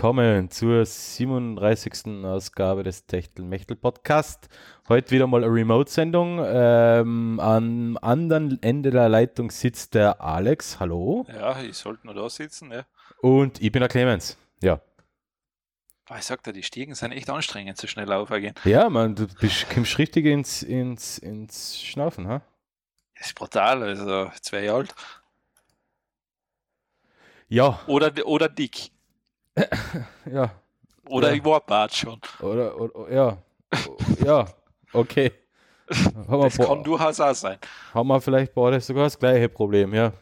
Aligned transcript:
Willkommen 0.00 0.50
zur 0.50 0.86
37. 0.86 2.24
Ausgabe 2.24 2.82
des 2.82 3.04
Techtel-Mechtel 3.04 3.76
Podcast. 3.76 4.48
Heute 4.88 5.10
wieder 5.10 5.26
mal 5.26 5.44
eine 5.44 5.52
Remote-Sendung. 5.52 6.42
Ähm, 6.42 7.38
am 7.38 7.98
anderen 8.00 8.62
Ende 8.62 8.92
der 8.92 9.10
Leitung 9.10 9.50
sitzt 9.50 9.92
der 9.92 10.22
Alex. 10.22 10.80
Hallo. 10.80 11.26
Ja, 11.28 11.60
ich 11.60 11.76
sollte 11.76 12.06
nur 12.06 12.14
da 12.14 12.30
sitzen, 12.30 12.72
ja. 12.72 12.86
Und 13.20 13.60
ich 13.60 13.70
bin 13.70 13.80
der 13.80 13.90
Clemens. 13.90 14.38
Ja. 14.62 14.80
Boah, 16.06 16.16
ich 16.16 16.24
sag 16.24 16.42
dir, 16.44 16.54
die 16.54 16.62
Stiegen 16.62 16.94
sind 16.94 17.12
echt 17.12 17.28
anstrengend, 17.28 17.76
so 17.76 17.86
schnell 17.86 18.10
aufgehen. 18.10 18.54
Ja, 18.64 18.88
man, 18.88 19.14
du 19.14 19.26
bist, 19.28 19.68
kommst 19.68 19.98
richtig 19.98 20.24
ins, 20.24 20.62
ins, 20.62 21.18
ins 21.18 21.78
Schnaufen, 21.78 22.26
ha? 22.26 22.40
Das 23.18 23.26
ist 23.26 23.34
brutal, 23.34 23.82
also 23.82 24.32
zwei 24.40 24.64
Jahre 24.64 24.78
alt. 24.78 24.94
Ja. 27.48 27.78
Oder, 27.86 28.12
oder 28.24 28.48
dick. 28.48 28.92
ja. 30.30 30.50
Oder 31.08 31.30
Ja. 31.30 31.34
ich 31.34 31.44
war 31.44 31.60
Bart 31.60 31.94
schon. 31.94 32.20
Oder, 32.40 32.78
oder 32.80 33.12
ja. 33.12 33.38
ja, 34.24 34.46
okay. 34.92 35.32
Haben 36.28 36.28
wir, 36.40 36.44
Das 36.44 36.58
kann 36.58 36.84
durchaus 36.84 37.18
auch 37.20 37.34
sein. 37.34 37.58
haben 37.92 38.06
wir 38.08 38.20
vielleicht 38.20 38.54
beide 38.54 38.80
sogar 38.80 39.04
das 39.04 39.18
gleiche 39.18 39.48
Problem, 39.48 39.92
ja. 39.92 40.12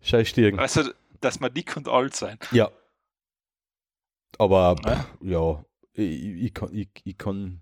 Scheiß 0.00 0.28
Stirn. 0.28 0.58
Also, 0.58 0.82
dass 1.20 1.40
wir 1.40 1.50
dick 1.50 1.76
und 1.76 1.88
alt 1.88 2.16
sein. 2.16 2.38
Ja. 2.50 2.68
Aber 4.38 4.74
Ja. 4.84 5.06
ja, 5.20 5.64
ich, 5.92 6.24
ich, 6.44 6.54
kann, 6.54 6.70
ich, 6.74 6.88
ich, 7.04 7.16
kann, 7.18 7.60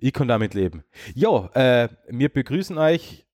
ich 0.00 0.12
kann 0.12 0.26
damit 0.28 0.54
leben. 0.54 0.82
Ja, 1.14 1.46
äh, 1.54 1.88
wir 2.08 2.30
begrüßen 2.32 2.76
euch 2.78 3.24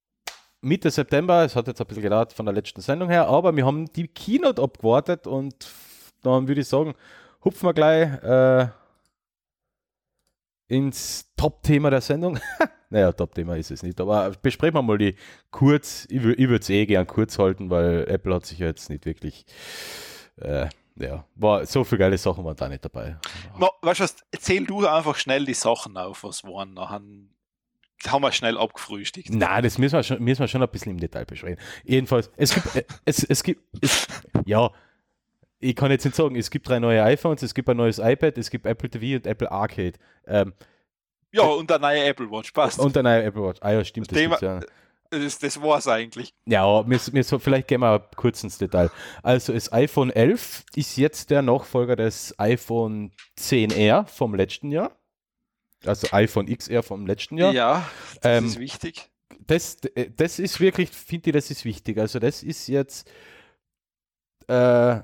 Mitte 0.60 0.90
September. 0.90 1.44
Es 1.44 1.56
hat 1.56 1.68
jetzt 1.68 1.80
ein 1.80 1.86
bisschen 1.86 2.02
gedauert 2.02 2.32
von 2.34 2.44
der 2.44 2.54
letzten 2.54 2.82
Sendung 2.82 3.08
her, 3.08 3.28
aber 3.28 3.54
wir 3.56 3.64
haben 3.64 3.86
die 3.92 4.08
Keynote 4.08 4.60
abgewartet 4.60 5.26
und 5.26 5.54
dann 6.22 6.48
würde 6.48 6.60
ich 6.60 6.68
sagen, 6.68 6.94
hupfen 7.44 7.68
wir 7.68 7.74
gleich 7.74 8.22
äh, 8.22 8.68
ins 10.68 11.30
Top-Thema 11.36 11.90
der 11.90 12.00
Sendung. 12.00 12.38
naja, 12.90 13.12
Top-Thema 13.12 13.56
ist 13.56 13.70
es 13.70 13.82
nicht, 13.82 14.00
aber 14.00 14.30
besprechen 14.42 14.74
wir 14.74 14.82
mal 14.82 14.98
die 14.98 15.16
kurz. 15.50 16.06
Ich, 16.08 16.24
ich 16.24 16.48
würde 16.48 16.62
es 16.62 16.70
eh 16.70 16.86
gern 16.86 17.06
kurz 17.06 17.38
halten, 17.38 17.70
weil 17.70 18.06
Apple 18.08 18.34
hat 18.34 18.46
sich 18.46 18.58
ja 18.58 18.66
jetzt 18.66 18.88
nicht 18.90 19.04
wirklich. 19.04 19.44
Äh, 20.36 20.68
ja, 20.96 21.24
war 21.36 21.64
so 21.64 21.84
viele 21.84 22.00
geile 22.00 22.18
Sachen 22.18 22.44
waren 22.44 22.56
da 22.56 22.68
nicht 22.68 22.84
dabei. 22.84 23.16
Ma, 23.56 23.70
weißt 23.80 24.00
du 24.00 24.04
was, 24.04 24.16
erzähl 24.30 24.66
du 24.66 24.86
einfach 24.86 25.16
schnell 25.16 25.44
die 25.46 25.54
Sachen 25.54 25.96
auf, 25.96 26.22
was 26.22 26.44
waren. 26.44 26.74
Nachher 26.74 27.00
haben 28.06 28.22
wir 28.22 28.32
schnell 28.32 28.58
abgefrühstückt. 28.58 29.30
Nein, 29.30 29.62
das 29.62 29.78
müssen 29.78 29.96
wir 29.96 30.02
schon, 30.02 30.22
müssen 30.22 30.40
wir 30.40 30.48
schon 30.48 30.62
ein 30.62 30.68
bisschen 30.68 30.92
im 30.92 31.00
Detail 31.00 31.24
besprechen. 31.24 31.58
Jedenfalls, 31.84 32.30
es 32.36 32.54
gibt, 32.54 32.76
äh, 32.76 32.84
es, 33.04 33.24
es 33.24 33.42
gibt, 33.42 33.62
es, 33.80 34.06
ja, 34.44 34.70
ich 35.62 35.74
kann 35.76 35.90
jetzt 35.90 36.04
nicht 36.04 36.16
sagen, 36.16 36.36
es 36.36 36.50
gibt 36.50 36.68
drei 36.68 36.78
neue 36.78 37.02
iPhones, 37.02 37.42
es 37.42 37.54
gibt 37.54 37.68
ein 37.68 37.76
neues 37.76 37.98
iPad, 37.98 38.36
es 38.38 38.50
gibt 38.50 38.66
Apple 38.66 38.90
TV 38.90 39.16
und 39.16 39.26
Apple 39.26 39.50
Arcade. 39.50 39.94
Ähm, 40.26 40.52
Ja, 41.32 41.42
und 41.44 41.70
der 41.70 41.78
neue 41.78 42.04
Apple 42.04 42.30
Watch, 42.30 42.52
passt. 42.52 42.78
und 42.78 42.96
ein 42.96 43.04
neuer 43.04 43.22
Apple 43.24 43.42
Watch. 43.42 43.58
Ah 43.62 43.72
ja, 43.72 43.84
stimmt, 43.84 44.10
das 44.12 44.18
gibt's 44.18 44.40
ja. 44.40 44.60
das, 45.10 45.38
das 45.38 45.60
war's 45.62 45.88
eigentlich. 45.88 46.34
Ja, 46.46 46.82
mir, 46.82 46.98
mir 47.12 47.24
so, 47.24 47.38
vielleicht 47.38 47.68
gehen 47.68 47.80
wir 47.80 48.00
kurz 48.16 48.42
ins 48.44 48.58
Detail. 48.58 48.90
Also 49.22 49.52
das 49.52 49.72
iPhone 49.72 50.10
11 50.10 50.64
ist 50.74 50.96
jetzt 50.96 51.30
der 51.30 51.42
Nachfolger 51.42 51.96
des 51.96 52.34
iPhone 52.38 53.12
10R 53.38 54.06
vom 54.06 54.34
letzten 54.34 54.70
Jahr. 54.72 54.90
Also 55.84 56.08
iPhone 56.12 56.46
XR 56.46 56.82
vom 56.82 57.06
letzten 57.06 57.38
Jahr. 57.38 57.52
Ja, 57.52 57.88
das 58.20 58.38
Ähm, 58.38 58.46
ist 58.46 58.58
wichtig. 58.58 59.10
das, 59.46 59.76
äh, 59.96 60.10
das 60.16 60.38
ist 60.38 60.60
wirklich, 60.60 60.90
finde 60.90 61.30
ich, 61.30 61.34
das 61.34 61.50
ist 61.50 61.64
wichtig. 61.64 61.98
Also 61.98 62.18
das 62.18 62.42
ist 62.42 62.68
jetzt 62.68 63.10
äh, 64.48 65.00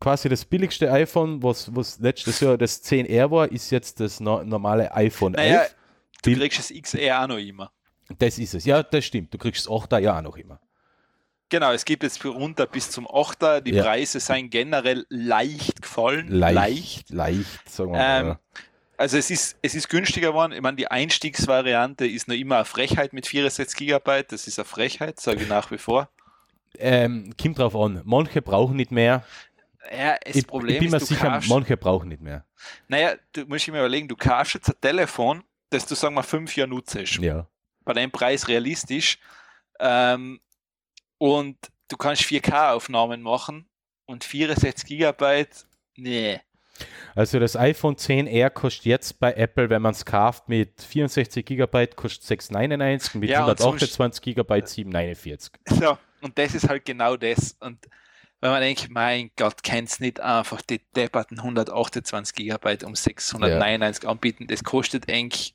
quasi 0.00 0.28
das 0.28 0.44
billigste 0.44 0.90
iPhone, 0.92 1.42
was, 1.42 1.74
was 1.74 1.98
letztes 1.98 2.40
Jahr 2.40 2.56
das 2.58 2.82
10R 2.84 3.30
war, 3.30 3.50
ist 3.50 3.70
jetzt 3.70 4.00
das 4.00 4.20
no 4.20 4.42
normale 4.44 4.94
iPhone 4.94 5.32
Naja, 5.32 5.60
11. 5.62 5.76
du 6.22 6.30
Bill- 6.30 6.38
kriegst 6.40 6.58
das 6.58 6.72
XR 6.82 7.22
auch 7.22 7.28
noch 7.28 7.38
immer. 7.38 7.70
Das 8.18 8.38
ist 8.38 8.54
es. 8.54 8.64
Ja, 8.64 8.82
das 8.82 9.04
stimmt. 9.04 9.34
Du 9.34 9.38
kriegst 9.38 9.66
das 9.66 9.72
8er 9.72 9.98
ja 9.98 10.16
auch 10.18 10.22
noch 10.22 10.36
immer. 10.36 10.60
Genau, 11.48 11.72
es 11.72 11.84
gibt 11.84 12.02
jetzt 12.02 12.20
für 12.20 12.28
runter 12.28 12.66
bis 12.66 12.90
zum 12.90 13.06
8er. 13.06 13.60
Die 13.60 13.72
Ja. 13.72 13.82
Preise 13.84 14.20
sind 14.20 14.50
generell 14.50 15.06
leicht 15.08 15.82
gefallen. 15.82 16.28
Leicht, 16.28 17.10
leicht, 17.10 17.68
sagen 17.68 17.92
wir 17.92 17.98
mal. 17.98 18.20
Ähm, 18.30 18.36
Also 18.98 19.16
es 19.18 19.30
ist, 19.30 19.56
es 19.62 19.74
ist 19.74 19.88
günstiger 19.88 20.28
geworden. 20.28 20.52
Ich 20.52 20.60
meine, 20.62 20.76
die 20.76 20.88
Einstiegsvariante 20.90 22.06
ist 22.06 22.28
noch 22.28 22.34
immer 22.34 22.56
eine 22.56 22.64
Frechheit 22.64 23.12
mit 23.12 23.26
64 23.26 23.76
GB. 23.76 24.22
Das 24.28 24.46
ist 24.46 24.58
eine 24.58 24.64
Frechheit, 24.64 25.20
sage 25.20 25.42
ich 25.42 25.48
nach 25.48 25.70
wie 25.70 25.78
vor. 25.78 26.08
ähm, 26.78 27.32
kommt 27.40 27.58
drauf 27.58 27.74
an. 27.76 28.02
Manche 28.04 28.40
brauchen 28.42 28.76
nicht 28.76 28.90
mehr. 28.92 29.24
Ja, 29.90 30.16
das 30.24 30.36
Ich, 30.36 30.46
Problem 30.46 30.76
ich 30.76 30.80
bin 30.80 30.90
mir 30.90 30.96
ist, 30.98 31.06
sicher, 31.06 31.30
kaufst, 31.30 31.48
manche 31.48 31.76
brauchen 31.76 32.08
nicht 32.08 32.22
mehr. 32.22 32.44
naja, 32.88 33.14
du 33.32 33.44
musst 33.46 33.68
mal 33.68 33.78
überlegen, 33.78 34.08
du 34.08 34.16
kaufst 34.16 34.54
jetzt 34.54 34.68
ein 34.68 34.80
Telefon, 34.80 35.44
das 35.70 35.86
du, 35.86 35.94
sagen 35.94 36.14
wir, 36.14 36.22
fünf 36.22 36.56
Jahre 36.56 36.70
nutzt. 36.70 36.94
Ja. 36.94 37.46
Bei 37.84 37.92
dem 37.92 38.10
Preis 38.10 38.48
realistisch. 38.48 39.18
Ähm, 39.78 40.40
und 41.18 41.56
du 41.88 41.96
kannst 41.96 42.22
4K-Aufnahmen 42.22 43.22
machen 43.22 43.68
und 44.06 44.24
64 44.24 44.86
GB, 44.86 45.46
nee. 45.96 46.40
Also 47.14 47.38
das 47.38 47.56
iPhone 47.56 47.96
10R 47.96 48.50
kostet 48.50 48.84
jetzt 48.84 49.18
bei 49.18 49.32
Apple, 49.32 49.70
wenn 49.70 49.80
man 49.80 49.92
es 49.92 50.04
kauft, 50.04 50.48
mit 50.48 50.82
64 50.82 51.44
GB 51.44 51.86
kostet 51.88 52.40
6,99, 52.40 53.16
mit 53.18 53.30
Ja, 53.30 53.46
und 53.46 53.60
128 53.60 54.22
GB 54.22 54.54
7,49. 54.54 55.50
So, 55.66 55.96
und 56.20 56.36
das 56.38 56.54
ist 56.54 56.68
halt 56.68 56.84
genau 56.84 57.16
das. 57.16 57.56
Und 57.60 57.78
wenn 58.46 58.52
man 58.52 58.60
denkt, 58.62 58.88
mein 58.90 59.30
Gott, 59.36 59.62
kannst 59.62 60.00
nicht 60.00 60.20
einfach 60.20 60.62
die 60.62 60.80
depperten 60.94 61.38
128 61.40 62.34
GB 62.34 62.84
um 62.84 62.94
699 62.94 64.08
anbieten, 64.08 64.46
das 64.46 64.62
kostet 64.64 65.10
eigentlich 65.10 65.54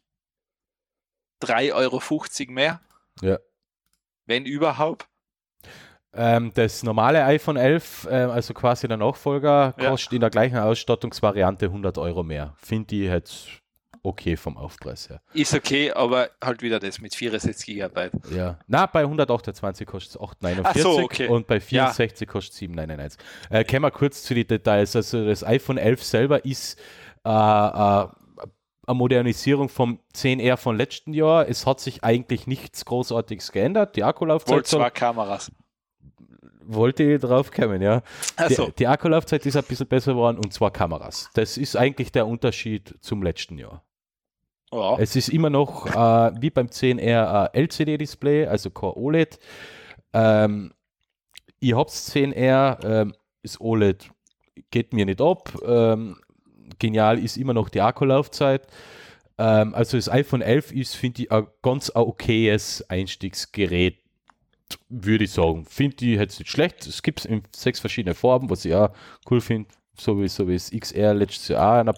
3,50 1.42 1.74
Euro 1.74 2.52
mehr, 2.54 2.82
Ja. 3.22 3.40
wenn 4.26 4.46
überhaupt. 4.46 5.08
Ähm, 6.14 6.52
das 6.54 6.84
normale 6.84 7.24
iPhone 7.24 7.56
11, 7.56 8.06
äh, 8.06 8.16
also 8.16 8.54
quasi 8.54 8.88
der 8.88 8.98
Nachfolger, 8.98 9.74
Ja. 9.80 9.90
kostet 9.90 10.14
in 10.14 10.20
der 10.22 10.30
gleichen 10.30 10.58
Ausstattungsvariante 10.58 11.68
100 11.72 11.98
Euro 11.98 12.24
mehr. 12.24 12.54
Finde 12.58 12.96
ich 12.96 13.04
jetzt 13.10 13.48
okay 14.04 14.36
vom 14.36 14.58
Aufpreis 14.58 15.10
her. 15.10 15.22
Ist 15.34 15.54
okay, 15.54 15.92
aber 15.92 16.30
halt 16.44 16.62
wieder 16.62 16.80
das 16.80 17.00
mit 17.00 17.16
64 17.16 17.66
GB. 17.66 18.10
Ja. 18.36 18.58
Na, 18.68 18.86
bei 18.86 19.02
128 19.02 19.86
kostet 19.88 20.16
es 20.16 20.20
8,49 20.22 20.62
Ach 20.64 20.76
so, 20.76 21.00
okay. 21.00 21.28
und 21.28 21.48
bei 21.48 21.60
64 21.60 22.28
kostet 22.28 22.54
es 22.56 22.62
7,99. 22.62 23.18
Äh, 23.50 23.64
kommen 23.64 23.84
wir 23.84 23.92
kurz 23.92 24.24
zu 24.24 24.34
den 24.34 24.48
Details. 24.48 24.96
Also 24.96 25.26
das 25.26 25.44
iPhone 25.44 25.78
11 25.78 26.04
selber 26.04 26.46
ist 26.46 26.80
äh, 27.24 27.30
äh, 27.30 28.08
eine 28.88 28.96
Modernisierung 28.98 29.70
vom 29.70 30.00
10R 30.16 30.58
von 30.58 30.76
letzten 30.76 31.14
Jahr. 31.14 31.48
Es 31.48 31.66
hat 31.66 31.80
sich 31.80 32.04
eigentlich 32.04 32.48
nichts 32.48 32.84
Großartiges 32.86 33.52
geändert. 33.52 33.96
Die 33.96 34.02
Wohl 34.02 34.10
Akkulaufzeit 34.10 34.68
soll, 34.68 34.82
zwei 34.82 34.90
Kameras. 34.90 35.52
wollte 36.66 37.04
ich 37.04 37.22
drauf 37.22 37.52
kommen, 37.52 37.82
ja. 37.82 38.00
Die, 38.00 38.04
Also, 38.38 38.72
die 38.72 38.88
Akkulaufzeit 38.88 39.46
ist 39.46 39.56
ein 39.56 39.64
bisschen 39.64 39.88
besser 39.88 40.14
geworden 40.14 40.38
und 40.38 40.52
zwar 40.54 40.72
Kameras. 40.72 41.30
Das 41.36 41.58
ist 41.58 41.76
eigentlich 41.76 42.12
der 42.12 42.26
Unterschied 42.28 42.96
zum 43.02 43.22
letzten 43.24 43.58
Jahr. 43.58 43.84
Ja. 44.72 44.98
Es 44.98 45.16
ist 45.16 45.30
immer 45.30 45.50
noch 45.50 45.88
äh, 45.88 46.32
wie 46.42 46.50
beim 46.50 46.68
10R 46.68 47.50
ein 47.54 47.54
LCD-Display, 47.54 48.48
also 48.48 48.70
kein 48.70 48.92
OLED. 48.92 49.40
Ähm, 50.14 50.74
ich 51.60 51.76
hab's 51.76 52.14
10R, 52.14 52.86
ähm, 52.86 53.14
das 53.44 53.60
OLED 53.60 54.10
geht 54.72 54.94
mir 54.94 55.06
nicht 55.06 55.22
ab. 55.22 55.54
Ähm, 55.66 56.18
genial 56.80 57.20
ist 57.20 57.38
immer 57.38 57.54
noch 57.54 57.70
die 57.70 57.82
Akkulaufzeit. 57.82 58.68
Ähm, 59.38 59.74
also 59.74 59.98
das 59.98 60.10
iPhone 60.10 60.42
11 60.42 60.72
ist, 60.72 60.96
finde 60.96 61.24
ich, 61.24 61.32
ein 61.32 61.48
ganz 61.62 61.92
okayes 61.94 62.86
Einstiegsgerät, 62.90 63.98
würde 64.90 65.24
ich 65.26 65.32
sagen. 65.32 65.66
Finde 65.66 66.06
ich 66.06 66.18
jetzt 66.18 66.40
nicht 66.40 66.52
schlecht. 66.52 66.86
Es 66.88 67.02
gibt 67.02 67.20
es 67.20 67.26
in 67.26 67.44
sechs 67.56 67.80
verschiedene 67.80 68.16
Farben, 68.16 68.50
was 68.50 68.66
ich 68.66 68.74
auch 68.74 68.90
cool 69.30 69.42
finde. 69.42 69.70
So 69.98 70.22
wie, 70.22 70.28
so 70.28 70.48
wie 70.48 70.54
das 70.54 70.72
XR 70.72 71.14
letztes 71.14 71.50
Jahr 71.50 71.82
auch 71.82 71.88
ein 71.88 71.94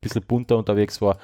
bisschen 0.00 0.22
bunter 0.22 0.56
unterwegs 0.56 1.00
war. 1.00 1.18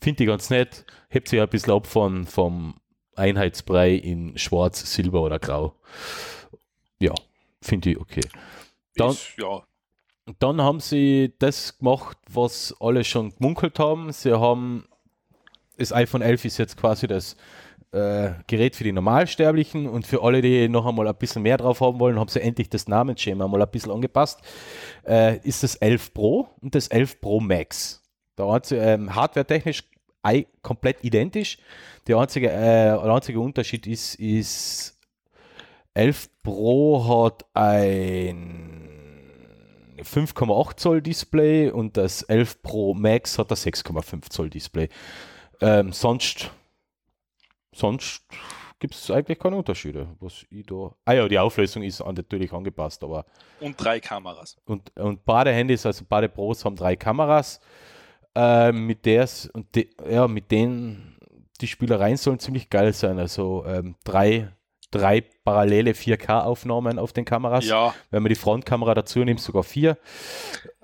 Finde 0.00 0.24
ich 0.24 0.28
ganz 0.28 0.50
nett. 0.50 0.84
Hebt 1.08 1.28
sich 1.28 1.40
ein 1.40 1.48
bisschen 1.48 1.72
ab 1.72 1.86
von, 1.86 2.26
vom 2.26 2.80
Einheitsbrei 3.14 3.92
in 3.94 4.36
schwarz, 4.38 4.92
silber 4.92 5.22
oder 5.22 5.38
grau. 5.38 5.74
Ja, 7.00 7.14
finde 7.62 7.90
ich 7.90 7.98
okay. 7.98 8.24
Dann, 8.94 9.10
ist, 9.10 9.34
ja. 9.38 9.62
dann 10.38 10.60
haben 10.60 10.80
sie 10.80 11.34
das 11.38 11.78
gemacht, 11.78 12.18
was 12.30 12.74
alle 12.80 13.04
schon 13.04 13.34
gemunkelt 13.36 13.78
haben. 13.78 14.12
Sie 14.12 14.32
haben 14.32 14.86
das 15.76 15.92
iPhone 15.92 16.22
11 16.22 16.44
ist 16.44 16.58
jetzt 16.58 16.76
quasi 16.76 17.06
das 17.06 17.36
äh, 17.92 18.30
Gerät 18.46 18.76
für 18.76 18.84
die 18.84 18.92
Normalsterblichen 18.92 19.88
und 19.88 20.06
für 20.06 20.22
alle, 20.22 20.40
die 20.40 20.68
noch 20.68 20.86
einmal 20.86 21.08
ein 21.08 21.16
bisschen 21.16 21.42
mehr 21.42 21.56
drauf 21.56 21.80
haben 21.80 22.00
wollen, 22.00 22.18
haben 22.18 22.28
sie 22.28 22.40
endlich 22.40 22.68
das 22.68 22.88
Namensschema 22.88 23.46
mal 23.46 23.62
ein 23.62 23.70
bisschen 23.70 23.92
angepasst. 23.92 24.40
Äh, 25.06 25.38
ist 25.46 25.62
das 25.62 25.76
11 25.76 26.14
Pro 26.14 26.48
und 26.60 26.74
das 26.74 26.88
11 26.88 27.20
Pro 27.20 27.40
Max. 27.40 28.02
Der 28.38 28.46
einzige, 28.46 28.80
ähm, 28.80 29.14
hardwaretechnisch 29.14 29.84
komplett 30.62 31.04
identisch. 31.04 31.58
Der 32.06 32.18
einzige, 32.18 32.50
äh, 32.50 32.52
der 32.52 33.04
einzige 33.04 33.40
Unterschied 33.40 33.86
ist, 33.86 34.16
ist 34.16 34.98
11 35.94 36.28
Pro 36.42 37.28
hat 37.28 37.44
ein 37.54 38.88
5,8 40.02 40.76
Zoll 40.76 41.00
Display 41.00 41.70
und 41.70 41.96
das 41.96 42.22
11 42.22 42.60
Pro 42.62 42.92
Max 42.94 43.38
hat 43.38 43.50
ein 43.50 43.56
6,5 43.56 44.28
Zoll 44.28 44.50
Display. 44.50 44.88
Ähm, 45.60 45.92
sonst 45.92 46.50
sonst 47.76 48.22
gibt 48.78 48.94
es 48.94 49.10
eigentlich 49.10 49.38
keine 49.38 49.56
Unterschiede. 49.56 50.08
Was 50.20 50.44
ich 50.50 50.66
da. 50.66 50.94
Ah 51.04 51.12
ja, 51.12 51.28
die 51.28 51.38
Auflösung 51.38 51.82
ist 51.82 52.04
natürlich 52.04 52.52
angepasst, 52.52 53.02
aber. 53.04 53.24
Und 53.60 53.76
drei 53.82 54.00
Kameras. 54.00 54.56
Und, 54.64 54.96
und 54.98 55.24
beide 55.24 55.52
Handys, 55.52 55.86
also 55.86 56.04
beide 56.08 56.28
Pros 56.28 56.64
haben 56.64 56.76
drei 56.76 56.96
Kameras. 56.96 57.60
Äh, 58.36 58.72
mit 58.72 59.06
der 59.06 59.26
und 59.54 59.74
de, 59.74 59.88
ja, 60.10 60.28
mit 60.28 60.50
denen 60.50 61.16
die 61.62 61.66
Spielereien 61.66 62.18
sollen 62.18 62.38
ziemlich 62.38 62.68
geil 62.68 62.92
sein. 62.92 63.18
Also 63.18 63.64
ähm, 63.66 63.94
drei, 64.04 64.52
drei 64.90 65.22
parallele 65.42 65.92
4K-Aufnahmen 65.92 66.98
auf 66.98 67.14
den 67.14 67.24
Kameras. 67.24 67.64
Ja. 67.64 67.94
Wenn 68.10 68.22
man 68.22 68.28
die 68.28 68.36
Frontkamera 68.36 68.94
dazu 68.94 69.20
nimmt, 69.20 69.40
sogar 69.40 69.64
vier. 69.64 69.96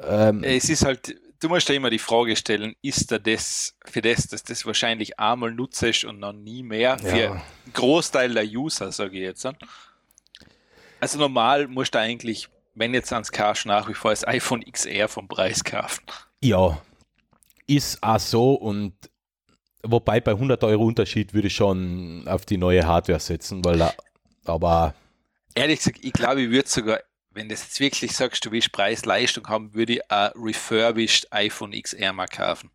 Ähm, 0.02 0.42
es 0.42 0.70
ist 0.70 0.86
halt, 0.86 1.14
du 1.40 1.50
musst 1.50 1.68
ja 1.68 1.74
immer 1.74 1.90
die 1.90 1.98
Frage 1.98 2.36
stellen, 2.36 2.74
ist 2.80 3.12
da 3.12 3.18
das 3.18 3.76
für 3.84 4.00
das, 4.00 4.28
dass 4.28 4.42
das 4.44 4.64
wahrscheinlich 4.64 5.20
einmal 5.20 5.52
nutzt 5.52 6.04
und 6.04 6.20
noch 6.20 6.32
nie 6.32 6.62
mehr 6.62 6.98
für 6.98 7.18
ja. 7.18 7.42
Großteil 7.74 8.32
der 8.32 8.46
User, 8.46 8.92
sage 8.92 9.18
ich 9.18 9.24
jetzt. 9.24 9.46
Also 11.00 11.18
normal 11.18 11.68
musst 11.68 11.94
du 11.94 11.98
eigentlich, 11.98 12.48
wenn 12.74 12.94
jetzt 12.94 13.12
ans 13.12 13.30
Cash 13.30 13.66
nach 13.66 13.90
wie 13.90 13.94
vor 13.94 14.10
das 14.12 14.26
iPhone 14.26 14.64
XR 14.64 15.08
vom 15.08 15.28
Preis 15.28 15.64
kaufen. 15.64 16.04
Ja, 16.40 16.80
ist 17.66 18.02
auch 18.02 18.18
so 18.18 18.54
und 18.54 18.94
wobei 19.82 20.20
bei 20.20 20.32
100 20.32 20.62
Euro 20.64 20.84
Unterschied 20.84 21.34
würde 21.34 21.48
ich 21.48 21.54
schon 21.54 22.26
auf 22.26 22.44
die 22.44 22.56
neue 22.56 22.86
Hardware 22.86 23.20
setzen, 23.20 23.64
weil 23.64 23.78
da, 23.78 23.94
aber 24.44 24.94
ehrlich 25.54 25.78
gesagt, 25.78 25.98
ich 26.02 26.12
glaube, 26.12 26.42
ich 26.42 26.50
würde 26.50 26.68
sogar, 26.68 27.00
wenn 27.30 27.48
du 27.48 27.54
jetzt 27.54 27.80
wirklich 27.80 28.12
sagst, 28.16 28.44
du 28.44 28.50
willst 28.52 28.72
Preis-Leistung 28.72 29.48
haben, 29.48 29.74
würde 29.74 29.94
ich 29.94 30.10
ein 30.10 30.30
refurbished 30.34 31.32
iPhone 31.32 31.72
XR 31.72 32.12
mal 32.12 32.26
kaufen. 32.26 32.70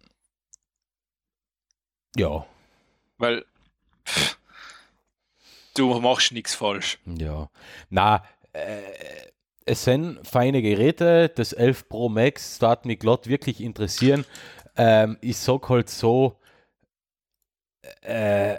Ja. 2.16 2.46
Weil 3.18 3.46
pff, 4.06 4.38
du 5.76 6.00
machst 6.00 6.32
nichts 6.32 6.56
falsch. 6.56 6.98
Ja. 7.06 7.50
Na, 7.90 8.24
äh, 8.54 8.82
es 9.66 9.84
sind 9.84 10.26
feine 10.26 10.62
Geräte. 10.62 11.30
Das 11.30 11.54
11 11.54 11.90
Pro 11.90 12.10
Max, 12.10 12.58
da 12.60 12.72
hat 12.72 12.86
mich 12.86 13.00
glatt 13.00 13.28
wirklich 13.28 13.62
interessieren. 13.62 14.26
Ähm, 14.78 15.18
ich 15.22 15.38
sag 15.38 15.70
halt 15.70 15.90
so, 15.90 16.40
äh, 18.02 18.58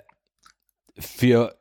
für 0.98 1.54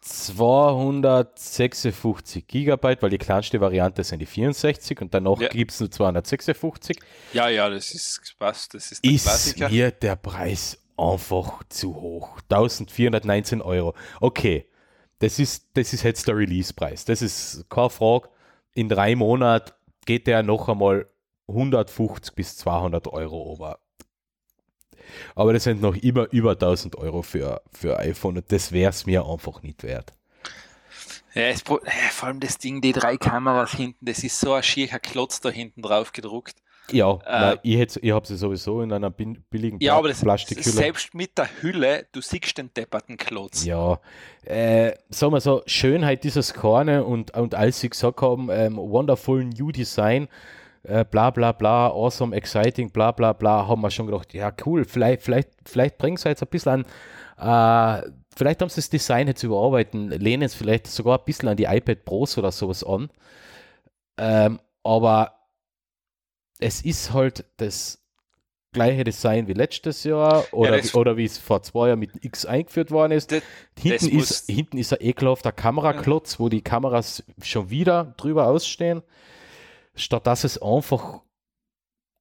256 0.00 2.46
Gigabyte, 2.46 3.02
weil 3.02 3.10
die 3.10 3.18
kleinste 3.18 3.60
Variante 3.60 4.02
sind 4.02 4.20
die 4.20 4.26
64 4.26 5.02
und 5.02 5.12
danach 5.12 5.38
ja. 5.40 5.48
gibt 5.48 5.72
es 5.72 5.80
nur 5.80 5.90
256. 5.90 6.98
Ja, 7.32 7.48
ja, 7.48 7.68
das 7.68 7.92
ist 7.92 8.36
was, 8.38 8.68
das 8.68 8.92
ist 8.92 9.04
der 9.04 9.12
ist 9.12 9.24
Klassiker. 9.24 9.68
mir 9.68 9.90
der 9.90 10.16
Preis 10.16 10.78
einfach 10.96 11.62
zu 11.68 11.94
hoch. 11.94 12.38
1419 12.48 13.60
Euro. 13.62 13.94
Okay, 14.20 14.66
das 15.18 15.38
ist, 15.38 15.68
das 15.74 15.92
ist 15.92 16.02
jetzt 16.02 16.26
der 16.28 16.36
Release-Preis. 16.36 17.04
Das 17.04 17.22
ist 17.22 17.66
keine 17.68 17.90
Frage. 17.90 18.28
In 18.74 18.88
drei 18.88 19.14
Monaten 19.14 19.72
geht 20.06 20.26
der 20.26 20.42
noch 20.42 20.68
einmal 20.68 21.06
150 21.48 22.34
bis 22.34 22.56
200 22.56 23.06
Euro 23.08 23.36
over. 23.36 23.78
Aber 25.34 25.52
das 25.52 25.64
sind 25.64 25.80
noch 25.80 25.96
immer 25.96 26.26
über 26.32 26.52
1000 26.52 26.96
Euro 26.96 27.22
für, 27.22 27.62
für 27.72 27.98
iPhone 27.98 28.38
und 28.38 28.52
das 28.52 28.72
wäre 28.72 28.90
es 28.90 29.06
mir 29.06 29.26
einfach 29.26 29.62
nicht 29.62 29.82
wert. 29.82 30.12
Ja, 31.34 31.42
es, 31.42 31.62
vor 31.62 31.80
allem 32.22 32.40
das 32.40 32.58
Ding, 32.58 32.80
die 32.80 32.92
drei 32.92 33.16
Kameras 33.16 33.72
hinten, 33.72 34.04
das 34.04 34.24
ist 34.24 34.40
so 34.40 34.52
ein 34.52 34.62
schierer 34.62 34.98
Klotz 34.98 35.40
da 35.40 35.48
hinten 35.48 35.82
drauf 35.82 36.12
gedruckt. 36.12 36.56
Ja, 36.92 37.18
äh, 37.24 37.40
nein, 37.40 37.58
ich, 37.62 38.02
ich 38.02 38.10
habe 38.12 38.26
sie 38.26 38.36
sowieso 38.36 38.82
in 38.82 38.92
einer 38.92 39.10
billigen 39.10 39.78
ja, 39.80 39.96
aber 39.96 40.08
das, 40.08 40.22
Plastikhülle. 40.22 40.74
Selbst 40.74 41.14
mit 41.14 41.38
der 41.38 41.48
Hülle, 41.60 42.06
du 42.12 42.20
siehst 42.20 42.58
den 42.58 42.72
depperten 42.74 43.16
Klotz. 43.16 43.64
Ja, 43.64 44.00
äh, 44.44 44.92
sagen 45.08 45.32
wir 45.32 45.40
so, 45.40 45.62
Schönheit 45.66 46.24
dieses 46.24 46.54
Korne 46.54 47.04
und, 47.04 47.36
und 47.36 47.54
als 47.54 47.80
sie 47.80 47.90
gesagt 47.90 48.20
haben, 48.22 48.48
ähm, 48.50 48.76
wonderful 48.76 49.44
new 49.44 49.70
design, 49.70 50.28
äh, 50.82 51.04
bla 51.04 51.30
bla 51.30 51.52
bla, 51.52 51.88
awesome, 51.88 52.34
exciting, 52.34 52.90
bla 52.90 53.12
bla 53.12 53.32
bla, 53.32 53.66
haben 53.66 53.82
wir 53.82 53.90
schon 53.90 54.06
gedacht, 54.06 54.32
ja 54.34 54.52
cool, 54.64 54.84
vielleicht, 54.84 55.22
vielleicht, 55.22 55.50
vielleicht 55.64 55.98
bringen 55.98 56.16
sie 56.16 56.28
jetzt 56.28 56.42
ein 56.42 56.48
bisschen 56.48 56.84
an, 57.38 58.02
äh, 58.06 58.10
vielleicht 58.34 58.62
haben 58.62 58.68
sie 58.68 58.76
das 58.76 58.90
Design 58.90 59.28
jetzt 59.28 59.42
überarbeiten, 59.42 60.08
lehnen 60.10 60.42
es 60.42 60.54
vielleicht 60.54 60.86
sogar 60.86 61.18
ein 61.18 61.24
bisschen 61.24 61.48
an 61.48 61.56
die 61.56 61.64
iPad 61.64 62.04
Pros 62.04 62.38
oder 62.38 62.52
sowas 62.52 62.84
an. 62.84 63.10
Ähm, 64.16 64.60
aber 64.82 65.34
es 66.58 66.82
ist 66.82 67.12
halt 67.12 67.44
das 67.56 67.98
gleiche 68.72 69.04
Design 69.04 69.48
wie 69.48 69.52
letztes 69.52 70.04
Jahr 70.04 70.44
oder, 70.52 70.78
ja, 70.78 70.94
oder 70.94 71.16
wie 71.16 71.24
es 71.24 71.38
vor 71.38 71.62
zwei 71.62 71.88
Jahren 71.88 71.98
mit 71.98 72.24
X 72.24 72.46
eingeführt 72.46 72.90
worden 72.90 73.12
ist. 73.12 73.32
Das, 73.32 73.42
hinten, 73.78 74.18
das 74.18 74.30
ist 74.30 74.46
hinten 74.46 74.78
ist 74.78 74.92
ein 74.92 75.00
ekelhafter 75.00 75.52
Kameraklotz, 75.52 76.38
wo 76.38 76.48
die 76.48 76.62
Kameras 76.62 77.24
schon 77.42 77.70
wieder 77.70 78.14
drüber 78.16 78.46
ausstehen 78.46 79.02
statt 80.00 80.26
dass 80.26 80.44
es 80.44 80.60
einfach 80.60 81.20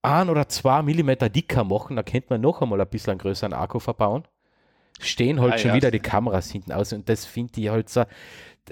ein 0.01 0.29
oder 0.29 0.47
zwei 0.47 0.81
Millimeter 0.81 1.29
dicker 1.29 1.63
machen, 1.63 1.95
da 1.95 2.03
könnte 2.03 2.27
man 2.29 2.41
noch 2.41 2.61
einmal 2.61 2.79
ein 2.79 2.89
bisschen 2.89 3.11
einen 3.11 3.19
größeren 3.19 3.53
Akku 3.53 3.79
verbauen. 3.79 4.27
Stehen 4.99 5.39
halt 5.39 5.53
ah, 5.53 5.57
schon 5.57 5.69
ja. 5.69 5.75
wieder 5.75 5.91
die 5.91 5.99
Kameras 5.99 6.51
hinten 6.51 6.71
aus 6.71 6.91
und 6.93 7.07
das 7.07 7.25
finde 7.25 7.59
ich 7.61 7.69
halt 7.69 7.89
so. 7.89 8.03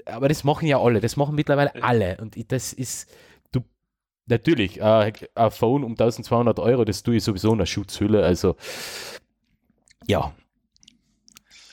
Aber 0.04 0.28
das 0.28 0.44
machen 0.44 0.66
ja 0.66 0.80
alle, 0.80 1.00
das 1.00 1.16
machen 1.16 1.34
mittlerweile 1.34 1.74
alle 1.82 2.18
und 2.20 2.36
das 2.52 2.72
ist, 2.72 3.10
du, 3.50 3.60
natürlich, 4.26 4.80
äh, 4.80 5.12
ein 5.34 5.50
Phone 5.50 5.84
um 5.84 5.92
1200 5.92 6.58
Euro, 6.60 6.84
das 6.84 7.02
tue 7.02 7.16
ich 7.16 7.24
sowieso 7.24 7.52
in 7.52 7.58
der 7.58 7.66
Schutzhülle, 7.66 8.24
also 8.24 8.56
ja. 10.06 10.32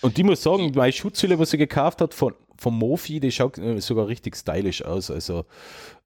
Und 0.01 0.17
ich 0.17 0.23
muss 0.23 0.41
sagen, 0.41 0.71
meine 0.75 0.91
Schutzhülle, 0.91 1.37
was 1.37 1.51
sie 1.51 1.57
gekauft 1.57 2.01
hat 2.01 2.13
von, 2.13 2.33
von 2.57 2.73
Mofi, 2.73 3.19
die 3.19 3.31
schaut 3.31 3.57
äh, 3.57 3.79
sogar 3.79 4.07
richtig 4.07 4.35
stylisch 4.35 4.83
aus, 4.83 5.11
also 5.11 5.45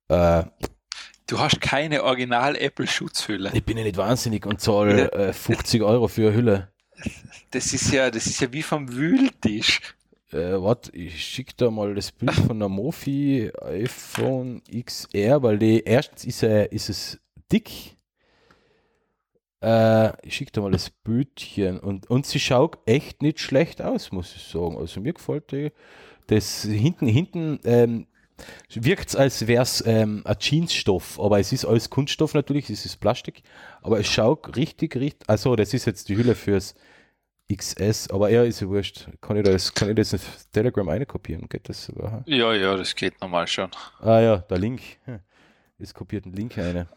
äh, 0.09 0.43
Du 1.29 1.38
hast 1.38 1.62
keine 1.62 2.03
Original-Apple-Schutzhülle. 2.05 3.51
Ich 3.53 3.63
bin 3.63 3.77
ja 3.77 3.83
nicht 3.83 3.98
wahnsinnig 3.98 4.48
und 4.48 4.59
zahle 4.59 5.12
äh, 5.12 5.31
50 5.31 5.83
Euro 5.83 6.07
für 6.07 6.29
eine 6.29 6.36
Hülle. 6.36 6.71
Das 7.51 7.71
ist 7.71 7.93
ja, 7.93 8.09
das 8.09 8.25
ist 8.25 8.41
ja 8.41 8.51
wie 8.51 8.63
vom 8.63 8.91
Wühltisch. 8.91 9.79
Äh, 10.31 10.59
warte, 10.59 10.91
ich 10.95 11.24
schicke 11.24 11.53
da 11.55 11.69
mal 11.69 11.93
das 11.93 12.12
Bild 12.12 12.33
von 12.33 12.57
der 12.57 12.67
Mofi 12.67 13.51
iPhone 13.62 14.63
XR, 14.74 15.43
weil 15.43 15.59
die 15.59 15.83
erstens 15.83 16.25
ist, 16.25 16.41
er, 16.41 16.71
ist 16.71 16.89
es 16.89 17.19
dick. 17.51 17.95
Äh, 19.62 20.25
ich 20.25 20.36
schicke 20.36 20.51
da 20.53 20.62
mal 20.62 20.71
das 20.71 20.89
Bildchen 20.89 21.79
und, 21.79 22.09
und 22.09 22.25
sie 22.25 22.39
schaut 22.39 22.79
echt 22.88 23.21
nicht 23.21 23.39
schlecht 23.39 23.83
aus, 23.83 24.12
muss 24.12 24.36
ich 24.36 24.41
sagen. 24.41 24.79
Also 24.79 25.00
mir 25.00 25.13
gefällt 25.13 25.51
die. 25.51 25.71
Das 26.25 26.63
hinten, 26.63 27.05
hinten 27.05 27.59
ähm, 27.65 28.07
wirkt 28.74 29.10
es, 29.10 29.15
als 29.15 29.48
wäre 29.48 29.63
es 29.63 29.84
ähm, 29.86 30.22
ein 30.25 30.38
Jeansstoff, 30.39 31.19
aber 31.19 31.39
es 31.39 31.51
ist 31.51 31.65
alles 31.65 31.89
Kunststoff 31.89 32.34
natürlich, 32.34 32.69
es 32.69 32.86
ist 32.86 32.98
Plastik, 32.98 33.43
aber 33.81 34.00
es 34.00 34.08
schaut 34.08 34.55
richtig, 34.55 34.96
richtig, 34.96 35.29
also 35.29 35.55
das 35.55 35.74
ist 35.74 35.86
jetzt 35.86 36.10
die 36.10 36.17
Hülle 36.17 36.36
fürs 36.36 36.75
XS, 37.51 38.12
aber 38.12 38.29
er 38.29 38.46
ist 38.46 38.62
ja 38.62 38.67
wurscht. 38.67 39.08
Kann 39.22 39.38
ich 39.38 39.43
das, 39.43 39.74
kann 39.74 39.89
ich 39.89 39.96
das 39.96 40.13
in 40.13 40.19
Telegram 40.51 40.88
einkopieren? 40.89 41.50
Geht 41.50 41.67
das 41.67 41.86
sogar? 41.86 42.24
Ja, 42.25 42.53
ja, 42.53 42.77
das 42.77 42.96
geht 42.96 43.19
normal 43.22 43.48
schon. 43.48 43.72
Ah 44.01 44.19
ja, 44.19 44.38
der 44.38 44.60
Link. 44.60 44.81
Es 45.79 45.93
kopiert 45.93 46.25
ein 46.25 46.34
Link 46.34 46.58
eine. 46.58 46.88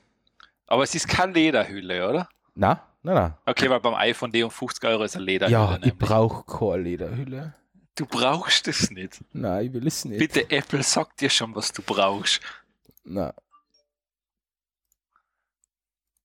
Aber 0.67 0.83
es 0.83 0.95
ist 0.95 1.09
keine 1.09 1.33
Lederhülle, 1.33 2.09
oder? 2.09 2.29
Na, 2.55 2.83
na, 3.03 3.15
na. 3.15 3.39
Okay, 3.47 3.71
weil 3.71 3.81
beim 3.81 3.95
iPhone 3.95 4.31
D 4.31 4.43
um 4.43 4.51
50 4.51 4.85
Euro 4.85 5.05
ist 5.05 5.17
eine 5.17 5.25
Lederhülle. 5.25 5.59
Ja, 5.59 5.79
ich 5.83 5.97
brauche 5.97 6.45
keine 6.45 6.83
Lederhülle. 6.83 7.55
Du 7.95 8.07
brauchst 8.07 8.69
es 8.69 8.91
nicht. 8.91 9.21
Nein, 9.33 9.67
ich 9.67 9.73
will 9.73 9.87
es 9.87 10.05
nicht. 10.05 10.19
Bitte, 10.19 10.51
Apple 10.51 10.83
sagt 10.83 11.21
dir 11.21 11.29
schon, 11.29 11.55
was 11.55 11.73
du 11.73 11.83
brauchst. 11.83 12.41
Na. 13.05 13.35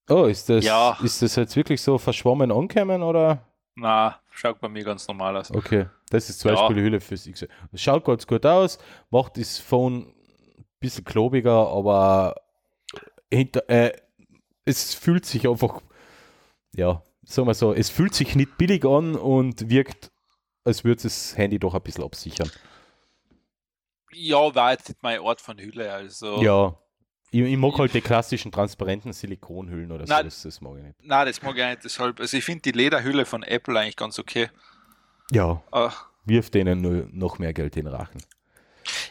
Oh, 0.10 0.26
ist 0.26 0.48
das, 0.48 0.64
ja. 0.64 0.98
ist 1.04 1.22
das 1.22 1.36
jetzt 1.36 1.56
wirklich 1.58 1.82
so 1.82 1.98
verschwommen 1.98 2.52
angekommen 2.52 3.04
oder? 3.04 3.46
Na, 3.76 4.20
schaut 4.32 4.62
bei 4.62 4.70
mir 4.70 4.84
ganz 4.84 5.06
normal 5.08 5.36
aus. 5.36 5.52
Okay, 5.52 5.88
das 6.10 6.30
ist 6.30 6.40
zum 6.40 6.52
ja. 6.52 6.56
Beispiel 6.56 6.78
die 6.78 6.82
Hülle 6.84 7.02
fürs 7.02 7.28
X. 7.28 7.46
Schaut 7.74 8.06
ganz 8.06 8.26
gut 8.26 8.46
aus, 8.46 8.78
macht 9.10 9.38
das 9.38 9.60
Phone 9.60 10.08
ein 10.58 10.66
bisschen 10.80 11.04
klobiger, 11.04 11.68
aber 11.68 12.36
hinter, 13.30 13.70
äh, 13.70 13.92
es 14.64 14.94
fühlt 14.94 15.26
sich 15.26 15.48
einfach, 15.48 15.82
ja, 16.74 17.04
sagen 17.24 17.48
wir 17.48 17.54
so, 17.54 17.74
es 17.74 17.90
fühlt 17.90 18.16
sich 18.16 18.36
nicht 18.36 18.58
billig 18.58 18.86
an 18.86 19.16
und 19.16 19.70
wirkt 19.70 20.12
als 20.68 20.84
würde 20.84 21.04
das 21.04 21.36
Handy 21.38 21.58
doch 21.58 21.74
ein 21.74 21.82
bisschen 21.82 22.04
absichern. 22.04 22.52
Ja, 24.12 24.54
war 24.54 24.72
jetzt 24.72 24.90
nicht 24.90 25.02
mein 25.02 25.20
Ort 25.20 25.40
von 25.40 25.58
Hülle, 25.58 25.92
also. 25.92 26.42
Ja. 26.44 26.78
Ich, 27.32 27.42
ich 27.42 27.58
mag 27.58 27.78
halt 27.78 27.94
die 27.94 28.02
klassischen 28.02 28.52
transparenten 28.52 29.14
Silikonhüllen 29.14 29.92
oder 29.92 30.06
nein, 30.06 30.18
so, 30.18 30.24
das, 30.24 30.42
das 30.44 30.62
mag 30.62 30.78
ich 30.78 30.84
nicht. 30.84 30.96
Nein, 31.04 31.26
das 31.26 31.42
mag 31.42 31.58
ich 31.58 31.66
nicht, 31.66 31.84
deshalb. 31.84 32.20
Also 32.20 32.38
ich 32.38 32.44
finde 32.44 32.62
die 32.62 32.72
Lederhülle 32.72 33.26
von 33.26 33.44
Apple 33.44 33.80
eigentlich 33.80 33.96
ganz 33.96 34.20
okay. 34.20 34.50
Ja. 35.32 35.62
Uh, 35.74 35.90
wirf 36.26 36.50
denen 36.50 36.82
nur 36.82 37.08
noch 37.12 37.40
mehr 37.40 37.54
Geld 37.54 37.76
in 37.76 37.86
den 37.86 37.94
Rachen. 37.94 38.22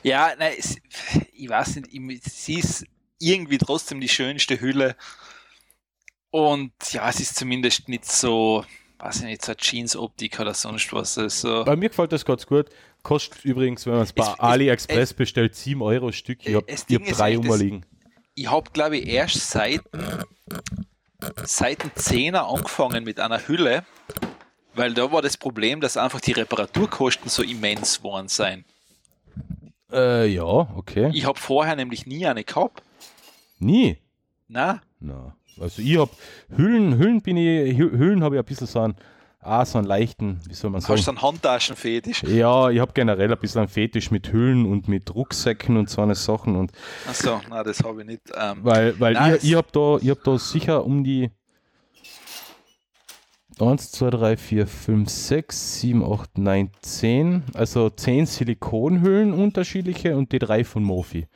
Ja, 0.02 0.32
nein, 0.38 0.54
es, 0.58 0.76
ich 1.32 1.48
weiß 1.48 1.76
nicht, 1.76 1.88
ich, 1.92 2.22
sie 2.32 2.58
ist 2.58 2.86
irgendwie 3.18 3.58
trotzdem 3.58 4.00
die 4.00 4.08
schönste 4.08 4.60
Hülle. 4.60 4.96
Und 6.30 6.72
ja, 6.92 7.08
es 7.08 7.20
ist 7.20 7.36
zumindest 7.36 7.88
nicht 7.88 8.04
so, 8.04 8.64
weiß 8.98 9.16
ich 9.20 9.24
nicht, 9.24 9.44
so 9.44 9.54
Jeans-Optik 9.54 10.40
oder 10.40 10.54
sonst 10.54 10.92
was. 10.92 11.18
Also, 11.18 11.64
Bei 11.64 11.76
mir 11.76 11.88
gefällt 11.88 12.12
das 12.12 12.24
ganz 12.24 12.46
gut. 12.46 12.66
Kostet 13.02 13.44
übrigens, 13.44 13.86
wenn 13.86 13.94
man 13.94 14.02
es 14.02 14.12
bei 14.12 14.24
Es- 14.24 14.40
AliExpress 14.40 15.10
es- 15.10 15.14
bestellt, 15.14 15.54
7 15.54 15.82
Euro 15.82 16.10
Stück. 16.12 16.38
Ich 16.46 16.54
habe 16.54 16.70
ist 16.70 16.86
drei 16.90 17.36
rumliegen. 17.36 17.84
ich 18.34 18.50
habe, 18.50 18.70
glaube 18.72 18.96
ich, 18.98 19.06
erst 19.08 19.50
seit, 19.50 19.80
seit 21.44 21.82
dem 21.82 21.90
10er 21.94 22.48
angefangen 22.52 23.04
mit 23.04 23.20
einer 23.20 23.46
Hülle, 23.46 23.84
weil 24.74 24.92
da 24.94 25.10
war 25.12 25.22
das 25.22 25.36
Problem, 25.36 25.80
dass 25.80 25.96
einfach 25.96 26.20
die 26.20 26.32
Reparaturkosten 26.32 27.28
so 27.30 27.42
immens 27.42 28.02
waren 28.02 28.28
sein. 28.28 28.64
Äh, 29.92 30.26
ja, 30.26 30.42
okay. 30.42 31.10
Ich 31.14 31.24
habe 31.24 31.38
vorher 31.38 31.76
nämlich 31.76 32.06
nie 32.06 32.26
eine 32.26 32.44
gehabt. 32.44 32.82
Nie. 33.58 33.98
Na, 34.48 34.82
Na, 35.00 35.36
also 35.60 35.82
ich 35.82 35.96
habe 35.98 36.10
Hüllen, 36.56 36.98
Hüllen 36.98 37.20
bin 37.22 37.36
ich, 37.36 37.76
Hü- 37.78 37.92
Hüllen 37.98 38.22
habe 38.22 38.36
ich 38.36 38.40
ein 38.40 38.44
bisschen 38.44 38.66
so 38.66 38.80
einen, 38.80 38.94
ah, 39.40 39.64
so 39.64 39.78
einen 39.78 39.86
leichten, 39.86 40.40
wie 40.48 40.54
soll 40.54 40.70
man 40.70 40.80
sagen? 40.80 40.94
hast 40.98 41.06
du 41.06 41.10
einen 41.12 41.22
Handtaschenfetisch? 41.22 42.22
Ja, 42.24 42.70
ich 42.70 42.80
habe 42.80 42.92
generell 42.92 43.32
ein 43.32 43.38
bisschen 43.38 43.60
einen 43.60 43.68
Fetisch 43.68 44.10
mit 44.10 44.32
Hüllen 44.32 44.66
und 44.66 44.88
mit 44.88 45.14
Rucksäcken 45.14 45.76
und 45.76 45.88
so 45.90 46.02
eine 46.02 46.14
Sachen 46.14 46.56
und 46.56 46.72
Achso, 47.06 47.40
na, 47.48 47.62
das 47.62 47.80
habe 47.82 48.00
ich 48.02 48.06
nicht. 48.06 48.22
Ähm, 48.36 48.58
weil, 48.62 48.98
weil 49.00 49.14
Nein, 49.14 49.36
ich, 49.36 49.50
ich 49.50 49.54
habe 49.54 49.68
da, 49.72 49.98
ich 50.00 50.10
hab 50.10 50.22
da 50.24 50.38
sicher 50.38 50.84
um 50.84 51.04
die 51.04 51.30
1, 53.58 53.90
2, 53.92 54.10
3, 54.10 54.36
4, 54.36 54.66
5, 54.66 55.08
6, 55.08 55.80
7, 55.80 56.04
8, 56.04 56.36
9, 56.36 56.70
10. 56.82 57.42
Also 57.54 57.88
10 57.88 58.26
Silikonhüllen 58.26 59.32
unterschiedliche 59.32 60.14
und 60.16 60.30
die 60.32 60.38
drei 60.38 60.62
von 60.62 60.82
Mofi. 60.82 61.26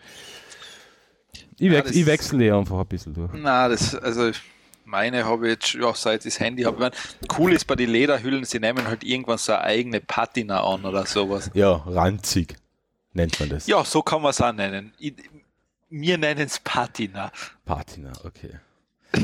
Ich, 1.60 1.66
Ja, 1.66 1.72
wex, 1.78 1.88
das- 1.88 1.96
ich 1.96 2.06
wechsle 2.06 2.38
die 2.38 2.50
einfach 2.50 2.78
ein 2.80 2.86
bisschen 2.86 3.12
durch. 3.14 3.30
na, 3.34 3.68
das, 3.68 3.94
also 3.94 4.30
meine 4.86 5.24
habe 5.26 5.46
ich 5.48 5.52
jetzt, 5.54 5.74
ja, 5.74 5.92
seit 5.94 6.24
ich 6.24 6.32
das 6.34 6.40
Handy 6.40 6.62
habe. 6.62 6.76
Ich 6.76 6.80
mein, 6.80 6.92
Cool 7.38 7.52
ist 7.52 7.66
bei 7.66 7.76
den 7.76 7.90
Lederhüllen, 7.90 8.44
sie 8.44 8.58
nehmen 8.58 8.86
halt 8.88 9.04
irgendwann 9.04 9.36
so 9.38 9.52
eine 9.52 9.60
eigene 9.62 10.00
Patina 10.00 10.64
an 10.64 10.84
oder 10.86 11.04
sowas. 11.06 11.50
Ja, 11.54 11.72
ranzig 11.86 12.56
nennt 13.12 13.38
man 13.38 13.50
das. 13.50 13.66
Ja, 13.66 13.84
so 13.84 14.00
kann 14.02 14.22
man 14.22 14.30
es 14.30 14.40
auch 14.40 14.52
nennen. 14.52 14.92
Ich, 14.98 15.14
wir 15.90 16.16
nennen 16.18 16.46
es 16.46 16.58
Patina. 16.60 17.30
Patina, 17.66 18.12
okay. 18.24 18.58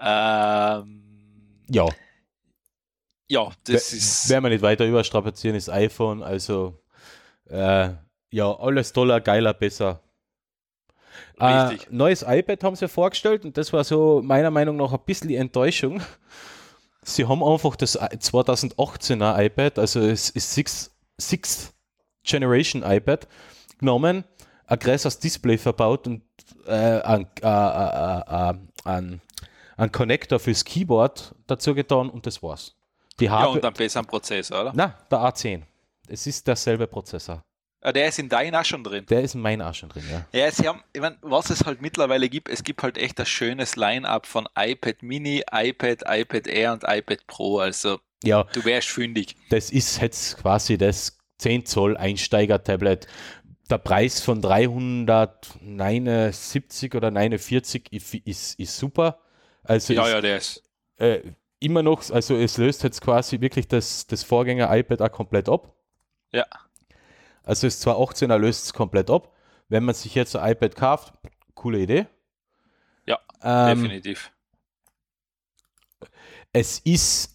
ähm, 0.00 1.02
Ja, 1.68 1.86
ja, 3.28 3.46
das 3.64 3.92
wer- 3.92 3.98
ist. 3.98 4.28
werden 4.28 4.44
wir 4.44 4.50
nicht 4.50 4.62
weiter 4.62 4.84
überstrapazieren, 4.86 5.56
ist 5.56 5.68
iPhone, 5.70 6.22
also 6.22 6.78
äh, 7.48 7.90
ja, 8.32 8.50
alles 8.58 8.92
toller, 8.92 9.20
geiler, 9.20 9.54
besser. 9.54 10.00
Richtig. 11.40 11.88
Äh, 11.88 11.94
neues 11.94 12.24
iPad 12.26 12.64
haben 12.64 12.76
sie 12.76 12.88
vorgestellt 12.88 13.44
und 13.44 13.56
das 13.56 13.72
war 13.72 13.84
so 13.84 14.20
meiner 14.22 14.50
Meinung 14.50 14.76
nach 14.76 14.92
ein 14.92 15.00
bisschen 15.04 15.30
Enttäuschung. 15.30 16.00
Sie 17.02 17.26
haben 17.26 17.42
einfach 17.42 17.76
das 17.76 18.00
2018er 18.00 19.44
iPad, 19.44 19.78
also 19.78 20.00
es 20.00 20.30
ist 20.30 20.52
Sixth, 20.52 20.92
Sixth 21.20 21.74
Generation 22.22 22.82
iPad, 22.84 23.26
genommen, 23.78 24.24
ein 24.66 24.78
größeres 24.78 25.18
Display 25.18 25.58
verbaut 25.58 26.06
und 26.06 26.22
äh, 26.66 27.00
ein, 27.00 27.26
äh, 27.42 27.46
äh, 27.46 28.50
äh, 28.50 28.54
ein, 28.84 29.20
ein 29.76 29.92
Connector 29.92 30.38
fürs 30.38 30.64
Keyboard 30.64 31.34
dazu 31.46 31.74
getan 31.74 32.08
und 32.08 32.24
das 32.26 32.42
war's. 32.42 32.76
Die 33.18 33.26
ja, 33.26 33.44
und 33.46 33.64
einen 33.64 33.74
besseren 33.74 34.06
Prozessor, 34.06 34.60
oder? 34.62 34.72
na, 34.74 34.96
der 35.10 35.18
A10. 35.18 35.62
Es 36.06 36.26
ist 36.26 36.46
derselbe 36.46 36.86
Prozessor. 36.86 37.44
Ah, 37.84 37.90
der 37.92 38.06
ist 38.08 38.18
in 38.20 38.28
deinem 38.28 38.54
auch 38.54 38.64
schon 38.64 38.84
drin. 38.84 39.06
Der 39.06 39.22
ist 39.22 39.34
in 39.34 39.40
meinem 39.40 39.62
auch 39.62 39.74
schon 39.74 39.88
drin, 39.88 40.04
ja. 40.10 40.24
Ja, 40.32 40.48
sie 40.52 40.68
haben, 40.68 40.82
ich 40.92 41.00
mein, 41.00 41.16
was 41.20 41.50
es 41.50 41.64
halt 41.64 41.82
mittlerweile 41.82 42.28
gibt, 42.28 42.48
es 42.48 42.62
gibt 42.62 42.80
halt 42.84 42.96
echt 42.96 43.18
ein 43.18 43.26
schönes 43.26 43.74
Line-up 43.74 44.24
von 44.26 44.48
iPad 44.56 45.02
Mini, 45.02 45.42
iPad, 45.50 46.02
iPad 46.06 46.46
Air 46.46 46.74
und 46.74 46.84
iPad 46.86 47.26
Pro. 47.26 47.58
Also 47.58 47.98
Ja, 48.22 48.44
du 48.52 48.64
wärst 48.64 48.88
fündig. 48.88 49.34
das 49.50 49.70
ist 49.70 50.00
jetzt 50.00 50.38
quasi 50.38 50.78
das 50.78 51.18
10 51.38 51.66
Zoll 51.66 51.96
Einsteiger-Tablet. 51.96 53.08
Der 53.68 53.78
Preis 53.78 54.20
von 54.20 54.40
379 54.40 56.94
oder 56.94 57.10
49 57.10 57.92
ist, 57.92 58.14
ist, 58.14 58.58
ist 58.58 58.76
super. 58.76 59.18
Also 59.64 59.92
Ja, 59.94 60.04
ist, 60.06 60.12
ja, 60.12 60.20
der 60.20 60.36
ist. 60.36 60.62
Äh, 60.98 61.20
immer 61.58 61.82
noch, 61.82 62.08
also 62.10 62.36
es 62.36 62.58
löst 62.58 62.82
jetzt 62.82 63.00
quasi 63.00 63.40
wirklich 63.40 63.68
das, 63.68 64.06
das 64.06 64.22
Vorgänger-iPad 64.24 65.00
auch 65.02 65.12
komplett 65.12 65.48
ab. 65.48 65.74
Ja. 66.32 66.46
Also 67.44 67.66
ist 67.66 67.80
zwar 67.80 67.96
18er 67.96 68.38
löst 68.38 68.64
es 68.64 68.72
komplett 68.72 69.10
ab. 69.10 69.32
Wenn 69.68 69.84
man 69.84 69.94
sich 69.94 70.14
jetzt 70.14 70.36
ein 70.36 70.52
iPad 70.52 70.76
kauft, 70.76 71.12
coole 71.54 71.78
Idee. 71.80 72.06
Ja, 73.06 73.18
Ähm, 73.42 73.82
definitiv. 73.82 74.30
es 76.52 76.78
ist 76.80 77.32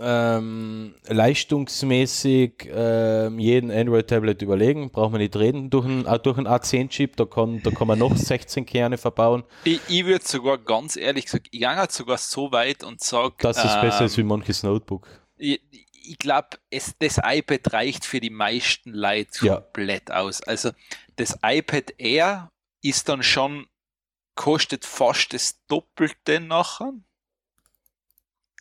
ähm, 0.00 0.94
leistungsmäßig 1.08 2.68
ähm, 2.72 3.38
jeden 3.38 3.70
Android-Tablet 3.70 4.42
überlegen, 4.42 4.90
braucht 4.90 5.10
man 5.10 5.20
nicht 5.20 5.34
reden, 5.34 5.70
durch 5.70 5.84
einen, 5.86 6.06
auch 6.06 6.18
durch 6.18 6.38
einen 6.38 6.46
A10-Chip, 6.46 7.16
da 7.16 7.24
kann, 7.24 7.60
da 7.62 7.70
kann 7.70 7.88
man 7.88 7.98
noch 7.98 8.16
16 8.16 8.64
Kerne 8.64 8.96
verbauen, 8.96 9.42
Ich, 9.64 9.80
ich 9.88 10.04
würde 10.04 10.24
sogar 10.24 10.58
ganz 10.58 10.96
ehrlich 10.96 11.24
gesagt, 11.24 11.48
ich 11.50 11.60
gehe 11.60 11.86
sogar 11.90 12.18
so 12.18 12.52
weit 12.52 12.84
und 12.84 13.00
sage, 13.02 13.34
dass 13.38 13.64
es 13.64 13.74
ähm, 13.74 13.80
besser 13.80 14.04
ist 14.04 14.16
wie 14.18 14.22
manches 14.22 14.62
Notebook. 14.62 15.08
ich, 15.36 15.60
ich 16.08 16.18
glaube, 16.18 16.58
das 16.70 17.18
iPad 17.22 17.72
reicht 17.72 18.04
für 18.04 18.20
die 18.20 18.30
meisten 18.30 18.92
Leute 18.92 19.46
Ja. 19.46 19.56
komplett 19.60 20.10
aus. 20.10 20.42
Also 20.42 20.70
das 21.16 21.38
iPad 21.42 21.92
Air 21.98 22.50
ist 22.82 23.08
dann 23.08 23.22
schon, 23.22 23.66
kostet 24.34 24.84
fast 24.84 25.32
das 25.32 25.58
Doppelte 25.66 26.40
nachher. 26.40 26.92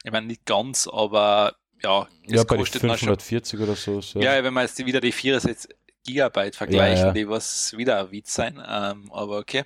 Ich 0.03 0.11
meine, 0.11 0.27
nicht 0.27 0.45
ganz, 0.45 0.87
aber 0.87 1.55
ja, 1.83 2.07
es 2.25 2.33
Ja, 2.33 2.43
den 2.43 2.57
kostet 2.57 2.83
noch 2.83 2.97
schon. 2.97 3.09
540 3.09 3.59
oder 3.59 3.75
so. 3.75 4.01
so. 4.01 4.19
Ja, 4.19 4.43
wenn 4.43 4.53
man 4.53 4.65
jetzt 4.65 4.83
wieder 4.83 5.01
die 5.01 5.11
64 5.11 5.69
Gigabyte 6.03 6.55
vergleichen, 6.55 6.97
Ja, 6.97 7.05
ja. 7.07 7.11
die 7.13 7.27
was 7.27 7.75
wieder 7.77 7.99
ein 7.99 8.11
Witz 8.11 8.33
sein, 8.33 8.55
ähm, 8.65 9.11
aber 9.11 9.37
okay. 9.39 9.63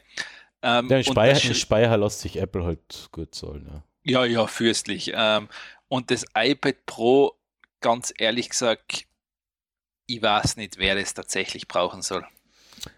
Ähm, 0.63 0.89
und 0.89 1.05
Speicher, 1.05 1.49
das 1.49 1.57
Speicher 1.57 1.97
lässt 1.97 2.19
sich 2.21 2.37
Apple 2.37 2.63
halt 2.63 3.09
gut 3.11 3.33
zahlen. 3.35 3.67
Ja. 3.71 3.83
Ja, 4.03 4.25
ja, 4.25 4.47
fürstlich. 4.47 5.11
Ähm, 5.15 5.47
und 5.87 6.09
das 6.11 6.25
iPad 6.35 6.85
Pro, 6.85 7.37
ganz 7.81 8.13
ehrlich 8.17 8.49
gesagt, 8.49 9.05
ich 10.07 10.21
weiß 10.21 10.57
nicht, 10.57 10.77
wer 10.77 10.95
das 10.95 11.13
tatsächlich 11.13 11.67
brauchen 11.67 12.01
soll. 12.01 12.25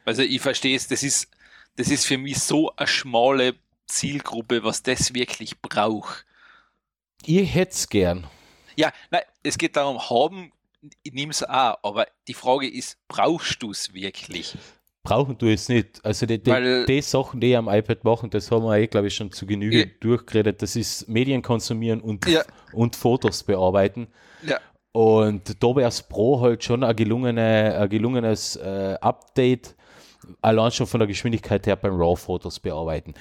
Also 0.05 0.21
ich 0.21 0.41
verstehe 0.41 0.75
es, 0.75 0.87
das 0.87 1.03
ist, 1.03 1.29
das 1.75 1.89
ist 1.89 2.05
für 2.05 2.17
mich 2.17 2.39
so 2.39 2.73
eine 2.75 2.87
schmale 2.87 3.55
Zielgruppe, 3.87 4.63
was 4.63 4.83
das 4.83 5.13
wirklich 5.13 5.59
braucht. 5.61 6.25
Ich 7.25 7.53
hätte 7.53 7.71
es 7.73 7.89
gern. 7.89 8.27
Ja, 8.75 8.91
nein, 9.11 9.21
es 9.43 9.57
geht 9.57 9.75
darum, 9.75 9.99
haben, 10.09 10.51
ich 11.03 11.13
nehme 11.13 11.31
es 11.31 11.43
auch, 11.43 11.77
aber 11.83 12.07
die 12.27 12.33
Frage 12.33 12.69
ist, 12.69 12.97
brauchst 13.07 13.61
du 13.61 13.71
es 13.71 13.93
wirklich? 13.93 14.57
Brauchen 15.03 15.37
du 15.37 15.47
es 15.51 15.67
nicht. 15.67 16.03
Also 16.05 16.25
die, 16.25 16.41
die, 16.41 16.49
Weil- 16.49 16.85
die 16.85 17.01
Sachen, 17.01 17.41
die 17.41 17.55
am 17.55 17.67
iPad 17.67 18.03
machen, 18.05 18.29
das 18.29 18.49
haben 18.51 18.63
wir 18.63 18.77
eh, 18.77 18.87
glaube 18.87 19.07
ich, 19.07 19.15
schon 19.15 19.31
zu 19.33 19.45
Genüge 19.45 19.79
Ja. 19.81 19.85
durchgeredet. 19.99 20.61
Das 20.61 20.75
ist 20.77 21.07
Medien 21.09 21.41
konsumieren 21.41 21.99
und, 22.01 22.25
Ja. 22.25 22.43
und 22.71 22.95
Fotos 22.95 23.43
bearbeiten. 23.43 24.07
Ja. 24.43 24.59
Und 24.93 25.61
da 25.61 25.75
wäre 25.75 25.87
es 25.89 26.03
Pro 26.03 26.39
halt 26.39 26.63
schon 26.63 26.83
ein, 26.83 26.95
gelungene, 26.95 27.77
ein 27.79 27.89
gelungenes 27.89 28.55
äh, 28.57 28.95
Update, 29.01 29.75
allein 30.41 30.71
schon 30.71 30.87
von 30.87 30.99
der 30.99 31.07
Geschwindigkeit 31.07 31.65
her 31.65 31.75
beim 31.75 31.99
RAW-Fotos 31.99 32.59
bearbeiten. 32.59 33.15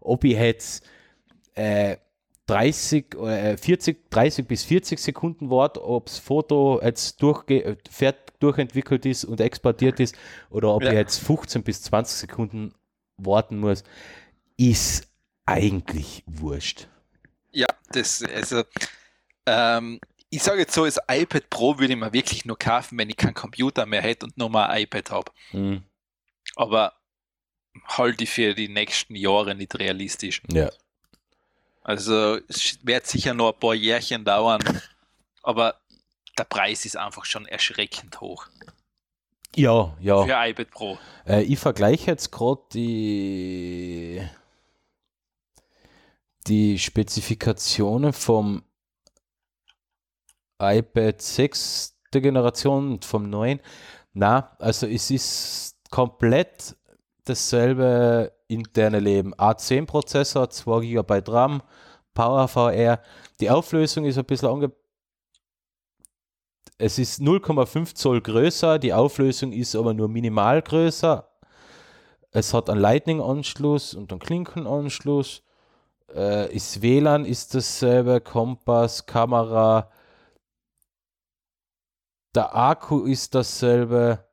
Ob 0.00 0.24
ich 0.24 0.32
jetzt 0.36 0.84
äh, 1.54 1.96
30, 2.46 3.14
äh, 3.14 3.56
40, 3.56 4.10
30 4.10 4.48
bis 4.48 4.64
40 4.64 4.98
Sekunden 4.98 5.50
wart, 5.50 5.78
ob 5.78 6.06
das 6.06 6.18
Foto 6.18 6.80
jetzt 6.82 7.22
durchge 7.22 7.78
durchentwickelt 8.40 9.06
ist 9.06 9.24
und 9.24 9.40
exportiert 9.40 10.00
ist 10.00 10.16
oder 10.50 10.74
ob 10.74 10.82
Ja. 10.82 10.90
ich 10.90 10.96
jetzt 10.96 11.18
15 11.20 11.62
bis 11.62 11.82
20 11.82 12.18
Sekunden 12.18 12.74
warten 13.16 13.58
muss, 13.58 13.84
ist 14.56 15.08
eigentlich 15.46 16.24
wurscht. 16.26 16.88
Ja, 17.52 17.68
das, 17.92 18.24
also, 18.24 18.64
ähm, 19.46 20.00
ich 20.32 20.42
sage 20.42 20.60
jetzt 20.60 20.72
so, 20.72 20.86
das 20.86 20.98
iPad 21.08 21.50
Pro 21.50 21.78
würde 21.78 21.92
ich 21.92 21.98
mir 21.98 22.14
wirklich 22.14 22.46
nur 22.46 22.58
kaufen, 22.58 22.96
wenn 22.96 23.10
ich 23.10 23.18
keinen 23.18 23.34
Computer 23.34 23.84
mehr 23.84 24.00
hätte 24.00 24.24
und 24.24 24.38
nur 24.38 24.48
mal 24.48 24.64
ein 24.64 24.84
iPad 24.84 25.10
habe. 25.10 25.32
Mhm. 25.52 25.82
Aber 26.56 26.94
halte 27.84 28.24
ich 28.24 28.30
für 28.30 28.54
die 28.54 28.68
nächsten 28.68 29.14
Jahre 29.14 29.54
nicht 29.54 29.78
realistisch. 29.78 30.40
Ja. 30.50 30.70
Also 31.82 32.38
es 32.48 32.78
wird 32.82 33.06
sicher 33.06 33.34
noch 33.34 33.52
ein 33.52 33.60
paar 33.60 33.74
Jährchen 33.74 34.24
dauern, 34.24 34.62
aber 35.42 35.78
der 36.38 36.44
Preis 36.44 36.86
ist 36.86 36.96
einfach 36.96 37.26
schon 37.26 37.44
erschreckend 37.44 38.22
hoch 38.22 38.46
Ja, 39.54 39.94
ja. 40.00 40.24
für 40.24 40.48
iPad 40.50 40.70
Pro. 40.70 40.98
Äh, 41.26 41.42
ich 41.42 41.58
vergleiche 41.58 42.10
jetzt 42.10 42.32
gerade 42.32 42.62
die, 42.72 44.26
die 46.46 46.78
Spezifikationen 46.78 48.14
vom 48.14 48.64
iPad 50.62 51.20
6. 51.20 51.96
Generation 52.12 52.92
und 52.92 53.04
vom 53.04 53.28
neuen. 53.30 53.60
Na, 54.12 54.54
also 54.58 54.86
es 54.86 55.10
ist 55.10 55.76
komplett 55.90 56.76
dasselbe 57.24 58.32
interne 58.48 59.00
Leben. 59.00 59.34
A10-Prozessor, 59.34 60.50
2 60.50 60.80
GB 60.80 61.22
RAM, 61.28 61.62
PowerVR. 62.12 63.00
Die 63.40 63.50
Auflösung 63.50 64.04
ist 64.04 64.18
ein 64.18 64.24
bisschen 64.24 64.48
ange 64.48 64.72
es 66.78 66.98
ist 66.98 67.20
0,5 67.20 67.94
Zoll 67.94 68.20
größer, 68.20 68.80
die 68.80 68.92
Auflösung 68.92 69.52
ist 69.52 69.76
aber 69.76 69.94
nur 69.94 70.08
minimal 70.08 70.62
größer. 70.62 71.28
Es 72.32 72.52
hat 72.52 72.68
einen 72.68 72.80
Lightning-Anschluss 72.80 73.94
und 73.94 74.10
einen 74.10 74.18
Klinkenanschluss. 74.18 75.44
Äh, 76.12 76.52
ist 76.52 76.82
WLAN 76.82 77.24
ist 77.24 77.54
dasselbe, 77.54 78.20
Kompass, 78.20 79.06
Kamera. 79.06 79.90
Der 82.34 82.54
Akku 82.54 83.04
ist 83.04 83.34
dasselbe. 83.34 84.24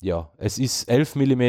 Ja, 0.00 0.30
es 0.38 0.58
ist 0.58 0.84
11 0.88 1.16
mm 1.16 1.42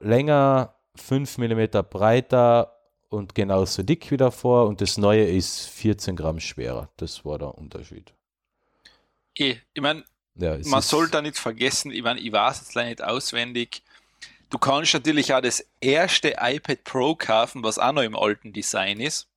länger, 0.00 0.74
5 0.96 1.38
mm 1.38 1.66
breiter 1.88 2.76
und 3.08 3.34
genauso 3.34 3.82
dick 3.82 4.10
wie 4.10 4.16
davor. 4.16 4.66
Und 4.66 4.80
das 4.80 4.98
neue 4.98 5.24
ist 5.24 5.66
14 5.66 6.16
Gramm 6.16 6.40
schwerer. 6.40 6.90
Das 6.96 7.24
war 7.24 7.38
der 7.38 7.56
Unterschied. 7.56 8.12
Eh, 9.36 9.56
ich 9.72 9.82
meine, 9.82 10.04
ja, 10.36 10.56
man 10.64 10.82
soll 10.82 11.08
da 11.08 11.22
nicht 11.22 11.38
vergessen, 11.38 11.90
ich 11.90 12.02
meine, 12.02 12.20
ich 12.20 12.32
weiß 12.32 12.60
jetzt 12.60 12.74
leider 12.74 12.88
nicht 12.88 13.02
auswendig. 13.02 13.82
Du 14.48 14.58
kannst 14.58 14.94
natürlich 14.94 15.32
auch 15.32 15.40
das 15.40 15.64
erste 15.80 16.36
iPad 16.40 16.82
Pro 16.82 17.14
kaufen, 17.14 17.62
was 17.62 17.78
auch 17.78 17.92
noch 17.92 18.02
im 18.02 18.16
alten 18.16 18.52
Design 18.52 19.00
ist. 19.00 19.29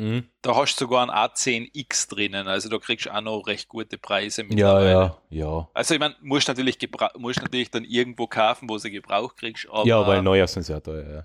Mhm. 0.00 0.24
Da 0.40 0.56
hast 0.56 0.76
du 0.76 0.84
sogar 0.86 1.02
ein 1.02 1.10
A10X 1.10 2.08
drinnen, 2.08 2.48
also 2.48 2.70
da 2.70 2.78
kriegst 2.78 3.04
du 3.04 3.14
auch 3.14 3.20
noch 3.20 3.42
recht 3.42 3.68
gute 3.68 3.98
Preise 3.98 4.46
Ja, 4.48 4.82
ja, 4.82 5.18
ja. 5.28 5.68
Also 5.74 5.92
ich 5.92 6.00
meine, 6.00 6.16
musst 6.22 6.48
natürlich, 6.48 6.78
musst 7.18 7.42
natürlich 7.42 7.70
dann 7.70 7.84
irgendwo 7.84 8.26
kaufen, 8.26 8.66
wo 8.70 8.78
sie 8.78 8.90
Gebrauch 8.90 9.36
kriegst. 9.36 9.68
Aber, 9.68 9.86
ja, 9.86 10.06
weil 10.06 10.22
neuer 10.22 10.46
sind 10.46 10.62
sie 10.62 10.72
ja 10.72 10.80
teuer, 10.80 11.16
ja. 11.16 11.24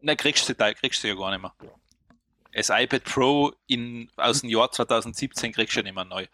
Nein, 0.00 0.16
kriegst 0.16 0.48
du, 0.48 0.54
kriegst 0.54 1.02
du 1.02 1.08
ja 1.08 1.14
gar 1.14 1.32
nicht 1.32 1.42
mehr. 1.42 1.52
Das 2.52 2.70
iPad 2.70 3.02
Pro 3.02 3.52
in, 3.66 4.08
aus 4.16 4.42
dem 4.42 4.50
Jahr 4.50 4.70
2017 4.70 5.52
kriegst 5.52 5.74
du 5.74 5.80
ja 5.80 5.84
nicht 5.84 5.94
mehr 5.94 6.04
neu. 6.04 6.26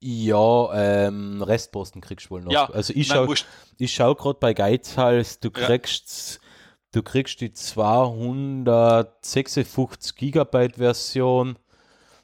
Ja, 0.00 1.06
ähm, 1.06 1.40
Restposten 1.40 2.00
kriegst 2.00 2.26
du 2.26 2.30
wohl 2.30 2.42
noch. 2.42 2.50
Ja, 2.50 2.68
also 2.68 2.92
ich 2.92 3.06
schaue 3.06 3.32
schau 3.86 4.16
gerade 4.16 4.38
bei 4.40 4.52
Geizhals, 4.52 5.38
du 5.38 5.52
kriegst. 5.52 6.40
Du 6.92 7.02
kriegst 7.02 7.40
die 7.40 7.52
256 7.52 10.14
Gigabyte 10.14 10.76
Version 10.76 11.58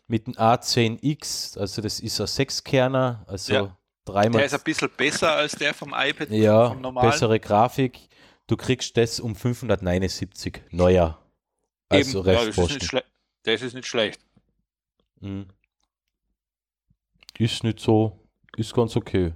mit 0.07 0.27
dem 0.27 0.35
A10X, 0.35 1.59
also 1.59 1.83
das 1.83 1.99
ist 2.01 2.21
ein 2.21 2.27
6-Kerner, 2.27 3.25
also 3.27 3.53
ja. 3.53 3.77
dreimal. 4.05 4.39
Der 4.39 4.47
ist 4.47 4.55
ein 4.55 4.63
bisschen 4.63 4.91
besser 4.97 5.33
als 5.33 5.53
der 5.53 5.75
vom 5.75 5.93
iPad. 5.95 6.31
Ja, 6.31 6.71
vom 6.71 6.95
bessere 6.95 7.41
Grafik. 7.41 8.09
Du 8.47 8.57
kriegst 8.57 8.97
das 8.97 9.21
um 9.21 9.35
579 9.35 10.63
neuer. 10.71 11.19
Also 11.91 12.21
Eben. 12.21 12.29
Ja, 12.29 12.47
das, 13.43 13.63
ist 13.63 13.75
nicht 13.75 13.87
schlecht. 13.87 14.21
Mhm 15.21 15.49
ist 17.39 17.65
nicht 17.65 17.81
so, 17.81 18.19
ist 18.57 18.75
ganz 18.75 18.97
okay. 18.97 19.33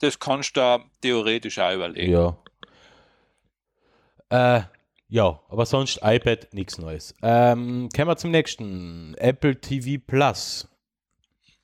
Das 0.00 0.18
kannst 0.18 0.56
du 0.56 0.60
da 0.60 0.84
theoretisch 1.00 1.58
auch 1.58 1.74
überlegen. 1.74 2.12
Ja. 2.12 2.36
Äh, 4.30 4.62
ja, 5.08 5.40
aber 5.48 5.66
sonst 5.66 6.00
iPad 6.02 6.52
nichts 6.52 6.78
Neues. 6.78 7.14
Ähm, 7.22 7.88
kommen 7.94 8.08
wir 8.08 8.16
zum 8.16 8.30
nächsten. 8.30 9.14
Apple 9.18 9.60
TV 9.60 10.02
Plus. 10.04 10.68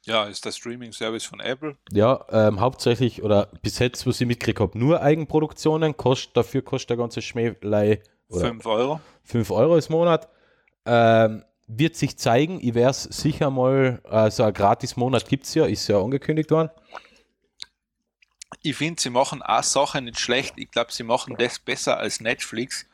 Ja, 0.05 0.25
ist 0.25 0.45
der 0.45 0.53
Streaming-Service 0.53 1.25
von 1.25 1.41
Apple. 1.41 1.77
Ja, 1.93 2.25
ähm, 2.31 2.61
hauptsächlich 2.61 3.23
oder 3.23 3.49
bis 3.63 3.79
jetzt, 3.79 4.07
was 4.07 4.21
ich 4.21 4.27
mitgekriegt 4.27 4.61
habe, 4.61 4.79
nur 4.79 5.03
Eigenproduktionen. 5.03 5.97
Kost, 5.97 6.31
dafür 6.35 6.63
kostet 6.63 6.91
der 6.91 6.97
ganze 6.97 7.23
Schmählei 7.23 8.03
5 8.31 8.65
Euro. 8.67 9.01
5 9.25 9.51
Euro 9.51 9.77
im 9.77 9.85
Monat. 9.91 10.29
Ähm, 10.87 11.45
wird 11.67 11.97
sich 11.97 12.17
zeigen. 12.17 12.59
Ich 12.63 12.75
werde 12.75 12.91
es 12.91 13.03
sicher 13.05 13.51
mal, 13.51 14.01
also 14.05 14.43
ein 14.43 14.53
Gratis-Monat 14.53 15.29
gibt 15.29 15.45
es 15.45 15.55
ja, 15.55 15.67
ist 15.67 15.87
ja 15.89 16.01
angekündigt 16.01 16.51
worden. 16.51 16.71
Ich 18.63 18.77
finde, 18.77 19.01
sie 19.01 19.11
machen 19.11 19.43
auch 19.43 19.63
Sachen 19.63 20.05
nicht 20.05 20.19
schlecht. 20.19 20.55
Ich 20.57 20.71
glaube, 20.71 20.93
sie 20.93 21.03
machen 21.03 21.37
das 21.39 21.59
besser 21.59 21.99
als 21.99 22.21
Netflix, 22.21 22.87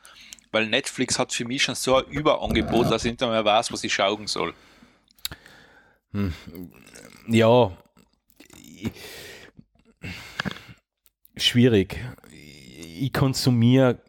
weil 0.51 0.67
Netflix 0.67 1.19
hat 1.19 1.33
für 1.33 1.45
mich 1.45 1.63
schon 1.63 1.75
so 1.75 1.95
ein 1.95 2.05
Überangebot, 2.05 2.91
dass 2.91 3.05
ich 3.05 3.11
nicht 3.11 3.21
mehr 3.21 3.45
weiß, 3.45 3.71
was 3.71 3.83
ich 3.83 3.93
schauen 3.93 4.27
soll. 4.27 4.53
Hm. 6.11 6.33
Ja, 7.27 7.71
schwierig. 11.35 11.99
Ich 12.31 13.11
konsumiere 13.11 13.99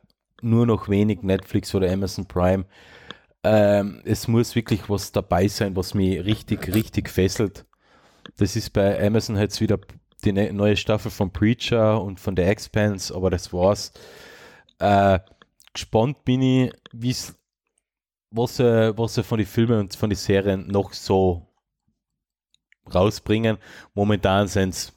nur 0.40 0.66
noch 0.66 0.88
wenig 0.88 1.22
Netflix 1.22 1.74
oder 1.74 1.90
Amazon 1.90 2.26
Prime 2.26 2.64
ähm, 3.44 4.00
es 4.04 4.28
muss 4.28 4.54
wirklich 4.54 4.88
was 4.88 5.12
dabei 5.12 5.48
sein, 5.48 5.76
was 5.76 5.94
mich 5.94 6.24
richtig, 6.24 6.74
richtig 6.74 7.08
fesselt. 7.08 7.64
Das 8.36 8.56
ist 8.56 8.70
bei 8.72 9.04
Amazon 9.04 9.36
jetzt 9.36 9.60
wieder 9.60 9.78
die 10.24 10.32
ne 10.32 10.52
neue 10.52 10.76
Staffel 10.76 11.10
von 11.10 11.32
Preacher 11.32 12.02
und 12.02 12.20
von 12.20 12.36
The 12.36 12.42
Expanse, 12.42 13.14
aber 13.14 13.30
das 13.30 13.52
war's. 13.52 13.92
Äh, 14.78 15.20
gespannt 15.72 16.24
bin 16.24 16.42
ich, 16.42 16.72
wie's, 16.92 17.34
was 18.30 18.56
sie, 18.56 18.96
was 18.96 19.14
sie 19.14 19.22
von 19.22 19.38
den 19.38 19.46
Filmen 19.46 19.80
und 19.80 19.94
von 19.94 20.10
den 20.10 20.16
Serien 20.16 20.66
noch 20.66 20.92
so 20.92 21.46
rausbringen. 22.92 23.58
Momentan 23.94 24.48
sind 24.48 24.70
es, 24.70 24.92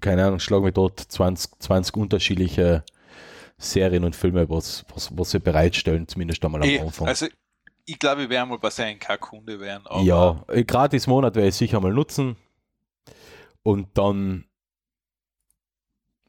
keine 0.00 0.26
Ahnung, 0.26 0.38
schlagen 0.38 0.64
wir 0.64 0.72
dort 0.72 1.00
20, 1.00 1.58
20 1.60 1.96
unterschiedliche 1.96 2.84
Serien 3.58 4.04
und 4.04 4.14
Filme, 4.14 4.48
was, 4.50 4.84
was, 4.94 5.16
was 5.16 5.30
sie 5.30 5.40
bereitstellen, 5.40 6.06
zumindest 6.08 6.44
einmal 6.44 6.62
am 6.62 6.86
Anfang. 6.86 7.08
Also 7.08 7.26
ich 7.86 7.98
glaube, 7.98 8.22
wir 8.22 8.30
werden 8.30 8.48
mal 8.50 8.58
bei 8.58 8.70
seinen 8.70 8.98
K-Kunde 8.98 9.60
werden. 9.60 9.84
ja, 10.02 10.44
äh, 10.48 10.64
gratis 10.64 11.06
Monat 11.06 11.36
werde 11.36 11.48
ich 11.48 11.54
sicher 11.54 11.80
mal 11.80 11.92
nutzen. 11.92 12.36
Und 13.66 13.98
dann 13.98 14.44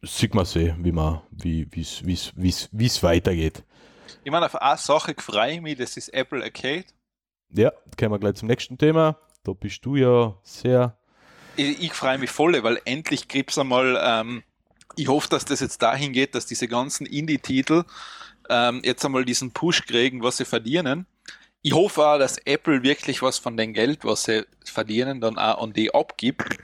sieht 0.01 0.33
man 0.33 0.45
sehen, 0.45 0.83
wie 0.83 0.91
man, 0.91 1.21
wie 1.29 1.67
es 1.71 3.03
weitergeht. 3.03 3.63
Ich 4.23 4.31
meine, 4.31 4.47
auf 4.47 4.59
eine 4.59 4.79
Sache 4.79 5.13
freue 5.19 5.53
ich 5.53 5.61
mich, 5.61 5.77
das 5.77 5.97
ist 5.97 6.09
Apple 6.15 6.43
Arcade. 6.43 6.85
Ja, 7.51 7.71
kommen 7.95 8.13
wir 8.13 8.17
gleich 8.17 8.37
zum 8.37 8.47
nächsten 8.47 8.79
Thema. 8.79 9.19
Da 9.43 9.53
bist 9.53 9.85
du 9.85 9.97
ja 9.97 10.35
sehr. 10.41 10.97
Ich, 11.57 11.79
ich 11.79 11.93
freue 11.93 12.17
mich 12.17 12.31
voll, 12.31 12.63
weil 12.63 12.81
endlich 12.85 13.27
gibt 13.27 13.51
es 13.51 13.59
einmal, 13.59 14.01
ähm, 14.03 14.41
ich 14.95 15.07
hoffe, 15.07 15.29
dass 15.29 15.45
das 15.45 15.59
jetzt 15.59 15.83
dahin 15.83 16.13
geht, 16.13 16.33
dass 16.33 16.47
diese 16.47 16.67
ganzen 16.67 17.05
Indie-Titel 17.05 17.83
ähm, 18.49 18.81
jetzt 18.83 19.05
einmal 19.05 19.25
diesen 19.25 19.51
Push 19.51 19.85
kriegen, 19.85 20.23
was 20.23 20.37
sie 20.37 20.45
verdienen 20.45 21.05
ich 21.63 21.73
hoffe 21.73 22.05
auch, 22.05 22.17
dass 22.17 22.37
Apple 22.45 22.81
wirklich 22.81 23.21
was 23.21 23.39
von 23.39 23.57
dem 23.57 23.73
Geld, 23.73 24.05
was 24.05 24.23
sie 24.23 24.45
verdienen, 24.63 25.19
dann 25.19 25.37
auch 25.37 25.61
an 25.61 25.73
die 25.73 25.93
abgibt 25.93 26.57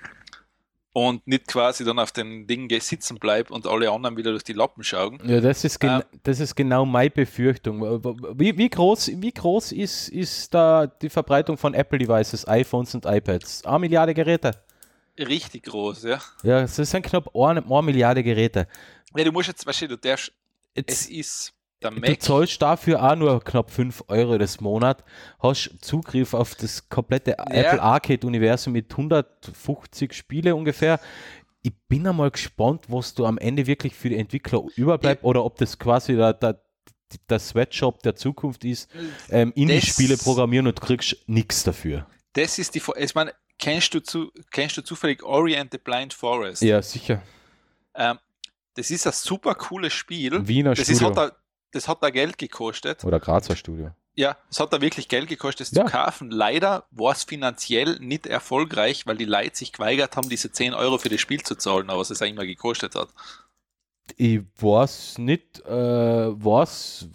und 0.93 1.27
nicht 1.27 1.47
quasi 1.47 1.83
dann 1.83 1.97
auf 1.97 2.11
den 2.11 2.45
Ding 2.45 2.69
sitzen 2.79 3.17
bleibt 3.17 3.49
und 3.49 3.65
alle 3.65 3.91
anderen 3.91 4.15
wieder 4.15 4.31
durch 4.31 4.43
die 4.43 4.53
Lappen 4.53 4.83
schauen. 4.83 5.19
Ja, 5.25 5.41
das 5.41 5.63
ist, 5.63 5.83
ähm, 5.83 6.03
das 6.21 6.39
ist 6.39 6.55
genau 6.55 6.85
meine 6.85 7.09
Befürchtung. 7.09 7.81
Wie, 8.37 8.55
wie, 8.57 8.69
groß, 8.69 9.11
wie 9.15 9.31
groß 9.31 9.71
ist, 9.71 10.09
ist 10.09 10.53
da 10.53 10.85
die 10.85 11.09
Verbreitung 11.09 11.57
von 11.57 11.73
Apple-Devices, 11.73 12.47
iPhones 12.47 12.93
und 12.93 13.05
iPads? 13.05 13.65
Eine 13.65 13.79
Milliarde 13.79 14.13
Geräte? 14.13 14.51
Richtig 15.17 15.63
groß, 15.63 16.03
ja. 16.03 16.21
Ja, 16.43 16.61
es 16.61 16.75
sind 16.75 17.05
knapp 17.05 17.35
eine, 17.35 17.63
eine 17.65 17.81
Milliarde 17.81 18.23
Geräte. 18.23 18.67
Ja, 19.15 19.23
du 19.23 19.31
musst 19.31 19.47
jetzt, 19.47 19.65
weißt 19.65 19.81
du, 19.81 19.87
du 19.89 19.97
darfst, 19.97 20.31
es 20.75 21.07
ist 21.07 21.53
Du 21.83 22.17
zahlst 22.19 22.61
dafür 22.61 23.03
auch 23.03 23.15
nur 23.15 23.43
knapp 23.43 23.71
5 23.71 24.05
Euro 24.07 24.37
das 24.37 24.61
Monat, 24.61 25.03
hast 25.39 25.71
Zugriff 25.81 26.33
auf 26.33 26.55
das 26.55 26.89
komplette 26.89 27.31
ja. 27.31 27.45
Apple 27.45 27.81
Arcade-Universum 27.81 28.73
mit 28.73 28.91
150 28.91 30.13
Spiele 30.13 30.55
ungefähr. 30.55 30.99
Ich 31.61 31.73
bin 31.87 32.07
einmal 32.07 32.31
gespannt, 32.31 32.85
was 32.87 33.13
du 33.13 33.25
am 33.25 33.37
Ende 33.37 33.67
wirklich 33.67 33.93
für 33.93 34.09
die 34.09 34.17
Entwickler 34.17 34.63
überbleibt 34.75 35.23
oder 35.23 35.45
ob 35.45 35.57
das 35.57 35.79
quasi 35.79 36.15
der, 36.15 36.33
der, 36.33 36.61
der 37.29 37.39
Sweatshop 37.39 38.03
der 38.03 38.15
Zukunft 38.15 38.65
ist, 38.65 38.89
ähm, 39.29 39.53
Indie-Spiele 39.55 40.17
programmieren 40.17 40.67
und 40.67 40.81
kriegst 40.81 41.17
nichts 41.27 41.63
dafür. 41.63 42.05
Das 42.33 42.59
ist 42.59 42.75
die, 42.75 42.81
ich 42.97 43.15
meine, 43.15 43.33
kennst 43.59 43.93
du, 43.93 44.01
zu, 44.01 44.31
kennst 44.51 44.77
du 44.77 44.81
zufällig 44.83 45.23
Orient 45.23 45.71
the 45.71 45.77
Blind 45.77 46.13
Forest? 46.13 46.61
Ja, 46.61 46.81
sicher. 46.81 47.21
Ähm, 47.95 48.17
das 48.75 48.89
ist 48.89 49.05
ein 49.05 49.13
super 49.13 49.55
cooles 49.55 49.93
Spiel. 49.93 50.47
Wiener 50.47 50.73
das 50.73 50.85
Studio. 50.87 51.11
Ist, 51.11 51.17
hat, 51.17 51.35
das 51.73 51.87
hat 51.87 52.01
da 52.01 52.09
Geld 52.09 52.37
gekostet. 52.37 53.03
Oder 53.03 53.19
Grazer 53.19 53.55
Studio. 53.55 53.91
Ja, 54.15 54.37
es 54.49 54.59
hat 54.59 54.71
da 54.71 54.79
wirklich 54.79 55.07
Geld 55.07 55.27
gekostet, 55.27 55.67
es 55.67 55.73
ja. 55.73 55.85
zu 55.85 55.91
kaufen. 55.91 56.29
Leider 56.29 56.85
war 56.91 57.13
es 57.13 57.23
finanziell 57.23 57.97
nicht 57.99 58.27
erfolgreich, 58.27 59.07
weil 59.07 59.17
die 59.17 59.25
Leute 59.25 59.55
sich 59.55 59.73
geweigert 59.73 60.15
haben, 60.15 60.29
diese 60.29 60.51
10 60.51 60.75
Euro 60.75 60.99
für 60.99 61.09
das 61.09 61.19
Spiel 61.19 61.41
zu 61.41 61.55
zahlen, 61.55 61.89
aber 61.89 61.99
was 61.99 62.11
es 62.11 62.21
eigentlich 62.21 62.35
mal 62.35 62.47
gekostet 62.47 62.95
hat. 62.95 63.09
Ich 64.17 64.41
weiß 64.57 65.17
nicht, 65.17 65.65
äh, 65.65 65.71
was. 65.71 67.07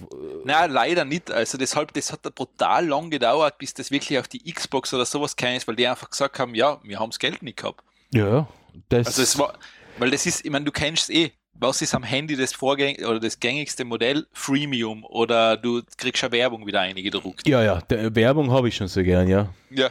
Nein, 0.44 0.70
leider 0.72 1.04
nicht. 1.04 1.30
Also 1.30 1.56
deshalb, 1.58 1.92
das 1.92 2.10
hat 2.12 2.20
da 2.24 2.30
brutal 2.30 2.86
lang 2.86 3.10
gedauert, 3.10 3.58
bis 3.58 3.74
das 3.74 3.90
wirklich 3.90 4.18
auf 4.18 4.26
die 4.26 4.50
Xbox 4.50 4.92
oder 4.92 5.04
sowas 5.04 5.36
kam, 5.36 5.56
weil 5.66 5.76
die 5.76 5.86
einfach 5.86 6.10
gesagt 6.10 6.38
haben, 6.38 6.54
ja, 6.54 6.80
wir 6.82 6.98
haben 6.98 7.10
das 7.10 7.18
Geld 7.18 7.42
nicht 7.42 7.58
gehabt. 7.58 7.84
Ja, 8.12 8.48
das. 8.88 9.06
Also 9.06 9.22
es 9.22 9.38
war, 9.38 9.54
Weil 9.98 10.10
das 10.10 10.26
ist, 10.26 10.44
ich 10.44 10.50
meine, 10.50 10.64
du 10.64 10.72
kennst 10.72 11.10
eh, 11.10 11.32
was 11.60 11.82
ist 11.82 11.94
am 11.94 12.02
Handy 12.02 12.36
das 12.36 12.52
Vorgäng 12.52 13.04
oder 13.04 13.20
das 13.20 13.40
gängigste 13.40 13.84
Modell? 13.84 14.26
Freemium 14.32 15.04
oder 15.04 15.56
du 15.56 15.82
kriegst 15.96 16.22
ja 16.22 16.30
Werbung 16.30 16.66
wieder 16.66 16.80
eingedruckt. 16.80 17.46
Ja, 17.46 17.62
ja, 17.62 17.80
der, 17.80 18.14
Werbung 18.14 18.50
habe 18.50 18.68
ich 18.68 18.76
schon 18.76 18.88
so 18.88 19.02
gern, 19.02 19.28
ja. 19.28 19.52
Ja. 19.70 19.90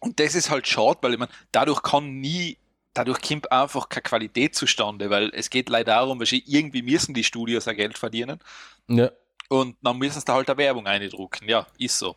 Und 0.00 0.18
das 0.18 0.34
ist 0.34 0.50
halt 0.50 0.66
schade, 0.66 0.98
weil 1.02 1.12
ich 1.12 1.18
meine, 1.18 1.30
dadurch 1.52 1.82
kann 1.82 2.20
nie, 2.20 2.58
dadurch 2.94 3.20
kommt 3.20 3.50
einfach 3.50 3.88
keine 3.88 4.02
Qualität 4.02 4.54
zustande, 4.54 5.10
weil 5.10 5.30
es 5.34 5.50
geht 5.50 5.68
leider 5.68 5.92
darum, 5.92 6.20
weil 6.20 6.28
irgendwie 6.46 6.82
müssen 6.82 7.14
die 7.14 7.24
Studios 7.24 7.66
ja 7.66 7.72
Geld 7.72 7.98
verdienen. 7.98 8.40
Ja. 8.88 9.10
Und 9.48 9.76
dann 9.82 9.98
müssen 9.98 10.20
sie 10.20 10.24
da 10.24 10.34
halt 10.34 10.48
eine 10.48 10.58
Werbung 10.58 10.86
eindrucken. 10.86 11.48
Ja, 11.48 11.66
ist 11.78 11.98
so. 11.98 12.16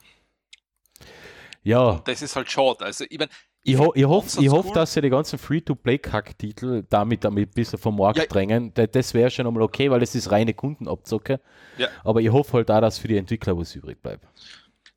Ja. 1.64 1.90
Und 1.90 2.08
das 2.08 2.22
ist 2.22 2.36
halt 2.36 2.50
schade. 2.50 2.86
Also, 2.86 3.06
ich 3.10 3.18
meine, 3.18 3.32
ich, 3.68 3.80
ho 3.80 3.92
ich 3.96 4.06
hoffe, 4.06 4.44
ich 4.44 4.50
hoff, 4.50 4.72
dass 4.74 4.94
sie 4.94 5.02
die 5.02 5.10
ganzen 5.10 5.40
Free-to-Play-Kack-Titel 5.40 6.84
damit, 6.88 7.24
damit 7.24 7.50
ein 7.50 7.54
bisschen 7.54 7.80
vom 7.80 7.98
Markt 7.98 8.20
ja. 8.20 8.26
drängen. 8.28 8.72
Das 8.76 9.16
wäre 9.16 9.32
schon 9.32 9.48
einmal 9.48 9.64
okay, 9.64 9.90
weil 9.90 10.04
es 10.04 10.14
ist 10.14 10.30
reine 10.32 10.54
Kundenabzocke. 10.54 11.40
Ja. 11.80 11.88
Aber 12.04 12.22
ich 12.22 12.32
hoffe 12.32 12.54
halt 12.54 12.70
auch, 12.70 12.80
dass 12.80 13.00
für 13.00 13.08
die 13.08 13.18
Entwickler 13.18 13.58
was 13.58 13.74
übrig 13.76 14.00
bleibt. 14.00 14.24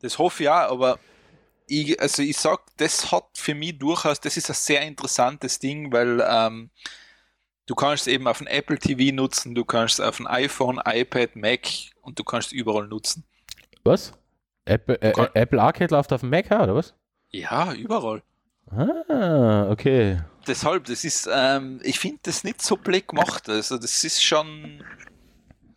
Das 0.03 0.19
hoffe 0.19 0.43
ich 0.43 0.49
auch, 0.51 0.71
aber 0.71 0.99
ich, 1.67 1.99
also 1.99 2.23
ich 2.23 2.37
sag, 2.37 2.61
das 2.77 3.11
hat 3.11 3.25
für 3.33 3.55
mich 3.55 3.79
durchaus, 3.79 4.21
das 4.21 4.37
ist 4.37 4.51
ein 4.51 4.55
sehr 4.55 4.83
interessantes 4.83 5.59
Ding, 5.59 5.91
weil 5.91 6.23
ähm, 6.29 6.69
du 7.65 7.75
kannst 7.75 8.07
es 8.07 8.13
eben 8.13 8.27
auf 8.27 8.39
dem 8.39 8.49
Apple 8.49 8.79
TV 8.79 9.15
nutzen, 9.15 9.55
du 9.55 9.65
kannst 9.65 9.99
es 9.99 10.01
auf 10.01 10.19
dem 10.19 10.27
iPhone, 10.27 10.79
iPad, 10.85 11.37
Mac 11.37 11.69
und 12.03 12.19
du 12.19 12.25
kannst 12.25 12.49
es 12.49 12.53
überall 12.53 12.87
nutzen. 12.87 13.25
Was? 13.83 14.13
Apple, 14.67 15.01
äh, 15.01 15.29
Apple 15.33 15.63
Arcade 15.63 15.95
läuft 15.95 16.13
auf 16.13 16.21
dem 16.21 16.29
Mac, 16.29 16.51
oder 16.51 16.75
was? 16.75 16.95
Ja, 17.31 17.73
überall. 17.73 18.23
Ah, 18.71 19.69
okay. 19.71 20.21
Deshalb, 20.47 20.85
das 20.85 21.05
ist, 21.05 21.29
ähm, 21.33 21.81
ich 21.83 21.99
finde 21.99 22.21
das 22.23 22.45
nicht 22.45 22.63
so 22.63 22.77
blöd 22.77 23.09
gemacht. 23.09 23.49
Also, 23.49 23.79
das 23.79 24.05
ist 24.05 24.23
schon, 24.23 24.83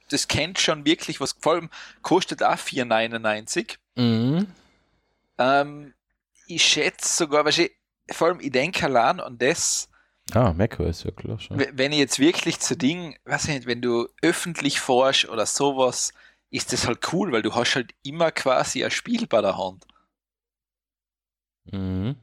das 0.09 0.27
kennt 0.27 0.59
schon 0.59 0.85
wirklich 0.85 1.19
was. 1.19 1.35
Vor 1.39 1.53
allem 1.53 1.69
kostet 2.01 2.43
auch 2.43 2.57
4,99. 2.57 3.77
Mhm. 3.95 4.47
Ähm, 5.37 5.93
ich 6.47 6.63
schätze 6.63 7.07
sogar, 7.17 7.45
weil 7.45 7.57
ich, 7.57 7.71
vor 8.11 8.27
allem, 8.27 8.39
ich 8.39 8.51
denke 8.51 8.85
allein 8.85 9.19
an 9.19 9.37
das. 9.37 9.89
Ah, 10.33 10.53
macOS, 10.53 11.03
ja 11.03 11.11
klar 11.11 11.39
schon. 11.39 11.59
Wenn 11.73 11.91
ich 11.91 11.99
jetzt 11.99 12.19
wirklich 12.19 12.59
zu 12.59 12.77
Ding, 12.77 13.17
weiß 13.25 13.45
ich 13.45 13.55
nicht, 13.55 13.67
wenn 13.67 13.81
du 13.81 14.07
öffentlich 14.21 14.79
forschst 14.79 15.27
oder 15.27 15.45
sowas, 15.45 16.13
ist 16.49 16.71
das 16.71 16.87
halt 16.87 17.11
cool, 17.13 17.31
weil 17.31 17.41
du 17.41 17.55
hast 17.55 17.75
halt 17.75 17.93
immer 18.03 18.31
quasi 18.31 18.83
ein 18.83 18.91
Spiel 18.91 19.27
bei 19.27 19.41
der 19.41 19.57
Hand. 19.57 19.85
Mhm. 21.65 22.15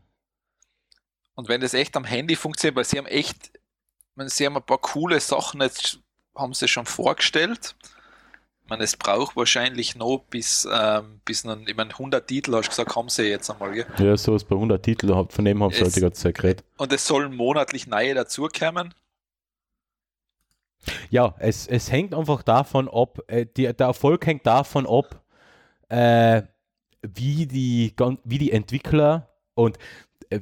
Und 1.39 1.49
wenn 1.49 1.61
das 1.61 1.73
echt 1.73 1.97
am 1.97 2.03
Handy 2.03 2.35
funktioniert, 2.35 2.75
weil 2.75 2.85
sie 2.85 2.99
haben 2.99 3.07
echt, 3.07 3.53
meine, 4.17 4.29
sie 4.29 4.45
haben 4.45 4.57
ein 4.57 4.63
paar 4.65 4.79
coole 4.79 5.21
Sachen 5.21 5.61
jetzt, 5.61 6.01
haben 6.35 6.53
sie 6.53 6.67
schon 6.67 6.85
vorgestellt. 6.85 7.77
Ich 8.65 8.69
meine, 8.69 8.83
es 8.83 8.97
braucht 8.97 9.37
wahrscheinlich 9.37 9.95
noch 9.95 10.25
bis, 10.31 10.67
ähm, 10.69 11.21
bis 11.25 11.45
dann, 11.45 11.65
ich 11.69 11.77
meine, 11.77 11.91
100 11.91 12.27
Titel, 12.27 12.57
hast 12.57 12.65
du 12.65 12.71
gesagt, 12.71 12.97
haben 12.97 13.09
sie 13.09 13.29
jetzt 13.29 13.49
einmal, 13.51 13.71
gell? 13.71 13.87
Ja, 13.99 14.17
sowas 14.17 14.43
bei 14.43 14.57
100 14.57 14.83
Titel, 14.83 15.27
von 15.29 15.45
dem 15.45 15.63
haben 15.63 15.73
sie 15.73 15.83
heute 15.83 15.93
die 15.93 16.01
ganze 16.01 16.23
Zeit 16.23 16.35
geredet. 16.35 16.65
Und 16.77 16.93
es 16.93 17.07
sollen 17.07 17.33
monatlich 17.33 17.87
neue 17.87 18.15
dazukommen. 18.15 18.93
Ja, 21.09 21.37
es, 21.39 21.69
es 21.69 21.93
hängt 21.93 22.15
einfach 22.15 22.43
davon 22.43 22.89
ab, 22.89 23.21
äh, 23.29 23.47
die, 23.47 23.73
der 23.73 23.87
Erfolg 23.87 24.27
hängt 24.27 24.45
davon 24.45 24.89
ab, 24.89 25.23
äh, 25.89 26.43
wie, 27.03 27.47
die, 27.47 27.95
wie 28.25 28.39
die 28.39 28.51
Entwickler 28.51 29.29
und 29.55 29.79
äh, 30.31 30.41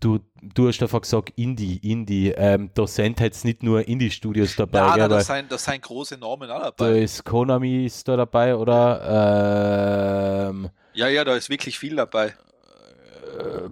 du, 0.00 0.20
du 0.42 0.68
hast 0.68 0.82
einfach 0.82 1.02
gesagt, 1.02 1.32
Indie, 1.36 1.76
Indie. 1.78 2.30
Ähm, 2.30 2.70
da 2.74 2.86
sind 2.86 3.20
jetzt 3.20 3.44
nicht 3.44 3.62
nur 3.62 3.86
Indie-Studios 3.86 4.56
dabei. 4.56 4.78
Ja, 4.78 4.96
nein, 4.96 5.10
das, 5.10 5.26
sind, 5.26 5.52
sind 5.52 5.82
große 5.82 6.16
Namen 6.18 6.50
auch 6.50 6.62
dabei. 6.62 6.74
Da 6.76 6.90
ist 6.90 7.24
Konami 7.24 7.84
ist 7.84 8.08
da 8.08 8.16
dabei, 8.16 8.56
oder? 8.56 10.48
Ähm, 10.50 10.70
ja, 10.94 11.08
ja, 11.08 11.24
da 11.24 11.34
ist 11.34 11.50
wirklich 11.50 11.78
viel 11.78 11.96
dabei. 11.96 12.28
Äh, 13.38 13.68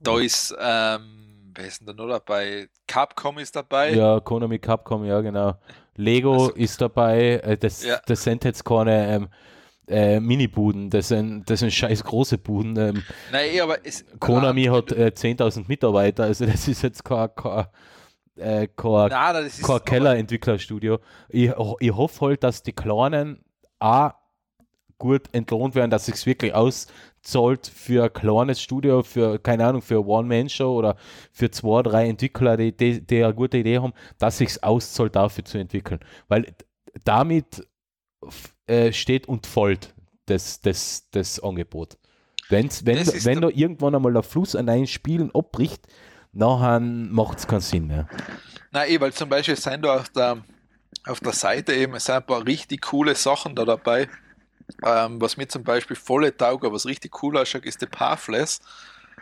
da 0.00 0.18
ist, 0.18 0.54
ähm, 0.58 1.50
wer 1.54 1.66
ist 1.66 1.80
denn 1.80 1.88
da 1.88 1.92
noch 1.92 2.08
dabei? 2.08 2.68
Capcom 2.86 3.38
ist 3.38 3.56
dabei. 3.56 3.94
Ja, 3.94 4.20
Konami, 4.20 4.58
Capcom, 4.58 5.04
ja, 5.04 5.20
genau. 5.20 5.58
Lego 5.96 6.32
also, 6.32 6.50
ist 6.52 6.80
dabei. 6.80 7.40
Äh, 7.42 7.56
das, 7.58 7.84
ja. 7.84 8.00
das 8.06 8.22
sind 8.22 8.44
jetzt 8.44 8.64
keine. 8.64 9.14
Ähm, 9.14 9.28
äh, 9.90 10.20
Mini-Buden, 10.20 10.90
das 10.90 11.08
sind, 11.08 11.48
das 11.50 11.60
sind 11.60 11.72
scheiß 11.72 12.04
große 12.04 12.38
Buden. 12.38 12.76
Ähm, 12.76 13.02
Nein, 13.32 13.50
eh, 13.52 13.60
aber 13.60 13.84
es, 13.84 14.04
Konami 14.18 14.64
klar, 14.64 14.76
hat 14.76 14.92
äh, 14.92 15.12
10.000 15.14 15.64
Mitarbeiter, 15.68 16.24
also 16.24 16.46
das 16.46 16.68
ist 16.68 16.82
jetzt 16.82 17.04
kein, 17.04 17.28
kein, 17.34 17.66
äh, 18.36 18.68
kein, 18.68 19.08
Nein, 19.08 19.50
kein 19.62 19.84
Keller-Entwicklerstudio. 19.84 20.98
Ich, 21.28 21.50
ich 21.80 21.92
hoffe 21.92 22.26
halt, 22.26 22.44
dass 22.44 22.62
die 22.62 22.72
Kleinen 22.72 23.44
A 23.80 24.14
gut 24.98 25.22
entlohnt 25.32 25.74
werden, 25.74 25.90
dass 25.90 26.06
es 26.06 26.26
wirklich 26.26 26.54
auszahlt 26.54 27.66
für 27.66 28.04
ein 28.04 28.12
kleines 28.12 28.62
Studio, 28.62 29.02
für, 29.02 29.40
keine 29.40 29.66
Ahnung, 29.66 29.82
für 29.82 30.06
One-Man-Show 30.06 30.76
oder 30.76 30.96
für 31.32 31.50
zwei, 31.50 31.82
drei 31.82 32.08
Entwickler, 32.08 32.56
die, 32.56 32.76
die, 32.76 33.04
die 33.04 33.24
eine 33.24 33.34
gute 33.34 33.58
Idee 33.58 33.78
haben, 33.78 33.94
dass 34.18 34.38
sich 34.38 34.62
auszahlt, 34.62 35.16
dafür 35.16 35.44
zu 35.44 35.58
entwickeln. 35.58 36.00
Weil 36.28 36.54
damit 37.04 37.66
äh, 38.70 38.92
steht 38.92 39.28
und 39.28 39.46
folgt 39.46 39.94
das, 40.26 40.60
das, 40.60 41.08
das 41.10 41.42
Angebot. 41.42 41.98
Wenn's, 42.48 42.86
wenn 42.86 42.98
das 42.98 43.24
wenn 43.24 43.40
da 43.40 43.48
irgendwann 43.48 43.94
einmal 43.94 44.12
der 44.12 44.22
Fluss 44.22 44.54
an 44.54 44.68
einen 44.68 44.86
Spielen 44.86 45.30
abbricht, 45.34 45.86
nachher 46.32 46.80
macht 46.80 47.38
es 47.38 47.46
keinen 47.46 47.60
Sinn 47.60 47.86
mehr. 47.88 48.08
Na, 48.70 48.86
eh, 48.86 49.00
weil 49.00 49.12
zum 49.12 49.28
Beispiel 49.28 49.56
sind 49.56 49.82
da 49.82 49.96
auf 49.96 50.08
der, 50.10 50.38
auf 51.06 51.20
der 51.20 51.32
Seite 51.32 51.74
eben 51.74 51.98
sind 51.98 52.14
ein 52.14 52.26
paar 52.26 52.46
richtig 52.46 52.82
coole 52.82 53.14
Sachen 53.14 53.54
da 53.54 53.64
dabei. 53.64 54.08
Ähm, 54.84 55.20
was 55.20 55.36
mir 55.36 55.48
zum 55.48 55.64
Beispiel 55.64 55.96
volle 55.96 56.36
Tauger, 56.36 56.72
was 56.72 56.86
richtig 56.86 57.22
cool 57.22 57.36
ausschaut, 57.36 57.64
ist 57.64 57.82
der 57.82 57.88
Pathless. 57.88 58.60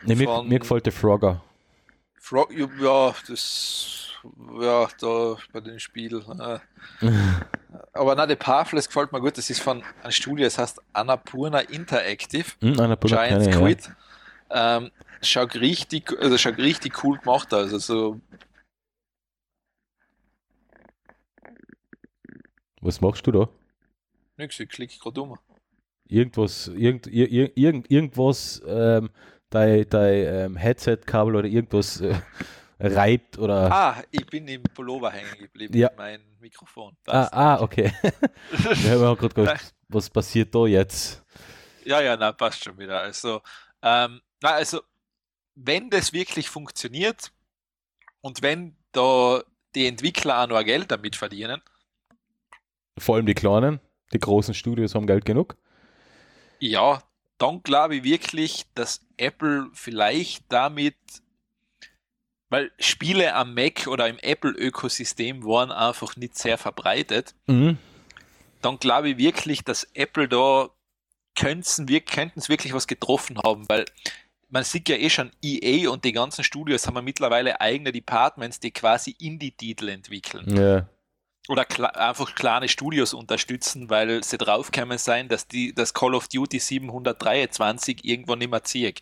Nee, 0.03 0.15
mir, 0.15 0.43
mir 0.43 0.59
gefällt 0.59 0.85
der 0.85 0.93
Frogger. 0.93 1.43
Frog, 2.21 2.53
ja, 2.53 3.15
das 3.27 4.09
ja, 4.61 4.89
da 5.01 5.37
bei 5.53 5.61
den 5.61 5.81
Spielen. 5.81 6.23
Äh. 6.41 6.59
Aber 7.93 8.15
na, 8.15 8.27
der 8.27 8.37
Pathless 8.37 8.87
gefällt 8.87 9.13
mir 9.13 9.21
gut. 9.21 9.37
Das 9.37 9.51
ist 9.51 9.61
von 9.61 9.83
einem 10.03 10.13
Studio, 10.13 10.45
das 10.45 10.59
heißt 10.59 10.81
Annapurna 10.93 11.61
Interactive. 11.61 12.47
Mm, 12.61 12.81
Annapurna 12.81 13.27
Giant 13.27 13.55
Squid. 13.55 13.91
Ja. 14.51 14.79
Ähm, 14.79 14.91
schaut 15.21 15.55
richtig, 15.57 16.13
also 16.21 16.39
schaut 16.39 16.59
richtig 16.59 17.05
cool 17.05 17.19
gemacht 17.19 17.53
aus. 17.53 17.73
Also 17.73 18.21
Was 22.81 23.01
machst 23.01 23.27
du 23.27 23.33
da? 23.33 23.49
Nix, 24.37 24.59
ich 24.61 24.69
klicke 24.69 24.99
gerade 24.99 25.21
um. 25.21 25.39
Irgendwas, 26.09 26.69
irgend, 26.69 27.07
irgend, 27.07 27.91
irgendwas, 27.91 28.63
ähm, 28.67 29.11
dein, 29.51 29.89
dein 29.91 30.27
ähm, 30.27 30.57
Headset-Kabel 30.57 31.37
oder 31.37 31.49
irgendwas 31.49 32.01
äh, 32.01 32.15
reibt 32.81 33.39
oder. 33.39 33.71
Ah, 33.71 34.03
ich 34.11 34.25
bin 34.27 34.47
im 34.49 34.63
Pullover 34.63 35.11
hängen 35.11 35.39
geblieben 35.39 35.77
ja. 35.77 35.91
mein 35.97 36.21
Mikrofon. 36.41 36.97
Ah, 37.07 37.29
ah, 37.33 37.61
okay. 37.61 37.93
Wir 38.51 39.01
haben 39.01 39.17
gerade 39.17 39.35
gedacht, 39.35 39.75
was 39.89 40.11
passiert 40.11 40.55
da 40.55 40.67
jetzt? 40.67 41.23
Ja, 41.85 42.01
ja, 42.01 42.17
na, 42.17 42.33
passt 42.33 42.65
schon 42.65 42.79
wieder. 42.79 43.01
Also, 43.01 43.43
ähm, 43.83 44.21
na, 44.43 44.51
also, 44.51 44.83
wenn 45.55 45.91
das 45.91 46.13
wirklich 46.13 46.49
funktioniert 46.49 47.33
und 48.21 48.43
wenn 48.43 48.77
da 48.93 49.43
die 49.75 49.87
Entwickler 49.87 50.43
auch 50.43 50.49
noch 50.49 50.65
Geld 50.65 50.91
damit 50.91 51.17
verdienen. 51.17 51.63
Vor 52.99 53.17
allem 53.17 53.27
die 53.27 53.35
kleinen, 53.35 53.81
die 54.13 54.19
großen 54.19 54.55
Studios 54.55 54.95
haben 54.95 55.07
Geld 55.07 55.25
genug. 55.25 55.57
Ja, 56.59 57.03
dann 57.39 57.63
glaube 57.63 57.97
ich 57.97 58.05
wirklich, 58.05 58.67
dass 58.75 59.07
Apple 59.17 59.71
vielleicht 59.73 60.45
damit 60.49 60.97
weil 62.51 62.71
Spiele 62.79 63.35
am 63.35 63.55
Mac 63.55 63.87
oder 63.87 64.09
im 64.09 64.19
Apple-Ökosystem 64.19 65.45
waren 65.45 65.71
einfach 65.71 66.17
nicht 66.17 66.37
sehr 66.37 66.59
verbreitet. 66.59 67.35
Mhm. 67.47 67.79
Dann 68.63 68.79
glaube 68.79 69.11
ich 69.11 69.19
wirklich, 69.19 69.65
dass 69.65 69.85
Apple 69.95 70.29
da 70.29 70.71
könnten 71.39 71.89
wir 71.89 72.01
könnten 72.01 72.41
es 72.41 72.49
wirklich 72.49 72.73
was 72.73 72.87
getroffen 72.89 73.39
haben, 73.39 73.69
weil 73.69 73.85
man 74.49 74.65
sieht 74.65 74.89
ja 74.89 74.97
eh 74.97 75.11
schon, 75.11 75.31
EA 75.43 75.91
und 75.91 76.05
die 76.05 76.13
ganzen 76.13 76.43
Studios 76.43 76.87
haben 76.87 76.97
ja 76.97 77.03
mittlerweile 77.03 77.61
eigene 77.61 77.93
Departments, 77.93 78.61
die 78.61 78.71
quasi 78.71 79.15
Indie-Titel 79.19 79.89
entwickeln. 79.89 80.57
Ja. 80.57 80.89
Oder 81.49 81.65
kle 81.65 81.95
einfach 81.95 82.35
kleine 82.35 82.69
Studios 82.69 83.15
unterstützen, 83.15 83.89
weil 83.89 84.23
sie 84.25 84.37
draufgekommen 84.37 84.99
sein, 84.99 85.29
dass 85.29 85.47
die 85.47 85.75
das 85.75 85.95
Call 85.95 86.15
of 86.15 86.29
Duty 86.29 86.59
723 86.59 88.05
irgendwann 88.05 88.41
nicht 88.41 88.51
mehr 88.51 88.65
zieht. 88.65 89.01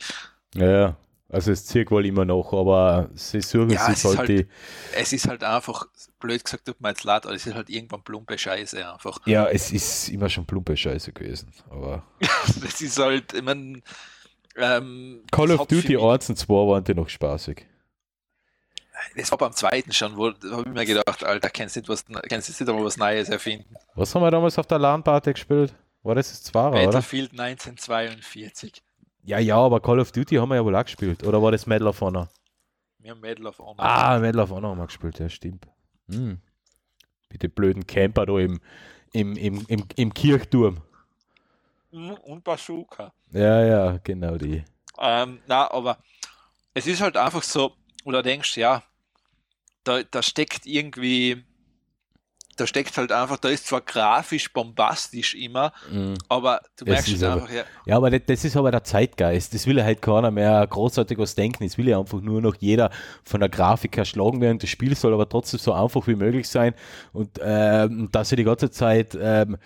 Ja, 0.54 0.96
also 1.28 1.50
es 1.50 1.66
zieht 1.66 1.90
wohl 1.90 2.06
immer 2.06 2.24
noch, 2.24 2.52
aber 2.52 3.10
sie 3.14 3.40
suchen 3.40 3.70
ja, 3.70 3.92
sich 3.92 4.04
halt, 4.04 4.18
halt 4.18 4.28
die. 4.28 4.46
Es 4.94 5.12
ist 5.12 5.26
halt 5.26 5.42
einfach, 5.42 5.86
blöd 6.20 6.44
gesagt, 6.44 6.66
tut 6.66 6.80
mir 6.80 6.90
jetzt 6.90 7.02
leid, 7.02 7.26
aber 7.26 7.34
es 7.34 7.46
ist 7.46 7.54
halt 7.54 7.68
irgendwann 7.68 8.02
plumpe 8.02 8.38
Scheiße 8.38 8.92
einfach. 8.92 9.18
Ja, 9.26 9.46
es 9.46 9.72
ist 9.72 10.08
immer 10.10 10.28
schon 10.28 10.46
plumpe 10.46 10.76
Scheiße 10.76 11.12
gewesen, 11.12 11.52
aber. 11.68 12.04
das 12.20 12.80
ist 12.80 12.98
halt, 12.98 13.32
ich 13.32 13.42
meine. 13.42 13.82
Ähm, 14.56 15.24
Call 15.32 15.50
of 15.50 15.66
Duty 15.66 15.96
1 15.98 16.30
und 16.30 16.36
2 16.36 16.48
waren 16.54 16.84
die 16.84 16.94
noch 16.94 17.08
spaßig. 17.08 17.66
das 19.16 19.30
war 19.30 19.36
beim 19.36 19.52
zweiten 19.52 19.92
schon, 19.92 20.16
wo 20.16 20.28
habe 20.28 20.62
ich 20.64 20.72
mir 20.72 20.86
gedacht, 20.86 21.24
Alter, 21.24 21.50
kannst 21.50 21.76
du 21.76 21.80
nicht, 21.80 21.88
was, 21.88 22.04
kannst 22.28 22.48
nicht 22.48 22.70
einmal 22.70 22.84
was 22.84 22.96
Neues 22.96 23.28
erfinden. 23.28 23.74
Was 23.96 24.14
haben 24.14 24.22
wir 24.22 24.30
damals 24.30 24.58
auf 24.58 24.66
der 24.66 24.78
LAN-Party 24.78 25.32
gespielt? 25.32 25.74
War 26.02 26.14
das 26.14 26.30
das 26.30 26.44
Zweier, 26.44 26.70
oder? 26.70 26.84
Battlefield 26.84 27.32
1942. 27.32 28.82
Ja, 29.26 29.40
ja, 29.40 29.56
aber 29.56 29.80
Call 29.80 29.98
of 29.98 30.12
Duty 30.12 30.36
haben 30.36 30.50
wir 30.50 30.54
ja 30.54 30.64
wohl 30.64 30.76
auch 30.76 30.84
gespielt. 30.84 31.24
Oder 31.24 31.42
war 31.42 31.50
das 31.50 31.66
Medal 31.66 31.88
of 31.88 32.00
Honor? 32.00 32.28
Wir 33.00 33.10
haben 33.10 33.20
Medal 33.20 33.46
of 33.46 33.58
Honor. 33.58 33.80
Ah, 33.80 34.18
Medal 34.20 34.40
of 34.40 34.50
Honor 34.50 34.70
haben 34.70 34.78
wir 34.78 34.86
gespielt, 34.86 35.18
ja, 35.18 35.28
stimmt. 35.28 35.66
Hm. 36.08 36.38
Mit 37.30 37.42
den 37.42 37.50
blöden 37.50 37.86
Camper 37.88 38.24
da 38.24 38.38
im, 38.38 38.60
im, 39.12 39.36
im, 39.36 39.64
im, 39.66 39.84
im 39.96 40.14
Kirchturm. 40.14 40.80
Mhm, 41.90 42.12
Und 42.22 42.44
Bazooka. 42.44 43.12
Ja, 43.32 43.64
ja, 43.64 43.98
genau 44.04 44.36
die. 44.36 44.64
Ähm, 44.98 45.40
na, 45.48 45.70
aber 45.72 45.98
es 46.72 46.86
ist 46.86 47.00
halt 47.00 47.16
einfach 47.16 47.42
so, 47.42 47.72
oder 48.04 48.22
denkst, 48.22 48.56
ja, 48.56 48.84
da, 49.82 50.04
da 50.04 50.22
steckt 50.22 50.66
irgendwie, 50.66 51.44
da 52.56 52.66
steckt 52.66 52.96
halt 52.96 53.12
einfach, 53.12 53.36
da 53.38 53.48
ist 53.48 53.66
zwar 53.66 53.80
grafisch 53.82 54.52
bombastisch 54.52 55.34
immer, 55.34 55.72
Mhm. 55.92 56.14
aber 56.28 56.60
du 56.76 56.84
Es 56.86 56.90
merkst 57.08 57.22
aber- 57.24 57.42
einfach, 57.42 57.54
ja, 57.54 57.62
Ja, 57.86 57.96
aber 57.96 58.10
das, 58.10 58.22
das 58.26 58.44
ist 58.44 58.56
aber 58.56 58.70
der 58.70 58.82
Zeitgeist. 58.84 59.54
Das 59.54 59.66
will 59.66 59.78
ja 59.78 59.84
halt 59.84 60.00
keiner 60.02 60.30
mehr 60.30 60.66
großartig 60.66 61.18
was 61.18 61.34
denken. 61.34 61.64
Es 61.64 61.76
will 61.78 61.88
ja 61.88 61.98
einfach 62.00 62.20
nur 62.20 62.40
noch 62.40 62.54
jeder 62.58 62.90
von 63.24 63.40
der 63.40 63.48
Grafik 63.48 63.96
erschlagen 63.98 64.40
werden. 64.40 64.58
Das 64.58 64.70
Spiel 64.70 64.96
soll 64.96 65.12
aber 65.14 65.28
trotzdem 65.28 65.60
so 65.60 65.72
einfach 65.72 66.06
wie 66.06 66.14
möglich 66.16 66.48
sein 66.48 66.74
und 67.12 67.38
ähm, 67.42 68.08
dass 68.10 68.30
du 68.30 68.36
die 68.36 68.44
ganze 68.44 68.70
Zeit 68.70 69.16
ähm, 69.20 69.56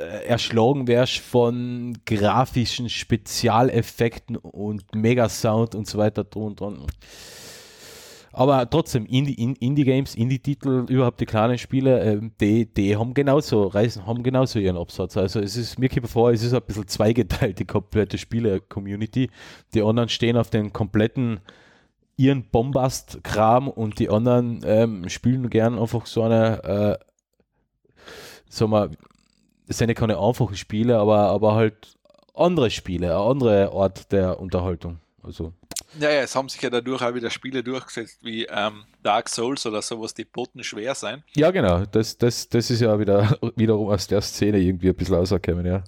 äh, 0.00 0.26
erschlagen 0.26 0.86
wirst 0.88 1.18
von 1.18 1.98
grafischen 2.06 2.88
Spezialeffekten 2.88 4.36
und 4.36 4.94
Megasound 4.94 5.74
und 5.74 5.86
so 5.86 5.98
weiter 5.98 6.24
drum 6.24 6.44
und 6.46 6.60
dran. 6.60 6.86
Aber 8.36 8.68
trotzdem, 8.68 9.06
Indie- 9.06 9.38
In- 9.38 9.54
Indie-Games, 9.56 10.16
Indie-Titel, 10.16 10.86
überhaupt 10.88 11.20
die 11.20 11.26
kleinen 11.26 11.56
Spiele, 11.56 12.02
ähm, 12.02 12.32
die, 12.40 12.66
die 12.66 12.96
haben 12.96 13.14
genauso, 13.14 13.68
reisen, 13.68 14.06
haben 14.06 14.24
genauso 14.24 14.58
ihren 14.58 14.76
Absatz. 14.76 15.16
Also 15.16 15.38
es 15.40 15.56
ist, 15.56 15.78
mir 15.78 15.88
kommt 15.88 16.08
vor, 16.08 16.32
es 16.32 16.42
ist 16.42 16.52
ein 16.52 16.62
bisschen 16.66 16.88
zweigeteilt, 16.88 17.60
die 17.60 17.64
komplette 17.64 18.18
Spiele-Community. 18.18 19.30
Die 19.72 19.82
anderen 19.82 20.08
stehen 20.08 20.36
auf 20.36 20.50
den 20.50 20.72
kompletten 20.72 21.40
ihren 22.16 22.44
Bombast-Kram 22.50 23.68
und 23.68 23.98
die 23.98 24.08
anderen 24.08 24.60
ähm, 24.64 25.08
spielen 25.08 25.48
gern 25.50 25.78
einfach 25.78 26.06
so 26.06 26.22
eine, 26.22 26.62
äh, 26.64 26.98
sagen 28.48 28.72
wir, 28.72 28.90
es 29.66 29.78
sind 29.78 29.88
ja 29.88 29.94
keine 29.94 30.18
einfachen 30.18 30.56
Spiele, 30.56 30.98
aber, 30.98 31.28
aber 31.30 31.54
halt 31.54 31.96
andere 32.34 32.70
Spiele, 32.70 33.16
eine 33.16 33.24
andere 33.24 33.72
Art 33.72 34.12
der 34.12 34.40
Unterhaltung. 34.40 34.98
Also 35.22 35.52
ja, 35.98 36.10
ja, 36.10 36.20
es 36.22 36.34
haben 36.34 36.48
sich 36.48 36.60
ja 36.62 36.70
dadurch 36.70 37.02
auch 37.02 37.14
wieder 37.14 37.30
Spiele 37.30 37.62
durchgesetzt 37.62 38.18
wie 38.22 38.44
ähm, 38.46 38.84
Dark 39.02 39.28
Souls 39.28 39.64
oder 39.66 39.82
sowas, 39.82 40.14
die 40.14 40.24
boten 40.24 40.62
schwer 40.64 40.94
sein. 40.94 41.24
Ja, 41.34 41.50
genau. 41.50 41.84
Das, 41.86 42.16
das, 42.18 42.48
das 42.48 42.70
ist 42.70 42.80
ja 42.80 42.98
wieder 42.98 43.38
wiederum 43.56 43.90
aus 43.90 44.06
der 44.06 44.20
Szene 44.20 44.58
irgendwie 44.58 44.88
ein 44.88 44.96
bisschen 44.96 45.14
rausgekommen, 45.14 45.66
ja. 45.66 45.84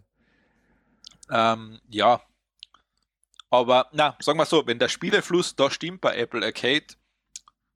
Ähm, 1.30 1.80
ja. 1.88 2.20
Aber, 3.50 3.88
na, 3.92 4.16
sagen 4.20 4.38
wir 4.38 4.46
so, 4.46 4.66
wenn 4.66 4.78
der 4.78 4.88
Spielefluss 4.88 5.54
da 5.56 5.70
stimmt 5.70 6.00
bei 6.00 6.16
Apple 6.16 6.44
Arcade, 6.44 6.86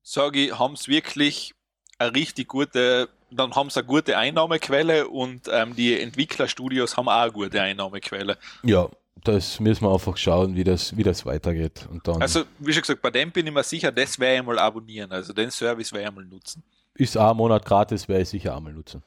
sage 0.02 0.46
ich, 0.46 0.58
haben 0.58 0.76
sie 0.76 0.88
wirklich 0.88 1.54
eine 1.98 2.14
richtig 2.14 2.48
gute, 2.48 3.08
dann 3.30 3.54
haben 3.54 3.70
sie 3.70 3.80
eine 3.80 3.86
gute 3.86 4.16
Einnahmequelle 4.16 5.08
und 5.08 5.48
ähm, 5.50 5.76
die 5.76 6.00
Entwicklerstudios 6.00 6.96
haben 6.96 7.08
auch 7.08 7.22
eine 7.22 7.32
gute 7.32 7.60
Einnahmequelle. 7.62 8.38
Ja, 8.62 8.88
das 9.16 9.60
müssen 9.60 9.84
wir 9.84 9.92
einfach 9.92 10.16
schauen, 10.16 10.54
wie 10.56 10.64
das, 10.64 10.96
wie 10.96 11.02
das 11.02 11.26
weitergeht. 11.26 11.86
Und 11.90 12.06
dann 12.08 12.22
Also, 12.22 12.44
wie 12.58 12.72
schon 12.72 12.82
gesagt, 12.82 13.02
bei 13.02 13.10
dem 13.10 13.30
bin 13.30 13.46
ich 13.46 13.52
mir 13.52 13.62
sicher, 13.62 13.92
das 13.92 14.18
werde 14.18 14.36
ich 14.40 14.42
mal 14.46 14.58
abonnieren. 14.58 15.12
Also 15.12 15.32
den 15.32 15.50
Service 15.50 15.92
werde 15.92 16.08
ich 16.08 16.14
mal 16.14 16.24
nutzen. 16.24 16.62
ist 16.94 17.16
auch 17.18 17.30
ein 17.30 17.36
Monat 17.36 17.64
gratis, 17.64 18.08
werde 18.08 18.22
ich 18.22 18.28
sicher 18.30 18.56
einmal 18.56 18.72
nutzen. 18.72 19.02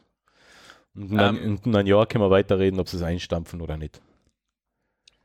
Und 0.96 1.12
in, 1.12 1.20
ein, 1.20 1.36
Ähm. 1.38 1.44
und 1.54 1.66
in 1.66 1.76
ein 1.76 1.88
Jahr 1.88 2.06
können 2.06 2.24
wir 2.24 2.30
weiterreden, 2.30 2.80
ob 2.80 2.88
sie 2.88 2.98
es 2.98 3.04
einstampfen 3.04 3.62
oder 3.62 3.78
nicht. 3.78 4.00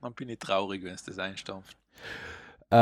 Dann 0.00 0.14
bin 0.14 0.28
ich 0.30 0.38
traurig, 0.38 0.82
wenn 0.84 0.94
es 0.94 1.04
das 1.04 1.18
einstampft. 1.18 1.76
Äh, 2.70 2.76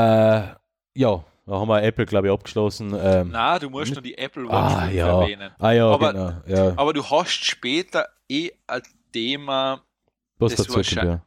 ja, 0.95 1.25
da 1.47 1.53
haben 1.53 1.69
wir 1.69 1.83
Apple, 1.83 2.07
glaube 2.07 2.29
ich, 2.29 2.33
abgeschlossen. 2.33 2.95
Ähm, 2.99 3.31
Na, 3.33 3.59
du 3.59 3.71
musst 3.71 3.93
nur 3.95 4.03
die 4.03 4.17
Apple 4.19 4.45
Watch 4.45 4.53
ah, 4.55 4.81
5 4.83 4.93
ja. 4.95 5.21
erwähnen. 5.23 5.51
ah 5.59 5.71
ja, 5.73 5.87
aber- 5.89 6.13
genau. 6.13 6.33
Ja, 6.47 6.73
Aber 6.77 6.93
du 6.93 7.05
hast 7.05 7.45
später 7.45 8.07
eh 8.29 8.51
ein 8.67 8.83
Thema, 9.13 9.83
was 10.39 10.55
das 10.55 10.67
dazu 10.67 10.77
wahrscheinlich- 10.77 11.15
ja. 11.15 11.23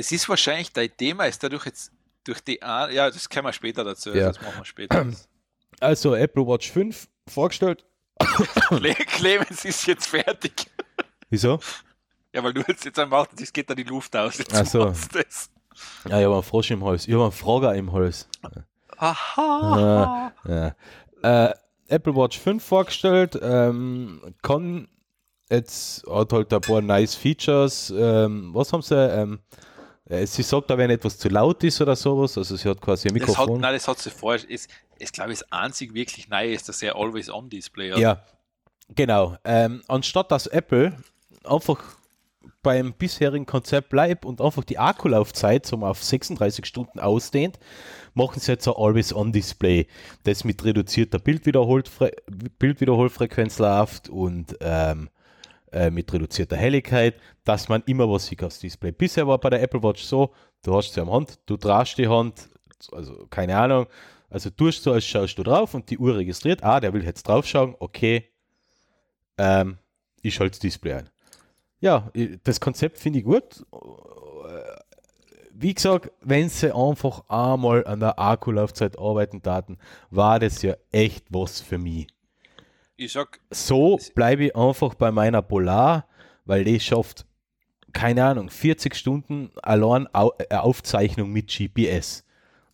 Das 0.00 0.12
ist 0.12 0.28
wahrscheinlich 0.28 0.72
dein 0.72 0.90
Thema, 0.96 1.24
ist 1.24 1.42
dadurch 1.42 1.66
jetzt 1.66 1.92
durch 2.24 2.40
die, 2.40 2.62
An- 2.62 2.92
ja, 2.92 3.10
das 3.10 3.28
können 3.28 3.46
wir 3.46 3.52
später 3.52 3.84
dazu, 3.84 4.10
Ja. 4.14 4.28
das 4.28 4.40
machen 4.40 4.58
wir 4.58 4.64
später. 4.64 5.06
Also 5.82 6.14
Apple 6.14 6.46
Watch 6.46 6.70
5 6.70 7.08
vorgestellt. 7.26 7.84
Cle- 8.20 8.94
Clemens 9.06 9.64
ist 9.64 9.86
jetzt 9.86 10.06
fertig. 10.08 10.66
Wieso? 11.30 11.58
Ja, 12.34 12.44
weil 12.44 12.52
du 12.52 12.62
jetzt 12.68 12.84
jetzt 12.84 12.98
am 12.98 13.10
Warten, 13.10 13.36
es 13.42 13.50
geht 13.52 13.70
da 13.70 13.74
die 13.74 13.84
Luft 13.84 14.14
aus. 14.14 14.36
Jetzt 14.36 14.54
Ach 14.54 14.66
so. 14.66 14.84
das. 15.12 15.48
Ja, 16.06 16.18
ich 16.18 16.24
habe 16.24 16.34
einen 16.34 16.42
Frosch 16.42 16.70
im 16.70 16.84
Hals. 16.84 17.06
Ich 17.08 17.14
habe 17.14 17.22
einen 17.24 17.32
Frager 17.32 17.74
im 17.74 17.90
Hals. 17.92 18.28
Aha. 18.98 20.32
Ja. 20.46 20.74
Äh, 21.22 21.54
Apple 21.88 22.14
Watch 22.14 22.38
5 22.38 22.62
vorgestellt, 22.62 23.38
ähm, 23.42 24.34
kann 24.42 24.86
jetzt 25.50 26.04
hat 26.08 26.32
halt 26.32 26.52
ein 26.52 26.60
paar 26.60 26.80
nice 26.82 27.14
Features. 27.14 27.90
Ähm, 27.96 28.50
was 28.54 28.72
haben 28.72 28.82
sie? 28.82 28.94
Ähm, 28.94 29.40
äh, 29.50 29.60
sie 30.24 30.42
sagt, 30.42 30.70
da 30.70 30.76
wenn 30.78 30.90
etwas 30.90 31.18
zu 31.18 31.28
laut 31.28 31.62
ist 31.64 31.80
oder 31.80 31.94
sowas, 31.96 32.36
also 32.36 32.56
sie 32.56 32.68
hat 32.68 32.80
quasi 32.80 33.08
ein 33.08 33.14
Das 33.14 33.22
hat, 33.22 33.28
Mikrofon. 33.28 33.60
nein, 33.60 33.74
das 33.74 33.86
hat 33.86 33.98
sie 33.98 34.10
vorher. 34.10 34.48
Ist, 34.48 34.68
ist 34.98 35.12
glaube 35.12 35.32
ich, 35.32 35.38
das 35.38 35.52
einzig 35.52 35.94
wirklich 35.94 36.28
Neue 36.28 36.52
ist, 36.52 36.68
dass 36.68 36.82
er 36.82 36.96
Always-On-Display 36.96 37.92
hat. 37.92 37.98
ja, 37.98 38.22
genau. 38.94 39.36
Ähm, 39.44 39.82
anstatt 39.88 40.30
dass 40.32 40.46
Apple 40.46 40.96
einfach 41.44 41.78
beim 42.62 42.92
bisherigen 42.92 43.46
Konzept 43.46 43.88
bleibt 43.88 44.24
und 44.24 44.40
einfach 44.40 44.64
die 44.64 44.78
Akkulaufzeit 44.78 45.64
so 45.64 45.76
auf 45.78 46.02
36 46.02 46.66
Stunden 46.66 46.98
ausdehnt, 47.00 47.58
machen 48.14 48.40
sie 48.40 48.52
jetzt 48.52 48.68
ein 48.68 48.74
Always-On-Display, 48.76 49.86
das 50.24 50.44
mit 50.44 50.64
reduzierter 50.64 51.18
Bildwiederholfre 51.18 52.12
Bildwiederholfrequenz 52.58 53.58
läuft 53.58 54.08
und 54.08 54.56
ähm, 54.60 55.08
äh, 55.72 55.90
mit 55.90 56.12
reduzierter 56.12 56.56
Helligkeit, 56.56 57.14
dass 57.44 57.68
man 57.68 57.82
immer 57.86 58.08
was 58.08 58.26
sieht 58.26 58.42
aufs 58.42 58.60
Display. 58.60 58.92
Bisher 58.92 59.26
war 59.26 59.38
bei 59.38 59.50
der 59.50 59.62
Apple 59.62 59.82
Watch 59.82 60.02
so, 60.02 60.32
du 60.62 60.74
hast 60.74 60.92
sie 60.92 61.00
am 61.00 61.10
Hand, 61.10 61.38
du 61.46 61.56
drehst 61.56 61.98
die 61.98 62.08
Hand, 62.08 62.48
also 62.92 63.26
keine 63.30 63.56
Ahnung, 63.56 63.86
also 64.28 64.50
tust 64.50 64.84
du, 64.86 64.92
als 64.92 65.04
schaust 65.04 65.38
du 65.38 65.42
drauf 65.42 65.74
und 65.74 65.90
die 65.90 65.98
Uhr 65.98 66.16
registriert, 66.16 66.62
ah, 66.62 66.80
der 66.80 66.92
will 66.92 67.04
jetzt 67.04 67.26
drauf 67.26 67.46
schauen, 67.46 67.74
okay, 67.78 68.28
ähm, 69.38 69.78
ich 70.22 70.34
schalte 70.34 70.52
das 70.52 70.58
Display 70.60 70.94
ein. 70.94 71.10
Ja, 71.80 72.10
das 72.44 72.60
Konzept 72.60 72.98
finde 72.98 73.20
ich 73.20 73.24
gut. 73.24 73.64
Wie 75.52 75.74
gesagt, 75.74 76.10
wenn 76.20 76.48
sie 76.48 76.74
einfach 76.74 77.28
einmal 77.28 77.86
an 77.86 78.00
der 78.00 78.18
Akkulaufzeit 78.18 78.98
arbeiten 78.98 79.42
taten, 79.42 79.78
war 80.10 80.38
das 80.38 80.62
ja 80.62 80.74
echt 80.90 81.26
was 81.30 81.60
für 81.60 81.78
mich. 81.78 82.06
Ich 83.02 83.12
sag, 83.12 83.40
So 83.50 83.98
bleibe 84.14 84.44
ich 84.46 84.56
einfach 84.56 84.92
bei 84.94 85.10
meiner 85.10 85.40
Polar, 85.40 86.06
weil 86.44 86.64
die 86.64 86.78
schafft, 86.78 87.24
keine 87.94 88.24
Ahnung, 88.24 88.50
40 88.50 88.94
Stunden 88.94 89.50
allein 89.62 90.06
Au 90.14 90.32
äh, 90.38 90.54
Aufzeichnung 90.56 91.32
mit 91.32 91.48
GPS. 91.48 92.24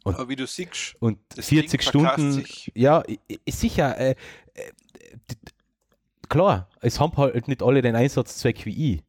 aber 0.05 0.29
wie 0.29 0.37
du 0.37 0.47
siehst, 0.47 0.97
Und 0.99 1.19
Das 1.37 1.47
40 1.47 1.81
Ding 1.81 1.93
verkauft 1.93 2.15
Stunden, 2.15 2.33
sich. 2.33 2.73
ja, 2.75 3.05
sicher, 3.49 3.97
äh, 3.99 4.17
äh, 4.55 4.73
klar, 6.29 6.69
es 6.81 6.99
haben 7.01 7.17
halt 7.17 7.49
nicht 7.49 7.63
alle 7.63 7.83
den 7.83 7.97
Einsatzzweck 7.97 8.65
wie 8.67 8.95
ich. 8.95 9.03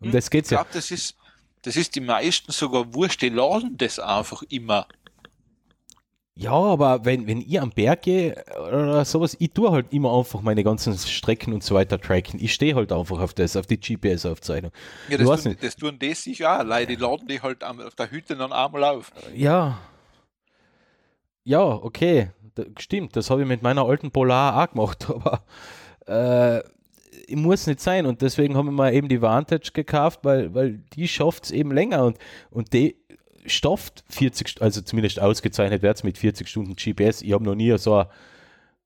Um 0.00 0.08
Hm, 0.08 0.12
das 0.12 0.30
geht's 0.30 0.50
ich 0.50 0.52
ja. 0.52 0.58
glaube, 0.58 0.70
das 0.72 0.90
ist, 0.90 1.16
das 1.62 1.76
ist 1.76 1.94
die 1.94 2.00
meisten 2.00 2.52
sogar 2.52 2.92
wurscht, 2.94 3.22
die 3.22 3.28
laden 3.28 3.76
das 3.76 3.98
einfach 3.98 4.42
immer. 4.48 4.86
Ja, 6.40 6.52
aber 6.52 7.04
wenn, 7.04 7.26
wenn 7.26 7.42
ich 7.42 7.60
am 7.60 7.68
Berg 7.68 8.00
gehe 8.00 8.42
oder 8.66 9.04
sowas, 9.04 9.36
ich 9.38 9.52
tue 9.52 9.70
halt 9.70 9.92
immer 9.92 10.16
einfach 10.16 10.40
meine 10.40 10.64
ganzen 10.64 10.96
Strecken 10.96 11.52
und 11.52 11.62
so 11.62 11.74
weiter 11.74 12.00
tracken. 12.00 12.40
Ich 12.40 12.54
stehe 12.54 12.74
halt 12.74 12.92
einfach 12.92 13.20
auf 13.20 13.34
das, 13.34 13.56
auf 13.56 13.66
die 13.66 13.78
GPS-Aufzeichnung. 13.78 14.72
Ja, 15.10 15.18
das, 15.18 15.42
tun, 15.42 15.50
nicht. 15.50 15.62
das 15.62 15.76
tun 15.76 15.98
die 15.98 16.14
sicher 16.14 16.58
auch, 16.58 16.64
Leute, 16.64 16.86
die 16.86 16.96
laden 16.96 17.28
die 17.28 17.42
halt 17.42 17.62
auf 17.62 17.94
der 17.94 18.10
Hütte 18.10 18.36
dann 18.36 18.54
einmal 18.54 18.84
auf. 18.84 19.12
Ja. 19.34 19.80
Ja, 21.44 21.60
okay. 21.62 22.30
Da, 22.54 22.62
stimmt, 22.78 23.16
das 23.16 23.28
habe 23.28 23.42
ich 23.42 23.46
mit 23.46 23.60
meiner 23.60 23.84
alten 23.84 24.10
Polar 24.10 24.64
auch 24.64 24.70
gemacht, 24.72 25.08
aber 25.10 25.44
äh, 26.06 26.62
muss 27.36 27.66
nicht 27.66 27.80
sein 27.80 28.06
und 28.06 28.22
deswegen 28.22 28.56
haben 28.56 28.64
wir 28.64 28.72
mal 28.72 28.94
eben 28.94 29.10
die 29.10 29.20
Vantage 29.20 29.72
gekauft, 29.74 30.20
weil, 30.22 30.54
weil 30.54 30.78
die 30.94 31.06
schafft 31.06 31.44
es 31.44 31.50
eben 31.50 31.70
länger 31.70 32.02
und, 32.04 32.16
und 32.50 32.72
die 32.72 32.96
stofft 33.46 34.04
40, 34.08 34.46
St- 34.48 34.60
also 34.62 34.80
zumindest 34.82 35.20
ausgezeichnet 35.20 35.82
wird 35.82 36.02
mit 36.04 36.18
40 36.18 36.48
Stunden 36.48 36.74
GPS. 36.76 37.22
Ich 37.22 37.32
habe 37.32 37.44
noch 37.44 37.54
nie 37.54 37.76
so 37.78 38.04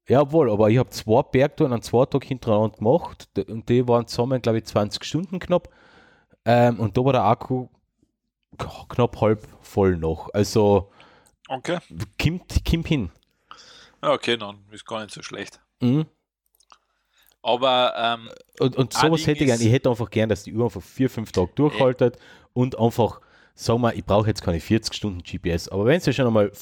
jawohl, 0.06 0.50
aber 0.50 0.70
ich 0.70 0.78
habe 0.78 0.90
zwei 0.90 1.22
Bergtouren 1.22 1.72
an 1.72 1.82
zwei 1.82 2.04
Tagen 2.06 2.26
hintereinander 2.26 2.76
gemacht 2.76 3.28
und 3.48 3.68
die 3.68 3.86
waren 3.88 4.06
zusammen, 4.06 4.40
glaube 4.42 4.58
ich, 4.58 4.64
20 4.64 5.02
Stunden 5.04 5.38
knapp 5.38 5.68
ähm, 6.44 6.78
und 6.80 6.96
da 6.96 7.04
war 7.04 7.12
der 7.12 7.24
Akku 7.24 7.68
knapp 8.88 9.20
halb 9.20 9.46
voll 9.62 9.96
noch. 9.96 10.28
Also 10.34 10.90
Okay. 11.48 11.78
Kommt, 12.20 12.64
kommt 12.68 12.88
hin. 12.88 13.10
Okay, 14.00 14.36
dann 14.36 14.64
ist 14.70 14.86
gar 14.86 15.02
nicht 15.02 15.12
so 15.12 15.22
schlecht. 15.22 15.60
Mhm. 15.80 16.06
Aber 17.42 17.94
ähm, 17.96 18.30
Und, 18.60 18.76
und 18.76 18.92
sowas 18.94 19.26
hätte 19.26 19.40
ich 19.44 19.46
gern. 19.50 19.60
Ich 19.60 19.70
hätte 19.70 19.90
einfach 19.90 20.08
gern, 20.10 20.28
dass 20.30 20.44
die 20.44 20.54
Uhr 20.54 20.64
einfach 20.64 20.82
vier, 20.82 21.10
fünf 21.10 21.32
Tage 21.32 21.50
durchhaltet 21.54 22.18
und 22.54 22.78
einfach, 22.78 23.20
sag 23.54 23.78
mal, 23.78 23.96
ich 23.96 24.04
brauche 24.04 24.28
jetzt 24.28 24.42
keine 24.42 24.60
40 24.60 24.94
Stunden 24.94 25.22
GPS, 25.22 25.68
aber 25.68 25.86
wenn 25.86 25.96
es 25.96 26.06
ja 26.06 26.12
schon 26.12 26.26
einmal, 26.26 26.52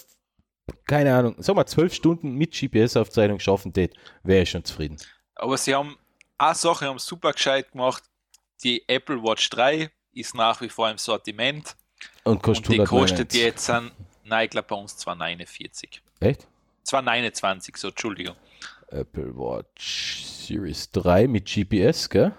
keine 0.87 1.14
Ahnung, 1.14 1.35
sag 1.38 1.57
mal, 1.57 1.66
zwölf 1.66 1.94
Stunden 1.94 2.35
mit 2.35 2.52
GPS-Aufzeichnung 2.52 3.40
schaffen 3.40 3.72
tät, 3.72 3.94
wäre 4.22 4.42
ich 4.42 4.50
schon 4.50 4.64
zufrieden. 4.64 4.96
Aber 5.35 5.57
sie 5.57 5.74
haben 5.74 5.96
eine 6.38 6.55
Sache 6.55 6.87
haben 6.87 6.98
super 6.98 7.33
gescheit 7.33 7.72
gemacht. 7.72 8.02
Die 8.62 8.87
Apple 8.88 9.22
Watch 9.22 9.48
3 9.50 9.90
ist 10.12 10.35
nach 10.35 10.61
wie 10.61 10.68
vor 10.68 10.90
im 10.90 10.98
Sortiment 10.98 11.76
Und 12.24 12.42
kostet 12.42 12.68
und 12.68 12.72
die 12.74 12.78
kostet 12.85 13.33
199. 13.33 13.40
jetzt 13.42 13.70
an, 13.70 13.90
nein, 14.24 14.44
ich 14.44 14.50
glaube 14.50 14.68
bei 14.68 14.76
uns 14.76 14.96
2,49. 15.05 16.00
Echt? 16.20 16.46
2,29, 16.87 17.76
so, 17.76 17.88
Entschuldigung. 17.88 18.37
Apple 18.88 19.35
Watch 19.37 20.24
Series 20.24 20.90
3 20.90 21.26
mit 21.26 21.46
GPS, 21.46 22.09
gell? 22.11 22.35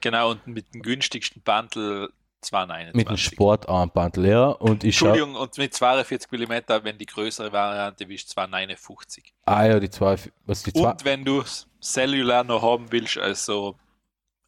Genau, 0.00 0.32
und 0.32 0.46
mit 0.46 0.72
dem 0.74 0.82
günstigsten 0.82 1.42
Bundle 1.42 2.10
2,29. 2.42 2.96
Mit 2.96 3.08
dem 3.08 3.16
Sportarmband 3.16 4.16
leer 4.16 4.60
und 4.60 4.84
ich. 4.84 4.94
Entschuldigung, 5.00 5.34
und 5.34 5.58
mit 5.58 5.74
42 5.74 6.30
mm, 6.30 6.52
wenn 6.82 6.98
die 6.98 7.06
größere 7.06 7.52
Variante 7.52 8.04
ist, 8.04 8.38
2,59. 8.38 9.24
Ah 9.44 9.64
ja, 9.66 9.80
die 9.80 9.90
zwei, 9.90 10.16
was 10.46 10.62
die 10.62 10.72
zwei. 10.72 10.90
Und 10.90 11.04
wenn 11.04 11.24
du 11.24 11.42
Cellular 11.80 12.44
noch 12.44 12.62
haben 12.62 12.90
willst, 12.92 13.18
also 13.18 13.76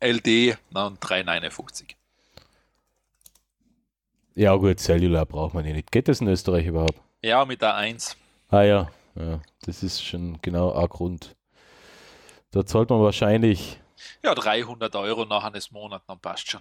LD, 0.03 0.57
dann 0.73 0.97
3,59. 0.99 1.95
Ja 4.35 4.55
gut, 4.55 4.79
Cellular 4.79 5.27
braucht 5.27 5.55
man 5.55 5.67
ja 5.67 5.73
nicht. 5.73 5.91
Geht 5.91 6.09
das 6.09 6.21
in 6.21 6.29
Österreich 6.29 6.67
überhaupt? 6.67 7.01
Ja, 7.23 7.45
mit 7.45 7.61
der 7.61 7.75
1. 7.75 8.17
Ah 8.49 8.63
ja, 8.63 8.91
ja, 9.15 9.41
das 9.63 9.83
ist 9.83 10.03
schon 10.03 10.39
genau 10.41 10.73
ein 10.73 10.89
Grund. 10.89 11.37
Da 12.53 12.65
zahlt 12.65 12.91
man 12.91 13.01
wahrscheinlich, 13.03 13.79
Ja, 14.23 14.35
300 14.35 14.95
Euro 14.97 15.25
nach 15.25 15.45
eines 15.45 15.71
Monats, 15.71 16.07
dann 16.07 16.19
passt 16.21 16.51
schon. 16.51 16.61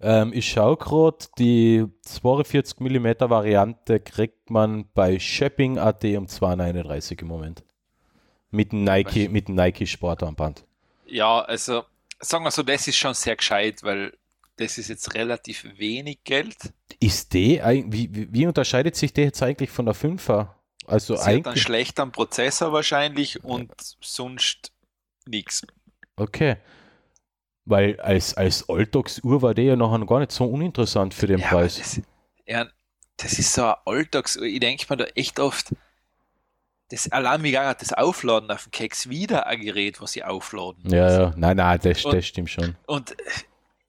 Ähm, 0.00 0.32
ich 0.32 0.48
schaue 0.48 0.76
gerade, 0.76 1.18
die 1.38 1.86
42 2.02 2.80
mm 2.80 3.06
Variante 3.20 4.00
kriegt 4.00 4.50
man 4.50 4.88
bei 4.94 5.18
Shopping.at 5.18 6.04
um 6.04 6.26
2,39 6.26 7.20
im 7.20 7.28
Moment. 7.28 7.62
Mit 8.50 8.72
dem 8.72 8.84
Nike, 8.84 9.28
mit 9.28 9.48
Nike 9.48 9.86
Sportarmband. 9.86 10.64
Ja, 11.06 11.40
also 11.40 11.84
sagen 12.18 12.44
wir 12.44 12.50
so, 12.50 12.62
das 12.62 12.88
ist 12.88 12.96
schon 12.96 13.14
sehr 13.14 13.36
gescheit, 13.36 13.82
weil 13.82 14.12
das 14.56 14.78
ist 14.78 14.88
jetzt 14.88 15.14
relativ 15.14 15.66
wenig 15.78 16.24
Geld. 16.24 16.56
Ist 16.98 17.32
die, 17.32 17.60
wie, 17.86 18.28
wie, 18.32 18.46
unterscheidet 18.46 18.96
sich 18.96 19.12
die 19.12 19.22
jetzt 19.22 19.42
eigentlich 19.42 19.70
von 19.70 19.86
der 19.86 19.94
5er? 19.94 20.48
Also 20.86 21.14
Sie 21.14 21.20
hat 21.20 21.28
einen 21.28 21.46
eigentlich, 21.46 21.62
schlechteren 21.62 22.12
Prozessor 22.12 22.72
wahrscheinlich 22.72 23.44
und 23.44 23.70
sonst 24.00 24.72
nichts. 25.26 25.66
okay. 26.16 26.56
Weil 27.70 27.98
als, 28.00 28.34
als 28.34 28.68
Alltags-Uhr 28.68 29.40
war 29.42 29.54
die 29.54 29.62
ja 29.62 29.76
nachher 29.76 30.04
gar 30.04 30.18
nicht 30.18 30.32
so 30.32 30.44
uninteressant 30.44 31.14
für 31.14 31.26
den 31.28 31.38
Ja, 31.38 31.48
Preis. 31.48 31.78
das, 31.78 32.00
ja, 32.46 32.66
das 33.16 33.38
ist 33.38 33.52
so 33.54 33.64
ein 33.64 33.74
Alltags... 33.86 34.36
Ich 34.36 34.58
denke 34.60 34.84
mir 34.88 34.96
da 34.96 35.04
echt 35.14 35.38
oft, 35.38 35.74
das 36.88 37.06
wie 37.06 37.56
hat 37.58 37.80
das 37.82 37.92
Aufladen 37.92 38.50
auf 38.50 38.64
dem 38.64 38.72
Keks 38.72 39.08
wieder 39.08 39.46
ein 39.46 39.60
Gerät, 39.60 40.00
was 40.00 40.12
sie 40.12 40.24
aufladen 40.24 40.82
Ja, 40.90 41.04
muss. 41.04 41.12
ja, 41.12 41.34
nein, 41.36 41.56
nein, 41.56 41.78
das, 41.82 42.04
Und- 42.04 42.14
das 42.14 42.26
stimmt 42.26 42.50
schon. 42.50 42.76
Und 42.86 43.12
äh, 43.12 43.14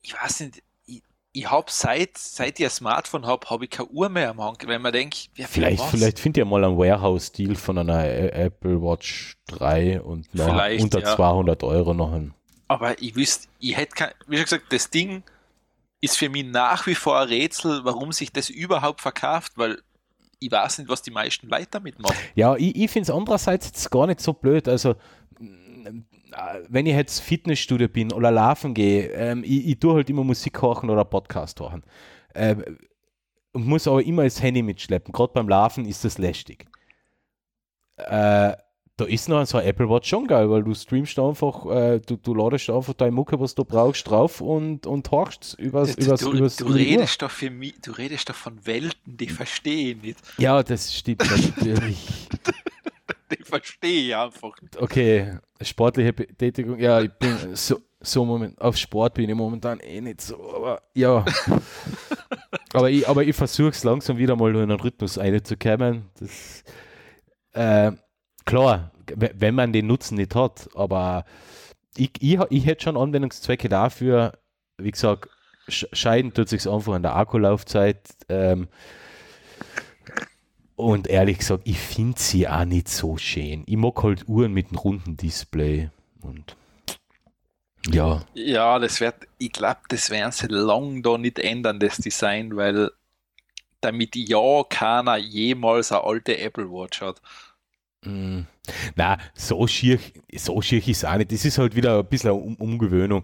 ich 0.03 0.13
weiß 0.13 0.41
nicht, 0.41 0.61
ich, 0.85 1.01
ich 1.31 1.49
habe 1.49 1.65
seit, 1.71 2.17
seit 2.17 2.59
ich 2.59 2.65
ein 2.65 2.69
Smartphone 2.71 3.25
habe, 3.25 3.49
habe 3.49 3.63
ich 3.65 3.71
keine 3.71 3.89
Uhr 3.89 4.09
mehr 4.09 4.29
am 4.29 4.41
Hang. 4.41 4.57
Wenn 4.65 4.81
man 4.83 4.93
denkt, 4.93 5.29
ja, 5.35 5.47
Vielleicht, 5.47 5.83
vielleicht 5.85 6.19
findet 6.19 6.37
ihr 6.41 6.45
mal 6.45 6.63
einen 6.63 6.77
Warehouse-Deal 6.77 7.55
von 7.55 7.79
einer 7.79 8.05
Apple 8.05 8.79
Watch 8.81 9.37
3 9.47 10.01
und 10.01 10.27
Vielleicht, 10.31 10.83
unter 10.83 10.99
ja. 10.99 11.15
200 11.15 11.63
Euro 11.63 11.95
noch 11.95 12.11
ein. 12.11 12.35
Aber 12.71 13.01
ich 13.01 13.17
wüsste, 13.17 13.49
ich 13.59 13.75
hätte 13.75 13.93
kein, 13.93 14.11
wie 14.27 14.37
schon 14.37 14.45
gesagt, 14.45 14.71
das 14.71 14.89
Ding 14.89 15.23
ist 15.99 16.17
für 16.17 16.29
mich 16.29 16.45
nach 16.45 16.87
wie 16.87 16.95
vor 16.95 17.19
ein 17.19 17.27
Rätsel, 17.27 17.83
warum 17.83 18.13
sich 18.13 18.31
das 18.31 18.49
überhaupt 18.49 19.01
verkauft, 19.01 19.51
weil 19.57 19.81
ich 20.39 20.49
weiß 20.49 20.77
nicht, 20.77 20.89
was 20.89 21.01
die 21.01 21.11
meisten 21.11 21.49
Leute 21.49 21.67
damit 21.69 21.99
machen. 21.99 22.15
Ja, 22.33 22.55
ich, 22.55 22.73
ich 22.77 22.89
finde 22.89 23.11
es 23.11 23.13
andererseits 23.13 23.65
jetzt 23.65 23.91
gar 23.91 24.07
nicht 24.07 24.21
so 24.21 24.31
blöd. 24.31 24.69
Also, 24.69 24.91
äh, 24.91 25.91
wenn 26.69 26.85
ich 26.85 26.95
jetzt 26.95 27.19
Fitnessstudio 27.19 27.89
bin 27.89 28.13
oder 28.13 28.31
laufen 28.31 28.73
gehe, 28.73 29.09
ähm, 29.09 29.43
ich, 29.43 29.67
ich 29.67 29.79
tue 29.79 29.95
halt 29.95 30.09
immer 30.09 30.23
Musik 30.23 30.61
hören 30.61 30.89
oder 30.89 31.03
Podcast 31.03 31.59
hören. 31.59 31.83
Ähm, 32.33 32.77
und 33.51 33.67
muss 33.67 33.85
aber 33.85 34.01
immer 34.01 34.23
das 34.23 34.41
Handy 34.41 34.61
mitschleppen. 34.61 35.11
Gerade 35.11 35.33
beim 35.33 35.49
Laufen 35.49 35.83
ist 35.83 36.05
das 36.05 36.17
lästig. 36.17 36.67
Äh, 37.97 38.53
da 39.01 39.07
ist 39.07 39.27
noch 39.29 39.43
so 39.47 39.57
ein 39.57 39.65
Apple 39.65 39.89
Watch 39.89 40.07
schon 40.09 40.27
geil, 40.27 40.47
weil 40.49 40.63
du 40.63 40.75
streamst 40.75 41.17
einfach, 41.17 41.65
äh, 41.65 41.99
du, 41.99 42.17
du 42.17 42.35
ladest 42.35 42.69
einfach 42.69 42.93
deine 42.93 43.11
Mucke, 43.11 43.39
was 43.39 43.55
du 43.55 43.65
brauchst, 43.65 44.07
drauf 44.07 44.41
und, 44.41 44.85
und 44.85 45.09
horchst 45.09 45.55
übers, 45.57 45.95
Du, 45.95 46.05
übers, 46.05 46.19
du, 46.19 46.31
übers 46.33 46.55
du 46.57 46.65
Uhr. 46.67 46.75
redest 46.75 47.21
doch 47.21 47.31
für 47.31 47.49
mich, 47.49 47.81
du 47.81 47.91
redest 47.91 48.29
doch 48.29 48.35
von 48.35 48.63
Welten, 48.65 49.17
die 49.17 49.27
verstehe 49.27 49.91
ich 49.93 50.01
nicht. 50.03 50.19
Ja, 50.37 50.61
das 50.61 50.93
stimmt 50.93 51.23
natürlich. 51.29 51.97
Die 53.31 53.43
verstehe 53.45 54.07
ich 54.07 54.15
einfach 54.15 54.61
nicht. 54.61 54.75
Okay, 54.77 55.37
sportliche 55.61 56.11
Betätigung, 56.11 56.77
ja, 56.77 56.99
ich 56.99 57.11
bin 57.13 57.55
so, 57.55 57.79
so 58.01 58.25
moment, 58.25 58.59
auf 58.59 58.75
Sport 58.75 59.13
bin 59.13 59.29
ich 59.29 59.35
momentan 59.35 59.79
eh 59.79 60.01
nicht 60.01 60.19
so, 60.21 60.35
aber 60.53 60.81
ja. 60.93 61.23
aber 62.73 62.89
ich, 62.89 63.07
aber 63.07 63.23
ich 63.23 63.33
versuche 63.35 63.69
es 63.69 63.85
langsam 63.85 64.17
wieder 64.17 64.35
mal 64.35 64.53
in 64.53 64.61
einen 64.63 64.79
Rhythmus 64.79 65.17
einzukommen. 65.17 66.09
Das, 66.19 66.63
äh, 67.53 67.93
klar, 68.45 68.91
wenn 69.15 69.55
man 69.55 69.73
den 69.73 69.87
Nutzen 69.87 70.15
nicht 70.17 70.35
hat, 70.35 70.69
aber 70.75 71.25
ich, 71.97 72.11
ich, 72.21 72.39
ich 72.49 72.65
hätte 72.65 72.85
schon 72.85 72.97
Anwendungszwecke 72.97 73.69
dafür, 73.69 74.39
wie 74.77 74.91
gesagt, 74.91 75.29
sch- 75.69 75.87
scheiden 75.93 76.33
tut 76.33 76.49
sich 76.49 76.67
einfach 76.69 76.93
an 76.93 77.03
der 77.03 77.15
Akkulaufzeit. 77.15 78.01
Ähm, 78.29 78.67
und 80.75 81.07
ehrlich 81.07 81.39
gesagt, 81.39 81.63
ich 81.67 81.77
finde 81.79 82.19
sie 82.19 82.47
auch 82.47 82.65
nicht 82.65 82.87
so 82.89 83.17
schön. 83.17 83.63
Ich 83.67 83.77
mag 83.77 84.01
halt 84.03 84.27
Uhren 84.27 84.53
mit 84.53 84.69
einem 84.69 84.79
runden 84.79 85.15
Display. 85.17 85.89
Und 86.21 86.55
ja, 87.91 88.25
Ja, 88.33 88.79
das 88.79 89.01
wird, 89.01 89.27
ich 89.37 89.51
glaube, 89.51 89.81
das 89.89 90.09
werden 90.09 90.31
sie 90.31 90.47
lang 90.47 91.01
da 91.03 91.17
nicht 91.17 91.39
ändern, 91.39 91.79
das 91.79 91.99
Design, 91.99 92.55
weil 92.55 92.91
damit 93.81 94.15
ja 94.15 94.63
keiner 94.69 95.17
jemals 95.17 95.91
eine 95.91 96.03
alte 96.03 96.37
Apple 96.39 96.71
Watch 96.71 97.01
hat. 97.01 97.21
Mm, 98.05 98.41
na, 98.95 99.17
so 99.33 99.65
schier, 99.67 99.99
so 100.35 100.61
schier 100.61 100.79
ist 100.79 100.87
es 100.89 101.05
auch 101.05 101.17
nicht. 101.17 101.31
Das 101.31 101.45
ist 101.45 101.57
halt 101.57 101.75
wieder 101.75 101.99
ein 101.99 102.07
bisschen 102.07 102.31
eine 102.31 102.39
um 102.39 102.55
Umgewöhnung. 102.55 103.23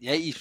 Ja, 0.00 0.12
ich, 0.14 0.36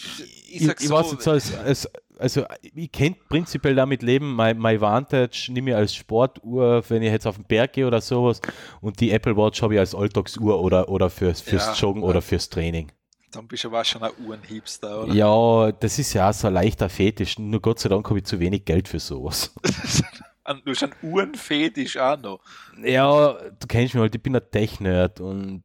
ich 0.49 0.61
Ich, 0.61 0.65
sag 0.65 0.81
ich 0.81 0.87
so, 0.87 0.95
weiß 0.95 1.11
jetzt 1.13 1.27
als, 1.27 1.55
als, 1.55 1.89
also 2.17 2.45
ich 2.75 2.91
könnte 2.91 3.19
prinzipiell 3.29 3.75
damit 3.75 4.01
leben, 4.03 4.33
mein, 4.35 4.57
mein 4.57 4.81
Vantage 4.81 5.49
nehme 5.51 5.71
ich 5.71 5.75
als 5.75 5.95
Sportuhr, 5.95 6.83
wenn 6.89 7.01
ich 7.01 7.11
jetzt 7.11 7.25
auf 7.27 7.35
den 7.35 7.45
Berg 7.45 7.73
gehe 7.73 7.87
oder 7.87 8.01
sowas 8.01 8.41
und 8.81 8.99
die 8.99 9.11
Apple 9.11 9.37
Watch 9.37 9.61
habe 9.61 9.75
ich 9.75 9.79
als 9.79 9.95
Alltagsuhr 9.95 10.59
oder, 10.59 10.89
oder 10.89 11.09
fürs, 11.09 11.41
fürs 11.41 11.67
Ja, 11.67 11.73
Joggen 11.73 12.03
ja. 12.03 12.09
oder 12.09 12.21
fürs 12.21 12.49
Training. 12.49 12.91
dann 13.31 13.47
bist 13.47 13.63
du 13.63 13.69
aber 13.69 13.81
auch 13.81 13.85
schon 13.85 14.03
ein 14.03 14.11
Uhrenhipster, 14.25 15.03
oder? 15.03 15.13
Ja, 15.13 15.71
das 15.71 15.99
ist 15.99 16.13
ja 16.13 16.29
auch 16.29 16.33
so 16.33 16.47
ein 16.47 16.53
leichter 16.53 16.89
Fetisch, 16.89 17.39
nur 17.39 17.61
Gott 17.61 17.79
sei 17.79 17.89
Dank 17.89 18.07
habe 18.09 18.19
ich 18.19 18.25
zu 18.25 18.39
wenig 18.39 18.65
Geld 18.65 18.87
für 18.89 18.99
sowas. 18.99 19.53
Du 20.45 20.71
hast 20.71 20.83
einen 20.83 20.93
Uhrenfetisch 21.03 21.97
auch 21.97 22.17
noch. 22.17 22.39
Ja, 22.83 23.33
du 23.33 23.67
kennst 23.67 23.93
mich 23.93 24.01
halt, 24.01 24.15
ich 24.15 24.23
bin 24.23 24.35
ein 24.35 24.41
Tech-Nerd 24.51 25.19
und 25.19 25.63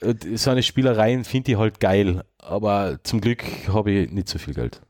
äh, 0.00 0.14
so 0.36 0.50
eine 0.50 0.62
Spielereien 0.62 1.24
finde 1.24 1.52
ich 1.52 1.58
halt 1.58 1.80
geil, 1.80 2.24
aber 2.38 2.98
zum 3.02 3.20
Glück 3.20 3.42
habe 3.68 3.90
ich 3.90 4.10
nicht 4.12 4.28
so 4.28 4.38
viel 4.38 4.54
Geld. 4.54 4.80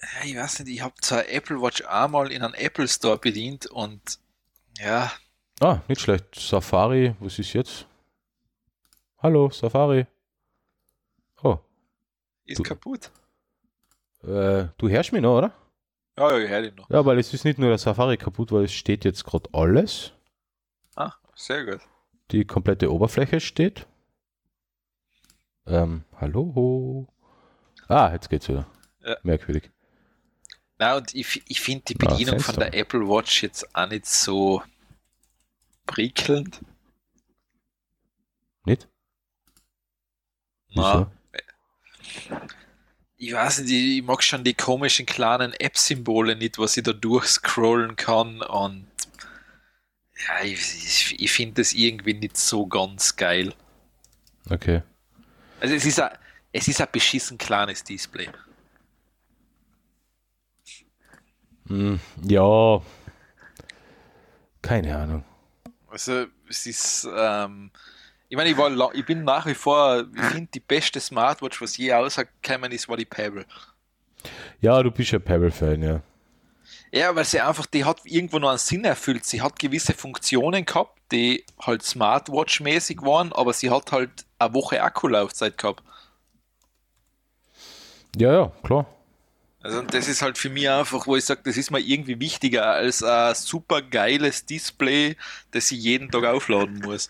Ja, 0.00 0.24
ich 0.26 0.36
weiß 0.36 0.60
nicht, 0.60 0.74
ich 0.74 0.80
habe 0.82 0.94
zwar 1.02 1.28
Apple 1.28 1.60
Watch 1.60 1.84
einmal 1.86 2.32
in 2.32 2.42
einem 2.42 2.54
Apple 2.54 2.88
Store 2.88 3.18
bedient 3.18 3.66
und 3.66 4.00
ja, 4.78 5.12
Ah, 5.60 5.80
nicht 5.88 6.00
schlecht. 6.00 6.36
Safari, 6.36 7.14
was 7.18 7.38
ist 7.40 7.52
jetzt? 7.52 7.86
Hallo, 9.18 9.50
Safari. 9.50 10.06
Oh, 11.42 11.58
ist 12.44 12.60
Du- 12.60 12.62
kaputt. 12.62 13.10
äh, 14.22 14.66
du 14.78 14.88
hörst 14.88 15.12
mich 15.12 15.20
noch, 15.20 15.36
oder? 15.38 15.52
Ja, 16.18 16.36
ja, 16.36 16.44
ich 16.44 16.50
höre 16.50 16.72
noch. 16.72 16.90
Ja, 16.90 17.04
weil 17.06 17.18
es 17.18 17.32
ist 17.32 17.44
nicht 17.44 17.58
nur 17.58 17.68
der 17.68 17.78
Safari 17.78 18.16
kaputt, 18.16 18.50
weil 18.52 18.64
es 18.64 18.72
steht 18.72 19.04
jetzt 19.04 19.24
gerade 19.24 19.48
alles. 19.52 20.12
Ah, 20.96 21.12
sehr 21.34 21.64
gut. 21.64 21.80
Die 22.32 22.44
komplette 22.44 22.92
Oberfläche 22.92 23.40
steht. 23.40 23.86
Ähm, 25.66 26.04
hallo. 26.20 27.06
Ah, 27.88 28.10
jetzt 28.12 28.28
geht's 28.30 28.48
wieder. 28.48 28.66
Ja. 29.04 29.16
Merkwürdig. 29.22 29.70
Na, 30.78 30.96
und 30.96 31.14
ich, 31.14 31.42
ich 31.48 31.60
finde 31.60 31.84
die 31.88 31.94
Ah, 31.96 32.08
Bedienung 32.10 32.40
von 32.40 32.54
Fenster. 32.54 32.70
der 32.70 32.80
Apple 32.80 33.08
Watch 33.08 33.42
jetzt 33.42 33.74
auch 33.74 33.88
nicht 33.88 34.06
so 34.06 34.62
prickelnd. 35.86 36.60
Nicht? 38.64 38.88
Na, 40.74 41.08
Wieso? 42.28 42.38
Ich 43.18 43.32
weiß 43.32 43.60
nicht, 43.60 43.72
ich 43.72 44.02
mag 44.02 44.22
schon 44.22 44.44
die 44.44 44.54
komischen 44.54 45.04
kleinen 45.04 45.52
App-Symbole 45.52 46.36
nicht, 46.36 46.56
was 46.58 46.76
ich 46.76 46.84
da 46.84 46.92
durchscrollen 46.92 47.96
kann 47.96 48.40
und 48.42 48.86
ja, 50.26 50.44
ich, 50.44 51.20
ich, 51.20 51.32
finde 51.32 51.62
das 51.62 51.72
irgendwie 51.72 52.14
nicht 52.14 52.36
so 52.36 52.66
ganz 52.66 53.16
geil. 53.16 53.54
Okay. 54.50 54.82
Also 55.60 55.74
es 55.74 55.84
ist 55.84 56.00
ein, 56.00 56.10
es 56.52 56.66
ist 56.68 56.80
ein 56.80 56.88
beschissen 56.90 57.38
kleines 57.38 57.84
Display. 57.84 58.28
Hm, 61.66 62.00
ja. 62.22 62.82
Keine 64.62 64.96
Ahnung. 64.96 65.24
Also 65.88 66.26
es 66.48 66.66
ist, 66.66 67.08
ähm, 67.16 67.70
ich 68.28 68.36
meine, 68.36 68.50
ich, 68.50 68.56
war, 68.56 68.94
ich 68.94 69.06
bin 69.06 69.24
nach 69.24 69.46
wie 69.46 69.54
vor, 69.54 70.04
ich 70.14 70.24
finde 70.24 70.50
die 70.52 70.60
beste 70.60 71.00
Smartwatch, 71.00 71.60
was 71.62 71.76
je 71.76 71.92
rausgekommen 71.92 72.72
ist, 72.72 72.88
war 72.88 72.96
die 72.96 73.06
Pebble. 73.06 73.46
Ja, 74.60 74.82
du 74.82 74.90
bist 74.90 75.12
ja 75.12 75.18
Pebble-Fan, 75.18 75.82
ja. 75.82 76.02
Ja, 76.90 77.14
weil 77.14 77.24
sie 77.24 77.40
einfach, 77.40 77.66
die 77.66 77.84
hat 77.84 78.00
irgendwo 78.04 78.38
noch 78.38 78.50
einen 78.50 78.58
Sinn 78.58 78.84
erfüllt. 78.84 79.24
Sie 79.24 79.42
hat 79.42 79.58
gewisse 79.58 79.94
Funktionen 79.94 80.64
gehabt, 80.64 80.98
die 81.12 81.44
halt 81.60 81.82
Smartwatch-mäßig 81.82 83.02
waren, 83.02 83.32
aber 83.32 83.52
sie 83.52 83.70
hat 83.70 83.92
halt 83.92 84.10
eine 84.38 84.54
Woche 84.54 84.82
Akkulaufzeit 84.82 85.56
gehabt. 85.56 85.82
Ja, 88.16 88.32
ja, 88.32 88.52
klar. 88.62 88.86
Also 89.60 89.82
das 89.82 90.08
ist 90.08 90.22
halt 90.22 90.38
für 90.38 90.50
mich 90.50 90.68
einfach, 90.68 91.06
wo 91.06 91.16
ich 91.16 91.24
sage, 91.24 91.42
das 91.44 91.56
ist 91.56 91.70
mir 91.70 91.80
irgendwie 91.80 92.20
wichtiger 92.20 92.66
als 92.66 93.02
ein 93.02 93.34
super 93.34 93.82
geiles 93.82 94.46
Display, 94.46 95.16
das 95.50 95.70
ich 95.70 95.82
jeden 95.82 96.10
Tag 96.10 96.24
aufladen 96.24 96.80
muss. 96.80 97.08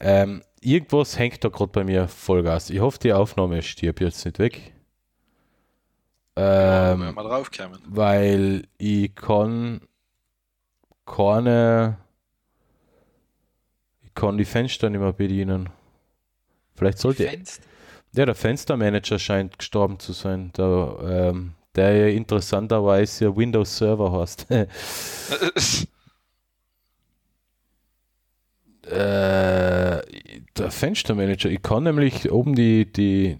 Ähm, 0.00 0.42
irgendwas 0.60 1.18
hängt 1.18 1.44
da 1.44 1.48
gerade 1.48 1.72
bei 1.72 1.84
mir 1.84 2.08
Vollgas. 2.08 2.70
Ich 2.70 2.80
hoffe, 2.80 2.98
die 2.98 3.12
Aufnahme 3.12 3.62
stirbt 3.62 4.00
jetzt 4.00 4.24
nicht 4.24 4.38
weg. 4.38 4.72
Ähm, 6.36 7.02
ja, 7.02 7.12
mal 7.12 7.22
draufkommen. 7.22 7.80
Weil 7.86 8.64
ich 8.76 9.14
kann 9.14 9.80
keine 11.06 11.96
ich 14.04 14.12
kann 14.14 14.36
die 14.36 14.44
Fenster 14.44 14.90
nicht 14.90 15.00
mehr 15.00 15.12
bedienen. 15.12 15.70
Vielleicht 16.74 16.98
sollte 16.98 17.26
Fenster? 17.26 17.62
ja 18.12 18.26
der 18.26 18.34
Fenstermanager 18.34 19.18
scheint 19.18 19.58
gestorben 19.58 19.98
zu 19.98 20.12
sein, 20.12 20.52
der, 20.58 20.98
ähm, 21.02 21.54
der 21.74 21.96
ja 21.96 22.06
interessanterweise 22.08 23.26
ja 23.26 23.36
Windows 23.36 23.78
Server 23.78 24.12
heißt. 24.12 24.46
äh, 28.86 30.02
der 30.56 30.70
Fenstermanager, 30.70 31.50
ich 31.50 31.62
kann 31.62 31.84
nämlich 31.84 32.30
oben 32.30 32.54
die, 32.54 32.90
die, 32.90 33.38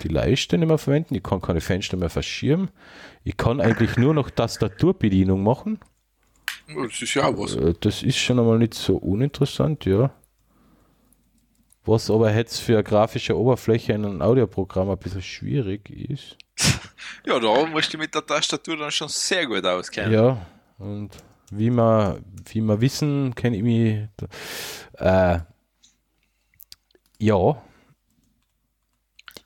die 0.00 0.08
Leiste 0.08 0.58
nicht 0.58 0.68
mehr 0.68 0.78
verwenden, 0.78 1.14
ich 1.14 1.22
kann 1.22 1.40
keine 1.40 1.60
Fenster 1.60 1.96
mehr 1.96 2.10
verschirmen. 2.10 2.70
Ich 3.24 3.36
kann 3.36 3.60
eigentlich 3.60 3.96
nur 3.96 4.14
noch 4.14 4.30
Tastaturbedienung 4.30 5.42
machen. 5.42 5.78
Das 6.74 7.02
ist 7.02 7.14
ja 7.14 7.26
auch 7.26 7.38
was. 7.38 7.56
Äh, 7.56 7.74
Das 7.80 8.02
ist 8.02 8.16
schon 8.18 8.38
einmal 8.38 8.58
nicht 8.58 8.74
so 8.74 8.96
uninteressant, 8.96 9.84
ja. 9.84 10.10
Was 11.84 12.10
aber 12.10 12.34
jetzt 12.34 12.60
für 12.60 12.74
eine 12.74 12.84
grafische 12.84 13.36
Oberfläche 13.38 13.94
in 13.94 14.04
einem 14.04 14.22
Audioprogramm 14.22 14.90
ein 14.90 14.98
bisschen 14.98 15.22
schwierig 15.22 15.90
ist. 15.90 16.36
Ja, 17.24 17.38
da 17.38 17.66
musst 17.66 17.92
du 17.92 17.98
mit 17.98 18.14
der 18.14 18.24
Tastatur 18.24 18.76
dann 18.76 18.90
schon 18.90 19.08
sehr 19.08 19.46
gut 19.46 19.64
auskennen. 19.64 20.12
Ja, 20.12 20.46
und 20.78 21.10
wie 21.50 21.70
wir, 21.70 22.20
wie 22.46 22.60
wir 22.60 22.80
wissen, 22.80 23.34
kenne 23.34 23.56
ich 23.56 23.62
mich. 23.62 24.08
Äh, 24.94 25.40
ja, 27.18 27.62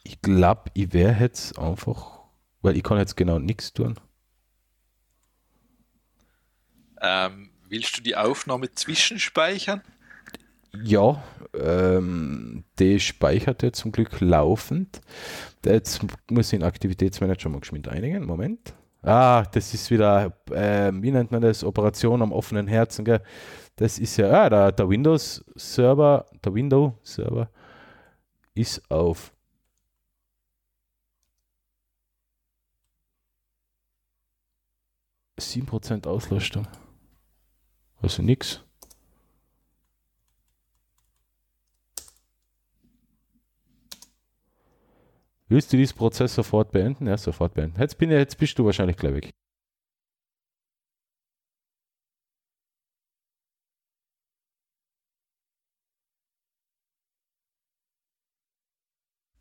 ich 0.05 0.21
glaube, 0.21 0.71
ich 0.75 0.93
wäre 0.93 1.21
jetzt 1.21 1.59
einfach, 1.59 2.21
weil 2.61 2.77
ich 2.77 2.83
kann 2.83 2.99
jetzt 2.99 3.17
genau 3.17 3.39
nichts 3.39 3.73
tun. 3.73 3.99
Ähm, 7.01 7.51
willst 7.69 7.97
du 7.97 8.03
die 8.03 8.17
Aufnahme 8.17 8.71
zwischenspeichern? 8.71 9.83
Ja, 10.73 11.23
ähm, 11.55 12.65
die 12.79 12.99
speichert 13.01 13.63
er 13.63 13.73
zum 13.73 13.93
Glück 13.93 14.21
laufend. 14.21 15.01
Jetzt 15.65 16.03
muss 16.31 16.47
ich 16.47 16.59
den 16.59 16.63
Aktivitätsmanager 16.63 17.49
mal 17.49 17.61
geschwind 17.61 17.89
einigen. 17.89 18.25
Moment. 18.25 18.75
Ah, 19.03 19.43
das 19.53 19.75
ist 19.75 19.91
wieder, 19.91 20.33
ähm, 20.53 21.03
wie 21.03 21.11
nennt 21.11 21.33
man 21.33 21.43
das? 21.43 21.65
Operation 21.65 22.23
am 22.23 22.33
offenen 22.33 22.69
Herzen. 22.69 23.05
Gell? 23.05 23.21
Das 23.77 23.99
ist 23.99 24.17
ja, 24.17 24.31
ah, 24.31 24.49
der, 24.49 24.73
der 24.73 24.89
Windows-Server, 24.89 26.27
der 26.45 26.55
Windows-Server 26.55 27.51
ist 28.55 28.91
auf 28.91 29.33
Prozent 35.67 36.07
Auslastung. 36.07 36.69
Also 38.01 38.23
nix. 38.23 38.63
Willst 45.53 45.71
du 45.71 45.77
diesen 45.77 45.99
Prozess 45.99 46.35
sofort 46.35 46.73
beenden? 46.73 47.07
Ja, 47.07 47.19
sofort 47.19 47.53
beenden. 47.53 47.79
Jetzt, 47.79 47.99
bin, 47.99 48.11
jetzt 48.11 48.39
bist 48.39 48.59
du 48.59 48.65
wahrscheinlich 48.65 48.97
gleich 48.97 49.13
weg. 49.13 49.31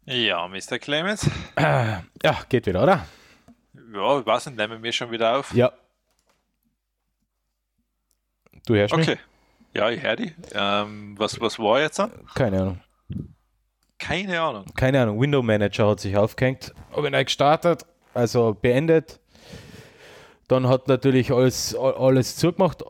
Ja, 0.06 0.50
Mr. 0.50 0.80
Clemens. 0.80 1.30
Ja, 2.24 2.44
geht 2.50 2.66
wieder, 2.66 2.84
oder? 2.84 3.08
Ja, 3.94 4.26
weiß 4.26 4.48
nicht, 4.48 4.58
nehmen 4.58 4.84
wir 4.84 4.92
schon 4.92 5.10
wieder 5.12 5.38
auf. 5.38 5.54
Ja. 5.54 5.72
Du 8.66 8.76
hörst 8.76 8.94
Okay. 8.94 9.18
Ja, 9.74 9.90
ich 9.90 10.04
höre 10.04 10.18
die. 10.18 10.36
Ähm, 10.54 11.18
was, 11.18 11.40
was 11.40 11.58
war 11.58 11.80
jetzt 11.80 12.00
mich? 12.00 12.10
Keine 12.36 12.62
Ahnung. 12.62 12.82
Keine 14.02 14.42
Ahnung. 14.42 14.66
Keine 14.76 15.02
Ahnung. 15.02 15.20
Window 15.22 15.42
Manager 15.42 15.88
hat 15.90 16.00
sich 16.00 16.18
aufgehängt. 16.18 16.74
Habe 16.96 17.08
ihn 17.08 17.14
neu 17.14 17.24
gestartet, 17.24 17.86
also 18.14 18.56
beendet. 18.60 19.20
Dann 20.48 20.68
hat 20.68 20.88
natürlich 20.88 21.32
alles, 21.32 21.76
alles 21.76 22.36
zugemacht 22.36 22.84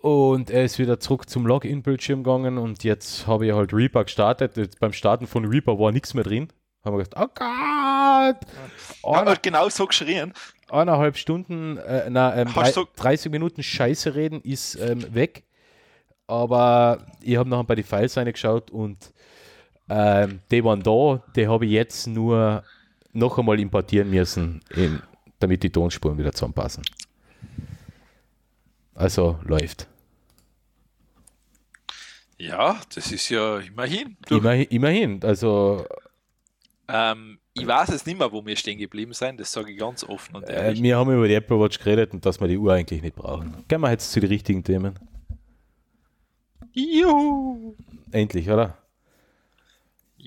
und 0.00 0.50
er 0.50 0.64
ist 0.64 0.78
wieder 0.78 0.98
zurück 1.00 1.28
zum 1.28 1.46
Login-Bildschirm 1.46 2.22
gegangen 2.22 2.56
und 2.58 2.84
jetzt 2.84 3.26
habe 3.26 3.46
ich 3.46 3.52
halt 3.52 3.74
Reaper 3.74 4.04
gestartet. 4.04 4.56
Jetzt 4.56 4.80
beim 4.80 4.92
Starten 4.92 5.26
von 5.26 5.44
Reaper 5.44 5.78
war 5.78 5.92
nichts 5.92 6.14
mehr 6.14 6.24
drin. 6.24 6.48
Haben 6.84 6.96
wir 6.96 7.04
gedacht, 7.04 7.20
oh 7.22 7.32
Gott! 7.34 8.36
Er 9.02 9.20
Einer, 9.20 9.30
hat 9.32 9.42
genau 9.42 9.68
so 9.68 9.86
geschrien. 9.86 10.32
eineinhalb 10.70 11.16
Stunden, 11.18 11.76
äh, 11.78 12.08
na, 12.08 12.34
ähm, 12.36 12.48
drei, 12.54 12.70
du- 12.70 12.86
30 12.96 13.30
Minuten 13.32 13.62
Scheiße 13.62 14.14
reden 14.14 14.40
ist 14.40 14.76
ähm, 14.76 15.12
weg. 15.12 15.42
Aber 16.28 17.06
ich 17.20 17.36
habe 17.36 17.48
noch 17.48 17.62
bei 17.64 17.74
die 17.74 17.82
Files 17.82 18.16
reingeschaut 18.16 18.70
und 18.70 19.12
ähm, 19.88 20.40
die 20.50 20.64
waren 20.64 20.82
da, 20.82 21.22
die 21.34 21.46
habe 21.46 21.66
ich 21.66 21.72
jetzt 21.72 22.06
nur 22.06 22.62
noch 23.12 23.38
einmal 23.38 23.60
importieren 23.60 24.10
müssen, 24.10 24.60
in, 24.74 25.00
damit 25.38 25.62
die 25.62 25.70
Tonspuren 25.70 26.18
wieder 26.18 26.32
zusammenpassen. 26.32 26.84
Also 28.94 29.38
läuft. 29.44 29.86
Ja, 32.38 32.80
das 32.94 33.12
ist 33.12 33.28
ja 33.30 33.58
immerhin. 33.58 34.16
Du, 34.26 34.38
Immerhin. 34.38 35.22
Also 35.22 35.86
ähm, 36.88 37.38
ich 37.54 37.66
weiß 37.66 37.88
jetzt 37.90 38.06
nicht 38.06 38.18
mehr, 38.18 38.30
wo 38.30 38.44
wir 38.44 38.56
stehen 38.56 38.78
geblieben 38.78 39.12
sind. 39.12 39.40
Das 39.40 39.50
sage 39.52 39.72
ich 39.72 39.78
ganz 39.78 40.04
offen 40.04 40.36
und 40.36 40.48
äh, 40.48 40.66
ehrlich. 40.66 40.82
wir 40.82 40.96
haben 40.96 41.12
über 41.12 41.26
die 41.26 41.34
Apple 41.34 41.58
Watch 41.58 41.78
geredet 41.78 42.12
und 42.12 42.24
dass 42.26 42.40
wir 42.40 42.48
die 42.48 42.58
Uhr 42.58 42.72
eigentlich 42.72 43.02
nicht 43.02 43.16
brauchen. 43.16 43.64
Gehen 43.68 43.80
wir 43.80 43.90
jetzt 43.90 44.12
zu 44.12 44.20
den 44.20 44.28
richtigen 44.28 44.62
Themen. 44.62 44.98
Juhu. 46.72 47.74
Endlich, 48.12 48.50
oder? 48.50 48.76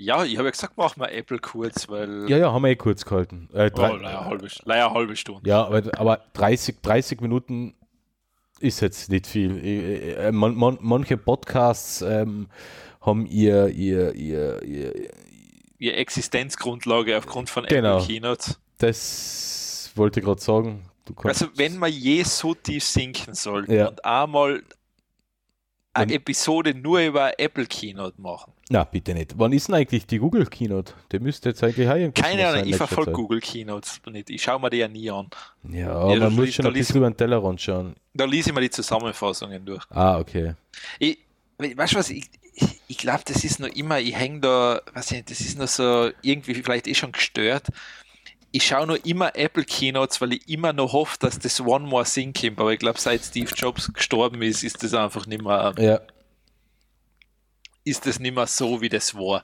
Ja, 0.01 0.23
ich 0.23 0.37
habe 0.37 0.47
ja 0.47 0.51
gesagt, 0.51 0.77
machen 0.77 1.01
wir 1.01 1.11
Apple 1.11 1.39
kurz, 1.39 1.89
weil. 1.89 2.29
Ja, 2.29 2.37
ja, 2.37 2.53
haben 2.53 2.63
wir 2.63 2.69
eh 2.71 2.75
kurz 2.77 3.03
gehalten. 3.03 3.49
Äh, 3.53 3.69
drei, 3.69 3.91
oh, 3.91 3.95
leider, 3.97 4.19
eine 4.19 4.25
halbe, 4.29 4.47
leider 4.63 4.93
halbe 4.93 5.15
Stunde. 5.17 5.49
Ja, 5.49 5.65
aber, 5.65 5.81
aber 5.99 6.21
30, 6.33 6.81
30 6.81 7.19
Minuten 7.21 7.75
ist 8.59 8.79
jetzt 8.79 9.09
nicht 9.09 9.27
viel. 9.27 9.57
Äh, 9.63 10.27
äh, 10.27 10.31
Man, 10.31 10.55
man, 10.55 10.77
manche 10.81 11.17
Podcasts 11.17 12.01
ähm, 12.01 12.47
haben 13.01 13.25
ihr, 13.25 13.67
ihr, 13.69 14.13
ihr, 14.15 14.63
ihr, 14.63 15.09
Ihre 15.77 15.95
Existenzgrundlage 15.95 17.17
aufgrund 17.17 17.49
von 17.49 17.65
Genau. 17.65 17.97
Apple 17.97 18.07
Keynote. 18.07 18.55
das 18.77 19.91
wollte 19.95 20.19
ich 20.21 20.25
gerade 20.25 20.41
sagen. 20.41 20.85
Also, 21.23 21.47
wenn 21.55 21.77
wir 21.79 21.87
je 21.87 22.23
so 22.23 22.53
tief 22.53 22.83
sinken 22.83 23.33
sollten 23.33 23.73
Ja. 23.73 23.87
und 23.87 24.05
einmal 24.05 24.61
eine 25.93 26.13
Episode 26.13 26.73
nur 26.73 27.01
über 27.01 27.37
Apple 27.39 27.65
Keynote 27.65 28.21
machen. 28.21 28.53
Na, 28.69 28.83
bitte 28.83 29.13
nicht. 29.13 29.33
Wann 29.37 29.51
ist 29.51 29.67
denn 29.67 29.75
eigentlich 29.75 30.05
die 30.05 30.19
Google 30.19 30.45
Keynote? 30.45 30.93
Der 31.11 31.19
müsste 31.19 31.49
jetzt 31.49 31.63
eigentlich 31.63 31.89
auch 31.89 32.13
Keine 32.13 32.47
Ahnung, 32.47 32.67
ich 32.67 32.75
verfolge. 32.75 33.11
Google 33.11 33.39
Keynotes 33.41 33.99
nicht. 34.11 34.29
Ich 34.29 34.43
schaue 34.43 34.59
mir 34.61 34.69
die 34.69 34.77
ja 34.77 34.87
nie 34.87 35.09
an. 35.09 35.27
Ja, 35.69 35.87
da 36.07 36.25
man 36.25 36.35
muss 36.35 36.45
liest- 36.45 36.55
schon 36.57 36.67
ein 36.67 36.73
bisschen 36.73 36.97
über 36.97 37.09
den 37.09 37.17
Tellerrand 37.17 37.59
schauen. 37.59 37.95
Da 38.13 38.25
lese 38.25 38.49
ich 38.49 38.55
mir 38.55 38.61
die 38.61 38.69
Zusammenfassungen 38.69 39.65
durch. 39.65 39.83
Ah, 39.89 40.19
okay. 40.19 40.53
Ich, 40.99 41.17
weißt 41.57 41.93
du 41.93 41.97
was, 41.97 42.09
ich, 42.09 42.25
ich, 42.53 42.79
ich 42.87 42.97
glaube, 42.97 43.21
das 43.25 43.43
ist 43.43 43.59
noch 43.59 43.69
immer, 43.69 43.99
ich 43.99 44.15
hänge 44.15 44.39
da, 44.41 44.81
weiß 44.93 45.11
ich 45.11 45.17
nicht, 45.17 45.31
das 45.31 45.39
ist 45.41 45.57
noch 45.57 45.67
so 45.67 46.11
irgendwie 46.21 46.53
vielleicht 46.55 46.87
eh 46.87 46.93
schon 46.95 47.11
gestört. 47.11 47.67
Ich 48.51 48.65
schaue 48.65 48.87
noch 48.87 48.97
immer 49.05 49.35
Apple 49.35 49.63
Keynotes, 49.63 50.21
weil 50.21 50.33
ich 50.33 50.49
immer 50.49 50.73
noch 50.73 50.93
hoffe, 50.93 51.17
dass 51.19 51.37
das 51.37 51.61
One 51.61 51.87
More 51.87 52.03
Thing 52.05 52.33
kommt. 52.33 52.59
Aber 52.59 52.73
ich 52.73 52.79
glaube, 52.79 52.99
seit 52.99 53.23
Steve 53.23 53.51
Jobs 53.55 53.93
gestorben 53.93 54.41
ist, 54.41 54.63
ist 54.63 54.83
das 54.83 54.93
einfach 54.93 55.27
nicht 55.27 55.43
mehr, 55.43 55.73
Ja. 55.77 55.99
Ist 57.89 58.05
das 58.05 58.19
nicht 58.19 58.35
mehr 58.35 58.47
so, 58.47 58.81
wie 58.81 58.89
das 58.89 59.15
war. 59.15 59.43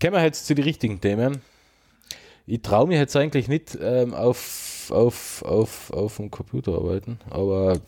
Kommen 0.00 0.14
wir 0.14 0.22
jetzt 0.22 0.46
zu 0.46 0.54
den 0.54 0.64
richtigen 0.64 1.00
Themen. 1.00 1.42
Ich 2.46 2.62
traue 2.62 2.88
mich 2.88 2.98
jetzt 2.98 3.14
eigentlich 3.16 3.48
nicht 3.48 3.78
ähm, 3.80 4.14
auf, 4.14 4.90
auf, 4.90 5.42
auf, 5.42 5.92
auf 5.92 6.16
dem 6.16 6.30
Computer 6.30 6.72
arbeiten, 6.72 7.20
aber 7.30 7.80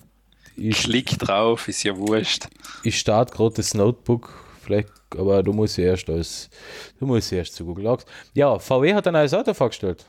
ich, 0.56 0.84
Klick 0.84 1.18
drauf, 1.18 1.66
ist 1.68 1.82
ja 1.82 1.96
wurscht. 1.96 2.46
ich 2.84 2.98
starte 2.98 3.34
gerade 3.34 3.54
das 3.56 3.74
Notebook, 3.74 4.32
vielleicht, 4.62 4.90
aber 5.16 5.42
du 5.42 5.52
musst 5.52 5.78
erst 5.78 6.08
als, 6.10 6.50
du 6.98 7.06
musst 7.06 7.32
erst 7.32 7.54
zu 7.54 7.64
Google 7.64 7.84
Docs. 7.84 8.04
Ja, 8.34 8.58
VW 8.58 8.94
hat 8.94 9.06
ein 9.06 9.14
neues 9.14 9.34
Auto 9.34 9.54
vorgestellt. 9.54 10.04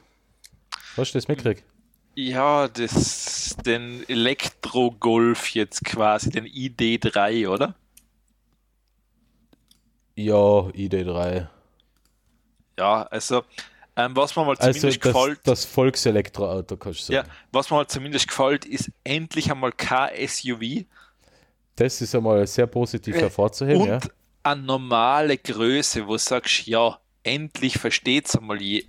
Hast 0.98 1.14
du 1.14 1.18
das 1.18 1.28
mitgekriegt? 1.28 1.64
Ja, 2.16 2.68
das, 2.68 3.58
den 3.66 4.08
Elektro-Golf 4.08 5.50
jetzt 5.56 5.84
quasi, 5.84 6.30
den 6.30 6.46
ID3, 6.46 7.48
oder? 7.50 7.76
Ja, 10.16 10.34
ID3. 10.34 11.48
Ja, 12.78 13.04
also, 13.04 13.44
ähm, 13.96 14.16
was 14.16 14.36
mir 14.36 14.44
mal 14.46 14.56
Also 14.58 14.80
zumindest 14.80 15.06
das, 15.06 15.14
gefällt, 15.14 15.40
das 15.44 15.66
Volkselektroauto, 15.66 16.78
kannst 16.78 17.10
du 17.10 17.14
ja, 17.14 17.22
sagen. 17.22 17.34
was 17.52 17.70
mir 17.70 17.78
mal 17.78 17.88
zumindest 17.88 18.28
gefällt, 18.28 18.66
ist 18.66 18.92
endlich 19.04 19.52
einmal 19.52 19.72
kein 19.72 20.10
SUV 20.28 20.86
Das 21.76 22.02
ist 22.02 22.16
einmal 22.16 22.46
sehr 22.48 22.68
positiv 22.68 23.16
hervorzuheben, 23.16 23.82
und 23.82 23.88
ja. 23.88 24.00
eine 24.44 24.62
normale 24.62 25.38
Größe, 25.38 26.08
wo 26.08 26.14
du 26.14 26.18
sagst, 26.20 26.66
ja, 26.68 27.00
endlich 27.24 27.78
versteht 27.78 28.28
es 28.28 28.36
einmal. 28.36 28.62
Je, 28.62 28.86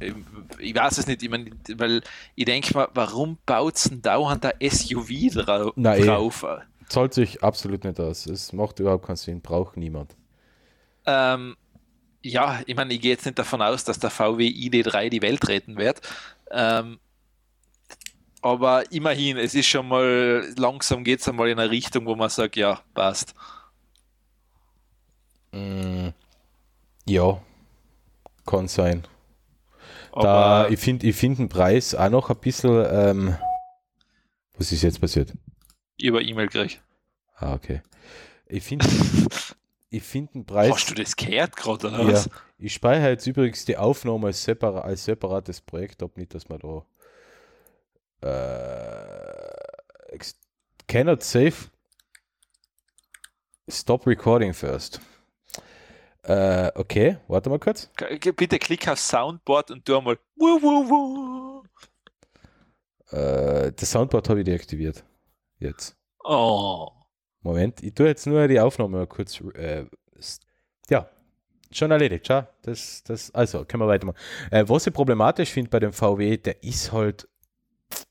ich 0.59 0.75
weiß 0.75 0.99
es 0.99 1.07
nicht, 1.07 1.23
ich 1.23 1.31
mein, 1.31 1.59
weil 1.77 2.03
ich 2.35 2.45
denke 2.47 2.75
mal, 2.75 2.89
warum 2.95 3.39
baut 3.47 3.77
es 3.77 3.85
denn 3.85 4.03
dauernd 4.03 4.45
ein 4.45 4.71
SUV 4.71 5.33
drau 5.33 5.73
Na, 5.77 5.97
eh. 5.97 6.05
drauf? 6.05 6.45
Zahlt 6.89 7.15
sich 7.15 7.43
absolut 7.43 7.85
nicht 7.85 7.99
aus. 8.01 8.27
Es 8.27 8.53
macht 8.53 8.81
überhaupt 8.81 9.07
keinen 9.07 9.17
Sinn, 9.17 9.41
braucht 9.41 9.77
niemand. 9.77 10.17
Ähm, 11.07 11.57
ja, 12.23 12.61
ich 12.67 12.75
meine, 12.75 12.95
ich 12.95 13.01
gehe 13.01 13.13
jetzt 13.13 13.27
nicht 13.27 13.39
davon 13.39 13.61
aus, 13.63 13.85
dass 13.85 13.99
der 13.99 14.11
VW 14.11 14.47
ID3 14.49 15.11
die 15.11 15.23
Welt 15.23 15.47
retten 15.49 15.77
wird. 15.77 16.01
Ähm, 16.51 16.99
aber 18.41 18.91
immerhin, 18.93 19.37
es 19.39 19.55
ist 19.55 19.67
schon 19.67 19.89
mal, 19.89 20.53
langsam 20.57 21.05
geht 21.05 21.21
es 21.21 21.29
einmal 21.29 21.49
in 21.49 21.59
eine 21.59 21.71
Richtung, 21.71 22.07
wo 22.07 22.15
man 22.15 22.29
sagt, 22.31 22.57
ja, 22.57 22.81
passt. 22.95 23.35
Mm, 25.53 26.09
ja, 27.07 27.41
kann 28.47 28.69
sein. 28.69 29.07
Aber 30.13 30.23
Da, 30.23 30.69
ich 30.69 30.79
finde 30.79 31.07
ich 31.07 31.17
find 31.17 31.39
den 31.39 31.49
Preis 31.49 31.95
auch 31.95 32.11
noch 32.11 32.31
ein 32.31 32.37
bisschen. 32.37 32.85
Ähm, 32.91 33.37
was 34.57 34.73
ist 34.73 34.83
jetzt 34.83 35.01
passiert? 35.01 35.33
über 36.01 36.21
E-Mail 36.23 36.49
krieg. 36.49 36.81
Ah, 37.37 37.55
okay. 37.55 37.83
Ich 38.47 38.63
finde 38.63 38.87
ich 39.97 40.03
find 40.03 40.35
den 40.35 40.45
Preis. 40.45 40.73
Hast 40.73 40.91
du 40.91 40.95
das 40.95 41.15
gehört 41.17 41.57
gerade, 41.57 41.89
oder 41.89 42.03
ja, 42.03 42.13
was? 42.13 42.31
ich 42.59 42.75
speichere 42.75 43.11
jetzt 43.11 43.27
übrigens 43.27 43.65
die 43.65 43.77
Aufnahme 43.77 44.29
als, 44.29 44.43
separa 44.43 44.81
als 44.81 45.05
separates 45.05 45.61
Projekt 45.61 46.03
ab, 46.03 46.17
nicht, 46.17 46.35
dass 46.35 46.49
man 46.49 46.59
da. 46.59 46.85
Äh, 50.11 50.19
cannot 50.89 51.23
save. 51.23 51.55
Stop 53.69 54.07
recording 54.07 54.53
first. 54.53 55.01
Äh, 56.23 56.71
okay, 56.75 57.19
warte 57.29 57.51
mal 57.51 57.59
kurz. 57.59 57.91
Bitte 58.37 58.59
klick 58.59 58.89
auf 58.89 58.99
Soundboard 58.99 59.71
und 59.71 59.85
tu 59.85 59.93
wuh, 59.93 60.15
wuh, 60.37 60.91
wuh. 60.91 61.63
Äh, 63.11 63.73
das 63.73 63.91
Soundboard 63.91 64.29
habe 64.29 64.41
ich 64.41 64.45
deaktiviert. 64.45 65.05
Jetzt. 65.59 65.97
Oh. 66.25 66.91
Moment, 67.45 67.83
ich 67.83 67.95
tue 67.95 68.07
jetzt 68.09 68.27
nur 68.27 68.49
die 68.49 68.59
Aufnahme 68.59 69.07
kurz. 69.07 69.41
Äh, 69.55 69.85
ja, 70.91 71.09
schon 71.71 71.91
erledigt. 71.91 72.27
Schau, 72.27 72.43
das, 72.63 73.03
das, 73.05 73.31
also, 73.35 73.65
können 73.65 73.83
wir 73.83 73.87
weitermachen. 73.89 74.17
Äh, 74.51 74.65
was 74.67 74.87
ich 74.87 74.93
problematisch 74.93 75.51
finde 75.51 75.71
bei 75.71 75.79
dem 75.79 75.93
VW, 75.93 76.37
der 76.39 76.63
ist 76.65 76.91
halt, 76.93 77.29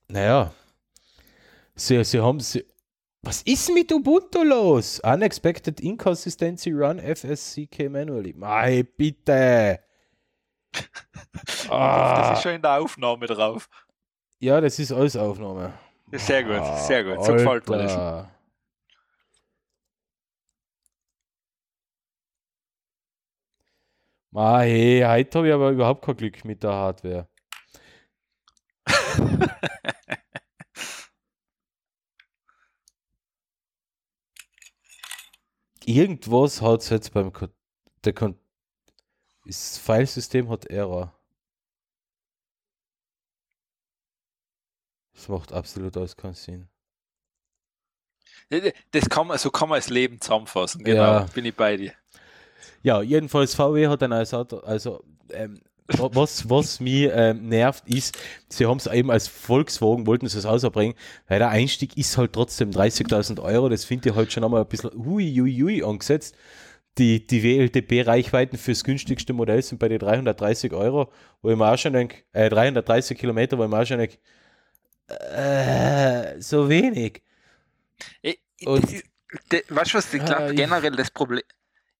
naja, 0.08 0.54
sie, 1.76 2.04
sie 2.04 2.20
haben, 2.22 2.40
sie, 2.40 2.64
was 3.24 3.42
ist 3.44 3.74
mit 3.74 3.92
Ubuntu 3.92 4.44
los? 4.44 5.00
Unexpected 5.00 5.80
Inconsistency 5.82 6.72
Run 6.72 7.00
FSCK 7.00 7.90
manually. 7.90 8.34
Mei, 8.34 8.84
bitte. 8.84 9.80
Das 11.34 11.70
Ah, 11.70 12.34
ist 12.34 12.44
schon 12.44 12.54
in 12.54 12.62
der 12.62 12.80
Aufnahme 12.80 13.26
drauf. 13.26 13.68
ja, 14.40 14.62
das 14.62 14.78
ist 14.78 14.92
alles 14.92 15.16
Aufnahme. 15.16 15.74
Sehr 16.12 16.44
gut, 16.44 16.62
sehr 16.86 17.04
gut. 17.04 17.24
So 17.26 17.34
gefällt 17.34 17.68
mir 17.68 17.78
das. 17.78 18.28
Ma, 24.34 24.62
hey, 24.62 25.02
heute 25.06 25.38
habe 25.38 25.48
ich 25.48 25.54
aber 25.54 25.70
überhaupt 25.70 26.04
kein 26.04 26.18
Glück 26.18 26.44
mit 26.44 26.64
der 26.64 26.72
Hardware. 26.72 27.28
Irgendwas 35.86 36.62
hat 36.62 36.82
es 36.82 36.90
jetzt 36.90 37.14
beim 37.14 37.32
Ko 37.32 37.48
der 38.06 38.14
Kon 38.14 38.38
das 39.46 39.78
Filesystem 39.78 40.50
hat 40.50 40.66
Error. 40.68 41.14
Das 45.14 45.28
macht 45.28 45.52
absolut 45.52 45.96
alles 45.98 46.16
keinen 46.16 46.34
Sinn. 46.34 46.70
Das 48.92 49.10
kann 49.10 49.28
man, 49.28 49.38
so 49.38 49.52
kann 49.52 49.70
man 49.70 49.78
das 49.78 49.90
Leben 49.90 50.20
zusammenfassen. 50.22 50.84
Genau, 50.84 51.02
Ja. 51.02 51.26
bin 51.26 51.46
ich 51.46 51.56
bei 51.56 51.76
dir. 51.78 51.94
Ja, 52.82 53.01
jedenfalls 53.01 53.55
VW 53.55 53.88
hat 53.88 54.03
ein 54.03 54.09
neues 54.11 54.34
Auto. 54.34 54.57
Also, 54.59 55.03
ähm, 55.32 55.59
wa- 55.88 56.09
was, 56.14 56.49
was 56.49 56.80
mich 56.80 57.09
ähm, 57.14 57.47
nervt, 57.49 57.88
ist, 57.88 58.18
sie 58.49 58.66
haben 58.66 58.78
es 58.78 58.88
eben 58.88 59.09
als 59.11 59.28
Volkswagen, 59.28 60.05
wollten 60.07 60.28
sie 60.28 60.38
es 60.38 60.45
rausbringen, 60.45 60.95
weil 61.28 61.39
der 61.39 61.49
Einstieg 61.49 61.97
ist 61.97 62.18
halt 62.18 62.34
trotzdem 62.34 62.72
30.000 62.72 63.41
Euro. 63.41 63.70
Das 63.70 63.86
finde 63.86 64.09
ich 64.09 64.16
halt 64.16 64.32
schon 64.32 64.43
einmal 64.43 64.61
ein 64.61 64.68
bisschen 64.68 64.91
hui, 64.93 65.34
hui, 65.36 65.53
hui 65.61 65.84
angesetzt. 65.84 66.36
Die, 66.99 67.26
die 67.26 67.41
WLTP-Reichweiten 67.43 68.55
fürs 68.57 68.84
günstigste 68.84 69.34
Modell 69.34 69.64
sind 69.64 69.80
bei 69.80 69.88
den 69.89 69.97
330 69.97 70.74
Euro, 70.74 71.11
wo 71.41 71.49
ich 71.49 71.57
mir 71.57 71.72
auch 71.72 71.78
schon 71.78 71.93
denke, 71.93 72.18
äh, 72.34 72.49
330 72.49 73.18
Kilometer, 73.18 73.57
wo 73.57 73.64
ich 73.64 73.70
mir 73.70 73.80
auch 73.82 73.86
schon 73.86 73.97
denke, 73.97 74.18
äh, 75.07 76.39
so 76.39 76.70
wenig. 76.70 77.22
Ich, 78.22 78.39
Und- 78.66 78.84
das 78.84 78.93
ist, 78.93 79.03
de, 79.51 79.64
weißt 79.70 79.93
du 79.93 79.97
was, 79.97 80.14
ich 80.14 80.22
Ah, 80.22 80.26
glaube 80.26 80.49
ich- 80.51 80.55
generell 80.57 80.91
das 80.95 81.11
Problem, 81.11 81.41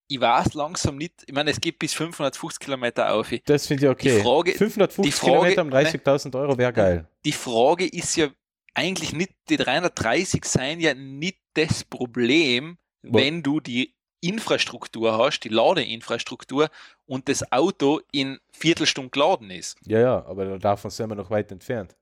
ich 0.08 0.20
weiß 0.20 0.54
langsam 0.54 0.98
nicht, 0.98 1.14
ich 1.26 1.34
meine, 1.34 1.52
es 1.52 1.60
geht 1.62 1.80
bis 1.80 1.94
550 1.94 2.60
Kilometer 2.60 3.14
auf. 3.14 3.34
Das 3.46 3.68
finde 3.68 3.86
ich 3.86 3.90
okay. 3.92 4.18
Die 4.18 4.22
Frage- 4.24 4.52
550 4.54 5.04
die 5.04 5.12
Frage- 5.12 5.32
Kilometer 5.54 5.62
um 5.64 5.70
30.000 5.70 6.36
Euro 6.36 6.58
wäre 6.58 6.74
geil. 6.74 7.08
Die 7.26 7.32
Frage 7.32 7.86
ist 7.88 8.16
ja 8.16 8.28
eigentlich 8.74 9.14
nicht, 9.14 9.32
die 9.50 9.58
330 9.58 10.44
seien 10.46 10.80
ja 10.80 10.94
nicht 10.94 11.38
das 11.54 11.84
Problem, 11.84 12.78
Wo- 13.04 13.18
wenn 13.20 13.44
du 13.44 13.60
die 13.60 13.94
Infrastruktur 14.22 15.18
hast, 15.18 15.42
die 15.42 15.50
Ladeinfrastruktur 15.50 16.70
und 17.06 17.28
das 17.28 17.52
Auto 17.52 18.00
in 18.12 18.40
Viertelstunde 18.52 19.10
geladen 19.10 19.52
ist. 19.52 19.78
Ja, 19.86 20.00
ja, 20.00 20.26
aber 20.26 20.58
davon 20.60 20.90
sind 20.92 21.10
wir 21.10 21.16
noch 21.16 21.30
weit 21.30 21.52
entfernt. 21.52 21.96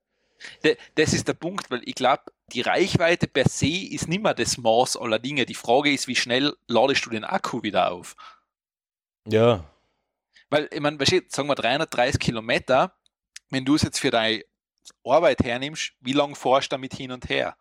Das 0.96 1.14
ist 1.14 1.28
der 1.28 1.34
Punkt, 1.34 1.70
weil 1.72 1.82
ich 1.86 1.96
glaube, 1.96 2.24
die 2.54 2.62
Reichweite 2.62 3.28
per 3.28 3.48
se 3.48 3.68
ist 3.68 4.08
nicht 4.08 4.24
mehr 4.24 4.34
das 4.34 4.58
Maß 4.58 4.98
aller 4.98 5.20
Dinge. 5.20 5.46
Die 5.46 5.54
Frage 5.54 5.92
ist, 5.94 6.08
wie 6.08 6.16
schnell 6.16 6.56
ladest 6.68 7.06
du 7.06 7.10
den 7.10 7.24
Akku 7.24 7.64
wieder 7.64 7.92
auf? 7.92 8.16
Ja, 9.26 9.64
Weil, 10.50 10.70
ich 10.72 10.80
meine, 10.80 10.98
sagen 11.30 11.48
wir 11.48 11.56
330 11.56 12.20
Kilometer, 12.20 12.94
wenn 13.50 13.66
du 13.66 13.76
es 13.76 13.84
jetzt 13.84 14.00
für 14.00 14.12
deine 14.12 14.44
Arbeit 15.06 15.40
hernimmst, 15.44 15.94
wie 16.02 16.14
lange 16.14 16.36
fährst 16.36 16.72
du 16.72 16.76
damit 16.76 16.94
hin 16.94 17.12
und 17.12 17.30
her? 17.30 17.56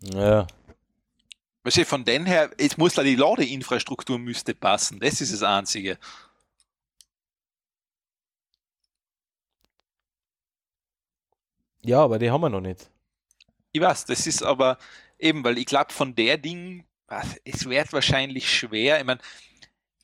ja. 0.00 0.46
Weißt 1.66 1.78
du, 1.78 1.84
von 1.84 2.04
den 2.04 2.26
her, 2.26 2.52
jetzt 2.60 2.78
muss 2.78 2.94
da 2.94 3.02
die 3.02 3.16
Ladeinfrastruktur 3.16 4.20
müsste 4.20 4.54
passen. 4.54 5.00
Das 5.00 5.20
ist 5.20 5.32
das 5.32 5.42
Einzige. 5.42 5.98
Ja, 11.82 12.04
aber 12.04 12.20
die 12.20 12.30
haben 12.30 12.40
wir 12.42 12.50
noch 12.50 12.60
nicht. 12.60 12.88
Ich 13.72 13.80
weiß, 13.80 14.04
das 14.04 14.28
ist 14.28 14.44
aber 14.44 14.78
eben, 15.18 15.42
weil 15.42 15.58
ich 15.58 15.66
glaube, 15.66 15.92
von 15.92 16.14
der 16.14 16.38
Ding, 16.38 16.86
es 17.42 17.68
wird 17.68 17.92
wahrscheinlich 17.92 18.48
schwer. 18.48 19.00
Ich 19.00 19.04
meine, 19.04 19.20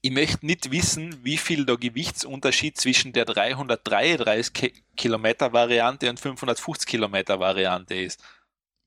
ich 0.01 0.11
möchte 0.11 0.45
nicht 0.45 0.73
wissen, 0.73 1.25
wie 1.25 1.39
viel 1.39 1.65
der 1.65 1.77
Gewichtsunterschied 1.77 2.77
zwischen 2.77 3.13
der 3.13 3.25
333 3.25 4.53
Ki 4.53 4.73
Kilometer 4.97 5.53
Variante 5.53 6.11
und 6.11 6.19
550 6.19 6.89
Kilometer 6.89 7.39
Variante 7.39 7.95
ist. 7.95 8.21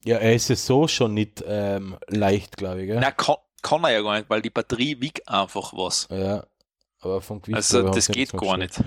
Ja, 0.06 0.18
er 0.18 0.36
ist 0.36 0.49
es 0.49 0.66
so 0.66 0.88
schon 0.88 1.14
nicht 1.14 1.43
ähm, 1.47 1.97
leicht, 2.08 2.58
glaube 2.58 2.82
ich. 2.82 2.88
Gell? 2.88 2.99
Na, 2.99 3.12
kann, 3.12 3.38
kann 3.62 3.84
er 3.84 3.91
ja 3.91 4.01
gar 4.01 4.18
nicht, 4.18 4.30
weil 4.30 4.41
die 4.41 4.51
Batterie 4.51 5.01
wiegt 5.01 5.28
einfach 5.28 5.74
was. 5.74 6.08
Ja, 6.12 6.45
aber 7.01 7.22
vom 7.22 7.41
Gewicht 7.41 7.58
Also 7.58 7.89
das 7.89 8.08
geht 8.08 8.32
gar 8.34 8.58
nicht. 8.58 8.82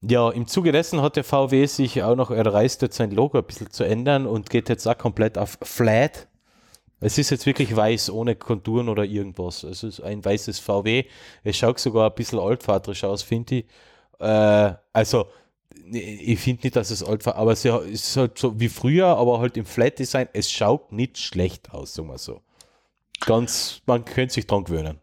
Ja, 0.00 0.30
im 0.30 0.46
Zuge 0.46 0.72
dessen 0.72 1.02
hat 1.02 1.16
der 1.16 1.24
VW 1.24 1.66
sich 1.66 2.02
auch 2.02 2.14
noch 2.14 2.30
erreist, 2.30 2.82
jetzt 2.82 2.96
sein 2.96 3.10
Logo 3.10 3.38
ein 3.38 3.44
bisschen 3.44 3.70
zu 3.70 3.84
ändern 3.84 4.26
und 4.26 4.50
geht 4.50 4.68
jetzt 4.68 4.86
auch 4.86 4.98
komplett 4.98 5.38
auf 5.38 5.58
Flat. 5.62 6.28
Es 7.00 7.18
ist 7.18 7.30
jetzt 7.30 7.46
wirklich 7.46 7.74
weiß, 7.74 8.10
ohne 8.10 8.34
Konturen 8.34 8.88
oder 8.88 9.04
irgendwas. 9.04 9.62
Es 9.62 9.84
ist 9.84 10.00
ein 10.00 10.24
weißes 10.24 10.58
VW. 10.58 11.04
Es 11.44 11.56
schaut 11.56 11.78
sogar 11.78 12.10
ein 12.10 12.14
bisschen 12.14 12.40
altvaterisch 12.40 13.04
aus, 13.04 13.22
finde 13.22 13.56
ich. 13.56 13.64
Äh, 14.18 14.74
also, 14.92 15.26
ich 15.92 16.38
finde 16.40 16.62
nicht, 16.64 16.76
dass 16.76 16.90
es 16.90 17.02
altvaterisch 17.02 17.66
aber 17.66 17.84
es 17.86 18.08
ist 18.08 18.16
halt 18.16 18.38
so 18.38 18.58
wie 18.60 18.68
früher, 18.68 19.06
aber 19.06 19.40
halt 19.40 19.56
im 19.56 19.66
Flat-Design. 19.66 20.28
Es 20.32 20.50
schaut 20.50 20.92
nicht 20.92 21.18
schlecht 21.18 21.70
aus, 21.70 21.94
sagen 21.94 22.08
wir 22.08 22.18
so. 22.18 22.42
Ganz, 23.20 23.82
man 23.86 24.04
könnte 24.04 24.34
sich 24.34 24.46
dran 24.46 24.64
gewöhnen. 24.64 25.00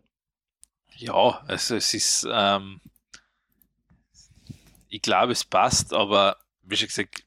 Ja, 0.98 1.42
also 1.48 1.76
es 1.76 1.94
ist, 1.94 2.28
ähm, 2.32 2.80
ich 4.88 5.02
glaube, 5.02 5.34
es 5.34 5.44
passt, 5.44 5.94
aber 5.94 6.38
wie 6.64 6.78
schon 6.78 6.88
gesagt, 6.88 7.26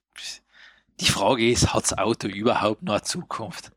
die 1.01 1.07
Frage 1.07 1.51
ist, 1.51 1.73
hat 1.73 1.85
das 1.85 1.97
Auto 1.97 2.27
überhaupt 2.29 2.83
noch 2.83 2.95
eine 2.95 3.03
Zukunft? 3.03 3.73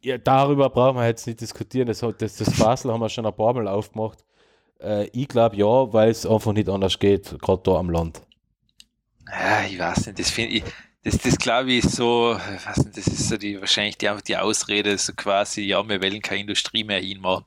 Ja, 0.00 0.16
darüber 0.16 0.70
brauchen 0.70 0.96
wir 0.96 1.06
jetzt 1.06 1.26
nicht 1.26 1.40
diskutieren. 1.40 1.88
Das, 1.88 2.00
das, 2.00 2.36
das 2.36 2.56
Basel 2.56 2.92
haben 2.92 3.00
wir 3.00 3.08
schon 3.08 3.26
ein 3.26 3.34
paar 3.34 3.52
Mal 3.52 3.66
aufgemacht. 3.66 4.24
Äh, 4.82 5.06
ich 5.12 5.28
glaube 5.28 5.54
ja, 5.56 5.92
weil 5.92 6.10
es 6.10 6.26
einfach 6.26 6.52
nicht 6.52 6.68
anders 6.68 6.98
geht, 6.98 7.38
gerade 7.40 7.62
da 7.64 7.76
am 7.76 7.90
Land. 7.90 8.22
Ja, 9.26 9.64
ich 9.66 9.78
weiß 9.78 10.06
nicht, 10.06 10.18
das 10.18 10.30
finde 10.30 10.54
ich, 10.56 10.64
das, 11.02 11.18
das 11.18 11.36
glaube 11.38 11.72
ich 11.72 11.84
so, 11.84 12.34
ich 12.36 12.66
weiß 12.66 12.78
nicht, 12.78 12.96
das 12.96 13.06
ist 13.06 13.28
so 13.28 13.36
die, 13.36 13.60
wahrscheinlich 13.60 13.98
die, 13.98 14.08
einfach 14.08 14.22
die 14.22 14.36
Ausrede, 14.36 14.96
so 14.98 15.12
quasi, 15.14 15.62
ja, 15.62 15.86
wir 15.86 16.00
wollen 16.02 16.22
keine 16.22 16.40
Industrie 16.42 16.84
mehr 16.84 17.00
hinmachen. 17.00 17.44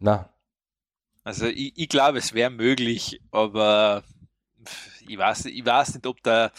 Na, 0.00 0.34
Also 1.24 1.46
ich, 1.46 1.72
ich 1.76 1.88
glaube, 1.88 2.18
es 2.18 2.32
wäre 2.34 2.50
möglich, 2.50 3.20
aber 3.30 4.04
ich 5.08 5.18
weiß, 5.18 5.46
ich 5.46 5.64
weiß 5.64 5.94
nicht, 5.94 6.06
ob 6.06 6.22
da, 6.22 6.52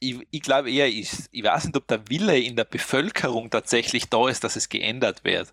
ich, 0.00 0.18
ich 0.30 0.42
glaube 0.42 0.70
eher, 0.72 0.88
ich, 0.88 1.10
ich 1.30 1.44
weiß 1.44 1.66
nicht, 1.66 1.76
ob 1.76 1.86
der 1.88 2.08
Wille 2.08 2.38
in 2.40 2.56
der 2.56 2.64
Bevölkerung 2.64 3.50
tatsächlich 3.50 4.08
da 4.10 4.28
ist, 4.28 4.44
dass 4.44 4.56
es 4.56 4.68
geändert 4.68 5.24
wird. 5.24 5.52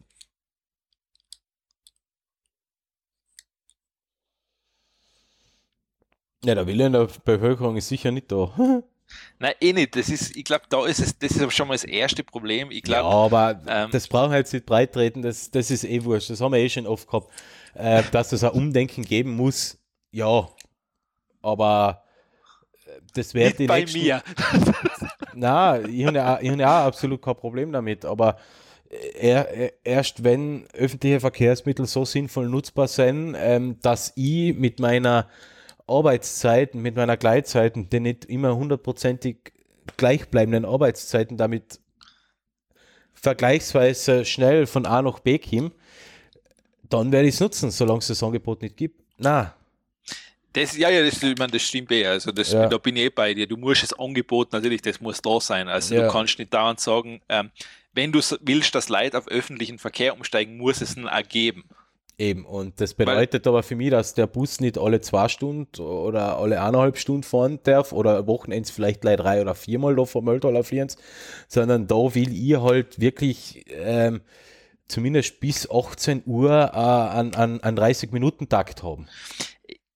Ja, 6.46 6.56
der 6.56 6.68
Wille 6.68 6.86
in 6.88 6.94
der 6.94 7.08
Bevölkerung 7.26 7.78
ist 7.78 7.88
sicher 7.90 8.12
nicht 8.12 8.32
da. 8.32 8.54
Nein, 9.40 9.54
eh 9.60 9.74
nicht. 9.74 9.96
Das 9.96 10.10
ist, 10.10 10.36
ich 10.36 10.44
glaube, 10.44 10.66
da 10.70 10.86
ist 10.86 11.00
es, 11.00 11.18
das 11.18 11.32
ist 11.32 11.54
schon 11.54 11.68
mal 11.68 11.74
das 11.74 11.84
erste 11.84 12.24
Problem. 12.24 12.70
Ich 12.72 12.88
Ja, 12.88 13.02
glaube, 13.02 13.36
aber 13.36 13.62
ähm, 13.68 13.90
das 13.92 14.08
brauchen 14.08 14.32
wir 14.32 14.38
jetzt 14.38 14.54
nicht 14.54 14.66
breit 14.66 14.94
treten, 14.94 15.22
das, 15.22 15.50
das 15.50 15.72
ist 15.72 15.84
eh 15.84 16.04
wurscht. 16.04 16.30
Das 16.30 16.42
haben 16.42 16.54
wir 16.54 16.60
eh 16.60 16.70
schon 16.70 16.86
oft 16.86 17.08
gehabt. 17.08 17.34
Äh, 17.74 18.04
dass 18.12 18.32
es 18.32 18.44
ein 18.44 18.52
Umdenken 18.52 19.04
geben 19.04 19.36
muss, 19.36 19.78
ja. 20.12 20.48
Aber 21.42 22.04
äh, 22.86 22.90
das 23.14 23.34
nicht 23.34 23.60
die 23.60 23.68
bei 23.68 23.82
nächsten, 23.82 24.00
mir. 24.00 24.22
Na, 25.34 25.80
ich 25.80 26.06
habe 26.06 26.18
ja, 26.18 26.40
ich 26.42 26.50
hab 26.50 26.60
ja 26.60 26.86
absolut 26.86 27.22
kein 27.22 27.36
Problem 27.36 27.72
damit, 27.72 28.06
aber 28.06 28.38
er, 28.90 29.48
er, 29.50 29.74
erst 29.84 30.24
wenn 30.24 30.66
öffentliche 30.74 31.20
Verkehrsmittel 31.20 31.86
so 31.86 32.06
sinnvoll 32.06 32.50
nutzbar 32.50 32.88
sind, 32.88 33.36
ähm, 33.38 33.78
dass 33.82 34.14
ich 34.16 34.56
mit 34.56 34.80
meiner 34.80 35.28
Arbeitszeiten, 35.90 36.82
mit 36.82 36.96
meiner 36.96 37.18
Gleitzeiten, 37.18 37.90
den 37.90 38.04
nicht 38.04 38.26
immer 38.26 38.56
hundertprozentig 38.56 39.38
gleichbleibenden 39.98 40.66
Arbeitszeiten 40.66 41.36
damit 41.38 41.80
vergleichsweise 43.14 44.24
schnell 44.26 44.66
von 44.68 44.86
A 44.86 45.02
nach 45.02 45.20
B 45.20 45.40
komme, 45.40 45.72
dann 46.90 47.12
werde 47.12 47.28
ich 47.28 47.36
es 47.36 47.40
nutzen, 47.40 47.72
solange 47.72 48.00
es 48.00 48.08
das 48.08 48.24
Angebot 48.24 48.62
nicht 48.62 48.78
gibt. 48.78 49.02
Na, 49.18 49.54
Das, 50.54 50.76
ja, 50.76 50.90
ja, 50.90 51.06
das, 51.06 51.22
ich 51.22 51.38
meine, 51.38 51.52
das 51.52 51.62
stimmt 51.62 51.92
eh. 51.92 52.08
Also 52.08 52.32
das, 52.32 52.52
Ja. 52.52 52.68
da 52.68 52.80
bin 52.80 52.96
ich 52.96 53.04
eh 53.04 53.10
bei 53.10 53.36
dir. 53.36 53.46
Du 53.46 53.56
musst 53.56 53.84
das 53.84 53.94
Angebot 53.94 54.52
natürlich, 54.52 54.82
das 54.82 55.00
muss 55.00 55.22
da 55.22 55.40
sein. 55.40 55.68
Also 55.68 55.94
Ja. 55.94 56.06
du 56.08 56.12
kannst 56.12 56.40
nicht 56.40 56.52
dauernd 56.52 56.80
sagen, 56.80 57.22
ähm, 57.30 57.52
wenn 57.94 58.12
du 58.12 58.20
willst, 58.42 58.74
dass 58.74 58.90
Leute 58.90 59.18
auf 59.20 59.28
öffentlichen 59.28 59.78
Verkehr 59.78 60.16
umsteigen, 60.16 60.58
muss 60.58 60.82
es 60.82 60.98
einen 60.98 61.06
ergeben. 61.06 61.66
Eben, 62.20 62.46
und 62.46 62.82
das 62.82 62.96
bedeutet 62.96 63.48
aber 63.48 63.64
für 63.64 63.78
mich, 63.78 63.92
dass 63.92 64.14
der 64.14 64.28
Bus 64.28 64.60
nicht 64.60 64.78
alle 64.78 65.00
zwei 65.00 65.30
Stunden 65.30 65.82
oder 65.82 66.38
alle 66.38 66.62
eineinhalb 66.62 66.98
Stunden 66.98 67.24
fahren 67.24 67.60
darf 67.64 67.94
oder 67.94 68.28
Wochenends 68.28 68.72
vielleicht 68.72 69.00
gleich 69.00 69.16
drei 69.16 69.42
oder 69.42 69.56
viermal 69.56 69.96
da 69.96 70.04
vom 70.04 70.26
Mölltal 70.26 70.62
fliehen, 70.66 70.92
sondern 71.48 71.88
da 71.88 71.96
will 71.96 72.34
ich 72.34 72.60
halt 72.60 73.00
wirklich 73.00 73.64
ähm, 73.70 74.20
zumindest 74.90 75.40
bis 75.40 75.72
18 75.72 76.24
Uhr 76.26 76.52
äh, 76.52 76.76
an, 76.76 77.34
an, 77.36 77.62
an 77.62 77.78
30-Minuten-Takt 77.78 78.84
haben. 78.84 79.08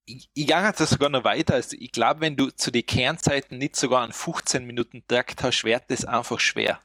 Ich, 0.05 0.30
ich 0.34 0.47
gehe 0.47 0.63
jetzt 0.63 0.80
sogar 0.80 1.09
noch 1.09 1.26
weiter. 1.26 1.55
Also 1.55 1.76
ich 1.78 1.91
glaube, 1.91 2.21
wenn 2.21 2.38
du 2.38 2.51
zu 2.51 2.71
den 2.71 2.86
Kernzeiten 2.86 3.57
nicht 3.57 3.76
sogar 3.76 4.01
einen 4.01 4.13
15 4.13 4.65
Minuten 4.65 5.03
Takt 5.09 5.43
hast, 5.43 5.65
wird 5.65 5.84
das 5.89 6.05
einfach 6.05 6.39
schwer. 6.39 6.80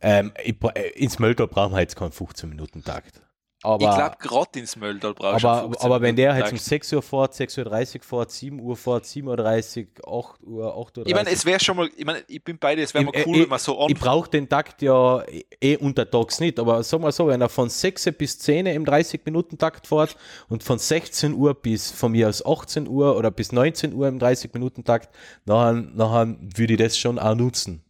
Ähm, 0.00 0.32
ich, 0.42 0.56
äh, 0.74 0.88
ins 0.92 1.18
Mölltal 1.18 1.48
brauchen 1.48 1.74
wir 1.74 1.80
jetzt 1.80 1.96
keinen 1.96 2.12
15-Minuten-Takt. 2.12 3.20
Aber, 3.62 3.90
ich 3.90 3.94
glaube, 3.94 4.16
gerade 4.18 4.58
ins 4.58 4.74
Mölltal 4.76 5.12
brauchst 5.12 5.44
du 5.44 5.48
aber, 5.48 5.60
15 5.68 5.84
aber 5.86 6.00
wenn 6.00 6.16
der 6.16 6.32
halt 6.32 6.44
um 6.44 6.50
Takt. 6.52 6.62
6 6.62 6.92
Uhr 6.94 7.02
fährt, 7.02 7.34
6.30 7.34 7.96
Uhr 7.96 8.02
fährt, 8.02 8.30
7 8.30 8.60
Uhr 8.60 8.76
fährt, 8.76 9.04
7.30 9.04 9.86
Uhr, 10.06 10.24
8 10.24 10.42
Uhr, 10.44 10.76
8.30 10.76 10.98
Uhr. 11.00 11.06
Ich 11.06 11.14
meine, 11.14 11.30
es 11.30 11.44
wäre 11.44 11.60
schon 11.60 11.76
mal, 11.76 11.90
ich 11.94 12.04
meine, 12.06 12.22
ich 12.26 12.42
bin 12.42 12.58
bei 12.58 12.74
dir, 12.74 12.84
es 12.84 12.94
wäre 12.94 13.04
mal 13.04 13.12
Ich- 13.14 13.26
cool, 13.26 13.36
ich- 13.36 13.42
wenn 13.42 13.48
man 13.50 13.58
so 13.58 13.72
Ich 13.74 13.80
anfängt. 13.80 14.00
brauche 14.00 14.30
den 14.30 14.48
Takt 14.48 14.80
ja 14.80 15.22
eh 15.60 15.76
untertags 15.76 16.40
nicht, 16.40 16.58
aber 16.58 16.82
sag 16.82 17.00
mal 17.02 17.12
so, 17.12 17.26
wenn 17.26 17.40
er 17.42 17.50
von 17.50 17.68
6 17.68 18.10
bis 18.16 18.38
10 18.38 18.64
im 18.66 18.84
30-Minuten-Takt 18.86 19.86
fährt 19.86 20.16
und 20.48 20.62
von 20.64 20.78
16 20.78 21.34
Uhr 21.34 21.52
bis 21.52 21.90
von 21.90 22.12
mir 22.12 22.28
aus 22.30 22.44
18 22.44 22.88
Uhr 22.88 23.14
oder 23.16 23.30
bis 23.30 23.52
19 23.52 23.92
Uhr 23.92 24.08
im 24.08 24.18
30-Minuten-Takt, 24.18 25.10
dann, 25.44 25.94
dann 25.96 26.38
würde 26.56 26.72
ich 26.72 26.78
das 26.78 26.96
schon 26.96 27.18
auch 27.18 27.34
nutzen. 27.34 27.82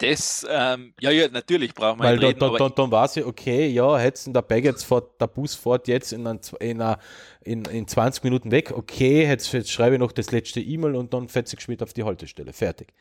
Das, 0.00 0.46
ähm, 0.48 0.94
ja, 0.98 1.10
ja, 1.10 1.28
natürlich 1.28 1.74
brauchen 1.74 1.98
wir 2.00 2.04
Weil 2.04 2.18
da, 2.18 2.28
reden, 2.28 2.38
da, 2.40 2.48
da, 2.56 2.68
dann 2.70 2.90
weiß 2.90 3.18
ich, 3.18 3.24
okay, 3.26 3.66
ja, 3.68 4.02
jetzt 4.02 4.34
der 4.34 4.40
Bag 4.40 4.64
jetzt 4.64 4.84
fährt, 4.84 5.20
der 5.20 5.26
Bus 5.26 5.54
fährt 5.54 5.88
jetzt 5.88 6.12
in, 6.14 6.26
ein, 6.26 6.40
in, 6.58 6.80
ein, 6.80 6.96
in, 7.42 7.64
in 7.66 7.86
20 7.86 8.24
Minuten 8.24 8.50
weg, 8.50 8.72
okay, 8.74 9.26
jetzt, 9.26 9.52
jetzt 9.52 9.70
schreibe 9.70 9.96
ich 9.96 10.00
noch 10.00 10.12
das 10.12 10.30
letzte 10.30 10.58
E-Mail 10.60 10.94
und 10.96 11.12
dann 11.12 11.28
fährt 11.28 11.48
sich 11.48 11.60
später 11.60 11.84
auf 11.84 11.92
die 11.92 12.02
Haltestelle, 12.04 12.54
fertig. 12.54 12.94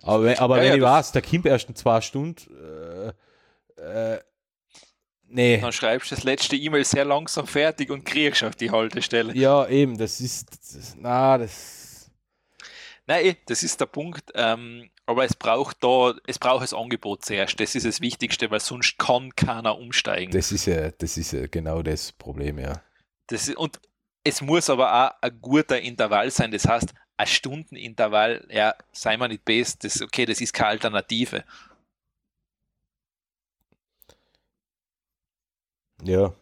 Aber, 0.00 0.24
wenn- 0.24 0.38
aber 0.38 0.56
Ja, 0.56 0.62
wenn 0.62 0.68
ja, 0.70 0.74
ich 0.76 0.82
weiß, 0.82 1.12
der 1.12 1.20
kommt 1.22 1.44
erst 1.44 1.68
in 1.68 1.74
zwei 1.74 2.00
Stunden, 2.00 3.14
äh, 3.78 4.14
äh, 4.14 4.20
nee. 5.28 5.58
dann 5.60 5.72
schreibst 5.72 6.10
du 6.10 6.14
das 6.14 6.24
letzte 6.24 6.56
E-Mail 6.56 6.84
sehr 6.84 7.04
langsam 7.04 7.46
fertig 7.46 7.90
und 7.90 8.06
kriegst 8.06 8.42
auf 8.42 8.56
die 8.56 8.70
Haltestelle. 8.70 9.34
Ja, 9.36 9.68
eben, 9.68 9.98
das 9.98 10.20
ist, 10.20 10.48
das, 10.52 10.96
na, 10.98 11.36
das, 11.36 12.10
Nein, 13.06 13.24
eh, 13.26 13.36
das 13.46 13.62
ist 13.62 13.80
der 13.80 13.86
Punkt. 13.86 14.32
Ähm, 14.34 14.90
aber 15.06 15.24
es 15.24 15.34
braucht 15.34 15.82
da, 15.82 16.14
es 16.26 16.38
braucht 16.38 16.62
das 16.62 16.74
Angebot 16.74 17.24
zuerst. 17.24 17.58
Das 17.60 17.74
ist 17.74 17.86
das 17.86 18.00
Wichtigste, 18.00 18.50
weil 18.50 18.60
sonst 18.60 18.98
kann 18.98 19.34
keiner 19.34 19.78
umsteigen. 19.78 20.32
das 20.32 20.52
ist 20.52 20.66
ja, 20.66 20.90
das 20.90 21.16
ist 21.16 21.32
ja 21.32 21.46
genau 21.46 21.82
das 21.82 22.12
Problem, 22.12 22.58
ja. 22.58 22.82
Das 23.28 23.48
ist, 23.48 23.56
und 23.56 23.80
es 24.24 24.40
muss 24.40 24.68
aber 24.68 24.92
auch 24.92 25.22
ein 25.22 25.40
guter 25.40 25.80
Intervall 25.80 26.30
sein. 26.30 26.50
Das 26.50 26.66
heißt, 26.66 26.92
ein 27.16 27.26
Stundenintervall, 27.26 28.46
ja, 28.50 28.74
sei 28.92 29.16
mal 29.16 29.28
nicht 29.28 29.44
best, 29.44 29.84
das, 29.84 30.02
okay, 30.02 30.26
das 30.26 30.40
ist 30.40 30.52
keine 30.52 30.70
Alternative. 30.70 31.44
Ja, 36.02 36.34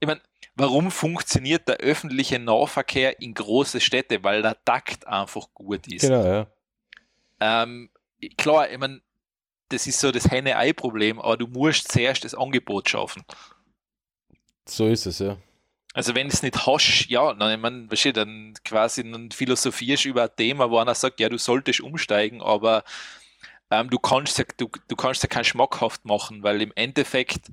Ich 0.00 0.06
meine, 0.08 0.20
warum 0.56 0.90
funktioniert 0.90 1.68
der 1.68 1.76
öffentliche 1.76 2.38
Nahverkehr 2.38 3.20
in 3.20 3.34
große 3.34 3.80
Städte? 3.80 4.24
Weil 4.24 4.42
der 4.42 4.62
Takt 4.64 5.06
einfach 5.06 5.48
gut 5.54 5.86
ist. 5.86 6.02
genau, 6.02 6.24
ja. 6.24 6.46
Ähm, 7.40 7.90
klar, 8.36 8.70
ich 8.70 8.78
meine, 8.78 9.00
das 9.70 9.86
ist 9.86 10.00
so 10.00 10.12
das 10.12 10.30
Henne-Ei-Problem, 10.30 11.20
aber 11.20 11.36
du 11.36 11.46
musst 11.46 11.90
zuerst 11.90 12.24
das 12.24 12.34
Angebot 12.34 12.88
schaffen. 12.88 13.24
So 14.66 14.86
ist 14.86 15.06
es, 15.06 15.18
ja. 15.20 15.36
Also 15.92 16.14
wenn 16.14 16.28
es 16.28 16.42
nicht 16.42 16.66
hast, 16.66 17.06
ja, 17.08 17.32
dann, 17.34 17.52
ich 17.52 17.60
meine, 17.60 17.90
weißt 17.90 18.06
du, 18.06 18.12
dann 18.12 18.54
quasi 18.64 19.02
dann 19.10 19.30
philosophierst 19.32 20.04
über 20.04 20.24
ein 20.24 20.36
Thema, 20.36 20.70
wo 20.70 20.78
einer 20.78 20.94
sagt, 20.94 21.18
ja, 21.18 21.28
du 21.28 21.38
solltest 21.38 21.80
umsteigen, 21.80 22.40
aber 22.42 22.84
ähm, 23.70 23.90
du 23.90 23.98
kannst 23.98 24.38
ja, 24.38 24.44
du, 24.56 24.68
du 24.86 24.96
kannst 24.96 25.22
ja 25.22 25.28
kein 25.28 25.44
schmackhaft 25.44 26.04
machen, 26.04 26.42
weil 26.44 26.62
im 26.62 26.72
Endeffekt, 26.76 27.50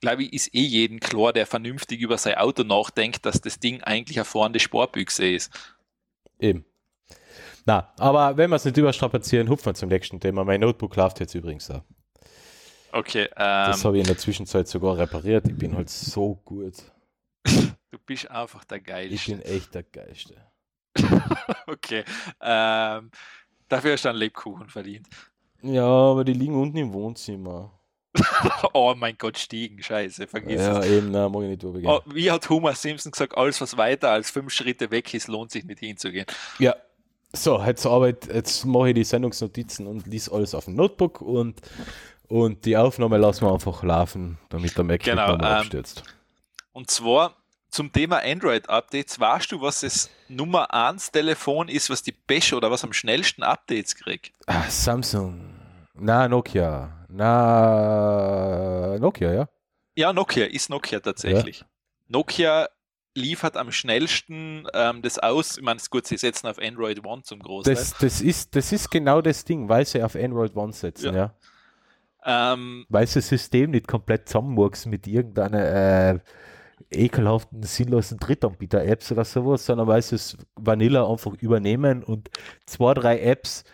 glaube 0.00 0.24
ich, 0.24 0.32
ist 0.32 0.54
eh 0.54 0.62
jedem 0.62 1.00
klar, 1.00 1.32
der 1.32 1.46
vernünftig 1.46 2.00
über 2.00 2.18
sein 2.18 2.36
Auto 2.36 2.62
nachdenkt, 2.62 3.26
dass 3.26 3.40
das 3.40 3.58
Ding 3.58 3.82
eigentlich 3.82 4.18
eine 4.18 4.24
fahrende 4.24 4.60
Sportbüchse 4.60 5.26
ist. 5.26 5.52
Eben. 6.38 6.64
Na, 7.64 7.92
aber 7.98 8.36
wenn 8.36 8.50
wir 8.50 8.56
es 8.56 8.64
nicht 8.64 8.76
überstrapazieren, 8.76 9.48
hupfen 9.48 9.66
wir 9.66 9.74
zum 9.74 9.88
nächsten 9.88 10.18
Thema. 10.20 10.44
Mein 10.44 10.60
Notebook 10.60 10.96
läuft 10.96 11.20
jetzt 11.20 11.34
übrigens 11.34 11.70
auch. 11.70 11.82
Okay, 12.92 13.28
Das 13.36 13.78
ähm, 13.80 13.84
habe 13.84 13.96
ich 13.96 14.02
in 14.02 14.06
der 14.08 14.18
Zwischenzeit 14.18 14.68
sogar 14.68 14.98
repariert. 14.98 15.48
Ich 15.48 15.56
bin 15.56 15.74
halt 15.74 15.88
so 15.88 16.34
gut. 16.44 16.74
du 17.44 17.98
bist 18.04 18.30
einfach 18.30 18.64
der 18.64 18.78
Ich 18.78 18.84
Geilste. 18.84 19.30
bin 19.32 19.42
echt 19.42 19.74
der 19.74 19.82
Geilste. 19.84 20.36
Okay. 21.66 22.04
Ähm, 22.40 23.10
Dafür 23.68 23.92
hast 23.92 24.04
du 24.04 24.10
einen 24.10 24.18
Lebkuchen 24.18 24.68
verdient. 24.68 25.08
Ja, 25.62 25.86
aber 25.86 26.24
die 26.24 26.34
liegen 26.34 26.60
unten 26.60 26.76
im 26.76 26.92
Wohnzimmer. 26.92 27.72
oh 28.74 28.94
mein 28.94 29.16
Gott, 29.16 29.38
Stiegen, 29.38 29.82
scheiße, 29.82 30.26
vergiss 30.26 30.60
Ja, 30.60 30.80
es. 30.80 30.86
eben, 30.86 31.10
na, 31.12 31.28
mag 31.30 31.42
ich 31.44 31.48
nicht 31.48 31.62
drüber 31.62 31.78
gehen. 31.80 31.88
Oh, 31.88 32.00
wie 32.06 32.30
hat 32.30 32.50
Homer 32.50 32.74
Simpson 32.74 33.10
gesagt, 33.12 33.34
alles 33.38 33.58
was 33.62 33.76
weiter 33.78 34.10
als 34.10 34.30
fünf 34.30 34.52
Schritte 34.52 34.90
weg 34.90 35.14
ist, 35.14 35.28
lohnt 35.28 35.50
sich 35.50 35.64
nicht 35.64 35.78
hinzugehen. 35.78 36.26
Ja. 36.58 36.76
So, 37.34 37.62
jetzt 37.62 37.86
Arbeit, 37.86 38.26
jetzt 38.32 38.64
mache 38.66 38.90
ich 38.90 38.94
die 38.94 39.04
Sendungsnotizen 39.04 39.86
und 39.86 40.06
lies 40.06 40.28
alles 40.28 40.54
auf 40.54 40.66
dem 40.66 40.74
Notebook 40.76 41.22
und, 41.22 41.60
und 42.28 42.64
die 42.64 42.76
Aufnahme 42.76 43.16
lassen 43.16 43.46
wir 43.46 43.52
einfach 43.52 43.82
laufen, 43.82 44.38
damit 44.50 44.76
der 44.76 44.84
Mac 44.84 45.02
Genau, 45.02 45.32
nicht 45.32 45.40
ähm, 45.40 45.46
abstürzt. 45.46 46.02
Und 46.72 46.90
zwar 46.90 47.36
zum 47.72 47.90
Thema 47.90 48.18
Android-Updates. 48.22 49.18
Weißt 49.18 49.50
du, 49.50 49.60
was 49.62 49.80
das 49.80 50.10
Nummer 50.28 50.72
1 50.72 51.10
Telefon 51.10 51.68
ist, 51.68 51.88
was 51.90 52.02
die 52.02 52.12
beste 52.12 52.56
oder 52.56 52.70
was 52.70 52.84
am 52.84 52.92
schnellsten 52.92 53.42
Updates 53.42 53.96
kriegt? 53.96 54.32
Ah, 54.46 54.68
Samsung. 54.68 55.40
Na, 55.94 56.28
Nokia. 56.28 57.06
Na, 57.08 58.98
Nokia, 58.98 59.32
ja. 59.32 59.48
Ja, 59.96 60.12
Nokia 60.12 60.46
ist 60.46 60.70
Nokia 60.70 61.00
tatsächlich. 61.00 61.64
Nokia 62.08 62.68
liefert 63.14 63.56
am 63.56 63.70
schnellsten 63.72 64.66
ähm, 64.74 65.02
das 65.02 65.18
aus. 65.18 65.58
Ich 65.58 65.62
meine, 65.62 65.80
gut, 65.90 66.06
sie 66.06 66.16
setzen 66.16 66.46
auf 66.46 66.58
Android 66.58 67.04
One 67.04 67.22
zum 67.22 67.40
Großteil. 67.40 67.74
Das, 67.74 67.94
das, 67.98 68.20
ist, 68.20 68.56
das 68.56 68.72
ist 68.72 68.90
genau 68.90 69.20
das 69.20 69.44
Ding, 69.44 69.68
weil 69.68 69.84
sie 69.86 70.02
auf 70.02 70.16
Android 70.16 70.56
One 70.56 70.72
setzen, 70.72 71.14
Ja. 71.14 71.34
ja. 72.24 72.52
ähm, 72.54 72.86
Weil 72.88 73.06
sie 73.06 73.18
das 73.18 73.28
System 73.28 73.70
nicht 73.72 73.86
komplett 73.88 74.28
zusammenmurksen 74.28 74.90
mit 74.90 75.06
irgendeiner 75.06 76.14
äh, 76.14 76.18
ekelhaften, 76.90 77.62
sinnlosen 77.62 78.18
Drittanbieter-Apps 78.18 79.12
oder 79.12 79.24
sowas, 79.24 79.66
sondern 79.66 79.86
weil 79.86 80.02
sie 80.02 80.16
es 80.16 80.36
Vanilla 80.56 81.08
einfach 81.08 81.34
übernehmen 81.34 82.02
und 82.02 82.30
zwei, 82.66 82.94
drei 82.94 83.20
Apps 83.20 83.64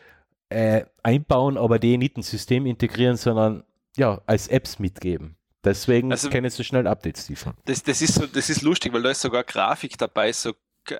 äh, 0.50 0.84
einbauen, 1.02 1.56
aber 1.56 1.78
die 1.78 1.98
nicht 1.98 2.16
ins 2.16 2.30
System 2.30 2.66
integrieren, 2.66 3.16
sondern 3.16 3.64
ja, 3.96 4.20
als 4.26 4.48
Apps 4.48 4.78
mitgeben. 4.78 5.37
Deswegen 5.64 6.12
Also- 6.12 6.30
können 6.30 6.48
sie 6.50 6.64
schnell 6.64 6.86
Updates 6.86 7.28
liefern. 7.28 7.54
das, 7.64 7.82
das, 7.82 8.00
ist 8.00 8.14
so, 8.14 8.26
das 8.26 8.48
ist 8.48 8.62
lustig, 8.62 8.92
weil 8.92 9.02
da 9.02 9.10
ist 9.10 9.20
sogar 9.20 9.42
Grafik 9.44 9.98
dabei, 9.98 10.32
so, 10.32 10.54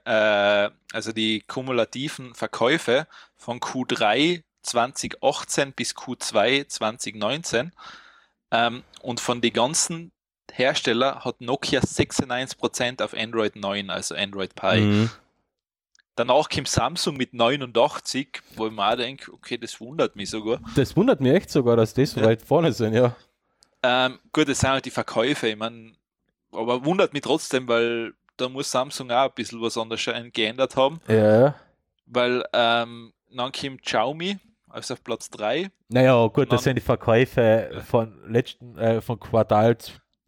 äh, 0.05 0.71
also 0.93 1.13
die 1.13 1.41
kumulativen 1.47 2.35
Verkäufe 2.35 3.07
von 3.37 3.61
Q3 3.61 4.43
2018 4.63 5.73
bis 5.73 5.95
Q2 5.95 6.67
2019. 6.69 7.73
Ähm, 8.51 8.83
und 9.03 9.21
von 9.21 9.41
den 9.41 9.53
ganzen 9.53 10.11
Hersteller 10.53 11.25
hat 11.25 11.41
Nokia 11.41 11.81
96% 11.81 13.01
auf 13.03 13.15
Android 13.15 13.55
9, 13.57 13.91
also 13.91 14.15
Android 14.15 14.55
Pie. 14.55 14.81
Mhm. 14.81 15.11
Danach 16.17 16.49
kommt 16.49 16.67
Samsung 16.69 17.17
mit 17.17 17.33
89, 17.33 18.41
wo 18.57 18.67
ich 18.67 18.73
mir 18.73 18.91
auch 18.93 18.97
denke, 18.97 19.33
okay, 19.33 19.57
das 19.57 19.81
wundert 19.81 20.17
mich 20.17 20.31
sogar. 20.31 20.61
Das 20.75 20.97
wundert 20.97 21.21
mich 21.21 21.33
echt 21.33 21.51
sogar, 21.51 21.77
dass 21.77 21.95
die 21.95 22.07
so 22.07 22.19
Ja. 22.21 22.27
weit 22.27 22.43
vorne 22.43 22.73
sind, 22.73 22.95
ja. 22.95 23.15
Ähm, 23.83 24.19
gut, 24.33 24.49
das 24.49 24.59
sind 24.61 24.71
halt 24.71 24.85
die 24.85 24.91
Verkäufe, 24.91 25.49
ich 25.49 25.57
mein, 25.57 25.97
aber 26.53 26.85
wundert 26.85 27.13
mich 27.13 27.23
trotzdem, 27.23 27.69
weil 27.69 28.13
da 28.37 28.49
muss 28.49 28.71
Samsung 28.71 29.11
auch 29.11 29.27
ein 29.29 29.35
bisschen 29.35 29.61
was 29.61 29.77
anderes 29.77 30.05
geändert 30.33 30.77
haben, 30.77 31.01
Ja. 31.09 31.55
weil 32.07 32.45
ähm, 32.53 33.13
dann 33.31 33.53
kommt 33.53 33.83
Xiaomi, 33.83 34.39
also 34.69 34.95
auf 34.95 35.05
Platz 35.05 35.31
3. 35.31 35.71
Naja, 35.89 36.27
gut, 36.29 36.53
das 36.53 36.65
sind 36.65 36.77
die 36.77 36.83
Verkäufe 36.83 37.83
von 37.87 38.19
letzten, 38.29 38.77
äh, 38.79 39.01
von 39.01 39.19
Quartal, 39.21 39.77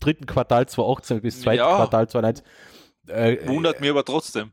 dritten 0.00 0.26
Quartal 0.26 0.66
2018 0.68 1.20
bis 1.20 1.40
zweiten 1.40 1.58
Ja. 1.58 1.76
Quartal 1.76 2.08
2019. 2.08 2.44
Äh, 3.08 3.48
Wundert 3.48 3.80
mich 3.80 3.90
aber 3.90 4.04
trotzdem. 4.04 4.52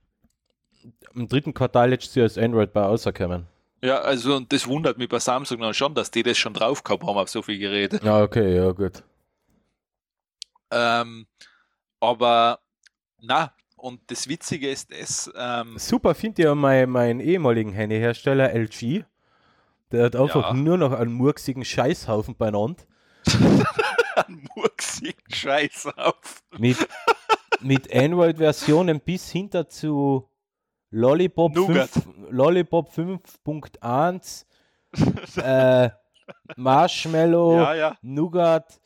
Im 1.14 1.28
dritten 1.28 1.54
Quartal 1.54 1.90
letztes 1.90 2.16
Jahr 2.16 2.26
ist 2.26 2.38
Android 2.38 2.74
bei 2.74 2.82
rausgekommen. 2.82 3.48
Ja, 3.82 4.00
also 4.00 4.36
und 4.36 4.52
das 4.52 4.66
wundert 4.68 4.98
mich 4.98 5.08
bei 5.10 5.20
Samsung 5.20 5.60
dann 5.60 5.74
schon, 5.74 5.94
dass 5.94 6.10
die 6.10 6.24
das 6.24 6.38
schon 6.38 6.54
drauf 6.54 6.84
gehabt 6.84 7.04
haben 7.04 7.18
auf 7.18 7.30
so 7.30 7.42
viele 7.42 7.60
Geräte. 7.60 8.00
Ja, 8.04 8.22
okay, 8.24 8.56
ja, 8.56 8.72
gut. 8.72 9.04
Ähm, 10.72 11.28
aber 12.00 12.60
na, 13.22 13.54
und 13.76 14.02
das 14.08 14.28
Witzige 14.28 14.70
ist 14.70 14.92
es, 14.92 15.32
ähm, 15.36 15.78
Super, 15.78 16.16
finde 16.16 16.42
ich 16.42 16.46
ja 16.46 16.56
mein, 16.56 16.90
meinen 16.90 17.20
ehemaligen 17.20 17.72
Handyhersteller 17.72 18.52
LG. 18.54 19.04
Der 19.92 20.06
hat 20.06 20.16
einfach 20.16 20.50
Ja. 20.50 20.54
nur 20.54 20.78
noch 20.78 20.92
einen 20.92 21.14
murksigen 21.14 21.64
Scheißhaufen 21.64 22.36
beieinander. 22.36 22.84
einen 24.16 24.48
murksigen 24.56 25.24
Scheiß 25.32 25.88
auf. 25.96 26.44
Mit, 26.58 26.78
mit 27.62 27.94
Android-Versionen 27.94 29.00
bis 29.00 29.30
hinter 29.32 29.70
zu 29.70 30.28
Lollipop, 30.90 31.54
Nougat. 31.54 31.90
5, 31.90 32.06
Lollipop 32.30 32.90
5.1, 32.92 34.46
äh, 35.42 35.90
Marshmallow, 36.56 37.58
Ja, 37.58 37.74
ja. 37.74 37.98
Nougat, 38.02 38.80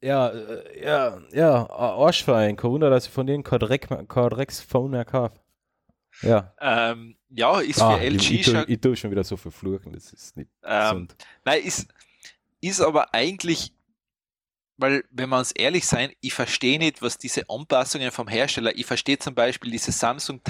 ja, 0.00 0.28
äh, 0.28 0.84
ja, 0.84 1.20
ja, 1.32 1.70
Arschverein. 1.70 2.56
Kein 2.56 2.70
Wunder, 2.70 2.90
dass 2.90 3.06
ich 3.06 3.12
von 3.12 3.26
denen 3.26 3.44
Drecks-Phone 3.44 4.90
mehr 4.90 5.04
kaufe. 5.04 5.38
Ja. 6.22 6.54
Ähm, 6.60 7.16
ja, 7.30 7.60
ist 7.60 7.78
für 7.78 7.84
Ah, 7.84 7.96
LG 7.96 8.14
ich, 8.14 8.32
ich, 8.40 8.46
schon 8.46 8.64
ich 8.66 8.80
tue 8.80 8.96
schon 8.96 9.10
wieder 9.10 9.24
so 9.24 9.36
viel 9.36 9.52
fluchen, 9.52 9.92
das 9.92 10.12
ist 10.12 10.36
nicht 10.36 10.50
Ähm, 10.64 11.08
nein, 11.44 11.62
ist, 11.62 11.88
ist 12.60 12.80
aber 12.80 13.14
eigentlich, 13.14 13.72
weil, 14.76 15.04
wenn 15.10 15.28
wir 15.28 15.38
uns 15.38 15.52
ehrlich 15.52 15.86
sein, 15.86 16.12
ich 16.20 16.34
verstehe 16.34 16.78
nicht, 16.78 17.02
was 17.02 17.18
diese 17.18 17.48
Anpassungen 17.48 18.10
vom 18.10 18.28
Hersteller, 18.28 18.74
ich 18.74 18.86
verstehe 18.86 19.18
zum 19.18 19.34
Beispiel 19.34 19.70
diese 19.70 19.92
Samsung 19.92 20.42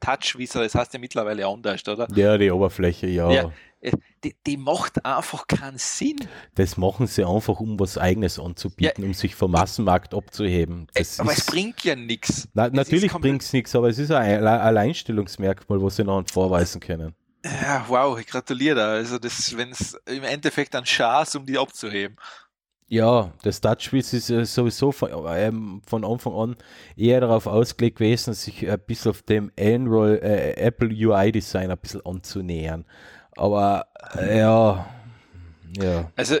Touch, 0.00 0.20
Touch 0.32 0.38
Visa, 0.38 0.60
das 0.62 0.74
heißt 0.74 0.92
ja 0.94 0.98
mittlerweile 1.00 1.46
anders, 1.46 1.86
oder? 1.86 2.08
Ja, 2.14 2.36
die 2.38 2.50
Oberfläche, 2.50 3.06
ja. 3.06 3.30
Ja. 3.30 3.52
Äh, 3.80 3.92
Die, 4.24 4.36
die 4.46 4.56
macht 4.58 5.04
einfach 5.06 5.46
keinen 5.46 5.78
Sinn. 5.78 6.16
Das 6.54 6.76
machen 6.76 7.06
sie 7.06 7.24
einfach, 7.24 7.58
um 7.60 7.80
was 7.80 7.96
Eigenes 7.96 8.38
anzubieten, 8.38 9.02
um 9.04 9.14
sich 9.14 9.34
vom 9.34 9.52
Massenmarkt 9.52 10.12
abzuheben. 10.12 10.86
Das 10.92 11.18
aber 11.18 11.32
es 11.32 11.38
ist, 11.38 11.46
bringt 11.50 11.82
ja 11.84 11.96
nichts. 11.96 12.46
na, 12.52 12.66
es 12.66 12.72
natürlich 12.72 13.10
bringt 13.12 13.42
es 13.42 13.52
nichts, 13.54 13.74
aber 13.74 13.88
es 13.88 13.98
ist 13.98 14.10
ein 14.10 14.44
Alle- 14.44 14.60
Alleinstellungsmerkmal, 14.60 15.82
was 15.82 15.96
sie 15.96 16.04
noch 16.04 16.22
vorweisen 16.30 16.80
können. 16.80 17.14
Ja, 17.42 17.86
wow, 17.88 18.18
ich 18.20 18.26
gratuliere 18.26 18.76
da. 18.76 18.90
Also, 18.92 19.18
das, 19.18 19.56
wenn 19.56 19.70
es 19.70 19.94
im 20.06 20.24
Endeffekt 20.24 20.76
ein 20.76 20.84
Chance, 20.84 21.38
um 21.38 21.46
die 21.46 21.56
abzuheben. 21.56 22.16
Ja, 22.92 23.32
das 23.44 23.60
Touchwiz 23.60 24.12
ist 24.12 24.30
äh, 24.30 24.44
sowieso 24.44 24.90
von, 24.90 25.10
ähm, 25.28 25.80
von 25.86 26.04
Anfang 26.04 26.34
an 26.34 26.56
eher 26.96 27.20
darauf 27.20 27.46
ausgelegt 27.46 27.98
gewesen, 27.98 28.34
sich 28.34 28.68
ein 28.68 28.80
bisschen 28.80 29.12
auf 29.12 29.22
dem 29.22 29.52
Android, 29.56 30.20
äh, 30.22 30.54
Apple 30.54 30.88
UI-Design 30.88 31.70
ein 31.70 31.78
bisschen 31.78 32.04
anzunähern. 32.04 32.84
Aber 33.36 33.86
äh, 34.18 34.40
ja, 34.40 34.92
ja. 35.80 36.10
Also, 36.16 36.38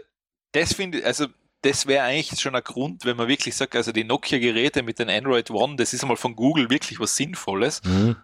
das 0.50 0.72
finde 0.72 0.98
ich, 0.98 1.06
also, 1.06 1.26
das 1.62 1.86
wäre 1.86 2.02
eigentlich 2.02 2.40
schon 2.40 2.56
ein 2.56 2.64
Grund, 2.64 3.04
wenn 3.04 3.16
man 3.16 3.28
wirklich 3.28 3.54
sagt, 3.54 3.76
also 3.76 3.92
die 3.92 4.02
Nokia-Geräte 4.02 4.82
mit 4.82 4.98
den 4.98 5.08
Android 5.08 5.52
One, 5.52 5.76
das 5.76 5.92
ist 5.92 6.02
einmal 6.02 6.16
von 6.16 6.34
Google 6.34 6.68
wirklich 6.68 6.98
was 6.98 7.14
Sinnvolles. 7.14 7.80
Hm. 7.84 8.16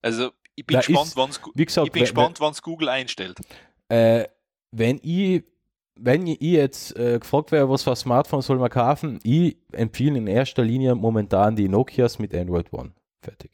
Also, 0.00 0.30
ich 0.54 0.64
bin 0.64 0.76
Da 0.76 0.80
gespannt, 0.80 1.12
wann 2.40 2.52
es 2.52 2.62
Google 2.62 2.88
einstellt. 2.88 3.38
Äh, 3.90 4.28
wenn 4.70 4.98
ich, 5.02 5.44
wenn 6.02 6.26
ich 6.26 6.40
jetzt 6.40 6.96
äh, 6.96 7.18
gefragt 7.18 7.52
wäre, 7.52 7.68
was 7.68 7.82
für 7.82 7.90
ein 7.90 7.96
Smartphone 7.96 8.42
soll 8.42 8.58
man 8.58 8.70
kaufen, 8.70 9.20
ich 9.22 9.56
empfehle 9.72 10.18
in 10.18 10.26
erster 10.26 10.62
Linie 10.62 10.94
momentan 10.94 11.56
die 11.56 11.68
Nokias 11.68 12.18
mit 12.18 12.34
Android 12.34 12.72
One. 12.72 12.92
Fertig. 13.22 13.50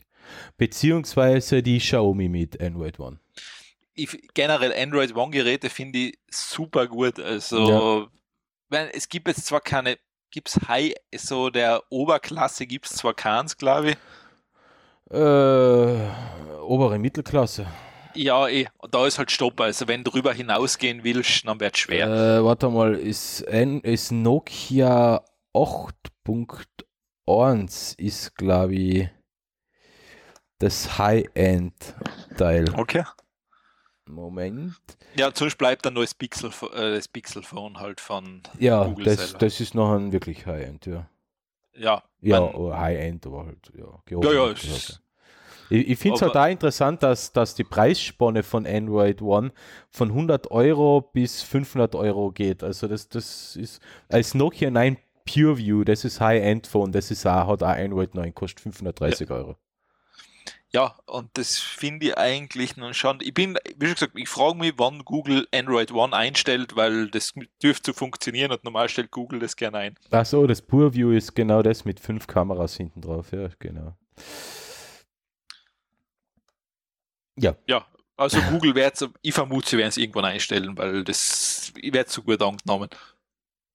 Beziehungsweise 0.56 1.62
die 1.62 1.78
Xiaomi 1.78 2.28
mit 2.28 2.60
Android 2.60 2.98
One. 2.98 3.18
Ich, 3.94 4.28
generell 4.34 4.74
Android 4.74 5.16
One-Geräte 5.16 5.70
finde 5.70 5.98
ich 5.98 6.18
super 6.30 6.86
gut. 6.86 7.18
Also, 7.18 8.08
wenn, 8.68 8.88
es 8.88 9.08
gibt 9.08 9.28
jetzt 9.28 9.46
zwar 9.46 9.60
keine, 9.60 9.96
gibt 10.30 10.48
es 10.48 10.68
High, 10.68 10.92
so 11.16 11.50
der 11.50 11.82
Oberklasse 11.90 12.66
gibt 12.66 12.86
es 12.86 12.96
zwar 12.96 13.14
keins, 13.14 13.56
glaube 13.56 13.90
ich. 13.90 13.96
Äh, 15.10 16.60
obere 16.60 16.98
Mittelklasse. 16.98 17.66
Ja, 18.16 18.48
eh, 18.48 18.66
da 18.90 19.06
ist 19.06 19.18
halt 19.18 19.30
Stopp. 19.30 19.60
Also, 19.60 19.86
wenn 19.88 20.02
du 20.04 20.10
drüber 20.10 20.32
hinausgehen 20.32 21.04
willst, 21.04 21.46
dann 21.46 21.60
wird 21.60 21.74
es 21.74 21.80
schwer. 21.80 22.06
Äh, 22.38 22.44
warte 22.44 22.68
mal, 22.70 22.94
ist, 22.94 23.42
N, 23.42 23.80
ist 23.80 24.10
Nokia 24.12 25.22
8.1 25.54 27.98
ist, 27.98 28.34
glaube 28.36 28.74
ich, 28.74 29.08
das 30.58 30.98
High-End-Teil. 30.98 32.72
Okay. 32.74 33.04
Moment. 34.08 34.76
Ja, 35.16 35.30
sonst 35.34 35.58
bleibt 35.58 35.84
dann 35.84 35.94
nur 35.94 36.04
das 36.04 36.14
Pixel, 36.14 36.50
äh, 36.74 36.94
das 36.94 37.08
Pixel-Phone 37.08 37.80
halt 37.80 38.00
von, 38.00 38.42
Ja, 38.58 38.84
Google 38.84 39.04
das, 39.06 39.16
selber. 39.30 39.38
das 39.38 39.58
ist 39.60 39.74
noch 39.74 39.92
ein 39.94 40.12
wirklich 40.12 40.46
High-End, 40.46 40.86
ja. 40.86 41.08
ja, 41.74 42.02
Ja, 42.20 42.52
High-End, 42.54 43.26
aber 43.26 43.46
halt, 43.46 43.72
ja. 43.76 44.00
ja, 44.08 44.32
ja, 44.32 44.50
ist- 44.52 45.02
Ich, 45.70 45.88
ich 45.88 45.98
finde 45.98 46.16
es 46.16 46.22
halt 46.22 46.34
da 46.34 46.48
interessant, 46.48 47.02
dass, 47.02 47.32
dass 47.32 47.54
die 47.54 47.64
Preisspanne 47.64 48.42
von 48.42 48.66
Android 48.66 49.22
One 49.22 49.52
von 49.90 50.10
100 50.10 50.50
Euro 50.50 51.00
bis 51.12 51.42
500 51.42 51.94
Euro 51.94 52.30
geht. 52.30 52.62
Also 52.62 52.88
das, 52.88 53.08
das 53.08 53.56
ist 53.56 53.80
als 54.08 54.34
Nokia 54.34 54.70
9 54.70 54.96
PureView, 55.26 55.84
das 55.84 56.04
ist 56.04 56.20
High-End-Phone, 56.20 56.92
das 56.92 57.10
ist 57.10 57.26
auch, 57.26 57.48
hat 57.48 57.62
auch 57.62 57.68
Android 57.68 58.14
9, 58.14 58.34
kostet 58.34 58.60
530 58.60 59.30
Euro. 59.30 59.56
Ja, 60.72 60.94
und 61.06 61.30
das 61.34 61.58
finde 61.58 62.06
ich 62.06 62.18
eigentlich 62.18 62.76
nun 62.76 62.92
schon. 62.92 63.20
Ich 63.22 63.32
bin, 63.32 63.56
wie 63.76 63.86
schon 63.86 63.94
gesagt, 63.94 64.12
ich 64.16 64.28
frage 64.28 64.58
mich, 64.58 64.74
wann 64.76 65.04
Google 65.04 65.46
Android 65.54 65.92
One 65.92 66.14
einstellt, 66.14 66.76
weil 66.76 67.08
das 67.08 67.32
dürfte 67.62 67.92
so 67.92 67.96
funktionieren 67.96 68.52
und 68.52 68.62
normal 68.64 68.88
stellt 68.88 69.10
Google 69.10 69.38
das 69.38 69.56
gerne 69.56 69.78
ein. 69.78 69.94
Ach 70.10 70.26
so, 70.26 70.46
das 70.46 70.60
PureView 70.60 71.12
ist 71.12 71.34
genau 71.34 71.62
das 71.62 71.84
mit 71.84 72.00
fünf 72.00 72.26
Kameras 72.26 72.76
hinten 72.76 73.00
drauf, 73.00 73.32
ja, 73.32 73.48
genau. 73.58 73.96
Ja. 77.38 77.54
Ja, 77.66 77.86
also 78.16 78.40
Google 78.50 78.74
wird 78.74 79.08
ich 79.22 79.34
vermute, 79.34 79.68
sie 79.68 79.78
werden 79.78 79.88
es 79.88 79.96
irgendwann 79.96 80.24
einstellen, 80.24 80.76
weil 80.76 81.04
das 81.04 81.72
wird 81.74 82.08
zu 82.08 82.22
gut 82.22 82.42
angenommen. 82.42 82.88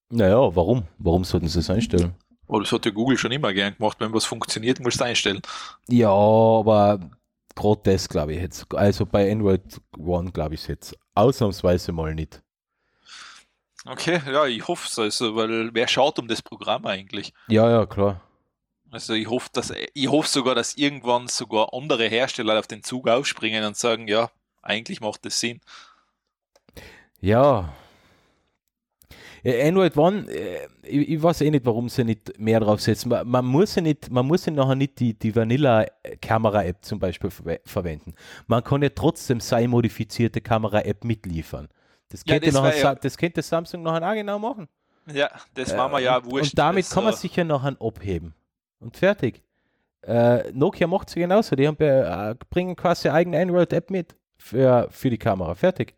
Naja, 0.09 0.55
warum? 0.55 0.83
Warum 0.97 1.23
sollten 1.23 1.47
sie 1.47 1.59
es 1.59 1.69
einstellen? 1.69 2.15
Oder 2.47 2.63
das 2.63 2.71
hat 2.73 2.85
ja 2.85 2.91
Google 2.91 3.17
schon 3.17 3.31
immer 3.31 3.53
gern 3.53 3.75
gemacht. 3.77 3.97
Wenn 3.99 4.13
was 4.13 4.25
funktioniert, 4.25 4.79
musst 4.79 4.99
du 4.99 5.03
es 5.03 5.09
einstellen. 5.09 5.41
Ja, 5.87 6.09
aber 6.09 6.99
gerade 7.55 7.81
das 7.83 8.09
glaube 8.09 8.33
ich 8.33 8.41
jetzt. 8.41 8.73
Also 8.75 9.05
bei 9.05 9.31
Android 9.31 9.79
One 9.97 10.31
glaube 10.31 10.55
ich 10.55 10.61
es 10.61 10.67
jetzt 10.67 10.97
ausnahmsweise 11.15 11.91
mal 11.91 12.13
nicht. 12.13 12.41
Okay, 13.85 14.21
ja, 14.27 14.45
ich 14.45 14.67
hoffe 14.67 14.87
es, 14.87 14.99
also, 14.99 15.35
weil 15.35 15.73
wer 15.73 15.87
schaut 15.87 16.19
um 16.19 16.27
das 16.27 16.41
Programm 16.41 16.85
eigentlich? 16.85 17.33
Ja, 17.47 17.69
ja, 17.69 17.85
klar. 17.85 18.21
Also 18.91 19.13
ich 19.13 19.29
hoffe, 19.29 19.49
dass 19.53 19.73
ich 19.93 20.07
hoffe 20.09 20.27
sogar, 20.27 20.53
dass 20.53 20.75
irgendwann 20.75 21.29
sogar 21.29 21.73
andere 21.73 22.07
Hersteller 22.07 22.59
auf 22.59 22.67
den 22.67 22.83
Zug 22.83 23.07
aufspringen 23.07 23.63
und 23.63 23.77
sagen, 23.77 24.07
ja, 24.07 24.29
eigentlich 24.61 24.99
macht 24.99 25.25
das 25.25 25.39
Sinn. 25.39 25.61
Ja. 27.21 27.73
Android 29.43 29.97
One, 29.97 30.29
äh, 30.29 30.67
ich, 30.83 31.09
ich, 31.09 31.23
weiß 31.23 31.41
eh 31.41 31.49
nicht, 31.49 31.65
warum 31.65 31.89
sie 31.89 32.03
nicht 32.03 32.37
mehr 32.37 32.59
drauf 32.59 32.81
setzen. 32.81 33.09
Man, 33.09 33.27
man 33.27 33.45
muss 33.45 33.73
ja 33.73 33.81
nicht, 33.81 34.11
man 34.11 34.27
muss 34.27 34.45
ja 34.45 34.51
nachher 34.51 34.75
nicht 34.75 34.99
die, 34.99 35.17
die 35.17 35.35
Vanilla-Kamera-App 35.35 36.85
zum 36.85 36.99
Beispiel 36.99 37.31
ver 37.31 37.59
verwenden. 37.65 38.13
Man 38.45 38.63
kann 38.63 38.83
ja 38.83 38.89
trotzdem 38.89 39.39
seine 39.39 39.67
modifizierte 39.69 40.41
Kamera-App 40.41 41.03
mitliefern. 41.05 41.69
Das 42.09 42.23
könnte, 42.23 42.47
ja, 42.47 42.51
das, 42.51 42.61
nachher, 42.61 42.83
ja. 42.83 42.95
das 42.95 43.17
könnte 43.17 43.41
Samsung 43.41 43.81
nachher 43.81 44.07
auch 44.07 44.13
genau 44.13 44.37
machen. 44.37 44.67
Ja, 45.11 45.31
das 45.55 45.75
machen 45.75 45.93
wir 45.93 45.99
ja 46.01 46.17
äh, 46.19 46.25
wurscht. 46.25 46.51
Und 46.51 46.59
damit 46.59 46.87
kann 46.89 47.03
man 47.03 47.13
sich 47.13 47.35
ja 47.35 47.43
nachher 47.43 47.75
abheben. 47.79 48.35
Und 48.81 48.97
fertig. 48.97 49.41
Äh, 50.01 50.51
Nokia 50.51 50.87
macht 50.87 51.09
es 51.09 51.15
genauso. 51.15 51.55
Die 51.55 51.67
haben, 51.67 51.77
äh, 51.79 52.35
bringen 52.49 52.75
quasi 52.75 53.09
eigene 53.09 53.39
Android-App 53.39 53.89
mit 53.91 54.15
für, 54.37 54.87
für 54.89 55.09
die 55.09 55.19
Kamera. 55.19 55.55
Fertig. 55.55 55.95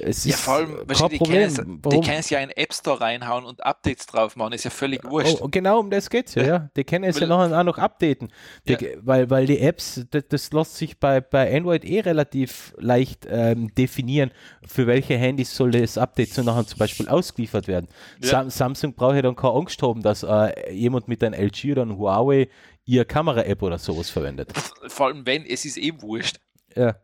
Es 0.00 0.24
ja, 0.24 0.36
vor 0.36 0.54
allem, 0.54 0.86
kein 0.86 1.08
die 1.08 1.18
Problem. 1.18 1.80
die 1.84 2.00
können 2.00 2.18
es 2.18 2.30
ja 2.30 2.40
in 2.40 2.48
den 2.48 2.56
App 2.56 2.72
Store 2.72 3.00
reinhauen 3.00 3.44
und 3.44 3.64
Updates 3.64 4.06
drauf 4.06 4.36
machen, 4.36 4.52
ist 4.52 4.64
ja 4.64 4.70
völlig 4.70 5.04
wurscht. 5.04 5.38
Oh, 5.40 5.48
genau 5.48 5.80
um 5.80 5.90
das 5.90 6.10
geht 6.10 6.28
es 6.28 6.34
ja, 6.34 6.42
ja. 6.44 6.70
Die 6.76 6.84
können 6.84 7.04
es 7.04 7.18
ja 7.18 7.26
noch, 7.26 7.50
auch 7.50 7.64
noch 7.64 7.78
updaten. 7.78 8.32
Die, 8.66 8.72
ja. 8.72 8.78
weil, 9.00 9.30
weil 9.30 9.46
die 9.46 9.58
Apps, 9.60 10.06
das, 10.10 10.24
das 10.28 10.52
lässt 10.52 10.76
sich 10.76 10.98
bei, 10.98 11.20
bei 11.20 11.54
Android 11.54 11.84
eh 11.84 12.00
relativ 12.00 12.74
leicht 12.78 13.26
ähm, 13.30 13.74
definieren, 13.74 14.30
für 14.66 14.86
welche 14.86 15.16
Handys 15.16 15.54
soll 15.54 15.70
das 15.70 15.98
Update 15.98 16.32
so 16.32 16.42
nachher 16.42 16.66
zum 16.66 16.78
Beispiel 16.78 17.08
ausgeliefert 17.08 17.68
werden. 17.68 17.88
Sam 18.20 18.50
Samsung 18.50 18.94
braucht 18.94 19.16
ja 19.16 19.22
dann 19.22 19.36
keine 19.36 19.54
Angst 19.54 19.82
haben, 19.82 20.02
dass 20.02 20.22
äh, 20.22 20.72
jemand 20.72 21.08
mit 21.08 21.22
einem 21.22 21.34
LG 21.40 21.72
oder 21.72 21.82
einem 21.82 21.98
Huawei 21.98 22.48
ihr 22.84 23.04
Kamera-App 23.04 23.62
oder 23.62 23.78
sowas 23.78 24.10
verwendet. 24.10 24.52
Vor 24.88 25.06
allem 25.06 25.26
wenn, 25.26 25.44
es 25.44 25.64
ist 25.64 25.78
eh 25.78 25.92
wurscht. 26.00 26.40
Ja. 26.74 26.96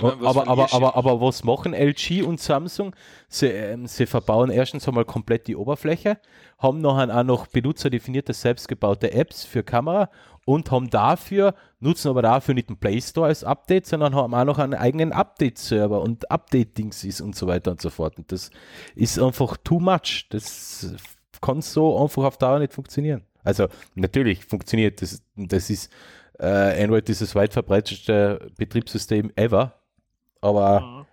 Meine, 0.00 0.26
aber, 0.26 0.48
aber, 0.48 0.72
aber, 0.72 0.96
aber 0.96 1.20
was 1.20 1.44
machen 1.44 1.74
LG 1.74 2.22
und 2.22 2.40
Samsung? 2.40 2.94
Sie, 3.28 3.46
ähm, 3.46 3.86
sie 3.86 4.06
verbauen 4.06 4.50
erstens 4.50 4.86
einmal 4.88 5.04
komplett 5.04 5.46
die 5.46 5.56
Oberfläche, 5.56 6.18
haben 6.58 6.80
nachher 6.80 7.16
auch 7.16 7.24
noch 7.24 7.46
benutzerdefinierte, 7.46 8.32
selbstgebaute 8.32 9.12
Apps 9.12 9.44
für 9.44 9.62
Kamera 9.62 10.10
und 10.44 10.70
haben 10.70 10.90
dafür, 10.90 11.54
nutzen 11.80 12.08
aber 12.08 12.22
dafür 12.22 12.54
nicht 12.54 12.68
den 12.68 12.76
Play 12.76 13.00
Store 13.00 13.28
als 13.28 13.44
Update, 13.44 13.86
sondern 13.86 14.14
haben 14.14 14.34
auch 14.34 14.44
noch 14.44 14.58
einen 14.58 14.74
eigenen 14.74 15.12
Update-Server 15.12 16.00
und 16.00 16.30
Update-Dings 16.30 17.04
ist 17.04 17.20
und 17.20 17.34
so 17.36 17.46
weiter 17.46 17.70
und 17.70 17.80
so 17.80 17.90
fort. 17.90 18.18
Und 18.18 18.30
das 18.30 18.50
ist 18.94 19.18
einfach 19.18 19.56
too 19.58 19.80
much. 19.80 20.26
Das 20.30 20.94
kann 21.40 21.62
so 21.62 22.02
einfach 22.02 22.24
auf 22.24 22.38
Dauer 22.38 22.58
nicht 22.58 22.72
funktionieren. 22.72 23.22
Also 23.42 23.68
natürlich 23.94 24.44
funktioniert 24.44 25.02
das, 25.02 25.22
das 25.36 25.70
ist 25.70 25.92
äh, 26.38 26.82
Android 26.82 27.08
ist 27.08 27.20
das 27.20 27.34
weit 27.34 27.52
verbreitetste 27.52 28.50
Betriebssystem 28.56 29.30
ever 29.36 29.74
aber. 30.44 31.06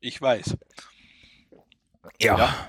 Ich 0.00 0.20
weiß. 0.20 0.56
Ja. 2.20 2.38
ja. 2.38 2.68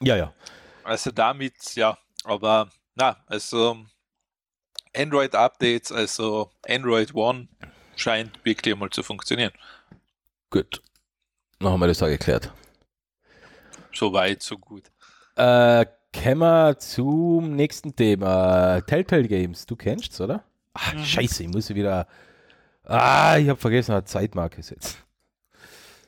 Ja, 0.00 0.16
ja. 0.16 0.34
Also 0.82 1.10
damit, 1.10 1.74
ja, 1.76 1.96
aber 2.24 2.70
na, 2.94 3.16
also 3.26 3.78
Android-Updates, 4.94 5.92
also 5.92 6.50
Android 6.68 7.14
One 7.14 7.48
scheint 7.96 8.44
wirklich 8.44 8.76
mal 8.76 8.90
zu 8.90 9.02
funktionieren. 9.02 9.52
Gut. 10.50 10.82
Noch 11.60 11.72
haben 11.72 11.80
wir 11.80 11.86
das 11.86 12.02
auch 12.02 12.08
geklärt. 12.08 12.52
So 13.92 14.12
weit, 14.12 14.42
so 14.42 14.58
gut. 14.58 14.90
Äh, 15.36 15.86
kommen 16.12 16.38
wir 16.40 16.78
zum 16.78 17.56
nächsten 17.56 17.94
Thema. 17.94 18.82
Telltale 18.82 19.26
Games, 19.26 19.64
du 19.64 19.76
kennst 19.76 20.12
es, 20.12 20.20
oder? 20.20 20.44
Ach, 20.74 20.92
mhm. 20.92 21.04
scheiße, 21.04 21.44
ich 21.44 21.48
muss 21.48 21.70
wieder 21.70 22.06
Ah, 22.84 23.38
ich 23.38 23.48
habe 23.48 23.58
vergessen, 23.58 23.92
eine 23.92 24.04
Zeitmarke 24.04 24.62
setzen. 24.62 24.98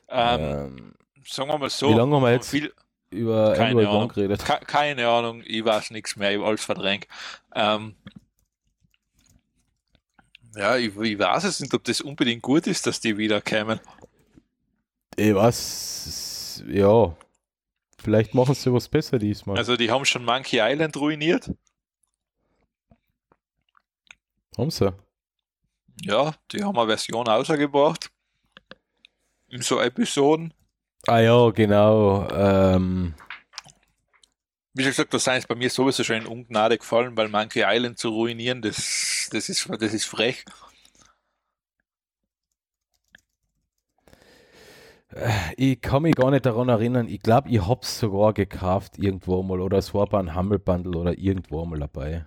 Ähm, 0.09 0.41
ähm, 0.41 0.95
sagen 1.27 1.49
wir 1.49 1.59
mal 1.59 1.71
so. 1.71 1.89
Wie 1.89 1.95
lange 1.95 2.15
haben 2.15 2.23
wir 2.23 2.33
jetzt 2.33 2.51
viel, 2.51 2.73
über 3.11 3.55
keine 3.55 3.81
Android 3.81 3.89
One 3.89 4.09
geredet? 4.09 4.45
Ke 4.45 4.61
keine 4.67 5.09
Ahnung, 5.09 5.43
ich 5.45 5.65
weiß 5.65 5.91
nichts 5.91 6.17
mehr, 6.17 6.33
ich 6.33 6.39
habe 6.39 6.49
alles 6.49 6.65
verdrängt. 6.65 7.07
Ähm, 7.55 7.97
ja, 10.55 10.77
ich, 10.77 10.97
ich, 10.97 11.19
weiß 11.19 11.45
es 11.45 11.61
nicht, 11.61 11.75
ob 11.75 11.85
das 11.85 12.01
unbedingt 12.01 12.43
gut 12.43 12.67
ist, 12.67 12.87
dass 12.87 13.01
die 13.01 13.17
wieder 13.17 13.41
kämen. 13.41 13.81
Ich 15.17 15.35
weiß, 15.35 16.65
ja. 16.69 17.17
Vielleicht 17.99 18.35
machen 18.35 18.55
sie 18.55 18.73
was 18.73 18.89
besser 18.89 19.19
diesmal. 19.19 19.57
Also, 19.57 19.77
die 19.77 19.91
haben 19.91 20.05
schon 20.05 20.25
Monkey 20.25 20.61
Island 20.61 20.97
ruiniert. 20.97 21.51
Haben 24.57 24.71
sie? 24.71 24.95
Ja, 26.03 26.35
die 26.53 26.63
haben 26.63 26.79
eine 26.79 26.89
Version 26.89 27.27
ausgebracht. 27.29 28.11
In 29.49 29.63
so 29.63 29.81
Episoden. 29.81 30.53
Ah 31.07 31.21
ja, 31.21 31.51
genau. 31.51 32.29
Ähm. 32.31 33.15
Wie 34.75 34.83
schon 34.83 34.91
gesagt, 34.91 35.15
da 35.15 35.19
sind 35.19 35.37
es 35.37 35.47
bei 35.47 35.55
mir 35.55 35.71
sowieso 35.71 36.05
schon 36.05 36.17
in 36.17 36.27
Ungnade 36.27 36.77
gefallen, 36.77 37.17
weil 37.17 37.29
manche 37.29 37.65
Island 37.67 37.99
zu 37.99 38.11
ruinieren, 38.11 38.61
das, 38.61 39.29
das, 39.33 39.49
ist, 39.49 39.69
das 39.71 39.95
ist 39.95 40.05
frech. 40.05 40.45
Äh, 45.15 45.31
ich 45.57 45.81
kann 45.81 46.03
mich 46.03 46.15
gar 46.15 46.31
nicht 46.31 46.45
daran 46.45 46.69
erinnern. 46.69 47.09
Ich 47.09 47.23
glaube, 47.23 47.49
ich 47.49 47.67
habe 47.67 47.81
es 47.83 47.99
sogar 47.99 48.35
gekauft 48.35 48.99
irgendwo 48.99 49.43
mal 49.43 49.61
oder 49.61 49.79
es 49.79 49.95
war 49.95 50.07
bei 50.07 50.19
einem 50.19 50.35
Humble 50.35 50.59
Bundle 50.59 50.99
oder 50.99 51.17
irgendwo 51.17 51.65
mal 51.65 51.79
dabei. 51.79 52.27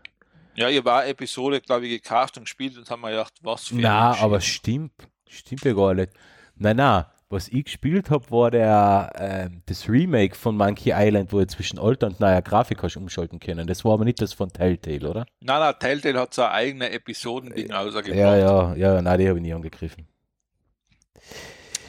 Ja, 0.59 0.67
ihr 0.67 0.83
war 0.83 1.07
Episode, 1.07 1.61
glaube 1.61 1.87
ich, 1.87 2.01
gekauft 2.01 2.35
und 2.35 2.43
gespielt 2.43 2.77
und 2.77 2.89
haben 2.89 2.99
wir 2.99 3.11
gedacht, 3.11 3.33
was 3.41 3.67
für 3.67 3.75
Na, 3.75 4.17
aber 4.19 4.41
stimmt. 4.41 4.91
Stimmt 5.29 5.63
ja 5.63 5.71
gar 5.71 5.93
nicht. 5.93 6.11
Nein, 6.57 6.75
nein. 6.75 7.05
Was 7.29 7.47
ich 7.47 7.63
gespielt 7.63 8.09
habe, 8.09 8.29
war 8.29 8.51
der, 8.51 9.09
äh, 9.15 9.49
das 9.67 9.87
Remake 9.87 10.35
von 10.35 10.57
Monkey 10.57 10.91
Island, 10.93 11.31
wo 11.31 11.39
ihr 11.39 11.47
zwischen 11.47 11.79
alter 11.79 12.07
und 12.07 12.19
neuer 12.19 12.41
Grafik 12.41 12.83
hast 12.83 12.97
umschalten 12.97 13.39
können. 13.39 13.67
Das 13.67 13.85
war 13.85 13.93
aber 13.93 14.03
nicht 14.03 14.21
das 14.21 14.33
von 14.33 14.51
Telltale, 14.51 15.09
oder? 15.09 15.25
Nein, 15.39 15.59
nein, 15.61 15.75
Telltale 15.79 16.19
hat 16.19 16.33
so 16.33 16.41
eine 16.41 16.51
eigene 16.51 16.91
Episodending 16.91 17.71
ausgebracht. 17.71 18.07
Ja, 18.15 18.35
ja, 18.35 18.75
ja, 18.75 19.01
nein, 19.01 19.17
die 19.17 19.29
habe 19.29 19.37
ich 19.39 19.43
nie 19.43 19.53
angegriffen. 19.53 20.09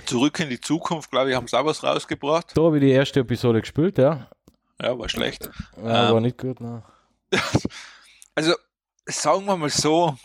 Zurück 0.07 0.39
in 0.39 0.51
die 0.51 0.61
Zukunft, 0.61 1.11
glaube 1.11 1.31
ich, 1.31 1.37
haben 1.37 1.49
sie 1.49 1.59
auch 1.59 1.65
was 1.65 1.83
rausgebracht. 1.83 2.53
Da 2.55 2.63
habe 2.63 2.77
ich 2.77 2.83
die 2.85 2.91
erste 2.91 3.21
Episode 3.21 3.63
gespielt, 3.63 3.99
ja. 3.99 4.29
Ja, 4.81 4.97
war 4.97 5.09
schlecht. 5.09 5.51
Ja, 5.83 6.09
ähm, 6.09 6.15
war 6.15 6.21
nicht 6.21 6.39
gut, 6.39 6.61
ne. 6.61 6.85
Also, 8.41 8.55
sagen 9.05 9.45
wir 9.45 9.55
mal 9.55 9.69
so, 9.69 10.17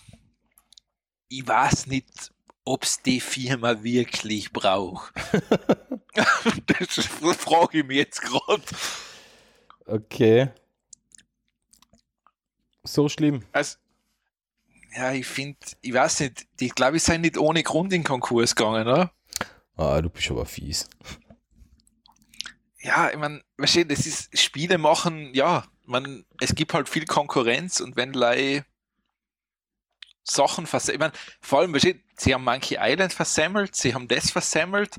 ich 1.28 1.45
weiß 1.45 1.88
nicht, 1.88 2.32
ob 2.63 2.84
es 2.84 3.01
die 3.01 3.20
Firma 3.20 3.84
wirklich 3.84 4.53
braucht. 4.53 5.13
das 6.16 7.07
frage 7.36 7.80
ich 7.80 7.86
mich 7.86 7.97
jetzt 7.97 8.22
gerade. 8.22 8.63
Okay. 9.86 10.47
So 12.86 13.09
schlimm. 13.09 13.43
Also, 13.51 13.80
ja, 14.95 15.11
ich 15.11 15.28
finde, 15.28 15.59
ich 15.82 15.91
weiß 15.91 16.22
nicht, 16.22 16.47
ich 16.57 16.74
glaube, 16.74 16.95
ich 16.95 17.03
sei 17.03 17.18
nicht 17.18 17.38
ohne 17.38 17.63
Grund 17.63 17.91
in 17.91 18.05
Konkurs 18.05 18.55
gegangen, 18.55 18.88
oder? 18.88 19.11
Ah, 19.76 20.01
du 20.01 20.09
bist 20.09 20.32
aber 20.32 20.45
fies. 20.45 20.88
Ja, 22.80 23.09
ich 23.09 23.18
meine, 23.18 23.43
weißt 23.57 23.76
du, 23.76 23.86
das 23.88 24.07
ist 24.07 24.39
Spiele 24.39 24.78
machen, 24.78 25.34
ja, 25.34 25.66
man, 25.86 26.26
es 26.40 26.56
gibt 26.56 26.74
halt 26.74 26.90
viel 26.90 27.06
Konkurrenz 27.06 27.80
und 27.80 27.96
wenn 27.96 28.14
Lei 28.14 28.66
Sachen 30.24 30.66
versammelt, 30.66 30.96
ich 30.96 31.00
meine, 31.00 31.14
vor 31.42 31.60
allem, 31.60 31.78
sie 31.78 32.34
haben 32.34 32.44
Monkey 32.44 32.78
Island 32.80 33.14
versammelt, 33.14 33.76
sie 33.76 33.94
haben 33.94 34.08
das 34.08 34.32
versammelt, 34.32 34.98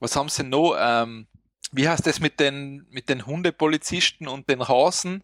was 0.00 0.16
haben 0.16 0.28
sie 0.28 0.44
noch, 0.44 0.76
ähm, 0.78 1.26
wie 1.72 1.88
heißt 1.88 2.06
das 2.06 2.20
mit 2.20 2.40
den, 2.40 2.86
mit 2.90 3.08
den 3.08 3.26
Hundepolizisten 3.26 4.28
und 4.28 4.48
den 4.48 4.66
Hasen? 4.66 5.22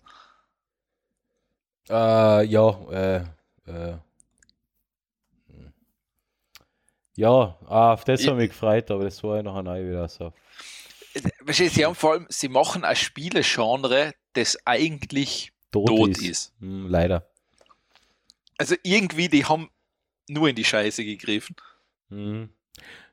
Äh, 1.89 2.45
ja, 2.45 2.71
äh, 2.91 3.17
äh. 3.67 3.97
Ja, 7.17 7.59
ah, 7.67 7.93
auf 7.93 8.05
das 8.05 8.27
haben 8.27 8.39
wir 8.39 8.49
gefreut, 8.49 8.91
aber 8.91 9.05
das 9.05 9.23
war 9.23 9.37
ja 9.37 9.43
noch 9.43 9.57
ein 9.57 9.67
wieder 9.67 10.09
so. 10.09 10.33
Äh, 11.13 11.53
sie 11.53 11.85
haben 11.85 11.95
vor 11.95 12.13
allem, 12.13 12.27
sie 12.31 12.49
machen 12.49 12.85
ein 12.85 12.97
Spielegenre, 12.97 14.15
das 14.33 14.59
eigentlich 14.67 15.53
tot, 15.73 15.89
tot 15.89 16.11
ist. 16.11 16.23
ist. 16.23 16.53
Hm, 16.61 16.89
leider. 16.89 17.27
Also 18.59 18.75
irgendwie, 18.83 19.29
die 19.29 19.45
haben 19.45 19.71
nur 20.29 20.49
in 20.49 20.57
die 20.57 20.65
Scheiße 20.65 21.05
gegriffen. 21.05 21.57
Hm. 22.11 22.51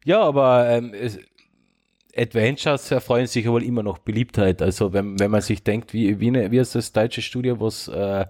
Ja, 0.04 0.22
aber 0.22 0.70
ähm, 0.70 0.94
es, 0.94 1.20
Adventures 2.16 2.90
erfreuen 2.92 3.28
sich 3.28 3.48
wohl 3.48 3.64
immer 3.64 3.84
noch 3.84 4.00
Beliebtheit. 4.00 4.62
Also 4.62 4.94
wenn, 4.94 5.20
wenn 5.20 5.32
man 5.32 5.42
sich 5.42 5.64
denkt, 5.64 5.94
wie, 5.94 6.20
wie, 6.20 6.28
eine, 6.28 6.52
wie 6.52 6.58
ist 6.58 6.76
das 6.76 6.92
deutsche 6.92 7.22
Studio, 7.22 7.60
was 7.60 7.88
äh, 7.88 8.26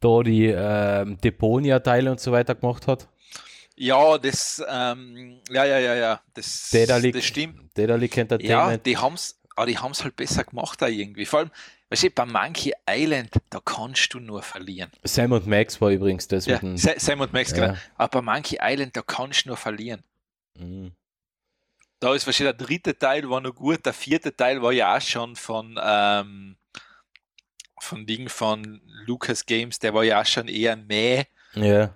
da 0.00 0.22
die 0.22 0.46
äh, 0.46 1.04
Deponia-Teile 1.16 2.10
und 2.10 2.20
so 2.20 2.32
weiter 2.32 2.54
gemacht 2.54 2.86
hat? 2.86 3.08
Ja, 3.76 4.18
das, 4.18 4.62
ähm, 4.68 5.40
ja, 5.50 5.64
ja, 5.64 5.78
ja, 5.78 5.94
ja, 5.94 6.20
das, 6.34 6.70
Dedalic, 6.70 7.14
das 7.14 7.24
stimmt. 7.24 7.76
Dedalic 7.76 8.16
Entertainment. 8.16 8.70
Ja, 8.70 8.76
die 8.76 8.96
haben 8.96 9.14
es 9.14 9.40
aber 9.56 9.66
die 9.66 9.78
haben 9.78 9.92
es 9.92 10.02
halt 10.02 10.16
besser 10.16 10.44
gemacht 10.44 10.80
da 10.80 10.86
irgendwie. 10.86 11.26
Vor 11.26 11.40
allem, 11.40 11.50
weißt 11.90 12.04
du, 12.04 12.10
bei 12.10 12.26
Monkey 12.26 12.72
Island, 12.88 13.30
da 13.50 13.60
kannst 13.64 14.12
du 14.14 14.20
nur 14.20 14.42
verlieren. 14.42 14.90
Sam 15.04 15.32
und 15.32 15.46
Max 15.46 15.80
war 15.80 15.90
übrigens 15.90 16.28
das. 16.28 16.46
Ja, 16.46 16.58
dem, 16.58 16.76
Sam 16.76 17.20
und 17.20 17.32
Max, 17.32 17.50
ja. 17.52 17.68
genau. 17.68 17.78
Aber 17.96 18.20
bei 18.20 18.34
Monkey 18.34 18.58
Island, 18.60 18.96
da 18.96 19.02
kannst 19.02 19.44
du 19.44 19.50
nur 19.50 19.56
verlieren. 19.56 20.02
Mhm. 20.58 20.92
Da 22.00 22.14
ist 22.14 22.26
wahrscheinlich 22.26 22.56
der 22.56 22.66
dritte 22.66 22.98
Teil 22.98 23.30
war 23.30 23.40
noch 23.40 23.54
gut, 23.54 23.86
der 23.86 23.92
vierte 23.92 24.34
Teil 24.34 24.60
war 24.60 24.72
ja 24.72 24.96
auch 24.96 25.00
schon 25.00 25.36
von, 25.36 25.78
ähm, 25.80 26.56
von 27.78 28.06
Ding 28.06 28.28
von 28.28 28.80
Lucas 29.06 29.46
Games, 29.46 29.78
der 29.78 29.94
war 29.94 30.02
ja 30.02 30.20
auch 30.20 30.26
schon 30.26 30.48
eher 30.48 30.74
mehr. 30.76 31.26
Ja. 31.54 31.94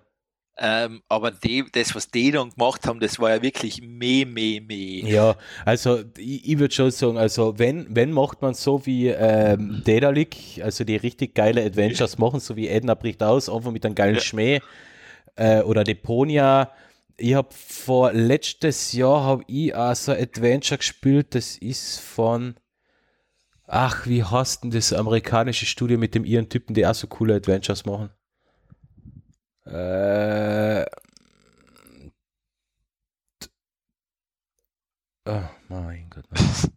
Ähm, 0.59 1.03
aber 1.09 1.33
die, 1.33 1.65
das, 1.71 1.95
was 1.95 2.11
die 2.11 2.31
dann 2.31 2.51
gemacht 2.51 2.87
haben, 2.87 2.99
das 2.99 3.19
war 3.19 3.31
ja 3.31 3.43
wirklich 3.43 3.83
meh, 3.83 4.25
meh, 4.25 4.61
meh. 4.61 5.03
Ja, 5.05 5.37
also 5.67 6.01
ich, 6.17 6.49
ich 6.49 6.59
würde 6.59 6.75
schon 6.75 6.91
sagen, 6.91 7.19
also 7.19 7.59
wenn, 7.59 7.87
wenn 7.95 8.11
macht 8.11 8.41
man 8.41 8.55
so 8.55 8.87
wie 8.87 9.09
ähm, 9.09 9.83
Dedalic, 9.87 10.63
also 10.63 10.85
die 10.85 10.97
richtig 10.97 11.35
geile 11.35 11.63
Adventures 11.63 12.17
machen, 12.17 12.41
so 12.41 12.57
wie 12.57 12.69
Edna 12.69 12.95
bricht 12.95 13.23
aus, 13.23 13.51
einfach 13.51 13.71
mit 13.71 13.85
einem 13.85 13.95
geilen 13.95 14.15
ja. 14.15 14.21
Schmäh 14.23 14.61
äh, 15.35 15.61
oder 15.61 15.85
Deponia. 15.85 16.73
Ich 17.19 17.35
habe 17.35 17.49
vor 17.53 18.15
letztes 18.15 18.93
Jahr 18.93 19.25
habe 19.25 19.43
ich 19.47 19.75
auch 19.75 19.95
so 19.95 20.13
ein 20.13 20.23
Adventure 20.23 20.79
gespielt, 20.79 21.35
das 21.35 21.59
ist 21.59 22.01
von 22.01 22.55
ach, 23.67 24.07
wie 24.07 24.25
heißt 24.25 24.65
denn 24.65 24.71
das 24.71 24.93
amerikanische 24.95 25.67
Studio 25.67 25.99
mit 25.99 26.15
dem 26.15 26.25
ihren 26.25 26.49
Typen, 26.49 26.73
die 26.73 26.87
auch 26.87 26.95
so 26.95 27.07
coole 27.09 27.35
Adventures 27.35 27.85
machen? 27.85 28.11
Äh, 29.67 30.87
oh 35.27 35.43
mein 35.69 36.09
Gott. 36.11 36.25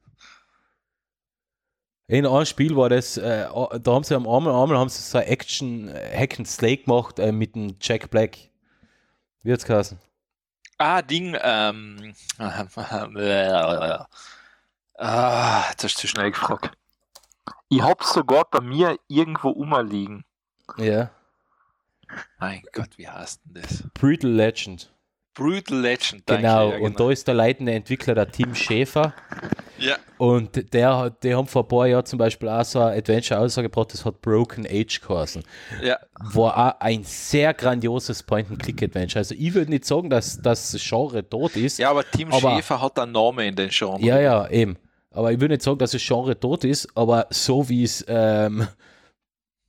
In 2.08 2.26
einem 2.26 2.46
Spiel 2.46 2.76
war 2.76 2.90
das, 2.90 3.18
äh, 3.18 3.48
da 3.48 3.92
haben 3.92 4.04
sie 4.04 4.16
am 4.16 4.28
einmal, 4.28 4.56
einmal 4.56 4.80
haben 4.80 4.90
sie 4.90 5.04
so 5.04 5.20
Action 5.20 5.94
Hack 5.94 6.40
and 6.40 6.48
Slay 6.48 6.78
gemacht 6.78 7.20
äh, 7.20 7.32
mit 7.32 7.54
dem 7.54 7.76
Jack 7.80 8.10
Black. 8.10 8.36
Wie 9.44 9.54
hat's 9.54 9.64
geheißen? 9.64 10.00
Ah, 10.80 11.04
Ding, 11.04 11.38
ähm, 11.40 12.16
ah, 12.40 12.64
jetzt 15.70 15.84
hast 15.84 15.96
du 15.98 16.02
zu 16.02 16.08
schnell 16.08 16.32
gefragt. 16.32 16.76
Ich 17.70 17.84
hab's 17.84 18.14
sogar 18.14 18.46
bei 18.50 18.62
mir 18.62 18.98
irgendwo 19.08 19.50
umliegen. 19.50 20.26
Ja. 20.78 21.12
Mein 22.40 22.62
Gott, 22.74 22.90
wie 22.98 23.08
heißt 23.08 23.42
denn 23.46 23.62
das? 23.62 23.84
Brutal 23.94 24.32
Legend. 24.32 24.92
Brutal 25.34 25.80
Legend, 25.80 26.24
danke. 26.26 26.42
Genau, 26.42 26.70
ja, 26.70 26.76
genau. 26.76 26.86
und 26.86 27.00
da 27.00 27.12
ist 27.12 27.28
der 27.28 27.36
leitende 27.36 27.72
Entwickler 27.72 28.16
der 28.16 28.30
Tim 28.30 28.56
Schäfer. 28.56 29.14
Ja. 29.78 29.96
Und 30.18 30.74
der, 30.74 31.12
die 31.24 31.34
haben 31.34 31.48
vor 31.48 31.64
ein 31.64 31.68
paar 31.70 31.88
Jahren 31.88 32.06
zum 32.06 32.20
Beispiel 32.20 32.50
auch 32.50 32.66
so 32.66 32.82
ein 32.82 32.98
Adventure 32.98 33.40
ausgebracht, 33.40 33.94
das 33.94 34.04
hat 34.04 34.22
Broken 34.22 34.68
Age 34.70 35.00
geheißen. 35.00 35.44
Ja. 35.82 35.98
War 36.20 36.58
auch 36.58 36.82
ein 36.82 37.06
sehr 37.06 37.54
grandioses 37.54 38.24
Point-and-Click-Adventure. 38.24 39.20
Also 39.20 39.36
ich 39.38 39.54
würde 39.54 39.72
nicht 39.72 39.86
sagen, 39.86 40.10
dass 40.10 40.42
das 40.42 40.76
Genre 40.78 41.28
tot 41.28 41.56
ist. 41.56 41.80
Ja, 41.80 41.92
aber 41.92 42.04
Tim 42.10 42.34
aber, 42.34 42.56
Schäfer 42.56 42.82
hat 42.82 43.00
einen 43.00 43.14
Namen 43.14 43.48
in 43.48 43.56
den 43.56 43.70
Genre. 43.70 44.02
Ja, 44.02 44.20
ja, 44.20 44.50
eben. 44.50 44.78
Aber 45.12 45.32
ich 45.32 45.40
würde 45.40 45.54
nicht 45.54 45.64
sagen, 45.64 45.80
dass 45.80 45.92
das 45.92 46.06
Genre 46.06 46.38
tot 46.38 46.66
ist, 46.66 46.90
aber 46.96 47.28
so 47.30 47.70
wie 47.70 47.84
es 47.84 48.04
ähm, 48.10 48.68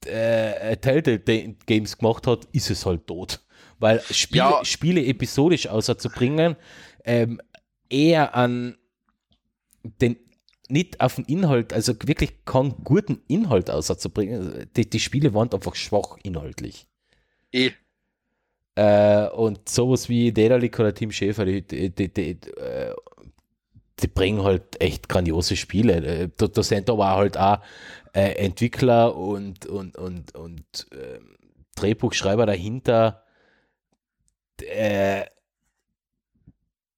äh, 0.07 0.76
Telltale 0.76 1.18
Games 1.66 1.98
gemacht 1.98 2.26
hat, 2.26 2.46
ist 2.53 2.70
es 2.70 2.86
halt 2.86 3.07
tot. 3.07 3.40
Weil 3.78 4.01
Spiele, 4.11 4.44
ja. 4.44 4.64
Spiele 4.64 5.05
episodisch 5.05 5.66
außerzubringen, 5.66 6.57
ähm, 7.05 7.40
eher 7.88 8.34
an 8.34 8.76
den 9.82 10.16
nicht 10.68 11.01
auf 11.01 11.16
den 11.16 11.24
Inhalt, 11.24 11.72
also 11.72 11.94
wirklich 12.05 12.44
keinen 12.44 12.84
guten 12.84 13.22
Inhalt 13.26 13.70
außerzubringen. 13.70 14.70
Die, 14.76 14.88
die 14.88 15.01
Spiele 15.01 15.34
waren 15.34 15.53
einfach 15.53 15.74
schwach 15.74 16.16
inhaltlich. 16.22 16.86
Eh. 17.53 17.72
Äh, 18.76 19.28
und 19.30 19.68
sowas 19.68 20.09
wie 20.09 20.32
Dedalic 20.32 20.78
oder 20.78 20.94
Team 20.94 21.11
Schäfer, 21.11 21.44
die, 21.44 21.62
die, 21.62 21.90
die, 21.90 22.12
die, 22.12 22.30
äh, 22.53 22.94
die 24.03 24.09
bringen 24.09 24.42
halt 24.42 24.80
echt 24.80 25.09
grandiose 25.09 25.57
Spiele. 25.57 25.94
Äh, 26.05 26.28
da 26.36 26.62
sind 26.62 26.88
aber 26.90 27.11
halt 27.11 27.38
auch 27.38 27.59
äh, 28.12 28.32
Entwickler 28.44 29.16
und, 29.16 29.66
und, 29.66 29.96
und, 29.96 30.34
und 30.34 30.86
äh, 30.92 31.18
Drehbuchschreiber 31.76 32.46
dahinter, 32.46 33.24
äh, 34.62 35.24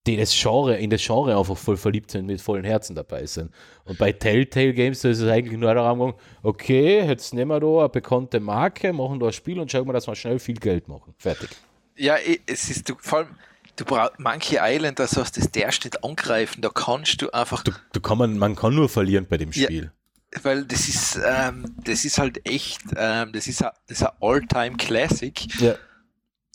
die 0.07 0.17
das 0.17 0.35
Genre, 0.35 0.77
in 0.79 0.91
das 0.91 1.05
Genre 1.05 1.39
einfach 1.39 1.57
voll 1.57 1.77
verliebt 1.77 2.11
sind, 2.11 2.27
mit 2.27 2.41
vollen 2.41 2.65
Herzen 2.65 2.97
dabei 2.97 3.25
sind. 3.27 3.53
Und 3.85 3.99
bei 3.99 4.11
Telltale 4.11 4.75
Games 4.75 5.01
da 5.01 5.11
ist 5.11 5.21
es 5.21 5.31
eigentlich 5.31 5.59
nur 5.59 5.73
daran 5.73 5.99
gegangen, 5.99 6.19
okay, 6.43 7.07
jetzt 7.07 7.33
nehmen 7.35 7.53
wir 7.53 7.61
da 7.61 7.81
eine 7.81 7.89
bekannte 7.89 8.41
Marke, 8.41 8.93
machen 8.93 9.21
da 9.21 9.27
ein 9.27 9.33
Spiel 9.33 9.61
und 9.61 9.71
schauen 9.71 9.87
wir, 9.87 9.93
dass 9.93 10.09
wir 10.09 10.17
schnell 10.17 10.41
viel 10.41 10.57
Geld 10.57 10.89
machen. 10.89 11.15
Fertig. 11.19 11.51
Ja, 11.97 12.17
es 12.47 12.69
ist 12.69 12.93
vor 12.99 13.19
allem, 13.19 13.29
du 13.77 13.85
brauchst 13.85 14.19
manche 14.19 14.59
Island, 14.61 14.99
da 14.99 15.07
sagst 15.07 15.37
du, 15.37 15.41
der 15.49 15.73
steht 15.73 16.05
angreifen, 16.05 16.63
da 16.63 16.69
kannst 16.69 17.21
du 17.23 17.31
einfach. 17.31 17.63
Du, 17.63 17.73
du 17.93 18.01
kann 18.01 18.19
man, 18.19 18.39
man 18.39 18.57
kann 18.57 18.75
nur 18.75 18.89
verlieren 18.89 19.27
bei 19.29 19.39
dem 19.39 19.53
Spiel. 19.53 19.93
Ja, 20.35 20.45
weil 20.45 20.65
das 20.65 20.89
ist, 20.89 21.19
ähm, 21.25 21.75
das 21.85 22.05
ist 22.05 22.19
halt 22.19 22.47
echt, 22.49 22.83
ähm, 22.97 23.33
das 23.33 23.47
ist 23.47 23.63
ein, 23.63 23.71
ein 23.89 24.07
All-Time-Classic. 24.21 25.61
Ja. 25.61 25.75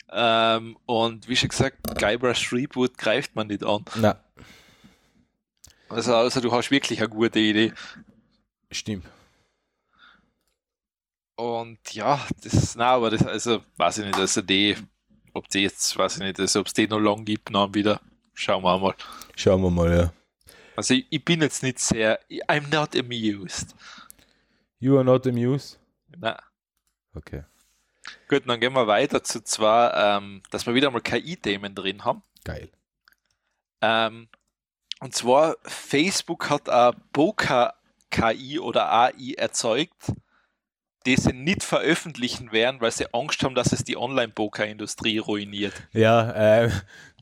Ähm, 0.09 0.77
und 0.85 1.27
wie 1.27 1.35
schon 1.35 1.49
gesagt, 1.49 1.77
Guybrush 1.99 2.51
Reboot 2.53 2.97
greift 2.97 3.35
man 3.35 3.47
nicht 3.47 3.63
an. 3.63 3.83
Na. 3.95 4.19
Also, 5.89 6.15
also 6.15 6.41
du 6.41 6.51
hast 6.51 6.71
wirklich 6.71 6.99
eine 6.99 7.09
gute 7.09 7.39
Idee. 7.39 7.73
Stimmt. 8.71 9.05
Und 11.35 11.93
ja, 11.93 12.19
das 12.43 12.53
ist, 12.53 12.75
na, 12.77 12.91
aber 12.91 13.11
das, 13.11 13.25
also, 13.25 13.61
weiß 13.77 13.99
ich 13.99 14.05
nicht, 14.05 14.17
also 14.17 14.41
die, 14.41 14.75
ob 15.37 15.47
die 15.49 15.59
jetzt, 15.59 15.97
weiß 15.97 16.17
ich 16.17 16.23
nicht, 16.23 16.55
ob 16.55 16.67
es 16.67 16.73
die 16.73 16.87
noch 16.87 16.99
lang 16.99 17.23
gibt, 17.23 17.53
dann 17.53 17.73
wieder, 17.73 18.01
schauen 18.33 18.63
wir 18.63 18.77
mal. 18.77 18.95
Schauen 19.35 19.61
wir 19.61 19.69
mal, 19.69 19.97
ja. 19.97 20.13
Also 20.75 20.93
ich, 20.93 21.07
ich, 21.09 21.23
bin 21.23 21.41
jetzt 21.41 21.63
nicht 21.63 21.79
sehr, 21.79 22.19
I'm 22.47 22.69
not 22.73 22.95
amused. 22.95 23.75
You 24.79 24.95
are 24.97 25.05
not 25.05 25.25
amused? 25.25 25.79
Nein. 26.17 26.37
Okay. 27.15 27.43
Gut, 28.29 28.43
dann 28.45 28.59
gehen 28.59 28.73
wir 28.73 28.87
weiter 28.87 29.23
zu 29.23 29.43
zwar, 29.43 30.17
ähm, 30.17 30.43
dass 30.51 30.65
wir 30.65 30.75
wieder 30.75 30.91
mal 30.91 31.01
KI-Themen 31.01 31.73
drin 31.73 32.05
haben. 32.05 32.21
Geil. 32.43 32.69
Ähm, 33.81 34.27
und 34.99 35.15
zwar, 35.15 35.57
Facebook 35.63 36.49
hat 36.49 36.69
eine 36.69 36.95
Boca-KI 37.13 38.59
oder 38.59 38.91
AI 38.91 39.33
erzeugt, 39.37 40.11
die 41.07 41.15
sie 41.15 41.33
nicht 41.33 41.63
veröffentlichen 41.63 42.51
werden, 42.51 42.81
weil 42.81 42.91
sie 42.91 43.05
Angst 43.13 43.41
haben, 43.41 43.55
dass 43.55 43.71
es 43.71 43.83
die 43.85 43.97
Online-Poker-Industrie 43.97 45.19
ruiniert. 45.19 45.73
Ja, 45.93 46.65
äh, 46.65 46.69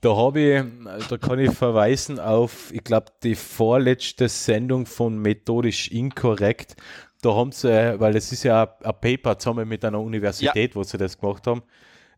da 0.01 0.15
habe 0.15 0.39
ich, 0.39 0.63
da 1.07 1.17
kann 1.17 1.39
ich 1.39 1.51
verweisen 1.51 2.19
auf, 2.19 2.73
ich 2.73 2.83
glaube, 2.83 3.07
die 3.23 3.35
vorletzte 3.35 4.27
Sendung 4.27 4.87
von 4.87 5.19
Methodisch 5.19 5.89
Inkorrekt. 5.89 6.75
Da 7.21 7.35
haben 7.35 7.51
sie, 7.51 7.99
weil 7.99 8.15
es 8.15 8.31
ist 8.31 8.43
ja 8.43 8.75
ein 8.83 8.93
Paper 8.99 9.37
zusammen 9.37 9.67
mit 9.67 9.85
einer 9.85 10.01
Universität, 10.01 10.71
ja. 10.71 10.75
wo 10.75 10.83
sie 10.83 10.97
das 10.97 11.17
gemacht 11.17 11.45
haben. 11.45 11.61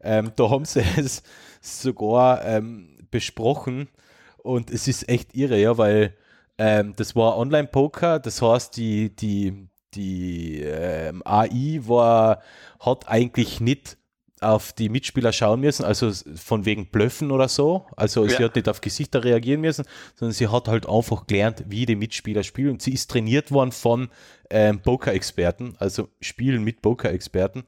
Ähm, 0.01 0.31
da 0.35 0.49
haben 0.49 0.65
sie 0.65 0.83
es 0.97 1.21
sogar 1.61 2.45
ähm, 2.45 2.97
besprochen 3.11 3.89
und 4.37 4.71
es 4.71 4.87
ist 4.87 5.09
echt 5.09 5.35
irre, 5.35 5.59
ja, 5.59 5.77
weil 5.77 6.15
ähm, 6.57 6.93
das 6.95 7.15
war 7.15 7.37
Online-Poker, 7.37 8.19
das 8.19 8.41
heißt, 8.41 8.77
die, 8.77 9.15
die, 9.15 9.67
die 9.97 10.61
ähm, 10.61 11.21
AI 11.25 11.81
war, 11.83 12.41
hat 12.79 13.07
eigentlich 13.09 13.59
nicht 13.59 13.97
auf 14.39 14.71
die 14.71 14.89
Mitspieler 14.89 15.31
schauen 15.33 15.61
müssen, 15.61 15.83
also 15.83 16.11
von 16.35 16.65
wegen 16.65 16.87
Blöffen 16.87 17.31
oder 17.31 17.47
so. 17.47 17.87
Also 17.95 18.25
ja. 18.25 18.37
sie 18.37 18.43
hat 18.43 18.55
nicht 18.55 18.69
auf 18.69 18.81
Gesichter 18.81 19.23
reagieren 19.23 19.61
müssen, 19.61 19.85
sondern 20.15 20.33
sie 20.33 20.47
hat 20.47 20.67
halt 20.67 20.87
einfach 20.87 21.25
gelernt, 21.25 21.63
wie 21.67 21.85
die 21.85 21.95
Mitspieler 21.95 22.43
spielen. 22.43 22.73
Und 22.73 22.81
sie 22.81 22.93
ist 22.93 23.09
trainiert 23.09 23.51
worden 23.51 23.71
von 23.71 24.09
ähm, 24.49 24.79
Poker-Experten, 24.79 25.75
also 25.79 26.09
Spielen 26.21 26.63
mit 26.63 26.81
Poker-Experten. 26.81 27.63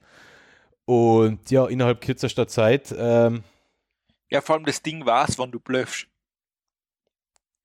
Und 0.86 1.50
ja, 1.50 1.66
innerhalb 1.68 2.02
kürzester 2.02 2.48
Zeit 2.48 2.94
ähm, 2.96 3.44
Ja, 4.30 4.42
vor 4.42 4.56
allem 4.56 4.66
das 4.66 4.82
Ding 4.84 5.06
war 5.06 5.28
es, 5.28 5.40
wann 5.40 5.52
du 5.52 5.60
bluffst. 5.60 6.08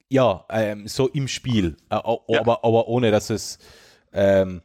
Ja, 0.09 0.45
ähm, 0.51 0.87
so 0.87 1.09
im 1.09 1.29
Spiel, 1.29 1.77
äh, 1.91 1.95
aber, 1.97 2.23
Ja. 2.29 2.41
aber 2.41 2.89
ohne, 2.89 3.11
dass 3.11 3.31
es 3.31 3.59
ähm, 4.15 4.63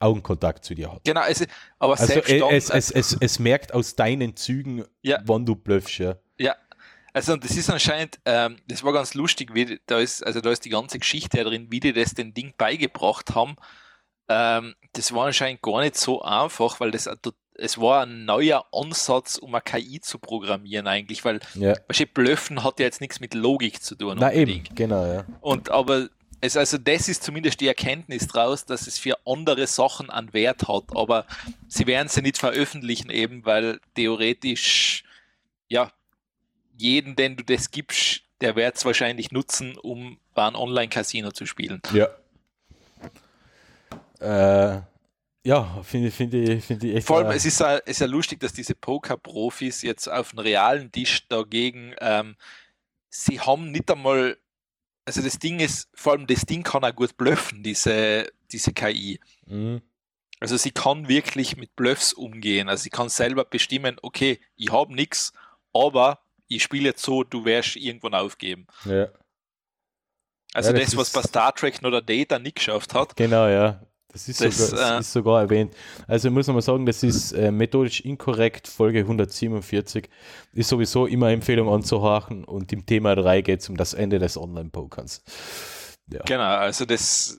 Augenkontakt 0.00 0.64
zu 0.64 0.74
dir 0.74 0.92
hat. 0.92 1.04
Genau, 1.04 1.22
es, 1.28 1.46
aber 1.78 1.98
Also 1.98 2.12
äh, 2.14 2.56
es, 2.56 2.70
es, 2.70 2.90
es, 2.90 3.16
es 3.20 3.38
merkt 3.38 3.72
aus 3.72 3.94
deinen 3.94 4.34
Zügen, 4.36 4.84
Ja. 5.02 5.20
wann 5.24 5.46
du 5.46 5.54
bluffst. 5.54 5.98
Ja. 5.98 6.16
Ja, 6.38 6.56
also 7.12 7.34
und 7.34 7.44
das 7.44 7.56
ist 7.56 7.70
anscheinend, 7.70 8.18
ähm, 8.24 8.56
das 8.66 8.82
war 8.82 8.92
ganz 8.92 9.14
lustig, 9.14 9.54
wie, 9.54 9.80
da 9.86 10.00
ist, 10.00 10.26
also 10.26 10.40
da 10.40 10.50
ist 10.50 10.64
die 10.64 10.70
ganze 10.70 10.98
Geschichte 10.98 11.44
drin, 11.44 11.68
wie 11.70 11.78
die 11.78 11.92
das 11.92 12.14
den 12.14 12.34
Ding 12.34 12.52
beigebracht 12.58 13.34
haben. 13.36 13.54
Ähm, 14.28 14.74
das 14.94 15.12
war 15.14 15.26
anscheinend 15.26 15.62
gar 15.62 15.82
nicht 15.82 15.96
so 15.96 16.22
einfach, 16.22 16.80
weil 16.80 16.90
das 16.90 17.04
tot- 17.22 17.36
es 17.54 17.78
war 17.78 18.06
ein 18.06 18.24
neuer 18.24 18.64
Ansatz, 18.72 19.36
um 19.36 19.54
eine 19.54 19.62
KI 19.62 20.00
zu 20.00 20.18
programmieren 20.18 20.86
eigentlich, 20.88 21.24
weil 21.24 21.38
Ja. 21.54 21.74
Blöffen 22.14 22.64
hat 22.64 22.80
ja 22.80 22.86
jetzt 22.86 23.00
nichts 23.02 23.20
mit 23.20 23.34
Logik 23.34 23.82
zu 23.82 23.94
tun. 23.94 24.16
Na 24.18 24.32
eben, 24.32 24.64
genau, 24.74 25.04
ja. 25.06 25.26
Und 25.42 25.68
aber 25.70 26.08
es, 26.42 26.56
also 26.56 26.76
das 26.76 27.08
ist 27.08 27.22
zumindest 27.22 27.60
die 27.60 27.68
Erkenntnis 27.68 28.26
draus, 28.26 28.66
dass 28.66 28.86
es 28.86 28.98
für 28.98 29.16
andere 29.24 29.66
Sachen 29.66 30.10
einen 30.10 30.32
Wert 30.32 30.68
hat, 30.68 30.84
aber 30.94 31.24
sie 31.68 31.86
werden 31.86 32.08
sie 32.08 32.20
nicht 32.20 32.36
veröffentlichen 32.36 33.10
eben, 33.10 33.46
weil 33.46 33.80
theoretisch 33.94 35.04
ja 35.68 35.90
jeden, 36.76 37.14
den 37.14 37.36
du 37.36 37.44
das 37.44 37.70
gibst, 37.70 38.22
der 38.40 38.56
wird 38.56 38.76
es 38.76 38.84
wahrscheinlich 38.84 39.30
nutzen, 39.30 39.78
um 39.78 40.18
bei 40.34 40.44
einem 40.44 40.56
Online-Casino 40.56 41.30
zu 41.30 41.46
spielen. 41.46 41.80
Ja. 41.92 42.08
Äh, 44.20 44.82
ja, 45.44 45.82
finde 45.84 46.08
ich, 46.08 46.14
finde 46.14 46.38
ich, 46.38 46.64
finde 46.64 46.88
ich 46.88 46.96
echt. 46.96 47.06
Vor 47.06 47.18
allem, 47.18 47.30
äh, 47.30 47.36
es 47.36 47.44
ist 47.44 47.60
ja, 47.60 47.76
es 47.78 47.82
ist 47.86 48.00
ja 48.00 48.06
lustig, 48.06 48.40
dass 48.40 48.52
diese 48.52 48.74
Poker-Profis 48.74 49.82
jetzt 49.82 50.08
auf 50.08 50.30
dem 50.30 50.40
realen 50.40 50.90
Tisch 50.90 51.26
dagegen, 51.28 51.94
ähm, 52.00 52.36
sie 53.10 53.38
haben 53.38 53.70
nicht 53.70 53.88
einmal, 53.90 54.38
also 55.04 55.22
das 55.22 55.38
Ding 55.38 55.60
ist, 55.60 55.88
vor 55.94 56.12
allem 56.12 56.26
das 56.26 56.46
Ding 56.46 56.62
kann 56.62 56.84
auch 56.84 56.94
gut 56.94 57.16
bluffen, 57.16 57.62
diese, 57.62 58.30
diese 58.50 58.72
KI. 58.72 59.20
mhm. 59.46 59.82
Also 60.40 60.56
sie 60.56 60.72
kann 60.72 61.06
wirklich 61.06 61.56
mit 61.56 61.76
Bluffs 61.76 62.12
umgehen. 62.12 62.68
Also 62.68 62.82
sie 62.82 62.90
kann 62.90 63.08
selber 63.08 63.44
bestimmen, 63.44 63.98
okay, 64.02 64.40
ich 64.56 64.72
habe 64.72 64.92
nichts, 64.92 65.32
aber 65.72 66.18
ich 66.48 66.64
spiele 66.64 66.88
jetzt 66.88 67.04
so, 67.04 67.22
du 67.22 67.44
wirst 67.44 67.76
irgendwann 67.76 68.14
aufgeben. 68.14 68.66
ja. 68.84 69.06
Also 70.52 70.72
Ja, 70.72 70.78
das, 70.80 70.90
das 70.90 70.96
was 70.96 71.10
bei 71.10 71.22
Star 71.22 71.54
Trek 71.54 71.80
noch 71.80 71.90
der 71.90 72.02
Data 72.02 72.38
nicht 72.38 72.56
geschafft 72.56 72.92
hat. 72.92 73.16
Genau, 73.16 73.46
ja. 73.46 73.80
Das 74.12 74.28
ist, 74.28 74.40
Das, 74.40 74.58
sogar, 74.58 74.80
das 74.80 74.90
äh, 74.90 75.00
ist 75.00 75.12
sogar 75.12 75.40
erwähnt. 75.40 75.74
Also 76.06 76.30
muss 76.30 76.46
man 76.46 76.56
mal 76.56 76.62
sagen, 76.62 76.84
das 76.84 77.02
ist 77.02 77.32
äh, 77.32 77.50
methodisch 77.50 78.00
inkorrekt, 78.00 78.68
Folge 78.68 79.00
147. 79.00 80.08
Ist 80.52 80.68
sowieso 80.68 81.06
immer 81.06 81.30
Empfehlung 81.30 81.68
anzuhaken 81.68 82.44
und 82.44 82.72
im 82.72 82.84
Thema 82.84 83.14
3 83.14 83.40
geht 83.40 83.60
es 83.60 83.68
um 83.68 83.76
das 83.76 83.94
Ende 83.94 84.18
des 84.18 84.36
Online-Pokerns. 84.36 85.22
Ja. 86.12 86.20
Genau, 86.26 86.42
also 86.42 86.84
das, 86.84 87.38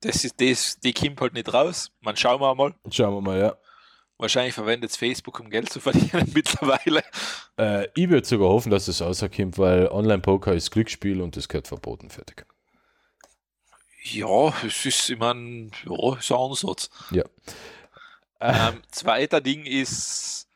das 0.00 0.24
ist 0.24 0.40
das, 0.40 0.80
die 0.80 0.94
kommt 0.94 1.20
halt 1.20 1.34
nicht 1.34 1.52
raus. 1.52 1.90
Man 2.00 2.16
schauen 2.16 2.40
wir 2.40 2.54
mal. 2.54 2.74
Schauen 2.90 3.14
wir 3.14 3.20
mal, 3.20 3.38
ja. 3.38 3.56
Wahrscheinlich 4.16 4.54
verwendet 4.54 4.90
es 4.90 4.96
Facebook, 4.96 5.40
um 5.40 5.50
Geld 5.50 5.70
zu 5.70 5.80
verdienen 5.80 6.30
mittlerweile. 6.34 7.02
Äh, 7.58 7.88
ich 7.94 8.08
würde 8.08 8.26
sogar 8.26 8.48
hoffen, 8.48 8.70
dass 8.70 8.88
es 8.88 9.02
rauskommt, 9.02 9.58
weil 9.58 9.88
Online-Poker 9.88 10.54
ist 10.54 10.70
Glücksspiel 10.70 11.20
und 11.20 11.36
das 11.36 11.48
gehört 11.48 11.68
verboten, 11.68 12.08
fertig. 12.08 12.46
Ja, 14.04 14.52
es 14.64 14.84
ist 14.84 15.10
immer 15.10 15.32
ein, 15.32 15.72
ja, 15.84 16.16
ist 16.16 16.30
ein 16.30 16.38
Ansatz. 16.38 16.90
Ja. 17.10 17.24
Ähm, 18.40 18.82
zweiter 18.90 19.40
Ding 19.40 19.64
ist 19.64 20.46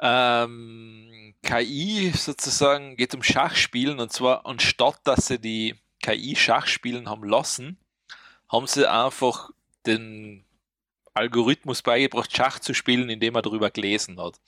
ähm, 0.00 1.34
KI 1.42 2.12
sozusagen, 2.14 2.96
geht 2.96 3.14
um 3.14 3.22
Schachspielen 3.22 4.00
und 4.00 4.12
zwar 4.12 4.44
anstatt 4.44 4.98
dass 5.04 5.28
sie 5.28 5.38
die 5.38 5.76
KI 6.02 6.34
Schachspielen 6.34 7.08
haben 7.08 7.24
lassen, 7.24 7.78
haben 8.48 8.66
sie 8.66 8.90
einfach 8.90 9.50
den 9.86 10.44
Algorithmus 11.14 11.82
beigebracht, 11.82 12.36
Schach 12.36 12.58
zu 12.58 12.74
spielen, 12.74 13.08
indem 13.08 13.36
er 13.36 13.42
darüber 13.42 13.70
gelesen 13.70 14.20
hat. 14.20 14.40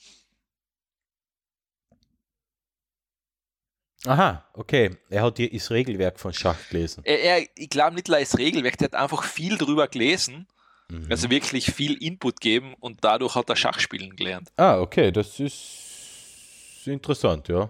Aha, 4.06 4.44
okay. 4.54 4.96
Er 5.10 5.22
hat 5.22 5.38
hier 5.38 5.50
das 5.50 5.70
Regelwerk 5.70 6.20
von 6.20 6.32
Schach 6.32 6.56
gelesen. 6.70 7.02
Er, 7.04 7.20
er, 7.20 7.46
ich 7.56 7.68
glaube 7.68 7.94
nicht 7.96 8.08
nur 8.08 8.18
das 8.18 8.38
Regelwerk, 8.38 8.78
der 8.78 8.86
hat 8.86 8.94
einfach 8.94 9.24
viel 9.24 9.56
drüber 9.58 9.88
gelesen, 9.88 10.46
Mhm. 10.90 11.06
also 11.10 11.28
wirklich 11.28 11.66
viel 11.66 12.02
Input 12.02 12.40
geben 12.40 12.72
und 12.80 13.04
dadurch 13.04 13.34
hat 13.34 13.50
er 13.50 13.56
Schachspielen 13.56 14.16
gelernt. 14.16 14.50
Ah, 14.56 14.80
okay, 14.80 15.12
das 15.12 15.38
ist 15.38 16.80
interessant, 16.86 17.46
ja. 17.48 17.68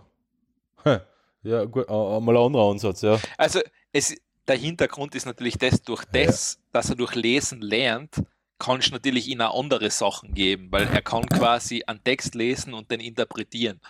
Ja, 1.43 1.65
gut, 1.65 1.89
äh, 1.89 1.93
mal 1.93 2.37
ein 2.37 2.45
anderer 2.47 2.71
Ansatz, 2.71 3.03
ja. 3.03 3.19
Also 3.37 3.61
es, 3.93 4.15
der 4.47 4.57
Hintergrund 4.57 5.15
ist 5.17 5.27
natürlich 5.27 5.59
das, 5.59 5.83
durch 5.83 6.05
das, 6.13 6.61
dass 6.73 6.91
er 6.91 6.97
durch 6.97 7.15
Lesen 7.17 7.61
lernt, 7.61 8.23
kannst 8.59 8.93
natürlich 8.93 9.27
ihm 9.27 9.41
auch 9.41 9.59
andere 9.59 9.91
Sachen 9.91 10.35
geben, 10.35 10.69
weil 10.71 10.87
er 10.87 11.03
kann 11.03 11.27
quasi 11.27 11.83
einen 11.87 12.03
Text 12.05 12.35
lesen 12.37 12.73
und 12.73 12.89
den 12.91 13.01
interpretieren. 13.01 13.81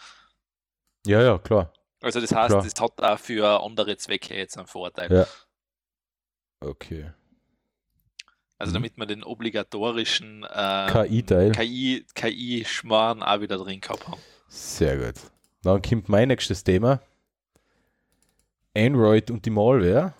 Ja, 1.06 1.22
ja, 1.22 1.38
klar. 1.38 1.72
Also 2.00 2.20
das 2.20 2.32
heißt, 2.32 2.50
Klar. 2.50 2.62
das 2.62 2.80
hat 2.80 3.00
auch 3.02 3.18
für 3.18 3.62
andere 3.62 3.96
Zwecke 3.96 4.36
jetzt 4.36 4.56
einen 4.56 4.66
Vorteil. 4.68 5.12
Ja. 5.12 5.26
Okay. 6.60 7.10
Also 8.58 8.70
Mhm. 8.70 8.74
damit 8.74 8.98
man 8.98 9.08
den 9.08 9.24
obligatorischen 9.24 10.44
äh, 10.44 10.86
KI-Teil. 10.90 11.52
KI, 11.52 12.04
KI-Schmarrn 12.14 13.22
auch 13.22 13.40
wieder 13.40 13.56
drin 13.58 13.80
gehabt 13.80 14.06
haben. 14.08 14.20
Sehr 14.48 14.96
gut. 14.96 15.20
Dann 15.62 15.82
kommt 15.82 16.08
mein 16.08 16.28
nächstes 16.28 16.64
Thema. 16.64 17.00
Android 18.76 19.30
und 19.30 19.44
die 19.44 19.50
Malware. 19.50 20.14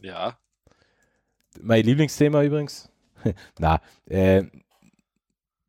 Ja. 0.00 0.38
Mein 1.60 1.84
Lieblingsthema 1.84 2.42
übrigens. 2.42 2.88
Na, 3.58 3.80
äh, 4.06 4.44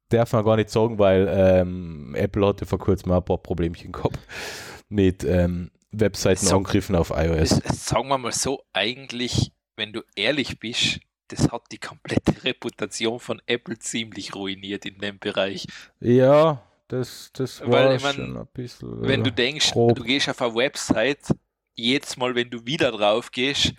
darf 0.10 0.34
man 0.34 0.46
gar 0.46 0.56
nicht 0.56 0.70
sagen, 0.70 1.00
weil 1.00 1.28
ähm, 1.30 2.16
Apple 2.16 2.46
hatte 2.46 2.66
vor 2.66 2.80
kurzem 2.80 3.12
ein 3.12 3.24
paar 3.24 3.38
Problemchen 3.38 3.92
gehabt 3.92 4.20
mit 4.90 5.24
ähm, 5.24 5.72
Webseitenangriffen 5.92 6.96
auf 6.96 7.12
iOS. 7.16 7.60
Das, 7.60 7.86
sagen 7.86 8.08
wir 8.08 8.18
mal 8.18 8.32
so, 8.32 8.62
eigentlich, 8.74 9.52
wenn 9.76 9.94
du 9.94 10.02
ehrlich 10.16 10.60
bist, 10.60 11.00
das 11.30 11.50
hat 11.52 11.64
die 11.72 11.80
komplette 11.80 12.34
Reputation 12.44 13.20
von 13.20 13.42
Apple 13.46 13.78
ziemlich 13.80 14.36
ruiniert 14.36 14.86
in 14.86 15.00
dem 15.00 15.20
Bereich. 15.20 15.66
Ja, 16.00 16.64
das, 16.88 17.32
das 17.34 17.62
war 17.62 17.72
Weil, 17.72 17.96
ich 17.98 18.04
mein, 18.04 18.16
schon 18.16 18.38
ein 18.38 18.48
bisschen. 18.54 19.02
Wenn 19.02 19.24
du 19.24 19.30
äh, 19.30 19.34
denkst, 19.34 19.72
grob. 19.72 19.96
du 19.96 20.04
gehst 20.04 20.30
auf 20.30 20.42
eine 20.42 20.56
Website, 20.56 21.36
jedes 21.76 22.18
Mal, 22.18 22.34
wenn 22.36 22.50
du 22.50 22.66
wieder 22.66 22.92
drauf 22.92 23.32
gehst, 23.32 23.74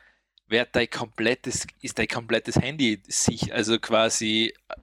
wird 0.47 0.69
dein 0.73 0.89
komplettes, 0.89 1.67
ist 1.81 1.99
dein 1.99 2.09
komplettes 2.09 2.57
Handy 2.57 3.03
sich, 3.07 3.53
also 3.53 3.79
quasi 3.79 4.55
äh, 4.69 4.75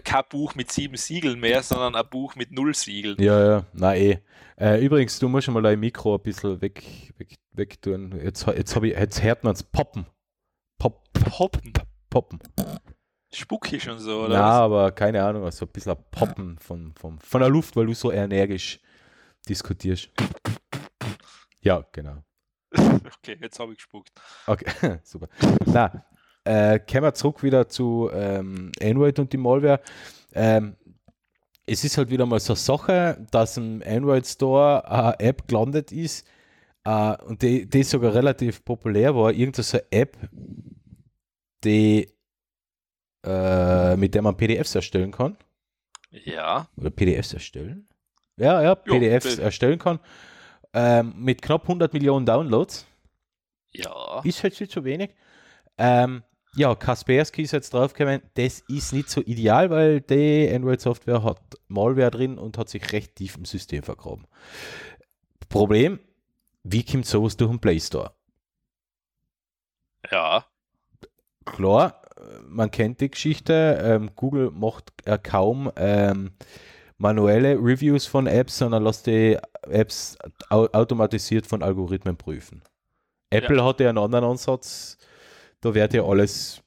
kein 0.00 0.24
Buch 0.28 0.54
mit 0.54 0.72
sieben 0.72 0.96
Siegeln 0.96 1.38
mehr, 1.40 1.62
sondern 1.62 1.94
ein 1.94 2.08
Buch 2.08 2.34
mit 2.36 2.52
null 2.52 2.74
Siegeln. 2.74 3.16
Ja, 3.20 3.44
ja, 3.44 3.66
na 3.72 3.96
eh. 3.96 4.18
Äh, 4.56 4.84
übrigens, 4.84 5.18
du 5.18 5.28
musst 5.28 5.46
schon 5.46 5.54
mal 5.54 5.62
dein 5.62 5.80
Mikro 5.80 6.14
ein 6.14 6.22
bisschen 6.22 6.60
weg, 6.60 6.82
weg, 7.18 7.36
weg 7.52 7.82
tun. 7.82 8.18
Jetzt, 8.22 8.46
jetzt, 8.46 8.76
ich, 8.76 8.82
jetzt 8.82 9.22
hört 9.22 9.44
man 9.44 9.54
es 9.54 9.62
poppen. 9.62 10.06
Pop, 10.78 11.08
Poppen. 11.12 11.72
poppen. 12.10 12.38
Spuckig 13.34 13.88
und 13.88 13.98
so, 13.98 14.24
oder? 14.24 14.34
Ja, 14.34 14.50
aber 14.60 14.92
keine 14.92 15.24
Ahnung, 15.24 15.44
also 15.44 15.64
ein 15.64 15.72
bisschen 15.72 15.92
ein 15.92 16.04
Poppen 16.10 16.58
von, 16.58 16.94
von, 16.94 17.18
von 17.18 17.40
der 17.40 17.48
Luft, 17.48 17.76
weil 17.76 17.86
du 17.86 17.94
so 17.94 18.12
energisch 18.12 18.78
diskutierst. 19.48 20.10
Ja, 21.60 21.84
genau. 21.92 22.22
Okay, 23.24 23.38
jetzt 23.40 23.58
habe 23.60 23.72
ich 23.72 23.78
gespuckt. 23.78 24.10
Okay, 24.46 24.98
super. 25.04 25.28
Na, 25.66 26.04
äh, 26.44 26.78
kommen 26.80 27.04
wir 27.04 27.14
zurück 27.14 27.42
wieder 27.42 27.68
zu 27.68 28.10
ähm, 28.12 28.72
Android 28.82 29.18
und 29.18 29.32
die 29.32 29.36
Malware. 29.38 29.80
Ähm, 30.32 30.76
es 31.66 31.84
ist 31.84 31.96
halt 31.96 32.10
wieder 32.10 32.26
mal 32.26 32.40
so 32.40 32.54
eine 32.54 32.58
Sache, 32.58 33.26
dass 33.30 33.56
im 33.56 33.82
Android 33.86 34.26
Store 34.26 34.88
eine 34.90 35.20
App 35.20 35.46
gelandet 35.46 35.92
ist 35.92 36.26
äh, 36.84 37.16
und 37.24 37.42
die, 37.42 37.68
die 37.68 37.82
sogar 37.84 38.14
relativ 38.14 38.64
populär 38.64 39.14
war. 39.14 39.30
Irgendeine 39.32 39.62
so 39.62 39.78
eine 39.78 39.86
App, 39.92 40.16
die 41.64 42.08
äh, 43.24 43.96
mit 43.96 44.14
der 44.14 44.22
man 44.22 44.36
PDFs 44.36 44.74
erstellen 44.74 45.12
kann. 45.12 45.36
Ja. 46.10 46.68
Oder 46.76 46.90
PDFs 46.90 47.32
erstellen? 47.32 47.88
Ja, 48.36 48.60
ja, 48.62 48.74
PDFs 48.74 49.36
P- 49.36 49.42
erstellen 49.42 49.78
kann. 49.78 50.00
Ähm, 50.74 51.14
mit 51.16 51.42
knapp 51.42 51.62
100 51.62 51.92
Millionen 51.92 52.26
Downloads. 52.26 52.86
Ja. 53.72 54.20
Ist 54.24 54.42
halt 54.42 54.54
viel 54.56 54.68
zu 54.68 54.84
wenig. 54.84 55.14
Ähm, 55.78 56.22
ja, 56.54 56.74
Kaspersky 56.74 57.42
ist 57.42 57.52
jetzt 57.52 57.72
draufgekommen, 57.72 58.22
das 58.34 58.60
ist 58.68 58.92
nicht 58.92 59.08
so 59.08 59.20
ideal, 59.22 59.70
weil 59.70 60.00
die 60.00 60.50
Android-Software 60.52 61.22
hat 61.22 61.40
Malware 61.68 62.10
drin 62.10 62.38
und 62.38 62.58
hat 62.58 62.68
sich 62.68 62.92
recht 62.92 63.16
tief 63.16 63.36
im 63.36 63.44
System 63.44 63.82
vergraben. 63.82 64.26
Problem, 65.48 65.98
wie 66.62 66.84
kommt 66.84 67.06
sowas 67.06 67.36
durch 67.36 67.50
den 67.50 67.60
Play 67.60 67.80
Store? 67.80 68.12
Ja. 70.10 70.46
Klar, 71.44 72.02
man 72.46 72.70
kennt 72.70 73.00
die 73.00 73.10
Geschichte, 73.10 73.80
ähm, 73.82 74.10
Google 74.14 74.50
macht 74.50 74.92
äh, 75.06 75.18
kaum 75.18 75.70
ähm, 75.76 76.32
manuelle 76.98 77.56
Reviews 77.56 78.06
von 78.06 78.26
Apps, 78.26 78.58
sondern 78.58 78.84
lass 78.84 79.02
die 79.02 79.38
Apps 79.62 80.16
au 80.50 80.66
automatisiert 80.72 81.46
von 81.46 81.62
Algorithmen 81.62 82.16
prüfen. 82.16 82.62
Apple 83.30 83.56
ja. 83.56 83.64
hatte 83.64 83.88
einen 83.88 83.98
anderen 83.98 84.24
Ansatz, 84.24 84.98
da 85.62 85.74
wird 85.74 85.94
ja 85.94 86.04
alles, 86.04 86.60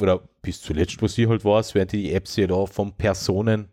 oder 0.00 0.20
bis 0.42 0.62
zuletzt, 0.62 1.02
was 1.02 1.18
ich 1.18 1.28
halt 1.28 1.44
weiß, 1.44 1.74
werden 1.74 1.88
die 1.88 2.12
Apps 2.12 2.36
ja 2.36 2.46
da 2.46 2.66
von 2.66 2.92
Personen, 2.92 3.68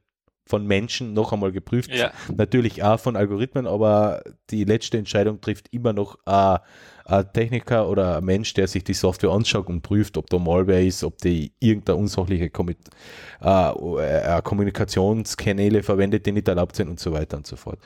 von 0.47 0.65
Menschen 0.65 1.13
noch 1.13 1.33
einmal 1.33 1.51
geprüft. 1.51 1.91
Ja. 1.93 2.11
Natürlich 2.33 2.81
auch 2.81 2.99
von 2.99 3.17
Algorithmen, 3.17 3.67
aber 3.67 4.23
die 4.49 4.63
letzte 4.63 4.97
Entscheidung 4.97 5.41
trifft 5.41 5.67
immer 5.73 5.91
noch 5.91 6.17
ein, 6.25 6.59
ein 7.05 7.33
Techniker 7.33 7.89
oder 7.89 8.17
ein 8.17 8.23
Mensch, 8.23 8.53
der 8.53 8.67
sich 8.67 8.83
die 8.85 8.93
Software 8.93 9.31
anschaut 9.31 9.67
und 9.67 9.81
prüft, 9.81 10.17
ob 10.17 10.29
da 10.29 10.39
Malware 10.39 10.85
ist, 10.85 11.03
ob 11.03 11.17
die 11.17 11.51
irgendeine 11.59 11.97
unsachliche 11.97 12.45
äh, 12.45 13.69
äh, 13.69 14.41
Kommunikationskanäle 14.41 15.83
verwendet, 15.83 16.25
die 16.25 16.31
nicht 16.31 16.47
erlaubt 16.47 16.77
sind 16.77 16.87
und 16.87 16.99
so 16.99 17.11
weiter 17.11 17.35
und 17.35 17.45
so 17.45 17.57
fort. 17.57 17.79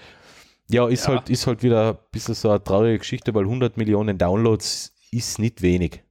Ja, 0.69 0.87
ist, 0.87 1.07
ja. 1.07 1.15
Halt, 1.15 1.29
ist 1.29 1.47
halt 1.47 1.63
wieder 1.63 1.93
ein 1.93 1.97
bisschen 2.11 2.35
so 2.35 2.49
eine 2.49 2.63
traurige 2.63 2.99
Geschichte, 2.99 3.33
weil 3.33 3.43
100 3.43 3.75
Millionen 3.75 4.17
Downloads 4.17 4.93
ist 5.11 5.39
nicht 5.39 5.63
wenig. 5.63 6.03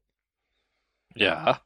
Ja. 1.14 1.60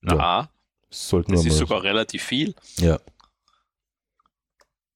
Na, 0.00 0.14
ja. 0.14 0.50
Sollten 0.90 1.32
das 1.32 1.44
ist 1.44 1.58
sogar 1.58 1.82
relativ 1.82 2.22
viel. 2.22 2.54
Ja. 2.78 2.98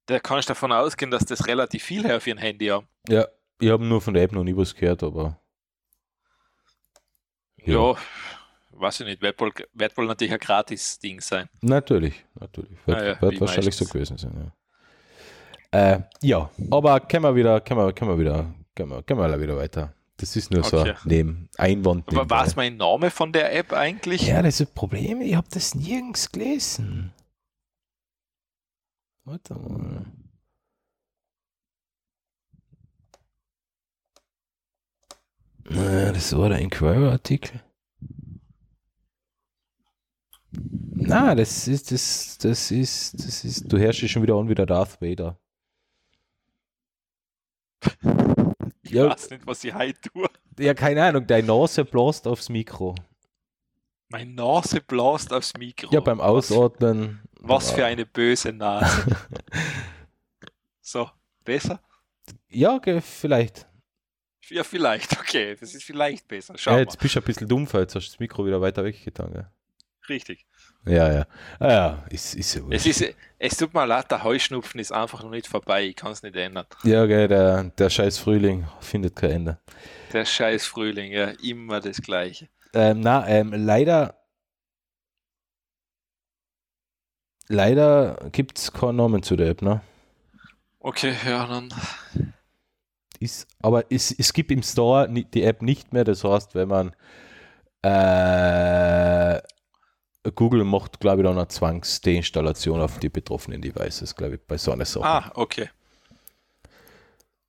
Da 0.07 0.19
kannst 0.19 0.49
du 0.49 0.53
davon 0.53 0.73
ausgehen, 0.73 1.11
dass 1.11 1.25
das 1.25 1.47
relativ 1.47 1.83
viel 1.83 2.05
her 2.05 2.21
für 2.21 2.31
ein 2.31 2.39
Handy 2.39 2.67
haben. 2.67 2.89
Ja, 3.09 3.27
ich 3.61 3.71
habe 3.71 3.85
nur 3.85 4.01
von 4.01 4.15
der 4.15 4.25
App 4.25 4.33
noch 4.33 4.45
nie 4.45 4.57
was 4.57 4.75
gehört, 4.75 5.03
aber. 5.03 5.39
Ja, 7.65 7.93
ja 7.93 7.97
weiß 8.83 9.01
ich 9.01 9.07
nicht. 9.07 9.23
Wird 9.23 9.41
wohl, 9.41 9.53
wird 9.73 9.97
wohl 9.97 10.07
natürlich 10.07 10.33
ein 10.33 10.39
Gratis-Ding 10.39 11.21
sein. 11.21 11.49
Natürlich, 11.61 12.25
natürlich. 12.35 12.79
Wird, 12.87 12.99
ah 12.99 13.05
ja, 13.05 13.23
wird 13.23 13.41
wahrscheinlich 13.41 13.67
meistens. 13.67 13.89
so 13.89 13.93
gewesen 13.93 14.19
sein, 14.19 14.53
ja. 15.73 15.95
Äh, 15.95 16.03
ja, 16.21 16.51
aber 16.71 17.01
können 17.01 17.25
wir 17.25 17.35
wieder, 17.35 17.61
können 17.63 17.81
wir, 17.81 17.93
können 17.95 18.11
wir 18.11 18.19
wieder, 18.19 18.55
können 18.75 18.91
wir, 18.91 19.03
können 19.03 19.21
wir 19.21 19.41
wieder 19.41 19.57
weiter. 19.57 19.95
Das 20.23 20.37
ist 20.37 20.53
nur 20.53 20.65
okay. 20.65 20.95
so 20.95 21.09
neben 21.09 21.49
Einwand. 21.59 22.09
Aber 22.11 22.31
war 22.31 22.47
es 22.47 22.55
mein 22.55 22.77
Name 22.77 23.11
von 23.11 23.33
der 23.33 23.53
App 23.57 23.73
eigentlich? 23.73 24.29
Ja, 24.29 24.41
das 24.41 24.61
ist 24.61 24.69
ein 24.69 24.75
Problem. 24.75 25.21
Ich 25.21 25.35
habe 25.35 25.49
das 25.51 25.75
nirgends 25.75 26.31
gelesen. 26.31 27.13
Warte 29.25 29.55
mal. 29.55 30.07
Na, 35.65 36.13
das 36.13 36.37
war 36.37 36.51
der 36.51 36.59
Inquirer-Artikel. 36.61 37.61
Na, 40.53 41.35
das 41.35 41.67
ist, 41.67 41.91
das, 41.91 42.39
das 42.39 42.71
ist, 42.71 43.15
das 43.15 43.45
ist, 43.45 43.73
du 43.73 43.77
herrschst 43.77 44.09
schon 44.09 44.23
wieder 44.23 44.37
an 44.37 44.49
wie 44.49 44.55
der 44.55 44.67
Darth 44.67 45.03
Vader. 45.03 45.37
Ich 48.93 48.99
ja. 48.99 49.09
weiß 49.09 49.31
nicht, 49.31 49.47
was 49.47 49.65
ich 49.65 49.73
heute 49.73 49.99
tue. 50.03 50.29
Ja, 50.59 50.75
keine 50.75 51.03
Ahnung, 51.03 51.27
deine 51.27 51.47
Nase 51.47 51.83
blast 51.83 52.27
aufs 52.27 52.51
Mikro. 52.51 52.95
Meine 54.11 54.35
Nase 54.35 54.83
blast 54.83 55.33
aufs 55.33 55.55
Mikro. 55.57 55.89
Ja, 55.91 56.01
beim 56.01 56.21
Ausatmen. 56.21 57.23
Was, 57.41 57.69
was 57.69 57.73
für 57.73 57.87
eine 57.87 58.05
böse 58.05 58.53
Nase. 58.53 59.07
so, 60.83 61.09
besser? 61.43 61.81
Ja, 62.51 62.75
okay, 62.75 63.01
vielleicht. 63.01 63.67
Ja, 64.51 64.63
vielleicht, 64.63 65.19
okay. 65.19 65.57
Das 65.59 65.75
ist 65.75 65.85
vielleicht 65.85 66.29
besser. 66.29 66.53
Schau 66.59 66.73
ja, 66.73 66.81
jetzt 66.81 66.97
mal. 66.97 67.01
bist 67.01 67.15
du 67.15 67.21
ein 67.21 67.25
bisschen 67.25 67.49
dumpfer, 67.49 67.81
jetzt 67.81 67.95
hast 67.95 68.09
du 68.09 68.11
das 68.11 68.21
Mikro 68.21 68.45
wieder 68.45 68.61
weiter 68.61 68.85
weggetan. 68.85 69.33
Ja. 69.35 69.51
Richtig. 70.11 70.45
Ja, 70.85 71.13
ja. 71.13 71.27
Ah, 71.61 71.71
ja, 71.71 72.05
ist, 72.11 72.35
ist 72.35 72.55
ja 72.55 72.63
es, 72.71 72.87
ist, 72.87 73.15
es 73.39 73.57
tut 73.57 73.73
mir 73.73 73.87
leid, 73.87 74.11
der 74.11 74.25
Heuschnupfen 74.25 74.81
ist 74.81 74.93
einfach 74.93 75.23
noch 75.23 75.31
nicht 75.31 75.47
vorbei. 75.47 75.85
Ich 75.85 75.97
kann 75.97 76.11
es 76.11 76.23
nicht 76.23 76.35
ändern. 76.35 76.67
Ja, 76.83 77.05
okay, 77.05 77.29
der, 77.29 77.65
der 77.65 77.91
scheiß 77.91 78.19
Frühling 78.19 78.67
findet 78.81 79.15
kein 79.15 79.31
Ende. 79.31 79.59
Der 80.13 80.25
scheiß 80.25 80.67
Frühling, 80.67 81.13
ja, 81.13 81.33
immer 81.43 81.81
das 81.81 82.03
Gleiche. 82.03 82.49
Ähm, 82.75 83.01
na, 83.01 83.27
ähm, 83.29 83.53
leider. 83.53 84.19
Leider 87.49 88.17
gibt 88.33 88.59
es 88.59 88.73
keinen 88.73 88.97
Namen 88.97 89.23
zu 89.23 89.37
der 89.37 89.49
App, 89.51 89.63
ne? 89.63 89.83
Okay, 90.81 91.15
ja, 91.25 91.47
dann. 91.47 91.73
Ist, 93.21 93.47
aber 93.61 93.85
es, 93.91 94.11
es 94.11 94.33
gibt 94.33 94.51
im 94.51 94.63
Store 94.63 95.09
die 95.09 95.45
App 95.45 95.63
nicht 95.63 95.93
mehr, 95.93 96.03
das 96.03 96.25
heißt, 96.25 96.57
wenn 96.57 96.69
man 96.69 96.97
äh, 97.83 99.41
Google 100.31 100.65
macht, 100.65 101.01
glaube 101.01 101.23
ich, 101.23 101.27
dann 101.27 101.37
eine 101.37 101.49
Zwangsdeinstallation 101.49 102.81
auf 102.81 102.99
die 102.99 103.09
betroffenen 103.09 103.61
Devices, 103.61 104.15
glaube 104.15 104.37
ich, 104.37 104.41
bei 104.47 104.57
so 104.57 104.71
einer 104.73 104.85
Sache. 104.85 105.05
Ah, 105.05 105.33
okay. 105.35 105.69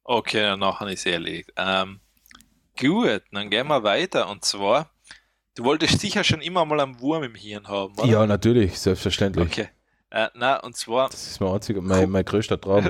Okay, 0.04 0.41
dann 0.41 0.60
nachher 0.60 0.88
ist 0.88 1.06
erledigt. 1.06 1.54
Ähm, 1.56 2.00
gut, 2.80 3.22
dann 3.32 3.50
gehen 3.50 3.68
wir 3.68 3.84
weiter 3.84 4.28
und 4.28 4.44
zwar, 4.44 4.90
du 5.56 5.64
wolltest 5.64 6.00
sicher 6.00 6.24
schon 6.24 6.41
immer 6.41 6.66
mal 6.66 6.80
einen 6.80 7.00
Wurm 7.00 7.24
im 7.24 7.36
Hirn 7.36 7.68
haben, 7.68 7.94
oder? 7.98 8.08
Ja, 8.08 8.26
natürlich, 8.26 8.78
selbstverständlich. 8.80 9.45
Okay. 9.45 9.70
Äh, 10.10 10.30
na, 10.36 10.58
und 10.58 10.76
zwar. 10.76 11.10
Das 11.10 11.26
ist 11.26 11.40
mein 11.40 11.54
einziger, 11.54 11.82
mein, 11.82 12.10
mein 12.10 12.26
größter 12.26 12.60
Traum. 12.60 12.88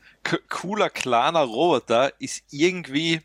cooler, 0.48 0.90
kleiner 0.90 1.42
Roboter 1.42 2.12
ist 2.20 2.42
irgendwie, 2.50 3.20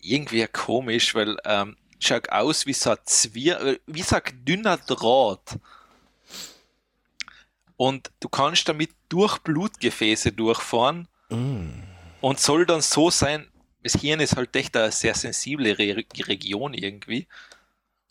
irgendwie 0.00 0.46
komisch, 0.46 1.14
weil 1.14 1.36
ähm, 1.44 1.76
schaut 1.98 2.28
aus 2.30 2.66
wie 2.66 2.72
so 2.72 2.90
ein 2.90 2.98
Zwir 3.04 3.60
äh, 3.60 3.78
wie 3.86 4.02
so 4.02 4.16
ein 4.16 4.44
dünner 4.44 4.76
Draht. 4.76 5.58
Und 7.76 8.10
du 8.20 8.28
kannst 8.28 8.68
damit 8.68 8.90
durch 9.08 9.38
Blutgefäße 9.38 10.32
durchfahren 10.32 11.08
mm. 11.28 11.68
und 12.22 12.40
soll 12.40 12.64
dann 12.64 12.80
so 12.80 13.10
sein, 13.10 13.48
das 13.82 13.94
Hirn 13.94 14.20
ist 14.20 14.36
halt 14.36 14.56
echt 14.56 14.76
eine 14.76 14.90
sehr 14.90 15.14
sensible 15.14 15.78
Re 15.78 16.04
Region 16.26 16.72
irgendwie. 16.72 17.26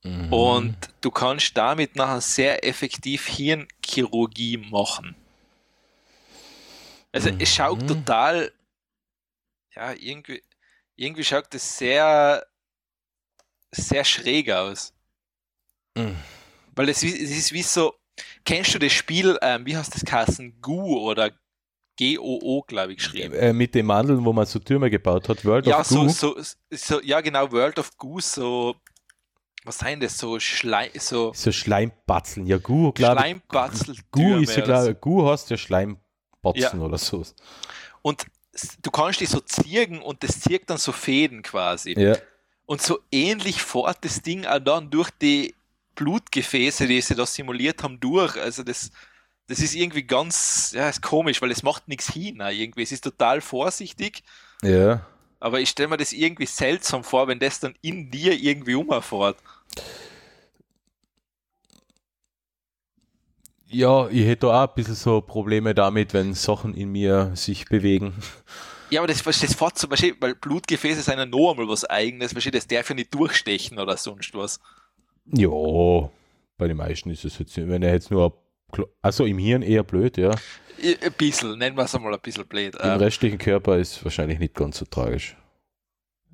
Mm. 0.04 0.32
Und 0.32 0.78
du 1.02 1.10
kannst 1.10 1.58
damit 1.58 1.96
nachher 1.96 2.22
sehr 2.22 2.64
effektiv 2.64 3.28
Hirnchirurgie 3.28 4.58
machen. 4.58 5.16
Also 7.12 7.32
mm. 7.32 7.38
es 7.40 7.54
schaut 7.54 7.82
mhm. 7.82 7.88
total, 7.88 8.52
ja, 9.76 9.94
irgendwie, 9.94 10.44
irgendwie 10.96 11.24
schaut 11.24 11.54
es 11.56 11.78
sehr 11.78 12.46
sehr 13.72 14.04
schräg 14.04 14.52
aus. 14.52 14.94
Mhm. 15.96 16.16
Weil 16.76 16.90
es, 16.90 17.04
es, 17.04 17.14
ist 17.14 17.54
wie 17.54 17.62
so, 17.62 17.94
kennst 18.44 18.74
du 18.74 18.80
das 18.80 18.92
Spiel, 18.92 19.38
ähm, 19.42 19.66
wie 19.66 19.78
heißt 19.78 19.94
das 19.94 20.04
Kassen? 20.04 20.60
Gu 20.62 20.98
oder 21.00 21.32
G-O-O, 21.98 22.64
glaube 22.64 22.92
ich, 22.92 22.98
geschrieben. 22.98 23.34
Äh, 23.34 23.54
mit 23.54 23.74
den 23.74 23.86
Mandeln, 23.86 24.26
wo 24.26 24.34
man 24.34 24.46
so 24.46 24.60
Türme 24.60 24.90
gebaut 24.90 25.30
hat, 25.30 25.46
World 25.46 25.66
ja, 25.66 25.80
of 25.80 25.88
so, 25.88 26.02
Goo. 26.02 26.10
So, 26.10 26.38
so, 26.70 27.02
ja, 27.02 27.22
genau, 27.22 27.52
World 27.52 27.80
of 27.80 27.98
Goo, 27.98 28.20
so, 28.20 28.76
was 29.64 29.78
seien 29.78 30.02
das, 30.02 30.18
so 30.18 30.40
Schleim, 30.40 30.92
so... 30.96 31.32
So 31.34 31.52
Schleimpatzeln, 31.54 32.46
ja, 32.48 32.58
Gu, 32.58 32.92
glaube 32.92 33.16
ich. 33.16 33.20
Schleimpatzel 33.20 33.96
Gu 34.12 34.40
ist 34.40 34.58
ja, 34.58 34.64
glaube 34.64 34.96
Gu 34.96 35.30
heißt 35.30 35.50
ja 35.50 35.58
Schleimpatzeln 35.58 36.80
ja. 36.80 36.86
oder 36.86 36.98
so. 36.98 37.24
Und 38.02 38.26
du 38.82 38.92
kannst 38.92 39.22
die 39.22 39.26
so 39.26 39.40
zirgen 39.40 40.02
und 40.02 40.22
das 40.24 40.42
zirkt 40.42 40.70
dann 40.70 40.78
so 40.78 40.92
Fäden 40.92 41.42
quasi. 41.44 41.98
Ja. 41.98 42.18
Und 42.66 42.82
so 42.82 43.00
ähnlich 43.12 43.62
fährt 43.62 44.04
das 44.04 44.22
Ding 44.22 44.46
auch 44.46 44.60
dann 44.60 44.90
durch 44.90 45.12
die 45.12 45.54
Blutgefäße, 45.96 46.88
die 46.88 47.02
sie 47.02 47.16
da 47.16 47.26
simuliert 47.26 47.84
haben, 47.84 48.00
durch. 48.00 48.36
Also 48.38 48.64
das, 48.64 48.92
das 49.48 49.60
ist 49.60 49.76
irgendwie 49.76 50.04
ganz, 50.04 50.72
ja, 50.76 50.90
ist 50.90 51.02
komisch, 51.02 51.42
weil 51.42 51.52
es 51.52 51.64
macht 51.64 51.88
nichts 51.88 52.12
hin. 52.12 52.42
Irgendwie. 52.42 52.84
Es 52.84 52.92
ist 52.92 53.04
total 53.04 53.42
vorsichtig. 53.42 54.24
Ja. 54.64 55.06
Aber 55.40 55.60
ich 55.60 55.70
stelle 55.70 55.90
mir 55.90 55.98
das 55.98 56.12
irgendwie 56.12 56.48
seltsam 56.48 57.04
vor, 57.04 57.28
wenn 57.28 57.40
das 57.40 57.60
dann 57.60 57.76
in 57.82 58.10
dir 58.10 58.34
irgendwie 58.34 58.76
umfährt. 58.76 59.38
Ja, 63.68 64.08
ich 64.08 64.26
hätte 64.26 64.48
auch 64.48 64.70
ein 64.70 64.76
bisschen 64.76 64.96
so 64.96 65.22
Probleme 65.22 65.76
damit, 65.76 66.14
wenn 66.14 66.34
Sachen 66.34 66.74
in 66.74 66.92
mir 66.92 67.32
sich 67.36 67.66
bewegen. 67.66 68.14
Ja, 68.90 69.02
aber 69.02 69.08
das, 69.08 69.24
das 69.24 69.56
fährt 69.56 69.78
zum 69.78 69.90
Beispiel, 69.90 70.16
weil 70.20 70.36
Blutgefäße 70.36 71.02
sind 71.02 71.18
ja 71.18 71.26
noch 71.26 71.52
einmal 71.52 71.68
was 71.68 71.86
Eigenes, 71.86 72.34
das 72.34 72.68
darf 72.68 72.90
ja 72.90 72.96
nicht 72.96 73.14
durchstechen 73.14 73.80
oder 73.80 73.98
sonst 73.98 74.34
was. 74.34 74.60
Ja, 75.34 75.50
bei 76.58 76.68
den 76.68 76.78
meisten 76.78 77.10
ist 77.10 77.26
es 77.26 77.40
jetzt, 77.40 77.58
wenn 77.58 77.82
er 77.82 77.94
jetzt 77.94 78.12
nur, 78.12 78.38
also 79.02 79.26
im 79.26 79.38
Hirn 79.38 79.62
eher 79.62 79.84
blöd, 79.84 80.18
ja. 80.18 80.32
Ein 80.84 81.14
bisschen, 81.18 81.58
nennen 81.58 81.76
wir 81.78 81.86
es 81.86 81.96
einmal 81.96 82.14
ein 82.14 82.20
bisschen 82.22 82.46
blöd. 82.46 82.76
Im 82.76 82.92
ähm, 82.92 82.98
restlichen 82.98 83.38
Körper 83.38 83.78
ist 83.78 84.04
wahrscheinlich 84.04 84.40
nicht 84.40 84.54
ganz 84.54 84.78
so 84.78 84.86
tragisch. 84.86 85.36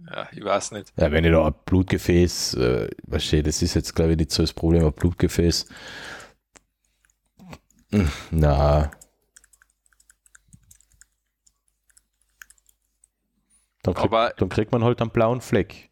Ja, 0.10 0.28
ich 0.32 0.44
weiß 0.44 0.72
nicht. 0.72 0.92
Ja, 0.98 1.12
wenn 1.12 1.24
ich 1.24 1.32
da 1.32 1.46
ein 1.46 1.54
Blutgefäß, 1.66 2.56
äh, 2.56 2.90
du, 3.08 3.44
das 3.44 3.62
ist 3.62 3.76
jetzt 3.76 3.96
glaube 3.96 4.12
ich 4.12 4.18
nicht 4.18 4.32
so 4.32 4.44
das 4.44 4.54
Problem, 4.54 4.86
ein 4.86 4.94
Blutgefäß. 4.94 5.68
Hm, 7.92 8.10
na, 8.32 8.92
Dann, 13.84 13.94
krieg, 13.94 14.06
aber, 14.06 14.34
dann 14.38 14.50
kriegt 14.50 14.72
man 14.72 14.84
halt 14.84 15.02
einen 15.02 15.12
blauen 15.12 15.42
Fleck. 15.42 15.90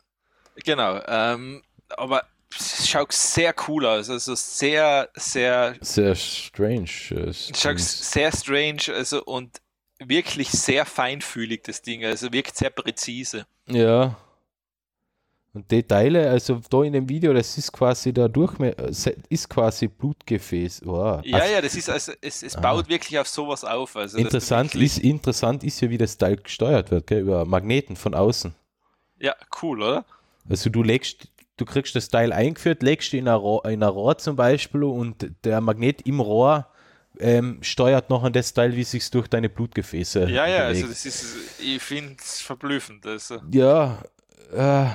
Genau. 0.63 1.01
Ähm, 1.07 1.63
aber 1.89 2.23
schaut 2.51 3.11
sehr 3.11 3.53
cool 3.67 3.85
aus. 3.85 4.09
Also 4.09 4.35
sehr, 4.35 5.09
sehr. 5.15 5.75
Sehr 5.81 6.15
strange. 6.15 6.87
Schaut 6.87 7.79
sehr 7.79 8.31
strange, 8.31 8.93
also 8.93 9.23
und 9.23 9.61
wirklich 9.99 10.49
sehr 10.49 10.85
feinfühlig, 10.85 11.63
das 11.63 11.81
Ding. 11.81 12.05
Also 12.05 12.31
wirkt 12.31 12.55
sehr 12.55 12.69
präzise. 12.69 13.45
Ja. 13.67 14.17
Und 15.51 15.71
die 15.71 15.81
Teile, 15.81 16.29
also 16.29 16.61
da 16.69 16.83
in 16.83 16.93
dem 16.93 17.09
Video, 17.09 17.33
das 17.33 17.57
ist 17.57 17.71
quasi 17.71 18.13
da 18.13 18.27
durch, 18.27 18.53
ist 19.29 19.49
quasi 19.49 19.87
Blutgefäß. 19.87 20.81
Wow. 20.85 21.21
Ja, 21.25 21.39
also, 21.39 21.53
ja, 21.53 21.61
das 21.61 21.75
ist 21.75 21.89
also, 21.89 22.11
es, 22.21 22.43
es 22.43 22.55
baut 22.55 22.87
wirklich 22.87 23.17
auf 23.17 23.27
sowas 23.27 23.63
auf. 23.63 23.95
Also, 23.95 24.19
interessant, 24.19 24.75
ist, 24.75 24.99
interessant 24.99 25.63
ist 25.63 25.81
ja, 25.81 25.89
wie 25.89 25.97
das 25.97 26.17
Teil 26.17 26.37
gesteuert 26.37 26.91
wird, 26.91 27.07
gell, 27.07 27.21
über 27.21 27.45
Magneten 27.45 27.95
von 27.95 28.13
außen. 28.13 28.53
Ja, 29.19 29.35
cool, 29.61 29.81
oder? 29.81 30.05
Also 30.47 30.69
du 30.69 30.83
legst, 30.83 31.27
du 31.57 31.65
kriegst 31.65 31.95
das 31.95 32.09
Teil 32.09 32.31
eingeführt, 32.31 32.83
legst 32.83 33.13
in 33.13 33.27
ein 33.27 33.35
Rohr, 33.35 33.65
in 33.65 33.83
ein 33.83 33.89
Rohr 33.89 34.17
zum 34.17 34.35
Beispiel 34.35 34.83
und 34.83 35.31
der 35.43 35.61
Magnet 35.61 36.03
im 36.03 36.19
Rohr 36.19 36.67
ähm, 37.19 37.57
steuert 37.61 38.09
noch 38.09 38.23
an 38.23 38.33
das 38.33 38.53
Teil, 38.53 38.75
wie 38.75 38.83
sich 38.83 39.09
durch 39.09 39.27
deine 39.27 39.49
Blutgefäße. 39.49 40.29
Ja, 40.29 40.47
ja, 40.47 40.67
bewegt. 40.67 40.83
also 40.83 40.87
das 40.87 41.05
ist, 41.05 41.59
ich 41.59 41.81
finde 41.81 42.15
es 42.19 42.39
verblüffend. 42.39 43.05
Also. 43.05 43.41
Ja, 43.51 44.03
äh, 44.53 44.85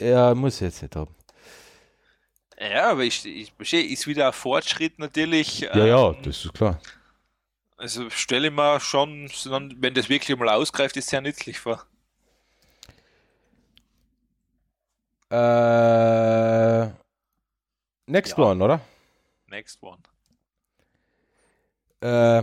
ja, 0.00 0.34
muss 0.34 0.60
jetzt 0.60 0.82
nicht 0.82 0.96
haben. 0.96 1.14
Ja, 2.58 2.90
aber 2.90 3.04
ich, 3.04 3.24
ich, 3.24 3.72
ist 3.72 4.06
wieder 4.06 4.26
ein 4.26 4.32
Fortschritt 4.32 4.98
natürlich. 4.98 5.60
Ja, 5.60 5.74
ähm, 5.74 5.86
ja, 5.86 6.12
das 6.22 6.44
ist 6.44 6.52
klar. 6.52 6.80
Also 7.76 8.10
stelle 8.10 8.50
mir 8.50 8.78
schon, 8.80 9.30
wenn 9.76 9.94
das 9.94 10.10
wirklich 10.10 10.36
mal 10.36 10.50
ausgreift, 10.50 10.96
ist 10.98 11.08
sehr 11.08 11.22
nützlich 11.22 11.58
vor. 11.58 11.86
Äh, 15.30 16.90
next 18.06 18.36
ja. 18.36 18.44
one, 18.44 18.62
oder? 18.62 18.80
Next 19.46 19.82
one. 19.82 20.02
Äh, 22.00 22.42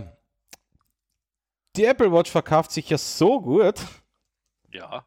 die 1.76 1.84
Apple 1.84 2.10
Watch 2.12 2.30
verkauft 2.30 2.72
sich 2.72 2.90
ja 2.90 2.98
so 2.98 3.40
gut. 3.40 3.76
Ja. 4.72 5.04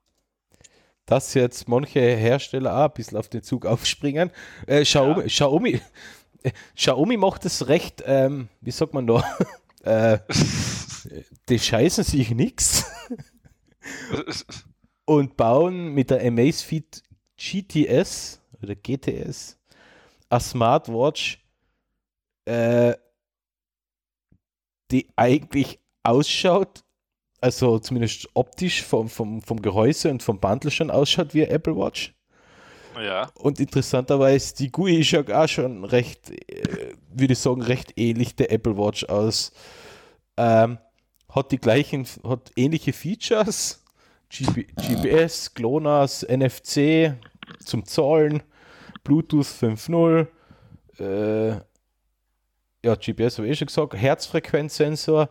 Dass 1.12 1.34
jetzt 1.34 1.68
manche 1.68 2.00
Hersteller 2.00 2.74
auch 2.74 2.86
ein 2.86 2.94
bisschen 2.94 3.18
auf 3.18 3.28
den 3.28 3.44
Zug 3.44 3.66
aufspringen. 3.66 4.32
Äh, 4.66 4.84
Xiaomi, 4.84 5.24
ja. 5.24 5.28
Xiaomi, 5.28 5.82
Xiaomi 6.74 7.18
macht 7.18 7.44
es 7.44 7.68
recht, 7.68 8.02
ähm, 8.06 8.48
wie 8.62 8.72
sagt 8.72 8.94
man 8.94 9.08
da? 9.08 9.22
äh, 9.84 10.20
die 11.50 11.60
scheißen 11.60 12.06
sich 12.06 12.32
nichts 12.32 12.90
und 15.06 15.36
bauen 15.36 15.94
mit 15.94 16.12
der 16.12 16.26
Amazfit 16.26 17.04
GTS 17.36 18.40
oder 18.62 18.76
GTS 18.76 19.58
eine 20.30 20.40
Smartwatch, 20.40 21.44
äh, 22.46 22.94
die 24.92 25.10
eigentlich 25.18 25.78
ausschaut, 26.04 26.86
also 27.42 27.80
zumindest 27.80 28.30
optisch 28.36 28.84
vom, 28.84 29.10
vom, 29.10 29.42
vom 29.42 29.62
Gehäuse 29.62 30.10
und 30.10 30.24
vom 30.24 30.40
Bundle 30.40 30.72
schon 30.72 30.92
ausschaut 30.92 31.34
wie 31.34 31.42
Apple 31.42 31.76
Watch. 31.76 32.14
Ja. 32.96 33.30
Und 33.36 33.60
interessanterweise, 33.60 34.56
die 34.56 34.72
GUI 34.72 35.04
schaut 35.04 35.32
auch 35.32 35.48
schon 35.48 35.84
recht, 35.84 36.30
äh, 36.30 36.94
würde 37.14 37.34
ich 37.34 37.40
sagen, 37.40 37.62
recht 37.62 37.94
ähnlich 37.98 38.36
der 38.36 38.52
Apple 38.52 38.78
Watch 38.78 39.06
aus. 39.06 39.52
Ähm, 40.38 40.78
hat 41.30 41.52
die 41.52 41.58
gleichen, 41.58 42.06
hat 42.24 42.52
ähnliche 42.56 42.94
Features. 42.94 43.84
GB, 44.30 44.68
GPS, 44.76 45.54
GLONASS, 45.54 46.26
NFC 46.30 47.16
zum 47.60 47.86
Zahlen, 47.86 48.42
Bluetooth 49.04 49.46
5.0, 49.46 50.28
äh, 51.00 51.60
ja, 52.84 52.96
GPS 52.96 53.38
habe 53.38 53.48
ich 53.48 53.52
eh 53.52 53.56
schon 53.56 53.68
gesagt, 53.68 53.94
Herzfrequenzsensor 53.94 55.30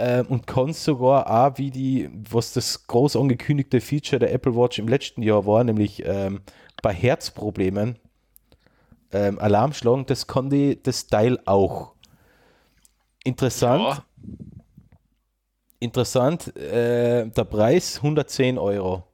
äh, 0.00 0.24
und 0.26 0.46
kann 0.46 0.72
sogar 0.72 1.30
auch 1.30 1.58
wie 1.58 1.70
die, 1.70 2.10
was 2.30 2.52
das 2.52 2.86
groß 2.86 3.16
angekündigte 3.16 3.80
Feature 3.80 4.18
der 4.18 4.32
Apple 4.32 4.56
Watch 4.56 4.78
im 4.78 4.88
letzten 4.88 5.22
Jahr 5.22 5.46
war, 5.46 5.62
nämlich 5.62 6.02
ähm, 6.04 6.40
bei 6.82 6.92
Herzproblemen 6.94 7.98
ähm, 9.12 9.38
Alarm 9.38 9.72
schlagen, 9.72 10.06
das 10.06 10.26
kann 10.26 10.50
die, 10.50 10.82
das 10.82 11.06
Teil 11.06 11.38
auch. 11.44 11.94
Interessant. 13.24 13.82
Ja. 13.82 14.04
Interessant, 15.82 16.54
äh, 16.56 17.26
der 17.26 17.44
Preis 17.44 17.96
110 17.96 18.58
Euro. 18.58 19.04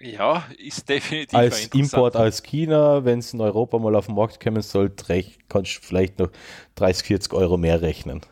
Ja, 0.00 0.44
ist 0.58 0.88
definitiv 0.88 1.38
Als 1.38 1.66
Import 1.68 2.16
aus 2.16 2.42
China, 2.42 3.04
wenn 3.04 3.20
es 3.20 3.32
in 3.32 3.40
Europa 3.40 3.78
mal 3.78 3.94
auf 3.94 4.06
den 4.06 4.16
Markt 4.16 4.42
kommen 4.42 4.62
sollte, 4.62 5.24
kannst 5.48 5.76
du 5.76 5.80
vielleicht 5.82 6.18
noch 6.18 6.30
30, 6.74 7.06
40 7.06 7.32
Euro 7.34 7.56
mehr 7.56 7.80
rechnen. 7.80 8.22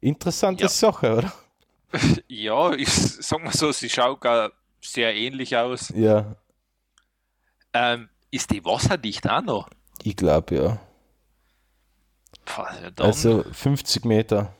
Interessante 0.00 0.62
ja. 0.64 0.68
Sache, 0.68 1.16
oder? 1.16 1.32
Ja, 2.28 2.72
ich 2.72 2.88
sag 2.88 3.42
mal 3.42 3.52
so, 3.52 3.72
sie 3.72 3.88
schaut 3.88 4.20
gar 4.20 4.52
sehr 4.80 5.14
ähnlich 5.14 5.56
aus. 5.56 5.92
Ja. 5.94 6.36
Ähm, 7.72 8.08
ist 8.30 8.50
die 8.50 8.64
wasserdicht 8.64 9.28
auch 9.28 9.42
noch? 9.42 9.68
Ich 10.02 10.16
glaube, 10.16 10.54
ja. 10.54 10.80
also 12.96 13.44
50 13.52 14.04
Meter. 14.04 14.54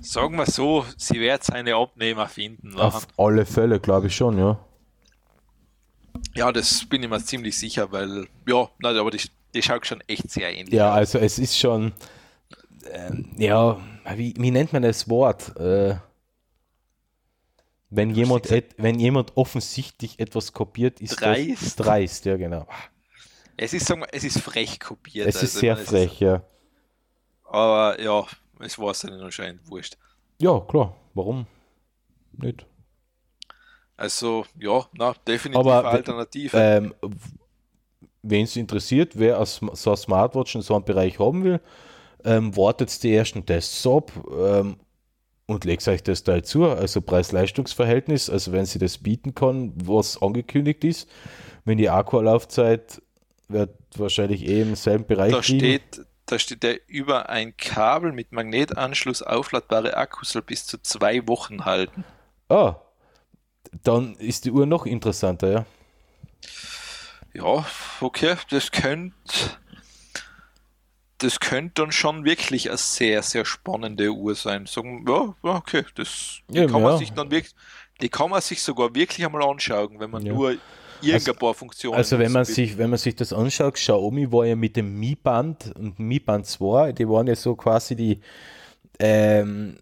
Sagen 0.00 0.36
wir 0.36 0.46
so, 0.46 0.84
sie 0.96 1.18
wird 1.20 1.42
seine 1.42 1.74
Abnehmer 1.74 2.28
finden. 2.28 2.78
Auf 2.78 3.08
alle 3.16 3.44
Fälle, 3.44 3.80
glaube 3.80 4.06
ich 4.06 4.16
schon, 4.16 4.38
ja. 4.38 4.58
Ja, 6.34 6.52
das 6.52 6.84
bin 6.84 7.02
ich 7.02 7.08
mir 7.08 7.22
ziemlich 7.22 7.58
sicher, 7.58 7.90
weil, 7.90 8.28
ja, 8.46 8.68
nein, 8.78 8.96
aber 8.96 9.10
die, 9.10 9.20
die 9.54 9.62
schaut 9.62 9.86
schon 9.86 10.00
echt 10.02 10.30
sehr 10.30 10.54
ähnlich 10.54 10.74
Ja, 10.74 10.90
aus. 10.90 10.96
also 10.96 11.18
es 11.18 11.38
ist 11.38 11.58
schon, 11.58 11.92
ähm, 12.92 13.30
ja, 13.36 13.78
wie, 14.14 14.34
wie, 14.38 14.50
nennt 14.50 14.72
man 14.72 14.82
das 14.82 15.08
Wort? 15.08 15.56
Äh, 15.56 15.96
wenn 17.90 18.10
jemand, 18.10 18.50
et, 18.50 18.74
wenn 18.78 18.98
jemand 18.98 19.36
offensichtlich 19.36 20.18
etwas 20.18 20.52
kopiert, 20.52 21.00
ist 21.00 21.20
dreist. 21.20 21.62
das 21.62 21.76
dreist, 21.76 22.24
ja 22.24 22.36
genau. 22.36 22.66
Es 23.56 23.72
ist, 23.72 23.86
sagen 23.86 24.00
wir, 24.00 24.08
es 24.12 24.24
ist 24.24 24.40
frech 24.40 24.80
kopiert. 24.80 25.26
Es 25.26 25.36
also, 25.36 25.46
ist 25.46 25.54
sehr 25.54 25.76
frech, 25.76 26.12
ist, 26.12 26.20
ja. 26.20 26.42
Aber 27.44 28.00
ja, 28.00 28.26
es 28.60 28.78
war 28.78 28.90
es 28.90 29.00
dann 29.00 29.20
anscheinend 29.20 29.68
wurscht. 29.68 29.96
Ja, 30.40 30.60
klar. 30.60 30.94
Warum 31.14 31.46
nicht? 32.32 32.66
Also, 33.96 34.44
ja, 34.58 34.84
na, 34.92 35.14
definitiv 35.26 35.60
Aber, 35.60 35.88
Alternative. 35.88 36.56
Ähm, 36.56 36.94
Wen 38.22 38.44
es 38.44 38.56
interessiert, 38.56 39.16
wer 39.16 39.44
so 39.46 39.70
eine 39.70 39.96
Smartwatch 39.96 40.56
in 40.56 40.62
so 40.62 40.74
einem 40.74 40.84
Bereich 40.84 41.18
haben 41.20 41.44
will, 41.44 41.60
ähm, 42.26 42.56
wartet 42.56 43.02
die 43.02 43.14
ersten 43.14 43.46
Tests 43.46 43.86
ab 43.86 44.12
ähm, 44.30 44.76
und 45.46 45.64
legt 45.64 45.86
euch 45.88 46.02
das 46.02 46.24
Teil 46.24 46.44
zu. 46.44 46.66
Also 46.66 47.00
Preis-Leistungs-Verhältnis, 47.00 48.28
also 48.28 48.52
wenn 48.52 48.66
sie 48.66 48.78
das 48.78 48.98
bieten 48.98 49.34
kann, 49.34 49.72
was 49.76 50.20
angekündigt 50.20 50.84
ist. 50.84 51.08
Wenn 51.64 51.78
die 51.78 51.88
Akkulaufzeit 51.88 53.00
wird 53.48 53.70
wahrscheinlich 53.96 54.46
eh 54.46 54.62
im 54.62 54.74
selben 54.74 55.06
Bereich 55.06 55.32
da 55.32 55.42
steht 55.42 56.04
da 56.26 56.40
steht 56.40 56.64
der 56.64 56.88
über 56.88 57.28
ein 57.28 57.56
Kabel 57.56 58.10
mit 58.10 58.32
Magnetanschluss 58.32 59.22
aufladbare 59.22 59.96
Akkus 59.96 60.30
soll 60.30 60.42
bis 60.42 60.66
zu 60.66 60.82
zwei 60.82 61.26
Wochen 61.28 61.64
halten. 61.64 62.04
Ah, 62.48 62.76
dann 63.84 64.16
ist 64.16 64.44
die 64.44 64.50
Uhr 64.50 64.66
noch 64.66 64.86
interessanter, 64.86 65.52
ja. 65.52 65.66
Ja, 67.32 67.64
okay, 68.00 68.34
das 68.50 68.72
könnte 68.72 69.12
das 71.18 71.40
könnte 71.40 71.82
dann 71.82 71.92
schon 71.92 72.24
wirklich 72.24 72.68
eine 72.68 72.78
sehr, 72.78 73.22
sehr 73.22 73.44
spannende 73.44 74.10
Uhr 74.10 74.34
sein. 74.34 74.66
Sagen, 74.66 75.04
ja, 75.08 75.34
okay, 75.42 75.84
das 75.94 76.40
die 76.48 76.58
ja, 76.58 76.66
kann 76.66 76.82
man 76.82 76.92
ja. 76.92 76.98
sich 76.98 77.12
dann 77.12 77.30
wirklich, 77.30 77.54
die 78.00 78.08
kann 78.08 78.30
man 78.30 78.42
sich 78.42 78.62
sogar 78.62 78.94
wirklich 78.94 79.24
einmal 79.24 79.42
anschauen, 79.42 79.98
wenn 79.98 80.10
man 80.10 80.24
ja. 80.26 80.32
nur 80.32 80.56
irgendein 81.00 81.14
also, 81.14 81.34
paar 81.34 81.54
Funktionen. 81.54 81.96
Also 81.96 82.18
wenn 82.18 82.32
man 82.32 82.44
sich, 82.44 82.76
wenn 82.76 82.90
man 82.90 82.98
sich 82.98 83.16
das 83.16 83.32
anschaut, 83.32 83.74
Xiaomi 83.74 84.30
war 84.30 84.44
ja 84.44 84.56
mit 84.56 84.76
dem 84.76 84.98
Mi 84.98 85.14
Band 85.14 85.74
und 85.76 85.98
Mi 85.98 86.18
Band 86.18 86.46
2, 86.46 86.92
die 86.92 87.08
waren 87.08 87.26
ja 87.26 87.34
so 87.34 87.54
quasi 87.56 87.96
die 87.96 88.20
ähm, 88.98 89.76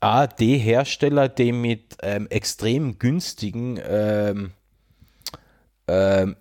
AD-Hersteller, 0.00 1.28
die 1.28 1.52
mit 1.52 1.96
ähm, 2.02 2.28
extrem 2.28 2.98
günstigen 2.98 3.80
ähm, 3.84 4.52
ähm, 5.88 6.36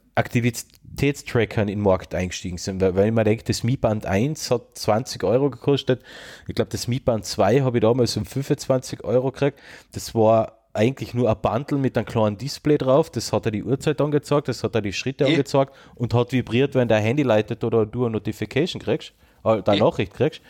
Aktivitätstrackern 0.94 1.68
in 1.68 1.80
den 1.80 1.84
Markt 1.84 2.16
eingestiegen 2.16 2.58
sind. 2.58 2.82
Weil, 2.82 2.96
weil 2.96 3.12
man 3.12 3.26
denkt, 3.26 3.50
das 3.50 3.64
Mi 3.64 3.78
Band 3.78 4.06
1 4.06 4.52
hat 4.52 4.78
20 4.78 5.24
Euro 5.24 5.50
gekostet. 5.50 6.02
Ich 6.48 6.56
glaube, 6.56 6.70
das 6.72 6.88
Mi 6.88 7.00
Band 7.00 7.26
2 7.26 7.62
habe 7.62 7.78
ich 7.78 7.82
damals 7.82 8.16
um 8.16 8.26
25 8.26 9.04
Euro 9.04 9.32
gekriegt. 9.32 9.60
Das 9.92 10.14
war 10.14 10.60
eigentlich 10.74 11.14
nur 11.14 11.30
ein 11.30 11.38
Bundle 11.42 11.78
mit 11.78 11.98
einem 11.98 12.06
kleinen 12.06 12.38
Display 12.38 12.78
drauf. 12.78 13.10
Das 13.10 13.34
hat 13.34 13.46
er 13.46 13.52
die 13.52 13.64
Uhrzeit 13.64 14.00
angezeigt, 14.02 14.48
das 14.48 14.64
hat 14.64 14.76
er 14.76 14.82
die 14.82 14.94
Schritte 14.94 15.26
e 15.26 15.28
angezeigt 15.28 15.74
und 15.96 16.14
hat 16.14 16.32
vibriert, 16.32 16.74
wenn 16.76 16.88
dein 16.88 17.04
Handy 17.04 17.24
leitet 17.24 17.64
oder 17.64 17.86
du 17.86 18.06
eine 18.06 18.14
Notification 18.14 18.82
kriegst, 18.82 19.14
äh, 19.44 19.62
eine 19.66 19.80
Nachricht 19.80 20.14
kriegst. 20.14 20.42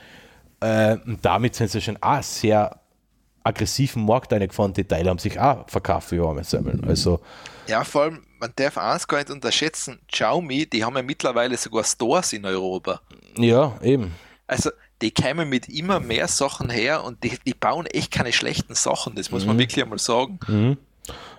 Äh, 0.61 0.97
und 1.05 1.19
damit 1.23 1.55
sind 1.55 1.71
sie 1.71 1.81
schon 1.81 1.97
auch 2.01 2.23
sehr 2.23 2.79
aggressiven 3.43 4.05
Markt 4.05 4.31
eingefahren, 4.31 4.73
die 4.73 4.85
Teile 4.85 5.09
haben 5.09 5.19
sich 5.19 5.37
auch 5.37 5.69
verkauft 5.69 6.09
für 6.09 6.25
arme 6.25 6.43
Semmeln. 6.45 6.83
Also, 6.87 7.19
ja, 7.67 7.83
vor 7.83 8.03
allem, 8.03 8.21
man 8.43 8.51
darf 8.57 8.77
eins 8.77 9.07
gar 9.07 9.19
nicht 9.19 9.29
unterschätzen, 9.29 9.99
Xiaomi, 10.11 10.65
die 10.65 10.83
haben 10.83 10.97
ja 10.97 11.01
mittlerweile 11.01 11.55
sogar 11.55 11.85
Stores 11.85 12.33
in 12.33 12.45
Europa. 12.45 12.99
Ja, 13.37 13.79
eben. 13.81 14.13
Also, 14.47 14.69
die 15.01 15.11
kämen 15.11 15.47
mit 15.47 15.69
immer 15.69 16.01
mehr 16.01 16.27
Sachen 16.27 16.69
her 16.69 17.05
und 17.05 17.23
die, 17.23 17.37
die 17.47 17.53
bauen 17.53 17.85
echt 17.85 18.11
keine 18.11 18.33
schlechten 18.33 18.75
Sachen, 18.75 19.15
das 19.15 19.31
muss 19.31 19.45
man 19.45 19.55
mhm. 19.55 19.61
wirklich 19.61 19.81
einmal 19.81 19.99
sagen. 19.99 20.39
Mhm. 20.47 20.77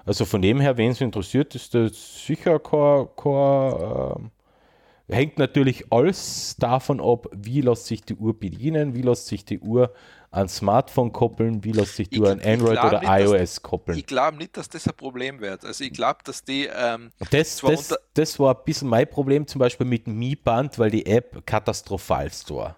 Also 0.07 0.25
von 0.25 0.41
dem 0.41 0.61
her, 0.61 0.79
wen 0.79 0.93
es 0.93 1.01
interessiert, 1.03 1.55
ist 1.55 1.75
das 1.75 2.25
sicher 2.25 2.59
kein, 2.59 3.07
kein 3.17 4.31
äh, 5.11 5.15
hängt 5.15 5.39
natürlich 5.39 5.93
alles 5.93 6.57
davon 6.59 7.03
ab, 7.03 7.29
wie 7.33 7.61
lässt 7.61 7.87
sich 7.87 8.03
die 8.03 8.15
Uhr 8.15 8.39
bedienen, 8.39 8.95
wie 8.95 9.03
lässt 9.03 9.27
sich 9.27 9.45
die 9.45 9.61
Uhr 9.61 9.93
an 10.35 10.49
Smartphone 10.49 11.13
koppeln, 11.13 11.63
wie 11.65 11.73
lässt 11.73 11.97
sich 11.97 12.19
Uhr 12.19 12.31
an 12.31 12.41
Android 12.41 12.79
oder 12.79 13.01
nicht, 13.01 13.09
iOS 13.09 13.63
koppeln. 13.63 13.97
Ich 13.97 14.07
glaube 14.07 14.37
nicht, 14.37 14.57
dass 14.57 14.69
das 14.69 14.87
ein 14.87 14.97
Problem 14.97 15.41
wird. 15.41 15.65
Also 15.65 15.85
ich 15.85 15.93
glaube, 15.93 16.19
dass 16.25 16.45
die 16.45 16.69
ähm, 16.75 17.11
das, 17.31 17.61
das, 17.61 17.95
das 18.15 18.39
war 18.39 18.57
ein 18.57 18.65
bisschen 18.65 18.89
mein 18.89 19.09
Problem 19.09 19.47
zum 19.47 19.61
Beispiel 19.61 19.87
mit 19.87 20.07
Mi 20.07 20.35
Band, 20.35 20.79
weil 20.79 20.91
die 20.91 21.07
App 21.07 21.47
katastrophal 21.47 22.31
war. 22.49 22.77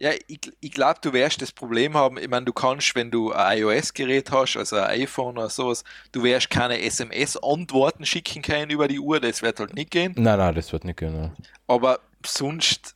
Ja, 0.00 0.12
ich, 0.28 0.40
ich 0.60 0.70
glaube, 0.70 1.00
du 1.02 1.12
wirst 1.12 1.42
das 1.42 1.50
Problem 1.50 1.94
haben. 1.94 2.18
Ich 2.18 2.28
meine, 2.28 2.46
du 2.46 2.52
kannst, 2.52 2.94
wenn 2.94 3.10
du 3.10 3.32
ein 3.32 3.58
iOS-Gerät 3.58 4.30
hast, 4.30 4.56
also 4.56 4.76
ein 4.76 5.00
iPhone 5.00 5.36
oder 5.36 5.50
sowas, 5.50 5.82
du 6.12 6.22
wirst 6.22 6.50
keine 6.50 6.80
SMS-Antworten 6.80 8.06
schicken 8.06 8.42
können 8.42 8.70
über 8.70 8.86
die 8.86 9.00
Uhr, 9.00 9.18
das 9.18 9.42
wird 9.42 9.58
halt 9.58 9.74
nicht 9.74 9.90
gehen. 9.90 10.14
Nein, 10.16 10.38
nein, 10.38 10.54
das 10.54 10.72
wird 10.72 10.84
nicht 10.84 10.98
gehen. 10.98 11.16
Ja. 11.16 11.32
Aber 11.66 11.98
sonst, 12.24 12.94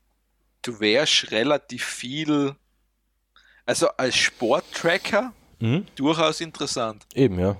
du 0.62 0.78
wärst 0.78 1.32
relativ 1.32 1.84
viel, 1.84 2.54
also 3.66 3.88
als 3.96 4.16
Sporttracker 4.16 5.32
mhm. 5.60 5.86
durchaus 5.94 6.40
interessant. 6.40 7.06
Eben, 7.14 7.38
ja. 7.38 7.56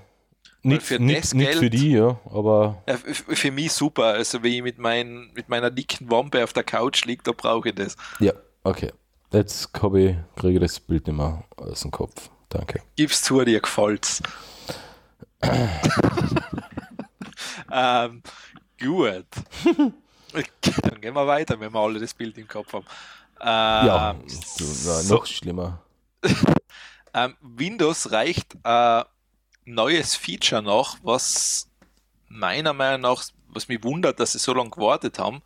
Nicht 0.65 0.83
für, 0.83 0.97
nicht, 0.97 1.23
das 1.23 1.33
nicht 1.33 1.47
Geld, 1.47 1.59
für 1.59 1.69
die, 1.69 1.91
ja, 1.91 2.17
aber. 2.25 2.81
Ja, 2.87 2.95
für 2.97 3.51
mich 3.51 3.73
super. 3.73 4.05
Also, 4.05 4.41
wenn 4.43 4.53
ich 4.53 4.63
mit, 4.63 4.77
mein, 4.77 5.29
mit 5.33 5.49
meiner 5.49 5.69
dicken 5.69 6.09
Wampe 6.09 6.41
auf 6.41 6.53
der 6.53 6.63
Couch 6.63 7.03
liege, 7.03 7.21
da 7.23 7.33
brauche 7.33 7.69
ich 7.69 7.75
das. 7.75 7.97
Ja, 8.19 8.31
okay. 8.63 8.93
Jetzt 9.33 9.71
ich, 9.73 9.81
kriege 9.81 10.53
ich 10.53 10.59
das 10.59 10.79
Bild 10.79 11.07
nicht 11.07 11.17
mehr 11.17 11.43
aus 11.57 11.81
dem 11.81 11.91
Kopf. 11.91 12.29
Danke. 12.47 12.81
Gib's 12.95 13.21
zu, 13.23 13.43
dir 13.43 13.59
gefällt's. 13.59 14.21
ähm, 17.71 18.23
gut. 18.79 19.25
Dann 20.81 21.01
gehen 21.01 21.13
wir 21.13 21.27
weiter, 21.27 21.59
wenn 21.59 21.73
wir 21.73 21.79
alle 21.79 21.99
das 21.99 22.13
Bild 22.13 22.37
im 22.37 22.47
Kopf 22.47 22.71
haben. 22.71 22.85
Ähm, 23.41 23.47
ja, 23.87 24.15
so. 24.27 25.15
noch 25.15 25.25
schlimmer. 25.25 25.81
Ähm, 27.13 27.35
Windows 27.41 28.11
reicht 28.11 28.55
ein 28.63 29.03
neues 29.65 30.15
Feature 30.15 30.61
noch, 30.61 30.97
was 31.03 31.69
meiner 32.27 32.73
Meinung 32.73 33.01
nach, 33.01 33.23
was 33.49 33.67
mich 33.67 33.83
wundert, 33.83 34.19
dass 34.19 34.33
sie 34.33 34.39
so 34.39 34.53
lange 34.53 34.71
gewartet 34.71 35.19
haben. 35.19 35.41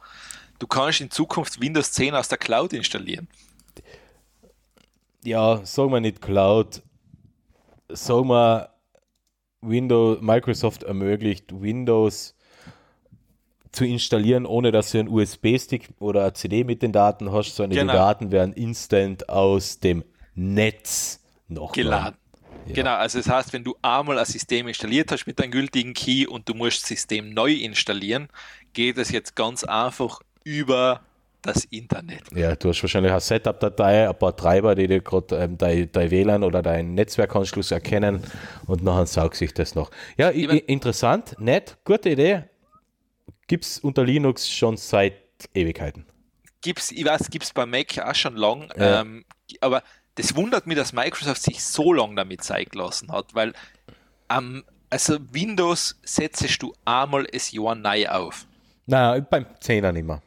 Du 0.60 0.68
kannst 0.68 1.02
in 1.02 1.12
Zukunft 1.12 1.62
Windows 1.62 1.92
10 1.92 2.16
aus 2.16 2.28
der 2.28 2.38
Cloud 2.38 2.74
installieren 2.74 3.28
ja, 5.28 5.60
sagen 5.66 5.92
wir 5.92 6.00
nicht 6.00 6.22
Cloud, 6.22 6.82
sagen 7.90 8.30
wir 8.30 8.70
Windows, 9.62 10.20
Microsoft 10.22 10.84
ermöglicht 10.84 11.62
Windows 11.62 12.36
zu 13.74 13.86
installieren, 13.86 14.46
ohne 14.46 14.72
dass 14.72 14.92
du 14.92 15.00
einen 15.00 15.10
USB-Stick 15.10 15.90
oder 16.00 16.22
eine 16.22 16.34
CD 16.34 16.64
mit 16.64 16.82
den 16.82 16.94
Daten 16.94 17.32
hast, 17.32 17.56
sondern 17.56 17.78
genau. 17.78 17.92
die 17.92 17.98
Daten 17.98 18.32
werden 18.32 18.54
instant 18.54 19.28
aus 19.28 19.80
dem 19.80 20.06
Netz 20.38 21.20
noch 21.48 21.74
geladen. 21.74 22.18
Ja. 22.68 22.74
Genau, 22.74 22.96
also 22.96 23.18
das 23.20 23.30
heißt, 23.30 23.54
wenn 23.54 23.64
du 23.64 23.76
einmal 23.82 24.20
ein 24.20 24.26
System 24.26 24.68
installiert 24.68 25.12
hast 25.12 25.26
mit 25.26 25.40
deinem 25.40 25.52
gültigen 25.52 25.94
Key 25.94 26.28
und 26.28 26.48
du 26.48 26.54
musst 26.54 26.82
das 26.82 26.90
System 26.90 27.34
neu 27.34 27.54
installieren, 27.54 28.28
geht 28.74 28.98
es 28.98 29.10
jetzt 29.12 29.36
ganz 29.36 29.64
einfach 29.64 30.20
über 30.44 31.02
das 31.42 31.66
Internet. 31.66 32.24
Ja, 32.36 32.56
du 32.56 32.70
hast 32.70 32.82
wahrscheinlich 32.82 33.12
eine 33.12 33.22
Setup-Datei, 33.22 34.10
ein 34.10 34.18
paar 34.18 34.36
Treiber, 34.36 34.76
die 34.76 34.88
dir 34.88 35.02
gerade 35.02 35.36
ähm, 35.38 35.58
dein, 35.58 35.90
dein 35.92 36.12
WLAN 36.12 36.44
oder 36.44 36.62
deinen 36.62 36.94
Netzwerkanschluss 36.94 37.72
erkennen 37.72 38.22
und 38.66 38.84
nachher 38.84 39.06
saugt 39.06 39.36
sich 39.36 39.54
das 39.54 39.76
noch. 39.76 39.90
Ja, 40.18 40.32
ich 40.32 40.48
mein, 40.48 40.58
interessant, 40.60 41.36
nett, 41.40 41.78
gute 41.86 42.10
Idee. 42.10 42.44
Gibt 43.48 43.64
es 43.64 43.80
unter 43.80 44.04
Linux 44.04 44.50
schon 44.50 44.76
seit 44.76 45.14
Ewigkeiten. 45.54 46.06
Gibt's, 46.62 46.92
ich 46.92 47.06
weiß, 47.06 47.30
gibt 47.30 47.46
es 47.46 47.54
bei 47.54 47.66
Mac 47.66 47.98
auch 48.00 48.16
schon 48.16 48.36
lang, 48.36 48.70
ja. 48.78 49.02
ähm, 49.02 49.24
aber 49.62 49.84
das 50.18 50.36
wundert 50.36 50.68
mich, 50.68 50.78
dass 50.78 50.94
Microsoft 50.94 51.42
sich 51.42 51.64
so 51.64 51.94
lange 51.94 52.16
damit 52.16 52.44
Zeit 52.44 52.72
gelassen 52.72 53.12
hat, 53.12 53.34
weil 53.34 53.54
ähm, 54.30 54.64
also 54.90 55.18
Windows 55.32 56.00
setzt 56.04 56.62
du 56.62 56.74
einmal 56.86 57.26
das 57.26 57.52
Jahr 57.52 57.76
neu 57.76 58.08
auf. 58.08 58.46
Nein, 58.86 59.26
beim 59.30 59.46
10er 59.62 59.92
nicht 59.92 60.06
mehr. 60.06 60.22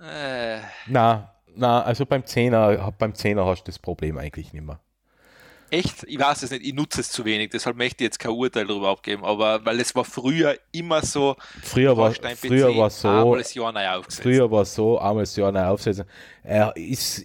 Äh. 0.00 0.60
Na, 0.86 1.34
na, 1.54 1.82
also 1.82 2.06
beim 2.06 2.24
Zehner, 2.24 2.92
beim 2.98 3.14
Zehner 3.14 3.44
hast 3.44 3.64
du 3.64 3.66
das 3.66 3.78
Problem 3.78 4.18
eigentlich 4.18 4.52
nicht 4.52 4.64
mehr. 4.64 4.78
Echt? 5.70 6.04
Ich 6.04 6.18
weiß 6.18 6.42
es 6.42 6.50
nicht, 6.50 6.64
ich 6.64 6.74
nutze 6.74 7.00
es 7.00 7.10
zu 7.10 7.24
wenig, 7.24 7.50
deshalb 7.50 7.76
möchte 7.76 8.02
ich 8.02 8.06
jetzt 8.06 8.18
kein 8.18 8.32
Urteil 8.32 8.66
darüber 8.66 8.88
abgeben, 8.88 9.24
aber 9.24 9.64
weil 9.64 9.78
es 9.78 9.94
war 9.94 10.04
früher 10.04 10.56
immer 10.72 11.00
so, 11.02 11.36
früher 11.62 11.96
war, 11.96 12.12
früher 12.12 12.76
war 12.76 12.90
so, 12.90 13.08
einmal 13.08 13.38
das 13.38 13.54
Jahr 13.54 13.72
neu 13.72 13.88
aufgesetzt. 13.88 14.22
Früher 14.22 14.50
war 14.50 14.64
so, 14.64 14.98
einmal 14.98 15.22
das 15.22 15.36
Jahr 15.36 15.52
neu 15.52 15.64
aufsetzen. 15.64 16.06
Er 16.42 16.74
ist 16.76 17.24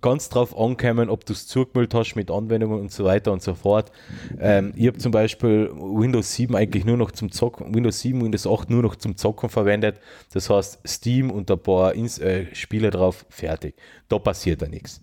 ganz 0.00 0.28
drauf 0.28 0.58
ankommen, 0.58 1.08
ob 1.08 1.24
du 1.24 1.32
es 1.32 1.46
zugemüllt 1.46 1.94
hast 1.94 2.14
mit 2.14 2.30
Anwendungen 2.30 2.80
und 2.80 2.92
so 2.92 3.04
weiter 3.04 3.32
und 3.32 3.42
so 3.42 3.54
fort. 3.54 3.90
Ähm, 4.38 4.72
ich 4.76 4.86
habe 4.86 4.98
zum 4.98 5.12
Beispiel 5.12 5.70
Windows 5.72 6.34
7 6.34 6.54
eigentlich 6.54 6.84
nur 6.84 6.96
noch 6.96 7.10
zum 7.10 7.30
Zocken, 7.30 7.74
Windows 7.74 8.00
7, 8.00 8.22
Windows 8.22 8.46
8 8.46 8.70
nur 8.70 8.82
noch 8.82 8.96
zum 8.96 9.16
Zocken 9.16 9.48
verwendet. 9.48 10.00
Das 10.32 10.50
heißt, 10.50 10.80
Steam 10.86 11.30
und 11.30 11.50
ein 11.50 11.58
paar 11.58 11.94
Ins 11.94 12.18
äh, 12.18 12.46
Spiele 12.54 12.90
drauf, 12.90 13.26
fertig. 13.28 13.76
Da 14.08 14.18
passiert 14.18 14.62
da 14.62 14.68
nichts. 14.68 15.02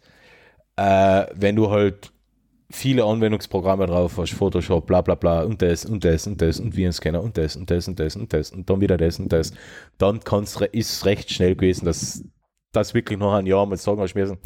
Äh, 0.76 1.26
wenn 1.36 1.56
du 1.56 1.70
halt 1.70 2.12
viele 2.72 3.04
Anwendungsprogramme 3.04 3.86
drauf 3.86 4.18
hast, 4.18 4.34
Photoshop, 4.34 4.88
bla 4.88 5.02
bla 5.02 5.16
bla 5.16 5.44
und 5.44 5.62
das 5.62 5.86
und 5.86 6.04
das 6.04 6.28
und 6.28 6.42
das 6.42 6.60
und 6.60 6.76
Virenscanner 6.76 7.22
und 7.22 7.38
das 7.38 7.56
und 7.56 7.70
das 7.70 7.88
und 7.88 8.00
das 8.00 8.16
und 8.16 8.34
das 8.34 8.52
und 8.52 8.70
dann 8.70 8.82
wieder 8.82 8.98
das 8.98 9.20
und 9.20 9.32
das, 9.32 9.54
dann 9.98 10.22
kann's, 10.22 10.60
ist 10.72 10.94
es 10.94 11.06
recht 11.06 11.32
schnell 11.32 11.56
gewesen, 11.56 11.86
dass 11.86 12.24
das 12.72 12.94
wirklich 12.94 13.20
noch 13.20 13.34
ein 13.34 13.46
Jahr 13.46 13.66
mal 13.66 13.78
sagen, 13.78 14.02
hast 14.02 14.16
müssen, 14.16 14.38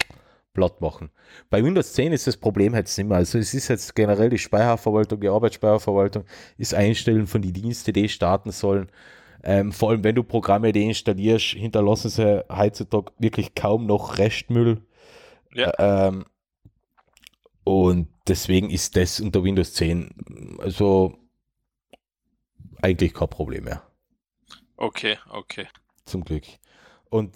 platt 0.56 0.82
machen. 0.82 1.12
Bei 1.52 1.64
Windows 1.64 1.94
10 1.94 2.12
ist 2.14 2.26
das 2.26 2.38
Problem 2.38 2.74
jetzt 2.74 2.98
nicht 2.98 3.08
mehr. 3.08 3.18
Also 3.18 3.38
es 3.38 3.54
ist 3.54 3.68
jetzt 3.68 3.96
generell 3.96 4.30
die 4.30 4.40
Speicherverwaltung, 4.40 5.20
die 5.20 5.30
Arbeitsspeicherverwaltung, 5.30 6.24
ist 6.58 6.74
Einstellen 6.74 7.28
von 7.28 7.44
die 7.44 7.54
Dienste, 7.54 7.94
die 7.94 8.10
starten 8.10 8.52
sollen. 8.52 8.90
Ähm, 9.44 9.72
vor 9.72 9.92
allem, 9.92 10.04
wenn 10.04 10.16
du 10.16 10.24
Programme 10.24 10.72
deinstallierst, 10.72 11.46
hinterlassen 11.50 12.10
sie 12.10 12.44
heutzutage 12.50 13.12
wirklich 13.20 13.54
kaum 13.54 13.86
noch 13.86 14.18
Restmüll. 14.18 14.82
Ja. 15.54 15.72
Ähm, 15.78 16.26
und 17.64 18.08
deswegen 18.28 18.72
ist 18.72 18.96
das 18.96 19.20
unter 19.20 19.44
Windows 19.44 19.74
10 19.74 20.58
also 20.60 21.18
eigentlich 22.82 23.14
kein 23.14 23.30
Problem 23.30 23.66
mehr. 23.66 23.84
Okay, 24.78 25.18
okay. 25.30 25.68
Zum 26.06 26.24
Glück. 26.24 26.44
Und 27.10 27.34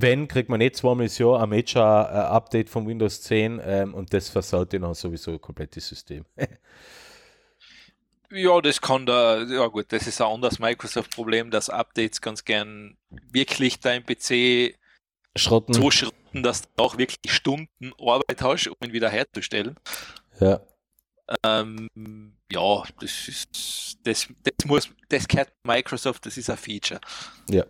wenn, 0.00 0.28
kriegt 0.28 0.48
man 0.48 0.58
nicht 0.58 0.76
zweimal 0.76 1.06
im 1.06 1.12
Jahr 1.12 1.42
ein 1.42 1.48
Major-Update 1.48 2.68
von 2.68 2.86
Windows 2.86 3.22
10 3.22 3.60
ähm, 3.64 3.94
und 3.94 4.12
das 4.12 4.28
versaut 4.28 4.72
dann 4.72 4.94
sowieso 4.94 5.38
komplett 5.38 5.76
das 5.76 5.88
System. 5.88 6.24
ja, 8.30 8.60
das 8.60 8.80
kann 8.80 9.06
da, 9.06 9.42
ja 9.42 9.66
gut, 9.68 9.86
das 9.90 10.06
ist 10.06 10.20
ein 10.20 10.28
anderes 10.28 10.58
Microsoft-Problem, 10.58 11.50
dass 11.50 11.70
Updates 11.70 12.20
ganz 12.20 12.44
gern 12.44 12.96
wirklich 13.30 13.80
dein 13.80 14.04
PC 14.04 14.76
schrotten. 15.36 15.74
so 15.74 15.90
schrotten, 15.90 16.42
dass 16.42 16.62
du 16.62 16.68
auch 16.76 16.98
wirklich 16.98 17.32
Stunden 17.32 17.92
Arbeit 17.98 18.42
hast, 18.42 18.68
um 18.68 18.76
ihn 18.82 18.92
wieder 18.92 19.10
herzustellen. 19.10 19.76
Ja. 20.40 20.60
Ähm, 21.42 22.36
ja, 22.50 22.82
das 23.00 23.28
ist, 23.28 23.98
das, 24.04 24.28
das 24.42 24.66
muss, 24.66 24.90
das 25.08 25.26
gehört 25.26 25.52
Microsoft, 25.62 26.26
das 26.26 26.36
ist 26.36 26.50
ein 26.50 26.56
Feature. 26.56 27.00
Ja. 27.48 27.64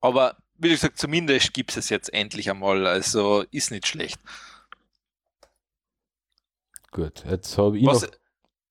Aber 0.00 0.36
wie 0.60 0.68
gesagt, 0.68 0.98
zumindest 0.98 1.54
gibt 1.54 1.70
es 1.70 1.76
es 1.76 1.88
jetzt 1.88 2.12
endlich 2.12 2.50
einmal, 2.50 2.86
also 2.86 3.44
ist 3.50 3.70
nicht 3.70 3.86
schlecht. 3.86 4.20
Gut, 6.90 7.24
jetzt 7.24 7.56
habe 7.58 7.78
ich 7.78 7.86
was, 7.86 8.02
noch... 8.02 8.10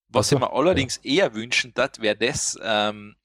Was 0.10 0.32
ich 0.32 0.40
mir 0.40 0.52
allerdings 0.52 1.00
ja. 1.04 1.24
eher 1.26 1.34
wünschen 1.36 1.74
würde, 1.76 2.02
wäre 2.02 2.16
das, 2.16 2.58
ähm, 2.62 3.16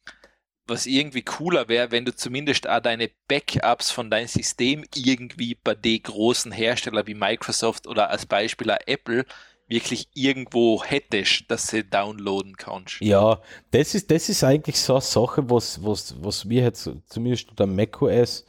was 0.67 0.87
irgendwie 0.87 1.23
cooler 1.23 1.69
wäre, 1.69 1.91
wenn 1.91 2.05
du 2.05 2.15
zumindest 2.15 2.69
auch 2.69 2.81
deine 2.81 3.11
Backups 3.29 3.91
von 3.91 4.11
deinem 4.11 4.29
System 4.29 4.85
irgendwie 4.95 5.57
bei 5.63 5.75
den 5.75 6.03
großen 6.03 6.53
Herstellern 6.53 7.07
wie 7.07 7.15
Microsoft 7.15 7.87
oder 7.87 8.11
als 8.11 8.27
Beispiel 8.27 8.71
Apple 8.87 9.27
wirklich 9.75 10.09
irgendwo 10.15 10.83
hättest, 10.83 11.51
dass 11.51 11.69
sie 11.69 11.85
downloaden 11.85 12.57
kannst. 12.57 13.01
Ja, 13.01 13.41
das 13.73 13.95
ist, 13.95 14.11
das 14.11 14.29
ist 14.29 14.43
eigentlich 14.43 14.81
so 14.81 14.95
eine 14.95 15.03
Sache, 15.03 15.51
was, 15.51 15.83
was, 15.85 16.15
was 16.23 16.49
wir 16.49 16.63
jetzt 16.63 16.89
zumindest 17.09 17.51
unter 17.51 17.67
macOS 17.67 18.45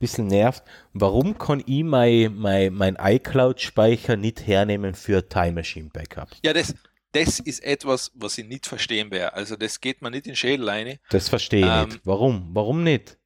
bisschen 0.00 0.26
nervt. 0.28 0.64
Warum 0.92 1.38
kann 1.38 1.62
ich 1.66 1.84
mein, 1.84 2.34
mein, 2.34 2.72
mein 2.74 2.96
iCloud-Speicher 2.98 4.16
nicht 4.16 4.46
hernehmen 4.46 4.94
für 4.94 5.28
Time 5.28 5.52
Machine 5.52 5.90
Backup? 5.92 6.28
Ja, 6.42 6.52
das, 6.52 6.74
das 7.12 7.38
ist 7.38 7.62
etwas, 7.62 8.10
was 8.14 8.38
ich 8.38 8.46
nicht 8.46 8.66
verstehen 8.66 9.10
werde. 9.10 9.34
Also 9.34 9.56
das 9.56 9.80
geht 9.80 10.02
mir 10.02 10.10
nicht 10.10 10.26
in 10.26 10.34
Schädel 10.34 10.68
rein. 10.68 10.98
Das 11.10 11.28
verstehe 11.28 11.60
ich 11.60 11.70
Ähm, 11.70 11.88
nicht. 11.90 12.00
Warum? 12.04 12.48
Warum 12.52 12.82
nicht? 12.82 13.18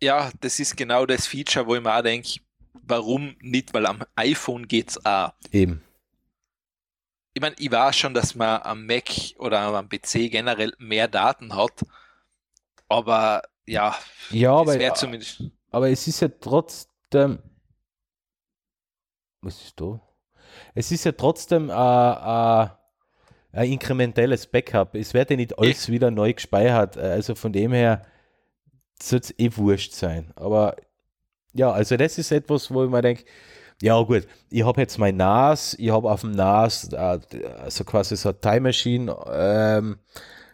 Ja, 0.00 0.30
das 0.40 0.60
ist 0.60 0.76
genau 0.76 1.04
das 1.04 1.26
Feature, 1.26 1.66
wo 1.66 1.74
ich 1.74 1.82
mir 1.82 1.96
auch 1.96 2.02
denke, 2.02 2.40
warum 2.74 3.34
nicht? 3.40 3.74
Weil 3.74 3.86
am 3.86 4.02
iPhone 4.14 4.68
geht's 4.68 5.04
auch. 5.04 5.32
Eben. 5.52 5.82
Ich 7.34 7.40
meine, 7.40 7.56
ich 7.58 7.70
weiß 7.70 7.96
schon, 7.96 8.14
dass 8.14 8.34
man 8.34 8.62
am 8.62 8.86
Mac 8.86 9.10
oder 9.38 9.60
am 9.60 9.88
PC 9.88 10.30
generell 10.30 10.72
mehr 10.78 11.08
Daten 11.08 11.54
hat, 11.54 11.84
aber 12.88 13.42
ja, 13.66 13.96
Ja, 14.30 14.52
das 14.64 14.76
aber, 14.76 14.78
wäre 14.78 14.94
zumindest. 14.94 15.42
aber 15.70 15.90
es 15.90 16.06
ist 16.06 16.20
ja 16.20 16.28
trotzdem. 16.28 17.38
Was 19.40 19.62
ist 19.62 19.80
da? 19.80 20.00
Es 20.74 20.90
ist 20.92 21.04
ja 21.04 21.12
trotzdem 21.12 21.70
äh, 21.70 21.72
äh, 21.72 22.68
ein 23.52 23.72
inkrementelles 23.72 24.46
Backup. 24.46 24.94
Es 24.94 25.14
wird 25.14 25.30
ja 25.30 25.36
nicht 25.36 25.58
alles 25.58 25.88
wieder 25.90 26.10
neu 26.10 26.32
gespeichert. 26.32 26.96
Also 26.96 27.34
von 27.34 27.52
dem 27.52 27.72
her 27.72 28.06
soll 29.02 29.20
es 29.20 29.38
eh 29.38 29.50
wurscht 29.56 29.92
sein. 29.92 30.32
Aber 30.36 30.76
ja, 31.54 31.72
also 31.72 31.96
das 31.96 32.18
ist 32.18 32.32
etwas, 32.32 32.72
wo 32.72 32.84
ich 32.84 32.90
mir 32.90 33.02
denke, 33.02 33.24
ja 33.82 34.00
gut, 34.02 34.26
ich 34.50 34.64
habe 34.64 34.80
jetzt 34.80 34.98
mein 34.98 35.16
NAS, 35.16 35.74
ich 35.78 35.90
habe 35.90 36.10
auf 36.10 36.22
dem 36.22 36.32
NAS 36.32 36.92
äh, 36.92 37.18
also 37.62 37.84
quasi 37.84 38.16
so 38.16 38.32
Time 38.32 38.60
Machine 38.60 39.14
ähm, 39.32 39.96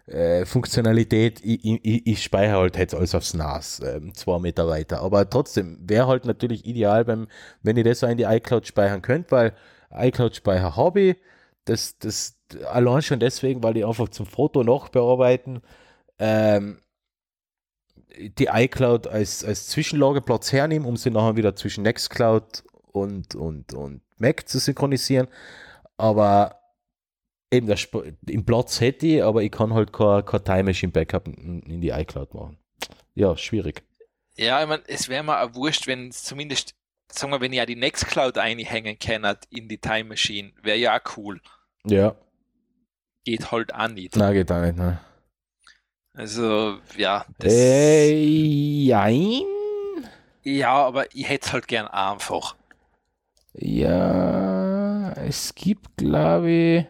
äh, 0.07 0.45
Funktionalität, 0.45 1.41
ich, 1.45 1.65
ich, 1.65 2.07
ich 2.07 2.23
speichere 2.23 2.59
halt 2.59 2.77
jetzt 2.77 2.95
alles 2.95 3.15
aufs 3.15 3.35
NAS, 3.35 3.81
ähm, 3.81 4.13
zwei 4.15 4.39
Meter 4.41 4.67
weiter. 4.69 5.03
Aber 5.03 5.29
trotzdem 5.29 5.79
wäre 5.83 6.09
halt 6.09 6.25
natürlich 6.25 6.67
ideal, 6.67 7.05
beim, 7.05 7.29
wenn 7.63 7.77
ich 7.77 7.85
das 7.85 8.03
auch 8.03 8.09
in 8.09 8.19
die 8.19 8.25
iCloud 8.25 8.67
speichern 8.67 9.03
könnte, 9.03 9.31
weil 9.31 9.55
iCloud-Speicher 9.93 10.77
habe 10.77 11.01
ich. 11.01 11.17
Das, 11.65 11.99
das 11.99 12.39
allein 12.67 13.03
schon 13.03 13.21
deswegen, 13.21 13.63
weil 13.63 13.77
ich 13.77 13.87
einfach 13.87 14.09
zum 14.09 14.27
Foto 14.27 14.65
nachbearbeiten 14.65 15.61
ähm, 16.19 16.81
die 18.19 18.49
iCloud 18.51 19.07
als, 19.07 19.45
als 19.45 19.69
Zwischenlageplatz 19.69 20.53
hernehme, 20.53 20.87
um 20.87 20.97
sie 20.97 21.11
nachher 21.11 21.37
wieder 21.37 21.55
zwischen 21.55 21.83
Nextcloud 21.83 22.65
und, 22.93 23.35
und, 23.35 23.73
und 23.75 24.03
Mac 24.19 24.49
zu 24.49 24.59
synchronisieren. 24.59 25.29
Aber 25.97 26.61
eben 27.51 27.67
das, 27.67 27.89
den 28.23 28.45
Platz 28.45 28.81
hätte 28.81 29.07
ich, 29.07 29.23
aber 29.23 29.43
ich 29.43 29.51
kann 29.53 29.75
halt 29.75 29.93
kein, 29.93 30.25
kein 30.25 30.45
Time 30.45 30.65
Machine 30.65 30.93
Backup 30.93 31.27
in, 31.29 31.81
die 31.81 31.91
iCloud 31.91 32.35
machen. 32.35 32.59
Ja, 33.15 33.37
schwierig. 33.37 33.83
Ja, 34.37 34.63
ich 34.63 34.69
meine, 34.69 34.83
es 34.87 35.09
wäre 35.09 35.23
mir 35.23 35.41
auch 35.43 35.55
wurscht, 35.55 35.87
wenn 35.87 36.09
es 36.09 36.23
zumindest, 36.23 36.75
sagen 37.13 37.33
wir, 37.33 37.41
wenn 37.41 37.53
ich 37.53 37.59
ja 37.59 37.67
die 37.67 37.77
Nextcloud 37.77 38.39
einhängen 38.39 38.99
kann 38.99 39.37
in 39.51 39.69
die 39.69 39.79
Time 39.79 40.05
Machine, 40.05 40.53
wäre 40.63 40.79
ja 40.79 40.97
auch 40.97 41.17
cool. 41.17 41.41
Ja, 41.87 42.15
Geht 43.25 43.53
halt 43.53 43.75
auch 43.75 43.89
nicht. 43.89 44.17
na 44.17 44.33
geht 44.33 44.51
auch 44.51 44.63
nicht. 44.63 44.77
Ne? 44.79 44.99
Also, 46.15 46.79
ja. 46.97 47.27
Das, 47.39 47.53
Äh, 47.53 48.15
jein. 48.15 49.43
Ja, 50.43 50.73
aber 50.87 51.15
ich 51.15 51.29
hätte 51.29 51.47
es 51.47 51.53
halt 51.53 51.69
gern 51.69 51.87
einfach. 51.87 52.57
Ja, 53.55 55.13
es 55.13 55.55
gibt, 55.55 55.97
glaube 55.97 56.51
ich. 56.51 56.87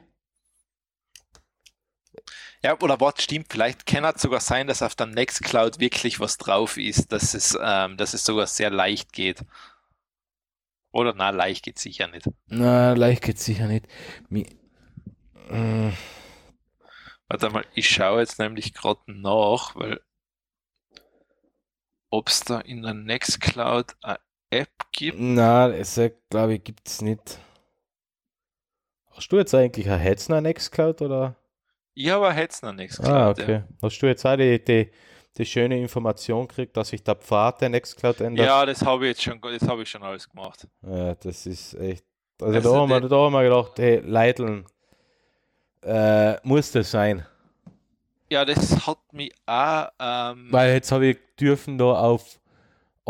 Ja, 2.62 2.78
oder 2.80 3.00
was 3.00 3.22
stimmt, 3.22 3.46
vielleicht 3.50 3.86
kann 3.86 4.04
es 4.04 4.20
sogar 4.20 4.40
sein, 4.40 4.66
dass 4.66 4.82
auf 4.82 4.94
der 4.94 5.06
Nextcloud 5.06 5.78
wirklich 5.80 6.20
was 6.20 6.36
drauf 6.36 6.76
ist, 6.76 7.10
dass 7.12 7.32
es, 7.34 7.58
ähm, 7.60 7.96
dass 7.96 8.12
es 8.14 8.24
sogar 8.24 8.46
sehr 8.46 8.70
leicht 8.70 9.12
geht. 9.12 9.44
Oder 10.92 11.14
na, 11.14 11.30
leicht 11.30 11.64
geht 11.64 11.78
sicher 11.78 12.06
nicht. 12.08 12.28
Na, 12.48 12.92
leicht 12.94 13.22
geht's 13.22 13.44
sicher 13.44 13.66
nicht. 13.66 13.86
Mi 14.28 14.46
Mm, 15.50 15.92
Warte 17.28 17.50
mal, 17.50 17.64
ich 17.74 17.88
schaue 17.88 18.20
jetzt 18.20 18.38
nämlich 18.38 18.74
gerade 18.74 19.00
nach, 19.06 19.74
weil 19.74 20.00
ob 22.10 22.28
es 22.28 22.40
da 22.40 22.60
in 22.60 22.82
der 22.82 22.94
Nextcloud 22.94 23.96
eine 24.02 24.18
App 24.50 24.70
gibt. 24.92 25.18
Na, 25.18 25.68
es 25.70 26.00
glaube 26.28 26.54
ich, 26.54 26.64
gibt's 26.64 27.00
nicht. 27.00 27.38
Hast 29.12 29.30
du 29.30 29.36
jetzt 29.36 29.54
eigentlich 29.54 29.88
ein 29.88 29.98
Hetzner 29.98 30.40
Nextcloud 30.40 31.02
oder? 31.02 31.36
Ich 31.94 32.10
habe 32.10 32.32
jetzt 32.32 32.62
noch 32.62 32.72
Nextcloud. 32.72 33.12
Ah, 33.12 33.18
ja. 33.18 33.30
okay. 33.30 33.62
Hast 33.82 34.00
du 34.00 34.06
jetzt 34.06 34.24
auch 34.24 34.36
die, 34.36 34.62
die, 34.64 34.90
die 35.36 35.46
schöne 35.46 35.80
Information 35.80 36.48
gekriegt, 36.48 36.76
dass 36.76 36.88
sich 36.88 37.02
der 37.02 37.16
Pfad 37.16 37.60
der 37.60 37.68
Nextcloud 37.68 38.20
ändert? 38.20 38.46
Ja, 38.46 38.64
das 38.64 38.84
habe 38.84 39.04
ich 39.04 39.10
jetzt 39.10 39.22
schon, 39.22 39.40
das 39.40 39.68
habe 39.68 39.82
ich 39.82 39.90
schon 39.90 40.02
alles 40.02 40.28
gemacht. 40.28 40.66
Ja, 40.82 41.14
das 41.14 41.46
ist 41.46 41.74
echt. 41.74 42.04
Also, 42.40 42.54
Also 42.54 42.72
da, 42.72 42.80
haben 42.80 42.88
wir, 42.88 43.00
da 43.08 43.16
haben 43.16 43.32
wir 43.32 43.42
gedacht, 43.42 43.72
hey, 43.78 44.00
Leiteln, 44.00 44.64
äh, 45.82 46.36
muss 46.46 46.72
das 46.72 46.90
sein. 46.90 47.26
Ja, 48.30 48.44
das 48.44 48.86
hat 48.86 48.98
mich 49.12 49.34
auch, 49.44 49.88
ähm, 49.98 50.48
Weil 50.50 50.74
jetzt 50.74 50.92
habe 50.92 51.08
ich 51.08 51.18
dürfen 51.38 51.76
da 51.76 51.92
auf 51.92 52.39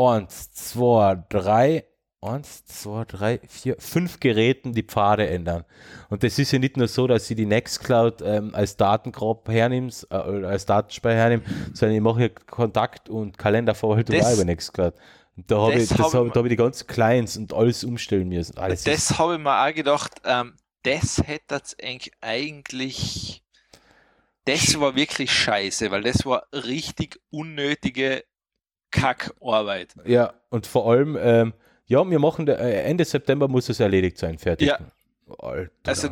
1, 0.00 0.52
2, 0.52 1.24
3, 1.28 1.84
1, 2.22 2.64
2, 2.66 3.04
3, 3.04 3.40
4, 3.46 3.76
5 3.78 4.20
Geräten 4.20 4.72
die 4.72 4.82
Pfade 4.82 5.28
ändern. 5.28 5.64
Und 6.08 6.22
das 6.22 6.38
ist 6.38 6.52
ja 6.52 6.58
nicht 6.58 6.76
nur 6.76 6.88
so, 6.88 7.06
dass 7.06 7.30
ich 7.30 7.36
die 7.36 7.46
Nextcloud 7.46 8.22
ähm, 8.22 8.54
als 8.54 8.76
Datengrab 8.76 9.48
hernimmst, 9.48 10.06
äh, 10.10 10.14
als 10.14 10.66
Datenspeicher 10.66 11.16
hernehme, 11.16 11.42
sondern 11.72 11.96
ich 11.96 12.02
mache 12.02 12.18
hier 12.18 12.30
Kontakt- 12.30 13.08
und 13.08 13.38
Kalenderverwaltung 13.38 14.16
Das- 14.16 14.34
über 14.34 14.44
Nextcloud. 14.44 14.94
Und 15.36 15.50
da 15.50 15.58
habe 15.58 15.74
ich, 15.74 15.90
hab 15.92 16.12
hab, 16.12 16.34
hab 16.34 16.44
ich 16.44 16.50
die 16.50 16.56
ganzen 16.56 16.86
Clients 16.86 17.36
und 17.36 17.54
alles 17.54 17.84
umstellen 17.84 18.28
müssen. 18.28 18.58
Ah, 18.58 18.68
das 18.68 19.18
habe 19.18 19.34
ich 19.34 19.40
mir 19.40 19.66
auch 19.66 19.74
gedacht, 19.74 20.20
ähm, 20.24 20.54
das 20.82 21.22
hätte 21.24 21.62
eigentlich, 22.20 23.42
das 24.44 24.78
war 24.78 24.94
wirklich 24.94 25.30
scheiße, 25.30 25.90
weil 25.90 26.02
das 26.02 26.26
war 26.26 26.46
richtig 26.52 27.20
unnötige 27.30 28.24
Kackarbeit. 28.90 29.94
ja, 30.04 30.32
und 30.50 30.66
vor 30.66 30.90
allem, 30.90 31.16
ähm, 31.20 31.52
ja, 31.86 32.08
wir 32.08 32.18
machen, 32.18 32.46
da- 32.46 32.54
äh, 32.54 32.82
Ende 32.82 33.04
September 33.04 33.48
muss 33.48 33.68
es 33.68 33.80
erledigt 33.80 34.18
sein, 34.18 34.38
fertig. 34.38 34.68
Ja. 34.68 34.78
Alter. 35.38 35.70
Also, 35.86 36.08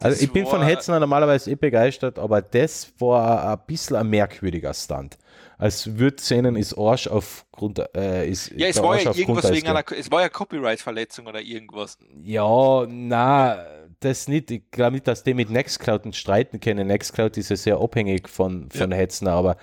also 0.00 0.22
ich 0.24 0.32
bin 0.32 0.46
von 0.46 0.62
Hetzner 0.62 1.00
normalerweise 1.00 1.50
eh 1.50 1.54
begeistert, 1.54 2.18
aber 2.18 2.40
das 2.42 2.92
war 2.98 3.52
ein 3.52 3.58
bisschen 3.66 3.96
ein 3.96 4.08
merkwürdiger 4.08 4.72
Stunt. 4.74 5.18
Als 5.58 5.96
würde 5.98 6.20
sehen, 6.22 6.54
ist 6.56 6.76
Arsch 6.76 7.06
aufgrund, 7.08 7.78
äh, 7.94 8.28
ist 8.28 8.50
Ja, 8.50 8.68
es 8.68 8.74
der 8.76 8.84
war 8.84 8.92
Arsch 8.92 9.04
ja 9.04 9.14
irgendwas 9.14 9.50
wegen 9.50 9.66
einer, 9.68 9.82
es 9.98 10.10
war 10.10 10.20
ja 10.20 10.28
Copyright-Verletzung 10.28 11.26
oder 11.26 11.40
irgendwas. 11.40 11.96
Ja, 12.22 12.84
na, 12.86 13.64
das 14.06 14.28
nicht. 14.28 14.50
Ich 14.50 14.70
glaube 14.70 14.92
nicht, 14.92 15.06
dass 15.06 15.22
die 15.22 15.34
mit 15.34 15.50
Nextcloud 15.50 16.14
streiten 16.14 16.60
können. 16.60 16.86
Nextcloud 16.86 17.36
ist 17.36 17.50
ja 17.50 17.56
sehr 17.56 17.78
abhängig 17.78 18.28
von, 18.28 18.70
von 18.70 18.92
Hetzner, 18.92 19.32
aber, 19.32 19.56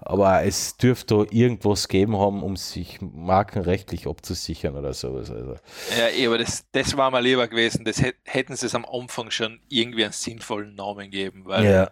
aber 0.00 0.42
es 0.44 0.76
dürfte 0.76 1.26
irgendwas 1.30 1.88
geben 1.88 2.16
haben, 2.16 2.42
um 2.42 2.56
sich 2.56 3.00
markenrechtlich 3.00 4.06
abzusichern 4.06 4.76
oder 4.76 4.94
sowas. 4.94 5.30
Also, 5.30 5.56
Ja, 5.98 6.08
eh, 6.08 6.26
aber 6.26 6.38
das, 6.38 6.64
das 6.72 6.96
war 6.96 7.10
mal 7.10 7.22
lieber 7.22 7.46
gewesen. 7.48 7.84
Das 7.84 8.00
hätt, 8.00 8.16
hätten 8.24 8.56
sie 8.56 8.66
es 8.66 8.74
am 8.74 8.86
Anfang 8.86 9.30
schon 9.30 9.60
irgendwie 9.68 10.04
einen 10.04 10.12
sinnvollen 10.12 10.74
Namen 10.74 11.10
geben, 11.10 11.44
weil 11.44 11.64
ja. 11.64 11.90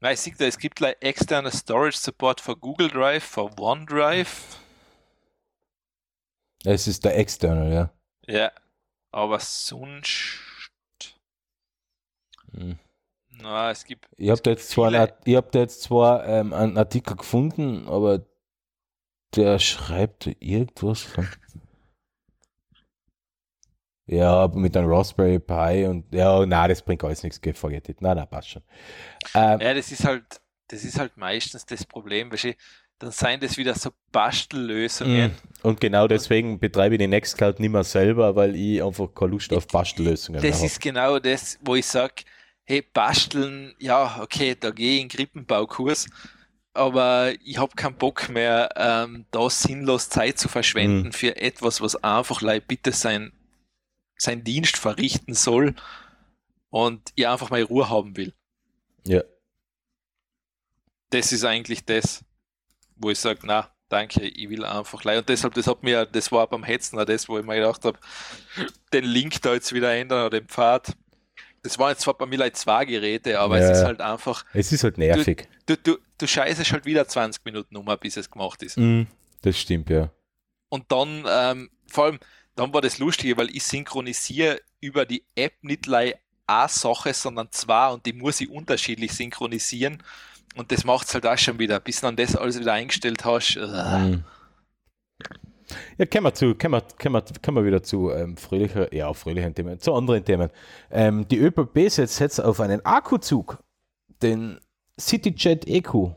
Na, 0.00 0.12
ich 0.12 0.20
sehe 0.20 0.34
da, 0.36 0.46
es 0.46 0.58
gibt 0.58 0.76
gleich 0.76 0.96
externe 1.00 1.50
Storage 1.50 1.98
Support 1.98 2.40
für 2.40 2.56
Google 2.56 2.88
Drive, 2.88 3.22
für 3.22 3.50
OneDrive. 3.58 4.58
Es 6.64 6.86
ist 6.86 7.04
der 7.04 7.18
External, 7.18 7.72
ja. 7.72 7.92
Ja, 8.26 8.50
aber 9.12 9.38
sonst. 9.40 10.38
Hm. 12.52 12.78
Na, 13.30 13.70
es 13.70 13.84
gibt. 13.84 14.08
Ich 14.16 14.30
habe 14.30 14.40
da 14.42 14.50
jetzt 14.50 14.70
zwar, 14.70 14.88
einen, 14.92 15.12
ich 15.24 15.36
hab 15.36 15.52
da 15.52 15.60
jetzt 15.60 15.82
zwar 15.82 16.26
ähm, 16.26 16.52
einen 16.52 16.76
Artikel 16.76 17.16
gefunden, 17.16 17.86
aber 17.88 18.26
der 19.34 19.58
schreibt 19.58 20.26
irgendwas 20.40 21.02
von. 21.02 21.28
Ja, 24.06 24.32
aber 24.32 24.58
mit 24.58 24.76
einem 24.76 24.92
Raspberry 24.92 25.38
Pi 25.38 25.86
und 25.86 26.12
ja, 26.12 26.44
na, 26.44 26.66
das 26.66 26.82
bringt 26.82 27.04
alles 27.04 27.22
nichts, 27.22 27.40
forget 27.54 27.88
it. 27.88 28.02
Na, 28.02 28.12
na, 28.14 28.26
passt 28.26 28.48
schon. 28.50 28.62
Ähm, 29.34 29.60
Ja, 29.60 29.72
das 29.72 29.92
ist 29.92 30.04
halt, 30.04 30.40
das 30.66 30.84
ist 30.84 30.98
halt 30.98 31.16
meistens 31.16 31.64
das 31.64 31.86
Problem, 31.86 32.32
weil 32.32 32.56
dann 33.00 33.10
seien 33.10 33.40
das 33.40 33.56
wieder 33.56 33.74
so 33.74 33.90
Bastellösungen. 34.12 35.30
mm, 35.32 35.66
und 35.66 35.80
genau 35.80 36.06
deswegen 36.06 36.58
betreibe 36.60 36.94
ich 36.94 36.98
die 37.00 37.06
Nextcloud 37.08 37.58
nicht 37.58 37.70
mehr 37.70 37.82
selber, 37.84 38.36
weil 38.36 38.54
ich 38.54 38.82
einfach 38.82 39.08
keine 39.14 39.32
Lust 39.32 39.52
auf 39.52 39.66
Bastellösungen 39.66 40.40
mehr 40.40 40.50
Das 40.50 40.58
habe. 40.58 40.66
ist 40.66 40.80
genau 40.80 41.18
das, 41.18 41.58
wo 41.62 41.74
ich 41.74 41.86
sage, 41.86 42.22
hey, 42.64 42.82
basteln, 42.82 43.74
ja, 43.78 44.20
okay, 44.22 44.54
da 44.58 44.70
gehe 44.70 44.96
ich 44.96 45.02
in 45.02 45.08
Krippenbaukurs, 45.08 46.06
aber 46.74 47.32
ich 47.42 47.58
habe 47.58 47.74
keinen 47.74 47.96
Bock 47.96 48.28
mehr, 48.28 48.68
ähm, 48.76 49.24
da 49.32 49.50
sinnlos 49.50 50.08
Zeit 50.08 50.38
zu 50.38 50.48
verschwenden 50.48 51.08
Mhm. 51.08 51.12
für 51.12 51.36
etwas, 51.36 51.80
was 51.80 51.96
einfach 52.04 52.42
leid 52.42 52.68
bitte 52.68 52.92
sein, 52.92 53.32
sein 54.16 54.44
Dienst 54.44 54.76
verrichten 54.76 55.34
soll 55.34 55.74
und 56.68 57.10
ich 57.16 57.26
einfach 57.26 57.50
mal 57.50 57.62
Ruhe 57.62 57.88
haben 57.88 58.16
will. 58.16 58.34
Ja. 59.06 59.22
Das 61.10 61.32
ist 61.32 61.44
eigentlich 61.44 61.84
das, 61.86 62.24
wo 63.00 63.10
ich 63.10 63.18
sage, 63.18 63.40
na, 63.44 63.70
danke, 63.88 64.22
ich 64.22 64.48
will 64.48 64.64
einfach 64.64 65.02
leiden. 65.04 65.20
Und 65.20 65.28
deshalb, 65.28 65.54
das 65.54 65.66
hat 65.66 65.82
mir, 65.82 66.06
das 66.06 66.30
war 66.30 66.46
beim 66.46 66.62
Hetzen 66.64 66.98
auch 66.98 67.04
das, 67.04 67.28
wo 67.28 67.38
ich 67.38 67.44
mir 67.44 67.56
gedacht 67.56 67.84
habe, 67.84 67.98
den 68.92 69.04
Link 69.04 69.42
da 69.42 69.54
jetzt 69.54 69.72
wieder 69.72 69.92
ändern 69.94 70.26
oder 70.26 70.40
den 70.40 70.48
Pfad. 70.48 70.96
Das 71.62 71.78
waren 71.78 71.90
jetzt 71.90 72.02
zwar 72.02 72.14
bei 72.14 72.26
mir 72.26 72.38
like 72.38 72.56
zwei 72.56 72.84
Geräte, 72.84 73.38
aber 73.38 73.58
Ja. 73.60 73.68
es 73.70 73.78
ist 73.78 73.84
halt 73.84 74.00
einfach, 74.00 74.44
Es 74.54 74.72
ist 74.72 74.84
halt 74.84 74.96
nervig. 74.96 75.48
du, 75.66 75.76
du, 75.76 75.98
du 76.18 76.26
scheißest 76.26 76.72
halt 76.72 76.86
wieder 76.86 77.06
20 77.06 77.44
Minuten 77.44 77.76
um, 77.76 77.84
bis 78.00 78.16
es 78.16 78.30
gemacht 78.30 78.62
ist. 78.62 78.78
Mm, 78.78 79.02
das 79.42 79.58
stimmt, 79.58 79.90
ja. 79.90 80.10
Und 80.70 80.90
dann, 80.90 81.24
ähm, 81.28 81.70
vor 81.88 82.04
allem, 82.04 82.18
dann 82.54 82.72
war 82.72 82.80
das 82.80 82.98
Lustige, 82.98 83.36
weil 83.36 83.50
ich 83.54 83.64
synchronisiere 83.64 84.60
über 84.80 85.04
die 85.04 85.24
App 85.34 85.54
nicht 85.62 85.86
like 85.86 86.18
eine 86.46 86.68
Sache, 86.68 87.12
sondern 87.12 87.48
zwei 87.52 87.88
und 87.90 88.06
die 88.06 88.12
muss 88.12 88.40
ich 88.40 88.48
unterschiedlich 88.50 89.12
synchronisieren. 89.12 90.02
Und 90.56 90.72
das 90.72 90.84
macht 90.84 91.06
es 91.06 91.14
halt 91.14 91.26
auch 91.26 91.38
schon 91.38 91.58
wieder, 91.58 91.80
bis 91.80 92.00
du 92.00 92.06
dann 92.06 92.16
das 92.16 92.36
alles 92.36 92.58
wieder 92.58 92.72
eingestellt 92.72 93.24
hast. 93.24 93.56
äh, 93.56 93.60
Mm. 93.60 94.24
Ja, 95.98 96.06
kommen 96.06 96.24
wir 96.24 96.34
zu, 96.34 96.54
kommen 96.56 96.74
wir, 96.74 96.82
kommen 97.00 97.14
wir, 97.14 97.24
kommen 97.42 97.56
wir 97.58 97.64
wieder 97.64 97.82
zu 97.82 98.10
ähm, 98.10 98.36
fröhlicher, 98.36 98.92
ja, 98.92 99.12
fröhlichen 99.12 99.54
Themen, 99.54 99.78
zu 99.78 99.94
anderen 99.94 100.24
Themen. 100.24 100.50
Ähm, 100.90 101.28
die 101.28 101.38
ÖPB 101.38 101.88
setzt 101.88 102.18
jetzt 102.18 102.40
auf 102.40 102.60
einen 102.60 102.84
Akkuzug, 102.84 103.62
den 104.22 104.58
CityJet 104.98 105.68
EQ. 105.68 106.16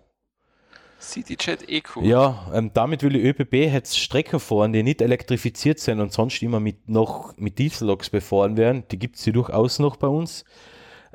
CityJet 0.99 1.69
Eco. 1.69 2.01
Ja, 2.01 2.49
ähm, 2.53 2.71
damit 2.73 3.03
will 3.03 3.11
die 3.11 3.21
ÖPB 3.21 3.53
jetzt 3.53 3.99
Strecken 3.99 4.39
fahren, 4.39 4.71
die 4.71 4.83
nicht 4.83 5.01
elektrifiziert 5.01 5.79
sind 5.79 5.99
und 5.99 6.13
sonst 6.13 6.41
immer 6.41 6.59
mit, 6.59 6.89
noch 6.89 7.35
mit 7.37 7.59
Dieselloks 7.59 8.09
befahren 8.09 8.57
werden. 8.57 8.85
Die 8.89 8.97
gibt 8.97 9.17
es 9.17 9.23
durchaus 9.23 9.79
noch 9.79 9.97
bei 9.97 10.07
uns. 10.07 10.45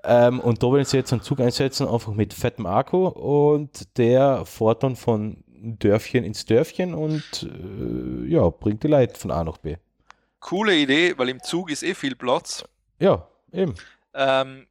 Ähm, 0.05 0.41
und 0.41 0.63
da 0.63 0.69
wollen 0.69 0.85
sie 0.85 0.97
jetzt 0.97 1.13
einen 1.13 1.23
Zug 1.23 1.41
einsetzen, 1.41 1.89
einfach 1.89 2.13
mit 2.13 2.33
fettem 2.33 2.67
Akku 2.67 3.09
und 3.09 3.99
der 3.99 4.47
fährt 4.47 4.83
dann 4.83 4.97
von 4.97 5.43
Dörfchen 5.49 6.25
ins 6.25 6.47
Dörfchen 6.47 6.95
und 6.95 7.43
äh, 7.43 8.29
ja, 8.29 8.49
bringt 8.49 8.83
die 8.85 8.89
Leute 8.89 9.19
von 9.19 9.31
A 9.31 9.43
nach 9.43 9.59
B. 9.59 9.77
Coole 10.41 10.77
Idee, 10.77 11.15
weil 11.19 11.31
im 11.31 11.43
Zug 11.43 11.71
ist 11.71 11.83
eh 11.83 11.95
viel 11.95 12.15
Platz. 12.15 12.65
Ja, 13.01 13.27
eben. 13.53 13.75
Ähm, 14.15 14.67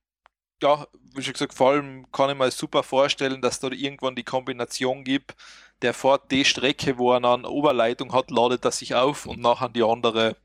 ja, 0.61 0.87
wie 1.13 1.21
schon 1.21 1.33
gesagt, 1.33 1.53
vor 1.53 1.71
allem 1.71 2.09
kann 2.11 2.29
ich 2.29 2.37
mir 2.37 2.49
super 2.51 2.83
vorstellen, 2.83 3.41
dass 3.41 3.59
da 3.59 3.67
irgendwann 3.69 4.15
die 4.15 4.23
Kombination 4.23 5.03
gibt, 5.03 5.35
der 5.81 5.93
fährt 5.93 6.31
die 6.31 6.45
Strecke, 6.45 6.97
wo 6.97 7.11
er 7.13 7.17
eine 7.17 7.49
Oberleitung 7.49 8.13
hat, 8.13 8.31
ladet 8.31 8.65
er 8.65 8.71
sich 8.71 8.95
auf 8.95 9.25
und 9.25 9.39
nachher 9.39 9.69
die 9.69 9.83
andere 9.83 10.35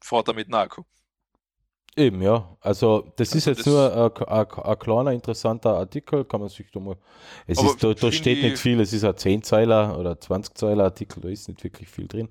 fährt 0.00 0.28
er 0.28 0.34
mit 0.34 0.48
dem 0.48 0.54
Akku. 0.54 0.82
Eben, 1.98 2.22
ja. 2.22 2.56
Also, 2.60 3.04
das 3.16 3.28
ist 3.34 3.48
Also 3.48 3.50
jetzt 3.50 3.58
das- 3.60 3.66
nur 3.66 3.92
ein, 4.28 4.28
ein, 4.28 4.64
ein 4.64 4.78
kleiner, 4.78 5.12
interessanter 5.12 5.76
Artikel, 5.76 6.24
kann 6.24 6.40
man 6.40 6.48
sich 6.48 6.70
da 6.72 6.78
mal. 6.80 6.96
Es 7.46 7.60
ist, 7.62 7.82
da, 7.82 7.92
da 7.92 8.12
steht 8.12 8.38
ich- 8.38 8.44
nicht 8.44 8.58
viel, 8.58 8.80
es 8.80 8.92
ist 8.92 9.04
ein 9.04 9.14
10-Zeiler 9.16 9.98
oder 9.98 10.12
20-Zeiler 10.12 10.84
Artikel, 10.84 11.20
da 11.20 11.28
ist 11.28 11.48
nicht 11.48 11.62
wirklich 11.64 11.88
viel 11.88 12.06
drin. 12.06 12.28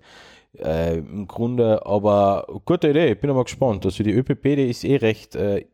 Äh, 0.57 0.99
Im 0.99 1.27
Grunde, 1.27 1.85
aber 1.85 2.47
gute 2.65 2.89
Idee, 2.89 3.11
ich 3.11 3.19
bin 3.19 3.29
mal 3.31 3.43
gespannt. 3.43 3.85
Also, 3.85 4.03
die 4.03 4.11
ÖPP, 4.13 4.55
die 4.55 4.69
ist 4.69 4.83
eh 4.85 4.95
recht 4.95 5.35
äh, 5.35 5.65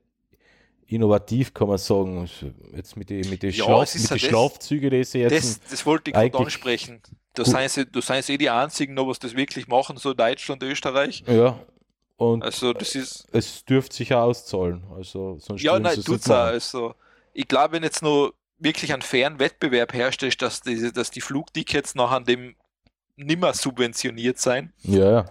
innovativ, 0.87 1.53
kann 1.53 1.67
man 1.67 1.77
sagen. 1.77 2.19
Also, 2.21 2.47
Jetzt 2.75 2.97
mit 2.97 3.09
den 3.09 3.29
mit 3.29 3.43
die 3.43 3.47
Ja, 3.49 3.63
Schlaf, 3.65 3.83
ist 3.95 3.95
mit 3.95 4.09
ja 4.09 4.15
die 4.15 4.21
das- 4.21 4.29
Schlafzüge, 4.29 4.89
die 4.89 5.03
sie 5.03 5.19
jetzt. 5.19 5.35
Das, 5.35 5.59
das 5.71 5.85
wollte 5.85 6.09
ich 6.09 6.15
gerade 6.15 6.37
ansprechen. 6.37 7.01
Da 7.35 7.45
seien, 7.45 7.67
sie, 7.69 7.85
da 7.85 8.01
seien 8.01 8.21
sie 8.21 8.33
eh 8.33 8.37
die 8.37 8.49
einzigen, 8.49 8.93
noch, 8.93 9.07
was 9.07 9.17
das 9.19 9.35
wirklich 9.35 9.67
machen, 9.67 9.97
so 9.97 10.13
Deutschland, 10.13 10.61
Österreich. 10.63 11.23
ja. 11.27 11.59
Und 12.17 12.43
Also 12.43 12.73
das 12.73 12.95
ist, 12.95 13.27
es 13.31 13.65
dürfte 13.65 13.95
sich 13.95 14.09
ja 14.09 14.23
auszahlen. 14.23 14.83
Also, 14.95 15.37
sonst 15.39 15.61
ja, 15.63 15.79
nein, 15.79 16.01
tut's 16.03 16.27
machen. 16.27 16.41
Also 16.41 16.95
ich 17.33 17.47
glaube, 17.47 17.73
wenn 17.73 17.83
jetzt 17.83 18.01
nur 18.03 18.33
wirklich 18.59 18.93
einen 18.93 19.01
fairen 19.01 19.39
Wettbewerb 19.39 19.93
herrscht, 19.93 20.23
dass, 20.41 20.61
diese, 20.61 20.93
dass 20.93 21.11
die 21.11 21.21
Flugtickets 21.21 21.95
noch 21.95 22.11
an 22.11 22.25
dem 22.25 22.55
nimmer 23.15 23.53
subventioniert 23.53 24.39
sein, 24.39 24.73
Ja, 24.83 25.11
ja. 25.11 25.25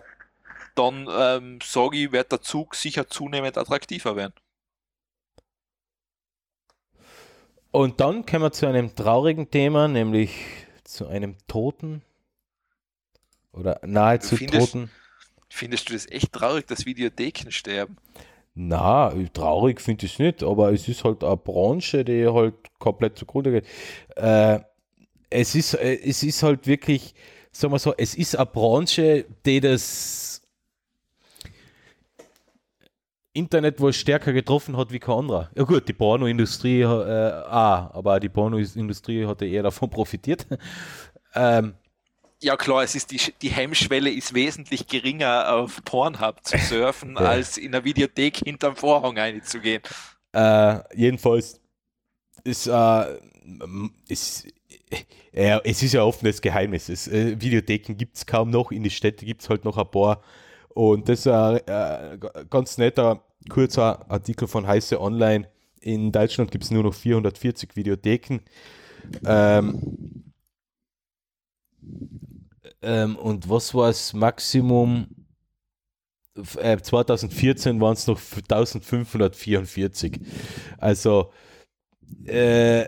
dann 0.74 1.08
ähm, 1.10 1.58
sage 1.62 1.96
ich, 1.98 2.12
wird 2.12 2.32
der 2.32 2.40
Zug 2.42 2.74
sicher 2.74 3.08
zunehmend 3.08 3.56
attraktiver 3.58 4.16
werden. 4.16 4.34
Und 7.70 8.00
dann 8.00 8.26
kommen 8.26 8.44
wir 8.44 8.52
zu 8.52 8.66
einem 8.66 8.94
traurigen 8.94 9.50
Thema, 9.50 9.88
nämlich 9.88 10.34
zu 10.84 11.06
einem 11.06 11.36
Toten 11.48 12.02
oder 13.52 13.80
nahezu 13.84 14.36
Toten. 14.36 14.90
Findest 15.54 15.90
du 15.90 15.92
das 15.92 16.10
echt 16.10 16.32
traurig, 16.32 16.66
dass 16.66 16.86
Videotheken 16.86 17.50
sterben? 17.50 17.98
Na, 18.54 19.12
traurig 19.34 19.82
finde 19.82 20.06
ich 20.06 20.14
es 20.14 20.18
nicht, 20.18 20.42
aber 20.42 20.72
es 20.72 20.88
ist 20.88 21.04
halt 21.04 21.22
eine 21.22 21.36
Branche, 21.36 22.06
die 22.06 22.26
halt 22.26 22.54
komplett 22.78 23.18
zugrunde 23.18 23.52
geht. 23.52 23.66
Äh, 24.16 24.60
es, 25.28 25.54
ist, 25.54 25.74
äh, 25.74 25.98
es 26.02 26.22
ist 26.22 26.42
halt 26.42 26.66
wirklich, 26.66 27.14
sagen 27.52 27.70
wir 27.74 27.78
so, 27.78 27.92
es 27.98 28.14
ist 28.14 28.34
eine 28.34 28.46
Branche, 28.46 29.26
die 29.44 29.60
das 29.60 30.40
Internet 33.34 33.78
wohl 33.78 33.92
stärker 33.92 34.32
getroffen 34.32 34.78
hat 34.78 34.90
wie 34.90 35.00
kein 35.00 35.16
anderer. 35.16 35.50
Ja 35.54 35.64
gut, 35.64 35.86
die 35.86 35.92
Pornoindustrie 35.92 36.80
äh, 36.80 36.84
auch, 36.84 37.94
aber 37.94 38.18
die 38.20 38.30
Pornoindustrie 38.30 39.26
hat 39.26 39.42
ja 39.42 39.48
eher 39.48 39.62
davon 39.64 39.90
profitiert. 39.90 40.46
ähm, 41.34 41.74
Ja 42.42 42.56
klar, 42.56 42.82
es 42.82 42.94
ist 42.96 43.10
die, 43.12 43.20
die 43.40 43.50
Hemmschwelle 43.50 44.10
ist 44.10 44.34
wesentlich 44.34 44.88
geringer 44.88 45.52
auf 45.54 45.82
Pornhub 45.84 46.44
zu 46.44 46.58
surfen, 46.68 47.14
Ja. 47.14 47.20
als 47.20 47.56
in 47.56 47.72
der 47.72 47.84
Videothek 47.84 48.38
hinterm 48.38 48.74
Vorhang 48.74 49.16
einzugehen. 49.16 49.82
Äh, 50.32 50.78
jedenfalls 50.96 51.60
ist, 52.42 52.66
äh, 52.66 53.18
ist 54.08 54.46
äh, 55.32 55.58
es 55.64 55.82
ist 55.82 55.92
ja 55.92 56.02
offenes 56.02 56.40
Geheimnis. 56.42 56.88
Es, 56.88 57.06
äh, 57.08 57.40
Videotheken 57.40 57.94
gibt 57.96 58.16
es 58.16 58.26
kaum 58.26 58.50
noch, 58.50 58.72
in 58.72 58.82
die 58.82 58.90
Städte 58.90 59.24
gibt 59.24 59.42
es 59.42 59.48
halt 59.48 59.64
noch 59.64 59.78
ein 59.78 59.90
paar. 59.90 60.22
Und 60.70 61.08
das 61.08 61.20
ist 61.20 61.26
ein 61.28 61.58
äh, 61.66 62.18
ganz 62.50 62.76
netter, 62.76 63.22
kurzer 63.48 64.10
Artikel 64.10 64.48
von 64.48 64.66
Heiße 64.66 65.00
Online. 65.00 65.48
In 65.80 66.10
Deutschland 66.12 66.50
gibt 66.50 66.64
es 66.64 66.70
nur 66.70 66.82
noch 66.82 66.94
440 66.94 67.76
Videotheken. 67.76 68.40
Ähm, 69.26 70.32
ähm, 72.82 73.16
und 73.16 73.48
was 73.48 73.74
war 73.74 73.88
das 73.88 74.12
Maximum? 74.12 75.06
Äh, 76.58 76.78
2014 76.78 77.80
waren 77.80 77.92
es 77.94 78.06
noch 78.06 78.18
1544. 78.20 80.20
Also, 80.78 81.32
äh, 82.26 82.86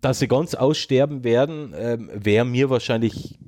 dass 0.00 0.18
sie 0.18 0.28
ganz 0.28 0.54
aussterben 0.54 1.24
werden, 1.24 1.74
ähm, 1.76 2.10
werden 2.12 2.52
wir 2.52 2.70
wahrscheinlich, 2.70 3.38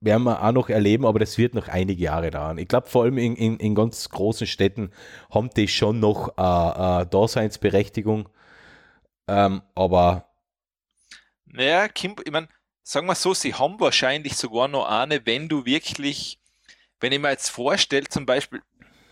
werden 0.00 0.24
wir 0.24 0.42
auch 0.42 0.52
noch 0.52 0.68
erleben, 0.68 1.06
aber 1.06 1.18
das 1.18 1.38
wird 1.38 1.54
noch 1.54 1.68
einige 1.68 2.02
Jahre 2.02 2.30
dauern. 2.30 2.58
Ich 2.58 2.68
glaube, 2.68 2.88
vor 2.88 3.04
allem 3.04 3.18
in, 3.18 3.36
in, 3.36 3.56
in 3.58 3.74
ganz 3.74 4.08
großen 4.08 4.46
Städten 4.46 4.90
haben 5.30 5.50
die 5.50 5.68
schon 5.68 6.00
noch 6.00 6.36
äh, 6.38 7.02
äh, 7.02 7.06
Daseinsberechtigung. 7.06 8.28
Ähm, 9.28 9.62
aber 9.74 10.26
Naja, 11.46 11.88
Kim, 11.88 12.16
ich 12.24 12.32
meine, 12.32 12.48
sagen 12.82 13.06
wir 13.06 13.14
so, 13.14 13.34
sie 13.34 13.54
haben 13.54 13.78
wahrscheinlich 13.80 14.36
sogar 14.36 14.68
noch 14.68 14.86
eine, 14.88 15.24
wenn 15.26 15.48
du 15.48 15.64
wirklich, 15.64 16.38
wenn 17.00 17.12
ich 17.12 17.20
mir 17.20 17.30
jetzt 17.30 17.50
vorstelle, 17.50 18.06
zum 18.08 18.26
Beispiel, 18.26 18.62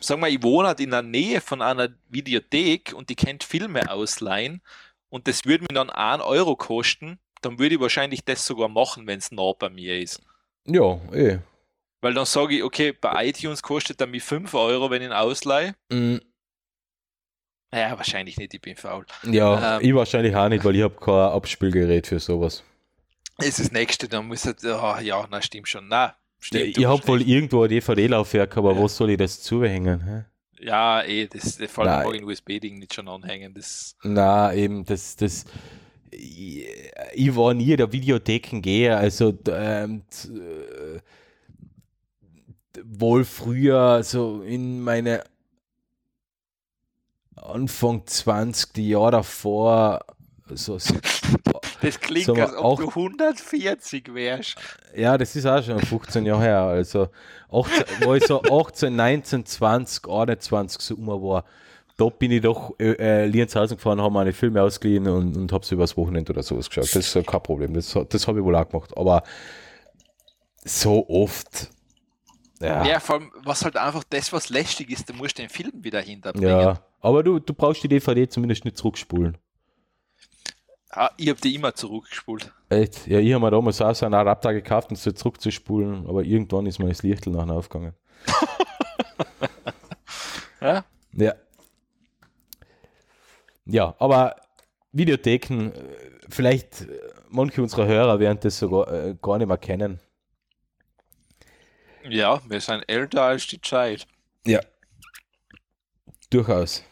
sagen 0.00 0.20
wir, 0.22 0.28
ich 0.28 0.42
wohne 0.42 0.68
halt 0.68 0.80
in 0.80 0.90
der 0.90 1.02
Nähe 1.02 1.40
von 1.40 1.62
einer 1.62 1.88
Videothek 2.08 2.92
und 2.94 3.10
die 3.10 3.16
kennt 3.16 3.44
Filme 3.44 3.90
ausleihen 3.90 4.62
und 5.10 5.28
das 5.28 5.44
würde 5.44 5.64
mir 5.64 5.74
dann 5.74 5.90
1 5.90 6.22
Euro 6.22 6.56
kosten, 6.56 7.18
dann 7.42 7.58
würde 7.58 7.74
ich 7.76 7.80
wahrscheinlich 7.80 8.24
das 8.24 8.44
sogar 8.46 8.68
machen, 8.68 9.06
wenn 9.06 9.18
es 9.18 9.30
nah 9.32 9.52
bei 9.58 9.70
mir 9.70 9.98
ist. 9.98 10.20
ja, 10.66 10.94
eh. 11.12 11.38
Weil 12.02 12.14
dann 12.14 12.24
sage 12.26 12.56
ich, 12.56 12.62
okay, 12.62 12.92
bei 12.92 13.26
iTunes 13.28 13.62
kostet 13.62 14.00
er 14.00 14.06
mir 14.06 14.22
5 14.22 14.54
Euro, 14.54 14.90
wenn 14.90 15.02
ich 15.02 15.08
ihn 15.08 15.12
ausleihe. 15.12 15.74
Mm, 15.90 16.16
Naja, 17.72 17.96
wahrscheinlich 17.96 18.36
nicht, 18.36 18.52
ich 18.54 18.60
bin 18.60 18.76
faul. 18.76 19.06
Ja, 19.22 19.76
Ähm. 19.76 19.82
ich 19.86 19.94
wahrscheinlich 19.94 20.34
auch 20.34 20.48
nicht, 20.48 20.64
weil 20.64 20.76
ich 20.76 20.82
habe 20.82 20.96
kein 20.96 21.14
Abspielgerät 21.14 22.06
für 22.06 22.18
sowas. 22.18 22.64
Ist 23.42 23.58
das 23.60 23.72
nächste, 23.72 24.08
dann 24.08 24.26
muss 24.26 24.44
er, 24.46 24.54
oh, 24.82 25.00
ja, 25.00 25.26
na 25.30 25.40
stimmt 25.42 25.68
schon. 25.68 25.88
Na, 25.88 26.14
stimmt. 26.38 26.64
ich 26.64 26.74
du 26.74 26.86
habe 26.88 27.06
wohl 27.08 27.22
irgendwo 27.22 27.62
ein 27.64 27.68
DVD-Laufwerk, 27.70 28.56
aber 28.56 28.72
Ja. 28.72 28.78
wo 28.78 28.88
soll 28.88 29.10
ich 29.10 29.18
das 29.18 29.40
zuhängen? 29.42 30.04
Hä? 30.04 30.24
Ja, 30.62 31.02
eh, 31.02 31.26
das, 31.26 31.56
das 31.56 31.70
vor 31.70 31.86
allem 31.86 32.14
ich 32.14 32.20
ein 32.20 32.24
USB-Ding 32.28 32.78
nicht 32.78 32.92
schon 32.94 33.08
anhängen. 33.08 33.54
Das, 33.54 33.96
Na, 34.02 34.52
eben, 34.52 34.84
das, 34.84 35.16
das, 35.16 35.44
ich, 36.10 36.66
ich 37.14 37.34
war 37.36 37.54
nie 37.54 37.76
der 37.76 37.90
Videotheken 37.92 38.60
gehe, 38.60 38.94
also 38.96 39.36
ähm, 39.48 40.02
äh, 40.24 41.00
wohl 42.84 43.24
früher, 43.24 44.02
so 44.02 44.42
in 44.42 44.80
meine 44.80 45.24
Anfang 47.36 48.06
20, 48.06 48.72
die 48.74 48.90
Jahre 48.90 49.12
davor, 49.12 50.04
so, 50.52 50.78
das 51.82 52.00
klingt, 52.00 52.26
So, 52.26 52.34
als 52.34 52.52
ob 52.54 52.64
auch- 52.64 52.80
du 52.80 52.88
140 52.94 54.14
wärst. 54.14 54.56
ja, 54.96 55.16
das 55.18 55.34
ist 55.36 55.46
auch 55.46 55.62
schon 55.62 55.78
15 55.80 56.26
Jahre 56.26 56.42
her, 56.42 56.60
also 56.62 57.08
18, 57.50 57.84
wo 58.06 58.14
ich 58.14 58.24
so 58.26 58.42
18, 58.42 58.94
19, 58.94 59.44
20, 59.46 60.08
21 60.08 60.80
so 60.82 60.94
immer 60.96 61.20
war, 61.22 61.44
da 61.96 62.08
bin 62.08 62.30
ich 62.30 62.40
doch 62.40 62.74
äh, 62.78 62.92
äh, 62.92 63.26
Lienzhausen 63.26 63.76
gefahren, 63.76 64.00
habe 64.00 64.14
meine 64.14 64.32
Filme 64.32 64.62
ausgeliehen 64.62 65.06
und, 65.06 65.36
und 65.36 65.52
habe 65.52 65.66
sie 65.66 65.74
übers 65.74 65.96
Wochenende 65.96 66.32
oder 66.32 66.42
sowas 66.42 66.68
geschaut. 66.70 66.84
Das 66.94 67.14
ist 67.14 67.26
kein 67.26 67.42
Problem. 67.42 67.74
Das, 67.74 67.94
das 68.08 68.26
habe 68.26 68.38
ich 68.38 68.44
wohl 68.44 68.56
auch 68.56 68.66
gemacht. 68.68 68.96
Aber 68.96 69.22
so 70.64 71.06
oft. 71.08 71.70
Ja. 72.60 72.84
ja, 72.84 73.00
vor 73.00 73.16
allem, 73.16 73.32
was 73.44 73.64
halt 73.64 73.76
einfach 73.76 74.04
das, 74.10 74.32
was 74.32 74.50
lästig 74.50 74.90
ist, 74.90 75.08
du 75.08 75.14
musst 75.14 75.38
den 75.38 75.48
Film 75.48 75.72
wieder 75.82 76.00
hinterbringen. 76.00 76.48
Ja, 76.48 76.80
aber 77.00 77.22
du, 77.22 77.38
du 77.38 77.54
brauchst 77.54 77.82
die 77.82 77.88
DVD 77.88 78.28
zumindest 78.28 78.64
nicht 78.66 78.76
zurückspulen. 78.76 79.38
Ah, 80.92 81.10
ich 81.16 81.28
habe 81.28 81.40
die 81.40 81.54
immer 81.54 81.72
zurückgespult. 81.74 82.52
Echt? 82.68 83.06
Ja, 83.06 83.20
ich 83.20 83.32
habe 83.32 83.44
mir 83.44 83.50
damals 83.52 83.80
auch 83.80 83.94
so 83.94 84.06
einen 84.06 84.14
Adapter 84.14 84.52
gekauft, 84.52 84.90
um 84.90 84.96
sie 84.96 85.14
zurückzuspulen, 85.14 86.06
aber 86.08 86.24
irgendwann 86.24 86.66
ist 86.66 86.80
mir 86.80 86.88
das 86.88 87.04
Lichtel 87.04 87.32
nachher 87.32 87.54
aufgegangen. 87.54 87.94
ja? 90.60 90.84
Ja. 91.12 91.34
Ja, 93.66 93.94
aber 94.00 94.34
Videotheken, 94.90 95.70
äh, 95.70 95.72
vielleicht 96.28 96.80
äh, 96.82 96.98
manche 97.28 97.62
unserer 97.62 97.86
Hörer 97.86 98.18
werden 98.18 98.40
das 98.42 98.58
sogar 98.58 98.92
äh, 98.92 99.14
gar 99.22 99.38
nicht 99.38 99.46
mehr 99.46 99.58
kennen. 99.58 100.00
Ja, 102.08 102.40
wir 102.48 102.60
sind 102.60 102.88
älter 102.88 103.22
als 103.22 103.46
die 103.46 103.60
Zeit. 103.60 104.08
Ja. 104.44 104.60
Durchaus. 106.30 106.82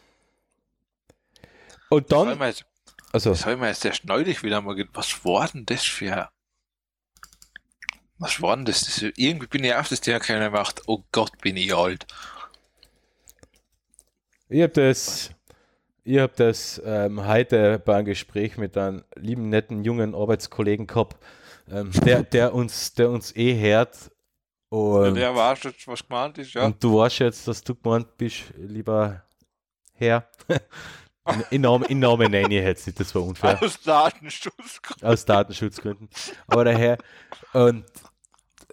Und 1.89 2.11
dann. 2.11 2.39
Jetzt, 2.39 2.65
also. 3.11 3.31
Das 3.31 3.45
habe 3.45 3.53
ich 3.53 3.59
mir 3.59 3.67
jetzt 3.67 3.85
erst 3.85 4.05
neulich 4.05 4.43
wieder 4.43 4.61
mal 4.61 4.75
gedacht. 4.75 4.95
Was 4.95 5.25
war 5.25 5.47
denn 5.47 5.65
das 5.65 5.83
für. 5.83 6.29
Was 8.17 8.41
war 8.41 8.55
denn 8.55 8.65
das? 8.65 8.81
das 8.81 9.01
irgendwie 9.15 9.47
bin 9.47 9.63
ich 9.63 9.73
auf 9.73 9.89
das 9.89 10.01
Thema 10.01 10.19
gekommen 10.19 10.41
gemacht. 10.41 10.81
Oh 10.87 11.03
Gott, 11.11 11.37
bin 11.39 11.57
ich 11.57 11.73
alt. 11.73 12.05
Ich 14.49 14.61
habe 14.61 14.73
das. 14.73 15.31
Ich 16.03 16.17
habe 16.17 16.33
das 16.35 16.81
ähm, 16.83 17.27
heute 17.27 17.77
bei 17.77 17.97
einem 17.97 18.05
Gespräch 18.05 18.57
mit 18.57 18.75
einem 18.77 19.03
lieben, 19.15 19.49
netten, 19.49 19.83
jungen 19.83 20.15
Arbeitskollegen 20.15 20.87
gehabt, 20.87 21.23
ähm, 21.69 21.91
der, 22.03 22.23
der, 22.23 22.55
uns, 22.55 22.93
der 22.95 23.11
uns 23.11 23.35
eh 23.35 23.59
hört. 23.59 24.09
Und, 24.69 25.15
der 25.15 25.35
weiß 25.35 25.63
jetzt, 25.63 25.87
was 25.87 26.07
gemeint 26.07 26.37
ist, 26.39 26.53
ja. 26.53 26.65
Und 26.65 26.83
du 26.83 26.97
weißt 26.97 27.19
jetzt, 27.19 27.47
dass 27.47 27.63
du 27.63 27.75
gemeint 27.75 28.17
bist, 28.17 28.45
lieber 28.57 29.23
Herr. 29.93 30.27
in, 31.49 31.61
Namen, 31.61 31.85
in 31.85 31.99
Namen 31.99 32.31
nenne 32.31 32.57
ich 32.57 32.63
jetzt 32.63 32.87
nicht, 32.87 32.99
das 32.99 33.13
war 33.15 33.23
unfair. 33.23 33.61
Aus 33.61 33.81
Datenschutzgründen. 33.81 35.07
Aus 35.07 35.25
Datenschutzgründen. 35.25 36.09
Aber 36.47 36.63
der 36.63 36.77
Herr, 36.77 36.97
und 37.53 37.85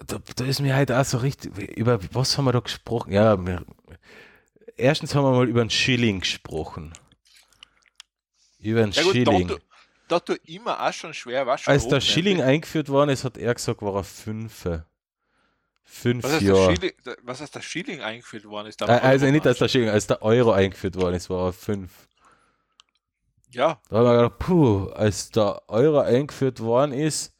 da, 0.06 0.18
da 0.36 0.44
ist 0.44 0.60
mir 0.60 0.74
halt 0.74 0.92
auch 0.92 1.04
so 1.04 1.18
richtig, 1.18 1.56
über 1.76 1.98
was 2.12 2.36
haben 2.36 2.44
wir 2.44 2.52
da 2.52 2.60
gesprochen? 2.60 3.12
Ja, 3.12 3.44
wir, 3.44 3.64
erstens 4.76 5.14
haben 5.14 5.24
wir 5.24 5.32
mal 5.32 5.48
über 5.48 5.60
einen 5.60 5.70
Schilling 5.70 6.20
gesprochen. 6.20 6.92
Über 8.58 8.82
einen 8.82 8.92
ja 8.92 9.02
gut, 9.02 9.12
Schilling. 9.12 9.48
Da, 9.48 9.56
da 10.08 10.20
du 10.20 10.34
immer 10.44 10.86
auch 10.86 10.92
schon 10.92 11.14
schwer 11.14 11.46
war. 11.46 11.58
Als 11.66 11.88
der 11.88 12.00
Schilling 12.00 12.42
eingeführt 12.42 12.88
worden 12.88 13.10
ist, 13.10 13.24
hat 13.24 13.38
er 13.38 13.54
gesagt, 13.54 13.82
war 13.82 13.94
er 13.96 14.04
fünfe. 14.04 14.86
Fünf 15.88 16.24
was 16.24 16.40
Jahre. 16.42 16.74
Schilling, 16.74 16.92
was 17.22 17.40
heißt 17.40 17.54
der 17.54 17.62
Schilling 17.62 18.00
eingeführt 18.00 18.44
worden 18.44 18.66
ist? 18.66 18.82
Äh, 18.82 18.86
also 18.86 19.26
nicht 19.26 19.46
als 19.46 19.58
der 19.58 19.68
Schilling, 19.68 19.88
als 19.88 20.06
der 20.06 20.20
Euro 20.20 20.52
eingeführt 20.52 20.96
worden 20.96 21.14
ist, 21.14 21.30
war 21.30 21.46
er 21.46 21.52
fünf. 21.52 22.08
Ja. 23.56 23.80
Da 23.88 23.96
haben 23.96 24.04
wir 24.04 24.16
gedacht, 24.16 24.38
puh, 24.38 24.88
als 24.90 25.30
der 25.30 25.62
Euro 25.68 26.00
eingeführt 26.00 26.60
worden 26.60 26.92
ist, 26.92 27.32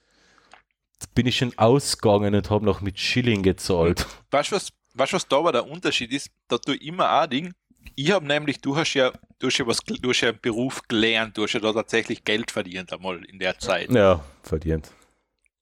bin 1.15 1.27
ich 1.27 1.37
schon 1.37 1.53
ausgegangen 1.59 2.35
und 2.35 2.49
habe 2.49 2.65
noch 2.65 2.81
mit 2.81 2.99
Schilling 2.99 3.43
gezahlt. 3.43 4.07
Weißt 4.31 4.51
du, 4.51 4.57
was, 4.57 4.71
weißt, 4.95 5.13
was 5.13 5.29
da 5.29 5.37
aber 5.37 5.53
der 5.53 5.69
Unterschied 5.69 6.11
ist? 6.13 6.31
Da 6.49 6.57
du 6.57 6.73
immer 6.73 7.11
ein 7.11 7.29
Ding, 7.29 7.55
ich 7.95 8.11
habe 8.13 8.27
nämlich, 8.27 8.63
du 8.63 8.75
hast 8.75 8.95
ja, 8.95 9.13
du 9.39 9.49
hast 9.49 9.59
ja 9.59 9.67
was, 9.67 9.79
du 9.81 10.09
hast 10.09 10.23
ja 10.23 10.31
einen 10.31 10.41
Beruf 10.41 10.81
gelernt, 10.89 11.37
du 11.37 11.43
hast 11.43 11.53
ja 11.53 11.61
da 11.61 11.75
tatsächlich 11.75 12.25
Geld 12.25 12.51
verdient 12.51 12.95
einmal 12.95 13.23
in 13.27 13.39
der 13.39 13.59
Zeit. 13.59 13.91
Ja, 13.91 14.25
verdient. 14.43 14.91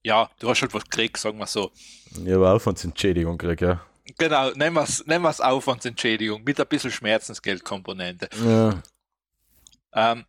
Ja, 0.03 0.29
du 0.39 0.49
hast 0.49 0.61
halt 0.61 0.73
was 0.73 0.83
gekriegt, 0.85 1.17
sagen 1.17 1.37
wir 1.37 1.47
so. 1.47 1.71
Ich 2.25 2.31
habe 2.31 2.49
Aufwandsentschädigung 2.49 3.37
gekriegt, 3.37 3.61
ja. 3.61 3.81
Genau, 4.17 4.51
nehmen 4.51 4.75
wir 4.75 4.83
es 4.83 5.05
nehmen 5.05 5.25
Aufwandsentschädigung 5.25 6.43
mit 6.45 6.61
ein 6.61 6.67
bisschen 6.67 6.91
Schmerzensgeldkomponente. 6.91 8.29
Ja. 8.41 8.81
Ähm, 9.93 10.25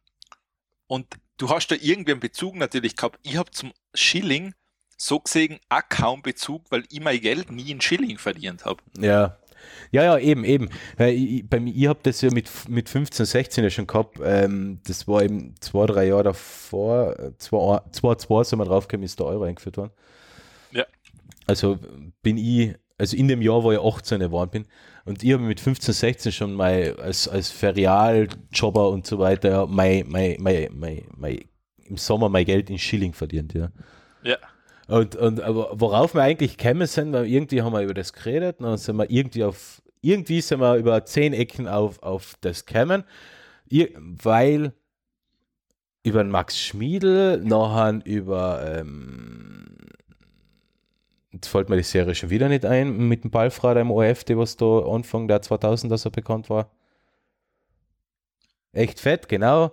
und 0.87 1.07
du 1.39 1.51
hast 1.51 1.69
da 1.69 1.77
irgendwie 1.81 2.13
einen 2.13 2.21
Bezug 2.21 2.57
natürlich 2.57 2.97
gehabt. 2.97 3.19
Ich 3.23 3.37
habe 3.37 3.51
zum 3.51 3.73
Schilling 3.95 4.55
so 4.97 5.21
gesehen 5.21 5.59
auch 5.69 5.83
kaum 5.89 6.23
Bezug, 6.23 6.65
weil 6.71 6.85
ich 6.91 7.01
mein 7.01 7.21
Geld 7.21 7.51
nie 7.51 7.71
in 7.71 7.81
Schilling 7.81 8.19
verdient 8.19 8.65
habe. 8.65 8.83
Ja. 8.99 9.37
Ja, 9.91 10.05
ja, 10.05 10.19
eben, 10.19 10.45
eben. 10.45 10.69
Ich, 10.99 11.49
bei 11.49 11.59
mir, 11.59 11.75
ich 11.75 11.87
habe 11.89 11.99
das 12.03 12.21
ja 12.21 12.31
mit, 12.33 12.49
mit 12.69 12.89
15, 12.89 13.27
16 13.27 13.65
ja 13.65 13.71
schon 13.71 13.87
gehabt. 13.87 14.19
Ähm, 14.23 14.81
das 14.87 15.09
war 15.09 15.23
eben 15.23 15.55
zwei, 15.61 15.87
drei 15.87 16.07
Jahre 16.07 16.25
davor. 16.25 17.17
2, 17.39 17.81
sind 18.45 18.59
wir 18.59 18.65
draufgekommen, 18.65 19.05
ist 19.05 19.19
der 19.19 19.27
Euro 19.27 19.45
eingeführt 19.45 19.77
worden. 19.77 19.93
Ja. 20.73 20.85
Also 21.47 21.79
bin 22.23 22.39
ich, 22.39 22.75
also 22.99 23.17
in 23.17 23.29
dem 23.29 23.43
Jahr, 23.43 23.63
wo 23.63 23.73
ich 23.73 23.79
18 23.81 24.21
geworden 24.21 24.51
bin, 24.51 24.67
und 25.07 25.23
ich 25.23 25.33
habe 25.33 25.45
mit 25.45 25.61
15, 25.61 25.95
16 25.95 26.33
schon 26.33 26.53
mal 26.55 26.97
als, 27.01 27.29
als 27.29 27.51
Ferialjobber 27.51 28.91
und 28.91 29.07
so 29.07 29.19
weiter 29.19 29.67
mein, 29.67 30.05
mein, 30.09 30.37
mein, 30.41 30.69
mein, 30.73 31.05
mein, 31.17 31.45
im 31.85 31.97
Sommer 31.97 32.29
mein 32.29 32.45
Geld 32.45 32.69
in 32.69 32.79
Schilling 32.79 33.13
verdient, 33.13 33.55
ja. 33.55 33.71
Ja. 34.25 34.37
Und, 34.89 35.17
und 35.17 35.41
aber 35.41 35.71
worauf 35.75 36.15
wir 36.15 36.23
eigentlich 36.23 36.59
gekommen 36.59 36.87
sind, 36.87 37.13
weil 37.13 37.27
irgendwie 37.27 37.63
haben 37.63 37.73
wir 37.73 37.83
über 37.83 37.95
das 37.95 38.13
geredet 38.13 38.59
und 38.59 38.67
dann 38.67 38.79
sind 38.79 38.97
wir 38.97 39.11
irgendwie 39.11 39.45
auf, 39.45 39.81
irgendwie 40.01 40.41
sind 40.41 40.61
wir 40.61 40.75
über 40.77 41.05
zehn 41.05 41.33
Ecken 41.33 41.69
auf, 41.69 42.03
auf 42.03 42.35
das 42.41 42.67
gekommen, 42.67 43.05
weil 43.71 44.73
über 46.03 46.23
den 46.23 46.31
Max 46.31 46.59
Schmiedel, 46.59 47.39
nachher 47.45 48.01
über, 48.05 48.77
ähm, 48.77 49.56
jetzt 51.37 51.49
fällt 51.49 51.69
mir 51.69 51.77
die 51.77 51.83
Serie 51.83 52.15
schon 52.15 52.31
wieder 52.31 52.49
nicht 52.49 52.65
ein, 52.65 52.97
mit 52.97 53.25
dem 53.25 53.31
Ballfrader 53.31 53.81
im 53.81 53.91
OF, 53.91 54.25
die 54.25 54.37
was 54.37 54.57
da 54.57 54.81
Anfang 54.81 55.29
der 55.29 55.43
2000er 55.43 55.97
so 55.97 56.11
bekannt 56.11 56.51
war. 56.51 56.71
Echt 58.73 59.01
fett, 59.01 59.29
genau. 59.29 59.73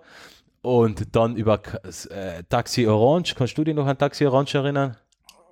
Und 0.61 1.15
dann 1.15 1.35
über 1.35 1.61
äh, 2.09 2.43
Taxi 2.47 2.87
Orange, 2.87 3.35
kannst 3.35 3.57
du 3.57 3.63
dich 3.63 3.75
noch 3.75 3.85
an 3.85 3.97
Taxi 3.97 4.25
Orange 4.25 4.55
erinnern? 4.55 4.97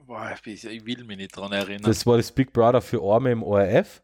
Boah, 0.05 0.33
ich 0.45 0.63
will 0.85 1.03
mich 1.03 1.17
nicht 1.17 1.35
dran 1.35 1.51
erinnern. 1.51 1.83
Das 1.83 2.05
war 2.05 2.17
das 2.17 2.31
Big 2.31 2.53
Brother 2.53 2.81
für 2.81 3.01
Arme 3.01 3.31
im 3.31 3.43
ORF. 3.43 4.01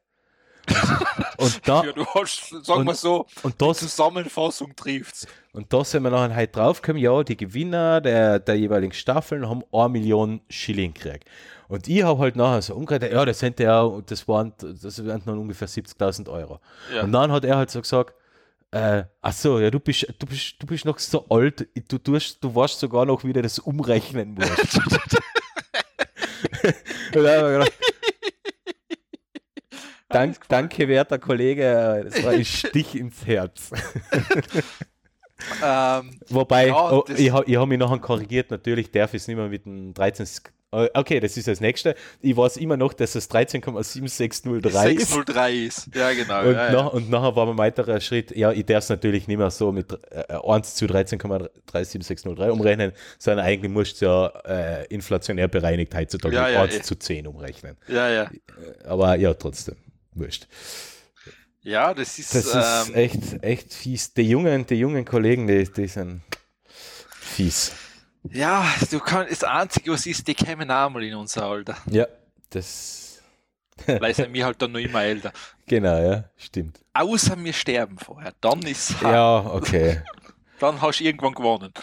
und 1.37 1.65
da, 1.65 1.85
ja, 1.85 1.93
du 1.93 2.05
hast, 2.07 2.49
sagen 2.65 2.85
wir 2.85 2.93
so, 2.93 3.25
und 3.43 3.61
das, 3.61 3.79
Zusammenfassung 3.79 4.75
trifft's. 4.75 5.25
Und 5.53 5.71
da 5.71 5.85
sind 5.85 6.03
wir 6.03 6.09
nachher 6.09 6.35
halt 6.35 6.55
draufgekommen, 6.55 7.01
ja, 7.01 7.23
die 7.23 7.37
Gewinner 7.37 8.01
der, 8.01 8.39
der 8.39 8.55
jeweiligen 8.55 8.91
Staffeln 8.91 9.47
haben 9.47 9.63
1 9.71 9.91
Million 9.93 10.41
Schilling 10.49 10.93
gekriegt. 10.93 11.29
Und 11.67 11.87
ich 11.87 12.03
habe 12.03 12.19
halt 12.19 12.35
nachher 12.35 12.61
so 12.61 12.75
umgekehrt, 12.75 13.11
ja, 13.11 13.25
das 13.25 13.39
sind 13.39 13.59
ja, 13.59 14.01
das 14.05 14.27
waren, 14.27 14.53
das 14.57 15.05
waren 15.05 15.21
dann 15.25 15.37
ungefähr 15.37 15.67
70.000 15.67 16.29
Euro. 16.29 16.59
Ja. 16.93 17.03
Und 17.03 17.11
dann 17.11 17.31
hat 17.31 17.43
er 17.43 17.57
halt 17.57 17.69
so 17.69 17.81
gesagt, 17.81 18.13
äh, 18.71 19.03
ach 19.21 19.33
so, 19.33 19.59
ja, 19.59 19.69
du 19.69 19.79
bist, 19.79 20.07
du 20.19 20.25
bist, 20.25 20.55
du 20.59 20.65
bist 20.65 20.85
noch 20.85 20.99
so 20.99 21.25
alt, 21.29 21.67
du, 21.89 21.97
du, 21.97 22.17
du 22.17 22.55
weißt 22.55 22.79
sogar 22.79 23.05
noch, 23.05 23.23
wie 23.23 23.33
du 23.33 23.41
das 23.41 23.59
umrechnen 23.59 24.35
musst. 24.35 24.79
Dank, 30.09 30.37
danke, 30.47 30.87
werter 30.87 31.19
Kollege. 31.19 32.05
Das 32.05 32.23
war 32.23 32.31
ein 32.31 32.45
Stich 32.45 32.95
ins 32.95 33.25
Herz. 33.25 33.71
Ähm, 35.63 36.19
Wobei, 36.29 36.69
ja, 36.69 36.91
oh, 36.91 37.05
ich, 37.09 37.27
ich 37.27 37.31
habe 37.31 37.67
mich 37.67 37.77
nachher 37.77 37.99
korrigiert. 37.99 38.49
Natürlich 38.49 38.91
darf 38.91 39.13
ich 39.13 39.21
es 39.21 39.27
nicht 39.27 39.37
mehr 39.37 39.47
mit 39.47 39.65
dem 39.65 39.93
13. 39.93 40.27
Okay, 40.69 41.21
das 41.21 41.37
ist 41.37 41.47
das 41.47 41.61
nächste. 41.61 41.95
Ich 42.19 42.35
weiß 42.35 42.57
immer 42.57 42.75
noch, 42.75 42.91
dass 42.91 43.15
es 43.15 43.31
13,7603 43.31 44.89
ist. 44.89 45.11
603 45.11 45.53
ist, 45.53 45.95
ja 45.95 46.11
genau. 46.11 46.41
Und, 46.41 46.55
ja, 46.55 46.71
nach, 46.71 46.71
ja. 46.71 46.87
und 46.87 47.09
nachher 47.09 47.35
war 47.37 47.47
ein 47.47 47.57
weiterer 47.57 48.01
Schritt, 48.01 48.35
ja, 48.35 48.51
ich 48.51 48.65
darf 48.65 48.83
es 48.83 48.89
natürlich 48.89 49.29
nicht 49.29 49.37
mehr 49.37 49.49
so 49.49 49.71
mit 49.71 49.97
äh, 50.11 50.33
1 50.33 50.75
zu 50.75 50.85
13,37603 50.85 52.49
umrechnen, 52.49 52.91
sondern 53.17 53.45
eigentlich 53.45 53.71
musst 53.71 54.01
du 54.01 54.07
ja 54.07 54.27
äh, 54.45 54.85
inflationär 54.87 55.47
bereinigt 55.47 55.95
heutzutage 55.95 56.35
ja, 56.35 56.43
mit 56.43 56.53
ja, 56.53 56.61
1 56.63 56.75
ja. 56.75 56.81
zu 56.81 56.95
10 56.95 57.27
umrechnen. 57.27 57.77
Ja, 57.87 58.09
ja. 58.09 58.29
Aber 58.83 59.15
ja, 59.15 59.33
trotzdem, 59.33 59.77
wurscht. 60.15 60.47
Ja, 61.61 61.93
das 61.93 62.19
ist, 62.19 62.35
das 62.35 62.45
ist 62.45 62.89
ähm, 62.89 62.95
echt, 62.95 63.43
echt 63.43 63.73
fies. 63.73 64.13
Die 64.13 64.23
jungen, 64.23 64.65
die 64.65 64.75
jungen 64.75 65.05
Kollegen, 65.05 65.47
die, 65.47 65.63
die 65.63 65.87
sind 65.87 66.21
fies. 67.21 67.73
Ja, 68.31 68.65
du 68.91 68.99
kannst, 68.99 69.31
das 69.31 69.43
Einzige, 69.43 69.91
was 69.91 70.05
ist, 70.05 70.27
die 70.27 70.33
kämen 70.33 70.69
auch 70.71 70.89
mal 70.89 71.03
in 71.03 71.15
unser 71.15 71.43
Alter. 71.43 71.77
Ja, 71.87 72.07
das. 72.49 73.21
Weil 73.85 74.13
sind 74.13 74.33
wir 74.33 74.45
halt 74.45 74.61
dann 74.61 74.71
noch 74.71 74.79
immer 74.79 75.03
älter. 75.03 75.31
Genau, 75.67 75.99
ja, 76.01 76.23
stimmt. 76.37 76.79
Außer 76.93 77.37
wir 77.43 77.53
sterben 77.53 77.97
vorher, 77.97 78.33
dann 78.41 78.61
ist 78.63 79.01
Ja, 79.01 79.45
okay. 79.45 80.01
dann 80.59 80.81
hast 80.81 80.99
du 80.99 81.03
irgendwann 81.03 81.33
gewonnen. 81.33 81.73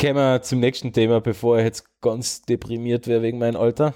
Kommen 0.00 0.16
wir 0.16 0.42
zum 0.42 0.60
nächsten 0.60 0.92
Thema, 0.92 1.20
bevor 1.20 1.58
ich 1.58 1.64
jetzt 1.64 2.00
ganz 2.00 2.42
deprimiert 2.42 3.06
wäre 3.06 3.22
wegen 3.22 3.38
meinem 3.38 3.56
Alter. 3.56 3.94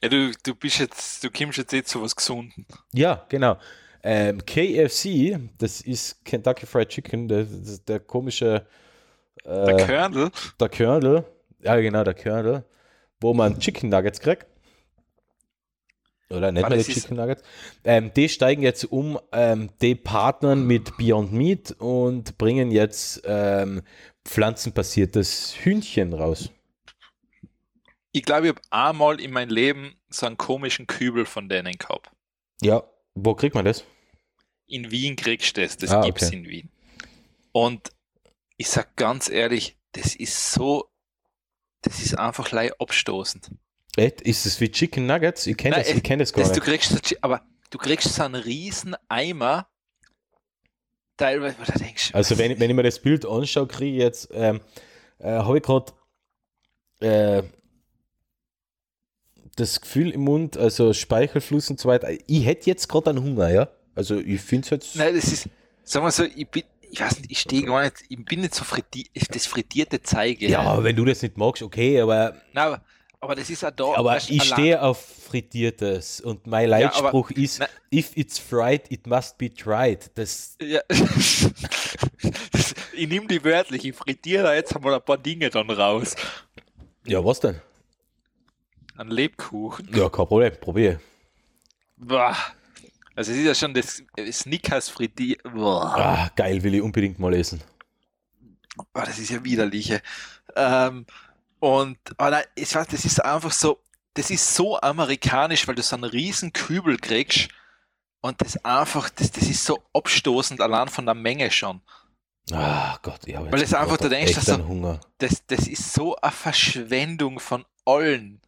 Ja, 0.00 0.08
du, 0.08 0.32
du 0.44 0.54
bist 0.54 0.78
jetzt, 0.78 1.24
du 1.24 1.30
kommst 1.30 1.58
jetzt 1.58 1.72
jetzt 1.72 1.90
zu 1.90 2.02
was 2.02 2.14
Gesunden. 2.14 2.66
Ja, 2.92 3.24
genau. 3.28 3.56
Ähm, 4.02 4.44
KFC, 4.44 5.38
das 5.58 5.80
ist 5.80 6.24
Kentucky 6.24 6.66
Fried 6.66 6.88
Chicken, 6.88 7.28
das, 7.28 7.46
das 7.50 7.84
der 7.84 8.00
komische. 8.00 8.66
Äh, 9.44 9.64
der 9.66 9.86
Colonel. 9.86 10.30
Der 10.58 10.68
Colonel. 10.68 11.24
Ja, 11.60 11.76
genau, 11.76 12.02
der 12.02 12.14
Colonel. 12.14 12.64
Wo 13.20 13.32
man 13.32 13.58
Chicken 13.58 13.90
Nuggets 13.90 14.20
kriegt. 14.20 14.46
Oder 16.30 16.50
nicht 16.50 16.68
mehr 16.68 16.78
die 16.78 16.84
Chicken 16.84 17.16
Nuggets. 17.16 17.42
Ähm, 17.84 18.10
die 18.14 18.28
steigen 18.28 18.62
jetzt 18.62 18.84
um, 18.84 19.20
ähm, 19.32 19.70
die 19.80 19.94
partnern 19.94 20.66
mit 20.66 20.96
Beyond 20.96 21.32
Meat 21.32 21.72
und 21.78 22.38
bringen 22.38 22.70
jetzt 22.72 23.22
ähm, 23.24 23.82
pflanzenbasiertes 24.24 25.54
Hühnchen 25.62 26.12
raus. 26.12 26.50
Ich 28.12 28.24
glaube, 28.24 28.46
ich 28.46 28.54
habe 28.54 28.60
einmal 28.70 29.20
in 29.20 29.32
meinem 29.32 29.50
Leben 29.50 29.94
so 30.08 30.26
einen 30.26 30.36
komischen 30.36 30.86
Kübel 30.86 31.24
von 31.24 31.48
denen 31.48 31.74
gehabt. 31.74 32.10
Ja, 32.60 32.82
wo 33.14 33.34
kriegt 33.34 33.54
man 33.54 33.64
das? 33.64 33.84
In 34.66 34.90
Wien 34.90 35.16
kriegst 35.16 35.56
du 35.56 35.62
das, 35.62 35.76
das 35.76 35.90
ah, 35.90 36.02
gibt 36.02 36.22
es 36.22 36.28
okay. 36.28 36.36
in 36.36 36.48
Wien. 36.48 36.70
Und 37.52 37.90
ich 38.56 38.68
sag 38.68 38.96
ganz 38.96 39.28
ehrlich, 39.28 39.76
das 39.92 40.14
ist 40.14 40.52
so, 40.52 40.90
das 41.82 42.00
ist 42.00 42.18
einfach 42.18 42.50
leicht 42.52 42.80
abstoßend. 42.80 43.50
Echt? 43.96 44.22
Ist 44.22 44.46
es 44.46 44.60
wie 44.60 44.70
Chicken 44.70 45.06
Nuggets? 45.06 45.46
Ich 45.46 45.56
kenne 45.56 45.76
das, 45.76 45.88
ich 45.88 46.02
kenn 46.02 46.18
das 46.18 46.32
gar 46.32 46.42
das, 46.42 46.50
nicht. 46.50 46.60
Du 46.60 46.64
kriegst, 46.64 47.22
aber 47.22 47.42
du 47.70 47.78
kriegst 47.78 48.14
so 48.14 48.22
einen 48.22 48.36
riesen 48.36 48.96
Eimer, 49.08 49.68
teilweise, 51.18 51.56
wo 51.58 51.70
du 51.70 51.78
denkst, 51.78 52.14
Also 52.14 52.38
wenn, 52.38 52.58
wenn 52.58 52.70
ich 52.70 52.76
mir 52.76 52.82
das 52.82 53.00
Bild 53.00 53.26
anschaue, 53.26 53.66
kriege 53.66 53.96
ich 53.96 54.02
jetzt, 54.02 54.28
ähm, 54.32 54.60
äh, 55.18 55.30
habe 55.30 55.58
ich 55.58 55.62
gerade 55.62 55.92
äh, 57.00 57.42
das 59.56 59.80
Gefühl 59.80 60.10
im 60.10 60.22
Mund, 60.22 60.56
also 60.56 60.92
Speichelfluss 60.92 61.70
und 61.70 61.78
so 61.78 61.88
weiter. 61.88 62.08
Ich 62.26 62.46
hätte 62.46 62.68
jetzt 62.68 62.88
gerade 62.88 63.10
einen 63.10 63.22
Hunger, 63.22 63.50
ja. 63.50 63.68
Also 63.94 64.18
ich 64.18 64.40
finde 64.40 64.64
es 64.64 64.70
jetzt. 64.70 64.96
Nein, 64.96 65.14
das 65.14 65.24
ist, 65.24 65.48
sagen 65.84 66.06
wir 66.06 66.10
so, 66.10 66.24
ich 66.24 66.48
bin, 66.48 66.62
ich 66.90 67.00
weiß 67.00 67.18
nicht, 67.18 67.30
ich 67.30 67.40
stehe 67.40 67.62
gar 67.62 67.82
nicht, 67.82 67.96
ich 68.08 68.24
bin 68.24 68.40
nicht 68.40 68.54
so 68.54 68.64
frittiert, 68.64 69.08
das 69.34 69.46
frittierte 69.46 70.02
Zeige. 70.02 70.48
Ja, 70.48 70.82
wenn 70.82 70.96
du 70.96 71.04
das 71.04 71.22
nicht 71.22 71.36
magst, 71.36 71.62
okay, 71.62 72.00
aber. 72.00 72.36
Nein, 72.52 72.66
aber, 72.66 72.82
aber 73.20 73.34
das 73.34 73.50
ist 73.50 73.62
ja 73.62 73.70
da. 73.70 73.94
Aber 73.94 74.16
ich 74.16 74.42
stehe 74.42 74.80
auf 74.82 74.98
frittiertes 75.28 76.20
und 76.20 76.46
mein 76.46 76.68
Leitspruch 76.68 77.30
ja, 77.30 77.36
aber, 77.36 77.44
ist, 77.44 77.58
na, 77.60 77.66
if 77.92 78.16
it's 78.16 78.38
fried, 78.38 78.90
it 78.90 79.06
must 79.06 79.38
be 79.38 79.52
tried. 79.52 80.10
Das. 80.14 80.56
Ja. 80.60 80.80
ich 82.92 83.08
nehme 83.08 83.26
die 83.26 83.44
wörtlich, 83.44 83.84
ich 83.84 83.94
frittiere 83.94 84.44
da 84.44 84.54
jetzt 84.54 84.74
einmal 84.74 84.94
ein 84.94 85.02
paar 85.02 85.18
Dinge 85.18 85.50
dann 85.50 85.70
raus. 85.70 86.14
Ja, 87.06 87.24
was 87.24 87.40
denn? 87.40 87.60
Ein 88.96 89.08
Lebkuchen. 89.08 89.88
Ja, 89.94 90.08
kein 90.08 90.26
Problem, 90.26 90.52
probier. 90.60 91.00
Boah. 91.96 92.36
Also 93.14 93.32
es 93.32 93.38
ist 93.38 93.44
ja 93.44 93.54
schon 93.54 93.74
das 93.74 94.02
Snickers 94.32 94.88
frittiert. 94.88 95.44
Ah, 95.44 96.30
geil, 96.34 96.62
will 96.62 96.74
ich 96.74 96.82
unbedingt 96.82 97.18
mal 97.18 97.34
essen. 97.34 97.62
Boah, 98.92 99.04
das 99.04 99.18
ist 99.18 99.30
ja 99.30 99.44
widerlich. 99.44 99.98
Ähm, 100.56 101.06
und 101.60 101.98
aber 102.16 102.42
ich 102.54 102.74
weiß, 102.74 102.88
das 102.88 103.04
ist 103.04 103.24
einfach 103.24 103.52
so, 103.52 103.82
das 104.14 104.30
ist 104.30 104.54
so 104.54 104.80
amerikanisch, 104.80 105.68
weil 105.68 105.74
du 105.74 105.82
so 105.82 105.96
einen 105.96 106.04
riesen 106.04 106.52
Kübel 106.52 106.96
kriegst 106.96 107.48
und 108.20 108.40
das 108.40 108.64
einfach, 108.64 109.10
das, 109.10 109.30
das 109.30 109.44
ist 109.44 109.64
so 109.64 109.82
abstoßend 109.92 110.60
allein 110.60 110.88
von 110.88 111.04
der 111.04 111.14
Menge 111.14 111.50
schon. 111.50 111.80
Ah 112.50 112.98
Gott, 113.02 113.26
ja. 113.26 113.40
Weil 113.50 113.62
es 113.62 113.74
einfach, 113.74 113.96
du 113.98 114.08
denkst, 114.08 114.34
dass 114.34 114.46
so, 114.46 114.66
Hunger. 114.66 115.00
Das, 115.18 115.46
das 115.46 115.68
ist 115.68 115.92
so 115.92 116.16
eine 116.16 116.32
Verschwendung 116.32 117.38
von 117.38 117.64
allen. 117.84 118.40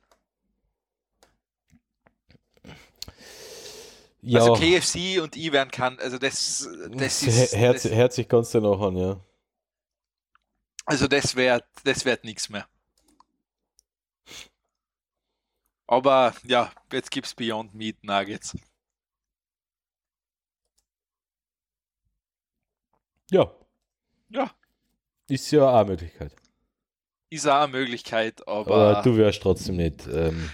Ja. 4.27 4.41
Also 4.41 4.55
KFC 4.55 5.21
und 5.23 5.37
ich 5.37 5.53
werden 5.53 5.71
kann, 5.71 5.99
also 5.99 6.19
das, 6.19 6.67
das 6.93 7.23
ist. 7.23 7.55
Herz, 7.55 7.83
das, 7.83 7.93
herzlich 7.93 8.27
kannst 8.27 8.55
du 8.55 8.61
noch 8.61 8.81
an, 8.81 8.97
ja. 8.97 9.21
Also 10.87 11.07
das 11.07 11.37
wird, 11.37 11.65
das 11.85 12.05
wird 12.07 12.25
nichts 12.25 12.49
mehr. 12.49 12.67
Aber 15.87 16.35
ja, 16.45 16.73
jetzt 16.91 17.11
gibt 17.11 17.27
es 17.27 17.35
Beyond 17.35 17.75
Meat 17.75 18.03
Nuggets. 18.03 18.57
Ja. 23.31 23.53
Ja. 24.31 24.51
Ist 25.29 25.51
ja 25.51 25.69
auch 25.69 25.81
eine 25.81 25.91
Möglichkeit. 25.91 26.35
Ist 27.29 27.47
auch 27.47 27.63
eine 27.63 27.73
Möglichkeit, 27.73 28.47
aber. 28.49 28.75
Aber 28.75 29.03
du 29.03 29.17
wärst 29.19 29.43
trotzdem 29.43 29.77
nicht. 29.77 30.07
Ähm, 30.07 30.51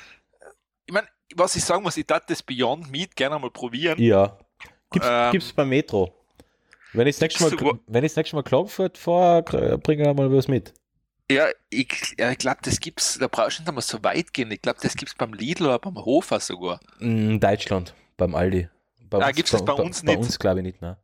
ich 0.86 0.92
meine, 0.92 1.08
was 1.36 1.56
ich 1.56 1.64
sagen 1.64 1.82
muss, 1.82 1.96
ich 1.96 2.06
darf 2.06 2.26
das 2.26 2.42
Beyond 2.42 2.90
Meat 2.90 3.16
gerne 3.16 3.38
mal 3.38 3.50
probieren. 3.50 4.00
Ja. 4.00 4.36
Gibt's, 4.90 5.08
ähm, 5.10 5.32
gibt's 5.32 5.52
beim 5.52 5.68
Metro. 5.68 6.12
Wenn 6.92 7.06
ich 7.06 7.16
das 7.16 7.22
nächste 7.22 7.64
Mal, 7.64 7.78
wenn 7.86 8.04
ich 8.04 8.12
das 8.12 8.16
nächste 8.16 8.36
Mal 8.36 8.42
Klagenfurt 8.42 8.98
fahre, 8.98 9.78
bringe 9.78 10.08
ich 10.08 10.16
mal 10.16 10.32
was 10.32 10.48
mit. 10.48 10.74
Ja, 11.30 11.46
ich, 11.68 12.16
ja, 12.18 12.32
ich 12.32 12.38
glaube, 12.38 12.58
das 12.62 12.80
gibt's, 12.80 13.16
da 13.18 13.28
brauchst 13.28 13.58
du 13.58 13.62
nicht 13.62 13.68
einmal 13.68 13.82
so 13.82 14.02
weit 14.02 14.32
gehen. 14.32 14.50
Ich 14.50 14.60
glaube, 14.60 14.80
das 14.82 14.96
gibt's 14.96 15.14
beim 15.14 15.32
Lidl 15.32 15.66
oder 15.66 15.78
beim 15.78 15.96
Hofer 15.96 16.40
sogar. 16.40 16.80
In 16.98 17.38
Deutschland, 17.38 17.94
beim 18.16 18.34
Aldi. 18.34 18.68
Bei 19.08 19.18
ah, 19.18 19.28
uns, 19.28 19.36
gibt's 19.36 19.52
das 19.52 19.64
bei, 19.64 19.74
bei 19.74 19.82
uns 19.82 20.02
nicht? 20.02 20.14
Bei 20.16 20.20
uns 20.20 20.38
glaube 20.38 20.58
ich 20.58 20.64
nicht, 20.64 20.82
ne? 20.82 20.96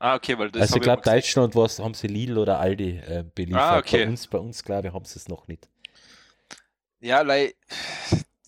Ah, 0.00 0.16
okay, 0.16 0.36
weil 0.36 0.50
das 0.50 0.62
Also 0.62 0.76
ich 0.76 0.82
glaube, 0.82 1.02
Deutschland 1.02 1.54
was, 1.54 1.78
haben 1.78 1.94
sie 1.94 2.08
Lidl 2.08 2.38
oder 2.38 2.58
Aldi 2.58 2.98
äh, 3.06 3.24
beliefert. 3.32 3.62
Ah, 3.62 3.78
okay. 3.78 4.04
Bei 4.04 4.10
uns, 4.10 4.26
bei 4.26 4.38
uns 4.38 4.64
glaube 4.64 4.88
ich, 4.88 4.94
haben 4.94 5.04
sie 5.04 5.16
es 5.16 5.28
noch 5.28 5.46
nicht. 5.46 5.68
Ja, 6.98 7.22
like, 7.22 7.54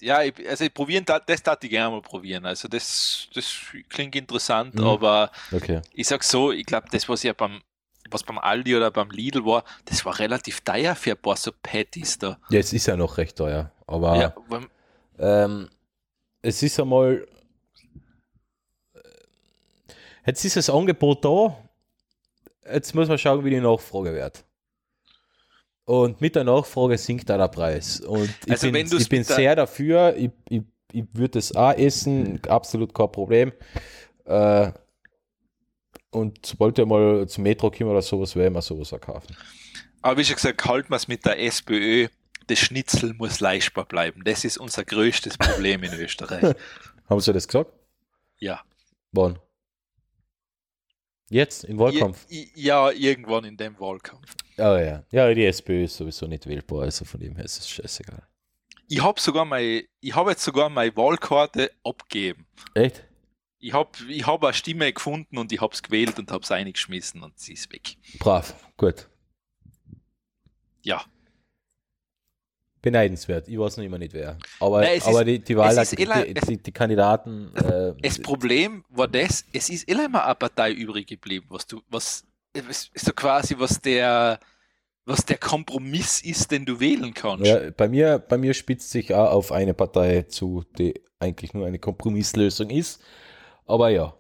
ja, 0.05 0.23
ich, 0.23 0.35
also 0.49 0.65
ich 0.65 0.75
probieren, 0.75 1.05
das 1.05 1.43
darf 1.43 1.59
ich 1.63 1.71
gerne 1.71 1.97
mal 1.97 2.03
probieren. 2.03 2.45
Also 2.45 2.69
das, 2.69 3.29
das 3.35 3.57
klingt 3.89 4.15
interessant, 4.15 4.75
mhm. 4.75 4.85
aber 4.85 5.31
okay. 5.51 5.81
ich 5.93 6.07
sag 6.07 6.23
so, 6.23 6.53
ich 6.53 6.67
glaube, 6.67 6.89
das, 6.91 7.09
was 7.09 7.23
ja 7.23 7.33
beim, 7.33 7.63
was 8.11 8.23
beim 8.23 8.39
Aldi 8.39 8.77
oder 8.77 8.91
beim 8.91 9.11
Lidl 9.11 9.45
war, 9.47 9.65
das 9.87 10.05
war 10.05 10.19
relativ 10.19 10.61
teuer 10.61 10.95
für 10.95 11.13
ein 11.13 11.17
paar 11.17 11.37
so 11.37 11.53
Patties 11.63 12.19
da. 12.19 12.39
Ja, 12.51 12.61
es 12.61 12.73
ist 12.73 12.87
ja 12.87 12.97
noch 12.97 13.17
recht 13.17 13.37
teuer, 13.37 13.73
aber 13.87 14.17
ja, 14.17 14.35
ähm, 15.19 15.71
es 16.43 16.63
ist 16.63 16.79
einmal, 16.79 17.27
jetzt 20.27 20.45
ist 20.45 20.57
das 20.57 20.69
Angebot 20.69 21.25
da, 21.25 21.57
jetzt 22.71 22.95
muss 22.95 23.09
man 23.09 23.17
schauen, 23.17 23.43
wie 23.45 23.51
die 23.51 23.61
Nachfrage 23.61 24.13
wird. 24.13 24.44
Und 25.87 26.21
mit 26.21 26.35
der 26.35 26.45
Nachfrage 26.45 26.97
sinkt 26.97 27.29
da 27.29 27.37
der 27.37 27.49
Preis. 27.49 28.01
Und 28.01 28.35
ich 28.47 28.53
also 28.53 28.73
bin, 28.73 28.87
ich 28.87 29.09
bin 29.09 29.23
sehr 29.23 29.55
dafür, 29.55 30.17
ich, 30.17 30.31
ich, 30.49 30.63
ich 30.93 31.05
würde 31.13 31.39
es 31.39 31.55
auch 31.55 31.73
essen, 31.73 32.41
absolut 32.49 32.95
kein 32.95 33.13
Problem. 33.13 33.53
Äh, 34.25 34.73
und 36.11 36.47
sobald 36.47 36.79
wir 36.79 36.87
mal 36.87 37.27
zum 37.29 37.43
Metro 37.43 37.71
kommen 37.71 37.91
oder 37.91 38.01
sowas, 38.01 38.35
werden 38.35 38.55
wir 38.55 38.63
sowas 38.63 38.93
auch 38.93 39.01
kaufen. 39.01 39.37
Aber 40.01 40.19
wie 40.19 40.25
schon 40.25 40.37
gesagt, 40.37 40.65
halten 40.65 40.91
wir 40.91 40.97
es 40.97 41.09
mit 41.09 41.25
der 41.27 41.41
SPÖ. 41.41 42.09
Das 42.47 42.59
Schnitzel 42.59 43.15
muss 43.15 43.41
leistbar 43.41 43.87
bleiben. 43.87 44.23
Das 44.25 44.45
ist 44.45 44.59
unser 44.59 44.85
größtes 44.85 45.39
Problem 45.39 45.83
in 45.83 45.93
Österreich. 45.95 46.55
Haben 47.09 47.21
Sie 47.21 47.33
das 47.33 47.49
gesagt? 47.49 47.73
Ja. 48.39 48.63
Wann? 49.13 49.39
Jetzt 51.31 51.65
im 51.65 51.79
Wahlkampf? 51.79 52.27
Ja, 52.29 52.91
irgendwann 52.91 53.45
in 53.45 53.57
dem 53.57 53.79
Wahlkampf. 53.81 54.35
Oh 54.59 54.77
ja. 54.77 55.05
Ja, 55.11 55.33
die 55.35 55.45
SPÖ 55.45 55.85
ist 55.85 55.97
sowieso 55.97 56.27
nicht 56.27 56.47
wählbar, 56.47 56.83
also 56.83 57.05
von 57.05 57.21
dem 57.21 57.37
her 57.37 57.45
ist 57.45 57.59
es 57.59 57.69
scheißegal. 57.69 58.23
Ich 58.89 59.03
habe 59.03 59.21
sogar 59.21 59.45
mein, 59.45 59.83
ich 60.01 60.15
habe 60.15 60.31
jetzt 60.31 60.45
sogar 60.45 60.69
meine 60.69 60.95
Wahlkarte 60.97 61.71
abgegeben. 61.83 62.47
Echt? 62.75 63.05
Ich 63.59 63.73
habe 63.73 63.91
ich 64.09 64.27
hab 64.27 64.45
eine 64.45 64.53
Stimme 64.53 64.93
gefunden 64.93 65.39
und 65.39 65.51
ich 65.51 65.61
habe 65.61 65.73
es 65.73 65.83
gewählt 65.83 66.19
und 66.19 66.31
habe 66.31 66.45
es 66.45 66.51
eingeschmissen 66.51 67.23
und 67.23 67.39
sie 67.39 67.55
ist 67.55 67.73
weg. 67.73 67.97
Brav, 68.19 68.55
gut. 68.77 69.09
Ja 70.83 71.05
beneidenswert. 72.85 73.49
Ich 73.49 73.59
weiß 73.59 73.79
noch 73.79 73.85
immer 73.85 73.99
nicht 73.99 74.13
wer. 74.13 74.37
Aber, 74.61 74.83
Nein, 74.83 75.01
aber 75.03 75.21
ist, 75.21 75.27
die, 75.27 75.39
die 75.41 75.57
Wahl, 75.57 75.75
die, 75.75 76.35
die, 76.35 76.57
die, 76.59 76.73
Kandidaten. 76.73 77.51
Äh, 77.57 77.95
das 78.03 78.21
Problem 78.21 78.85
war 78.91 79.09
das, 79.09 79.45
es 79.53 79.71
ist 79.71 79.89
immer 79.89 80.25
eine 80.25 80.35
Partei 80.35 80.73
übrig 80.73 81.07
geblieben, 81.07 81.47
was 81.49 81.67
du, 81.67 81.81
was 81.89 82.25
so 82.95 83.13
quasi, 83.13 83.59
was 83.59 83.81
der, 83.81 84.39
was 85.05 85.25
der 85.25 85.39
Kompromiss 85.39 86.23
ist, 86.23 86.51
den 86.51 86.65
du 86.65 86.81
wählen 86.81 87.13
kannst. 87.15 87.47
Ja, 87.47 87.71
bei 87.71 87.89
mir, 87.89 88.19
bei 88.19 88.39
mir 88.39 88.55
spitzt 88.55 88.91
sich 88.91 89.15
auch 89.15 89.31
auf 89.31 89.53
eine 89.53 89.75
Partei 89.75 90.23
zu, 90.23 90.65
die 90.79 91.01
eigentlich 91.19 91.55
nur 91.55 91.67
eine 91.67 91.79
Kompromisslösung 91.79 92.71
ist. 92.71 93.03
Aber 93.67 93.89
ja. 93.91 94.17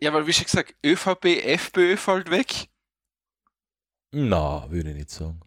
Ja, 0.00 0.12
weil 0.12 0.26
wie 0.26 0.32
schon 0.32 0.44
gesagt, 0.44 0.74
ÖVP, 0.84 1.44
FPÖ 1.44 1.96
fällt 1.96 2.30
weg. 2.30 2.68
Na, 4.12 4.70
würde 4.70 4.90
ich 4.90 4.96
nicht 4.96 5.10
sagen. 5.10 5.40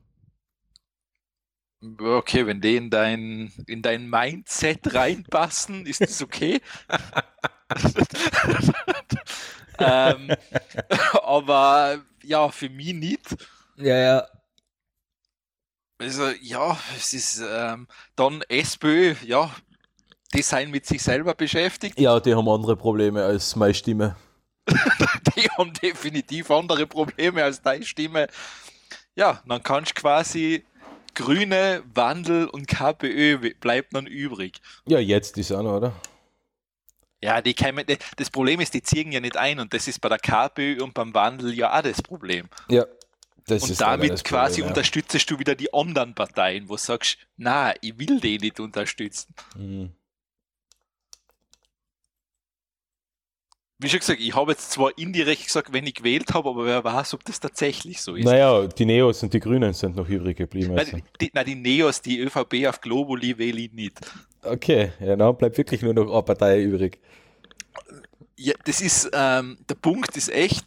Okay, 1.99 2.47
wenn 2.47 2.61
die 2.61 2.77
in 2.77 2.89
dein, 2.89 3.51
in 3.67 3.81
dein 3.81 4.09
Mindset 4.09 4.93
reinpassen, 4.93 5.85
ist 5.85 5.99
das 5.99 6.21
okay. 6.21 6.61
ähm, 9.79 10.31
aber 11.23 12.01
ja, 12.23 12.49
für 12.49 12.69
mich 12.69 12.93
nicht. 12.93 13.35
Ja, 13.77 13.97
ja. 13.97 14.27
Also 15.99 16.29
ja, 16.41 16.77
es 16.97 17.13
ist 17.13 17.41
ähm, 17.47 17.87
dann 18.15 18.41
SPÖ, 18.49 19.15
ja, 19.25 19.49
die 20.33 20.41
sind 20.41 20.71
mit 20.71 20.85
sich 20.85 21.01
selber 21.01 21.33
beschäftigt. 21.33 21.99
Ja, 21.99 22.19
die 22.19 22.33
haben 22.33 22.49
andere 22.49 22.75
Probleme 22.75 23.23
als 23.23 23.55
meine 23.55 23.73
Stimme. 23.73 24.15
die 25.35 25.47
haben 25.57 25.73
definitiv 25.73 26.49
andere 26.51 26.87
Probleme 26.87 27.43
als 27.43 27.61
deine 27.61 27.85
Stimme. 27.85 28.27
Ja, 29.15 29.41
dann 29.45 29.61
kannst 29.61 29.91
du 29.91 30.01
quasi 30.01 30.65
Grüne, 31.13 31.83
Wandel 31.93 32.47
und 32.47 32.67
KPÖ 32.67 33.53
bleibt 33.59 33.93
dann 33.93 34.07
übrig. 34.07 34.59
Ja, 34.87 34.99
jetzt 34.99 35.37
ist 35.37 35.51
auch 35.51 35.61
noch, 35.61 35.77
oder? 35.77 35.93
Ja, 37.23 37.41
die 37.41 37.53
kämen, 37.53 37.85
das 38.17 38.29
Problem 38.29 38.59
ist, 38.59 38.73
die 38.73 38.83
ziehen 38.83 39.13
ja 39.13 39.21
nicht 39.21 39.37
ein 39.37 39.61
und 39.61 39.73
das 39.73 39.87
ist 39.87 40.01
bei 40.01 40.09
der 40.09 40.19
KPÖ 40.19 40.83
und 40.83 40.93
beim 40.93 41.13
Wandel 41.13 41.53
ja 41.53 41.73
auch 41.73 41.81
das 41.81 42.01
Problem. 42.01 42.49
Ja. 42.69 42.85
Das 43.47 43.63
und 43.63 43.79
damit 43.79 44.23
quasi 44.25 44.55
Problem, 44.55 44.65
ja. 44.65 44.67
unterstützt 44.67 45.31
du 45.31 45.39
wieder 45.39 45.55
die 45.55 45.73
anderen 45.73 46.15
Parteien, 46.15 46.67
wo 46.67 46.73
du 46.73 46.81
sagst, 46.81 47.17
na, 47.37 47.73
ich 47.79 47.97
will 47.97 48.19
die 48.19 48.39
nicht 48.39 48.59
unterstützen. 48.59 49.33
Mhm. 49.55 49.93
wie 53.79 53.89
schon 53.89 53.99
gesagt, 53.99 54.21
ich 54.21 54.33
habe 54.33 54.51
jetzt 54.51 54.71
zwar 54.71 54.97
indirekt 54.97 55.45
gesagt, 55.45 55.73
wenn 55.73 55.85
ich 55.85 55.95
gewählt 55.95 56.33
habe, 56.33 56.49
aber 56.49 56.65
wer 56.65 56.83
weiß, 56.83 57.13
ob 57.15 57.25
das 57.25 57.39
tatsächlich 57.39 58.01
so 58.01 58.15
ist. 58.15 58.23
Naja, 58.23 58.65
die 58.65 58.85
Neos 58.85 59.21
und 59.23 59.33
die 59.33 59.41
Grünen 59.41 59.73
sind 59.73 59.97
noch 59.97 60.07
übrig 60.07 60.37
geblieben. 60.37 60.77
Also. 60.77 60.93
Nein, 60.93 61.03
die, 61.19 61.31
nein, 61.33 61.45
die 61.45 61.55
Neos, 61.55 62.01
die 62.01 62.19
ÖVP 62.19 62.65
auf 62.67 62.79
Globuli 62.79 63.37
wähle 63.37 63.59
ich 63.59 63.73
nicht. 63.73 63.99
Okay, 64.43 64.91
ja, 64.99 65.15
dann 65.15 65.37
bleibt 65.37 65.57
wirklich 65.57 65.81
nur 65.81 65.93
noch 65.93 66.11
eine 66.11 66.23
Partei 66.23 66.61
übrig. 66.61 66.99
Ja, 68.35 68.53
das 68.65 68.81
ist, 68.81 69.09
ähm, 69.13 69.57
der 69.69 69.75
Punkt 69.75 70.17
ist 70.17 70.29
echt, 70.29 70.65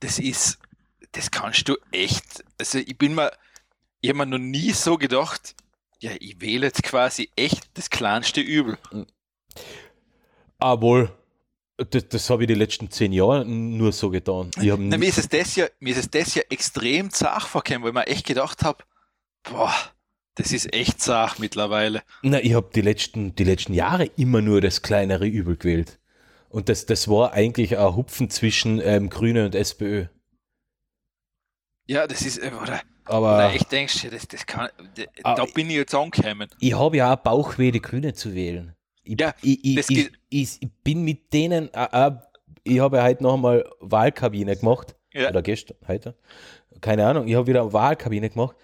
das 0.00 0.18
ist, 0.18 0.58
das 1.12 1.30
kannst 1.30 1.68
du 1.68 1.76
echt, 1.92 2.44
also 2.58 2.78
ich 2.78 2.98
bin 2.98 3.14
mir, 3.14 3.32
ich 4.00 4.10
habe 4.10 4.18
mir 4.18 4.26
noch 4.26 4.38
nie 4.38 4.72
so 4.72 4.96
gedacht, 4.96 5.54
ja, 6.00 6.12
ich 6.18 6.40
wähle 6.40 6.66
jetzt 6.66 6.82
quasi 6.82 7.30
echt 7.36 7.70
das 7.74 7.90
kleinste 7.90 8.40
Übel. 8.40 8.78
Ah, 10.58 10.80
wohl. 10.80 11.10
Das, 11.76 12.08
das 12.08 12.28
habe 12.28 12.42
ich 12.42 12.48
die 12.48 12.54
letzten 12.54 12.90
zehn 12.90 13.12
Jahre 13.12 13.44
nur 13.46 13.92
so 13.92 14.10
getan. 14.10 14.50
Ich 14.60 14.70
Na, 14.76 14.98
mir, 14.98 15.08
ist 15.08 15.16
es 15.18 15.28
das 15.28 15.56
ja, 15.56 15.66
mir 15.78 15.92
ist 15.92 16.00
es 16.00 16.10
das 16.10 16.34
ja 16.34 16.42
extrem 16.50 17.10
zart 17.10 17.44
vorgekommen, 17.44 17.82
weil 17.94 18.02
ich 18.02 18.08
mir 18.08 18.14
echt 18.14 18.26
gedacht 18.26 18.62
habe, 18.62 18.84
boah, 19.42 19.72
das 20.40 20.52
ist 20.52 20.72
echt 20.72 21.00
zart 21.00 21.38
mittlerweile. 21.38 22.02
Na, 22.22 22.40
ich 22.40 22.54
habe 22.54 22.70
die 22.74 22.80
letzten, 22.80 23.34
die 23.34 23.44
letzten 23.44 23.74
Jahre 23.74 24.06
immer 24.16 24.40
nur 24.40 24.60
das 24.60 24.82
kleinere 24.82 25.26
Übel 25.26 25.56
gewählt. 25.56 25.98
Und 26.48 26.68
das, 26.68 26.86
das 26.86 27.08
war 27.08 27.32
eigentlich 27.32 27.78
ein 27.78 27.96
Hupfen 27.96 28.30
zwischen 28.30 28.80
ähm, 28.82 29.08
Grüne 29.10 29.44
und 29.44 29.54
SPÖ. 29.54 30.06
Ja, 31.86 32.06
das 32.06 32.22
ist, 32.22 32.38
äh, 32.38 32.50
oder, 32.60 32.80
aber 33.04 33.34
oder 33.34 33.54
ich 33.54 33.64
denke, 33.64 34.10
das, 34.10 34.26
das 34.26 34.46
kann, 34.46 34.68
da 35.22 35.44
bin 35.54 35.68
ich 35.70 35.76
jetzt 35.76 35.94
angekommen. 35.94 36.48
Ich 36.58 36.78
habe 36.78 36.96
ja 36.96 37.14
auch 37.14 37.16
Bauchweh, 37.16 37.70
die 37.70 37.82
Grüne 37.82 38.14
zu 38.14 38.34
wählen. 38.34 38.74
Ich, 39.02 39.20
ja, 39.20 39.34
ich, 39.42 39.64
ich, 39.64 39.90
ich, 39.90 40.10
ich, 40.60 40.70
bin 40.84 41.02
mit 41.02 41.32
denen, 41.32 41.72
äh, 41.74 41.88
äh, 42.08 42.12
ich 42.64 42.80
habe 42.80 42.98
ja 42.98 43.04
heute 43.04 43.22
noch 43.22 43.34
einmal 43.34 43.68
Wahlkabine 43.80 44.56
gemacht. 44.56 44.96
Ja. 45.12 45.28
Oder 45.28 45.42
gestern, 45.42 45.76
heute. 45.88 46.16
Keine 46.80 47.06
Ahnung, 47.06 47.26
ich 47.26 47.34
habe 47.34 47.46
wieder 47.46 47.62
eine 47.62 47.72
Wahlkabine 47.72 48.30
gemacht. 48.30 48.56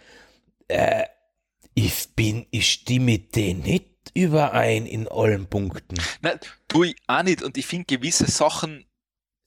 Äh, 0.69 1.05
ich 1.77 2.09
bin, 2.17 2.47
ich 2.51 2.73
stimme 2.73 3.05
mit 3.05 3.37
denen 3.37 3.61
nicht 3.61 3.85
überein 4.15 4.87
in 4.87 5.07
allen 5.09 5.47
Punkten. 5.47 5.97
Nein, 6.23 6.41
tue 6.69 6.89
ich 6.89 6.97
auch 7.07 7.23
nicht. 7.23 7.43
Und 7.43 7.59
ich 7.59 7.67
finde, 7.67 7.85
gewisse 7.85 8.27
Sachen 8.31 8.87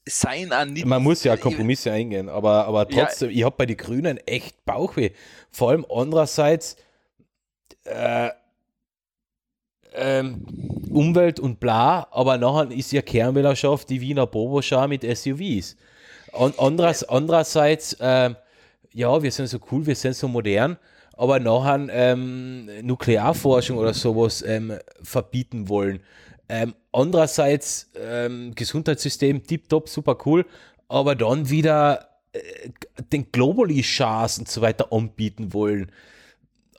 seien 0.06 0.52
auch 0.52 0.64
nicht. 0.64 0.86
Man 0.86 1.02
muss 1.02 1.24
ja 1.24 1.36
Kompromisse 1.36 1.90
eingehen, 1.90 2.28
aber, 2.28 2.66
aber 2.66 2.88
trotzdem, 2.88 3.30
ja. 3.30 3.36
ich 3.36 3.44
habe 3.44 3.56
bei 3.58 3.66
den 3.66 3.76
Grünen 3.76 4.16
echt 4.18 4.64
Bauchweh. 4.64 5.10
Vor 5.50 5.70
allem 5.70 5.84
andererseits, 5.92 6.76
äh, 7.84 8.30
ähm, 9.92 10.46
Umwelt 10.92 11.40
und 11.40 11.58
bla, 11.58 12.06
aber 12.12 12.38
nachher 12.38 12.70
ist 12.70 12.92
ja 12.92 13.02
Kernwählerschaft 13.02 13.90
die 13.90 14.00
Wiener 14.00 14.28
Boboschar 14.28 14.86
mit 14.86 15.02
SUVs. 15.02 15.76
Und 16.30 16.60
andererseits, 16.60 17.08
andererseits 17.08 17.96
ähm, 17.98 18.36
ja, 18.92 19.22
wir 19.22 19.32
sind 19.32 19.48
so 19.48 19.58
cool, 19.70 19.86
wir 19.86 19.96
sind 19.96 20.14
so 20.14 20.28
modern, 20.28 20.78
aber 21.20 21.38
nachher 21.38 21.86
ähm, 21.90 22.70
Nuklearforschung 22.80 23.76
oder 23.76 23.92
sowas 23.92 24.40
ähm, 24.40 24.78
verbieten 25.02 25.68
wollen. 25.68 26.00
Ähm, 26.48 26.74
andererseits 26.92 27.90
ähm, 27.94 28.54
Gesundheitssystem 28.54 29.46
tiptop, 29.46 29.90
super 29.90 30.16
cool, 30.24 30.46
aber 30.88 31.14
dann 31.14 31.50
wieder 31.50 32.08
äh, 32.32 32.70
den 33.12 33.30
Globally-Chars 33.30 34.38
und 34.38 34.48
so 34.48 34.62
weiter 34.62 34.94
anbieten 34.94 35.52
wollen. 35.52 35.92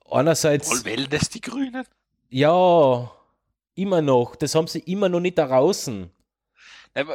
Einerseits. 0.10 0.84
Wollen 0.84 1.08
das 1.12 1.30
die 1.30 1.42
Grünen? 1.42 1.86
Ja, 2.32 3.12
immer 3.76 4.02
noch. 4.02 4.36
Das 4.36 4.56
haben 4.56 4.66
sie 4.66 4.80
immer 4.80 5.08
noch 5.08 5.20
nicht 5.20 5.38
da 5.38 5.46
draußen. 5.46 6.10
Äh, 6.94 7.06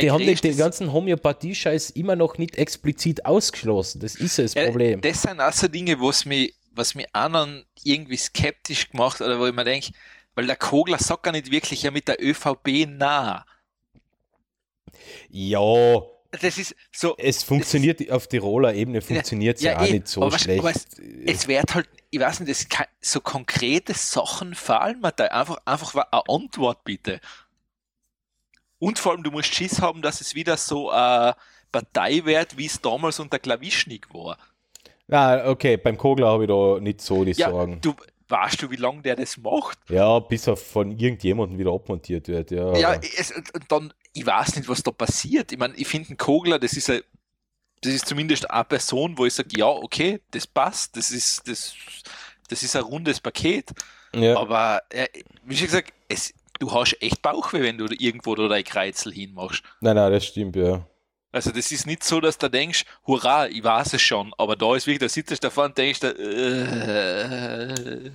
die 0.00 0.10
haben 0.10 0.24
den, 0.24 0.36
den 0.36 0.56
ganzen 0.56 0.92
Homöopathie-Scheiß 0.92 1.90
immer 1.90 2.16
noch 2.16 2.38
nicht 2.38 2.56
explizit 2.56 3.24
ausgeschlossen. 3.24 4.00
Das 4.00 4.16
ist 4.16 4.38
das 4.38 4.54
Problem. 4.54 5.00
Das 5.00 5.22
sind 5.22 5.40
auch 5.40 5.52
so 5.52 5.68
Dinge, 5.68 6.00
was 6.00 6.24
mich, 6.24 6.54
was 6.72 6.94
mich 6.94 7.06
anderen 7.12 7.64
irgendwie 7.84 8.16
skeptisch 8.16 8.90
gemacht 8.90 9.20
oder 9.20 9.38
wo 9.38 9.46
ich 9.46 9.54
mir 9.54 9.64
denke, 9.64 9.92
weil 10.34 10.46
der 10.46 10.56
Kogler 10.56 10.98
sagt 10.98 11.22
gar 11.22 11.32
nicht 11.32 11.50
wirklich 11.50 11.82
ja 11.82 11.90
mit 11.90 12.08
der 12.08 12.20
ÖVP 12.20 12.88
nah. 12.88 13.46
Ja, 15.28 16.02
das 16.40 16.58
ist 16.58 16.74
so. 16.92 17.14
Es 17.16 17.42
funktioniert 17.42 18.00
ist, 18.00 18.10
auf 18.10 18.26
Tiroler 18.26 18.74
Ebene 18.74 19.00
funktioniert 19.00 19.58
es 19.58 19.62
ja, 19.62 19.72
ja, 19.72 19.78
auch 19.78 19.90
nicht 19.90 20.08
so 20.08 20.22
aber 20.22 20.38
schlecht. 20.38 20.60
Aber 20.60 20.70
es, 20.70 20.86
es 21.26 21.48
wird 21.48 21.74
halt, 21.74 21.88
ich 22.10 22.20
weiß 22.20 22.40
nicht, 22.40 22.50
es 22.50 22.68
kann, 22.68 22.86
so 23.00 23.20
konkrete 23.20 23.94
Sachen 23.94 24.54
fallen 24.54 25.00
mir 25.00 25.12
da 25.12 25.26
einfach, 25.26 25.58
einfach 25.64 25.94
eine 25.94 26.28
Antwort 26.28 26.84
bitte. 26.84 27.20
Und 28.84 28.98
vor 28.98 29.12
allem, 29.12 29.22
du 29.22 29.30
musst 29.30 29.54
Schiss 29.54 29.80
haben, 29.80 30.02
dass 30.02 30.20
es 30.20 30.34
wieder 30.34 30.58
so 30.58 30.90
eine 30.90 31.36
Partei 31.72 32.22
wird, 32.26 32.58
wie 32.58 32.66
es 32.66 32.82
damals 32.82 33.18
unter 33.18 33.38
Klawischnik 33.38 34.12
war. 34.12 34.36
Ja, 35.08 35.46
okay, 35.48 35.78
beim 35.78 35.96
Kogler 35.96 36.26
habe 36.28 36.44
ich 36.44 36.48
da 36.48 36.78
nicht 36.80 37.00
so 37.00 37.24
die 37.24 37.32
ja, 37.32 37.48
Sorgen. 37.48 37.80
Du, 37.80 37.94
weißt 38.28 38.60
du, 38.60 38.70
wie 38.70 38.76
lange 38.76 39.00
der 39.00 39.16
das 39.16 39.38
macht? 39.38 39.78
Ja, 39.88 40.18
bis 40.18 40.46
er 40.48 40.58
von 40.58 40.90
irgendjemandem 40.90 41.58
wieder 41.58 41.72
abmontiert 41.72 42.28
wird. 42.28 42.50
Ja, 42.50 42.76
ja 42.76 42.94
es, 42.94 43.32
dann, 43.68 43.94
ich 44.12 44.26
weiß 44.26 44.56
nicht, 44.56 44.68
was 44.68 44.82
da 44.82 44.90
passiert. 44.90 45.50
Ich 45.50 45.58
meine, 45.58 45.74
ich 45.76 45.88
finde 45.88 46.10
einen 46.10 46.18
Kogler, 46.18 46.58
das 46.58 46.74
ist 46.74 46.90
ein, 46.90 47.00
das 47.80 47.94
ist 47.94 48.06
zumindest 48.06 48.50
eine 48.50 48.64
Person, 48.64 49.16
wo 49.16 49.24
ich 49.24 49.32
sage, 49.32 49.48
ja, 49.56 49.66
okay, 49.66 50.20
das 50.30 50.46
passt, 50.46 50.94
das 50.94 51.10
ist, 51.10 51.48
das, 51.48 51.74
das 52.50 52.62
ist 52.62 52.76
ein 52.76 52.82
rundes 52.82 53.18
Paket. 53.18 53.70
Ja. 54.14 54.36
Aber 54.36 54.82
äh, 54.90 55.08
wie 55.42 55.56
schon 55.56 55.68
gesagt, 55.68 55.94
es, 56.06 56.34
du 56.58 56.72
hast 56.72 56.96
echt 57.00 57.22
Bauchweh, 57.22 57.62
wenn 57.62 57.78
du 57.78 57.86
irgendwo 57.86 58.34
da 58.34 58.48
dein 58.48 58.64
Kreuzel 58.64 59.12
hinmachst. 59.12 59.62
Nein, 59.80 59.96
nein, 59.96 60.12
das 60.12 60.26
stimmt, 60.26 60.56
ja. 60.56 60.86
Also 61.32 61.50
das 61.50 61.72
ist 61.72 61.86
nicht 61.86 62.04
so, 62.04 62.20
dass 62.20 62.38
du 62.38 62.48
denkst, 62.48 62.84
hurra, 63.06 63.48
ich 63.48 63.64
weiß 63.64 63.94
es 63.94 64.02
schon, 64.02 64.32
aber 64.38 64.54
da 64.54 64.76
ist 64.76 64.86
wirklich, 64.86 65.00
da 65.00 65.08
sitzt 65.08 65.32
du 65.32 65.36
davor 65.36 65.64
und 65.64 65.76
denkst, 65.76 66.04
äh, 66.04 68.10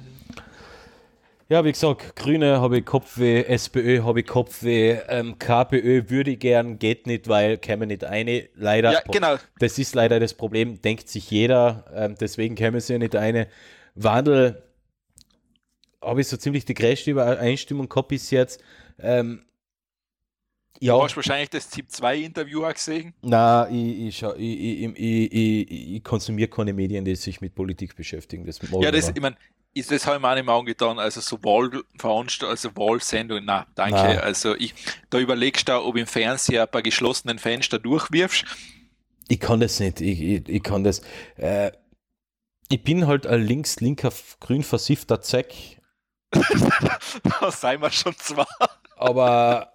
ja, 1.50 1.66
wie 1.66 1.72
gesagt, 1.72 2.16
Grüne 2.16 2.62
habe 2.62 2.78
ich 2.78 2.86
Kopfweh, 2.86 3.42
SPÖ 3.42 4.04
habe 4.04 4.20
ich 4.20 4.28
Kopfweh, 4.28 5.00
ähm, 5.10 5.40
KPÖ 5.40 6.08
würde 6.08 6.32
ich 6.32 6.40
gern, 6.40 6.78
geht 6.78 7.08
nicht, 7.08 7.28
weil 7.28 7.58
käme 7.58 7.88
nicht 7.88 8.04
eine. 8.04 8.48
Leider. 8.54 8.94
Ja, 8.94 9.02
genau. 9.12 9.38
Das 9.58 9.80
ist 9.80 9.96
leider 9.96 10.20
das 10.20 10.36
Problem, 10.36 10.80
denkt 10.80 11.10
sich 11.10 11.32
jeder, 11.32 11.86
ähm, 11.94 12.16
deswegen 12.22 12.54
käme 12.54 12.80
sie 12.80 12.94
ja 12.94 13.00
nicht 13.00 13.16
eine. 13.16 13.48
Wandel 13.96 14.62
habe 16.02 16.22
ich 16.22 16.28
so 16.28 16.38
ziemlich 16.38 16.66
die 16.66 16.74
größte 16.74 17.12
Übereinstimmung 17.12 17.90
gehabt 17.90 18.10
bis 18.10 18.32
jetzt. 18.32 18.62
Ähm, 19.00 19.46
ja. 20.80 20.96
Du 20.96 21.04
hast 21.04 21.16
wahrscheinlich 21.16 21.50
das 21.50 21.70
Typ 21.70 21.90
2 21.90 22.18
Interview 22.18 22.64
auch 22.64 22.74
gesehen? 22.74 23.14
Nein, 23.22 23.74
ich, 23.74 24.24
ich, 24.24 24.98
ich, 24.98 25.72
ich, 25.96 26.04
konsumiere 26.04 26.48
keine 26.48 26.74
Medien, 26.74 27.04
die 27.04 27.16
sich 27.16 27.42
mit 27.42 27.54
Politik 27.54 27.96
beschäftigen. 27.96 28.46
Das 28.46 28.60
ja, 28.80 28.92
das, 28.92 29.10
ich 29.10 29.20
meine, 29.20 29.36
ist 29.74 29.92
das 29.92 30.06
habe 30.06 30.16
ich 30.18 30.22
mir 30.22 30.30
auch 30.30 30.36
nicht 30.36 30.46
mehr 30.46 30.56
angetan. 30.56 31.00
Also 31.00 31.20
so 31.22 31.44
Wahlveranstaltungen, 31.44 32.52
also 32.52 32.76
Wahlsendungen, 32.76 33.46
na 33.46 33.68
danke. 33.76 33.98
Ah. 33.98 34.20
Also 34.20 34.56
ich, 34.56 34.74
da 35.10 35.20
überlegst 35.20 35.68
du, 35.68 35.74
ob 35.84 35.98
im 35.98 36.08
Fernseher 36.08 36.66
bei 36.66 36.82
geschlossenen 36.82 37.40
Fenster 37.40 37.78
durchwirfst. 37.80 38.46
Ich 39.28 39.40
kann 39.40 39.60
das 39.60 39.80
nicht. 39.80 40.00
Ich, 40.02 40.22
ich, 40.22 40.50
ich 40.50 40.64
kann 40.64 40.84
das. 40.84 41.02
Äh, 41.36 41.72
ich 42.70 42.84
bin 42.84 43.08
halt 43.08 43.28
ein 43.28 43.42
links, 43.42 43.80
linker, 43.80 44.14
grün 44.40 44.64
versiffter 44.64 45.22
Zeck. 45.22 45.79
Da 46.32 47.52
seien 47.52 47.82
wir 47.82 47.92
schon 47.92 48.16
zwar. 48.18 48.48
Aber 48.98 49.72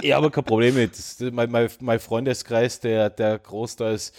ich 0.00 0.12
habe 0.12 0.30
kein 0.30 0.44
Problem 0.44 0.74
mit. 0.74 0.92
Mein, 1.32 1.50
mein, 1.50 1.68
mein 1.80 2.00
Freundeskreis, 2.00 2.80
der, 2.80 3.10
der 3.10 3.38
großteils 3.38 4.12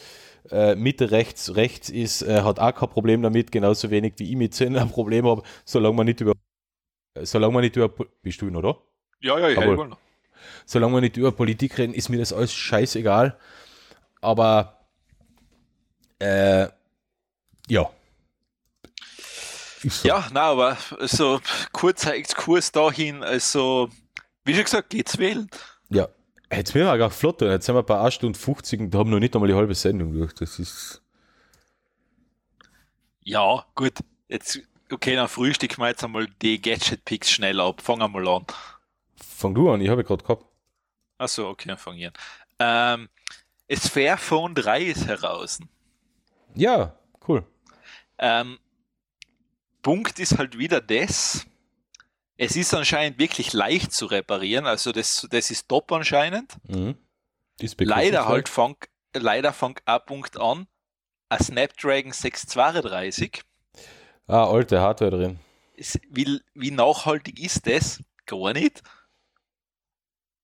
äh, 0.49 0.75
Mitte 0.75 1.11
rechts 1.11 1.55
rechts 1.55 1.89
ist, 1.89 2.21
äh, 2.23 2.41
hat 2.41 2.59
auch 2.59 2.73
kein 2.73 2.89
Problem 2.89 3.21
damit, 3.21 3.51
genauso 3.51 3.91
wenig 3.91 4.13
wie 4.17 4.29
ich 4.29 4.35
mit 4.35 4.53
Zinn 4.53 4.75
ein 4.75 4.89
Problem 4.89 5.25
habe, 5.25 5.43
solange 5.65 5.95
man 5.95 6.05
nicht 6.05 6.21
über 6.21 6.33
solange 7.21 7.53
man 7.53 7.63
nicht 7.63 7.75
über 7.75 7.89
bist 8.21 8.41
du 8.41 8.47
ihn, 8.47 8.55
oder? 8.55 8.77
Ja, 9.19 9.37
ja, 9.37 9.49
ich 9.49 9.57
höre 9.57 9.87
noch. 9.87 9.97
Solange 10.65 10.95
wir 10.95 11.01
nicht 11.01 11.17
über 11.17 11.31
Politik 11.31 11.77
reden, 11.77 11.93
ist 11.93 12.09
mir 12.09 12.17
das 12.17 12.33
alles 12.33 12.53
scheißegal. 12.53 13.37
Aber 14.21 14.85
äh, 16.19 16.67
ja. 17.67 17.89
So. 19.83 20.07
Ja, 20.07 20.27
na, 20.31 20.41
aber 20.43 20.77
so 20.99 21.39
kurzer 21.71 22.13
Exkurs 22.15 22.71
dahin, 22.71 23.23
also 23.23 23.89
wie 24.45 24.53
schon 24.53 24.63
gesagt, 24.63 24.89
geht's 24.89 25.17
wählen. 25.17 25.49
Ja, 25.89 26.07
jetzt 26.51 26.73
wäre 26.75 26.97
wir 26.97 27.05
auch 27.05 27.11
flott, 27.11 27.41
jetzt 27.41 27.65
sind 27.65 27.75
wir 27.75 27.83
bei 27.83 27.99
1 27.99 28.13
Stunde 28.13 28.37
50 28.37 28.79
und 28.79 28.95
haben 28.95 29.09
noch 29.09 29.19
nicht 29.19 29.33
einmal 29.35 29.49
die 29.49 29.55
halbe 29.55 29.75
Sendung 29.75 30.13
durch. 30.13 30.33
Das 30.33 30.59
ist. 30.59 31.01
Ja, 33.23 33.65
gut. 33.75 33.99
Jetzt, 34.27 34.59
okay, 34.91 35.15
dann 35.15 35.27
frühstück 35.27 35.77
wir 35.77 35.87
jetzt 35.89 36.03
einmal 36.03 36.27
die 36.41 36.61
Gadget-Picks 36.61 37.31
schnell 37.31 37.59
ab. 37.59 37.81
Fangen 37.81 38.01
wir 38.01 38.07
mal 38.07 38.27
an. 38.27 38.45
Fang 39.15 39.53
du 39.53 39.71
an, 39.71 39.81
ich 39.81 39.89
habe 39.89 40.03
gerade 40.03 40.23
gehabt. 40.23 40.45
Achso, 41.17 41.49
okay, 41.49 41.67
dann 41.67 41.77
fang 41.77 41.97
ich 41.97 42.07
an. 42.07 42.13
Ähm, 42.59 43.09
das 43.67 43.87
Fairphone 43.87 44.55
3 44.55 44.83
ist 44.83 45.07
heraus. 45.07 45.59
Ja, 46.55 46.95
cool. 47.27 47.45
Ähm, 48.17 48.59
Punkt 49.81 50.19
ist 50.19 50.37
halt 50.37 50.57
wieder 50.57 50.81
das, 50.81 51.45
es 52.37 52.55
ist 52.55 52.73
anscheinend 52.73 53.19
wirklich 53.19 53.53
leicht 53.53 53.93
zu 53.93 54.07
reparieren, 54.07 54.65
also 54.65 54.91
das, 54.91 55.27
das 55.29 55.51
ist 55.51 55.69
top 55.69 55.91
anscheinend. 55.91 56.55
Mhm. 56.67 56.97
Leider 57.77 58.27
halt 58.27 58.49
fang, 58.49 58.75
leider 59.13 59.53
fang 59.53 59.79
ein 59.85 59.99
Punkt 60.05 60.37
an, 60.37 60.67
ein 61.29 61.43
Snapdragon 61.43 62.11
632. 62.11 63.43
Ah, 64.27 64.49
alte 64.49 64.81
Hardware 64.81 65.11
drin. 65.11 65.39
wie, 66.09 66.41
wie 66.53 66.71
nachhaltig 66.71 67.39
ist 67.39 67.67
das? 67.67 68.01
Gar 68.25 68.53
nicht. 68.53 68.81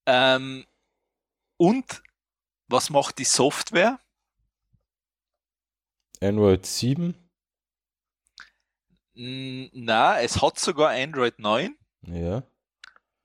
Ähm, 0.05 0.65
und 1.57 2.03
was 2.67 2.89
macht 2.89 3.17
die 3.17 3.25
Software? 3.25 3.99
Android 6.21 6.65
7? 6.65 7.15
Na, 9.19 10.19
es 10.19 10.43
hat 10.43 10.59
sogar 10.59 10.91
Android 10.91 11.39
9. 11.39 11.75
Ja. 12.03 12.43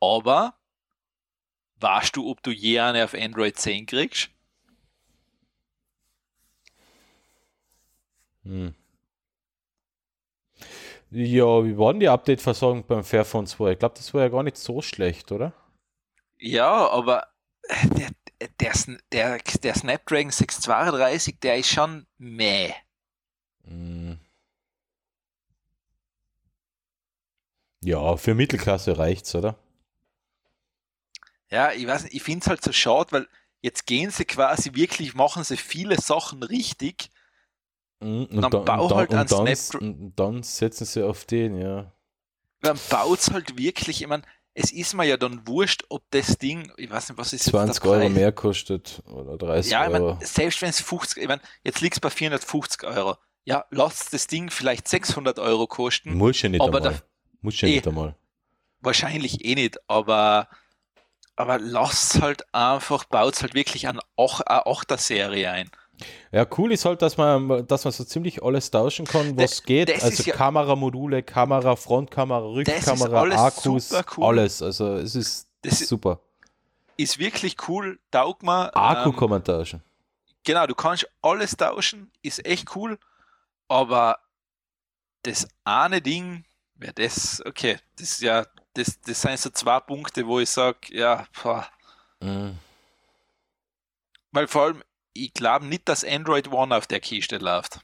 Aber 0.01 0.55
weißt 1.81 2.17
du, 2.17 2.31
ob 2.31 2.43
du 2.43 2.51
je 2.51 2.81
eine 2.81 3.05
auf 3.05 3.13
Android 3.13 3.59
10 3.59 3.85
kriegst? 3.85 4.31
Hm. 8.45 8.75
Ja, 11.11 11.63
wie 11.63 11.77
war 11.77 11.93
denn 11.93 12.01
die 12.01 12.09
Update-Versorgung 12.09 12.87
beim 12.87 13.05
Fairphone 13.05 13.47
2? 13.47 13.73
Ich 13.73 13.79
glaube, 13.79 13.95
das 13.97 14.15
war 14.15 14.23
ja 14.23 14.29
gar 14.29 14.43
nicht 14.43 14.57
so 14.57 14.81
schlecht, 14.81 15.31
oder? 15.31 15.53
Ja, 16.39 16.89
aber 16.89 17.27
der, 17.85 18.09
der, 18.61 18.73
der, 19.13 19.39
der 19.39 19.75
Snapdragon 19.75 20.31
632, 20.31 21.39
der 21.41 21.59
ist 21.59 21.69
schon 21.69 22.07
meh. 22.17 22.73
Hm. 23.65 24.19
Ja, 27.85 28.17
für 28.17 28.35
Mittelklasse 28.35 28.97
reicht's, 28.97 29.35
oder? 29.35 29.57
Ja, 31.51 31.73
ich 31.73 31.87
weiß 31.87 32.05
nicht, 32.05 32.15
ich 32.15 32.23
finde 32.23 32.41
es 32.41 32.47
halt 32.49 32.63
so 32.63 32.73
schade, 32.73 33.13
weil 33.13 33.29
jetzt 33.61 33.87
gehen 33.87 34.11
sie 34.11 34.25
quasi 34.25 34.75
wirklich, 34.75 35.15
machen 35.15 35.45
sie 35.45 35.57
viele 35.57 36.01
Sachen 36.01 36.43
richtig. 36.43 37.11
Mhm, 38.01 38.27
und, 38.31 38.41
dann, 38.41 38.65
bau 38.65 38.87
und, 38.87 38.95
halt 38.95 39.11
und, 39.11 39.31
dann, 39.31 39.81
und 39.81 40.13
dann 40.17 40.43
setzen 40.43 40.85
sie 40.85 41.07
auf 41.07 41.25
den, 41.25 41.61
ja. 41.61 41.93
Dann 42.61 42.79
baut 42.89 43.19
es 43.19 43.31
halt 43.31 43.59
wirklich, 43.59 44.01
ich 44.01 44.09
meine, 44.09 44.23
es 44.55 44.73
ist 44.73 44.95
mir 44.95 45.05
ja 45.05 45.17
dann 45.17 45.47
wurscht, 45.47 45.85
ob 45.89 46.03
das 46.11 46.39
Ding, 46.39 46.73
ich 46.77 46.91
weiß 46.91 47.11
nicht, 47.11 47.19
was 47.19 47.33
ist 47.33 47.45
20 47.45 47.85
Euro 47.85 48.09
mehr 48.09 48.33
kostet 48.33 49.03
oder 49.07 49.37
30 49.39 49.73
ja, 49.73 49.85
ich 49.85 49.93
mein, 49.93 50.03
Euro. 50.03 50.19
Selbst 50.23 50.63
wenn 50.63 50.71
es 50.71 50.81
50, 50.81 51.23
ich 51.23 51.29
meine, 51.29 51.43
jetzt 51.65 51.81
liegt 51.81 51.97
es 51.97 52.01
bei 52.01 52.11
450 52.11 52.85
Euro. 52.85 53.17
Ja, 53.45 53.65
lass 53.71 54.11
das 54.11 54.27
Ding 54.27 54.51
vielleicht 54.51 54.87
600 54.87 55.39
Euro 55.39 55.67
kosten. 55.67 56.15
Muss 56.15 56.43
ja 56.43 56.49
nicht 56.49 56.61
aber 56.61 56.79
einmal. 56.79 57.03
Muss 57.43 57.61
ja 57.61 57.69
eh, 57.69 57.75
nicht 57.77 57.87
einmal. 57.87 58.15
Wahrscheinlich 58.81 59.45
eh 59.45 59.55
nicht, 59.55 59.79
aber, 59.89 60.49
aber 61.37 61.59
lasst 61.59 62.21
halt 62.21 62.43
einfach, 62.55 63.05
baut 63.05 63.41
halt 63.43 63.55
wirklich 63.55 63.87
an 63.89 64.01
eine 64.17 64.63
8er-Serie 64.65 65.51
ein. 65.51 65.71
Ja, 66.33 66.47
cool 66.57 66.73
ist 66.73 66.85
halt, 66.85 67.03
dass 67.03 67.17
man, 67.17 67.67
dass 67.67 67.85
man 67.85 67.93
so 67.93 68.05
ziemlich 68.05 68.43
alles 68.43 68.71
tauschen 68.71 69.07
kann, 69.07 69.37
was 69.37 69.51
das, 69.51 69.63
geht. 69.63 69.89
Das 69.89 70.03
also 70.03 70.23
ja, 70.25 70.35
Kameramodule, 70.35 71.23
Kamera, 71.23 71.77
Frontkamera, 71.77 72.41
Rückkamera, 72.41 73.47
Akkus, 73.47 73.93
cool. 74.17 74.25
alles. 74.25 74.63
Also 74.63 74.95
es 74.97 75.15
ist, 75.15 75.49
das 75.63 75.79
super. 75.81 76.21
Ist 76.97 77.19
wirklich 77.19 77.57
cool, 77.69 77.99
taugt 78.11 78.43
man. 78.43 78.71
Akku 78.71 79.11
ähm, 79.11 79.17
kann 79.17 79.31
man 79.31 79.45
tauschen. 79.45 79.83
Genau, 80.45 80.67
du 80.67 80.75
kannst 80.75 81.09
alles 81.21 81.57
tauschen, 81.57 82.11
ist 82.23 82.45
echt 82.45 82.75
cool, 82.75 82.99
aber 83.69 84.19
das 85.23 85.47
eine 85.65 86.03
Ding, 86.03 86.45
ja, 86.85 86.93
das, 86.93 87.43
okay, 87.45 87.79
das 87.97 88.13
ist 88.13 88.23
ja, 88.23 88.47
das, 88.75 89.01
das 89.01 89.21
sind 89.21 89.39
so 89.39 89.51
zwei 89.51 89.81
Punkte, 89.81 90.27
wo 90.27 90.41
ich 90.41 90.51
sage, 90.51 90.79
ja, 90.91 91.27
mhm. 92.21 92.59
weil 94.31 94.49
vor 94.49 94.63
allem, 94.63 94.83
ich 95.13 95.35
glaube 95.35 95.67
nicht, 95.67 95.89
dass 95.89 96.05
Android 96.05 96.51
One 96.51 96.77
auf 96.77 96.87
der 96.87 97.01
Kiste 97.01 97.39
läuft. 97.39 97.81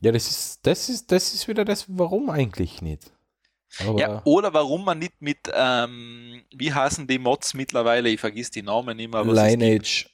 Ja, 0.00 0.12
das 0.12 0.28
ist, 0.28 0.66
das 0.66 0.88
ist, 0.88 1.10
das 1.10 1.34
ist 1.34 1.48
wieder 1.48 1.64
das, 1.64 1.86
warum 1.88 2.30
eigentlich 2.30 2.80
nicht. 2.82 3.12
Aber 3.80 3.98
ja, 3.98 4.22
oder 4.24 4.54
warum 4.54 4.84
man 4.84 4.98
nicht 4.98 5.20
mit, 5.20 5.38
ähm, 5.52 6.42
wie 6.54 6.72
heißen 6.72 7.06
die 7.06 7.18
Mods 7.18 7.54
mittlerweile? 7.54 8.08
Ich 8.08 8.20
vergiss 8.20 8.50
die 8.50 8.62
Namen 8.62 8.96
mehr. 8.96 9.24
Lineage. 9.24 10.08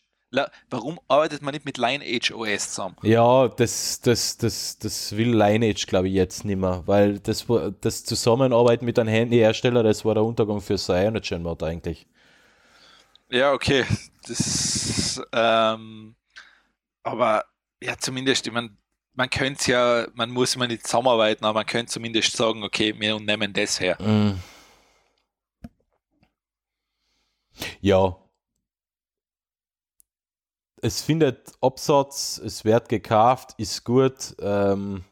Warum 0.70 1.00
arbeitet 1.08 1.42
man 1.42 1.54
nicht 1.54 1.64
mit 1.64 1.78
Lineage 1.78 2.32
OS 2.32 2.70
zusammen? 2.70 2.96
Ja, 3.02 3.48
das, 3.48 4.00
das, 4.00 4.36
das, 4.36 4.78
das 4.78 5.16
will 5.16 5.34
Lineage, 5.34 5.86
glaube 5.86 6.08
ich, 6.08 6.14
jetzt 6.14 6.44
nicht 6.44 6.58
mehr, 6.58 6.82
weil 6.86 7.18
das, 7.20 7.46
das 7.80 8.04
Zusammenarbeiten 8.04 8.84
mit 8.84 8.98
einem 8.98 9.08
Handyhersteller, 9.08 9.82
das 9.82 10.04
war 10.04 10.14
der 10.14 10.24
Untergang 10.24 10.60
für 10.60 10.76
CyanogenMod 10.76 11.62
eigentlich. 11.62 12.06
Ja, 13.30 13.52
okay. 13.52 13.84
Das, 14.26 15.20
ähm, 15.32 16.14
aber 17.02 17.44
ja, 17.82 17.96
zumindest, 17.98 18.46
ich 18.46 18.52
meine, 18.52 18.70
man 19.14 19.30
könnte 19.30 19.60
es 19.60 19.66
ja, 19.66 20.06
man 20.14 20.30
muss 20.30 20.54
immer 20.54 20.66
nicht 20.66 20.86
zusammenarbeiten, 20.86 21.44
aber 21.44 21.60
man 21.60 21.66
könnte 21.66 21.92
zumindest 21.92 22.36
sagen, 22.36 22.62
okay, 22.62 22.94
wir 22.98 23.18
nehmen 23.20 23.52
das 23.52 23.80
her. 23.80 23.96
Mm. 24.00 24.40
Ja, 27.80 28.16
es 30.84 31.00
findet 31.00 31.50
Absatz, 31.62 32.38
es 32.44 32.62
wird 32.62 32.90
gekauft, 32.90 33.54
ist 33.56 33.84
gut. 33.84 34.36
Ähm, 34.38 35.02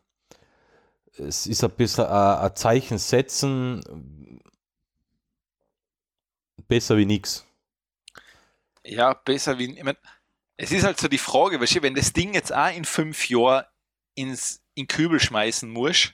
es 1.16 1.47
ist 1.47 1.65
ein 1.65 1.70
bisschen 1.70 2.05
ein, 2.05 2.55
Zeichen 2.55 2.99
setzen. 2.99 4.43
Besser 6.69 6.99
wie 6.99 7.07
nichts. 7.07 7.47
Ja, 8.85 9.15
besser 9.15 9.59
wie. 9.59 9.73
Ich 9.73 9.82
mein, 9.82 9.97
es 10.59 10.73
ist 10.73 10.85
halt 10.85 11.01
so 11.01 11.09
die 11.09 11.16
Frage, 11.16 11.59
weißt 11.59 11.77
du, 11.77 11.82
wenn 11.82 11.94
das 11.94 12.12
Ding 12.12 12.35
jetzt 12.35 12.55
auch 12.55 12.74
in 12.74 12.85
fünf 12.85 13.31
Jahren 13.31 13.65
ins, 14.15 14.61
in 14.74 14.86
Kübel 14.86 15.20
schmeißen 15.20 15.70
muss, 15.70 16.12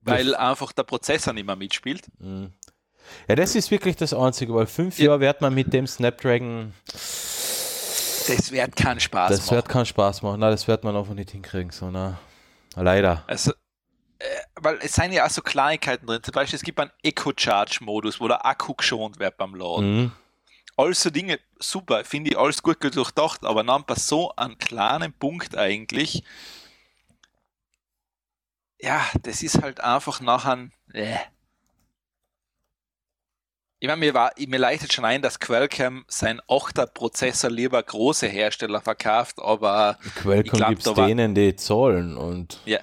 weil 0.00 0.26
das 0.26 0.34
einfach 0.34 0.72
der 0.72 0.82
Prozessor 0.82 1.32
nicht 1.34 1.46
mehr 1.46 1.56
mitspielt. 1.56 2.08
Mhm. 2.18 2.52
Ja, 3.28 3.36
das 3.36 3.54
ist 3.54 3.70
wirklich 3.70 3.94
das 3.94 4.12
Einzige, 4.12 4.54
weil 4.54 4.66
fünf 4.66 4.98
ja. 4.98 5.06
Jahre 5.06 5.20
wird 5.20 5.40
man 5.40 5.54
mit 5.54 5.72
dem 5.72 5.86
Snapdragon 5.86 6.72
das 8.26 8.52
wird 8.52 8.76
keinen 8.76 9.00
Spaß 9.00 9.30
das 9.30 9.38
machen. 9.38 9.48
Das 9.48 9.56
wird 9.56 9.68
keinen 9.68 9.86
Spaß 9.86 10.22
machen. 10.22 10.40
Nein, 10.40 10.50
das 10.50 10.68
wird 10.68 10.84
man 10.84 10.96
einfach 10.96 11.14
nicht 11.14 11.30
hinkriegen. 11.30 11.70
So, 11.70 11.90
na. 11.90 12.18
Leider. 12.76 13.24
Also, 13.26 13.52
äh, 14.18 14.24
weil 14.56 14.78
es 14.82 14.94
sind 14.94 15.12
ja 15.12 15.26
auch 15.26 15.30
so 15.30 15.42
Kleinigkeiten 15.42 16.06
drin. 16.06 16.22
Zum 16.22 16.32
Beispiel, 16.32 16.56
es 16.56 16.62
gibt 16.62 16.78
einen 16.80 16.92
Eco-Charge-Modus, 17.02 18.20
wo 18.20 18.28
der 18.28 18.46
Akku 18.46 18.74
geschont 18.74 19.18
wird 19.18 19.36
beim 19.36 19.54
Laden. 19.54 19.96
Mhm. 19.96 20.12
Alles 20.76 21.02
so 21.02 21.10
Dinge, 21.10 21.38
super, 21.58 22.04
finde 22.04 22.30
ich 22.30 22.38
alles 22.38 22.62
gut 22.62 22.82
durchdacht, 22.82 23.44
aber 23.44 23.62
dann 23.62 23.84
bei 23.84 23.94
so 23.94 24.34
einem 24.36 24.56
kleinen 24.56 25.12
Punkt 25.12 25.56
eigentlich, 25.56 26.24
ja, 28.80 29.04
das 29.22 29.42
ist 29.42 29.62
halt 29.62 29.80
einfach 29.80 30.20
nachher, 30.20 30.68
äh, 30.94 31.18
ich 33.82 33.88
meine, 33.88 33.98
mir, 33.98 34.14
war, 34.14 34.30
mir 34.38 34.60
leitet 34.60 34.92
schon 34.92 35.04
ein, 35.04 35.22
dass 35.22 35.40
Qualcomm 35.40 36.04
sein 36.06 36.40
8er 36.42 36.86
Prozessor 36.86 37.50
lieber 37.50 37.82
große 37.82 38.28
Hersteller 38.28 38.80
verkauft, 38.80 39.40
aber 39.40 39.98
Qualcomm 40.14 40.68
gibt 40.68 40.86
es 40.86 40.94
denen, 40.94 41.34
die 41.34 41.56
zahlen 41.56 42.16
und. 42.16 42.60
Ja. 42.64 42.78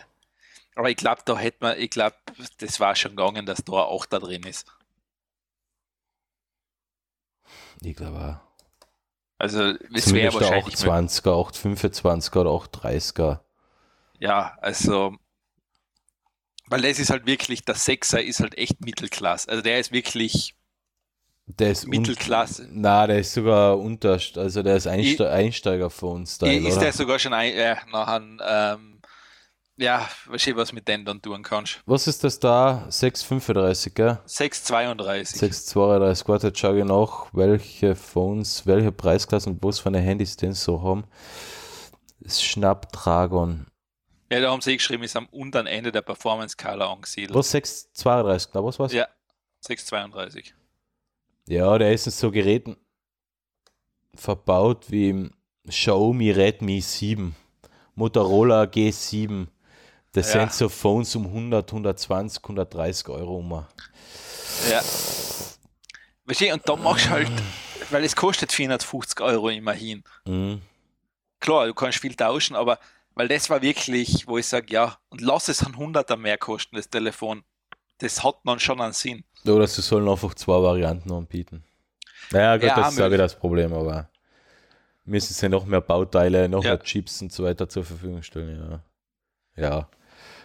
Aber 0.75 0.89
ich 0.89 0.97
glaube, 0.97 1.21
da 1.23 1.37
hätte 1.37 1.59
man, 1.61 1.79
ich 1.79 1.89
glaube, 1.89 2.17
das 2.57 2.81
war 2.81 2.97
schon 2.97 3.15
gegangen, 3.15 3.45
dass 3.45 3.63
da 3.63 3.71
ein 3.71 3.97
8er 3.97 4.19
drin 4.19 4.43
ist. 4.43 4.67
Ich 7.81 7.95
glaube 7.95 8.41
auch. 8.41 8.61
Also, 9.37 9.75
es 9.93 10.13
wäre 10.13 10.33
wahrscheinlich. 10.33 10.75
820er, 10.75 11.31
825er 11.31 12.39
oder 12.41 12.49
830er. 12.49 13.39
Ja, 14.19 14.57
also. 14.59 15.15
Weil 16.65 16.81
das 16.81 16.99
ist 16.99 17.09
halt 17.09 17.25
wirklich, 17.25 17.63
der 17.63 17.77
6er 17.77 18.19
ist 18.19 18.41
halt 18.41 18.57
echt 18.57 18.81
Mittelklasse. 18.81 19.47
Also 19.47 19.63
der 19.63 19.79
ist 19.79 19.93
wirklich 19.93 20.58
der 21.57 21.71
ist 21.71 21.87
Mittelklasse. 21.87 22.67
Na, 22.71 23.07
der 23.07 23.19
ist 23.19 23.33
sogar 23.33 23.77
unter, 23.77 24.19
also 24.35 24.63
der 24.63 24.75
ist 24.77 24.87
Einste 24.87 25.23
ich, 25.23 25.29
Einsteiger 25.29 25.89
für 25.89 26.05
uns. 26.07 26.33
Ist 26.33 26.43
oder? 26.43 26.79
der 26.79 26.93
sogar 26.93 27.17
schon 27.19 27.33
ein, 27.33 27.53
äh, 27.53 27.75
nachher, 27.91 28.21
ähm, 28.77 29.01
Ja, 29.77 30.07
du, 30.27 30.55
was 30.55 30.73
mit 30.73 30.87
denen 30.87 31.05
dann 31.05 31.21
tun 31.21 31.41
kannst. 31.41 31.81
Was 31.85 32.05
ist 32.07 32.23
das 32.23 32.39
da? 32.39 32.85
6,35, 32.89 33.93
gell? 33.95 34.19
6,32. 34.27 35.37
6,32. 35.37 36.27
Warte, 36.27 36.47
jetzt 36.47 36.59
schaue 36.59 36.79
ich 36.79 36.85
nach, 36.85 37.27
welche 37.33 37.95
Phones, 37.95 38.67
welche 38.67 38.91
Preisklassen 38.91 39.53
und 39.53 39.63
was 39.63 39.79
für 39.79 39.87
eine 39.89 39.99
Handys 40.01 40.35
denn 40.37 40.53
so 40.53 40.81
haben. 40.83 41.05
Snapdragon. 42.27 43.67
Ja, 44.31 44.41
da 44.41 44.51
haben 44.51 44.61
sie 44.61 44.75
geschrieben, 44.77 45.03
ist 45.03 45.15
am 45.15 45.27
unteren 45.27 45.65
Ende 45.65 45.91
der 45.91 46.01
Performance-Skala 46.01 46.91
angesiedelt. 46.91 47.33
Was 47.33 47.53
6,32, 47.53 48.49
na 48.53 48.63
was 48.63 48.77
war's? 48.77 48.93
Ja, 48.93 49.07
6,32. 49.65 50.51
Ja, 51.49 51.79
der 51.79 51.91
ist 51.93 52.05
in 52.05 52.11
so 52.11 52.29
Geräten 52.29 52.77
verbaut 54.13 54.85
wie 54.91 55.09
im 55.09 55.31
Xiaomi 55.67 56.29
Redmi 56.29 56.79
7, 56.79 57.35
Motorola 57.95 58.63
G7. 58.65 59.47
Das 60.11 60.31
Ja. 60.31 60.41
sind 60.41 60.53
so 60.53 60.69
Phones 60.69 61.15
um 61.15 61.25
100, 61.25 61.71
120, 61.71 62.43
130 62.43 63.09
Euro 63.09 63.37
um. 63.37 63.65
Ja. 64.69 64.81
Weißt 66.25 66.41
du, 66.41 66.53
und 66.53 66.69
da 66.69 66.75
machst 66.75 67.07
du 67.07 67.09
halt, 67.09 67.31
weil 67.89 68.03
es 68.03 68.15
kostet 68.15 68.51
450 68.51 69.19
Euro 69.21 69.49
immerhin. 69.49 70.03
Mhm. 70.25 70.61
Klar, 71.39 71.65
du 71.65 71.73
kannst 71.73 71.97
viel 71.97 72.13
tauschen, 72.13 72.55
aber 72.55 72.77
weil 73.15 73.27
das 73.27 73.49
war 73.49 73.63
wirklich, 73.63 74.27
wo 74.27 74.37
ich 74.37 74.45
sage, 74.45 74.71
ja, 74.71 74.99
und 75.09 75.21
lass 75.21 75.47
es 75.47 75.65
ein 75.65 75.75
Hunderter 75.75 76.15
mehr 76.15 76.37
kosten, 76.37 76.75
das 76.75 76.91
Telefon. 76.91 77.43
Das 77.97 78.23
hat 78.23 78.35
dann 78.43 78.59
schon 78.59 78.79
einen 78.81 78.93
Sinn. 78.93 79.23
Oder 79.45 79.67
sie 79.67 79.81
sollen 79.81 80.07
einfach 80.07 80.33
zwei 80.35 80.61
Varianten 80.61 81.11
anbieten. 81.11 81.63
Naja, 82.31 82.57
gut, 82.57 82.67
Ja, 82.67 82.75
das 82.75 82.93
ist 82.93 82.97
wieder 82.97 83.17
das 83.17 83.35
Problem, 83.39 83.73
aber 83.73 84.09
müssen 85.05 85.33
sie 85.33 85.49
noch 85.49 85.65
mehr 85.65 85.81
Bauteile, 85.81 86.47
noch 86.49 86.63
Ja. 86.63 86.71
mehr 86.71 86.83
Chips 86.83 87.21
und 87.21 87.31
so 87.31 87.43
weiter 87.45 87.67
zur 87.69 87.83
Verfügung 87.83 88.21
stellen, 88.21 88.81
ja. 89.57 89.63
Ja. 89.63 89.89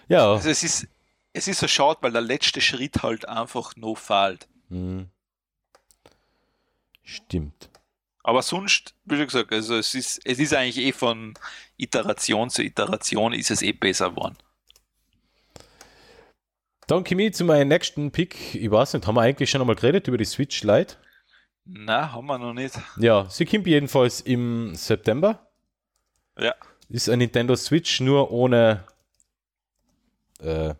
Ja. 0.09 0.33
Also 0.35 0.49
es 0.49 0.63
ist, 0.63 0.87
es 1.33 1.49
ist 1.49 1.61
so 1.61 1.69
schade, 1.69 1.99
weil 2.03 2.13
der 2.13 2.21
letzte 2.23 2.61
Schritt 2.61 3.03
halt 3.03 3.29
einfach 3.29 3.77
noch 3.77 3.97
fehlt. 3.97 4.49
Mhm. 4.69 5.09
Stimmt. 7.03 7.69
Aber 8.23 8.41
sonst, 8.43 8.95
wie 9.05 9.17
schon 9.17 9.27
gesagt, 9.27 9.53
also 9.53 9.77
es 9.77 9.95
ist, 9.95 10.21
es 10.25 10.39
ist 10.39 10.55
eigentlich 10.55 10.79
eh 10.79 10.93
von 10.93 11.35
Iteration 11.77 12.49
zu 12.49 12.63
Iteration 12.63 13.35
ist 13.35 13.51
es 13.51 13.61
eh 13.61 13.73
besser 13.73 14.11
geworden. 14.11 14.37
Dann 16.87 17.05
komme 17.05 17.25
ich 17.27 17.35
zu 17.35 17.45
meinem 17.45 17.69
nächsten 17.69 18.11
Pick. 18.11 18.55
Ich 18.55 18.71
weiß 18.71 18.95
nicht, 18.95 19.07
haben 19.07 19.15
wir 19.15 19.23
eigentlich 19.23 19.51
schon 19.51 19.61
einmal 19.61 19.77
geredet 19.77 20.07
über 20.09 20.19
die 20.19 20.25
Switch 20.25 20.63
Lite? 20.63 20.97
Na, 21.65 22.13
haben 22.13 22.27
wir 22.27 22.39
noch 22.39 22.53
nicht. 22.53 22.75
Ja, 22.99 23.27
sie 23.31 23.47
kommt 23.47 23.67
jedenfalls 23.67 24.21
im 24.21 24.75
September. 24.75 25.47
Ja. 26.39 26.55
Ist 26.91 27.09
ein 27.09 27.19
Nintendo 27.21 27.57
Switch 27.57 28.01
nur 28.01 28.31
ohne, 28.31 28.85
äh, 30.41 30.75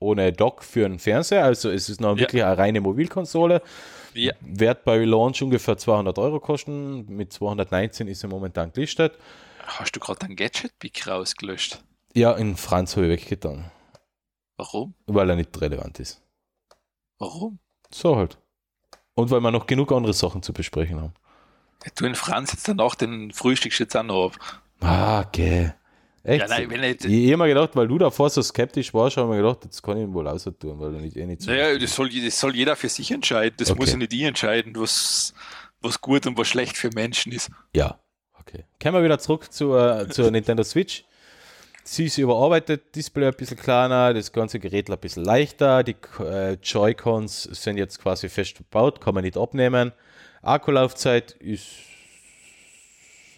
ohne 0.00 0.32
Dock 0.32 0.64
für 0.64 0.84
einen 0.84 0.98
Fernseher. 0.98 1.44
Also 1.44 1.70
es 1.70 1.88
ist 1.88 2.00
noch 2.00 2.14
Ja. 2.16 2.20
wirklich 2.20 2.42
eine 2.42 2.58
reine 2.58 2.80
Mobilkonsole. 2.80 3.62
Ja. 4.14 4.32
Wird 4.40 4.84
bei 4.84 5.04
Launch 5.04 5.42
ungefähr 5.42 5.76
200 5.76 6.18
Euro 6.18 6.40
kosten. 6.40 7.06
Mit 7.06 7.32
219 7.32 8.08
ist 8.08 8.20
sie 8.20 8.26
momentan 8.26 8.72
gelistet. 8.72 9.12
Hast 9.64 9.94
du 9.94 10.00
gerade 10.00 10.22
einen 10.26 10.34
Gadget-Pick 10.34 11.06
rausgelöscht? 11.06 11.80
Ja, 12.14 12.32
in 12.32 12.56
Franz 12.56 12.96
habe 12.96 13.06
ich 13.06 13.20
weggetan, 13.22 13.70
Warum? 14.58 14.92
weil 15.06 15.30
er 15.30 15.36
nicht 15.36 15.58
relevant 15.60 15.98
ist. 16.00 16.20
Warum? 17.18 17.58
So 17.90 18.16
halt. 18.16 18.38
Und 19.14 19.30
weil 19.30 19.40
wir 19.40 19.50
noch 19.50 19.66
genug 19.66 19.90
andere 19.92 20.12
Sachen 20.12 20.42
zu 20.42 20.52
besprechen 20.52 21.00
haben. 21.00 21.14
Ja, 21.84 21.90
Du 21.96 22.04
in 22.06 22.14
Franz 22.14 22.52
jetzt 22.52 22.68
danach 22.68 22.94
den 22.94 23.32
Frühstück 23.32 23.78
jetzt 23.78 23.96
auch 23.96 24.02
noch 24.02 24.26
ab. 24.26 24.62
Ah, 24.80 25.20
okay. 25.20 25.72
Echt? 26.24 26.42
Ja, 26.42 26.48
nein, 26.48 26.68
wenn 26.70 26.80
nicht- 26.80 27.04
ich 27.04 27.12
ich 27.26 27.32
habe 27.32 27.44
mir 27.44 27.48
gedacht, 27.48 27.70
weil 27.74 27.88
du 27.88 27.96
davor 27.98 28.28
so 28.30 28.42
skeptisch 28.42 28.92
warst, 28.92 29.16
habe 29.16 29.28
ich 29.28 29.36
mir 29.40 29.42
gedacht, 29.48 29.64
jetzt 29.64 29.82
kann 29.82 29.96
ich 29.96 30.02
ihn 30.02 30.12
wohl 30.12 30.26
außer 30.28 30.56
tun, 30.58 30.78
weil 30.78 30.94
er 30.94 31.00
nicht, 31.00 31.16
eh 31.16 31.24
nicht 31.24 31.40
so. 31.42 31.50
Naja, 31.50 31.78
das 31.78 31.94
soll, 31.94 32.10
das 32.10 32.38
soll 32.38 32.54
jeder 32.54 32.76
für 32.76 32.88
sich 32.88 33.10
entscheiden. 33.12 33.54
Das 33.58 33.70
Okay. 33.70 33.78
muss 33.80 33.90
ja 33.92 33.96
nicht 33.96 34.12
ich 34.12 34.22
entscheiden, 34.22 34.74
was, 34.76 35.32
was 35.80 36.00
gut 36.00 36.26
und 36.26 36.36
was 36.36 36.48
schlecht 36.48 36.76
für 36.76 36.90
Menschen 36.94 37.32
ist. 37.32 37.50
Ja, 37.74 37.98
okay. 38.40 38.64
Kommen 38.82 38.96
wir 38.96 39.04
wieder 39.04 39.18
zurück 39.20 39.50
zur, 39.52 40.08
zur 40.10 40.30
Nintendo 40.30 40.64
Switch. 40.64 41.04
Sie 41.90 42.04
ist 42.04 42.18
überarbeitet, 42.18 42.94
Display 42.94 43.28
ein 43.28 43.34
bisschen 43.34 43.56
kleiner, 43.56 44.12
das 44.12 44.30
ganze 44.30 44.58
Gerät 44.60 44.90
ein 44.90 44.98
bisschen 44.98 45.24
leichter, 45.24 45.82
die 45.82 45.96
äh, 46.20 46.52
Joy-Cons 46.62 47.44
sind 47.44 47.78
jetzt 47.78 47.98
quasi 47.98 48.28
fest 48.28 48.56
verbaut, 48.56 49.00
kann 49.00 49.14
man 49.14 49.24
nicht 49.24 49.38
abnehmen. 49.38 49.92
Akkulaufzeit 50.42 51.32
ist 51.32 51.66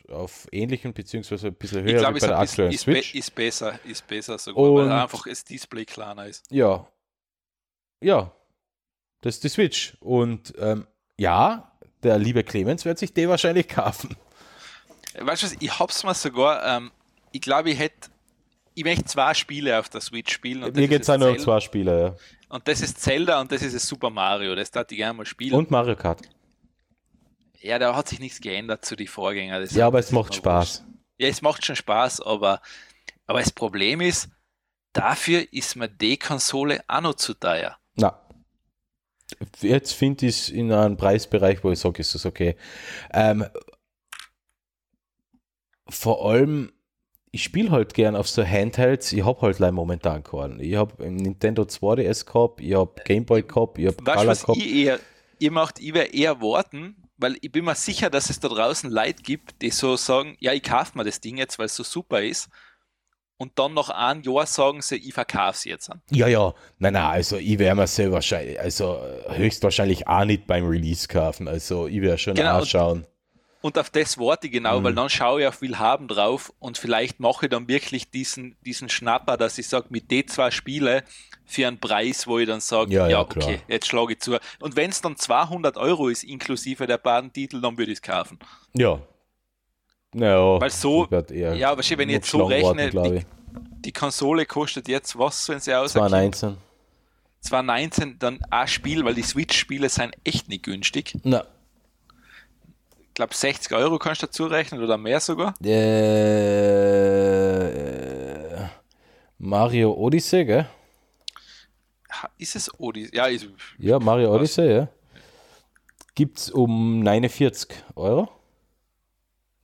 auf 0.08 0.48
ähnlichem 0.50 0.92
beziehungsweise 0.92 1.46
ein 1.48 1.54
bisschen 1.54 1.84
höher 1.84 1.92
Ich 1.94 1.98
glaube, 1.98 2.16
wie 2.16 2.20
bei 2.20 2.26
der 2.26 2.38
aktuellen 2.40 2.72
ist, 2.72 2.86
be- 2.86 2.92
Switch. 2.94 3.14
ist 3.14 3.32
besser, 3.36 3.78
ist 3.84 4.04
besser 4.08 4.36
sogar, 4.36 4.64
Und- 4.64 4.88
weil 4.88 4.90
einfach 5.00 5.24
das 5.28 5.44
Display 5.44 5.84
kleiner 5.84 6.26
ist. 6.26 6.50
Ja. 6.50 6.88
Ja. 8.00 8.32
Das 9.20 9.36
ist 9.36 9.44
die 9.44 9.48
Switch. 9.48 9.96
Und 10.00 10.54
ähm, 10.58 10.88
ja, 11.16 11.70
der 12.02 12.18
liebe 12.18 12.42
Clemens 12.42 12.84
wird 12.84 12.98
sich 12.98 13.14
die 13.14 13.28
wahrscheinlich 13.28 13.68
kaufen. 13.68 14.16
Weißt 15.20 15.42
du 15.44 15.46
was, 15.46 15.56
ich 15.60 15.78
hab's 15.78 16.02
mir 16.02 16.14
sogar, 16.14 16.66
ähm, 16.66 16.90
ich 17.30 17.42
glaube, 17.42 17.70
ich 17.70 17.78
hätte, 17.78 18.10
ich 18.80 18.84
möchte 18.84 19.04
zwei 19.04 19.34
Spiele 19.34 19.78
auf 19.78 19.90
der 19.90 20.00
Switch 20.00 20.32
spielen. 20.32 20.64
Und 20.64 20.74
Mir 20.74 20.88
geht 20.88 21.02
es 21.02 21.10
auch 21.10 21.18
nur 21.18 21.28
um 21.30 21.38
zwei 21.38 21.60
Spiele. 21.60 22.02
Ja. 22.02 22.16
Und 22.48 22.66
das 22.66 22.80
ist 22.80 22.98
Zelda 22.98 23.38
und 23.38 23.52
das 23.52 23.60
ist 23.60 23.74
das 23.74 23.86
Super 23.86 24.08
Mario. 24.08 24.54
Das 24.54 24.70
darf 24.70 24.86
ich 24.90 24.96
gerne 24.96 25.12
mal 25.18 25.26
spielen. 25.26 25.52
Und 25.54 25.70
Mario 25.70 25.96
Kart. 25.96 26.22
ja, 27.60 27.78
da 27.78 27.94
hat 27.94 28.08
sich 28.08 28.20
nichts 28.20 28.40
geändert 28.40 28.86
zu 28.86 28.96
den 28.96 29.06
Vorgängern. 29.06 29.60
Das 29.60 29.74
Ja, 29.74 29.86
aber 29.86 29.98
es 29.98 30.12
macht 30.12 30.34
Spaß. 30.34 30.80
wurscht. 30.80 30.94
Ja, 31.18 31.28
es 31.28 31.42
macht 31.42 31.66
schon 31.66 31.76
Spaß, 31.76 32.22
aber, 32.22 32.62
aber 33.26 33.40
das 33.40 33.52
Problem 33.52 34.00
ist, 34.00 34.30
dafür 34.94 35.44
ist 35.52 35.76
mir 35.76 35.88
die 35.88 36.16
Konsole 36.16 36.82
auch 36.88 37.02
noch 37.02 37.14
zu 37.14 37.34
teuer. 37.34 37.76
Na. 37.96 38.18
Jetzt 39.60 39.92
finde 39.92 40.24
ich 40.26 40.36
es 40.36 40.48
in 40.48 40.72
einem 40.72 40.96
Preisbereich, 40.96 41.62
wo 41.62 41.70
ich 41.70 41.78
sage, 41.78 42.00
ist 42.00 42.14
das 42.14 42.24
okay. 42.24 42.56
Ähm, 43.12 43.44
vor 45.86 46.24
allem, 46.30 46.72
ich 47.32 47.42
spiele 47.42 47.70
halt 47.70 47.94
gern 47.94 48.16
auf 48.16 48.28
so 48.28 48.44
Handhelds. 48.44 49.12
Ich 49.12 49.24
habe 49.24 49.40
halt 49.42 49.58
leider 49.58 49.72
momentan 49.72 50.22
keinen. 50.22 50.58
Ich 50.60 50.74
habe 50.74 51.08
Nintendo 51.10 51.62
2DS 51.62 52.26
gehabt, 52.26 52.60
ich 52.60 52.74
habe 52.74 52.92
Game 53.04 53.24
Boy 53.24 53.42
gehabt, 53.42 53.78
ich 53.78 53.86
habe 53.86 53.96
Color 53.96 54.26
was 54.26 54.42
gehabt. 54.42 54.58
ich 54.58 54.74
eher, 54.74 55.00
ihr 55.38 55.50
macht, 55.52 55.78
ich 55.78 55.94
werde 55.94 56.12
eher 56.12 56.40
warten, 56.40 56.96
weil 57.16 57.36
ich 57.40 57.52
bin 57.52 57.64
mir 57.64 57.74
sicher, 57.74 58.10
dass 58.10 58.30
es 58.30 58.40
da 58.40 58.48
draußen 58.48 58.90
Leute 58.90 59.22
gibt, 59.22 59.62
die 59.62 59.70
so 59.70 59.96
sagen, 59.96 60.36
ja, 60.40 60.52
ich 60.52 60.62
kaufe 60.62 60.98
mir 60.98 61.04
das 61.04 61.20
Ding 61.20 61.36
jetzt, 61.36 61.58
weil 61.58 61.66
es 61.66 61.76
so 61.76 61.84
super 61.84 62.22
ist. 62.22 62.48
Und 63.36 63.58
dann 63.58 63.72
nach 63.72 63.88
einem 63.88 64.22
Jahr 64.22 64.44
sagen 64.44 64.82
sie, 64.82 64.96
ich 64.96 65.14
verkaufe 65.14 65.52
es 65.52 65.64
jetzt 65.64 65.90
an. 65.90 66.02
Ja, 66.10 66.26
ja, 66.26 66.52
nein, 66.78 66.92
nein, 66.92 67.04
also 67.04 67.36
ich 67.36 67.58
werde 67.58 67.76
mir 67.76 67.86
sehr 67.86 68.12
wahrscheinlich, 68.12 68.60
also 68.60 68.98
äh, 69.28 69.38
höchstwahrscheinlich 69.38 70.06
auch 70.06 70.26
nicht 70.26 70.46
beim 70.46 70.66
Release 70.66 71.08
kaufen. 71.08 71.48
Also 71.48 71.86
ich 71.86 72.02
werde 72.02 72.18
schon 72.18 72.34
Genau, 72.34 72.58
auch 72.58 72.66
und- 73.62 73.78
auf 73.78 73.90
das 73.90 74.18
warte 74.18 74.46
ich 74.46 74.52
genau, 74.52 74.80
Mhm. 74.80 74.84
weil 74.84 74.94
dann 74.94 75.08
schaue 75.10 75.42
ich 75.42 75.46
auf 75.46 75.60
Willhaben 75.62 76.08
drauf 76.08 76.52
und 76.58 76.78
vielleicht 76.78 77.20
mache 77.20 77.46
ich 77.46 77.50
dann 77.50 77.68
wirklich 77.68 78.10
diesen, 78.10 78.56
diesen 78.64 78.88
Schnapper, 78.88 79.36
dass 79.36 79.58
ich 79.58 79.68
sage, 79.68 79.86
mit 79.90 80.10
den 80.10 80.26
zwei 80.28 80.50
Spiele 80.50 81.04
für 81.44 81.66
einen 81.66 81.78
Preis, 81.80 82.26
wo 82.26 82.38
ich 82.38 82.46
dann 82.46 82.60
sage, 82.60 82.92
Ja, 82.92 83.04
ja, 83.04 83.10
ja, 83.10 83.20
okay, 83.20 83.60
jetzt 83.68 83.86
schlage 83.88 84.12
ich 84.14 84.20
zu. 84.20 84.38
Und 84.60 84.76
wenn 84.76 84.90
es 84.90 85.00
dann 85.00 85.16
200 85.16 85.76
Euro 85.76 86.08
ist, 86.08 86.22
inklusive 86.24 86.86
der 86.86 86.98
beiden 86.98 87.32
Titel, 87.32 87.60
dann 87.60 87.76
würde 87.76 87.90
ich 87.92 87.98
es 87.98 88.02
kaufen. 88.02 88.38
Ja. 88.74 89.00
Naja, 90.12 90.60
Weil 90.60 90.70
so- 90.70 91.06
Ja, 91.10 91.76
wahrscheinlich, 91.76 91.98
wenn 91.98 92.08
ich 92.08 92.14
jetzt 92.14 92.30
so 92.30 92.44
rechne, 92.44 92.90
glaub 92.90 93.04
die, 93.12 93.24
die 93.84 93.92
Konsole 93.92 94.44
kostet 94.46 94.88
jetzt 94.88 95.18
was, 95.18 95.48
wenn 95.48 95.60
sie 95.60 95.74
auskommt? 95.74 96.08
2019. 96.10 96.56
2019 97.40 98.18
dann 98.18 98.38
ein 98.50 98.68
Spiel, 98.68 99.04
weil 99.04 99.14
die 99.14 99.22
Switch-Spiele 99.22 99.88
sind 99.88 100.14
echt 100.24 100.48
nicht 100.48 100.64
günstig. 100.64 101.14
Na, 101.22 101.44
glaube, 103.20 103.34
60 103.34 103.72
Euro 103.72 103.98
kannst 103.98 104.22
du 104.22 104.26
dazu 104.26 104.46
rechnen 104.46 104.82
oder 104.82 104.96
mehr 104.96 105.20
sogar. 105.20 105.54
äh, 107.70 108.66
Mario 109.38 109.92
Odyssey, 109.92 110.44
gell? 110.44 110.66
Ist 112.38 112.56
es 112.56 112.70
Odyssey? 112.78 113.16
Ja, 113.16 113.26
ist, 113.26 113.46
Ja, 113.78 113.98
Mario 113.98 114.30
Was? 114.30 114.36
Odyssey, 114.36 114.72
ja. 114.72 114.88
Gibt's 116.14 116.50
um 116.50 117.00
49 117.02 117.68
Euro. 117.94 118.28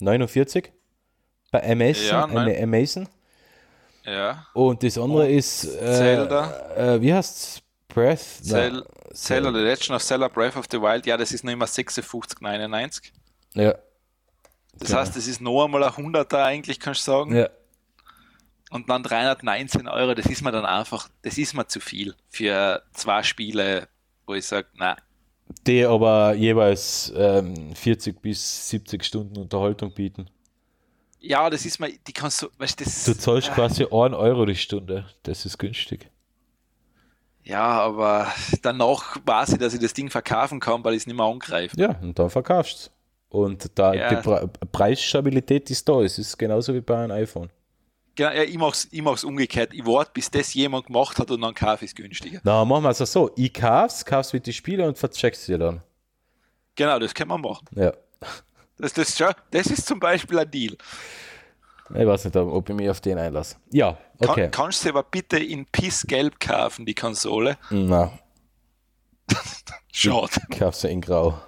49 0.00 0.72
bei 1.50 1.70
Amazon. 1.70 2.06
Ja, 2.06 2.24
Amazon. 2.62 3.08
ja. 4.04 4.46
Und 4.54 4.82
das 4.82 4.98
andere 4.98 5.28
ist 5.30 5.64
äh, 5.64 5.78
Zelda. 5.78 6.74
Äh, 6.76 7.00
wie 7.00 7.12
heißt's? 7.14 7.62
Breath? 7.88 8.20
Zel 8.42 8.84
Zelda, 9.14 9.50
The 9.50 9.58
Legend 9.58 9.90
of 9.92 10.02
Zelda 10.02 10.28
Breath 10.28 10.56
of 10.56 10.66
the 10.70 10.78
Wild, 10.80 11.06
ja, 11.06 11.16
das 11.16 11.32
ist 11.32 11.44
noch 11.44 11.52
immer 11.52 11.64
56,99. 11.64 13.10
Ja, 13.56 13.74
Das 14.78 14.88
Genau. 14.88 15.00
heißt, 15.00 15.16
das 15.16 15.26
ist 15.26 15.40
noch 15.40 15.64
einmal 15.64 15.82
ein 15.84 15.96
Hunderter 15.96 16.44
eigentlich, 16.44 16.78
kannst 16.78 17.06
du 17.06 17.12
sagen. 17.12 17.34
ja. 17.36 17.48
Und 18.70 18.90
dann 18.90 19.02
319 19.04 19.86
Euro, 19.88 20.14
das 20.14 20.26
ist 20.26 20.42
mir 20.42 20.50
dann 20.52 20.66
einfach, 20.66 21.08
das 21.22 21.38
ist 21.38 21.54
mir 21.54 21.66
zu 21.68 21.78
viel 21.80 22.14
für 22.28 22.82
zwei 22.92 23.22
Spiele, 23.22 23.88
wo 24.26 24.34
ich 24.34 24.44
sage, 24.44 24.66
na, 24.74 24.96
Die 25.66 25.84
aber 25.84 26.34
jeweils 26.34 27.12
ähm, 27.16 27.74
40 27.76 28.20
bis 28.20 28.68
70 28.70 29.04
Stunden 29.04 29.38
Unterhaltung 29.38 29.94
bieten. 29.94 30.28
Ja, 31.20 31.48
das 31.48 31.64
ist 31.64 31.78
mal, 31.78 31.90
die 32.06 32.12
kannst 32.12 32.42
du, 32.42 32.48
weißt 32.58 32.80
das. 32.80 33.04
Du 33.04 33.14
zahlst 33.16 33.52
quasi 33.52 33.84
1 33.84 33.92
Euro 33.92 34.44
die 34.44 34.56
Stunde. 34.56 35.06
Das 35.22 35.46
ist 35.46 35.58
günstig. 35.58 36.10
Ja, 37.44 37.62
aber 37.80 38.26
danach 38.62 39.16
weiß 39.24 39.50
ich, 39.52 39.58
dass 39.58 39.72
ich 39.74 39.80
das 39.80 39.92
Ding 39.94 40.10
verkaufen 40.10 40.58
kann, 40.58 40.82
weil 40.84 40.94
ich 40.94 41.02
es 41.02 41.06
nicht 41.06 41.16
mehr 41.16 41.26
angreife. 41.26 41.76
Ja, 41.80 41.90
und 42.02 42.18
dann 42.18 42.28
verkaufst 42.30 42.86
du 42.86 42.90
Und 43.28 43.70
da 43.78 43.93
Ja. 43.94 44.09
die 44.11 44.16
Pre 44.23 44.48
Preisstabilität 44.73 45.70
ist 45.70 45.89
da. 45.89 46.01
Es 46.03 46.19
ist 46.19 46.39
genauso 46.39 46.73
wie 46.74 46.81
bei 46.81 46.97
einem 46.98 47.11
iPhone. 47.12 47.51
Genau, 48.15 48.31
ja, 48.31 48.43
ich 48.44 48.57
mach's, 48.57 48.89
ich 48.90 49.03
mach's 49.03 49.24
umgekehrt. 49.24 49.74
Ich 49.74 49.85
warte, 49.85 50.11
bis 50.15 50.31
das 50.31 50.55
jemand 50.55 50.86
gemacht 50.86 51.19
hat 51.19 51.31
und 51.31 51.40
dann 51.43 51.55
kaufe 51.55 51.85
ich 51.85 51.90
es 51.90 51.94
günstiger. 51.94 52.40
Na, 52.44 52.65
machen 52.65 52.85
wir 52.85 52.90
es 52.90 53.01
also 53.01 53.27
so. 53.27 53.31
Ich 53.36 53.53
kauf's, 53.53 54.05
kauf's 54.05 54.32
mit 54.32 54.47
die 54.47 54.53
Spiele 54.55 54.89
und 54.89 54.97
vercheck's 54.97 55.44
dir 55.47 55.59
dann. 55.59 55.82
Genau, 56.77 56.98
das 56.98 57.12
kann 57.12 57.28
man 57.28 57.40
machen. 57.43 57.66
Ja. 57.74 57.93
Das, 58.78 58.93
das, 58.94 59.15
das 59.51 59.66
ist 59.66 59.86
zum 59.86 59.98
Beispiel 60.01 60.39
ein 60.39 60.51
Deal. 60.51 60.77
Ich 61.94 62.07
weiß 62.07 62.24
nicht, 62.24 62.36
ob 62.36 62.69
ich 62.69 62.74
mich 62.74 62.89
auf 62.90 63.01
den 63.01 63.19
einlasse. 63.19 63.57
Ja, 63.70 63.98
Kann, 64.20 64.28
okay. 64.31 64.48
Kannst 64.51 64.85
du 64.85 64.89
aber 64.89 65.03
bitte 65.03 65.39
in 65.39 65.66
Pissgelb 65.66 66.40
kaufen, 66.40 66.85
die 66.86 66.94
Konsole? 66.94 67.59
Na, 67.70 68.19
Schade. 69.93 70.40
kauf's 70.59 70.82
ja 70.82 70.90
in 70.90 71.01
Grau. 71.01 71.39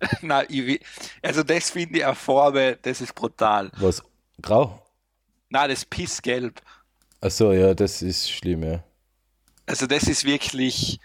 Nein, 0.22 0.46
ich 0.48 0.80
also 1.22 1.42
das 1.42 1.70
finde 1.70 1.98
ich 1.98 2.04
eine 2.04 2.14
Farbe, 2.14 2.78
das 2.82 3.00
ist 3.00 3.14
brutal. 3.14 3.70
Was? 3.76 4.02
Grau? 4.40 4.82
Nein, 5.48 5.68
das 5.70 5.84
Pissgelb. 5.84 6.62
Achso, 7.20 7.52
ja, 7.52 7.74
das 7.74 8.02
ist 8.02 8.30
schlimm, 8.30 8.62
ja. 8.62 8.82
Also 9.66 9.86
das 9.86 10.04
ist 10.04 10.24
wirklich, 10.24 10.98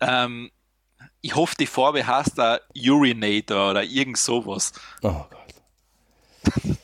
ähm, 0.00 0.50
ich 1.20 1.34
hoffe, 1.34 1.54
die 1.58 1.66
Farbe 1.66 2.06
heißt 2.06 2.38
da 2.38 2.60
Urinator 2.74 3.70
oder 3.70 3.82
irgend 3.82 4.16
sowas. 4.18 4.72
Oh 5.02 5.24
Gott. 5.30 5.54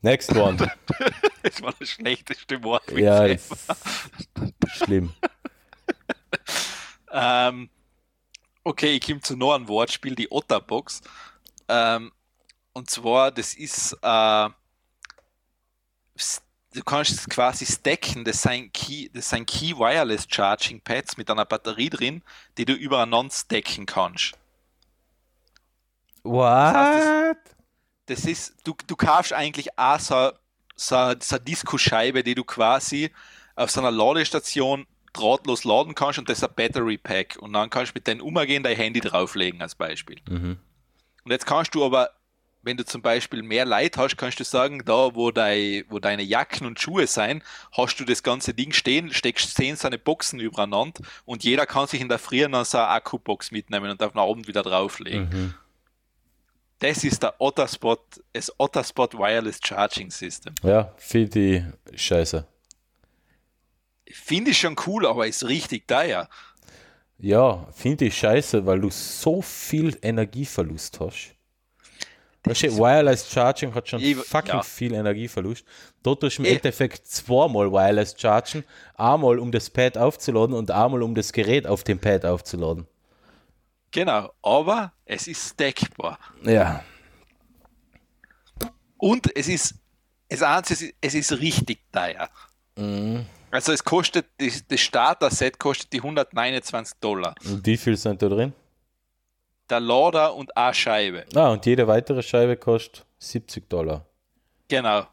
Next 0.00 0.34
one. 0.34 0.56
Das 1.42 1.60
war 1.60 1.74
das 1.76 1.88
schlechteste 1.88 2.62
Wort. 2.62 2.88
ja, 2.92 3.36
schlimm. 4.68 5.12
Ähm, 7.10 7.68
okay, 8.64 8.96
ich 8.96 9.06
komme 9.06 9.20
zu 9.20 9.36
noch 9.36 9.54
einem 9.54 9.68
Wortspiel, 9.68 10.14
die 10.14 10.30
Otterbox. 10.30 11.02
Ähm, 11.68 12.12
und 12.72 12.90
zwar, 12.90 13.30
das 13.30 13.54
ist, 13.54 13.92
äh, 14.02 14.48
du 16.74 16.82
kannst 16.84 17.12
es 17.12 17.28
quasi 17.28 17.66
stacken, 17.66 18.24
das 18.24 18.42
sind 18.42 18.72
Key, 18.72 19.08
das 19.12 19.30
sind 19.30 19.46
Key 19.46 19.76
Wireless 19.76 20.26
Charging 20.28 20.80
Pads 20.80 21.16
mit 21.16 21.30
einer 21.30 21.44
Batterie 21.44 21.90
drin, 21.90 22.22
die 22.56 22.64
du 22.64 22.72
übereinander 22.72 23.34
stacken 23.34 23.86
kannst. 23.86 24.32
What? 26.22 27.36
Das 28.06 28.24
ist, 28.24 28.54
du, 28.64 28.74
du 28.86 28.96
kaufst 28.96 29.32
eigentlich 29.32 29.78
auch 29.78 29.98
so, 29.98 30.32
so, 30.74 31.14
so 31.20 31.36
eine 31.36 31.44
Disco-Scheibe, 31.44 32.22
die 32.22 32.34
du 32.34 32.44
quasi 32.44 33.10
auf 33.54 33.70
so 33.70 33.80
einer 33.80 33.90
Ladestation 33.90 34.86
drahtlos 35.12 35.64
laden 35.64 35.94
kannst 35.94 36.18
und 36.18 36.28
das 36.28 36.38
ist 36.38 36.44
ein 36.44 36.54
Battery 36.54 36.98
Pack. 36.98 37.36
Und 37.38 37.52
dann 37.52 37.70
kannst 37.70 37.92
du 37.92 37.96
mit 37.96 38.08
deinem 38.08 38.22
umgehen 38.22 38.62
dein 38.62 38.76
Handy 38.76 39.00
drauflegen 39.00 39.60
als 39.60 39.74
Beispiel. 39.74 40.18
Mhm. 40.28 40.58
Und 41.24 41.30
jetzt 41.30 41.46
kannst 41.46 41.74
du 41.74 41.84
aber, 41.84 42.10
wenn 42.62 42.76
du 42.76 42.84
zum 42.84 43.02
Beispiel 43.02 43.42
mehr 43.42 43.64
Leid 43.64 43.96
hast, 43.96 44.16
kannst 44.16 44.40
du 44.40 44.44
sagen, 44.44 44.84
da 44.84 45.14
wo, 45.14 45.30
dein, 45.30 45.84
wo 45.88 45.98
deine 45.98 46.22
Jacken 46.22 46.66
und 46.66 46.80
Schuhe 46.80 47.06
sein, 47.06 47.42
hast 47.76 47.96
du 47.98 48.04
das 48.04 48.22
ganze 48.22 48.54
Ding 48.54 48.72
stehen, 48.72 49.12
steckst 49.12 49.54
zehn 49.54 49.76
seine 49.76 49.98
Boxen 49.98 50.40
übereinander 50.40 51.02
und 51.24 51.44
jeder 51.44 51.66
kann 51.66 51.86
sich 51.86 52.00
in 52.00 52.08
der 52.08 52.18
Früh 52.18 52.40
dann 52.40 52.64
so 52.64 52.78
eine 52.78 52.88
Akkubox 52.88 53.50
mitnehmen 53.50 53.90
und 53.90 54.02
auf 54.02 54.12
den 54.12 54.20
Abend 54.20 54.48
wieder 54.48 54.62
drauflegen. 54.62 55.28
Mhm. 55.30 55.54
Das 56.78 57.04
ist 57.04 57.22
der 57.22 57.40
Otterspot, 57.40 58.00
das 58.32 58.52
Otterspot 58.58 59.14
Wireless 59.14 59.60
Charging 59.64 60.10
System. 60.10 60.52
Ja, 60.64 60.92
finde 60.96 61.72
ich 61.92 62.02
scheiße. 62.02 62.44
Finde 64.14 64.50
ich 64.52 64.58
schon 64.58 64.76
cool, 64.86 65.06
aber 65.06 65.26
ist 65.26 65.44
richtig 65.46 65.86
teuer. 65.88 66.28
Ja, 67.18 67.66
finde 67.72 68.06
ich 68.06 68.18
scheiße, 68.18 68.66
weil 68.66 68.80
du 68.80 68.90
so 68.90 69.42
viel 69.42 69.96
Energieverlust 70.02 70.98
hast. 71.00 71.34
Weißt 72.44 72.64
du, 72.64 72.76
Wireless 72.78 73.30
Charging 73.30 73.72
hat 73.72 73.88
schon 73.88 74.00
Ich- 74.00 74.16
fucking 74.16 74.54
ja. 74.54 74.62
viel 74.62 74.92
Energieverlust. 74.94 75.64
Dort 76.02 76.20
tust 76.20 76.38
du 76.38 76.42
im 76.42 76.46
Eh. 76.48 76.54
Endeffekt 76.56 77.06
zweimal 77.06 77.70
Wireless 77.70 78.16
Chargen. 78.18 78.64
Einmal 78.96 79.38
um 79.38 79.52
das 79.52 79.70
Pad 79.70 79.96
aufzuladen 79.96 80.56
und 80.56 80.72
einmal 80.72 81.02
um 81.04 81.14
das 81.14 81.32
Gerät 81.32 81.68
auf 81.68 81.84
dem 81.84 82.00
Pad 82.00 82.24
aufzuladen. 82.24 82.88
Genau, 83.92 84.32
aber 84.42 84.92
es 85.04 85.28
ist 85.28 85.50
stackbar. 85.50 86.18
Ja. 86.42 86.82
Und 88.96 89.36
es 89.36 89.46
ist, 89.48 89.74
es, 90.28 90.42
einzige, 90.42 90.94
es 91.00 91.14
ist 91.14 91.30
richtig 91.38 91.80
teuer. 91.92 92.28
Mhm. 92.76 93.26
Also 93.52 93.72
es 93.72 93.84
kostet, 93.84 94.26
das, 94.38 94.80
Starter-Set 94.80 95.58
kostet 95.58 95.92
die 95.92 95.98
129 95.98 96.98
Dollar. 97.00 97.34
Und 97.44 97.66
wie 97.66 97.76
viel 97.76 97.98
sind 97.98 98.22
da 98.22 98.28
drin? 98.30 98.54
Der 99.68 99.78
Lader 99.78 100.34
und 100.34 100.56
eine 100.56 100.72
Scheibe. 100.72 101.26
Ah, 101.34 101.50
und 101.50 101.66
jede 101.66 101.86
weitere 101.86 102.22
Scheibe 102.22 102.56
kostet 102.56 103.04
70 103.18 103.68
Dollar. 103.68 104.06
Genau. 104.68 105.06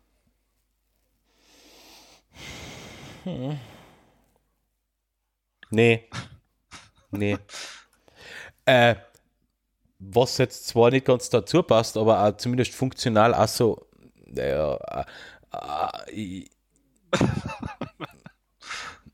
Nee. 5.69 6.09
Nee. 7.11 7.37
äh, 8.65 8.95
was 9.99 10.37
jetzt 10.37 10.65
zwar 10.65 10.91
nicht 10.91 11.05
ganz 11.05 11.29
dazu 11.29 11.61
passt, 11.61 11.97
aber 11.97 12.23
auch 12.23 12.37
zumindest 12.37 12.73
funktional 12.73 13.33
auch 13.33 13.49
so. 13.49 13.85
Naja, 14.27 15.05
äh, 15.51 16.05
äh, 16.13 16.45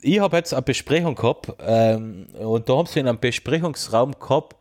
ich 0.06 0.20
habe 0.20 0.38
jetzt 0.38 0.54
eine 0.54 0.62
Besprechung 0.62 1.16
gehabt 1.16 1.52
ähm, 1.60 2.28
und 2.38 2.70
da 2.70 2.78
haben 2.78 2.86
sie 2.86 3.00
in 3.00 3.08
einem 3.08 3.20
Besprechungsraum 3.20 4.18
gehabt 4.20 4.56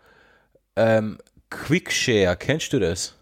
ähm, 0.77 1.19
Quickshare. 1.51 2.37
Kennst 2.37 2.73
du 2.73 2.81
das? 2.81 3.15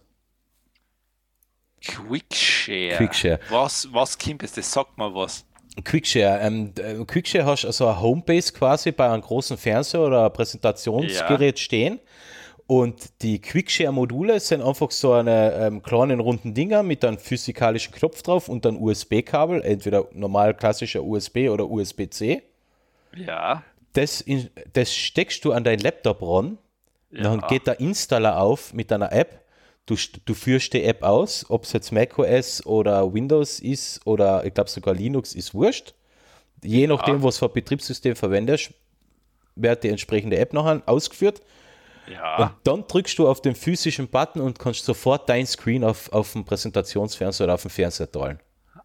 Quickshare. 1.84 2.96
Quickshare. 2.96 3.40
Was, 3.50 3.88
was 3.92 4.16
kommt 4.16 4.42
es? 4.44 4.52
Das 4.52 4.70
sagt 4.70 4.96
mal 4.96 5.12
was. 5.14 5.44
Quickshare. 5.84 6.40
Ähm, 6.40 6.72
äh, 6.78 7.04
Quickshare 7.04 7.44
hast 7.44 7.64
also 7.64 7.88
eine 7.88 8.00
Homebase 8.00 8.52
quasi 8.52 8.92
bei 8.92 9.10
einem 9.10 9.22
großen 9.22 9.56
Fernseher 9.56 10.02
oder 10.02 10.30
Präsentationsgerät 10.30 11.58
stehen. 11.58 11.98
Und 12.72 13.20
die 13.20 13.38
Quickshare-Module 13.38 14.40
sind 14.40 14.62
einfach 14.62 14.90
so 14.92 15.12
eine 15.12 15.52
ähm, 15.56 15.82
kleinen 15.82 16.20
runden 16.20 16.54
Dinger 16.54 16.82
mit 16.82 17.04
einem 17.04 17.18
physikalischen 17.18 17.92
Knopf 17.92 18.22
drauf 18.22 18.48
und 18.48 18.64
dann 18.64 18.78
USB-Kabel, 18.78 19.60
entweder 19.60 20.08
normal 20.12 20.54
klassischer 20.54 21.02
USB 21.02 21.50
oder 21.50 21.68
USB-C. 21.68 22.42
Ja. 23.14 23.62
Das, 23.92 24.22
in, 24.22 24.48
das 24.72 24.94
steckst 24.94 25.44
du 25.44 25.52
an 25.52 25.64
dein 25.64 25.80
Laptop 25.80 26.22
ran. 26.22 26.56
Dann 27.10 27.40
Ja. 27.40 27.46
geht 27.46 27.66
der 27.66 27.78
Installer 27.78 28.40
auf 28.40 28.72
mit 28.72 28.90
einer 28.90 29.12
App. 29.12 29.42
Du, 29.84 29.94
du 30.24 30.32
führst 30.32 30.72
die 30.72 30.82
App 30.84 31.02
aus, 31.02 31.44
ob 31.50 31.64
es 31.64 31.74
jetzt 31.74 31.92
macOS 31.92 32.64
oder 32.64 33.12
Windows 33.12 33.60
ist 33.60 34.00
oder 34.06 34.46
ich 34.46 34.54
glaube 34.54 34.70
sogar 34.70 34.94
Linux 34.94 35.34
ist 35.34 35.52
wurscht. 35.52 35.92
Je 36.64 36.86
nachdem, 36.86 37.22
was 37.22 37.36
für 37.36 37.48
ein 37.48 37.52
Betriebssystem 37.52 38.16
verwendest, 38.16 38.72
wird 39.56 39.84
die 39.84 39.90
entsprechende 39.90 40.38
App 40.38 40.54
nachher 40.54 40.80
ausgeführt. 40.86 41.42
Ja. 42.06 42.36
Und 42.36 42.50
dann 42.64 42.84
drückst 42.86 43.18
du 43.18 43.28
auf 43.28 43.40
den 43.40 43.54
physischen 43.54 44.08
Button 44.08 44.40
und 44.40 44.58
kannst 44.58 44.84
sofort 44.84 45.28
dein 45.28 45.46
Screen 45.46 45.84
auf, 45.84 46.12
auf 46.12 46.32
dem 46.32 46.44
Präsentationsfernseher 46.44 47.44
oder 47.44 47.54
auf 47.54 47.62
dem 47.62 47.70
Fernseher 47.70 48.10
teilen. 48.10 48.40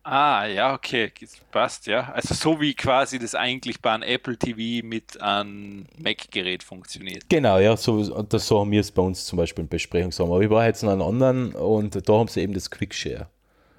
Ah, 0.09 0.45
ja, 0.45 0.73
okay, 0.73 1.11
passt, 1.51 1.85
ja. 1.85 2.13
Also 2.13 2.33
so 2.33 2.61
wie 2.61 2.73
quasi 2.73 3.19
das 3.19 3.35
eigentlich 3.35 3.81
bei 3.81 3.91
einem 3.91 4.03
Apple 4.03 4.37
TV 4.37 4.87
mit 4.87 5.19
einem 5.19 5.85
Mac-Gerät 5.97 6.63
funktioniert. 6.63 7.25
Genau, 7.27 7.57
ja, 7.57 7.75
so, 7.75 8.23
das, 8.23 8.47
so 8.47 8.61
haben 8.61 8.71
wir 8.71 8.79
es 8.79 8.89
bei 8.89 9.01
uns 9.01 9.25
zum 9.25 9.35
Beispiel 9.35 9.63
in 9.63 9.67
Besprechungsraum. 9.67 10.31
Aber 10.31 10.41
ich 10.41 10.49
war 10.49 10.65
jetzt 10.65 10.81
in 10.81 10.87
einem 10.87 11.01
anderen 11.01 11.53
und 11.53 12.07
da 12.07 12.13
haben 12.13 12.29
sie 12.29 12.39
eben 12.39 12.53
das 12.53 12.71
Quickshare. 12.71 13.27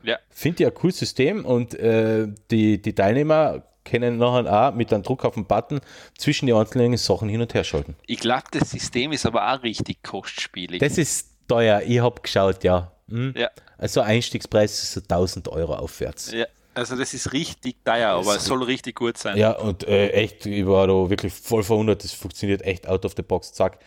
Ja. 0.03 0.19
Finde 0.29 0.65
ich 0.65 0.69
ein 0.69 0.75
cooles 0.75 0.99
System 0.99 1.47
und 1.47 1.73
äh, 1.75 2.29
die, 2.51 2.83
die 2.83 2.95
Teilnehmer 2.95 3.63
können 3.89 4.19
nachher 4.19 4.71
auch 4.71 4.75
mit 4.75 4.93
einem 4.93 5.03
Druck 5.03 5.25
auf 5.25 5.35
den 5.35 5.47
Button 5.47 5.81
zwischen 6.17 6.47
die 6.47 6.53
einzelnen 6.53 6.97
Sachen 6.97 7.29
hin 7.29 7.41
und 7.41 7.53
her 7.55 7.65
schalten. 7.65 7.97
Ich 8.07 8.21
glaube, 8.21 8.45
das 8.53 8.71
System 8.71 9.13
ist 9.13 9.27
aber 9.27 9.53
auch 9.53 9.63
richtig 9.63 10.03
kostspielig. 10.03 10.81
Das 10.81 10.99
ist 10.99 11.29
teuer, 11.49 11.83
ich 11.85 12.01
habe 12.01 12.21
geschaut, 12.21 12.63
ja. 12.65 12.93
Hm? 13.09 13.35
ja, 13.37 13.49
Also 13.79 14.01
Einstiegspreis 14.03 14.83
ist 14.83 14.93
so 14.93 15.01
1000 15.01 15.49
Euro 15.49 15.75
aufwärts. 15.77 16.31
ja, 16.33 16.45
also 16.75 16.95
das 16.95 17.15
ist 17.15 17.33
richtig 17.33 17.83
teuer, 17.85 18.11
aber 18.11 18.37
es 18.37 18.45
soll 18.45 18.63
richtig 18.63 18.97
gut 18.97 19.17
sein. 19.19 19.37
Ja, 19.37 19.53
und 19.53 19.85
äh, 19.89 20.11
echt, 20.11 20.47
ich 20.47 20.67
war 20.67 20.87
da 20.87 21.09
wirklich 21.09 21.33
voll 21.33 21.63
verwundert, 21.65 22.05
das 22.05 22.13
funktioniert 22.13 22.63
echt 22.63 22.87
out 22.87 23.05
of 23.05 23.15
the 23.17 23.23
box, 23.23 23.53
zack. 23.53 23.79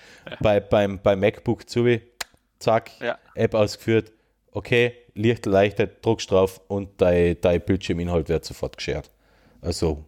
Bei, 0.41 0.59
beim, 0.59 0.99
beim 1.01 1.19
MacBook 1.19 1.69
Zubi, 1.69 2.01
zack, 2.59 2.91
Ja. 2.99 3.17
App 3.35 3.53
ausgeführt, 3.53 4.11
okay, 4.51 4.93
Licht 5.13 5.45
erleichtert, 5.45 6.03
druckst 6.05 6.31
drauf 6.31 6.59
und 6.67 6.89
dein, 6.99 7.37
dein 7.41 7.61
Bildschirminhalt 7.61 8.27
wird 8.27 8.43
sofort 8.43 8.75
geshared. 8.77 9.09
Also, 9.61 10.03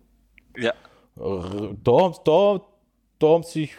Ja. 0.58 0.74
da, 1.16 2.14
da, 2.24 2.62
da 3.20 3.28
haben 3.28 3.44
sich 3.44 3.76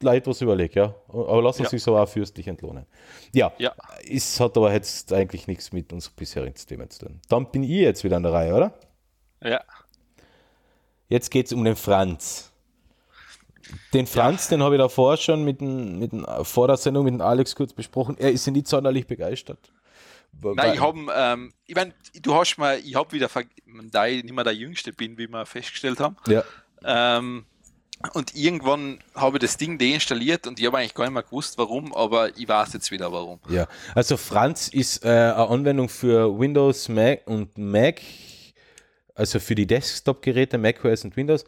Leute 0.00 0.30
was 0.30 0.40
überlegt, 0.40 0.74
ja. 0.76 0.94
Aber 1.08 1.42
lassen 1.42 1.64
ja. 1.64 1.68
sich 1.68 1.82
so 1.82 1.96
auch 1.96 2.08
fürstlich 2.08 2.46
entlohnen. 2.46 2.86
Ja, 3.32 3.52
ja. 3.58 3.74
es 4.08 4.38
hat 4.38 4.56
aber 4.56 4.72
jetzt 4.72 5.12
eigentlich 5.12 5.46
nichts 5.46 5.72
mit 5.72 5.92
unserem 5.92 6.14
bisherigen 6.16 6.54
Themen 6.54 6.88
zu 6.90 7.06
tun. 7.06 7.20
Dann 7.28 7.50
bin 7.50 7.64
ich 7.64 7.70
jetzt 7.70 8.04
wieder 8.04 8.16
an 8.16 8.22
der 8.22 8.32
Reihe, 8.32 8.54
oder? 8.54 8.74
Ja. 9.42 9.60
Jetzt 11.08 11.30
geht 11.30 11.46
es 11.46 11.52
um 11.52 11.64
den 11.64 11.76
Franz. 11.76 12.52
Den 13.92 14.06
Franz, 14.06 14.50
ja. 14.50 14.56
den 14.56 14.62
habe 14.62 14.76
ich 14.76 14.80
davor 14.80 15.16
schon 15.16 15.44
mit 15.44 15.60
dem, 15.60 15.98
mit 15.98 16.12
dem, 16.12 16.26
vor 16.42 16.68
der 16.68 16.76
Sendung 16.76 17.04
mit 17.04 17.14
dem 17.14 17.20
Alex 17.20 17.56
kurz 17.56 17.72
besprochen. 17.72 18.16
Er 18.18 18.30
ist 18.30 18.46
nicht 18.46 18.68
sonderlich 18.68 19.06
begeistert. 19.06 19.72
Nein, 20.42 20.74
ich 20.74 20.80
habe, 20.80 21.06
ähm, 21.14 21.52
ich 21.66 21.74
meine, 21.74 21.94
du 22.20 22.34
hast 22.34 22.56
mal, 22.58 22.78
ich 22.78 22.94
habe 22.94 23.12
wieder, 23.12 23.28
da 23.90 24.06
ich 24.06 24.22
nicht 24.22 24.34
mehr 24.34 24.44
der 24.44 24.54
Jüngste 24.54 24.92
bin, 24.92 25.16
wie 25.16 25.28
wir 25.28 25.46
festgestellt 25.46 26.00
haben. 26.00 26.16
Ja. 26.26 26.44
Ähm, 26.84 27.46
und 28.12 28.34
irgendwann 28.34 28.98
habe 29.14 29.38
ich 29.38 29.40
das 29.40 29.56
Ding 29.56 29.78
deinstalliert 29.78 30.46
und 30.46 30.60
ich 30.60 30.66
habe 30.66 30.78
eigentlich 30.78 30.94
gar 30.94 31.04
nicht 31.04 31.14
mehr 31.14 31.22
gewusst, 31.22 31.56
warum, 31.56 31.94
aber 31.94 32.36
ich 32.36 32.46
weiß 32.46 32.74
jetzt 32.74 32.90
wieder 32.90 33.10
warum. 33.10 33.40
Ja, 33.48 33.66
also 33.94 34.16
Franz 34.16 34.68
ist 34.68 35.04
äh, 35.04 35.08
eine 35.08 35.48
Anwendung 35.48 35.88
für 35.88 36.38
Windows, 36.38 36.88
Mac 36.88 37.22
und 37.26 37.56
Mac, 37.56 38.02
also 39.14 39.40
für 39.40 39.54
die 39.54 39.66
Desktop-Geräte, 39.66 40.58
macOS 40.58 41.04
und 41.04 41.16
Windows. 41.16 41.44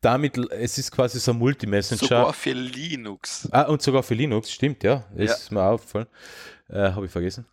Damit, 0.00 0.38
es 0.38 0.78
ist 0.78 0.90
quasi 0.90 1.20
so 1.20 1.32
ein 1.32 1.38
Multi-Messenger. 1.38 2.06
Sogar 2.06 2.32
für 2.32 2.52
Linux. 2.52 3.46
Ah, 3.52 3.62
und 3.64 3.82
sogar 3.82 4.02
für 4.02 4.14
Linux, 4.14 4.50
stimmt, 4.50 4.82
ja. 4.82 5.04
Das 5.14 5.28
ja. 5.28 5.34
ist 5.34 5.52
mir 5.52 5.62
aufgefallen. 5.62 6.06
Äh, 6.70 6.92
habe 6.92 7.04
ich 7.04 7.12
vergessen. 7.12 7.44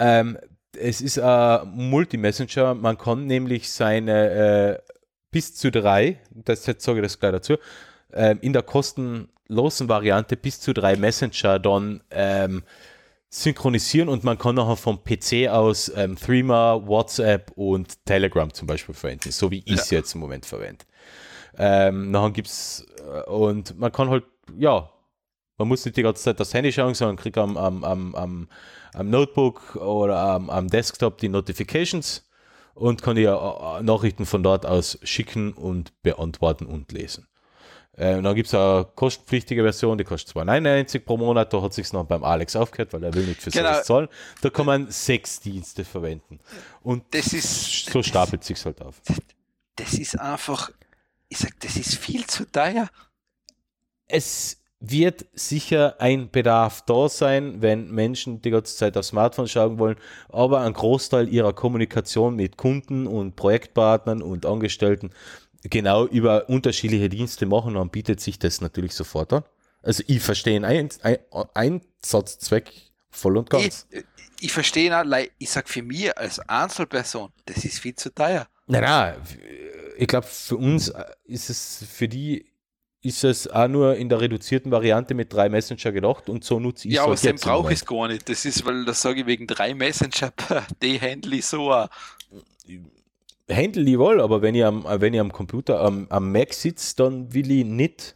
Ähm, 0.00 0.38
es 0.76 1.00
ist 1.00 1.18
ein 1.18 1.68
Multi-Messenger. 1.74 2.74
Man 2.74 2.98
kann 2.98 3.26
nämlich 3.26 3.70
seine 3.70 4.30
äh, 4.30 4.92
bis 5.30 5.54
zu 5.54 5.70
drei, 5.70 6.18
das 6.30 6.66
jetzt 6.66 6.84
sage 6.84 6.98
ich 6.98 7.04
das 7.04 7.20
gleich 7.20 7.32
dazu, 7.32 7.56
ähm, 8.12 8.38
in 8.40 8.52
der 8.52 8.62
kostenlosen 8.62 9.88
Variante 9.88 10.36
bis 10.36 10.60
zu 10.60 10.72
drei 10.72 10.96
Messenger 10.96 11.58
dann 11.58 12.02
ähm, 12.10 12.64
synchronisieren 13.28 14.08
und 14.08 14.24
man 14.24 14.38
kann 14.38 14.56
nachher 14.56 14.76
vom 14.76 15.04
PC 15.04 15.48
aus 15.48 15.90
ähm, 15.94 16.16
Threema, 16.16 16.82
WhatsApp 16.84 17.52
und 17.54 18.04
Telegram 18.04 18.52
zum 18.52 18.66
Beispiel 18.66 18.94
verwenden, 18.94 19.30
so 19.30 19.50
wie 19.52 19.62
ich 19.64 19.74
es 19.74 19.90
ja. 19.90 19.98
jetzt 19.98 20.14
im 20.14 20.20
Moment 20.20 20.46
verwende. 20.46 20.84
Ähm, 21.56 22.10
nachher 22.10 22.32
gibt 22.32 22.48
es, 22.48 22.86
äh, 22.98 23.30
und 23.30 23.78
man 23.78 23.92
kann 23.92 24.10
halt, 24.10 24.24
ja, 24.58 24.90
man 25.60 25.68
muss 25.68 25.84
nicht 25.84 25.98
die 25.98 26.02
ganze 26.02 26.22
Zeit 26.22 26.40
das 26.40 26.54
Handy 26.54 26.72
schauen, 26.72 26.94
sondern 26.94 27.16
kriegt 27.16 27.36
am, 27.36 27.58
am, 27.58 27.84
am, 27.84 28.48
am, 28.94 29.10
Notebook 29.10 29.76
oder 29.76 30.16
am, 30.16 30.68
Desktop 30.68 31.18
die 31.18 31.28
Notifications 31.28 32.26
und 32.72 33.02
kann 33.02 33.18
ja 33.18 33.78
äh, 33.78 33.82
Nachrichten 33.82 34.24
von 34.24 34.42
dort 34.42 34.64
aus 34.64 34.98
schicken 35.02 35.52
und 35.52 35.92
beantworten 36.02 36.64
und 36.64 36.90
lesen. 36.92 37.28
Äh, 37.92 38.22
dann 38.22 38.34
gibt 38.34 38.48
es 38.48 38.54
eine 38.54 38.86
kostenpflichtige 38.94 39.62
Version, 39.62 39.98
die 39.98 40.04
kostet 40.04 40.34
2,99 40.34 41.00
pro 41.00 41.18
Monat. 41.18 41.52
Da 41.52 41.60
hat 41.60 41.74
sich 41.74 41.92
noch 41.92 42.06
beim 42.06 42.24
Alex 42.24 42.56
aufgehört, 42.56 42.94
weil 42.94 43.04
er 43.04 43.12
will 43.12 43.26
nicht 43.26 43.42
für 43.42 43.50
genau. 43.50 43.68
sowas 43.68 43.84
zahlen. 43.84 44.08
Da 44.40 44.48
kann 44.48 44.64
man 44.64 44.90
sechs 44.90 45.40
Dienste 45.40 45.84
verwenden. 45.84 46.40
Und 46.82 47.04
das 47.10 47.34
ist, 47.34 47.90
so 47.90 48.02
stapelt 48.02 48.44
sich 48.44 48.64
halt 48.64 48.80
auf. 48.80 49.02
Das 49.76 49.92
ist 49.92 50.18
einfach, 50.18 50.70
ich 51.28 51.36
sag, 51.36 51.60
das 51.60 51.76
ist 51.76 51.96
viel 51.96 52.26
zu 52.26 52.50
teuer. 52.50 52.88
Es 54.08 54.59
wird 54.80 55.26
sicher 55.34 56.00
ein 56.00 56.30
Bedarf 56.30 56.82
da 56.86 57.08
sein, 57.08 57.60
wenn 57.60 57.90
Menschen 57.90 58.40
die 58.40 58.50
ganze 58.50 58.74
Zeit 58.76 58.96
auf 58.96 59.04
Smartphone 59.04 59.46
schauen 59.46 59.78
wollen, 59.78 59.96
aber 60.30 60.62
ein 60.62 60.72
Großteil 60.72 61.28
ihrer 61.28 61.52
Kommunikation 61.52 62.34
mit 62.34 62.56
Kunden 62.56 63.06
und 63.06 63.36
Projektpartnern 63.36 64.22
und 64.22 64.46
Angestellten 64.46 65.10
genau 65.62 66.06
über 66.06 66.48
unterschiedliche 66.48 67.10
Dienste 67.10 67.44
machen, 67.44 67.74
dann 67.74 67.90
bietet 67.90 68.20
sich 68.20 68.38
das 68.38 68.62
natürlich 68.62 68.94
sofort 68.94 69.34
an. 69.34 69.44
Also 69.82 70.02
ich 70.06 70.20
verstehe 70.20 70.56
einen 70.64 70.90
ein 71.02 71.18
Einsatzzweck 71.54 72.72
voll 73.10 73.36
und 73.36 73.50
ganz. 73.50 73.86
Ich, 73.90 74.04
ich 74.40 74.52
verstehe, 74.52 74.90
ich 75.38 75.50
sage 75.50 75.68
für 75.68 75.82
mich 75.82 76.16
als 76.16 76.40
Einzelperson, 76.40 77.30
das 77.44 77.64
ist 77.64 77.80
viel 77.80 77.94
zu 77.94 78.14
teuer. 78.14 78.46
Nein, 78.66 78.82
nein, 78.82 79.16
ich 79.98 80.06
glaube 80.06 80.26
für 80.26 80.56
uns 80.56 80.92
ist 81.24 81.50
es 81.50 81.84
für 81.90 82.08
die 82.08 82.49
ist 83.02 83.24
es 83.24 83.48
auch 83.48 83.68
nur 83.68 83.96
in 83.96 84.08
der 84.08 84.20
reduzierten 84.20 84.70
Variante 84.70 85.14
mit 85.14 85.32
drei 85.32 85.48
Messenger 85.48 85.92
gedacht 85.92 86.28
und 86.28 86.44
so 86.44 86.60
nutze 86.60 86.86
ich 86.86 86.94
es. 86.94 86.96
Ja, 86.96 87.04
aber 87.04 87.16
den 87.16 87.36
brauche 87.36 87.72
ich 87.72 87.80
es 87.80 87.86
gar 87.86 88.08
nicht. 88.08 88.28
Das 88.28 88.44
ist, 88.44 88.64
weil 88.66 88.84
das 88.84 89.00
sage 89.00 89.20
ich 89.20 89.26
wegen 89.26 89.46
drei 89.46 89.74
Messenger, 89.74 90.32
die 90.82 91.00
handle 91.00 91.36
ich 91.36 91.46
so 91.46 91.72
auch. 91.72 91.88
Handle 93.50 93.90
ich 93.90 93.98
wohl, 93.98 94.20
aber 94.20 94.42
wenn 94.42 94.54
ich 94.54 94.64
am, 94.64 94.84
wenn 94.84 95.14
ich 95.14 95.20
am 95.20 95.32
Computer, 95.32 95.80
am, 95.80 96.06
am 96.10 96.30
Mac 96.30 96.52
sitze, 96.52 96.94
dann 96.96 97.32
will 97.32 97.50
ich 97.50 97.64
nicht 97.64 98.14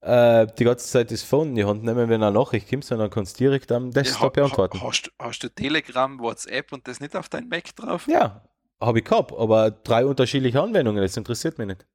äh, 0.00 0.46
die 0.58 0.64
ganze 0.64 0.86
Zeit 0.86 1.10
das 1.10 1.22
Phone 1.22 1.50
in 1.50 1.54
die 1.54 1.64
Hand 1.64 1.84
nehmen, 1.84 2.08
wenn 2.08 2.22
eine 2.22 2.32
Nachricht 2.32 2.68
kommt, 2.70 2.84
sondern 2.84 3.10
kannst 3.10 3.38
direkt 3.38 3.70
am 3.70 3.90
Desktop 3.90 4.36
ja, 4.36 4.42
ha, 4.42 4.46
beantworten. 4.46 4.82
Hast, 4.82 5.12
hast 5.18 5.40
du 5.44 5.48
Telegram, 5.48 6.18
WhatsApp 6.18 6.72
und 6.72 6.88
das 6.88 6.98
nicht 6.98 7.14
auf 7.14 7.28
dein 7.28 7.48
Mac 7.48 7.76
drauf? 7.76 8.08
Ja, 8.08 8.42
habe 8.80 8.98
ich 8.98 9.04
gehabt, 9.04 9.32
aber 9.32 9.70
drei 9.70 10.04
unterschiedliche 10.06 10.60
Anwendungen, 10.60 11.02
das 11.02 11.16
interessiert 11.16 11.58
mich 11.58 11.68
nicht. 11.68 11.86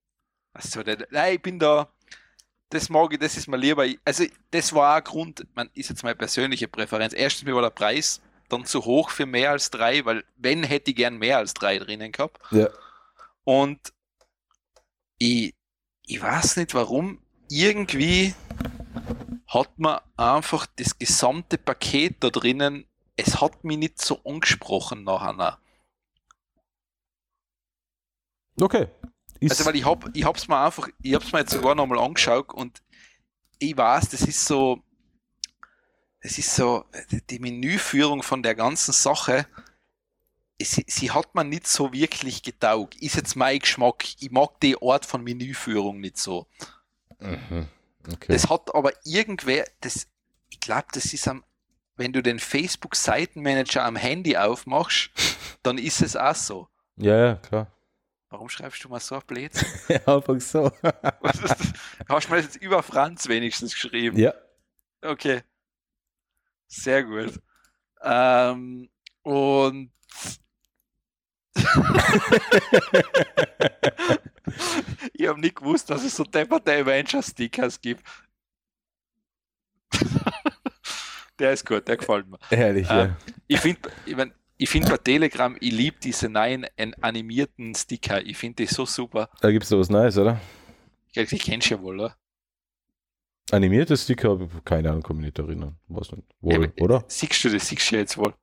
Also, 0.57 0.81
nein, 1.11 1.35
ich 1.35 1.41
bin 1.41 1.59
da, 1.59 1.87
das 2.69 2.89
mag 2.89 3.13
ich, 3.13 3.19
das 3.19 3.37
ist 3.37 3.47
mir 3.47 3.57
lieber. 3.57 3.85
Also, 4.03 4.25
das 4.51 4.73
war 4.73 4.95
ein 4.95 5.03
Grund, 5.03 5.45
man 5.55 5.69
ist 5.73 5.89
jetzt 5.89 6.03
meine 6.03 6.15
persönliche 6.15 6.67
Präferenz. 6.67 7.13
Erstens 7.13 7.45
mir 7.45 7.55
war 7.55 7.61
der 7.61 7.69
Preis 7.69 8.21
dann 8.49 8.65
zu 8.65 8.85
hoch 8.85 9.09
für 9.11 9.25
mehr 9.25 9.51
als 9.51 9.69
drei, 9.69 10.03
weil 10.05 10.23
wenn 10.35 10.63
hätte 10.63 10.91
ich 10.91 10.97
gern 10.97 11.17
mehr 11.17 11.37
als 11.37 11.53
drei 11.53 11.77
drinnen 11.77 12.11
gehabt. 12.11 12.39
Ja. 12.51 12.69
Und 13.43 13.93
ich, 15.19 15.53
ich 16.05 16.21
weiß 16.21 16.57
nicht 16.57 16.73
warum, 16.73 17.21
irgendwie 17.49 18.33
hat 19.47 19.77
man 19.77 19.99
einfach 20.15 20.65
das 20.75 20.97
gesamte 20.97 21.57
Paket 21.57 22.17
da 22.21 22.29
drinnen, 22.29 22.85
es 23.15 23.41
hat 23.41 23.63
mich 23.63 23.77
nicht 23.77 24.01
so 24.01 24.21
angesprochen 24.23 25.03
nachher. 25.03 25.59
Okay, 28.59 28.87
also, 29.41 29.65
weil 29.65 29.75
ich 29.75 29.85
hab, 29.85 30.15
ich 30.15 30.23
hab's 30.23 30.47
mir 30.47 30.59
einfach, 30.63 30.87
ich 31.01 31.13
hab's 31.13 31.31
mir 31.31 31.39
jetzt 31.39 31.51
sogar 31.51 31.75
nochmal 31.75 31.99
angeschaut 31.99 32.53
und 32.53 32.81
ich 33.59 33.75
weiß, 33.75 34.09
das 34.09 34.21
ist 34.21 34.45
so, 34.45 34.83
das 36.21 36.37
ist 36.37 36.55
so, 36.55 36.85
die 37.29 37.39
Menüführung 37.39 38.23
von 38.23 38.43
der 38.43 38.55
ganzen 38.55 38.93
Sache, 38.93 39.47
sie, 40.61 40.85
sie 40.87 41.11
hat 41.11 41.35
man 41.35 41.49
nicht 41.49 41.67
so 41.67 41.93
wirklich 41.93 42.43
getaugt. 42.43 42.95
Ist 42.95 43.15
jetzt 43.15 43.35
mein 43.35 43.59
Geschmack. 43.59 44.05
Ich 44.19 44.31
mag 44.31 44.59
die 44.61 44.75
Art 44.81 45.05
von 45.05 45.23
Menüführung 45.23 45.99
nicht 45.99 46.17
so. 46.17 46.47
Mhm. 47.19 47.67
Okay. 48.05 48.31
Das 48.31 48.49
hat 48.49 48.73
aber 48.73 48.91
irgendwer, 49.05 49.65
das, 49.81 50.07
ich 50.49 50.59
glaube, 50.59 50.87
das 50.93 51.13
ist 51.13 51.27
am, 51.27 51.43
wenn 51.97 52.13
du 52.13 52.21
den 52.21 52.39
Facebook-Seitenmanager 52.39 53.83
am 53.83 53.95
Handy 53.95 54.37
aufmachst, 54.37 55.11
dann 55.63 55.77
ist 55.77 56.01
es 56.01 56.15
auch 56.15 56.35
so. 56.35 56.67
Ja, 56.95 57.17
ja, 57.17 57.35
klar. 57.35 57.71
Warum 58.29 58.49
schreibst 58.49 58.83
du 58.83 58.89
mal 58.89 58.99
so 58.99 59.15
auf 59.15 59.25
Blödsinn? 59.25 59.67
ja, 59.87 60.05
einfach 60.05 60.39
so. 60.41 60.69
Hast 62.09 62.27
du 62.27 62.31
mir 62.33 62.41
jetzt 62.41 62.57
über 62.57 62.83
Franz 62.83 63.27
wenigstens 63.27 63.73
geschrieben? 63.73 64.17
Ja. 64.17 64.33
Okay. 65.01 65.43
Sehr 66.67 67.03
gut. 67.03 67.39
Ähm, 68.01 68.89
und 69.23 69.91
ich 75.13 75.27
habe 75.27 75.39
nicht 75.39 75.55
gewusst, 75.55 75.89
dass 75.89 76.03
es 76.03 76.15
so 76.15 76.23
depperte 76.23 76.71
Avenger-Stickers 76.73 77.81
gibt. 77.81 78.05
der 81.39 81.53
ist 81.53 81.65
gut, 81.65 81.87
der 81.87 81.97
gefällt 81.97 82.27
mir. 82.27 82.37
Herrlich, 82.49 82.87
ähm, 82.89 82.97
ja. 82.97 83.17
Ich 83.47 83.59
finde, 83.59 83.89
ich 84.05 84.15
mein, 84.15 84.33
ich 84.57 84.69
finde 84.69 84.89
bei 84.89 84.97
Telegram, 84.97 85.55
ich 85.59 85.71
liebe 85.71 85.97
diese 86.01 86.29
neuen 86.29 86.65
animierten 87.01 87.75
Sticker. 87.75 88.25
Ich 88.25 88.37
finde 88.37 88.63
die 88.63 88.65
so 88.65 88.85
super. 88.85 89.29
Da 89.41 89.51
gibt 89.51 89.63
es 89.63 89.69
da 89.69 89.77
was 89.77 89.89
Neues, 89.89 90.17
oder? 90.17 90.39
Ich, 91.13 91.31
ich 91.31 91.43
kennst 91.43 91.69
ja 91.69 91.79
wohl, 91.81 91.99
oder? 91.99 92.15
Animierte 93.51 93.95
Sticker 93.95 94.39
ich 94.41 94.65
keine 94.65 94.89
Ahnung, 94.89 95.03
kann 95.03 95.17
mich 95.17 95.27
nicht 95.27 95.39
erinnern. 95.39 95.77
Was 95.87 96.11
nicht? 96.11 96.23
Wohl, 96.41 96.73
ja, 96.75 96.83
oder? 96.83 97.03
Siehst 97.07 97.43
du 97.43 97.49
das? 97.49 97.67
Siehst 97.67 97.91
du 97.91 97.95
jetzt 97.95 98.17
wohl? 98.17 98.33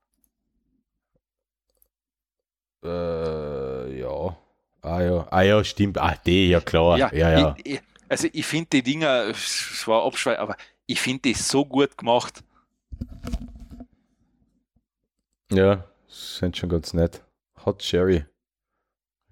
Äh, 2.83 3.99
ja. 3.99 4.37
Ah 4.81 5.01
ja, 5.01 5.27
ah 5.29 5.41
ja, 5.41 5.63
stimmt. 5.63 5.97
Ah, 5.97 6.15
die, 6.25 6.49
ja 6.49 6.61
klar. 6.61 6.97
Ja, 6.97 7.13
ja. 7.13 7.39
ja. 7.39 7.55
Ich, 7.63 7.81
also 8.07 8.27
ich 8.31 8.45
finde 8.45 8.67
die 8.71 8.83
Dinger, 8.83 9.25
es 9.29 9.83
war 9.87 10.05
Abschweiß, 10.05 10.39
aber 10.39 10.55
ich 10.85 11.01
finde 11.01 11.23
die 11.23 11.33
so 11.33 11.65
gut 11.65 11.97
gemacht. 11.97 12.43
Ja, 15.51 15.85
sind 16.15 16.57
schon 16.57 16.69
ganz 16.69 16.93
nett. 16.93 17.23
Hot 17.65 17.79
Cherry. 17.79 18.25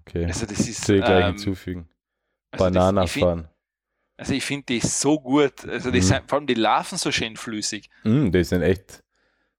Okay. 0.01 0.25
Also 0.25 0.45
das 0.45 0.59
ist. 0.59 0.89
Ich 0.89 1.03
gleich 1.03 1.25
ähm, 1.25 1.35
hinzufügen. 1.35 1.89
Also 2.51 2.65
Banana 2.65 3.07
fahren. 3.07 3.47
Also 4.17 4.33
ich 4.33 4.43
finde 4.45 4.65
die 4.65 4.79
so 4.79 5.19
gut. 5.19 5.65
Also 5.67 5.91
die 5.91 5.99
mhm. 5.99 6.03
sind, 6.03 6.29
vor 6.29 6.37
allem 6.37 6.47
die 6.47 6.53
laufen 6.53 6.97
so 6.97 7.11
schön 7.11 7.35
flüssig. 7.35 7.89
Mhm, 8.03 8.31
die 8.31 8.43
sind 8.43 8.61
echt 8.61 9.03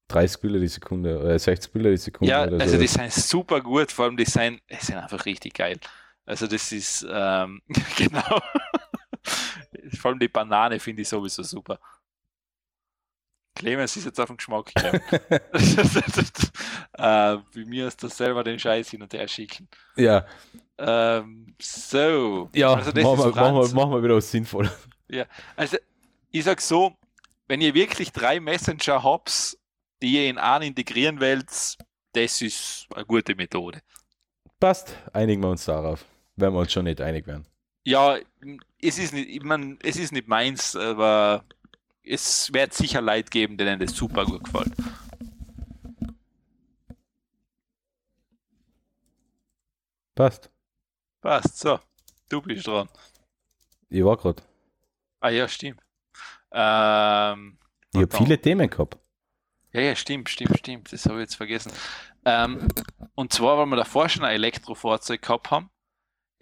30 0.09 0.41
Bilder 0.41 0.61
die 0.61 0.69
Sekunde 0.69 1.19
oder 1.19 1.39
60 1.39 1.73
Bilder 1.73 1.91
die 1.91 1.97
Sekunde. 1.97 2.31
Ja, 2.31 2.43
also 2.43 2.75
so. 2.75 2.79
die 2.79 2.87
sind 2.87 3.13
super 3.13 3.61
gut, 3.61 3.91
vor 3.91 4.05
allem 4.05 4.17
die 4.17 4.25
sind, 4.25 4.61
die 4.71 4.85
sind 4.85 4.97
einfach 4.97 5.25
richtig 5.27 5.55
geil. 5.55 5.79
Also 6.27 6.47
das 6.47 6.73
ist 6.73 7.07
ähm, 7.11 7.63
genau. 7.97 8.41
Vor 9.99 10.11
allem 10.11 10.19
die 10.19 10.29
Banane 10.29 10.79
finde 10.79 11.03
ich 11.03 11.09
sowieso 11.09 11.43
super. 11.43 11.79
Clemens 13.65 13.97
ist 13.97 14.05
jetzt 14.05 14.21
auf 14.21 14.27
den 14.27 14.37
Geschmack 14.37 14.75
gekommen. 14.75 15.01
äh, 16.93 17.37
bei 17.39 17.65
mir 17.65 17.89
ist 17.89 18.03
das 18.03 18.15
selber 18.15 18.45
den 18.45 18.59
Scheiß 18.59 18.91
hin 18.91 19.01
und 19.01 19.11
her 19.15 19.27
schicken. 19.27 19.67
Ja. 19.97 20.27
Ähm, 20.77 21.55
so. 21.59 22.51
Ja, 22.55 22.75
Also 22.75 22.91
machen, 22.91 23.01
wir, 23.01 23.35
machen, 23.35 23.57
wir, 23.57 23.75
machen 23.75 23.93
wir 23.93 24.03
wieder 24.03 24.17
was 24.17 24.31
Sinnvolles. 24.31 24.71
Ja, 25.09 25.25
also 25.57 25.79
ich 26.31 26.45
sag 26.45 26.61
so, 26.61 26.95
wenn 27.49 27.63
ihr 27.63 27.73
wirklich 27.73 28.13
drei 28.13 28.39
Messenger 28.39 29.03
habt, 29.03 29.57
die 30.03 30.13
ihr 30.13 30.29
in 30.29 30.37
einen 30.37 30.65
integrieren 30.65 31.19
wollt, 31.19 31.79
das 32.13 32.43
ist 32.43 32.87
eine 32.95 33.07
gute 33.07 33.35
Methode. 33.35 33.81
Passt, 34.61 34.95
einigen 35.15 35.43
wir 35.43 35.49
uns 35.49 35.65
darauf, 35.65 36.05
wenn 36.37 36.53
wir 36.53 36.61
uns 36.61 36.71
schon 36.71 36.85
nicht 36.85 37.01
einig 37.01 37.27
werden. 37.27 37.47
Ja, 37.85 38.19
es 38.83 38.99
ist 38.99 39.15
nicht, 39.15 39.31
ich 39.31 39.43
mein, 39.43 39.79
es 39.83 39.97
ist 39.97 40.13
nicht 40.13 40.29
meins, 40.29 40.77
aber 40.77 41.47
es 42.05 42.53
wird 42.53 42.75
sicher 42.75 43.01
Leid 43.01 43.31
geben, 43.31 43.57
denen 43.57 43.79
das 43.81 43.93
super 43.95 44.25
gut 44.25 44.45
gefällt. 44.45 44.73
Passt. 50.15 50.51
Passt, 51.21 51.59
so. 51.59 51.79
Du 52.29 52.41
bist 52.41 52.67
dran. 52.67 52.89
Ich 53.89 54.05
war 54.05 54.17
gerade. 54.17 54.43
Ah 55.21 55.31
ja, 55.31 55.49
stimmt. 55.49 55.81
Ähm, 56.53 57.59
Ich 57.93 58.01
habe 58.01 58.17
viele 58.17 58.41
Themen 58.41 58.69
gehabt. 58.69 58.99
Ja, 59.73 59.81
ja, 59.81 59.97
stimmt, 59.97 60.29
stimmt, 60.29 60.59
stimmt. 60.59 60.93
Das 60.93 61.05
habe 61.07 61.17
ich 61.17 61.23
jetzt 61.23 61.35
vergessen. 61.35 61.73
Ähm, 62.25 62.69
und 63.15 63.33
zwar, 63.33 63.59
weil 63.59 63.67
wir 63.67 63.77
davor 63.77 64.09
schon 64.09 64.25
ein 64.25 64.35
Elektrofahrzeug 64.35 65.21
gehabt 65.21 65.51
haben. 65.51 65.71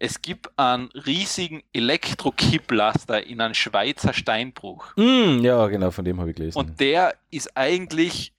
Es 0.03 0.20
gibt 0.20 0.51
einen 0.59 0.89
riesigen 1.07 1.62
Elektro-Kipplaster 1.73 3.24
in 3.24 3.41
einem 3.41 3.55
Schweizer 3.55 4.12
Steinbruch. 4.12 4.97
Mm, 4.97 5.39
ja, 5.45 5.65
genau, 5.69 5.93
von 5.93 6.05
dem 6.05 6.19
habe 6.19 6.31
ich 6.31 6.37
gelesen. 6.37 6.59
Und 6.59 6.81
der 6.81 7.15
ist 7.31 7.57
eigentlich, 7.57 8.33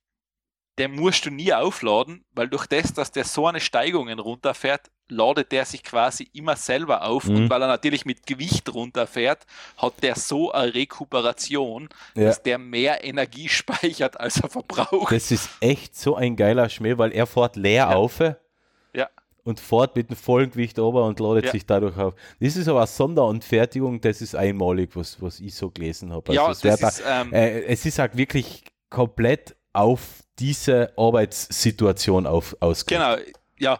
der 0.77 0.90
musst 0.90 1.26
du 1.26 1.30
nie 1.30 1.53
aufladen, 1.53 2.26
weil 2.34 2.49
durch 2.49 2.68
das, 2.68 2.91
dass 2.91 3.14
der 3.14 3.23
so 3.23 3.48
eine 3.48 3.61
Steigungen 3.61 4.19
runterfährt, 4.19 4.91
ladet 5.07 5.53
der 5.53 5.64
sich 5.64 5.84
quasi 5.84 6.27
immer 6.34 6.57
selber 6.57 7.03
auf. 7.03 7.30
Mhm. 7.30 7.35
Und 7.38 7.49
weil 7.49 7.61
er 7.61 7.69
natürlich 7.69 8.03
mit 8.03 8.27
Gewicht 8.27 8.73
runterfährt, 8.73 9.45
hat 9.77 9.94
der 10.03 10.15
so 10.15 10.52
eine 10.52 10.73
Rekuperation, 10.73 11.88
ja. 12.15 12.26
dass 12.26 12.44
der 12.44 12.57
mehr 12.57 13.06
Energie 13.06 13.48
speichert, 13.64 14.19
als 14.19 14.41
er 14.41 14.49
verbraucht. 14.49 15.14
Das 15.14 15.31
ist 15.31 15.49
echt 15.61 15.95
so 15.95 16.18
ein 16.18 16.35
geiler 16.35 16.68
Schmäh, 16.68 16.98
weil 16.98 17.14
er 17.14 17.26
fährt 17.26 17.56
leer 17.56 17.88
Ja. 17.90 17.95
auf 17.95 18.19
Ja. 18.19 19.07
Und 19.43 19.59
fährt 19.59 19.95
mit 19.95 20.09
dem 20.09 20.15
vollen 20.15 20.51
Gewicht 20.51 20.79
ober 20.79 21.05
und 21.05 21.19
ladet 21.19 21.45
Ja. 21.45 21.51
sich 21.51 21.65
dadurch 21.65 21.97
auf. 21.97 22.13
Das 22.39 22.55
ist 22.55 22.67
aber 22.67 22.79
eine 22.79 22.87
Sonderanfertigung, 22.87 23.99
das 24.01 24.21
ist 24.21 24.35
einmalig, 24.35 24.95
was, 24.95 25.21
was 25.21 25.39
ich 25.39 25.53
so 25.55 25.69
gelesen 25.69 26.11
habe. 26.13 26.33
ja, 26.33 26.49
es, 26.51 26.59
das 26.61 26.81
ist, 26.81 27.03
ähm, 27.07 27.31
da, 27.31 27.37
äh, 27.37 27.63
es 27.65 27.85
ist 27.85 27.99
halt 27.99 28.15
wirklich 28.17 28.63
komplett 28.89 29.55
auf 29.73 30.23
diese 30.39 30.93
Arbeitssituation 30.97 32.25
auf, 32.27 32.55
ausgelegt. 32.59 33.03
Genau, 33.03 33.17
ja. 33.59 33.79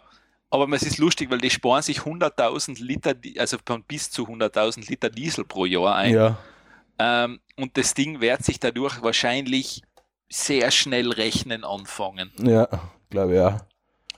Aber 0.50 0.68
es 0.74 0.82
ist 0.84 0.98
lustig, 0.98 1.30
weil 1.30 1.38
die 1.38 1.50
sparen 1.50 1.82
sich 1.82 2.00
100.000 2.00 2.80
Liter, 2.80 3.14
also 3.38 3.56
bis 3.88 4.10
zu 4.10 4.24
100.000 4.28 4.88
Liter 4.88 5.10
Diesel 5.10 5.44
pro 5.44 5.64
Jahr 5.66 5.96
ein. 5.96 6.12
Ja, 6.14 6.38
Ähm, 6.96 7.40
und 7.56 7.76
das 7.76 7.92
Ding 7.94 8.20
wird 8.20 8.44
sich 8.44 8.60
dadurch 8.60 9.02
wahrscheinlich 9.02 9.82
sehr 10.30 10.70
schnell 10.70 11.10
rechnen 11.10 11.64
anfangen. 11.64 12.30
ja, 12.40 12.68
glaube 13.10 13.34
ja. 13.34 13.66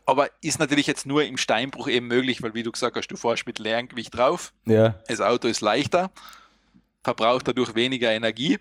Aber 0.06 0.28
ist 0.40 0.58
natürlich 0.60 0.86
jetzt 0.86 1.04
nur 1.04 1.24
im 1.24 1.36
Steinbruch 1.36 1.88
eben 1.88 2.06
möglich, 2.06 2.40
weil 2.42 2.54
wie 2.54 2.62
du 2.62 2.70
gesagt 2.72 2.96
hast, 2.96 3.08
du 3.08 3.16
fährst 3.16 3.46
mit 3.46 3.58
leerem 3.58 3.88
Gewicht 3.88 4.16
drauf, 4.16 4.52
Ja, 4.64 4.94
das 5.08 5.20
Auto 5.20 5.48
ist 5.48 5.60
leichter, 5.60 6.10
verbraucht 7.02 7.48
dadurch 7.48 7.74
weniger 7.74 8.12
Energie 8.12 8.58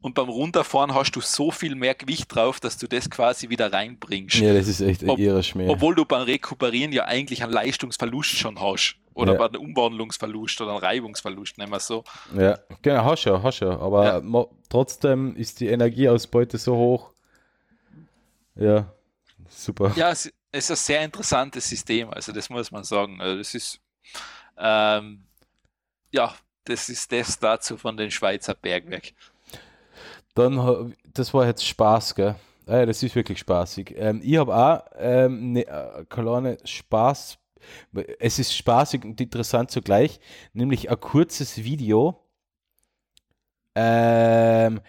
und 0.00 0.14
beim 0.14 0.28
Runterfahren 0.28 0.94
hast 0.94 1.12
du 1.12 1.20
so 1.20 1.50
viel 1.50 1.74
mehr 1.74 1.94
Gewicht 1.94 2.34
drauf, 2.34 2.60
dass 2.60 2.78
du 2.78 2.86
das 2.86 3.10
quasi 3.10 3.48
wieder 3.50 3.72
reinbringst. 3.72 4.36
ja, 4.36 4.54
das 4.54 4.68
ist 4.68 4.80
echt 4.80 5.02
Ob- 5.04 5.18
irrer 5.18 5.42
Schmäh. 5.42 5.68
Obwohl 5.68 5.94
du 5.94 6.04
beim 6.04 6.22
Rekuperieren 6.22 6.92
ja 6.92 7.04
eigentlich 7.04 7.42
einen 7.42 7.52
Leistungsverlust 7.52 8.30
schon 8.36 8.60
hast. 8.60 8.96
Oder 9.14 9.32
Ja. 9.32 9.38
bei 9.38 9.46
einem 9.48 9.62
Umwandlungsverlust 9.62 10.60
oder 10.60 10.72
einem 10.72 10.80
Reibungsverlust, 10.80 11.56
nennen 11.56 11.72
wir 11.72 11.78
es 11.78 11.86
so. 11.86 12.04
Ja, 12.36 12.58
genau, 12.82 13.02
hast 13.04 13.24
du, 13.24 13.42
hast 13.42 13.60
du. 13.60 13.70
Aber 13.70 14.20
Ja. 14.22 14.44
trotzdem 14.68 15.34
ist 15.36 15.60
die 15.60 15.68
Energieausbeute 15.68 16.58
so 16.58 16.76
hoch. 16.76 17.10
Ja, 18.56 18.92
super. 19.48 19.92
Ja, 19.96 20.10
es 20.10 20.30
ist 20.56 20.70
ein 20.70 20.76
sehr 20.76 21.04
interessantes 21.04 21.68
System, 21.68 22.10
also 22.10 22.32
das 22.32 22.50
muss 22.50 22.70
man 22.70 22.84
sagen. 22.84 23.20
Also 23.20 23.38
das 23.38 23.54
ist, 23.54 23.80
ähm, 24.58 25.24
ja, 26.10 26.34
das 26.64 26.88
ist 26.88 27.10
das 27.12 27.38
dazu 27.38 27.76
von 27.76 27.96
den 27.96 28.10
Schweizer 28.10 28.54
Bergwerk. 28.54 29.12
Dann, 30.34 30.94
das 31.14 31.32
war 31.32 31.46
jetzt 31.46 31.64
Spaß, 31.64 32.14
gell? 32.14 32.36
Ah, 32.66 32.78
ja, 32.78 32.86
das 32.86 33.02
ist 33.02 33.14
wirklich 33.14 33.38
spaßig. 33.38 33.94
Ähm, 33.96 34.20
ich 34.24 34.36
habe 34.36 34.54
auch 34.54 34.82
ähm, 34.98 35.52
ne, 35.52 35.66
äh, 35.66 36.04
kleine 36.08 36.58
Spaß. 36.64 37.38
Es 38.18 38.38
ist 38.38 38.54
spaßig 38.56 39.04
und 39.04 39.20
interessant 39.20 39.70
zugleich, 39.70 40.20
nämlich 40.52 40.90
ein 40.90 41.00
kurzes 41.00 41.58
Video, 41.58 42.22
ähm, 43.74 44.80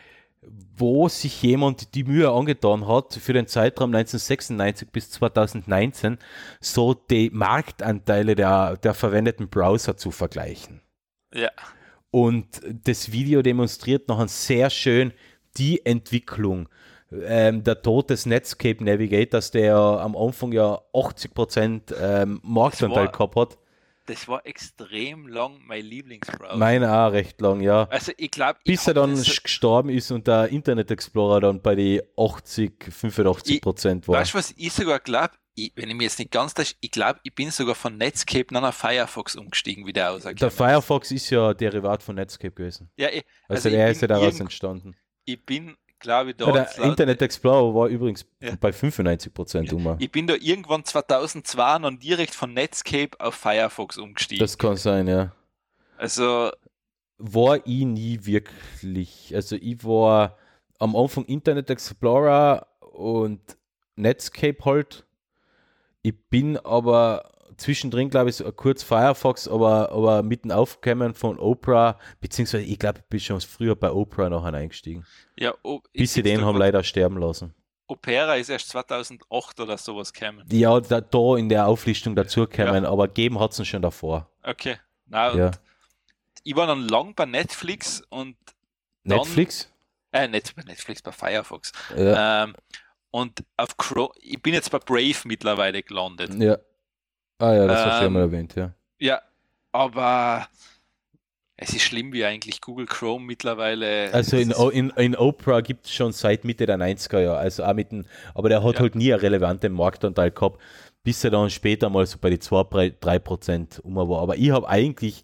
wo 0.76 1.10
sich 1.10 1.42
jemand 1.42 1.96
die 1.96 2.04
Mühe 2.04 2.30
angetan 2.30 2.88
hat, 2.88 3.14
für 3.14 3.34
den 3.34 3.48
Zeitraum 3.48 3.94
1996 3.94 4.90
bis 4.90 5.12
2019 5.12 6.18
so 6.60 6.94
die 6.94 7.30
Marktanteile 7.32 8.36
der, 8.36 8.78
der 8.78 8.94
verwendeten 8.94 9.50
Browser 9.50 9.98
zu 9.98 10.12
vergleichen. 10.12 10.82
Ja, 11.34 11.50
Und 12.12 12.62
das 12.86 13.12
Video 13.12 13.42
demonstriert 13.42 14.08
noch 14.08 14.26
sehr 14.28 14.70
schön 14.70 15.14
die 15.58 15.86
Entwicklung. 15.86 16.70
Ähm, 17.12 17.64
der 17.64 17.82
Tod 17.82 18.10
des 18.10 18.26
Netscape 18.26 18.84
Navigators, 18.84 19.52
der 19.52 19.76
am 19.76 20.16
Anfang 20.16 20.52
ja 20.52 20.82
80% 20.94 21.94
ähm, 22.00 22.40
Marktanteil 22.44 23.08
gehabt 23.08 23.36
hat. 23.36 23.58
Das 24.08 24.28
war 24.28 24.46
extrem 24.46 25.28
lang 25.28 25.60
mein 25.66 25.86
Lieblingsbrowser. 25.86 26.58
Meine 26.58 26.92
auch 26.92 27.12
recht 27.12 27.40
lang, 27.42 27.62
ja. 27.62 27.88
also 27.90 28.12
ich 28.18 28.32
glaube, 28.32 28.60
Bis 28.64 28.88
er 28.88 28.94
dann 28.96 29.16
gestorben 29.16 29.90
ist 29.90 30.12
und 30.12 30.28
der 30.28 30.48
Internet 30.48 30.90
Explorer 30.90 31.42
dann 31.42 31.62
bei 31.62 31.76
die 31.76 32.02
80, 32.18 32.74
85% 32.90 34.08
war. 34.08 34.16
Weißt 34.20 34.34
du, 34.34 34.38
was 34.38 34.54
ich 34.58 34.74
sogar 34.74 35.00
glaube? 35.00 35.34
Wenn 35.76 35.90
ich 35.90 35.96
mir 35.96 36.04
jetzt 36.04 36.20
nicht 36.20 36.32
ganz 36.32 36.54
täusche, 36.54 36.76
ich 36.82 36.92
glaube, 36.92 37.20
ich 37.24 37.34
bin 37.34 37.50
sogar 37.50 37.74
von 37.74 37.98
Netscape 37.98 38.54
nach 38.54 38.74
Firefox 38.74 39.36
umgestiegen, 39.36 39.88
wie 39.88 39.94
der 39.94 40.12
aussah. 40.12 40.32
Der 40.32 40.52
Firefox 40.52 41.12
ist 41.12 41.30
ja 41.32 41.54
Derivat 41.54 42.04
von 42.04 42.16
Netscape 42.16 42.54
gewesen. 42.54 42.92
Ja, 42.96 43.10
ich, 43.10 43.24
Also, 43.48 43.70
ich 43.70 43.76
der 43.76 43.90
ist 43.90 44.02
ja 44.02 44.08
daraus 44.08 44.40
entstanden. 44.40 44.96
ich 45.26 45.44
bin, 45.46 45.76
glaube 46.00 46.32
ich, 46.32 46.38
da. 46.38 46.48
Ja, 46.48 46.64
der 46.64 46.84
Internet 46.86 47.22
Explorer 47.22 47.74
war 47.76 47.88
übrigens 47.88 48.26
Ja. 48.42 48.56
bei 48.60 48.70
95% 48.70 49.74
um. 49.74 49.96
Ich 50.00 50.12
bin 50.12 50.28
da 50.28 50.36
irgendwann 50.36 50.84
2002 50.86 51.80
noch 51.80 51.92
direkt 51.98 52.34
von 52.34 52.54
Netscape 52.54 53.12
auf 53.20 53.36
Firefox 53.36 53.98
umgestiegen. 53.98 54.40
Das 54.40 54.58
kann 54.58 54.76
sein, 54.78 55.08
ja. 55.08 55.32
also, 55.98 56.52
war 57.18 57.58
ich 57.66 57.86
nie 57.86 58.20
wirklich. 58.24 59.34
Also 59.34 59.56
ich 59.56 59.84
war 59.84 60.38
am 60.80 60.96
Anfang 60.96 61.26
Internet 61.26 61.70
Explorer 61.70 62.68
und 62.92 63.42
Netscape 63.96 64.64
halt. 64.66 65.06
Ich 66.04 66.14
bin 66.30 66.58
aber 66.58 67.32
zwischendrin, 67.58 68.10
glaube 68.10 68.30
ich, 68.30 68.36
so 68.38 68.52
kurz 68.52 68.84
Firefox, 68.84 69.48
aber, 69.48 69.92
aber 69.92 70.24
mitten 70.24 70.52
aufgekommen 70.52 71.14
von 71.14 71.38
Opera, 71.40 72.00
beziehungsweise 72.22 72.64
ich 72.64 72.80
glaube, 72.80 73.00
ich 73.00 73.06
bin 73.06 73.20
schon 73.20 73.42
früher 73.42 73.76
bei 73.76 73.92
Opera 73.92 74.30
nachher 74.30 74.54
eingestiegen. 74.54 75.06
ja, 75.36 75.54
o- 75.64 75.82
Bis 75.94 76.14
sie 76.14 76.22
den 76.24 76.44
haben 76.46 76.58
leider 76.58 76.84
sterben 76.84 77.18
lassen. 77.18 77.54
Opera 77.88 78.36
ist 78.36 78.50
erst 78.50 78.70
2008 78.70 79.60
oder 79.62 79.78
sowas 79.78 80.12
gekommen. 80.12 80.44
Ja, 80.52 80.80
da, 80.82 81.00
da 81.02 81.38
in 81.38 81.48
der 81.50 81.68
Auflistung 81.68 82.16
dazugekommen, 82.16 82.86
aber 82.86 83.08
geben 83.08 83.40
hat 83.40 83.58
es 83.58 83.68
schon 83.68 83.82
davor. 83.82 84.30
Okay. 84.44 84.78
Na, 85.06 85.34
Ja. 85.36 85.52
ich 86.44 86.56
war 86.56 86.68
dann 86.68 86.88
lang 86.88 87.16
bei 87.16 87.26
Netflix 87.26 88.02
und 88.10 88.36
Dann- 89.06 89.20
Netflix? 89.20 89.72
äh, 90.12 90.28
nicht 90.28 90.54
bei 90.56 90.64
Netflix, 90.64 91.02
bei 91.02 91.12
Firefox. 91.14 91.72
Ja. 91.96 92.44
Ähm, 92.44 92.56
und 93.12 93.46
auf 93.56 93.78
Chrome, 93.78 94.12
ich 94.20 94.42
bin 94.42 94.54
jetzt 94.54 94.70
bei 94.70 94.80
Brave 94.80 95.16
mittlerweile 95.24 95.82
gelandet. 95.82 96.34
ja. 96.36 96.58
Ah 97.40 97.54
ja, 97.54 97.68
das 97.68 97.86
hast 97.86 98.00
du 98.00 98.04
ja 98.04 98.08
Ähm, 98.08 98.14
mal 98.14 98.20
erwähnt, 98.22 98.56
ja. 98.56 98.74
Ja, 99.00 99.22
aber 99.72 100.48
es 101.56 101.74
ist 101.74 101.84
schlimm, 101.84 102.14
wie 102.14 102.24
eigentlich 102.26 102.62
Google 102.62 102.86
Chrome 102.86 103.26
mittlerweile. 103.26 104.14
Also 104.14 104.38
in, 104.38 104.52
in, 104.52 104.90
in 104.92 105.16
Opera 105.16 105.62
gibt 105.62 105.86
es 105.86 105.94
schon 105.94 106.12
seit 106.14 106.44
Mitte 106.46 106.66
der 106.66 106.78
90er 106.78 107.20
Jahre, 107.20 107.38
also 107.38 107.64
auch 107.64 107.74
mit 107.74 107.92
dem, 107.92 108.06
aber 108.34 108.50
der 108.50 108.64
hat 108.64 108.76
Ja. 108.76 108.82
halt 108.82 108.96
nie 108.96 109.12
einen 109.12 109.22
relevanten 109.22 109.74
Marktanteil 109.74 110.32
gehabt, 110.32 110.60
bis 111.04 111.24
er 111.24 111.32
dann 111.32 111.50
später 111.50 111.90
mal 111.90 112.06
so 112.06 112.18
bei 112.20 112.30
die 112.30 112.40
2-3% 112.40 113.80
um 113.82 113.96
war. 113.96 114.22
Aber 114.22 114.38
ich 114.38 114.52
habe 114.52 114.68
eigentlich 114.68 115.24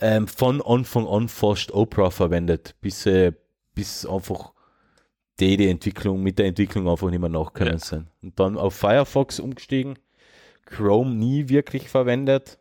ähm, 0.00 0.28
von 0.28 0.62
Anfang 0.62 1.06
an 1.06 1.28
fast 1.28 1.72
Opera 1.72 2.10
verwendet, 2.10 2.74
bis, 2.80 3.06
äh, 3.06 3.32
bis 3.74 4.04
einfach 4.06 4.52
die, 5.40 5.56
die 5.56 5.68
Entwicklung, 5.68 6.22
mit 6.22 6.38
der 6.38 6.46
Entwicklung 6.46 6.88
einfach 6.88 7.10
nicht 7.10 7.20
mehr 7.20 7.28
nachgekommen 7.28 7.74
Ja. 7.74 7.84
sind. 7.84 8.08
Und 8.22 8.38
dann 8.40 8.56
auf 8.56 8.74
Firefox 8.74 9.40
umgestiegen, 9.40 9.98
Chrome 10.66 11.14
nie 11.14 11.48
wirklich 11.48 11.88
verwendet. 11.88 12.58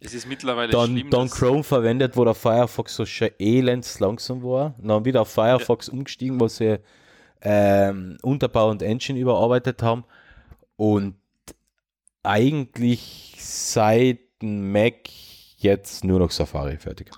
Es 0.00 0.14
ist 0.14 0.26
mittlerweile 0.26 0.72
dann, 0.72 0.96
schlimm, 0.96 1.10
dann 1.10 1.30
Chrome 1.30 1.62
verwendet, 1.62 2.16
wo 2.16 2.24
der 2.24 2.34
Firefox 2.34 2.96
so 2.96 3.04
schön 3.04 3.30
elends 3.38 4.00
langsam 4.00 4.42
war. 4.42 4.74
Dann 4.82 5.04
wieder 5.04 5.20
auf 5.20 5.28
Firefox 5.28 5.88
umgestiegen, 5.88 6.40
wo 6.40 6.48
sie 6.48 6.80
ähm, 7.40 8.18
Unterbau 8.22 8.70
und 8.70 8.82
Engine 8.82 9.18
überarbeitet 9.18 9.82
haben. 9.82 10.04
Und 10.76 11.16
eigentlich 12.22 13.36
seit 13.38 14.20
Mac 14.40 15.08
jetzt 15.58 16.04
nur 16.04 16.18
noch 16.18 16.30
Safari 16.30 16.78
fertig. 16.78 17.10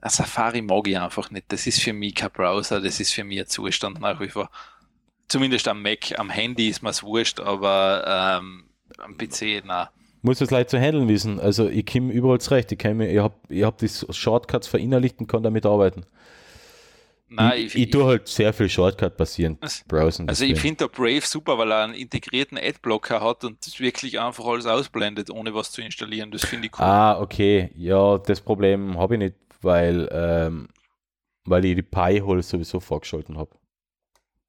Ein 0.00 0.10
Safari 0.10 0.62
mag 0.62 0.86
ich 0.86 0.98
einfach 0.98 1.30
nicht. 1.30 1.46
Das 1.48 1.66
ist 1.66 1.80
für 1.80 1.92
mich 1.92 2.14
kein 2.14 2.30
Browser, 2.30 2.80
das 2.80 3.00
ist 3.00 3.12
für 3.12 3.24
mich 3.24 3.40
ein 3.40 3.46
Zustand 3.46 4.00
nach 4.00 4.20
wie 4.20 4.28
vor. 4.28 4.50
Zumindest 5.26 5.66
am 5.66 5.82
Mac, 5.82 6.16
am 6.18 6.30
Handy 6.30 6.68
ist 6.68 6.82
mir 6.82 6.90
es 6.90 7.02
wurscht, 7.02 7.40
aber 7.40 8.38
ähm, 8.40 8.67
am 8.98 9.16
PC, 9.16 9.62
na. 9.64 9.90
Muss 10.22 10.38
das 10.38 10.50
Leute 10.50 10.66
zu 10.70 10.80
handeln 10.80 11.08
wissen. 11.08 11.38
Also 11.38 11.68
ich 11.68 11.86
komme 11.86 12.12
überall 12.12 12.40
zurecht. 12.40 12.72
Ich, 12.72 12.82
mich- 12.84 13.12
ich 13.12 13.18
habe 13.18 13.34
ich 13.48 13.62
hab 13.62 13.78
die 13.78 13.88
Shortcuts 13.88 14.66
verinnerlicht 14.66 15.20
und 15.20 15.28
kann 15.28 15.42
damit 15.42 15.64
arbeiten. 15.64 16.04
Nein, 17.30 17.60
ich, 17.66 17.74
ich, 17.74 17.90
tue 17.90 18.06
halt 18.06 18.26
sehr 18.26 18.54
viel 18.54 18.70
Shortcut 18.70 19.16
passieren. 19.18 19.58
Was? 19.60 19.84
Browsen. 19.86 20.28
Also 20.30 20.46
ich 20.46 20.58
finde 20.58 20.78
der 20.78 20.88
Brave 20.88 21.20
super, 21.20 21.58
weil 21.58 21.70
er 21.70 21.84
einen 21.84 21.92
integrierten 21.94 22.56
Adblocker 22.56 23.20
hat 23.20 23.44
und 23.44 23.64
das 23.66 23.78
wirklich 23.80 24.18
einfach 24.18 24.46
alles 24.46 24.64
ausblendet, 24.64 25.28
ohne 25.30 25.54
was 25.54 25.70
zu 25.70 25.82
installieren. 25.82 26.30
Das 26.30 26.46
finde 26.46 26.66
ich 26.68 26.72
cool. 26.78 26.84
Ah, 26.86 27.20
okay. 27.20 27.70
Ja, 27.74 28.16
das 28.16 28.40
Problem 28.40 28.96
habe 28.98 29.14
ich 29.16 29.18
nicht, 29.20 29.34
weil, 29.60 30.08
ähm, 30.10 30.68
weil 31.44 31.64
ich 31.66 31.74
die 31.76 31.82
Pi-Hole 31.82 32.42
sowieso 32.42 32.80
vorgeschalten 32.80 33.36
habe. 33.36 33.50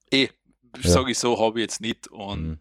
Eh, 0.10 0.30
Ja. 0.82 0.90
sage 0.90 1.12
ich 1.12 1.20
so, 1.20 1.38
habe 1.38 1.60
ich 1.60 1.64
jetzt 1.64 1.82
nicht. 1.82 2.08
Und 2.08 2.48
Mhm. 2.52 2.58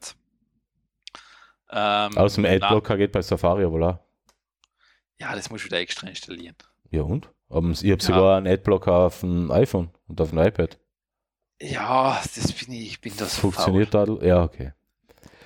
Ähm, 1.71 2.17
Aus 2.17 2.35
dem 2.35 2.45
na, 2.45 2.51
Adblocker 2.51 2.97
geht 2.97 3.13
bei 3.13 3.23
Safari, 3.23 3.65
voilà. 3.65 3.99
Ja, 5.21 5.35
das 5.35 5.51
muss 5.51 5.61
ich 5.61 5.67
wieder 5.67 5.79
extra 5.79 6.07
installieren. 6.07 6.57
Ja 6.91 7.03
und? 7.03 7.31
Aber 7.49 7.69
ich 7.71 7.79
habe 7.79 7.87
Ja. 7.89 7.99
sogar 8.01 8.37
einen 8.39 8.47
Adblocker 8.47 8.93
auf 9.07 9.21
dem 9.21 9.51
iPhone 9.51 9.91
und 10.07 10.21
auf 10.21 10.31
dem 10.31 10.39
iPad. 10.39 10.79
Ja, 11.61 12.21
das 12.35 12.53
bin 12.53 12.73
ich, 12.75 12.87
ich 12.89 13.01
bin 13.01 13.13
da 13.17 13.25
so 13.25 13.41
Funktioniert 13.41 13.93
da? 13.95 14.05
Ja, 14.23 14.43
okay. 14.45 14.73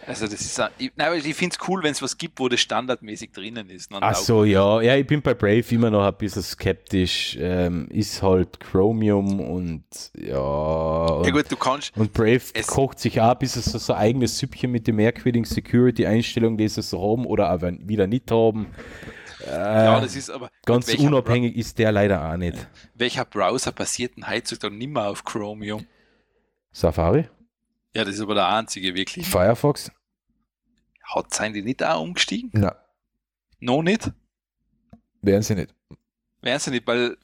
Also 0.04 0.26
das 0.26 0.40
ist, 0.40 0.58
ein- 0.58 0.70
ich, 0.78 0.90
nein, 0.96 1.22
ich 1.24 1.34
finde 1.36 1.56
es 1.58 1.68
cool, 1.68 1.82
wenn 1.84 1.92
es 1.92 2.02
was 2.02 2.18
gibt, 2.18 2.40
wo 2.40 2.48
das 2.48 2.60
standardmäßig 2.60 3.30
drinnen 3.30 3.70
ist. 3.70 3.88
Ach 4.00 4.14
so, 4.16 4.44
ja. 4.44 4.80
Ja, 4.80 4.96
ich 4.96 5.06
bin 5.06 5.22
bei 5.22 5.32
Brave 5.34 5.64
immer 5.70 5.90
noch 5.90 6.04
ein 6.04 6.14
bisschen 6.16 6.42
skeptisch. 6.42 7.36
Ähm, 7.40 7.86
ist 7.88 8.20
halt 8.20 8.58
Chromium 8.58 9.38
und 9.40 9.84
ja. 10.18 10.38
Und, 10.38 11.26
Ja 11.26 11.30
gut, 11.32 11.50
du 11.50 11.56
kannst, 11.56 11.96
und 11.96 12.12
Brave 12.12 12.40
Es- 12.52 12.66
kocht 12.66 12.98
sich 12.98 13.20
auch 13.20 13.30
ein 13.32 13.38
bisschen 13.38 13.62
so 13.62 13.78
sein 13.78 13.96
eigenes 13.96 14.38
Süppchen 14.38 14.72
mit 14.72 14.86
den 14.88 14.96
merkwürdigen 14.96 15.44
Security-Einstellungen, 15.44 16.58
die 16.58 16.68
sie 16.68 16.82
so 16.82 17.00
haben 17.00 17.24
oder 17.24 17.48
aber 17.48 17.72
wieder 17.86 18.06
nicht 18.08 18.28
haben. 18.30 18.66
Äh, 19.46 19.50
ja, 19.50 20.00
das 20.00 20.16
ist 20.16 20.30
aber 20.30 20.50
ganz 20.66 20.92
unabhängig 20.94 21.56
ist 21.56 21.78
der 21.78 21.92
leider 21.92 22.28
auch 22.32 22.36
nicht. 22.36 22.56
Bra- 22.56 22.66
welcher 22.94 23.24
Browser 23.24 23.70
basiert 23.72 24.16
denn 24.16 24.28
heutzutage 24.28 24.74
nicht 24.74 24.90
mehr 24.90 25.08
auf 25.08 25.24
Chromium? 25.24 25.84
Safari? 26.72 27.28
Ja, 27.94 28.04
das 28.04 28.14
ist 28.14 28.20
aber 28.20 28.34
der 28.34 28.48
einzige 28.48 28.94
wirklich. 28.94 29.26
Firefox? 29.26 29.90
Hat 31.02 31.32
sein 31.34 31.52
die 31.52 31.62
nicht 31.62 31.82
auch 31.82 32.00
umgestiegen? 32.00 32.50
Na, 32.54 32.74
Noch 33.60 33.82
nicht? 33.82 34.10
werden 35.20 35.42
sie 35.42 35.54
nicht. 35.54 35.74
Werden 36.40 36.58
sie 36.58 36.70
nicht, 36.70 36.86
weil 36.86 37.16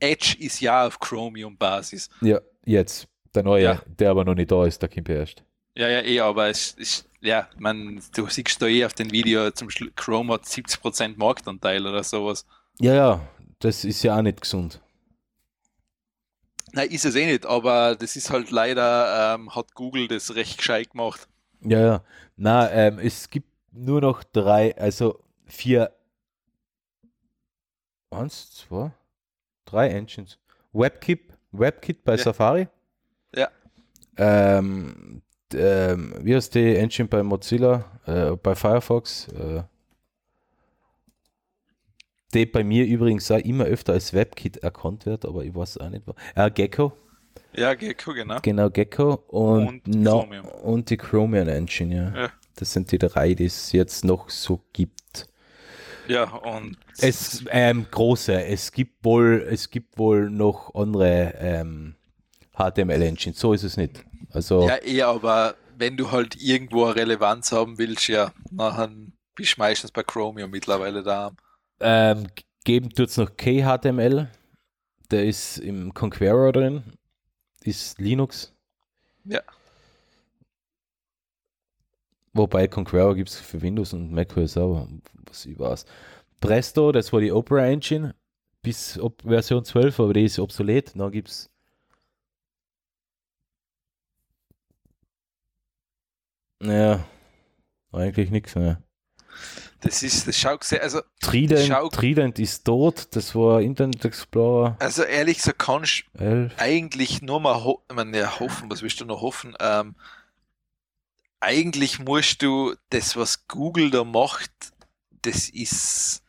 Edge 0.00 0.36
ist 0.38 0.60
ja 0.60 0.86
auf 0.86 0.98
Chromium-Basis. 0.98 2.08
Ja, 2.22 2.40
jetzt. 2.64 3.06
Der 3.34 3.42
neue, 3.44 3.62
Ja. 3.62 3.82
der 3.86 4.10
aber 4.10 4.24
noch 4.24 4.34
nicht 4.34 4.50
da 4.50 4.64
ist, 4.66 4.80
der 4.82 4.88
kommt 4.88 5.08
erst. 5.08 5.44
Ja, 5.76 5.88
ja, 5.88 6.00
eh, 6.00 6.18
aber 6.20 6.48
es 6.48 6.72
ist, 6.72 7.08
ja, 7.20 7.48
man, 7.58 8.02
du 8.16 8.26
siehst 8.28 8.60
da 8.60 8.66
eh 8.66 8.84
auf 8.84 8.94
dem 8.94 9.12
Video, 9.12 9.50
zum 9.52 9.68
Schlu- 9.68 9.92
Chrome 9.94 10.32
hat 10.34 10.44
70% 10.46 11.16
Marktanteil 11.16 11.86
oder 11.86 12.02
sowas. 12.02 12.44
Ja, 12.80 12.94
ja, 12.94 13.28
das 13.60 13.84
ist 13.84 14.02
ja 14.02 14.16
auch 14.16 14.22
nicht 14.22 14.40
gesund. 14.40 14.80
Nein, 16.72 16.90
ist 16.90 17.04
es 17.04 17.14
eh 17.16 17.26
nicht, 17.26 17.46
aber 17.46 17.96
das 17.96 18.16
ist 18.16 18.30
halt 18.30 18.50
leider, 18.50 19.34
ähm, 19.34 19.54
hat 19.54 19.74
Google 19.74 20.08
das 20.08 20.34
recht 20.34 20.58
gescheit 20.58 20.90
gemacht. 20.90 21.28
Ja, 21.62 21.80
ja. 21.80 22.04
Na, 22.36 22.70
ähm, 22.70 22.98
es 22.98 23.28
gibt 23.28 23.48
nur 23.72 24.00
noch 24.00 24.22
drei, 24.24 24.76
also 24.76 25.22
vier. 25.46 25.92
Eins, 28.10 28.50
zwei, 28.52 28.92
drei 29.64 29.88
Engines. 29.88 30.38
WebKit, 30.72 31.32
WebKit 31.52 32.04
bei 32.04 32.16
Ja. 32.16 32.18
Safari. 32.24 32.68
Ja. 33.34 33.48
Ähm, 34.16 35.22
ähm, 35.52 36.14
wie 36.20 36.34
heißt 36.34 36.54
die 36.54 36.76
Engine 36.76 37.08
bei 37.08 37.22
Mozilla, 37.22 37.84
äh, 38.06 38.32
bei 38.36 38.54
Firefox? 38.54 39.28
Äh, 39.28 39.62
die 42.34 42.46
bei 42.46 42.62
mir 42.64 42.84
übrigens 42.86 43.30
auch 43.30 43.38
immer 43.38 43.64
öfter 43.64 43.92
als 43.94 44.12
WebKit 44.12 44.58
erkannt 44.58 45.06
wird, 45.06 45.24
aber 45.24 45.44
ich 45.44 45.54
weiß 45.54 45.78
auch 45.78 45.90
nicht. 45.90 46.02
Äh, 46.34 46.50
Gecko. 46.50 46.92
Ja, 47.54 47.74
Gecko, 47.74 48.12
genau. 48.12 48.38
Genau, 48.42 48.70
Gecko 48.70 49.14
und, 49.28 49.66
Und 49.68 49.86
no, 49.88 50.20
Chromium. 50.20 50.46
und 50.46 50.90
die 50.90 50.96
Chromium 50.96 51.48
Engine, 51.48 51.94
ja. 51.94 52.22
Ja. 52.22 52.30
Das 52.56 52.72
sind 52.72 52.92
die 52.92 52.98
drei, 52.98 53.34
die 53.34 53.46
es 53.46 53.72
jetzt 53.72 54.04
noch 54.04 54.28
so 54.30 54.60
gibt. 54.72 55.26
Ja, 56.08 56.24
und 56.24 56.76
Es 56.98 57.44
ähm, 57.50 57.86
große, 57.90 58.44
es 58.44 58.72
gibt 58.72 59.04
wohl, 59.04 59.46
es 59.50 59.70
gibt 59.70 59.96
wohl 59.98 60.28
noch 60.28 60.74
andere 60.74 61.34
ähm, 61.38 61.94
HTML 62.56 63.02
Engines, 63.02 63.38
so 63.38 63.52
ist 63.52 63.62
es 63.62 63.76
nicht. 63.76 64.04
Also 64.32 64.66
ja, 64.68 64.78
eh, 64.84 65.02
aber 65.02 65.54
wenn 65.76 65.96
du 65.96 66.10
halt 66.10 66.36
irgendwo 66.40 66.84
eine 66.86 66.96
Relevanz 66.96 67.52
haben 67.52 67.78
willst, 67.78 68.08
ja, 68.08 68.32
nachher 68.50 68.90
bist 69.34 69.56
du 69.56 69.60
meistens 69.60 69.90
bei 69.92 70.02
Chromium 70.02 70.50
mittlerweile 70.50 71.02
da. 71.02 71.32
Ähm, 71.80 72.26
geben 72.64 72.90
tut 72.90 73.08
es 73.08 73.16
noch 73.16 73.36
KHTML, 73.36 74.28
der 75.10 75.24
ist 75.24 75.58
im 75.58 75.92
Conqueror 75.94 76.52
drin, 76.52 76.82
ist 77.62 77.98
Linux. 77.98 78.54
Ja. 79.24 79.42
Wobei 82.32 82.68
Conqueror 82.68 83.14
gibt 83.16 83.28
es 83.28 83.36
für 83.36 83.60
Windows 83.60 83.92
und 83.92 84.12
macOS 84.12 84.56
auch, 84.56 84.86
was 85.26 85.46
ich 85.46 85.58
weiß. 85.58 85.84
Presto, 86.40 86.92
das 86.92 87.12
war 87.12 87.20
die 87.20 87.32
Opera 87.32 87.66
Engine 87.66 88.14
bis 88.62 88.98
ob 88.98 89.22
Version 89.22 89.64
12, 89.64 90.00
aber 90.00 90.12
die 90.14 90.24
ist 90.24 90.38
obsolet. 90.38 90.92
Dann 90.94 91.10
gibt 91.10 91.28
es 91.28 91.50
ja, 96.62 97.04
eigentlich 97.92 98.30
nichts 98.30 98.54
mehr. 98.54 98.82
Das 99.82 100.02
ist, 100.02 100.26
das 100.28 100.36
schaut 100.36 100.62
sehr, 100.64 100.82
also, 100.82 101.00
Trident, 101.20 101.66
Schau- 101.66 101.88
Trident 101.88 102.38
ist 102.38 102.64
tot, 102.64 103.08
das 103.12 103.34
war 103.34 103.62
Internet 103.62 104.04
Explorer 104.04 104.76
also 104.78 105.02
ehrlich 105.04 105.38
gesagt, 105.38 105.58
kannst 105.58 106.04
11. 106.18 106.52
eigentlich 106.58 107.22
nur 107.22 107.40
mal 107.40 107.64
ho 107.64 107.82
ich 107.88 107.96
meine, 107.96 108.18
ja, 108.18 108.38
hoffen, 108.40 108.70
was 108.70 108.82
willst 108.82 109.00
du 109.00 109.06
noch 109.06 109.22
hoffen? 109.22 109.54
Ähm, 109.58 109.94
eigentlich 111.40 111.98
musst 111.98 112.42
du 112.42 112.74
das, 112.90 113.16
was 113.16 113.46
Google 113.48 113.90
da 113.90 114.04
macht, 114.04 114.50
das 115.22 115.48
ist, 115.48 116.22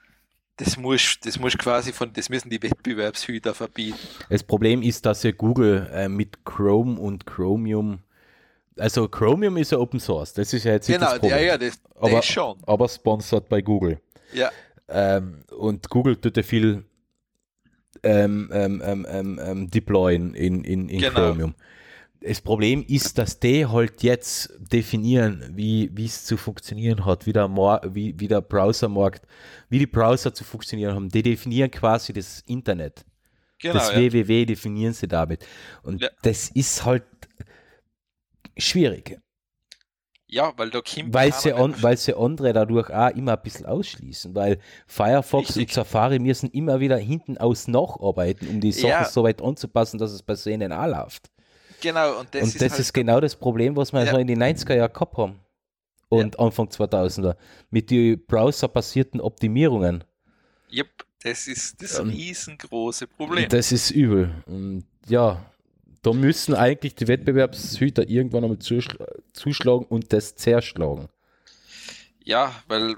das 0.57 0.77
muss, 0.77 1.17
das 1.21 1.37
muss 1.39 1.57
quasi 1.57 1.91
von, 1.91 2.13
das 2.13 2.29
müssen 2.29 2.49
die 2.49 2.61
Wettbewerbshüter 2.61 3.53
verbieten. 3.53 3.99
Das 4.29 4.43
Problem 4.43 4.81
ist, 4.81 5.05
dass 5.05 5.23
ja 5.23 5.31
Google 5.31 5.89
äh, 5.93 6.07
mit 6.07 6.45
Chrome 6.45 6.99
und 6.99 7.25
Chromium, 7.25 7.99
also 8.81 9.07
Chromium 9.07 9.57
ist 9.57 9.71
ja 9.71 9.77
Open 9.77 9.99
Source, 9.99 10.33
das 10.33 10.53
ist 10.53 10.63
ja 10.65 10.73
jetzt 10.73 10.87
Genau, 10.87 10.99
das 11.05 11.19
Problem. 11.19 11.31
ja, 11.31 11.43
ja, 11.43 11.57
das, 11.57 11.79
Aber- 11.95 12.09
das 12.11 12.25
schon. 12.25 12.57
aber 12.65 12.87
sponsored 12.89 13.47
bei 13.49 13.61
Google. 13.61 13.99
Ja, 14.33 14.49
Ähm, 14.89 15.43
und 15.57 15.89
Google 15.89 16.15
tut 16.17 16.35
ja 16.37 16.43
viel 16.43 16.83
ähm, 18.03 18.49
ähm, 18.51 18.81
ähm, 18.83 19.07
ähm, 19.09 19.39
ähm, 19.43 19.69
deployen 19.69 20.33
in, 20.33 20.63
in, 20.63 20.89
in 20.89 20.99
Genau. 20.99 21.13
Chromium. 21.13 21.55
Das 22.21 22.39
Problem 22.41 22.83
ist, 22.87 23.17
dass 23.17 23.39
die 23.39 23.65
halt 23.65 24.03
jetzt 24.03 24.53
definieren, 24.71 25.51
wie 25.55 25.89
wie 25.93 26.05
es 26.05 26.23
zu 26.25 26.37
funktionieren 26.37 27.03
hat, 27.05 27.25
wie 27.25 27.33
der, 27.33 27.47
Mar 27.47 27.81
wie, 27.93 28.19
wie 28.19 28.27
der 28.27 28.41
Browsermarkt, 28.41 29.25
wie 29.69 29.79
die 29.79 29.87
Browser 29.87 30.33
zu 30.33 30.43
funktionieren 30.43 30.93
haben. 30.95 31.09
Die 31.09 31.23
definieren 31.23 31.71
quasi 31.71 32.13
das 32.13 32.41
Internet. 32.47 33.05
genau. 33.59 33.73
das 33.75 33.91
ja. 33.91 33.97
www 33.97 34.45
definieren 34.45 34.93
sie 34.93 35.07
damit. 35.07 35.45
Und 35.83 36.01
Ja. 36.01 36.09
das 36.21 36.49
ist 36.49 36.85
halt 36.85 37.03
schwierig, 38.61 39.19
ja, 40.27 40.53
weil 40.57 40.69
da 40.69 40.79
kommt 40.81 41.13
weil 41.13 41.33
sie, 41.33 41.51
an, 41.51 41.75
weil 41.83 41.97
sie 41.97 42.13
andere 42.15 42.53
dadurch 42.53 42.89
auch 42.89 43.09
immer 43.09 43.33
ein 43.33 43.41
bisschen 43.43 43.65
ausschließen, 43.65 44.33
weil 44.33 44.59
Firefox 44.87 45.49
Richtig. 45.49 45.63
und 45.63 45.73
Safari 45.73 46.19
müssen 46.19 46.49
immer 46.51 46.79
wieder 46.79 46.97
hinten 46.97 47.37
aus 47.37 47.67
nacharbeiten, 47.67 48.47
um 48.47 48.61
die 48.61 48.71
Sachen 48.71 48.89
Ja. 48.89 49.03
so 49.03 49.23
weit 49.23 49.41
anzupassen, 49.41 49.97
dass 49.97 50.11
es 50.11 50.23
bei 50.23 50.35
denen 50.35 50.71
auch 50.71 50.85
läuft. 50.87 51.29
Genau, 51.81 52.19
und 52.19 52.33
das 52.33 52.43
und 52.43 52.47
ist 52.55 52.61
das 52.61 52.71
halt, 52.71 52.79
ist 52.81 52.93
genau 52.93 53.19
das 53.19 53.35
Problem, 53.35 53.75
was 53.75 53.91
wir 53.91 54.05
Ja. 54.05 54.11
so 54.11 54.17
in 54.17 54.27
den 54.27 54.39
90er 54.39 54.75
Jahren 54.75 54.93
gehabt 54.93 55.17
haben 55.17 55.39
und 56.09 56.39
Anfang 56.39 56.69
2000er 56.69 57.35
mit 57.69 57.89
den 57.89 58.23
browserbasierten 58.25 59.19
Optimierungen. 59.19 60.03
Yep, 60.71 60.87
das 61.23 61.47
ist 61.47 61.81
das 61.81 61.99
Ähm, 61.99 62.09
riesengroße 62.09 63.07
Problem. 63.07 63.49
Das 63.49 63.71
ist 63.71 63.91
übel. 63.91 64.33
Und 64.45 64.85
ja, 65.07 65.43
da 66.01 66.13
müssen 66.13 66.55
eigentlich 66.55 66.95
die 66.95 67.07
Wettbewerbshüter 67.07 68.07
irgendwann 68.09 68.43
einmal 68.43 68.59
zuschl 68.59 68.97
zuschlagen 69.33 69.85
und 69.85 70.11
das 70.13 70.35
zerschlagen. 70.35 71.09
Ja, 72.23 72.53
weil 72.67 72.95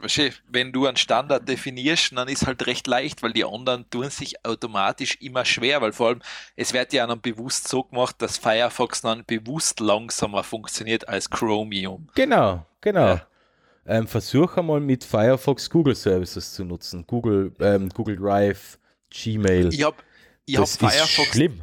wenn 0.49 0.73
du 0.73 0.85
einen 0.85 0.97
Standard 0.97 1.47
definierst, 1.47 2.11
dann 2.15 2.27
ist 2.27 2.45
halt 2.45 2.67
recht 2.67 2.87
leicht, 2.87 3.23
weil 3.23 3.31
die 3.31 3.45
anderen 3.45 3.89
tun 3.89 4.09
sich 4.09 4.45
automatisch 4.45 5.15
immer 5.21 5.45
schwer, 5.45 5.81
weil 5.81 5.93
vor 5.93 6.09
allem 6.09 6.21
es 6.57 6.73
wird 6.73 6.91
ja 6.91 7.07
dann 7.07 7.21
bewusst 7.21 7.69
so 7.69 7.83
gemacht, 7.83 8.17
dass 8.19 8.37
Firefox 8.37 9.01
dann 9.01 9.23
bewusst 9.25 9.79
langsamer 9.79 10.43
funktioniert 10.43 11.07
als 11.07 11.29
Chromium. 11.29 12.09
Genau, 12.15 12.65
genau. 12.81 13.07
Ja. 13.07 13.27
Ähm, 13.85 14.07
versuch 14.07 14.57
einmal 14.57 14.79
mit 14.79 15.03
Firefox 15.03 15.69
Google 15.69 15.95
Services 15.95 16.53
zu 16.53 16.65
nutzen. 16.65 17.05
Google, 17.07 17.53
ähm, 17.59 17.89
Google 17.89 18.17
Drive, 18.17 18.77
Gmail. 19.09 19.73
Ich 19.73 19.83
habe 19.83 19.97
ich 20.45 20.57
hab 20.57 20.67
Firefox, 20.67 21.29
schlimm. 21.29 21.61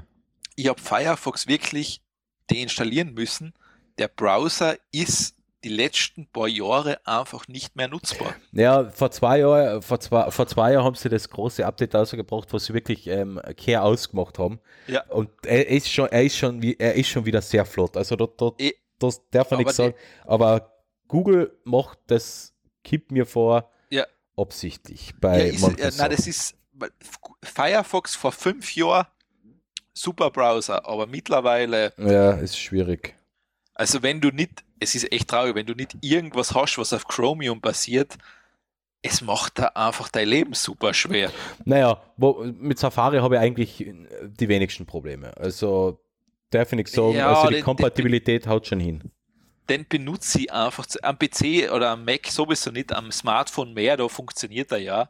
Ich 0.61 0.69
habe 0.69 0.79
Firefox 0.79 1.47
wirklich 1.47 2.03
deinstallieren 2.51 3.15
müssen. 3.15 3.55
Der 3.97 4.09
Browser 4.09 4.77
ist 4.93 5.35
die 5.65 5.71
letzten 5.71 6.27
paar 6.27 6.49
Jahre 6.49 7.01
einfach 7.07 7.49
nicht 7.49 7.77
mehr 7.77 7.89
nutzbar. 7.89 8.35
Ja, 8.53 8.91
vor 8.91 9.11
zwei 9.11 9.39
Jahren, 9.39 9.81
vor 9.81 10.01
zwei, 10.01 10.31
vor 10.31 10.47
zwei 10.47 10.73
Jahren 10.73 10.85
haben 10.85 10.97
sie 10.97 11.09
das 11.09 11.31
große 11.31 11.65
Update 11.65 11.97
ausgebracht, 11.97 12.53
wo 12.53 12.59
sie 12.59 12.75
wirklich 12.75 13.07
ähm, 13.07 13.41
Care 13.57 13.81
ausgemacht 13.81 14.39
haben. 14.39 14.61
Ja. 14.87 15.03
Und 15.05 15.31
er 15.47 15.67
ist 15.67 15.91
schon, 15.91 16.09
er 16.09 16.25
ist 16.25 16.37
schon, 16.37 16.63
er 16.63 16.95
ist 16.95 17.09
schon 17.09 17.25
wieder 17.25 17.41
sehr 17.41 17.65
flott. 17.65 17.97
Also 17.97 18.17
dort, 18.17 18.39
dort 18.39 18.61
e 18.61 18.75
das 18.99 19.23
darf 19.31 19.51
man 19.51 19.61
nichts 19.61 19.77
sagen. 19.77 19.95
Aber 20.27 20.75
Google 21.09 21.59
macht 21.65 22.01
das, 22.09 22.53
kippt 22.85 23.13
mir 23.13 23.25
vor, 23.25 23.71
ja. 23.89 24.05
absichtlich 24.37 25.15
bei 25.19 25.47
ja, 25.47 25.55
ist, 25.55 25.79
ja, 25.79 25.91
nein, 25.97 26.11
das 26.11 26.27
ist 26.27 26.55
Firefox 27.43 28.15
vor 28.15 28.33
fünf 28.33 28.75
Jahren 28.75 29.07
super 29.93 30.31
Browser, 30.31 30.87
aber 30.89 31.07
mittlerweile. 31.07 31.93
Ja, 31.99 32.33
ist 32.33 32.59
schwierig. 32.59 33.15
Also 33.75 34.03
wenn 34.03 34.21
du 34.21 34.31
nicht 34.31 34.65
es 34.81 34.95
ist 34.95 35.13
echt 35.13 35.29
traurig, 35.29 35.55
wenn 35.55 35.67
du 35.67 35.75
nicht 35.75 35.97
irgendwas 36.01 36.55
hast, 36.55 36.79
was 36.79 36.93
auf 36.93 37.07
Chromium 37.07 37.61
basiert, 37.61 38.17
es 39.03 39.21
macht 39.21 39.59
da 39.59 39.67
einfach 39.67 40.09
dein 40.09 40.29
Leben 40.29 40.55
super 40.55 40.93
schwer. 40.93 41.31
Naja, 41.65 42.03
wo, 42.17 42.45
mit 42.59 42.79
Safari 42.79 43.19
habe 43.19 43.37
ich 43.37 43.41
eigentlich 43.41 43.87
die 44.23 44.49
wenigsten 44.49 44.87
Probleme. 44.87 45.37
Also 45.37 46.01
darf 46.51 46.73
ich 46.73 46.77
nicht 46.77 46.89
sagen, 46.89 47.15
ja, 47.15 47.33
also 47.33 47.49
die 47.49 47.57
den, 47.57 47.65
Kompatibilität 47.65 48.45
den, 48.45 48.51
haut 48.51 48.67
schon 48.67 48.81
hin. 48.81 49.11
Den 49.69 49.87
benutze 49.87 50.41
ich 50.41 50.53
einfach 50.53 50.87
am 51.03 51.19
PC 51.19 51.71
oder 51.73 51.91
am 51.91 52.05
Mac 52.05 52.27
sowieso 52.27 52.71
nicht, 52.71 52.93
am 52.93 53.13
Smartphone 53.13 53.73
mehr, 53.73 53.97
da 53.97 54.09
funktioniert 54.09 54.73
er 54.73 54.79
ja. 54.79 55.09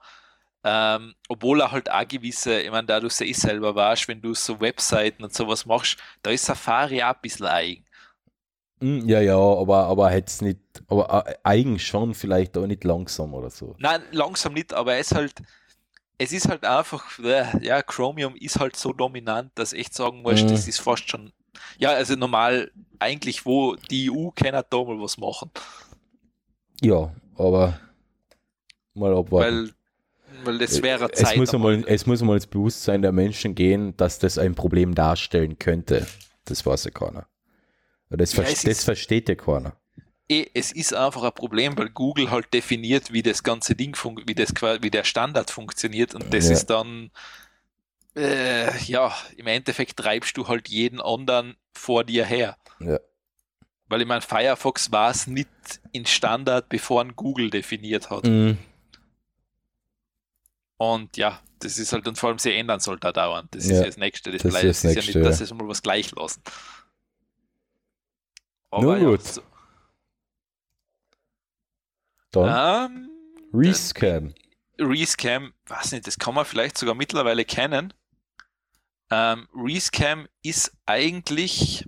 Ähm, 0.62 1.14
obwohl 1.28 1.62
er 1.62 1.72
halt 1.72 1.90
auch 1.90 2.06
gewisse, 2.06 2.60
ich 2.60 2.70
meine, 2.70 2.86
da 2.86 3.00
du 3.00 3.06
es 3.06 3.20
eh 3.20 3.32
selber 3.32 3.74
warst, 3.74 4.08
wenn 4.08 4.20
du 4.20 4.34
so 4.34 4.60
Webseiten 4.60 5.24
und 5.24 5.32
sowas 5.32 5.64
machst, 5.64 5.96
da 6.22 6.30
ist 6.30 6.44
Safari 6.44 7.02
auch 7.02 7.14
ein 7.14 7.20
bisschen 7.22 7.46
eigen. 7.46 7.84
Hm, 8.80 9.08
ja, 9.08 9.20
ja, 9.20 9.36
aber, 9.36 9.84
aber 9.86 10.12
jetzt 10.14 10.42
nicht, 10.42 10.60
aber 10.88 11.26
äh, 11.26 11.34
eigen 11.44 11.78
schon, 11.78 12.14
vielleicht 12.14 12.56
auch 12.58 12.66
nicht 12.66 12.84
langsam 12.84 13.34
oder 13.34 13.50
so. 13.50 13.74
Nein, 13.78 14.02
langsam 14.10 14.52
nicht, 14.52 14.72
aber 14.74 14.96
es 14.96 15.10
ist 15.10 15.16
halt, 15.16 15.34
es 16.18 16.32
ist 16.32 16.48
halt 16.48 16.64
einfach, 16.64 17.18
äh, 17.18 17.64
ja, 17.64 17.82
Chromium 17.82 18.36
ist 18.36 18.58
halt 18.58 18.76
so 18.76 18.92
dominant, 18.92 19.52
dass 19.54 19.72
ich 19.72 19.80
echt 19.80 19.94
sagen 19.94 20.22
muss, 20.22 20.42
mhm. 20.42 20.48
das 20.48 20.68
ist 20.68 20.80
fast 20.80 21.08
schon, 21.08 21.32
ja, 21.78 21.90
also 21.90 22.14
normal, 22.16 22.70
eigentlich, 22.98 23.46
wo 23.46 23.76
die 23.76 24.10
EU 24.10 24.30
kann 24.30 24.52
da 24.52 24.64
mal 24.84 25.00
was 25.00 25.16
machen. 25.16 25.50
Ja, 26.82 27.12
aber 27.36 27.80
mal 28.94 29.14
abwarten. 29.16 29.68
Weil, 29.68 29.74
weil 30.44 30.58
das 30.58 30.82
wäre 30.82 31.10
Zeit. 31.12 31.32
Es 31.32 31.36
muss, 31.36 31.54
einmal, 31.54 31.84
es 31.86 32.06
muss 32.06 32.20
einmal 32.20 32.36
ins 32.36 32.46
Bewusstsein 32.46 33.02
der 33.02 33.12
Menschen 33.12 33.54
gehen, 33.54 33.96
dass 33.96 34.18
das 34.18 34.38
ein 34.38 34.54
Problem 34.54 34.94
darstellen 34.94 35.58
könnte. 35.58 36.06
Das 36.44 36.64
weiß 36.64 36.84
ja 36.84 36.90
keiner. 36.90 37.26
Das, 38.10 38.34
ja, 38.34 38.42
das 38.42 38.64
ist, 38.64 38.84
versteht 38.84 39.28
ja 39.28 39.36
keiner. 39.36 39.76
Eh, 40.28 40.46
es 40.54 40.72
ist 40.72 40.94
einfach 40.94 41.22
ein 41.22 41.32
Problem, 41.32 41.76
weil 41.78 41.90
Google 41.90 42.30
halt 42.30 42.52
definiert, 42.52 43.12
wie 43.12 43.22
das 43.22 43.42
ganze 43.42 43.74
Ding, 43.74 43.96
wie, 44.26 44.34
das, 44.34 44.52
wie 44.80 44.90
der 44.90 45.04
Standard 45.04 45.50
funktioniert 45.50 46.14
und 46.14 46.32
das 46.32 46.46
ja. 46.46 46.52
ist 46.52 46.66
dann, 46.66 47.10
äh, 48.16 48.76
ja, 48.84 49.14
im 49.36 49.46
Endeffekt 49.46 49.96
treibst 49.96 50.36
du 50.36 50.48
halt 50.48 50.68
jeden 50.68 51.00
anderen 51.00 51.56
vor 51.72 52.04
dir 52.04 52.24
her. 52.24 52.56
Ja. 52.80 52.98
Weil 53.88 54.02
ich 54.02 54.06
meine, 54.06 54.20
Firefox 54.20 54.92
war 54.92 55.10
es 55.10 55.26
nicht 55.26 55.48
in 55.90 56.06
Standard, 56.06 56.68
bevor 56.68 57.00
ein 57.02 57.16
Google 57.16 57.50
definiert 57.50 58.10
hat. 58.10 58.24
Mhm. 58.24 58.58
Und 60.80 61.18
ja, 61.18 61.38
das 61.58 61.78
ist 61.78 61.92
halt, 61.92 62.08
und 62.08 62.16
vor 62.16 62.30
allem 62.30 62.38
sie 62.38 62.54
ändern 62.54 62.80
soll 62.80 62.98
da 62.98 63.12
dauernd. 63.12 63.54
Das 63.54 63.66
ja, 63.66 63.74
ist 63.74 63.80
ja 63.80 63.86
das 63.86 63.96
Nächste. 63.98 64.32
Das, 64.32 64.40
das 64.40 64.50
bleibt, 64.50 64.64
ist, 64.64 64.82
das 64.82 64.92
ist 64.92 64.96
ja 64.96 65.20
nicht, 65.20 65.28
dass 65.28 65.46
sie 65.46 65.54
mal 65.54 65.68
was 65.68 65.82
gleich 65.82 66.10
lassen. 66.12 66.42
Aber 68.70 68.96
Nun 68.96 69.10
gut. 69.10 69.22
so. 69.22 69.42
Dann 72.30 72.96
ähm, 72.96 73.10
Rescam. 73.52 74.32
Rescam, 74.78 75.52
weiß 75.66 75.92
nicht, 75.92 76.06
das 76.06 76.18
kann 76.18 76.34
man 76.34 76.46
vielleicht 76.46 76.78
sogar 76.78 76.94
mittlerweile 76.94 77.44
kennen. 77.44 77.92
Ähm, 79.10 79.48
Rescam 79.54 80.28
ist 80.42 80.72
eigentlich, 80.86 81.86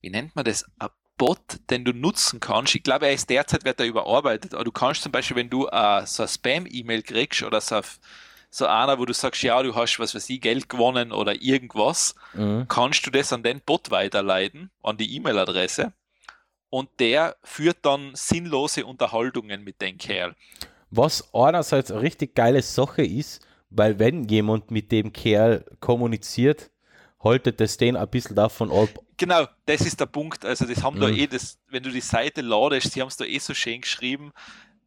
wie 0.00 0.10
nennt 0.10 0.34
man 0.34 0.44
das, 0.44 0.64
ein 0.80 0.88
Bot, 1.22 1.60
den 1.70 1.84
du 1.84 1.92
nutzen 1.92 2.40
kannst. 2.40 2.74
Ich 2.74 2.82
glaube, 2.82 3.06
er 3.06 3.12
ist 3.12 3.30
derzeit 3.30 3.64
wird 3.64 3.78
er 3.78 3.86
überarbeitet, 3.86 4.54
aber 4.54 4.64
du 4.64 4.72
kannst 4.72 5.04
zum 5.04 5.12
Beispiel, 5.12 5.36
wenn 5.36 5.48
du 5.48 5.68
uh, 5.68 6.04
so 6.04 6.24
eine 6.24 6.28
Spam-E-Mail 6.28 7.02
kriegst 7.02 7.44
oder 7.44 7.60
so, 7.60 7.80
so 8.50 8.66
einer, 8.66 8.98
wo 8.98 9.04
du 9.04 9.12
sagst, 9.12 9.40
ja, 9.44 9.62
du 9.62 9.72
hast 9.76 10.00
was 10.00 10.16
weiß 10.16 10.28
ich, 10.30 10.40
Geld 10.40 10.68
gewonnen 10.68 11.12
oder 11.12 11.40
irgendwas, 11.40 12.16
mhm. 12.34 12.66
kannst 12.66 13.06
du 13.06 13.12
das 13.12 13.32
an 13.32 13.44
den 13.44 13.60
Bot 13.60 13.92
weiterleiten, 13.92 14.72
an 14.82 14.96
die 14.96 15.14
E-Mail-Adresse 15.14 15.92
und 16.70 16.88
der 16.98 17.36
führt 17.44 17.78
dann 17.82 18.10
sinnlose 18.14 18.84
Unterhaltungen 18.84 19.62
mit 19.62 19.80
dem 19.80 19.98
Kerl. 19.98 20.34
Was 20.90 21.32
einerseits 21.32 21.92
eine 21.92 22.02
richtig 22.02 22.34
geile 22.34 22.62
Sache 22.62 23.04
ist, 23.04 23.46
weil 23.70 24.00
wenn 24.00 24.24
jemand 24.24 24.72
mit 24.72 24.90
dem 24.90 25.12
Kerl 25.12 25.64
kommuniziert, 25.78 26.71
haltet 27.22 27.60
das 27.60 27.76
den 27.76 27.96
ein 27.96 28.08
bisschen 28.08 28.36
davon 28.36 28.70
ab. 28.70 28.88
Genau, 29.16 29.46
das 29.66 29.80
ist 29.82 30.00
der 30.00 30.06
Punkt. 30.06 30.44
Also 30.44 30.66
das 30.66 30.82
haben 30.82 30.96
mhm. 30.96 31.00
da 31.00 31.08
eh, 31.08 31.26
das, 31.26 31.58
wenn 31.68 31.82
du 31.82 31.90
die 31.90 32.00
Seite 32.00 32.40
ladest, 32.40 32.92
sie 32.92 33.00
haben 33.00 33.08
es 33.08 33.16
da 33.16 33.24
eh 33.24 33.38
so 33.38 33.54
schön 33.54 33.80
geschrieben, 33.80 34.32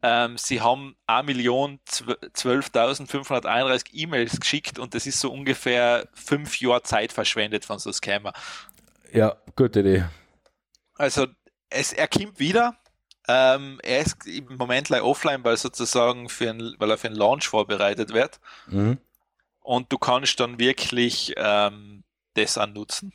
ähm, 0.02 0.36
sie 0.36 0.60
haben 0.60 0.94
1.012.531 1.08 3.86
E-Mails 3.92 4.38
geschickt 4.38 4.78
und 4.78 4.94
das 4.94 5.06
ist 5.06 5.20
so 5.20 5.32
ungefähr 5.32 6.06
fünf 6.12 6.60
Jahre 6.60 6.82
Zeit 6.82 7.12
verschwendet 7.12 7.64
von 7.64 7.78
so 7.78 7.90
Scammer. 7.90 8.34
Ja, 9.12 9.36
gute 9.56 9.80
Idee. 9.80 10.04
Also 10.96 11.26
es, 11.70 11.92
er 11.92 12.08
kommt 12.08 12.38
wieder. 12.38 12.76
Ähm, 13.28 13.80
er 13.82 14.02
ist 14.02 14.24
im 14.26 14.56
Moment 14.56 14.88
like 14.88 15.02
offline, 15.02 15.42
weil 15.42 15.56
sozusagen 15.56 16.28
für 16.28 16.50
ein, 16.50 16.76
weil 16.78 16.90
er 16.90 16.98
für 16.98 17.08
einen 17.08 17.16
Launch 17.16 17.48
vorbereitet 17.48 18.12
wird. 18.12 18.38
Mhm. 18.68 18.98
Und 19.60 19.92
du 19.92 19.98
kannst 19.98 20.38
dann 20.38 20.60
wirklich 20.60 21.34
ähm, 21.36 22.04
das 22.36 22.58
annutzen. 22.58 23.12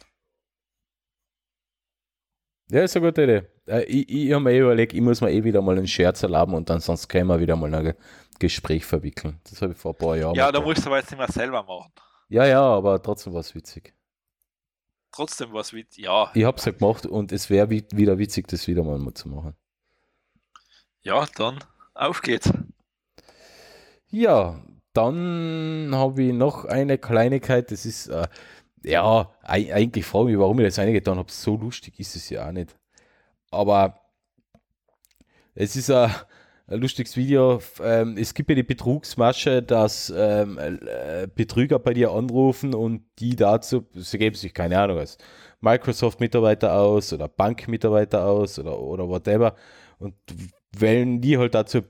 Ja, 2.70 2.84
ist 2.84 2.96
eine 2.96 3.06
gute 3.06 3.24
Idee. 3.24 3.44
Äh, 3.68 3.84
ich, 3.84 4.10
ich 4.10 4.32
habe 4.32 4.44
mir 4.44 4.52
eh 4.52 4.60
überlegt, 4.60 4.94
ich 4.94 5.02
muss 5.02 5.22
mir 5.22 5.32
eh 5.32 5.44
wieder 5.44 5.62
mal 5.62 5.78
einen 5.78 5.88
Scherz 5.88 6.24
erlauben 6.24 6.54
und 6.54 6.70
dann 6.70 6.80
sonst 6.80 7.08
können 7.10 7.28
wir 7.28 7.40
wieder 7.40 7.56
mal 7.56 7.74
ein 7.74 7.94
Gespräch 8.40 8.86
verwickeln. 8.86 9.40
Das 9.50 9.62
habe 9.62 9.74
ich 9.74 9.78
vor 9.78 9.94
ein 9.94 9.98
paar 9.98 10.16
Jahren 10.18 10.36
Ja, 10.36 10.52
da 10.52 10.62
musst 10.62 10.84
du 10.84 10.88
aber 10.88 10.98
jetzt 10.98 11.12
nicht 11.12 11.20
mehr 11.20 11.28
selber 11.28 11.64
machen. 11.64 11.92
Ja, 12.30 12.46
ja, 12.46 12.62
aber 12.62 13.02
trotzdem 13.02 13.34
war 13.34 13.42
es 13.42 13.54
witzig 13.54 13.94
trotzdem 15.12 15.54
was 15.54 15.74
mit, 15.74 15.98
ja. 15.98 16.32
Ich 16.34 16.44
habe 16.44 16.58
es 16.58 16.66
ja 16.66 16.72
gemacht 16.72 17.06
und 17.06 17.32
es 17.32 17.50
wäre 17.50 17.70
wieder 17.70 18.18
witzig, 18.18 18.48
das 18.48 18.68
wieder 18.68 18.84
mal 18.84 19.14
zu 19.14 19.30
machen. 19.30 19.56
Ja, 21.02 21.26
dann 21.36 21.60
auf 21.94 22.22
geht's. 22.22 22.52
Ja, 24.10 24.62
dann 24.94 25.92
habe 25.94 26.24
ich 26.24 26.34
noch 26.34 26.66
eine 26.66 26.98
Kleinigkeit, 26.98 27.72
das 27.72 27.86
ist, 27.86 28.08
äh, 28.08 28.28
ja, 28.84 29.32
eigentlich 29.44 30.06
frage 30.06 30.30
ich 30.30 30.36
mich, 30.36 30.40
warum 30.40 30.60
ich 30.60 30.66
das 30.66 30.80
eingetan 30.80 31.18
habe. 31.18 31.32
So 31.32 31.56
lustig 31.56 32.00
ist 32.00 32.16
es 32.16 32.30
ja 32.30 32.48
auch 32.48 32.52
nicht. 32.52 32.76
Aber 33.52 34.02
es 35.54 35.76
ist 35.76 35.92
ein, 35.92 36.12
ein 36.68 36.80
lustiges 36.80 37.16
Video. 37.18 37.60
Ähm, 37.84 38.18
es 38.18 38.34
gibt 38.34 38.50
ja 38.50 38.56
die 38.56 38.64
Betrugsmasche, 38.64 39.62
dass 39.62 40.12
ähm, 40.16 40.58
äh, 40.58 41.28
Betrüger 41.34 41.80
bei 41.80 41.94
dir 41.94 42.12
anrufen 42.12 42.74
und 42.74 43.04
die 43.20 43.36
dazu, 43.36 43.86
sie 43.94 44.18
geben 44.18 44.36
sich 44.36 44.54
keine 44.54 44.80
Ahnung 44.80 45.00
als 45.00 45.18
Microsoft-Mitarbeiter 45.60 46.74
aus 46.74 47.14
oder 47.14 47.28
Bank-Mitarbeiter 47.28 48.26
aus 48.26 48.58
oder, 48.58 48.80
oder 48.80 49.08
whatever 49.08 49.56
und 50.00 50.16
wählen 50.72 51.22
die 51.22 51.38
halt 51.38 51.54
dazu 51.54 51.82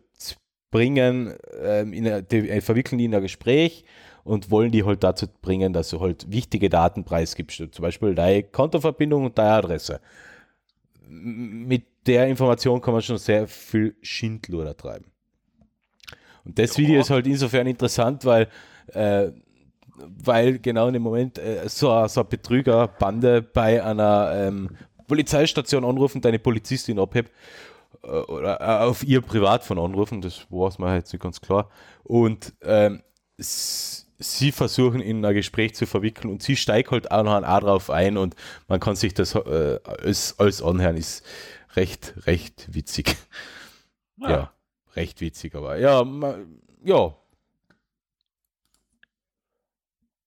bringen, 0.72 1.36
ähm, 1.62 1.94
in, 1.94 2.26
die, 2.30 2.50
äh, 2.50 2.62
verwickeln 2.62 2.98
die 2.98 3.06
in 3.06 3.16
ein 3.16 3.22
Gespräch 3.22 3.86
und 4.24 4.52
wollen 4.52 4.72
die 4.72 4.84
halt 4.84 5.04
dazu 5.04 5.28
bringen, 5.42 5.74
dass 5.74 5.90
du 5.90 6.00
halt 6.00 6.32
wichtige 6.32 6.70
Daten 6.70 7.04
preisgibst, 7.04 7.58
zum 7.72 7.82
Beispiel 7.82 8.16
deine 8.16 8.44
Kontoverbindung 8.44 9.26
und 9.26 9.38
deine 9.38 9.52
Adresse. 9.52 10.00
Mit 11.08 11.86
der 12.06 12.28
Information 12.28 12.82
kann 12.82 12.94
man 12.94 13.02
schon 13.02 13.18
sehr 13.18 13.48
viel 13.48 13.96
Schindluder 14.02 14.76
treiben. 14.76 15.12
Und 16.46 16.58
das 16.58 16.78
ja. 16.78 16.84
Video 16.84 17.02
ist 17.02 17.10
halt 17.10 17.28
insofern 17.28 17.68
interessant, 17.68 18.26
weil, 18.26 18.48
äh, 18.88 19.32
weil 19.96 20.60
genau 20.60 20.88
in 20.88 20.94
dem 20.94 21.04
Moment 21.04 21.38
äh, 21.38 21.68
so, 21.68 22.08
so 22.08 22.22
eine 22.22 22.30
Betrügerbande 22.30 23.42
bei 23.42 23.84
einer 23.84 24.32
ähm, 24.34 24.70
Polizeistation 25.08 25.86
anrufen, 25.86 26.22
deine 26.22 26.40
Polizistin 26.40 26.98
abhebt 26.98 27.32
äh, 28.04 28.08
oder 28.08 28.60
äh, 28.60 28.86
auf 28.86 29.04
ihr 29.04 29.22
Privatphone 29.22 29.80
anrufen, 29.80 30.22
das 30.22 30.48
weiß 30.50 30.80
man 30.80 30.96
jetzt 30.96 31.14
nicht 31.14 31.22
ganz 31.22 31.40
klar. 31.42 31.70
Und 32.04 32.54
ähm, 32.64 33.04
sie 34.22 34.52
versuchen 34.52 35.02
in 35.02 35.26
ein 35.26 35.34
Gespräch 35.34 35.76
zu 35.76 35.86
verwickeln 35.86 36.30
und 36.32 36.42
sie 36.44 36.56
steigt 36.56 36.92
halt 36.92 37.12
auch 37.12 37.24
noch 37.24 37.36
ein 37.36 37.44
A 37.44 37.60
drauf 37.60 37.90
ein 37.90 38.18
und 38.18 38.36
man 38.68 38.80
kann 38.80 38.96
sich 38.96 39.14
das 39.14 39.36
äh, 39.36 39.80
alles, 39.84 40.40
alles 40.40 40.62
anhören, 40.62 40.98
ist 40.98 41.26
recht, 41.76 42.14
recht 42.26 42.74
witzig. 42.74 43.18
Ja, 44.18 44.30
ja 44.30 44.54
recht 44.96 45.22
witzig, 45.22 45.56
aber 45.56 45.78
ja, 45.78 46.04
man, 46.04 46.62
ja. 46.84 47.16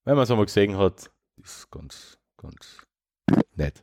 Wenn 0.04 0.16
man 0.16 0.24
es 0.24 0.30
einmal 0.30 0.46
gesehen 0.46 0.76
hat, 0.76 1.10
ist 1.42 1.70
ganz, 1.70 2.18
ganz 2.36 2.78
nett. 3.54 3.82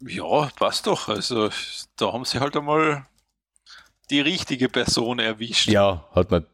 Ja, 0.00 0.50
passt 0.56 0.86
doch. 0.86 1.08
Also 1.08 1.50
da 1.96 2.12
haben 2.12 2.24
sie 2.24 2.38
halt 2.38 2.56
einmal 2.56 3.06
die 4.10 4.20
richtige 4.20 4.68
Person 4.68 5.18
erwischt. 5.18 5.68
Ja, 5.68 6.08
hat 6.12 6.30
man 6.30 6.46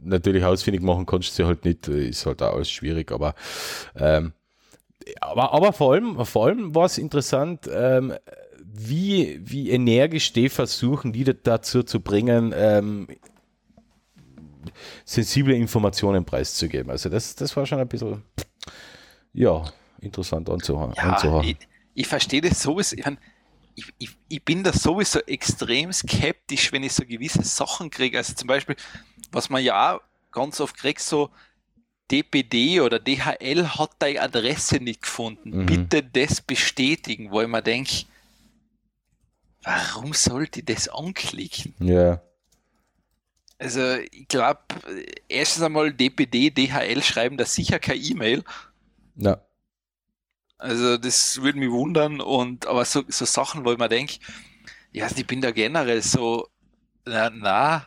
natürlich 0.00 0.44
ausfindig 0.44 0.82
machen 0.82 1.06
kannst 1.06 1.30
du 1.30 1.32
sie 1.34 1.46
halt 1.46 1.64
nicht, 1.64 1.88
ist 1.88 2.26
halt 2.26 2.42
auch 2.42 2.54
alles 2.54 2.70
schwierig, 2.70 3.10
aber 3.12 3.34
ähm, 3.96 4.32
aber, 5.20 5.52
aber 5.52 5.72
vor 5.72 5.92
allem, 5.92 6.24
vor 6.24 6.46
allem 6.46 6.74
war 6.74 6.86
es 6.86 6.98
interessant, 6.98 7.68
ähm, 7.72 8.14
wie, 8.64 9.40
wie 9.42 9.70
energisch 9.70 10.32
die 10.32 10.48
versuchen, 10.48 11.12
die 11.12 11.24
dazu 11.24 11.82
zu 11.82 12.00
bringen, 12.00 12.52
ähm, 12.56 13.06
sensible 15.04 15.54
Informationen 15.54 16.24
preiszugeben. 16.24 16.90
Also 16.90 17.08
das, 17.08 17.34
das 17.36 17.56
war 17.56 17.66
schon 17.66 17.78
ein 17.78 17.88
bisschen, 17.88 18.22
ja, 19.32 19.62
interessant 20.00 20.50
anzuhören. 20.50 20.92
Ja, 20.96 21.40
ich, 21.42 21.56
ich 21.94 22.06
verstehe 22.06 22.40
das 22.40 22.62
sowieso. 22.62 22.96
Ich, 22.96 23.04
ich, 23.76 23.94
ich, 23.98 24.16
ich, 24.28 24.44
bin 24.44 24.64
da 24.64 24.72
sowieso 24.72 25.20
extrem 25.20 25.92
skeptisch, 25.92 26.72
wenn 26.72 26.82
ich 26.82 26.94
so 26.94 27.04
gewisse 27.04 27.42
Sachen 27.42 27.90
kriege. 27.90 28.18
Also 28.18 28.34
zum 28.34 28.48
Beispiel, 28.48 28.74
was 29.30 29.50
man 29.50 29.62
ja 29.62 29.94
auch 29.94 30.00
ganz 30.32 30.60
oft 30.60 30.76
kriegt, 30.76 31.00
so 31.00 31.30
DPD 32.10 32.80
oder 32.80 32.98
DHL 32.98 33.68
hat 33.68 33.90
deine 33.98 34.22
Adresse 34.22 34.76
nicht 34.76 35.02
gefunden. 35.02 35.50
Mhm. 35.50 35.66
Bitte 35.66 36.02
das 36.02 36.40
bestätigen, 36.40 37.30
wo 37.30 37.42
ich 37.42 37.48
mir 37.48 37.62
denke, 37.62 38.06
warum 39.62 40.14
sollte 40.14 40.60
ich 40.60 40.66
das 40.66 40.88
anklicken? 40.88 41.74
Ja. 41.78 42.22
Also 43.58 43.96
ich 44.10 44.28
glaube, 44.28 44.60
erstens 45.28 45.62
einmal 45.62 45.92
DPD, 45.92 46.50
DHL 46.50 47.02
schreiben 47.02 47.36
da 47.36 47.44
sicher 47.44 47.78
keine 47.78 48.00
E-Mail. 48.00 48.44
Ja. 49.16 49.40
Also 50.58 50.96
das 50.96 51.42
würde 51.42 51.58
mich 51.58 51.70
wundern 51.70 52.20
und 52.20 52.66
aber 52.66 52.84
so, 52.84 53.04
so 53.08 53.24
Sachen, 53.24 53.64
wo 53.64 53.72
ich 53.72 53.78
mir 53.78 53.88
denke, 53.88 54.18
ja, 54.92 55.08
ich 55.14 55.26
bin 55.26 55.40
da 55.40 55.50
generell 55.50 56.02
so, 56.02 56.48
na, 57.04 57.30
na. 57.30 57.86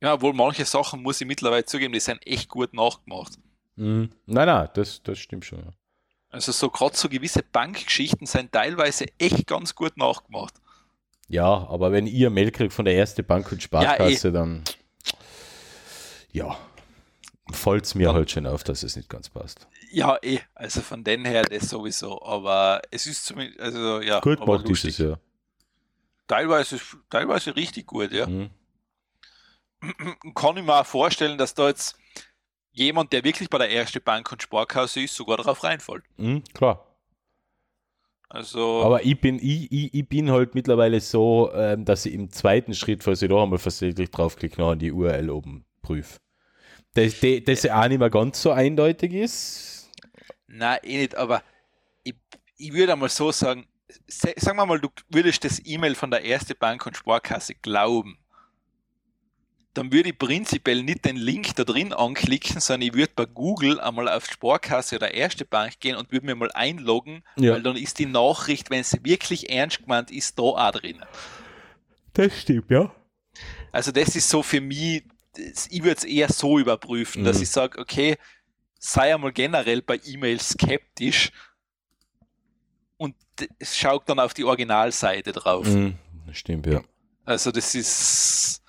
Ja, 0.00 0.20
wohl 0.20 0.34
manche 0.34 0.64
Sachen 0.64 1.02
muss 1.02 1.20
ich 1.20 1.26
mittlerweile 1.26 1.64
zugeben, 1.64 1.92
die 1.92 2.00
sind 2.00 2.24
echt 2.26 2.48
gut 2.48 2.74
nachgemacht. 2.74 3.38
Mhm. 3.76 4.10
Nein, 4.26 4.46
nein, 4.46 4.68
das, 4.74 5.02
das 5.02 5.18
stimmt 5.18 5.44
schon. 5.44 5.72
Also 6.30 6.52
so 6.52 6.68
gerade 6.68 6.96
so 6.96 7.08
gewisse 7.08 7.42
Bankgeschichten 7.42 8.26
sind 8.26 8.52
teilweise 8.52 9.06
echt 9.18 9.46
ganz 9.46 9.74
gut 9.74 9.96
nachgemacht. 9.96 10.54
Ja, 11.28 11.46
aber 11.46 11.90
wenn 11.90 12.06
ihr 12.06 12.30
Mail 12.30 12.50
kriegt 12.50 12.72
von 12.72 12.84
der 12.84 12.96
ersten 12.96 13.24
Bank 13.24 13.50
und 13.50 13.62
Sparkasse, 13.62 14.28
ja, 14.28 14.30
eh. 14.30 14.32
dann 14.32 14.64
ja, 16.32 16.58
fällt 17.52 17.84
es 17.84 17.94
mir 17.94 18.08
dann, 18.08 18.16
halt 18.16 18.30
schon 18.30 18.46
auf, 18.46 18.64
dass 18.64 18.82
es 18.82 18.96
nicht 18.96 19.08
ganz 19.08 19.28
passt. 19.28 19.66
Ja, 19.90 20.18
eh, 20.22 20.40
also 20.54 20.80
von 20.80 21.04
den 21.04 21.24
her 21.24 21.42
das 21.42 21.68
sowieso, 21.68 22.20
aber 22.22 22.80
es 22.90 23.06
ist 23.06 23.24
zumindest, 23.26 23.60
also 23.60 24.00
ja. 24.00 24.20
Gut 24.20 24.44
macht 24.46 24.68
dieses, 24.68 24.98
ja. 24.98 25.18
Teilweise, 26.26 26.80
teilweise 27.10 27.54
richtig 27.54 27.86
gut, 27.86 28.12
ja. 28.12 28.26
Mhm. 28.26 28.50
Kann 30.34 30.56
ich 30.56 30.64
mir 30.64 30.80
auch 30.80 30.86
vorstellen, 30.86 31.36
dass 31.36 31.54
da 31.54 31.68
jetzt 31.68 31.96
jemand, 32.72 33.12
der 33.12 33.22
wirklich 33.24 33.50
bei 33.50 33.58
der 33.58 33.70
ersten 33.70 34.02
Bank 34.02 34.32
und 34.32 34.42
Sparkasse 34.42 35.02
ist, 35.02 35.14
sogar 35.14 35.36
darauf 35.36 35.62
reinfällt. 35.62 36.04
Mhm, 36.16 36.42
klar. 36.54 36.86
Also, 38.28 38.82
aber 38.82 39.04
ich 39.04 39.20
bin, 39.20 39.36
ich, 39.36 39.70
ich, 39.70 39.94
ich 39.94 40.08
bin 40.08 40.30
halt 40.32 40.56
mittlerweile 40.56 41.00
so, 41.00 41.52
ähm, 41.54 41.84
dass 41.84 42.04
ich 42.04 42.14
im 42.14 42.30
zweiten 42.30 42.74
Schritt, 42.74 43.04
falls 43.04 43.22
ich 43.22 43.28
da 43.28 43.40
einmal 43.40 43.60
versehentlich 43.60 44.10
draufklicke, 44.10 44.60
noch 44.60 44.72
an 44.72 44.78
die 44.80 44.90
URL 44.90 45.30
oben 45.30 45.64
prüfe. 45.82 46.18
Das, 46.94 47.20
das, 47.20 47.42
das 47.44 47.66
auch 47.70 47.88
nicht 47.88 47.98
mehr 47.98 48.10
ganz 48.10 48.40
so 48.40 48.52
eindeutig 48.52 49.12
ist. 49.12 49.90
Nein, 50.46 50.78
eh 50.82 50.98
nicht, 50.98 51.16
aber 51.16 51.42
ich, 52.04 52.14
ich 52.56 52.72
würde 52.72 52.92
einmal 52.92 53.08
so 53.08 53.32
sagen, 53.32 53.66
sagen 54.06 54.56
wir 54.56 54.66
mal, 54.66 54.80
du 54.80 54.88
würdest 55.08 55.44
das 55.44 55.60
E-Mail 55.64 55.94
von 55.94 56.10
der 56.10 56.24
ersten 56.24 56.56
Bank 56.58 56.86
und 56.86 56.96
Sparkasse 56.96 57.54
glauben 57.54 58.18
dann 59.74 59.92
würde 59.92 60.10
ich 60.10 60.18
prinzipiell 60.18 60.82
nicht 60.82 61.04
den 61.04 61.16
Link 61.16 61.56
da 61.56 61.64
drin 61.64 61.92
anklicken, 61.92 62.60
sondern 62.60 62.88
ich 62.88 62.94
würde 62.94 63.12
bei 63.14 63.26
Google 63.26 63.80
einmal 63.80 64.08
auf 64.08 64.24
Sparkasse 64.24 64.96
oder 64.96 65.12
Erste 65.12 65.44
Bank 65.44 65.80
gehen 65.80 65.96
und 65.96 66.12
würde 66.12 66.26
mir 66.26 66.36
mal 66.36 66.52
einloggen, 66.52 67.22
ja. 67.36 67.52
weil 67.52 67.62
dann 67.62 67.76
ist 67.76 67.98
die 67.98 68.06
Nachricht, 68.06 68.70
wenn 68.70 68.84
sie 68.84 69.04
wirklich 69.04 69.50
ernst 69.50 69.82
gemeint 69.82 70.10
ist, 70.10 70.38
da 70.38 70.42
auch 70.42 70.70
drin. 70.70 71.04
Das 72.12 72.40
stimmt, 72.40 72.70
ja. 72.70 72.94
Also 73.72 73.90
das 73.90 74.14
ist 74.14 74.28
so 74.28 74.44
für 74.44 74.60
mich, 74.60 75.04
ich 75.36 75.82
würde 75.82 75.96
es 75.96 76.04
eher 76.04 76.28
so 76.28 76.58
überprüfen, 76.58 77.22
mhm. 77.22 77.26
dass 77.26 77.40
ich 77.40 77.50
sage, 77.50 77.78
okay, 77.78 78.16
sei 78.78 79.14
einmal 79.14 79.32
generell 79.32 79.82
bei 79.82 80.00
E-Mail 80.04 80.40
skeptisch 80.40 81.32
und 82.96 83.14
schau 83.62 83.98
dann 83.98 84.20
auf 84.20 84.34
die 84.34 84.44
Originalseite 84.44 85.32
drauf. 85.32 85.66
Mhm. 85.66 85.96
Stimmt, 86.32 86.66
ja. 86.66 86.82
Also 87.24 87.50
das 87.50 87.74
ist 87.74 88.64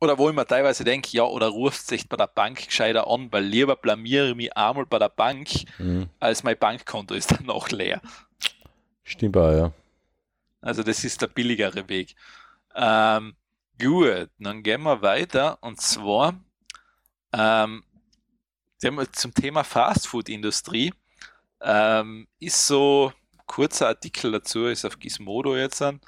oder 0.00 0.16
wo 0.16 0.30
ich 0.30 0.34
mir 0.34 0.46
teilweise 0.46 0.82
denke, 0.82 1.10
ja, 1.12 1.24
oder 1.24 1.48
rufst 1.48 1.88
sich 1.88 2.08
bei 2.08 2.16
der 2.16 2.26
Bank 2.26 2.66
gescheiter 2.66 3.06
an, 3.06 3.30
weil 3.30 3.44
lieber 3.44 3.76
blamiere 3.76 4.30
ich 4.30 4.34
mich 4.34 4.56
einmal 4.56 4.86
bei 4.86 4.98
der 4.98 5.10
Bank, 5.10 5.48
mhm. 5.78 6.08
als 6.18 6.42
mein 6.42 6.56
Bankkonto 6.58 7.14
ist 7.14 7.30
dann 7.36 7.44
noch 7.44 7.68
leer. 7.68 8.00
Stimmt 9.04 9.36
auch, 9.36 9.52
ja. 9.52 9.72
Also 10.62 10.82
das 10.82 11.04
ist 11.04 11.20
der 11.20 11.26
billigere 11.26 11.88
Weg. 11.88 12.14
Ähm, 12.74 13.34
gut, 13.80 14.28
dann 14.38 14.62
gehen 14.62 14.82
wir 14.82 15.02
weiter 15.02 15.58
und 15.62 15.80
zwar 15.80 16.38
ähm, 17.32 17.82
zum 19.12 19.34
Thema 19.34 19.64
Fastfood-Industrie 19.64 20.92
ähm, 21.62 22.26
ist 22.38 22.66
so 22.66 23.12
kurzer 23.46 23.88
Artikel 23.88 24.32
dazu, 24.32 24.66
ist 24.66 24.84
auf 24.84 24.98
Gizmodo 24.98 25.56
jetzt 25.56 25.82
an, 25.82 26.00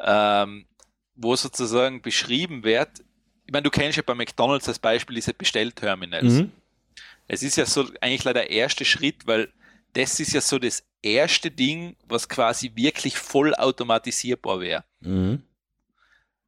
ähm, 0.00 0.66
wo 1.14 1.36
sozusagen 1.36 2.02
beschrieben 2.02 2.64
wird, 2.64 3.04
ich 3.48 3.52
meine, 3.52 3.62
du 3.62 3.70
kennst 3.70 3.96
ja 3.96 4.02
bei 4.04 4.14
McDonalds 4.14 4.68
als 4.68 4.78
Beispiel 4.78 5.14
diese 5.14 5.32
Bestellterminals. 5.32 6.34
Mhm. 6.34 6.52
Es 7.28 7.42
ist 7.42 7.56
ja 7.56 7.64
so 7.64 7.88
eigentlich 8.02 8.24
leider 8.24 8.40
der 8.40 8.50
erste 8.50 8.84
Schritt, 8.84 9.26
weil 9.26 9.50
das 9.94 10.20
ist 10.20 10.34
ja 10.34 10.42
so 10.42 10.58
das 10.58 10.84
erste 11.00 11.50
Ding, 11.50 11.96
was 12.06 12.28
quasi 12.28 12.72
wirklich 12.74 13.16
voll 13.16 13.54
automatisierbar 13.54 14.60
wäre. 14.60 14.84
Mhm. 15.00 15.42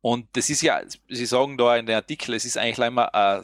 Und 0.02 0.28
das 0.32 0.48
ist 0.50 0.62
ja, 0.62 0.82
sie 1.08 1.26
sagen 1.26 1.58
da 1.58 1.76
in 1.76 1.86
den 1.86 1.96
Artikel, 1.96 2.34
es 2.34 2.44
ist 2.44 2.56
eigentlich 2.56 2.78
leider 2.78 3.38
äh, 3.38 3.42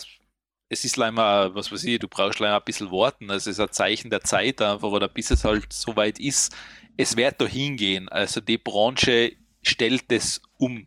es 0.69 0.85
ist 0.85 0.97
leider, 0.97 1.55
was 1.55 1.71
weiß 1.71 1.85
ich, 1.85 1.99
du 1.99 2.09
brauchst 2.09 2.41
leider 2.41 2.57
ein 2.57 2.65
bisschen 2.65 2.91
warten. 2.91 3.31
Also 3.31 3.51
es 3.51 3.59
ist 3.59 3.61
ein 3.61 3.73
Zeichen 3.73 4.11
der 4.11 4.23
Zeit 4.23 4.61
einfach, 4.61 4.89
oder 4.89 5.09
bis 5.09 5.31
es 5.31 5.45
halt 5.45 5.73
so 5.73 5.95
weit 5.97 6.19
ist. 6.19 6.55
Es 6.97 7.17
wird 7.17 7.41
da 7.41 7.47
hingehen. 7.47 8.09
Also 8.09 8.41
die 8.41 8.59
Branche 8.59 9.37
stellt 9.63 10.11
es 10.11 10.43
um, 10.59 10.87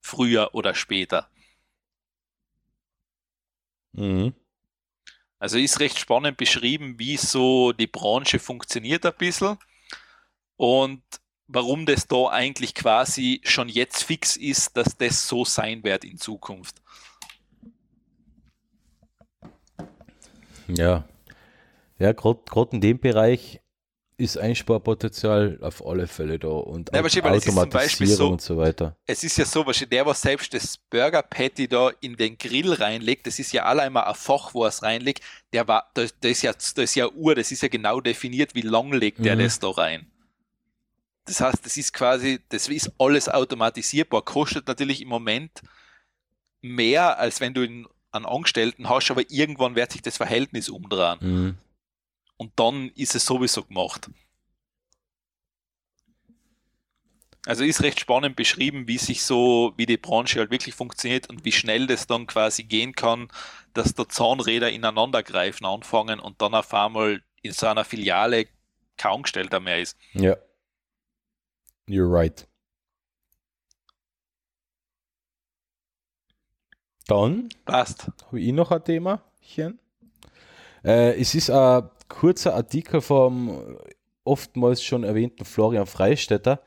früher 0.00 0.54
oder 0.54 0.74
später. 0.74 1.30
Mhm. 3.92 4.34
Also 5.38 5.58
ist 5.58 5.80
recht 5.80 5.98
spannend 5.98 6.36
beschrieben, 6.36 6.98
wie 6.98 7.16
so 7.16 7.72
die 7.72 7.86
Branche 7.86 8.38
funktioniert 8.38 9.04
ein 9.04 9.14
bisschen 9.16 9.58
und 10.56 11.02
warum 11.48 11.86
das 11.86 12.06
da 12.06 12.28
eigentlich 12.28 12.74
quasi 12.74 13.40
schon 13.44 13.68
jetzt 13.68 14.02
fix 14.02 14.36
ist, 14.36 14.76
dass 14.76 14.96
das 14.96 15.28
so 15.28 15.44
sein 15.44 15.84
wird 15.84 16.04
in 16.04 16.18
Zukunft. 16.18 16.76
Ja, 20.68 21.04
ja, 21.98 22.12
gerade 22.12 22.70
in 22.72 22.80
dem 22.80 22.98
Bereich 22.98 23.60
ist 24.18 24.38
Einsparpotenzial 24.38 25.58
auf 25.60 25.86
alle 25.86 26.06
Fälle 26.06 26.38
da 26.38 26.48
und 26.48 26.90
ja, 26.92 27.02
Automatisierung 27.02 28.16
so, 28.16 28.28
und 28.28 28.40
so 28.40 28.56
weiter. 28.56 28.96
Es 29.04 29.22
ist 29.22 29.36
ja 29.36 29.44
so, 29.44 29.62
der, 29.64 30.06
was 30.06 30.22
selbst 30.22 30.54
das 30.54 30.78
Burger 30.78 31.22
Patty 31.22 31.68
da 31.68 31.90
in 32.00 32.16
den 32.16 32.38
Grill 32.38 32.72
reinlegt, 32.72 33.26
das 33.26 33.38
ist 33.38 33.52
ja 33.52 33.64
allein 33.64 33.92
mal 33.92 34.04
ein 34.04 34.14
Fach, 34.14 34.54
wo 34.54 34.64
er 34.64 34.68
es 34.68 34.82
reinlegt, 34.82 35.22
der 35.52 35.68
war, 35.68 35.90
da, 35.94 36.02
ist 36.02 36.42
ja, 36.42 36.52
da 36.52 36.82
ist 36.82 36.94
ja 36.94 37.10
Uhr, 37.10 37.34
das 37.34 37.52
ist 37.52 37.62
ja 37.62 37.68
genau 37.68 38.00
definiert, 38.00 38.54
wie 38.54 38.62
lang 38.62 38.92
legt 38.92 39.22
der 39.22 39.36
mhm. 39.36 39.40
das 39.40 39.58
da 39.58 39.68
rein. 39.68 40.06
Das 41.26 41.40
heißt, 41.40 41.64
das 41.64 41.76
ist 41.76 41.92
quasi, 41.92 42.40
das 42.48 42.68
ist 42.68 42.92
alles 42.98 43.28
automatisierbar, 43.28 44.22
kostet 44.22 44.66
natürlich 44.68 45.02
im 45.02 45.08
Moment 45.08 45.62
mehr, 46.62 47.18
als 47.18 47.40
wenn 47.40 47.54
du 47.54 47.62
einen 47.62 47.86
Angestellten 48.26 48.88
hast, 48.88 49.10
aber 49.10 49.22
irgendwann 49.28 49.74
wird 49.76 49.92
sich 49.92 50.02
das 50.02 50.16
Verhältnis 50.16 50.68
umdrehen. 50.68 51.18
Mhm 51.20 51.58
und 52.36 52.52
dann 52.56 52.90
ist 52.94 53.14
es 53.14 53.24
sowieso 53.24 53.64
gemacht. 53.64 54.10
Also 57.46 57.62
ist 57.62 57.82
recht 57.82 58.00
spannend 58.00 58.34
beschrieben, 58.34 58.88
wie 58.88 58.98
sich 58.98 59.22
so, 59.22 59.72
wie 59.76 59.86
die 59.86 59.96
Branche 59.96 60.40
halt 60.40 60.50
wirklich 60.50 60.74
funktioniert 60.74 61.30
und 61.30 61.44
wie 61.44 61.52
schnell 61.52 61.86
das 61.86 62.08
dann 62.08 62.26
quasi 62.26 62.64
gehen 62.64 62.92
kann, 62.94 63.28
dass 63.72 63.94
da 63.94 64.08
Zahnräder 64.08 64.70
ineinander 64.72 65.22
greifen 65.22 65.64
anfangen 65.64 66.18
und 66.18 66.42
dann 66.42 66.54
auf 66.54 66.74
einmal 66.74 67.22
in 67.42 67.52
so 67.52 67.68
einer 67.68 67.84
Filiale 67.84 68.48
kein 68.96 69.12
Angestellter 69.12 69.60
mehr 69.60 69.80
ist. 69.80 69.96
Ja. 70.14 70.36
You're 71.88 72.10
right. 72.10 72.46
Dann 77.06 77.48
Passt. 77.64 78.08
habe 78.26 78.40
ich 78.40 78.52
noch 78.52 78.72
ein 78.72 78.82
Thema. 78.84 79.22
Äh, 80.84 81.20
es 81.20 81.34
ist 81.34 81.50
ein 81.50 81.88
kurzer 82.08 82.54
Artikel 82.54 83.00
vom 83.00 83.78
oftmals 84.24 84.82
schon 84.82 85.04
erwähnten 85.04 85.44
Florian 85.44 85.86
Freistetter, 85.86 86.60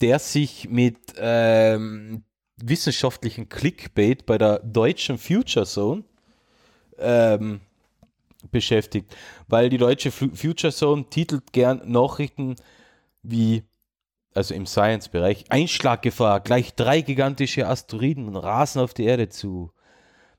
der 0.00 0.20
sich 0.20 0.68
mit 0.68 0.98
ähm, 1.16 2.22
wissenschaftlichen 2.56 3.48
Clickbait 3.48 4.24
bei 4.24 4.38
der 4.38 4.60
deutschen 4.60 5.18
Future 5.18 5.66
Zone 5.66 6.04
ähm, 6.98 7.60
beschäftigt, 8.52 9.16
weil 9.48 9.68
die 9.68 9.78
deutsche 9.78 10.12
Fu- 10.12 10.34
Future 10.34 10.72
Zone 10.72 11.06
titelt 11.10 11.52
gern 11.52 11.82
Nachrichten 11.90 12.54
wie, 13.22 13.64
also 14.34 14.54
im 14.54 14.66
Science-Bereich, 14.66 15.44
Einschlaggefahr, 15.50 16.40
gleich 16.40 16.74
drei 16.74 17.00
gigantische 17.00 17.66
Asteroiden 17.66 18.36
rasen 18.36 18.80
auf 18.80 18.94
die 18.94 19.04
Erde 19.04 19.28
zu. 19.28 19.72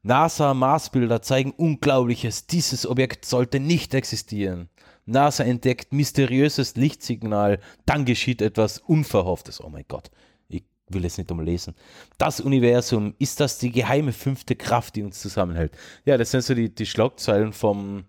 NASA-Marsbilder 0.04 1.22
zeigen 1.22 1.52
Unglaubliches, 1.52 2.48
dieses 2.48 2.86
Objekt 2.86 3.26
sollte 3.26 3.60
nicht 3.60 3.94
existieren. 3.94 4.70
NASA 5.06 5.44
entdeckt 5.44 5.94
mysteriöses 5.94 6.76
Lichtsignal, 6.76 7.60
dann 7.86 8.06
geschieht 8.06 8.42
etwas 8.42 8.80
Unverhofftes. 8.80 9.64
Oh 9.64 9.70
mein 9.70 9.86
Gott, 9.88 10.12
ich 10.50 10.64
will 10.90 11.06
es 11.06 11.18
nicht 11.18 11.32
umlesen. 11.32 11.76
Das 12.18 12.40
Universum, 12.42 13.14
ist 13.20 13.40
das 13.40 13.58
die 13.58 13.72
geheime 13.72 14.14
fünfte 14.14 14.56
Kraft, 14.56 14.96
die 14.96 15.04
uns 15.04 15.22
zusammenhält? 15.22 15.74
Ja, 16.06 16.18
das 16.18 16.32
sind 16.32 16.44
so 16.44 16.54
die, 16.54 16.74
die 16.74 16.86
Schlagzeilen 16.86 17.54
vom, 17.54 18.06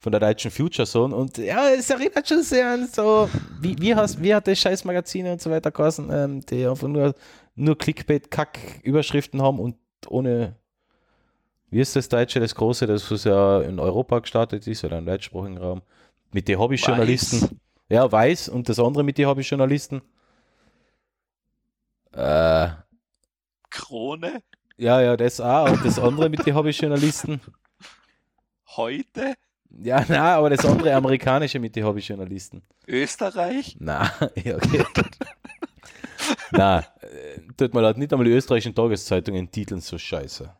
von 0.00 0.12
der 0.12 0.20
deutschen 0.20 0.50
Future 0.50 0.88
Zone 0.88 1.14
und 1.14 1.36
ja, 1.36 1.68
es 1.68 1.90
erinnert 1.90 2.26
schon 2.26 2.42
sehr 2.42 2.70
an 2.70 2.88
so, 2.88 3.28
wie, 3.60 3.78
wie, 3.78 3.94
hast, 3.94 4.22
wie 4.22 4.34
hat 4.34 4.46
das 4.46 4.58
Scheißmagazine 4.58 5.32
und 5.32 5.42
so 5.42 5.50
weiter 5.50 5.70
geheißen, 5.70 6.10
ähm, 6.10 6.40
die 6.46 6.66
einfach 6.66 6.88
nur, 6.88 7.14
nur 7.54 7.76
Clickbait-Kack-Überschriften 7.76 9.42
haben 9.42 9.60
und 9.60 9.76
ohne, 10.08 10.56
wie 11.68 11.80
ist 11.80 11.94
das 11.96 12.08
Deutsche, 12.08 12.40
das 12.40 12.54
Große, 12.54 12.86
das 12.86 13.10
was 13.10 13.24
ja 13.24 13.60
in 13.60 13.78
Europa 13.78 14.20
gestartet 14.20 14.66
ist 14.66 14.82
oder 14.84 14.98
im 14.98 15.04
deutschsprachigen 15.04 15.58
Raum, 15.58 15.82
mit 16.32 16.48
den 16.48 16.58
Hobbyjournalisten. 16.58 17.42
Weiß. 17.42 17.50
Ja, 17.90 18.10
weiß 18.10 18.48
und 18.48 18.68
das 18.68 18.78
andere 18.78 19.04
mit 19.04 19.18
den 19.18 19.26
Hobbyjournalisten. 19.26 20.00
Äh, 22.12 22.68
Krone, 23.68 24.42
ja, 24.78 25.02
ja, 25.02 25.16
das 25.16 25.40
auch 25.40 25.70
und 25.70 25.84
das 25.84 25.98
andere 25.98 26.30
mit 26.30 26.46
den 26.46 26.54
Hobbyjournalisten. 26.54 27.40
heute, 28.76 29.34
Ja, 29.82 30.04
na, 30.08 30.36
aber 30.36 30.50
das 30.50 30.64
andere 30.64 30.94
amerikanische 30.94 31.58
mit 31.58 31.76
den 31.76 31.84
Hobbyjournalisten. 31.84 32.62
Österreich. 32.86 33.76
Na, 33.78 34.10
ja, 34.44 34.56
okay. 34.56 34.84
Na, 36.52 36.80
äh, 37.00 37.40
tut 37.56 37.74
mir 37.74 37.80
leid, 37.80 37.98
nicht 37.98 38.12
einmal 38.12 38.26
die 38.26 38.32
österreichischen 38.32 38.74
Tageszeitungen 38.74 39.50
titeln 39.50 39.80
so 39.80 39.98
scheiße. 39.98 40.52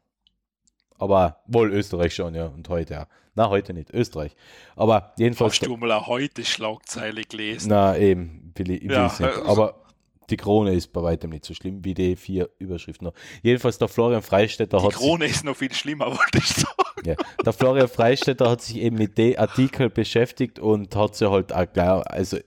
Aber 0.98 1.40
wohl 1.46 1.72
Österreich 1.72 2.14
schon, 2.14 2.34
ja, 2.34 2.46
und 2.46 2.68
heute 2.68 2.94
ja. 2.94 3.06
Na, 3.34 3.48
heute 3.48 3.72
nicht, 3.72 3.90
Österreich. 3.90 4.34
Aber 4.76 5.12
jedenfalls. 5.16 5.54
Hast 5.54 5.66
du 5.66 5.76
mal 5.76 6.06
heute 6.06 6.44
Schlagzeile 6.44 7.22
gelesen? 7.22 7.68
Na, 7.70 7.96
eben, 7.96 8.52
will 8.56 8.70
ich, 8.70 8.82
will 8.82 8.90
Ja, 8.92 9.06
ich's 9.06 9.20
nicht. 9.20 9.36
äh, 9.36 9.42
Aber 9.46 9.82
die 10.30 10.36
Krone 10.36 10.72
ist 10.72 10.92
bei 10.92 11.02
weitem 11.02 11.30
nicht 11.30 11.44
so 11.44 11.54
schlimm 11.54 11.84
wie 11.84 11.94
die 11.94 12.16
vier 12.16 12.50
Überschriften. 12.58 13.06
noch. 13.06 13.14
Jedenfalls 13.42 13.78
der 13.78 13.88
Florian 13.88 14.22
Freistetter 14.22 14.78
Die 14.78 14.84
hat 14.84 14.92
sich, 14.92 15.00
Krone 15.00 15.26
ist 15.26 15.44
noch 15.44 15.56
viel 15.56 15.72
schlimmer, 15.72 16.06
wollte 16.16 16.38
ich 16.38 16.48
sagen. 16.48 16.74
ja, 17.04 17.14
der 17.44 17.52
Florian 17.52 17.88
Freistetter 17.88 18.50
hat 18.50 18.62
sich 18.62 18.76
eben 18.76 18.96
mit 18.96 19.18
dem 19.18 19.38
Artikel 19.38 19.90
beschäftigt 19.90 20.58
und 20.58 20.94
hat 20.96 21.16
sie 21.16 21.30
halt 21.30 21.52
auch 21.52 21.70
gleich, 21.72 22.06
also 22.06 22.38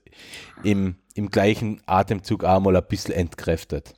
im, 0.62 0.96
im 1.14 1.30
gleichen 1.30 1.82
Atemzug 1.86 2.44
auch 2.44 2.60
mal 2.60 2.76
ein 2.76 2.86
bisschen 2.88 3.14
entkräftet. 3.14 3.94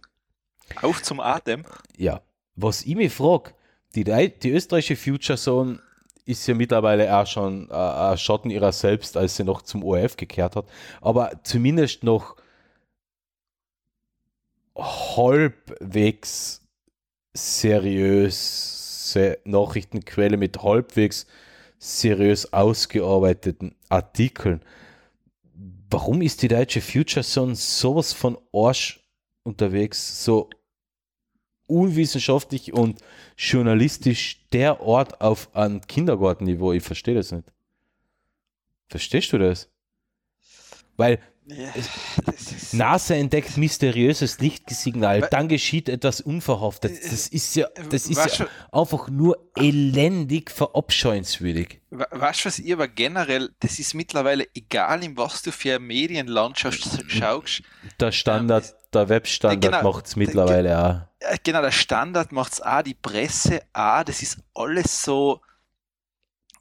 Auf 0.82 1.02
zum 1.02 1.20
Atem. 1.20 1.64
Ja, 1.96 2.22
was 2.56 2.84
ich 2.84 2.96
mich 2.96 3.12
frage, 3.12 3.52
die, 3.94 4.04
die 4.04 4.50
österreichische 4.50 4.96
Future 4.96 5.38
Zone 5.38 5.80
ist 6.24 6.46
ja 6.48 6.54
mittlerweile 6.54 7.16
auch 7.16 7.26
schon 7.26 7.70
äh, 7.70 7.74
ein 7.74 8.18
Schatten 8.18 8.50
ihrer 8.50 8.72
selbst, 8.72 9.16
als 9.16 9.36
sie 9.36 9.44
noch 9.44 9.62
zum 9.62 9.84
ORF 9.84 10.16
gekehrt 10.16 10.56
hat, 10.56 10.66
aber 11.00 11.30
zumindest 11.44 12.02
noch 12.02 12.36
halbwegs 14.76 16.62
seriöse 17.34 19.38
Nachrichtenquelle 19.44 20.36
mit 20.36 20.62
halbwegs 20.62 21.26
seriös 21.78 22.52
ausgearbeiteten 22.52 23.74
Artikeln. 23.88 24.62
Warum 25.90 26.22
ist 26.22 26.42
die 26.42 26.48
deutsche 26.48 26.80
Future 26.80 27.24
Zone 27.24 27.54
sowas 27.54 28.12
von 28.12 28.38
Arsch 28.52 29.00
unterwegs, 29.44 30.24
so 30.24 30.50
unwissenschaftlich 31.66 32.72
und 32.72 33.00
journalistisch 33.36 34.46
der 34.52 34.80
Ort 34.80 35.20
auf 35.20 35.54
einem 35.54 35.80
Kindergartenniveau. 35.80 36.72
Ich 36.72 36.82
verstehe 36.82 37.14
das 37.14 37.32
nicht. 37.32 37.52
Verstehst 38.88 39.32
du 39.32 39.38
das? 39.38 39.68
Weil 40.96 41.18
Ja, 41.48 41.68
NASA 42.72 43.14
entdeckt 43.14 43.56
mysteriöses 43.56 44.40
Lichtsignal, 44.40 45.28
dann 45.30 45.46
geschieht 45.46 45.88
etwas 45.88 46.20
Unverhofftes. 46.20 47.00
Das 47.02 47.28
ist 47.28 47.54
ja, 47.54 47.68
das 47.88 48.06
ist 48.06 48.16
Weißt 48.16 48.38
ja 48.40 48.48
einfach 48.72 49.08
nur 49.08 49.38
elendig 49.56 50.50
verabscheuenswürdig. 50.50 51.80
Weißt 51.90 52.44
du 52.44 52.48
was, 52.48 52.58
ich 52.58 52.72
aber 52.72 52.88
generell, 52.88 53.50
das 53.60 53.78
ist 53.78 53.94
mittlerweile 53.94 54.48
egal, 54.54 55.04
in 55.04 55.16
was 55.16 55.42
du 55.42 55.52
für 55.52 55.78
Medienlandschaft 55.78 57.04
schaust. 57.06 57.62
Der 58.00 58.10
Standard, 58.10 58.74
der 58.92 59.08
Webstandard 59.08 59.62
genau. 59.62 59.92
macht 59.92 60.06
es 60.06 60.16
mittlerweile 60.16 60.78
auch. 60.78 61.30
Äh, 61.30 61.38
Genau, 61.44 61.62
der 61.62 61.70
Standard 61.70 62.32
macht 62.32 62.54
es 62.54 62.60
auch, 62.60 62.82
die 62.82 62.94
Presse 62.94 63.62
auch, 63.72 64.02
das 64.02 64.20
ist 64.20 64.38
alles 64.52 65.04
so. 65.04 65.40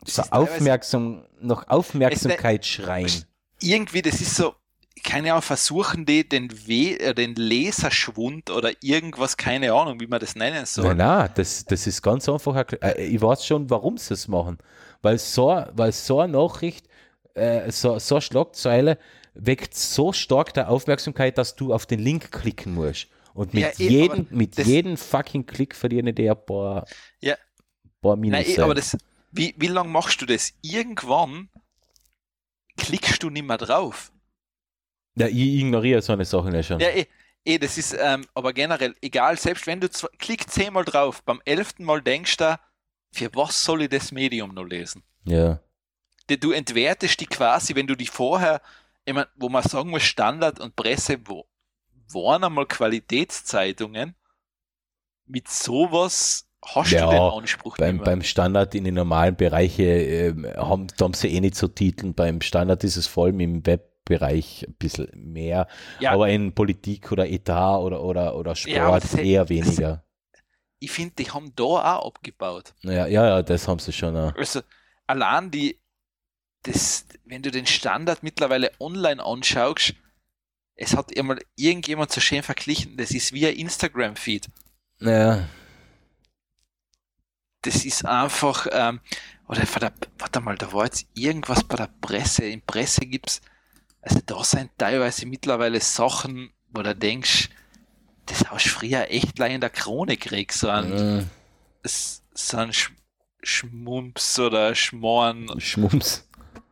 das 0.01 0.15
So 0.15 0.23
aufmerksam, 0.31 1.25
nach 1.41 1.67
Aufmerksamkeit 1.69 2.67
schreien. 2.67 3.25
Irgendwie, 3.61 4.03
das 4.03 4.22
ist 4.22 4.35
so, 4.35 4.53
keine 5.06 5.32
Ahnung, 5.32 5.42
versuchen 5.43 6.06
die 6.06 6.27
den, 6.27 6.51
We 6.67 7.00
äh, 7.00 7.14
den 7.14 7.35
Leserschwund 7.35 8.50
oder 8.50 8.72
irgendwas, 8.82 9.38
keine 9.38 9.72
Ahnung, 9.74 10.00
wie 10.00 10.08
man 10.08 10.19
das 10.19 10.35
nennen 10.35 10.66
soll. 10.66 10.85
Nein, 10.85 10.98
nein, 10.98 11.30
das, 11.35 11.64
das 11.66 11.88
ist 11.88 12.01
ganz 12.01 12.27
einfach. 12.27 12.56
Äh, 12.82 13.06
ich 13.06 13.22
weiß 13.22 13.45
schon, 13.45 13.69
warum 13.69 13.98
sie 13.98 14.14
es 14.16 14.27
machen. 14.27 14.58
Weil 15.01 15.19
so, 15.19 15.64
weil 15.74 15.92
so 15.92 16.19
eine 16.19 16.34
Nachricht, 16.34 16.88
äh, 17.35 17.72
so, 17.72 18.00
so 18.00 18.16
eine 18.16 18.22
Schlagzeile 18.22 18.98
weckt 19.35 19.75
so 19.75 20.11
stark 20.14 20.53
der 20.53 20.69
Aufmerksamkeit, 20.69 21.38
dass 21.38 21.56
du 21.56 21.74
auf 21.74 21.85
den 21.85 22.00
Link 22.00 22.32
klicken 22.32 22.74
musst. 22.74 23.08
Und 23.34 23.53
mit 23.53 23.64
Ja, 23.64 23.69
eh, 23.85 23.90
jedem, 23.90 24.27
mit 24.32 24.58
jedem 24.58 24.98
fucking 24.98 25.45
Klick 25.45 25.75
verdienen 25.75 26.16
die 26.16 26.30
ein 26.30 26.45
paar, 26.45 26.85
Ja. 27.19 27.35
paar 28.01 28.16
Minus. 28.16 28.40
Nein, 28.40 28.58
eh, 28.58 28.61
aber 28.61 28.74
das, 28.74 28.98
wie, 29.32 29.53
wie 29.58 29.67
lange 29.67 29.90
machst 29.90 30.22
du 30.22 30.25
das? 30.25 30.53
Irgendwann 30.61 31.50
klickst 32.77 33.22
du 33.24 33.30
nicht 33.30 33.45
mehr 33.45 33.58
drauf. 33.58 34.11
Ja, 35.16 35.27
ich 35.27 35.38
ignoriere 35.38 36.02
so 36.02 36.14
eine 36.14 36.26
Sache 36.26 36.52
ja 36.53 36.64
schon. 36.64 36.80
Ja, 36.80 36.90
eh, 36.90 37.06
eh 37.45 37.58
das 37.58 37.77
ist, 37.77 37.95
ähm, 38.00 38.26
aber 38.34 38.53
generell, 38.53 38.95
egal, 39.02 39.38
selbst 39.38 39.68
wenn 39.68 39.80
du 39.80 39.88
zw- 39.88 40.10
klick 40.18 40.50
zehnmal 40.50 40.85
drauf, 40.85 41.24
beim 41.24 41.42
elften 41.45 41.85
Mal 41.85 42.02
denkst 42.02 42.38
du, 42.38 42.60
für 43.11 43.30
was 43.34 43.64
soll 43.64 43.84
ich 43.84 43.90
das 43.90 44.11
Medium 44.11 44.53
noch 44.53 44.66
lesen? 44.66 45.03
Ja. 45.26 45.60
Du 46.27 46.52
entwertest 46.52 47.19
die 47.19 47.27
quasi, 47.27 47.76
wenn 47.76 47.88
du 47.88 47.95
die 47.95 48.08
vorher, 48.08 48.61
ich 49.06 49.14
mein, 49.14 49.26
wo 49.35 49.48
man 49.50 49.64
sagen 49.64 49.90
muss, 49.90 50.03
Standard 50.03 50.60
und 50.60 50.76
Presse, 50.76 51.18
wo 51.26 51.45
waren 52.11 52.44
einmal 52.44 52.66
Qualitätszeitungen, 52.66 54.16
mit 55.27 55.48
sowas 55.48 56.48
hast 56.64 56.92
Ja, 56.92 57.06
du 57.06 57.11
den 57.11 57.19
Anspruch 57.22 57.77
Beim, 57.77 57.95
nicht 57.95 58.06
beim 58.06 58.22
Standard 58.24 58.74
in 58.76 58.84
den 58.84 58.95
normalen 58.95 59.35
Bereichen 59.35 59.85
ähm, 59.85 60.48
haben, 60.56 60.88
haben 61.00 61.14
sie 61.14 61.30
eh 61.30 61.40
nicht 61.40 61.56
so 61.56 61.68
Titeln. 61.68 62.14
Beim 62.14 62.42
Standard 62.42 62.84
ist 62.84 62.95
es 62.98 63.08
vor 63.08 63.26
allem 63.26 63.40
im 63.40 63.61
Webbereich 64.09 64.66
ein 64.67 64.74
bisschen 64.75 65.09
mehr. 65.16 65.67
Ja. 66.00 66.11
Aber 66.11 66.30
in 66.30 66.53
Politik 66.53 67.11
oder 67.11 67.27
Etat 67.27 67.80
oder, 67.80 68.01
oder, 68.03 68.35
oder 68.35 68.56
Sport 68.56 68.75
Ja, 68.75 69.00
das- 69.00 69.14
eher 69.16 69.42
das- 69.42 69.50
weniger. 69.50 70.03
ich 70.80 70.92
finde, 70.92 71.16
die 71.16 71.30
haben 71.32 71.53
da 71.56 71.64
auch 71.64 72.08
abgebaut. 72.08 72.74
Ja, 72.84 73.08
ja, 73.08 73.25
ja, 73.25 73.42
das 73.42 73.67
haben 73.67 73.80
sie 73.80 73.92
schon. 73.93 74.16
Auch. 74.16 74.35
Also 74.35 74.61
allein 75.08 75.50
die, 75.51 75.80
das, 76.64 77.06
wenn 77.25 77.42
du 77.42 77.51
den 77.51 77.66
Standard 77.66 78.22
mittlerweile 78.24 78.72
online 78.80 79.24
anschaust, 79.24 79.95
es 80.75 80.95
hat 80.95 81.17
einmal 81.17 81.40
irgendjemand 81.56 82.11
so 82.11 82.19
schön 82.22 82.43
verglichen, 82.43 82.98
das 82.98 83.11
ist 83.11 83.34
wie 83.34 83.48
ein 83.48 83.56
Instagram-Feed. 83.56 84.50
Ja, 85.00 85.48
Das 87.61 87.84
ist 87.85 88.06
einfach, 88.06 88.67
ähm, 88.72 89.00
oder 89.48 89.66
von 89.66 89.80
der, 89.80 89.93
warte 90.19 90.40
mal, 90.42 90.56
da 90.58 90.72
war 90.72 90.85
jetzt 90.85 91.08
irgendwas 91.16 91.64
bei 91.64 91.75
der 91.77 91.90
Presse. 92.01 92.45
In 92.45 92.61
Presse 92.61 93.01
gibt's, 93.08 93.42
also 94.08 94.19
da 94.25 94.43
sind 94.43 94.69
teilweise 94.77 95.25
mittlerweile 95.25 95.80
Sachen, 95.82 96.51
wo 96.72 96.82
du 96.84 96.95
denkst, 96.95 97.50
das 98.27 98.45
hast 98.50 98.66
du 98.66 98.69
früher 98.69 99.09
echt 99.09 99.38
lang 99.40 99.51
in 99.51 99.61
der 99.61 99.69
Krone 99.69 100.16
gekriegt, 100.17 100.51
so 100.53 100.69
ein, 100.69 100.90
Mhm. 100.90 101.30
so 101.84 102.58
ein 102.58 102.72
Sch 102.74 102.92
Schmumps 103.43 104.40
oder 104.40 104.74
Schmorn. 104.74 105.48
Schmums. 105.59 106.27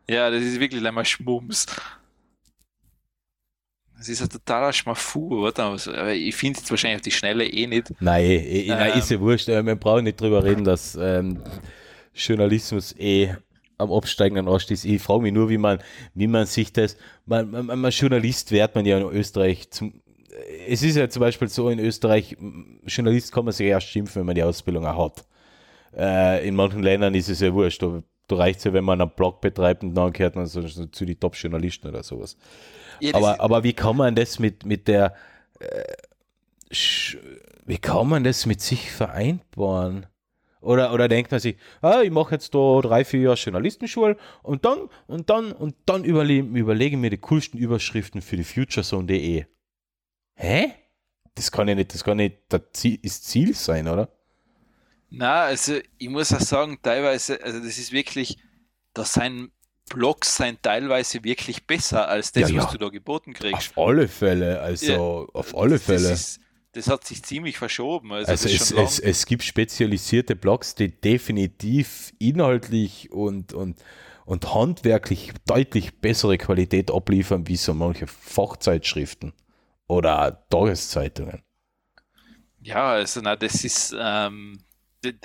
Ja, 0.08 0.28
das 0.30 0.42
ist 0.42 0.58
wirklich 0.58 0.84
einmal 0.84 1.04
Schmumps. 1.04 1.66
Das 3.96 4.08
ist 4.08 4.20
ein 4.20 4.28
totaler 4.28 4.72
Schmafu, 4.72 5.46
oder? 5.46 5.64
Aber 5.66 6.12
ich 6.12 6.34
finde 6.34 6.60
es 6.60 6.68
wahrscheinlich 6.68 6.96
auf 6.96 7.02
die 7.02 7.10
Schnelle 7.12 7.46
eh 7.46 7.66
nicht. 7.68 7.92
Nein, 8.00 8.24
eh, 8.24 8.64
eh, 8.64 8.68
nein 8.68 8.92
Ähm. 8.92 8.98
ist 8.98 9.10
ja 9.10 9.20
wurscht. 9.20 9.48
Äh, 9.48 9.64
Wir 9.64 9.76
brauchen 9.76 10.04
nicht 10.04 10.20
drüber 10.20 10.42
reden, 10.42 10.64
dass 10.64 10.96
ähm, 10.96 11.42
Journalismus 12.12 12.92
eh 12.98 13.34
am 13.84 13.92
absteigenden 13.92 14.48
Ast 14.48 14.70
ist. 14.70 14.84
Ich 14.84 15.00
frage 15.02 15.22
mich 15.22 15.32
nur, 15.32 15.48
wie 15.48 15.58
man, 15.58 15.78
wie 16.14 16.26
man 16.26 16.46
sich 16.46 16.72
das, 16.72 16.96
man, 17.26 17.50
man, 17.50 17.66
man 17.66 17.90
Journalist 17.90 18.50
wird 18.50 18.74
man 18.74 18.84
ja 18.84 18.98
in 18.98 19.04
Österreich 19.04 19.70
zum, 19.70 20.00
es 20.66 20.82
ist 20.82 20.96
ja 20.96 21.08
zum 21.08 21.20
Beispiel 21.20 21.48
so 21.48 21.68
in 21.68 21.78
Österreich, 21.78 22.36
Journalist 22.86 23.32
kann 23.32 23.44
man 23.44 23.52
sich 23.52 23.66
erst 23.66 23.88
schimpfen, 23.88 24.20
wenn 24.20 24.26
man 24.26 24.34
die 24.34 24.42
Ausbildung 24.42 24.86
auch 24.86 25.06
hat. 25.06 25.24
Äh, 25.96 26.48
in 26.48 26.54
manchen 26.54 26.82
Ländern 26.82 27.14
ist 27.14 27.28
es 27.28 27.40
ja 27.40 27.52
wurscht. 27.52 27.82
Da, 27.82 28.02
da 28.26 28.36
reicht 28.36 28.58
es 28.58 28.64
ja, 28.64 28.72
wenn 28.72 28.84
man 28.84 29.00
einen 29.00 29.10
Blog 29.10 29.40
betreibt 29.40 29.82
und 29.82 29.94
dann 29.94 30.12
gehört 30.12 30.34
man 30.34 30.46
so, 30.46 30.66
so 30.66 30.86
zu 30.86 31.04
den 31.04 31.18
Top-Journalisten 31.20 31.88
oder 31.88 32.02
sowas. 32.02 32.36
Ja, 33.00 33.14
Aber, 33.14 33.40
aber 33.40 33.64
wie 33.64 33.72
kann 33.72 33.96
man 33.96 34.14
das 34.14 34.38
mit, 34.38 34.64
mit 34.64 34.88
der, 34.88 35.14
äh, 35.60 35.84
wie 37.66 37.78
kann 37.78 38.08
man 38.08 38.24
das 38.24 38.46
mit 38.46 38.60
sich 38.60 38.90
vereinbaren? 38.90 40.06
Oder, 40.64 40.92
oder 40.92 41.08
denkt 41.08 41.30
man 41.30 41.40
sich, 41.40 41.56
ah, 41.82 42.00
ich 42.02 42.10
mache 42.10 42.34
jetzt 42.34 42.54
da 42.54 42.80
drei, 42.80 43.04
vier 43.04 43.20
Jahre 43.20 43.36
Journalistenschule 43.36 44.16
und 44.42 44.64
dann, 44.64 44.88
und 45.06 45.30
dann, 45.30 45.52
und 45.52 45.76
dann 45.86 46.04
überle 46.04 46.38
überlege 46.38 46.96
ich 46.96 47.00
mir 47.00 47.10
die 47.10 47.18
coolsten 47.18 47.58
Überschriften 47.58 48.22
für 48.22 48.36
die 48.36 48.44
futurezone.de. 48.44 49.44
Hä? 50.34 50.72
Das 51.34 51.50
kann 51.50 51.68
ja 51.68 51.74
nicht, 51.74 51.92
das 51.94 52.04
kann 52.04 52.16
nicht 52.16 52.38
das 52.48 52.62
Ziel, 52.72 52.98
das 53.02 53.22
Ziel 53.22 53.54
sein, 53.54 53.88
oder? 53.88 54.08
Na, 55.10 55.42
also 55.42 55.78
ich 55.98 56.08
muss 56.08 56.32
auch 56.32 56.40
sagen, 56.40 56.78
teilweise, 56.82 57.42
also 57.42 57.58
das 57.58 57.78
ist 57.78 57.92
wirklich, 57.92 58.38
da 58.94 59.04
sein 59.04 59.50
Blogs 59.90 60.36
sind 60.36 60.62
teilweise 60.62 61.22
wirklich 61.24 61.66
besser 61.66 62.08
als 62.08 62.32
das, 62.32 62.50
Ja, 62.50 62.56
ja. 62.56 62.62
was 62.62 62.72
du 62.72 62.78
da 62.78 62.88
geboten 62.88 63.32
kriegst. 63.34 63.76
Auf 63.76 63.86
alle 63.88 64.08
Fälle, 64.08 64.60
also 64.60 65.28
auf 65.32 65.56
alle 65.56 65.78
Fälle. 65.78 66.10
Ist, 66.10 66.40
das 66.74 66.88
hat 66.88 67.04
sich 67.04 67.22
ziemlich 67.22 67.56
verschoben. 67.58 68.12
Also, 68.12 68.30
Also 68.30 68.48
es, 68.48 68.70
es, 68.72 68.98
es 68.98 69.26
gibt 69.26 69.42
spezialisierte 69.42 70.36
Blogs, 70.36 70.74
die 70.74 70.88
definitiv 70.88 72.12
inhaltlich 72.18 73.12
und, 73.12 73.52
und, 73.52 73.82
und 74.26 74.54
handwerklich 74.54 75.32
deutlich 75.46 76.00
bessere 76.00 76.36
Qualität 76.36 76.90
abliefern, 76.90 77.46
wie 77.48 77.56
so 77.56 77.74
manche 77.74 78.06
Fachzeitschriften 78.06 79.32
oder 79.86 80.44
Tageszeitungen. 80.50 81.42
Ja, 82.60 82.92
also 82.92 83.20
na, 83.22 83.36
das 83.36 83.64
ist, 83.64 83.94
ähm, 83.98 84.58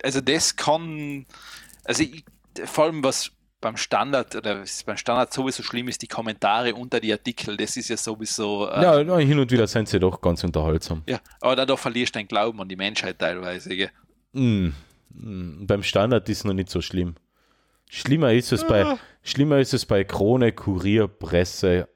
also 0.03 0.21
das 0.21 0.55
kann, 0.55 1.25
also 1.83 2.03
ich, 2.03 2.25
vor 2.65 2.85
allem 2.85 3.03
was 3.03 3.31
beim 3.61 3.77
Standard 3.77 4.35
oder 4.35 4.63
beim 4.85 4.97
Standard 4.97 5.33
sowieso 5.33 5.63
schlimm 5.63 5.88
ist, 5.88 6.01
die 6.01 6.07
Kommentare 6.07 6.73
unter 6.75 6.99
die 6.99 7.11
Artikel, 7.11 7.57
das 7.57 7.75
ist 7.77 7.89
ja 7.89 7.97
sowieso, 7.97 8.69
äh, 8.69 8.81
Ja, 8.83 9.17
hin 9.17 9.39
und 9.39 9.51
wieder 9.51 9.67
sind 9.67 9.89
sie 9.89 9.99
doch 9.99 10.21
ganz 10.21 10.43
unterhaltsam. 10.43 11.03
ja, 11.07 11.19
aber 11.41 11.55
dadurch 11.55 11.79
verlierst 11.79 12.15
du 12.15 12.19
deinen 12.19 12.27
Glauben 12.27 12.61
an 12.61 12.69
die 12.69 12.75
Menschheit 12.75 13.19
teilweise. 13.19 13.75
Gell? 13.75 13.91
Mm, 14.33 14.69
mm, 15.09 15.65
beim 15.67 15.83
Standard 15.83 16.27
ist 16.29 16.39
es 16.39 16.43
noch 16.45 16.53
nicht 16.53 16.69
so 16.69 16.81
schlimm. 16.81 17.15
Schlimmer 17.89 18.33
ist 18.33 18.51
es 18.51 18.65
bei, 18.65 18.97
schlimmer 19.23 19.57
ist 19.59 19.73
es 19.73 19.85
bei 19.85 20.03
Krone, 20.03 20.51
Kurier, 20.51 21.07
Presse, 21.07 21.89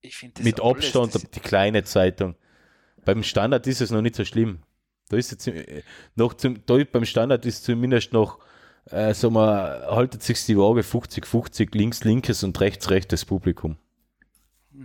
Ich 0.00 0.16
finde 0.16 0.34
das 0.36 0.44
mit 0.44 0.60
alles, 0.60 0.76
Abstand 0.76 1.14
das, 1.14 1.30
die 1.30 1.40
kleine 1.40 1.82
Zeitung. 1.84 2.36
Beim 3.04 3.22
Standard 3.24 3.66
ist 3.66 3.80
es 3.80 3.90
noch 3.90 4.00
nicht 4.00 4.14
so 4.14 4.24
schlimm. 4.24 4.62
Da 5.08 5.16
ist 5.16 5.32
es 5.32 5.46
äh, 5.48 5.82
noch 6.14 6.34
zum, 6.34 6.64
da 6.64 6.78
beim 6.90 7.04
Standard 7.04 7.44
ist 7.44 7.64
zumindest 7.64 8.12
noch, 8.12 8.38
äh, 8.90 9.14
sagen 9.14 9.34
wir, 9.34 9.86
haltet 9.90 10.22
sich 10.22 10.44
die 10.46 10.56
Waage 10.58 10.82
50-50, 10.82 11.76
links 11.76 12.04
linkes 12.04 12.42
und 12.44 12.58
rechts 12.60 12.90
rechtes 12.90 13.24
Publikum. 13.24 13.76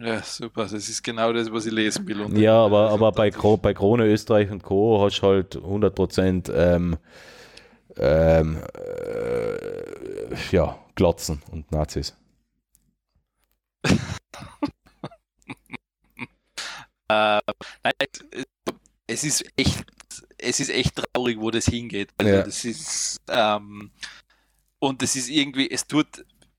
ja, 0.02 0.22
super, 0.22 0.64
das 0.64 0.74
ist 0.90 1.04
genau 1.04 1.34
das, 1.34 1.52
was 1.52 1.66
ich 1.66 1.72
lesen 1.74 2.08
will. 2.08 2.22
unter- 2.22 2.40
Ja, 2.40 2.64
aber, 2.64 2.90
aber 2.92 3.12
bei, 3.12 3.32
Kro 3.32 3.58
bei 3.58 3.74
Krone 3.74 4.06
Österreich 4.06 4.50
und 4.52 4.64
Co. 4.64 5.04
hast 5.04 5.20
du 5.22 5.28
halt 5.28 5.56
100% 5.56 6.52
ähm, 6.54 6.98
ähm, 7.98 8.58
äh, 8.76 10.36
ja, 10.52 10.78
Glatzen 10.96 11.42
und 11.52 11.72
Nazis. 11.72 12.16
Äh, 17.10 17.40
nein, 17.84 17.94
es 19.08 19.24
ist 19.24 19.46
echt, 19.56 19.86
es 20.38 20.60
ist 20.60 20.70
echt 20.70 20.96
traurig, 20.96 21.40
wo 21.40 21.52
das 21.52 21.66
hingeht. 21.66 22.10
Also 22.18 22.34
Ja. 22.34 22.42
das 22.44 22.66
ist 22.66 23.18
ähm, 23.30 23.92
und 24.80 25.02
es 25.02 25.16
ist 25.16 25.30
irgendwie, 25.30 25.70
es 25.70 25.86
tut, 25.88 26.08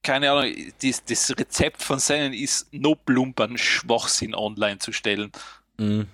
keine 0.02 0.30
Ahnung, 0.30 0.52
das, 0.82 1.04
das 1.04 1.30
Rezept 1.38 1.82
von 1.82 1.98
seinen 1.98 2.32
ist, 2.32 2.72
no 2.72 2.94
plumpern 2.94 3.56
Schwachsinn 3.58 4.34
online 4.34 4.78
zu 4.78 4.92
stellen. 4.92 5.30
Mhm. 5.78 6.06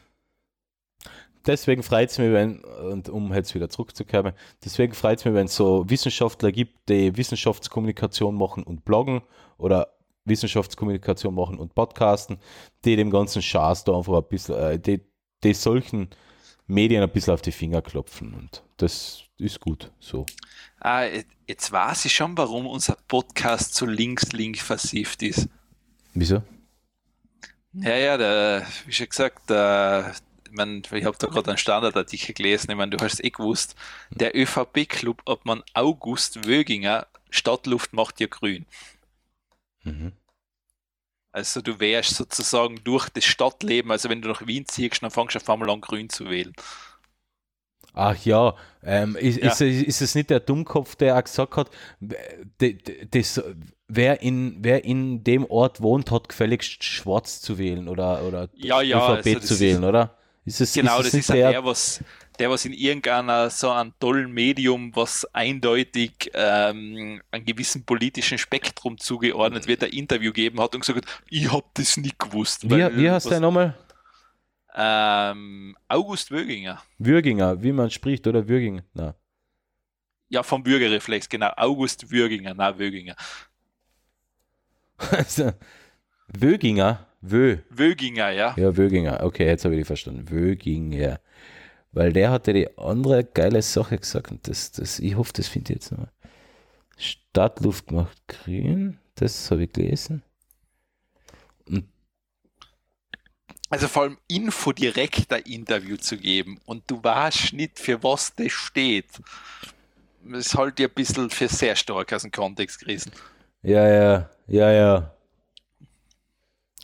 Deswegen 1.47 1.83
freut 1.83 2.10
es 2.10 2.18
mich, 2.18 2.33
wenn, 2.33 2.60
und 2.65 3.10
um 3.10 3.33
jetzt 3.34 3.55
wieder 3.55 3.68
zurückzukommen, 3.68 4.33
deswegen 4.65 4.94
freut 4.94 5.18
es 5.18 5.25
mich, 5.26 5.34
wenn 5.34 5.44
es 5.44 5.55
so 5.55 5.84
Wissenschaftler 5.89 6.51
gibt, 6.52 6.89
die 6.89 7.15
Wissenschaftskommunikation 7.15 8.34
machen 8.34 8.62
und 8.62 8.86
bloggen 8.86 9.20
oder 9.59 9.89
Wissenschaftskommunikation 10.25 11.34
machen 11.34 11.59
und 11.59 11.75
podcasten, 11.75 12.39
die 12.86 12.97
dem 12.97 13.10
ganzen 13.10 13.43
Schaß 13.43 13.84
da 13.84 13.97
einfach 13.97 14.15
ein 14.15 14.28
bisschen, 14.28 14.55
äh, 14.55 14.78
die, 14.78 15.02
die 15.43 15.52
solchen 15.52 16.09
Medien 16.67 17.02
ein 17.02 17.10
bisschen 17.10 17.34
auf 17.34 17.43
die 17.43 17.52
Finger 17.52 17.83
klopfen 17.83 18.34
und 18.34 18.62
das 18.76 19.25
ist 19.39 19.60
gut 19.60 19.91
so. 20.01 20.25
Ah, 20.81 21.05
jetzt 21.47 21.73
weiß 21.73 22.05
ich 22.07 22.15
schon, 22.15 22.36
warum 22.39 22.67
unser 22.67 22.97
Podcast 23.09 23.75
so 23.75 23.86
links-link 23.86 24.59
versieft 24.59 25.23
ist. 25.23 25.49
Wieso? 26.15 26.43
Ja, 27.73 27.97
ja, 27.97 28.17
der, 28.17 28.67
wie 28.86 28.93
schon 28.93 29.09
gesagt, 29.09 29.51
der, 29.51 30.15
ich, 30.44 30.52
mein, 30.52 30.83
ich 30.93 31.05
habe 31.05 31.17
da 31.18 31.26
gerade 31.26 31.51
einen 31.51 31.59
Standardartikel 31.59 32.34
gelesen, 32.34 32.70
ich 32.70 32.76
meine, 32.76 32.97
du 32.97 33.05
hast 33.05 33.15
es 33.15 33.25
eh 33.25 33.31
gewusst, 33.31 33.75
der 34.10 34.36
ÖVP-Club, 34.36 35.23
ob 35.25 35.44
man 35.44 35.62
August 35.75 36.47
Wöginger, 36.47 37.09
Stadtluft 37.31 37.93
macht 37.93 38.20
ja 38.20 38.28
grün. 38.28 38.65
Mhm. 39.83 40.12
Also 41.34 41.60
du 41.62 41.80
wärst 41.80 42.14
sozusagen 42.14 42.78
durch 42.84 43.08
das 43.08 43.24
Stadtleben, 43.24 43.90
also 43.90 44.08
wenn 44.08 44.22
du 44.22 44.28
nach 44.28 44.46
Wien 44.46 44.66
ziehst, 44.66 45.02
dann 45.02 45.10
fängst 45.10 45.34
du 45.34 45.40
auf 45.40 45.50
einmal 45.50 45.68
an 45.68 45.80
grün 45.80 46.08
zu 46.08 46.30
wählen. 46.30 46.52
Ach 47.92 48.16
ja, 48.24 48.54
ähm, 48.84 49.16
ist, 49.16 49.38
Ja. 49.42 49.50
Ist, 49.50 49.60
ist 49.60 50.00
es 50.00 50.14
nicht 50.14 50.30
der 50.30 50.38
Dummkopf, 50.38 50.94
der 50.94 51.16
auch 51.18 51.24
gesagt 51.24 51.56
hat, 51.56 51.70
das, 53.10 53.42
wer, 53.88 54.22
in, 54.22 54.58
wer 54.60 54.84
in 54.84 55.24
dem 55.24 55.44
Ort 55.46 55.80
wohnt, 55.80 56.12
hat 56.12 56.28
gefälligst 56.28 56.84
schwarz 56.84 57.40
zu 57.40 57.58
wählen 57.58 57.88
oder, 57.88 58.22
oder 58.22 58.48
Ja, 58.54 58.80
ja, 58.80 58.98
ÖVP 58.98 59.16
also 59.26 59.34
das 59.40 59.46
zu 59.46 59.54
ist- 59.54 59.60
wählen, 59.60 59.84
oder? 59.84 60.16
Ist 60.44 60.60
es, 60.60 60.72
Genau, 60.74 60.98
ist 60.98 61.06
das 61.06 61.12
nicht 61.14 61.20
ist 61.22 61.28
ja 61.30 61.34
der, 61.36 61.50
der, 61.52 61.64
was, 61.64 62.00
der, 62.38 62.50
was 62.50 62.64
in 62.64 62.72
irgendeiner 62.72 63.48
so 63.50 63.70
einem 63.70 63.92
tollen 64.00 64.32
Medium, 64.32 64.94
was 64.96 65.24
eindeutig 65.34 66.30
ähm, 66.34 67.20
einem 67.30 67.44
gewissen 67.44 67.84
politischen 67.84 68.38
Spektrum 68.38 68.98
zugeordnet 68.98 69.66
wird, 69.68 69.84
ein 69.84 69.90
Interview 69.90 70.30
gegeben 70.32 70.60
hat 70.60 70.74
und 70.74 70.80
gesagt 70.80 71.06
hat, 71.06 71.22
ich 71.30 71.52
hab 71.52 71.72
das 71.74 71.96
nicht 71.96 72.18
gewusst. 72.18 72.64
wie, 72.64 72.70
weil- 72.70 72.96
wie 72.96 73.10
heißt 73.10 73.30
der 73.30 73.40
nochmal? 73.40 73.74
Ähm, 74.76 75.76
August 75.86 76.32
Wöginger. 76.32 76.82
Würginger, 76.98 77.62
wie 77.62 77.70
man 77.72 77.90
spricht, 77.90 78.26
oder 78.26 78.48
Würginger? 78.48 78.82
Na. 78.92 79.14
Ja, 80.28 80.42
vom 80.42 80.64
Bürgerreflex, 80.64 81.28
genau. 81.28 81.52
August 81.56 82.10
Würginger, 82.10 82.54
na 82.56 82.76
Wöginger. 82.78 83.14
Also, 85.10 85.52
Wöginger, 86.28 87.06
Wö. 87.20 87.58
Wöginger, 87.70 88.30
ja. 88.30 88.54
Ja, 88.56 88.76
Wöginger. 88.76 89.22
Okay, 89.22 89.46
jetzt 89.46 89.64
habe 89.64 89.74
ich 89.74 89.80
die 89.80 89.84
verstanden. 89.84 90.28
Wöginger. 90.30 91.20
Weil 91.94 92.12
der 92.12 92.31
hatte 92.32 92.52
die 92.52 92.76
andere 92.76 93.24
geile 93.24 93.62
Sache 93.62 93.98
gesagt 93.98 94.31
und 94.32 94.48
das, 94.48 94.73
das, 94.73 94.98
ich 94.98 95.16
hoffe, 95.16 95.32
das 95.34 95.48
finde 95.48 95.73
ich 95.73 95.76
jetzt 95.76 95.92
noch. 95.92 96.08
Stadtluft 96.98 97.90
macht 97.92 98.26
grün, 98.28 98.98
das 99.16 99.50
habe 99.50 99.64
ich 99.64 99.73
gelesen. 99.73 100.23
Und 101.68 101.86
Also 103.70 103.89
vor 103.89 104.05
allem 104.05 104.18
Info 104.28 104.73
direkt 104.73 105.32
ein 105.32 105.42
Interview 105.42 105.97
zu 105.97 106.16
geben 106.16 106.60
und 106.64 106.84
du 106.90 107.02
weißt 107.02 107.52
nicht, 107.55 107.78
für 107.78 108.02
was 108.02 108.34
das 108.34 108.52
steht. 108.52 109.08
Das 110.24 110.47
ist 110.47 110.55
halt 110.56 110.81
ja 110.81 110.89
ein 110.89 110.94
bisschen 110.94 111.31
für 111.31 111.48
sehr 111.48 111.76
stark 111.76 112.12
aus 112.12 112.23
dem 112.23 112.31
Kontext 112.32 112.81
gerissen. 112.81 113.12
ja, 113.62 113.86
ja, 113.89 114.31
ja, 114.47 114.70
ja. 114.73 115.14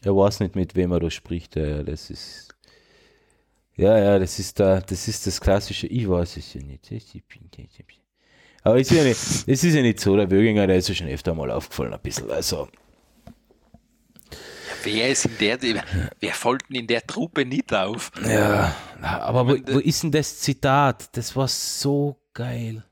Er 0.02 0.14
weiß 0.16 0.40
nicht, 0.40 0.56
mit 0.56 0.74
wem 0.76 0.92
er 0.92 1.00
da 1.00 1.10
spricht. 1.10 1.56
Ja, 1.56 1.82
das 1.82 2.10
ist. 2.10 2.49
Ja, 3.80 3.98
ja, 3.98 4.18
das 4.18 4.38
ist 4.38 4.60
da, 4.60 4.78
das 4.78 5.08
ist 5.08 5.26
das 5.26 5.40
klassische, 5.40 5.86
ich 5.86 6.06
weiß 6.06 6.36
es 6.36 6.52
ja 6.52 6.60
nicht. 6.60 6.86
Aber 8.62 8.78
es 8.78 8.90
ist 8.90 8.96
ja 8.96 9.04
nicht, 9.04 9.18
es 9.46 9.64
ist 9.64 9.74
ja 9.74 9.80
nicht 9.80 10.00
so, 10.00 10.14
der 10.16 10.30
Wöginger, 10.30 10.66
der 10.66 10.76
ist 10.76 10.90
ja 10.90 10.94
schon 10.94 11.08
öfter 11.08 11.34
mal 11.34 11.50
aufgefallen, 11.50 11.94
ein 11.94 12.00
bisschen. 12.00 12.30
Also, 12.30 12.68
wer 14.84 15.08
ist 15.08 15.24
in 15.24 15.38
der, 15.38 15.84
wer 16.20 16.34
folgt 16.34 16.70
in 16.70 16.86
der 16.86 17.06
Truppe 17.06 17.46
nicht 17.46 17.72
auf? 17.72 18.12
Ja, 18.22 18.76
aber 19.00 19.48
wo, 19.48 19.52
wo 19.72 19.78
ist 19.78 20.02
denn 20.02 20.12
das 20.12 20.40
Zitat? 20.40 21.16
Das 21.16 21.34
war 21.34 21.48
so 21.48 22.20
geil. 22.34 22.84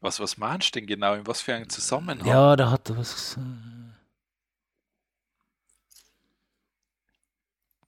Was, 0.00 0.20
was 0.20 0.36
meinst 0.36 0.74
du 0.74 0.80
denn 0.80 0.86
genau? 0.86 1.14
In 1.14 1.26
was 1.26 1.40
für 1.40 1.54
einem 1.54 1.70
Zusammenhang? 1.70 2.28
Ja, 2.28 2.56
da 2.56 2.70
hat 2.70 2.90
er 2.90 2.98
was 2.98 3.14
gesagt. 3.14 3.46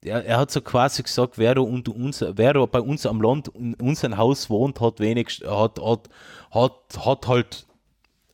Er, 0.02 0.24
er 0.24 0.38
hat 0.38 0.50
so 0.50 0.60
quasi 0.60 1.02
gesagt, 1.02 1.38
wer 1.38 1.54
da 1.54 1.60
unter 1.60 1.94
uns, 1.94 2.24
wer 2.26 2.52
da 2.52 2.66
bei 2.66 2.80
uns 2.80 3.04
am 3.04 3.20
Land 3.20 3.48
in 3.48 3.74
unserem 3.74 4.16
Haus 4.16 4.48
wohnt, 4.48 4.80
hat 4.80 5.00
wenig, 5.00 5.42
hat, 5.44 5.80
hat, 5.80 6.08
hat, 6.50 7.04
hat 7.04 7.28
halt 7.28 7.66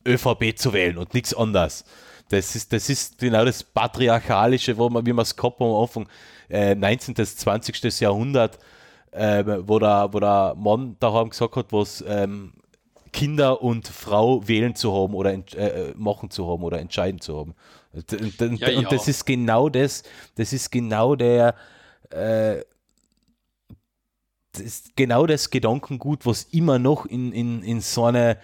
ÖVP 0.07 0.57
zu 0.57 0.73
wählen 0.73 0.97
und 0.97 1.13
nichts 1.13 1.33
anderes. 1.33 1.83
Das 2.29 2.55
ist, 2.55 2.73
das 2.73 2.89
ist 2.89 3.19
genau 3.19 3.45
das 3.45 3.63
Patriarchalische, 3.63 4.77
wo 4.77 4.89
man, 4.89 5.05
wie 5.05 5.13
man 5.13 5.23
es 5.23 5.35
gehabt 5.35 5.61
am 5.61 5.73
Anfang, 5.73 6.07
äh, 6.49 6.75
19. 6.75 7.13
bis 7.13 7.37
20. 7.37 7.99
Jahrhundert, 7.99 8.59
äh, 9.11 9.43
wo, 9.65 9.79
der, 9.79 10.09
wo 10.11 10.19
der 10.19 10.55
Mann 10.57 10.97
daheim 10.99 11.29
gesagt 11.29 11.55
hat, 11.55 11.71
was 11.71 12.03
ähm, 12.07 12.53
Kinder 13.11 13.61
und 13.61 13.87
Frau 13.87 14.47
wählen 14.47 14.75
zu 14.75 14.93
haben 14.93 15.13
oder 15.13 15.33
äh, 15.33 15.93
machen 15.95 16.29
zu 16.29 16.47
haben 16.47 16.63
oder 16.63 16.79
entscheiden 16.79 17.21
zu 17.21 17.37
haben. 17.37 17.55
Und, 17.95 18.41
und, 18.41 18.59
ja, 18.59 18.77
und 18.77 18.91
das 18.91 19.07
ist 19.07 19.25
genau 19.25 19.69
das, 19.69 20.03
das 20.35 20.51
ist 20.51 20.71
genau 20.71 21.15
der, 21.15 21.55
äh, 22.09 22.57
das 24.51 24.61
ist 24.61 24.95
genau 24.95 25.25
das 25.25 25.49
Gedankengut, 25.49 26.25
was 26.25 26.43
immer 26.51 26.77
noch 26.77 27.05
in, 27.05 27.31
in, 27.31 27.63
in 27.63 27.81
so 27.81 28.05
eine 28.05 28.37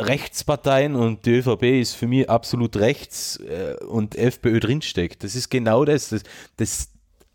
Rechtsparteien 0.00 0.94
und 0.96 1.24
die 1.24 1.36
ÖVP 1.36 1.62
ist 1.62 1.94
für 1.94 2.06
mich 2.06 2.28
absolut 2.28 2.76
rechts 2.76 3.36
äh, 3.38 3.76
und 3.86 4.16
FPÖ 4.16 4.60
drinsteckt. 4.60 5.24
Das 5.24 5.34
ist 5.34 5.50
genau 5.50 5.84
das, 5.84 6.08
das, 6.10 6.22
das 6.56 6.88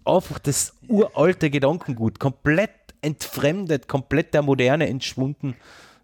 einfach 0.03 0.39
das 0.39 0.73
uralte 0.87 1.49
Gedankengut, 1.49 2.19
komplett 2.19 2.71
entfremdet, 3.01 3.87
komplett 3.87 4.33
der 4.33 4.41
Moderne 4.41 4.87
entschwunden. 4.87 5.55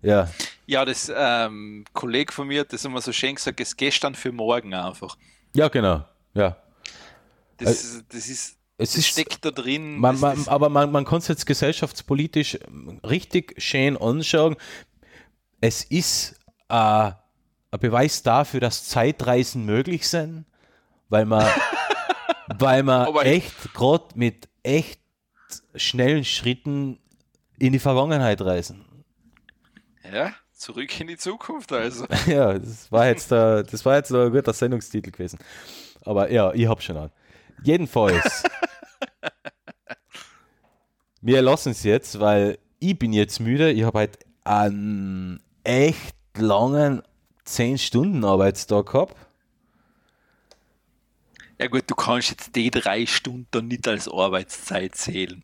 Ja, 0.01 0.29
ja 0.65 0.85
das 0.85 1.11
ähm, 1.15 1.85
Kollege 1.93 2.31
von 2.31 2.47
mir, 2.47 2.63
das 2.63 2.85
immer 2.85 3.01
so 3.01 3.11
schön 3.11 3.35
gesagt, 3.35 3.59
ist 3.59 3.77
gestern 3.77 4.15
für 4.15 4.31
morgen 4.31 4.73
einfach. 4.73 5.17
Ja, 5.53 5.67
genau. 5.67 6.05
Ja. 6.33 6.57
Das, 7.57 7.67
also, 7.67 8.01
das 8.09 8.27
ist 8.27 8.57
es 8.77 8.93
das 8.93 9.07
steckt 9.07 9.45
da 9.45 9.51
drin. 9.51 9.97
Man, 9.97 10.19
man, 10.19 10.47
aber 10.47 10.69
man, 10.69 10.91
man 10.91 11.05
kann 11.05 11.19
es 11.19 11.27
jetzt 11.29 11.45
gesellschaftspolitisch 11.45 12.59
richtig 13.07 13.55
schön 13.57 13.95
anschauen. 13.95 14.57
Es 15.61 15.83
ist 15.85 16.39
äh, 16.67 16.75
ein 16.75 17.79
Beweis 17.79 18.21
dafür, 18.21 18.59
dass 18.59 18.87
Zeitreisen 18.87 19.65
möglich 19.65 20.09
sind, 20.09 20.45
weil 21.07 21.25
man, 21.25 21.47
weil 22.59 22.83
man 22.83 23.15
echt 23.17 23.73
gerade 23.73 24.05
mit 24.15 24.49
echt 24.61 24.99
schnellen 25.75 26.25
Schritten 26.25 26.99
in 27.57 27.71
die 27.71 27.79
Vergangenheit 27.79 28.41
reisen. 28.41 28.85
Ja, 30.11 30.33
zurück 30.55 30.99
in 30.99 31.07
die 31.07 31.17
Zukunft 31.17 31.71
also. 31.71 32.05
ja, 32.27 32.57
das 32.57 32.91
war 32.91 33.07
jetzt 33.07 33.31
der, 33.31 33.63
das 33.63 33.85
war 33.85 33.97
jetzt 33.97 34.11
ein 34.11 34.31
guter 34.31 34.53
Sendungstitel 34.53 35.11
gewesen. 35.11 35.39
Aber 36.03 36.31
ja, 36.31 36.53
ich 36.53 36.67
hab 36.67 36.81
schon 36.81 36.97
an. 36.97 37.11
Jedenfalls. 37.63 38.43
wir 41.21 41.41
lassen 41.41 41.71
es 41.71 41.83
jetzt, 41.83 42.19
weil 42.19 42.57
ich 42.79 42.97
bin 42.97 43.13
jetzt 43.13 43.39
müde. 43.39 43.71
Ich 43.71 43.83
habe 43.83 43.99
halt 43.99 44.19
einen 44.43 45.41
echt 45.63 46.15
langen 46.37 47.01
10 47.45 47.77
Stunden 47.77 48.23
Arbeitstag 48.23 48.87
gehabt. 48.87 49.15
Ja 51.57 51.67
gut, 51.67 51.83
du 51.87 51.95
kannst 51.95 52.31
jetzt 52.31 52.55
die 52.55 52.69
drei 52.69 53.05
Stunden 53.05 53.67
nicht 53.69 53.87
als 53.87 54.09
Arbeitszeit 54.09 54.95
zählen. 54.95 55.43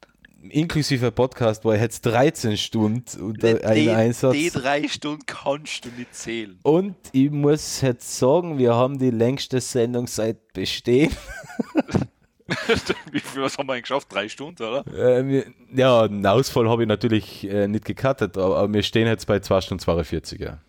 Inklusive 0.50 1.12
Podcast 1.12 1.64
war 1.66 1.78
jetzt 1.78 2.06
13 2.06 2.58
Stunden 2.58 3.22
unter 3.22 3.64
einem 3.64 3.96
Einsatz. 3.96 4.34
Die 4.34 4.50
drei 4.50 4.88
Stunden 4.88 5.26
kannst 5.26 5.86
du 5.86 5.90
nicht 5.90 6.16
zählen. 6.16 6.60
Und 6.64 6.96
ich 7.12 7.30
muss 7.30 7.82
jetzt 7.82 8.18
sagen, 8.18 8.58
wir 8.58 8.74
haben 8.74 8.98
die 8.98 9.12
längste 9.12 9.62
Sendung 9.62 10.08
seit 10.08 10.54
bestehen. 10.54 11.12
Wie 13.12 13.20
viel 13.20 13.42
was 13.42 13.58
haben 13.58 13.68
wir 13.68 13.80
geschafft? 13.80 14.08
Drei 14.12 14.28
Stunden, 14.28 14.64
oder? 14.64 14.86
Äh, 14.88 15.28
wir, 15.28 15.46
ja, 15.74 16.02
einen 16.04 16.26
Ausfall 16.26 16.68
habe 16.70 16.84
ich 16.84 16.88
natürlich 16.88 17.48
äh, 17.48 17.68
nicht 17.68 17.86
gecuttet, 17.86 18.38
aber, 18.38 18.58
aber, 18.58 18.74
wir 18.74 18.84
stehen 18.84 19.08
jetzt 19.08 19.28
bei 19.28 19.40
2 19.40 19.62
Stunden 19.62 19.82
42, 19.82 20.40
ja. 20.42 20.60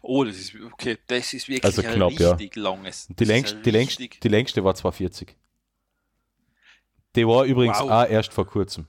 Oh, 0.00 0.22
das 0.22 0.36
ist 0.36 0.54
okay, 0.72 0.98
das 1.06 1.32
ist 1.32 1.48
wirklich 1.48 1.64
also 1.64 1.82
knapp, 1.82 2.12
ein 2.12 2.24
richtig 2.24 2.56
ja. 2.56 2.62
langes. 2.62 3.08
Die, 3.08 3.24
längst, 3.24 3.56
die, 3.64 3.70
längst, 3.70 3.98
die 3.98 4.28
längste 4.28 4.62
war 4.62 4.74
240. 4.74 5.34
Die 7.14 7.26
war 7.26 7.44
übrigens 7.44 7.78
wow. 7.80 7.90
auch 7.90 8.08
erst 8.08 8.32
vor 8.32 8.46
kurzem. 8.46 8.86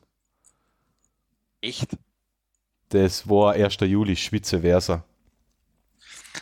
Echt? 1.61 1.98
Das 2.90 3.27
war 3.27 3.53
1. 3.53 3.77
Juli, 3.82 4.16
Schwitze 4.16 4.61
Versa. 4.61 5.03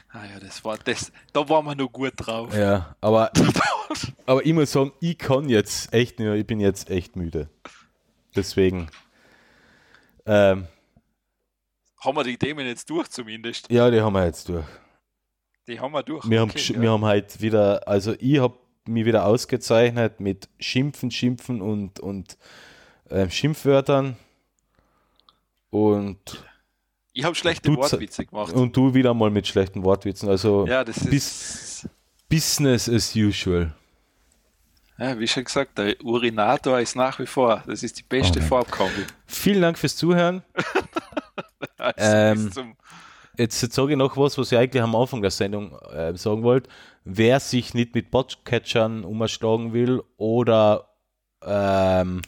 Ah 0.09 0.25
ja, 0.25 0.39
das 0.39 0.63
war 0.65 0.77
das, 0.77 1.11
da 1.31 1.47
waren 1.47 1.65
wir 1.65 1.75
noch 1.75 1.91
gut 1.91 2.13
drauf. 2.17 2.53
Ja, 2.53 2.95
aber, 2.99 3.31
aber 4.25 4.45
ich 4.45 4.53
muss 4.53 4.71
sagen, 4.71 4.91
ich 4.99 5.17
kann 5.17 5.47
jetzt 5.47 5.93
echt 5.93 6.19
nicht 6.19 6.27
mehr, 6.27 6.35
ich 6.35 6.45
bin 6.45 6.59
jetzt 6.59 6.89
echt 6.89 7.15
müde. 7.15 7.49
Deswegen. 8.35 8.89
Ähm, 10.25 10.67
haben 11.99 12.17
wir 12.17 12.23
die 12.23 12.37
Themen 12.37 12.65
jetzt 12.65 12.89
durch 12.89 13.09
zumindest? 13.09 13.71
Ja, 13.71 13.89
die 13.89 14.01
haben 14.01 14.13
wir 14.13 14.25
jetzt 14.25 14.49
durch. 14.49 14.65
Die 15.67 15.79
haben 15.79 15.93
wir 15.93 16.03
durch. 16.03 16.29
Wir, 16.29 16.41
okay, 16.43 16.59
haben, 16.59 16.75
ja. 16.75 16.81
wir 16.81 16.91
haben 16.91 17.05
halt 17.05 17.41
wieder, 17.41 17.87
also 17.87 18.13
ich 18.19 18.39
habe 18.39 18.57
mich 18.87 19.05
wieder 19.05 19.25
ausgezeichnet 19.25 20.19
mit 20.19 20.49
Schimpfen, 20.59 21.11
Schimpfen 21.11 21.61
und, 21.61 21.99
und 21.99 22.37
äh, 23.09 23.29
Schimpfwörtern. 23.29 24.15
Und 25.69 26.43
ich 27.13 27.23
habe 27.23 27.35
schlechte 27.35 27.75
Wortwitze 27.75 28.25
gemacht. 28.25 28.53
Und 28.53 28.75
du 28.75 28.93
wieder 28.93 29.13
mal 29.13 29.29
mit 29.29 29.47
schlechten 29.47 29.83
Wortwitzen. 29.83 30.29
Also 30.29 30.65
ja, 30.67 30.83
das 30.83 30.97
ist 30.97 31.89
Business 32.29 32.87
as 32.87 33.15
usual. 33.15 33.73
Ja, 34.97 35.17
wie 35.17 35.27
schon 35.27 35.43
gesagt, 35.43 35.77
der 35.77 35.99
Urinator 36.03 36.79
ist 36.79 36.95
nach 36.95 37.17
wie 37.19 37.25
vor, 37.25 37.63
das 37.65 37.81
ist 37.81 37.97
die 37.97 38.03
beste 38.03 38.39
okay. 38.39 38.47
Farbkombi. 38.47 39.05
Vielen 39.25 39.61
Dank 39.61 39.77
fürs 39.77 39.95
Zuhören. 39.95 40.43
ähm, 41.97 42.51
jetzt, 43.41 43.61
jetzt 43.61 43.75
sage 43.75 43.91
ich 43.91 43.97
noch 43.97 44.15
was, 44.17 44.37
was 44.37 44.51
ich 44.51 44.57
eigentlich 44.57 44.81
am 44.81 44.95
Anfang 44.95 45.21
der 45.21 45.31
Sendung 45.31 45.77
äh, 45.91 46.15
sagen 46.15 46.43
wollte. 46.43 46.69
Wer 47.03 47.39
sich 47.39 47.73
nicht 47.73 47.95
mit 47.95 48.11
Botcatchern 48.11 49.03
umschlagen 49.03 49.73
will 49.73 50.01
oder 50.17 50.89
ähm, 51.43 52.21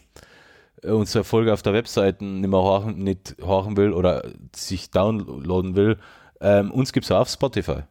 unsere 0.84 1.24
Folge 1.24 1.54
auf 1.54 1.62
der 1.62 1.74
Webseite 1.74 2.26
nicht 2.26 2.50
mehr 2.50 2.60
horchen, 2.60 2.98
nicht 2.98 3.36
horchen 3.42 3.78
will 3.78 3.94
oder 3.94 4.34
sich 4.56 4.92
downloaden 4.92 5.76
will, 5.76 6.00
ähm, 6.42 6.72
uns 6.72 6.92
gibt 6.92 7.06
es 7.06 7.12
auch 7.12 7.22
auf 7.22 7.30
Spotify. 7.30 7.84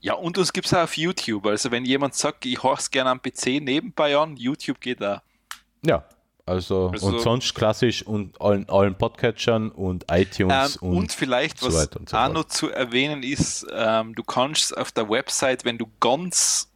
Ja, 0.00 0.14
und 0.14 0.38
uns 0.38 0.52
gibt 0.52 0.66
es 0.66 0.74
auch 0.74 0.82
auf 0.82 0.96
YouTube. 0.96 1.46
Also 1.46 1.70
wenn 1.70 1.84
jemand 1.84 2.14
sagt, 2.14 2.44
ich 2.46 2.62
horche 2.62 2.80
es 2.80 2.90
gerne 2.90 3.10
am 3.10 3.22
PC 3.22 3.60
nebenbei 3.60 4.16
an, 4.16 4.36
YouTube 4.36 4.80
geht 4.80 5.00
da. 5.00 5.22
Ja, 5.84 6.04
also, 6.48 6.90
also, 6.90 7.06
und 7.06 7.20
sonst 7.20 7.54
klassisch 7.54 8.02
und 8.02 8.40
allen, 8.40 8.68
allen 8.68 8.96
Podcatchern 8.96 9.70
und 9.70 10.06
iTunes 10.10 10.76
ähm, 10.76 10.88
und, 10.88 10.96
und 10.96 11.12
vielleicht, 11.12 11.60
so 11.60 11.66
was 11.66 11.90
so 12.06 12.16
auch 12.16 12.32
noch 12.32 12.44
zu 12.44 12.70
erwähnen 12.70 13.22
ist, 13.22 13.66
ähm, 13.72 14.14
du 14.14 14.22
kannst 14.24 14.76
auf 14.76 14.90
der 14.90 15.08
Website, 15.10 15.64
wenn 15.64 15.78
du 15.78 15.86
ganz 16.00 16.68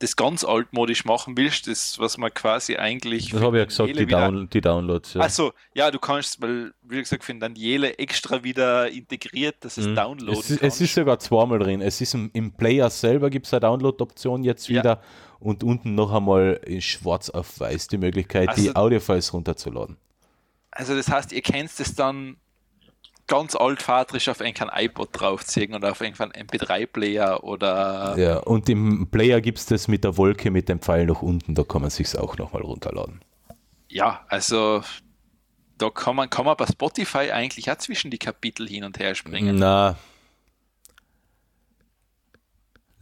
das 0.00 0.16
ganz 0.16 0.44
altmodisch 0.44 1.04
machen 1.04 1.36
willst, 1.36 1.66
das, 1.66 1.98
was 1.98 2.18
man 2.18 2.32
quasi 2.32 2.76
eigentlich. 2.76 3.30
Das 3.30 3.40
habe 3.40 3.56
ich 3.56 3.60
ja 3.60 3.64
gesagt, 3.64 3.98
die, 3.98 4.06
Down 4.06 4.48
die, 4.50 4.60
Downloads. 4.60 5.14
Ja. 5.14 5.22
Also, 5.22 5.52
ja, 5.72 5.90
du 5.90 5.98
kannst, 5.98 6.42
weil, 6.42 6.74
wie 6.82 6.98
gesagt, 6.98 7.24
für 7.24 7.34
Daniele 7.34 7.96
extra 7.98 8.44
wieder 8.44 8.90
integriert, 8.90 9.56
dass 9.60 9.78
es 9.78 9.86
mhm. 9.86 9.94
downloaden 9.94 10.40
es 10.40 10.50
ist, 10.50 10.62
es 10.62 10.80
ist 10.80 10.94
sogar 10.94 11.18
zweimal 11.20 11.58
drin. 11.58 11.80
Es 11.80 12.00
ist 12.00 12.12
im, 12.14 12.28
im 12.34 12.52
Player 12.52 12.90
selber 12.90 13.30
gibt 13.30 13.46
es 13.46 13.54
eine 13.54 13.60
Download-Option 13.60 14.44
jetzt 14.44 14.68
wieder 14.68 15.00
ja. 15.00 15.02
Und 15.44 15.62
unten 15.62 15.94
noch 15.94 16.12
einmal 16.12 16.60
in 16.66 16.80
schwarz 16.80 17.28
auf 17.28 17.60
weiß 17.60 17.88
die 17.88 17.98
Möglichkeit, 17.98 18.48
also, 18.48 18.62
die 18.62 18.74
Audiofiles 18.74 19.32
runterzuladen. 19.32 19.96
Also, 20.70 20.96
das 20.96 21.08
heißt, 21.08 21.32
ihr 21.32 21.42
kennt 21.42 21.70
es 21.78 21.94
dann 21.94 22.38
ganz 23.26 23.54
altvaterisch 23.54 24.28
auf 24.28 24.40
irgendein 24.40 24.70
iPod 24.84 25.10
draufziehen 25.12 25.74
oder 25.74 25.92
auf 25.92 26.00
irgendeinen 26.00 26.32
MP3-Player 26.32 27.44
oder. 27.44 28.14
Ja, 28.18 28.38
und 28.38 28.68
im 28.68 29.08
Player 29.10 29.40
gibt 29.40 29.58
es 29.58 29.66
das 29.66 29.86
mit 29.86 30.02
der 30.04 30.16
Wolke 30.16 30.50
mit 30.50 30.68
dem 30.68 30.80
Pfeil 30.80 31.06
nach 31.06 31.22
unten, 31.22 31.54
da 31.54 31.62
kann 31.62 31.82
man 31.82 31.90
sich 31.90 32.16
auch 32.18 32.36
nochmal 32.38 32.62
runterladen. 32.62 33.20
Ja, 33.88 34.24
also 34.28 34.82
da 35.76 35.90
kann 35.90 36.16
man, 36.16 36.30
kann 36.30 36.46
man 36.46 36.56
bei 36.56 36.66
Spotify 36.66 37.32
eigentlich 37.32 37.70
auch 37.70 37.78
zwischen 37.78 38.10
die 38.10 38.18
Kapitel 38.18 38.66
hin 38.66 38.84
und 38.84 38.98
her 38.98 39.14
springen. 39.14 39.56
Na. 39.56 39.96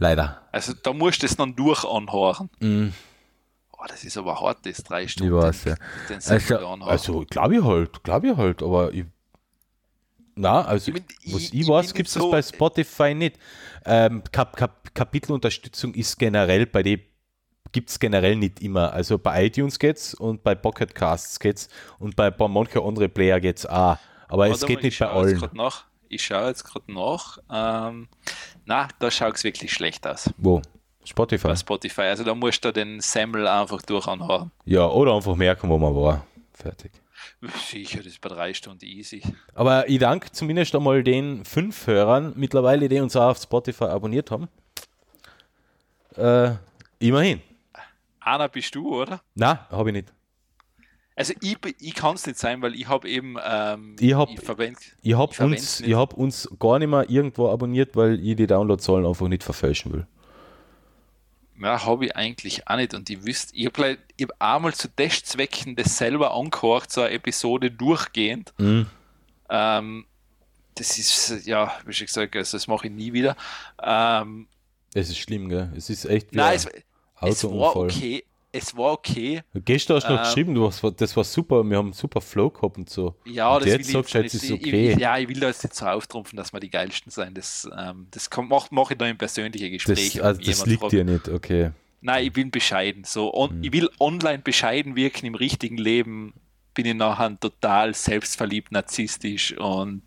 Leider. 0.02 0.42
Also 0.50 0.72
da 0.82 0.92
musst 0.92 1.22
du 1.22 1.26
es 1.26 1.36
dann 1.36 1.54
durch 1.54 1.84
anhören. 1.84 2.50
Mm. 2.58 2.88
Oh, 3.78 3.84
das 3.86 4.02
ist 4.02 4.16
aber 4.16 4.40
hart, 4.40 4.66
das 4.66 4.78
drei 4.82 5.06
Stunden. 5.06 5.32
Ich 5.36 5.42
weiß, 5.42 5.64
ja. 5.64 5.74
Also, 6.28 6.56
also 6.84 7.24
glaube 7.30 7.56
ich 7.56 7.62
halt, 7.64 8.02
glaube 8.02 8.28
ich 8.30 8.36
halt, 8.36 8.62
aber 8.64 8.92
ich 8.92 9.04
Na, 10.34 10.64
also 10.64 10.88
Ich 10.90 10.94
bin- 10.94 11.04
was 11.32 11.42
ich- 11.42 11.54
ich, 11.54 11.60
ich 11.60 11.68
weiß, 11.68 11.94
gibt 11.94 12.08
es 12.08 12.14
so- 12.14 12.30
bei 12.30 12.42
Spotify 12.42 13.14
nicht. 13.14 13.38
Ähm, 13.84 14.22
Kap 14.32 14.56
Kap 14.56 14.92
Kapitelunterstützung 14.94 15.94
ist 15.94 16.18
generell 16.18 16.66
bei 16.66 16.82
dem 16.82 17.00
gibt 17.70 17.88
es 17.90 17.98
generell 18.00 18.34
nicht 18.36 18.60
immer. 18.60 18.92
Also 18.92 19.18
bei 19.18 19.46
iTunes 19.46 19.78
geht's 19.78 20.14
und 20.14 20.42
bei 20.42 20.54
Pocket 20.54 20.94
Casts 20.94 21.38
geht's 21.38 21.68
und 21.98 22.16
bei, 22.16 22.30
bei 22.30 22.48
manchen 22.48 22.82
anderen 22.82 23.10
Player 23.10 23.40
geht's 23.40 23.64
auch. 23.66 23.96
Aber 24.28 24.46
es 24.46 24.52
Warte 24.62 24.66
geht 24.66 24.76
mal, 24.78 24.82
nicht 24.82 24.94
ich 24.94 24.98
bei 24.98 25.08
allen. 25.10 25.48
Nach. 25.52 25.84
Ich 26.12 26.26
schaue 26.26 26.48
jetzt 26.48 26.64
gerade 26.64 26.92
nach. 26.92 27.38
Ähm, 27.50 28.06
na, 28.66 28.86
da 28.98 29.10
schaut 29.10 29.36
es 29.36 29.44
wirklich 29.44 29.72
schlecht 29.72 30.06
aus 30.06 30.28
Wo? 30.36 30.60
Spotify. 31.04 31.48
bei 31.48 31.56
Spotify. 31.56 32.02
Also 32.02 32.22
da 32.22 32.34
musst 32.34 32.62
du 32.66 32.70
den 32.70 33.00
Semmel 33.00 33.46
einfach 33.46 33.80
durch 33.80 34.06
anhauen. 34.06 34.50
Ja, 34.66 34.86
oder 34.86 35.14
einfach 35.14 35.34
merken, 35.34 35.70
wo 35.70 35.78
man 35.78 35.94
war. 35.96 36.26
Fertig. 36.52 36.92
Sicher, 37.66 37.98
das 37.98 38.08
ist 38.08 38.20
bei 38.20 38.28
drei 38.28 38.52
Stunden 38.52 38.84
easy. 38.84 39.22
Aber 39.54 39.88
ich 39.88 39.98
danke 40.00 40.30
zumindest 40.30 40.74
einmal 40.74 41.02
den 41.02 41.46
fünf 41.46 41.86
Hörern 41.86 42.34
mittlerweile, 42.36 42.90
die 42.90 43.00
uns 43.00 43.16
auch 43.16 43.30
auf 43.30 43.38
Spotify 43.38 43.84
abonniert 43.84 44.30
haben. 44.30 44.48
Äh, 46.16 46.56
immerhin. 46.98 47.40
Einer 48.20 48.50
bist 48.50 48.74
du, 48.74 49.00
oder? 49.00 49.22
Na, 49.34 49.66
habe 49.70 49.88
ich 49.88 49.94
nicht. 49.94 50.12
Also 51.14 51.34
ich, 51.42 51.56
ich 51.80 51.94
kann 51.94 52.14
es 52.14 52.26
nicht 52.26 52.38
sein, 52.38 52.62
weil 52.62 52.74
ich 52.74 52.88
habe 52.88 53.08
eben 53.08 53.36
ähm, 53.44 53.96
Ich 54.00 54.14
hab- 54.14 54.30
verwend, 54.40 54.78
Ich 55.02 55.14
habe 55.14 55.32
Ich 55.32 55.40
uns, 55.40 55.80
nicht. 55.80 55.90
ich 55.90 55.94
hab 55.94 56.14
uns 56.14 56.48
gar 56.58 56.78
nicht 56.78 56.88
mehr 56.88 57.08
irgendwo 57.10 57.50
abonniert, 57.50 57.94
weil 57.96 58.18
ich 58.24 58.36
die 58.36 58.46
Downloadzahlen 58.46 59.04
einfach 59.06 59.28
nicht 59.28 59.42
verfälschen 59.42 59.92
will. 59.92 60.06
Ja, 61.60 61.84
habe 61.84 62.06
ich 62.06 62.16
eigentlich 62.16 62.66
auch 62.66 62.76
nicht. 62.76 62.94
Und 62.94 63.08
ich 63.10 63.24
wüsste, 63.24 63.54
ich 63.54 63.66
habe 63.66 63.98
hab 64.20 64.30
einmal 64.40 64.74
zu 64.74 64.88
Testzwecken 64.88 65.76
das 65.76 65.96
selber 65.98 66.34
angehört, 66.34 66.90
so 66.90 67.02
eine 67.02 67.10
Episode 67.14 67.70
durchgehend. 67.70 68.52
Mhm. 68.58 68.86
Ähm, 69.50 70.06
das 70.74 70.98
ist, 70.98 71.46
ja, 71.46 71.70
wie 71.84 71.92
schon 71.92 72.06
gesagt, 72.06 72.34
also 72.34 72.56
das 72.56 72.66
mache 72.66 72.86
ich 72.86 72.92
nie 72.92 73.12
wieder. 73.12 73.36
Ähm, 73.82 74.48
Es 74.94 75.10
ist 75.10 75.18
schlimm, 75.18 75.48
gell? 75.50 75.70
Es 75.76 75.90
ist 75.90 76.06
echt 76.06 76.34
nein, 76.34 76.58
ein 76.58 77.28
es, 77.28 77.44
es 77.44 77.44
war 77.44 77.76
okay. 77.76 78.24
Es 78.54 78.76
war 78.76 78.92
okay. 78.92 79.42
Gestern 79.54 79.96
hast 79.96 80.04
du 80.06 80.12
noch 80.12 80.18
Ähm, 80.20 80.24
geschrieben, 80.26 80.54
du 80.54 80.66
hast, 80.66 80.82
das 80.98 81.16
war 81.16 81.24
super, 81.24 81.64
wir 81.64 81.78
haben 81.78 81.94
super 81.94 82.20
Flow 82.20 82.50
gehabt 82.50 82.76
und 82.76 82.90
so. 82.90 83.16
Ja, 83.24 83.54
Und 83.54 83.62
das 83.62 83.70
jetzt 83.70 83.86
will 83.88 83.92
sagst 83.94 84.08
ich 84.08 84.12
du, 84.12 84.22
jetzt 84.24 84.34
ist 84.34 84.50
okay. 84.52 84.92
Ich, 84.92 84.98
ja, 84.98 85.16
ich 85.16 85.28
will 85.28 85.40
da 85.40 85.46
jetzt 85.48 85.64
nicht 85.64 85.74
so 85.74 85.86
auftrumpfen, 85.86 86.36
dass 86.36 86.52
wir 86.52 86.60
die 86.60 86.68
geilsten 86.68 87.10
sein. 87.10 87.32
Das, 87.32 87.66
ähm, 87.78 88.08
das 88.10 88.28
mache 88.36 88.66
mach 88.70 88.90
ich 88.90 88.98
dann 88.98 89.08
im 89.08 89.16
persönlichen 89.16 89.72
Gespräch. 89.72 90.14
Das, 90.14 90.22
also 90.22 90.40
das 90.42 90.66
liegt 90.66 90.80
fragt. 90.80 90.92
dir 90.92 91.04
nicht, 91.04 91.28
okay. 91.30 91.70
Nein, 92.02 92.26
ich 92.26 92.32
bin 92.32 92.50
bescheiden. 92.50 93.04
So, 93.04 93.32
on, 93.32 93.50
Hm. 93.50 93.62
Ich 93.64 93.72
will 93.72 93.88
online 93.98 94.40
bescheiden 94.40 94.96
wirken, 94.96 95.24
im 95.24 95.34
richtigen 95.34 95.78
Leben 95.78 96.34
bin 96.74 96.84
ich 96.84 96.94
nachher 96.94 97.38
total 97.40 97.94
selbstverliebt, 97.94 98.70
narzisstisch 98.72 99.56
und 99.56 100.02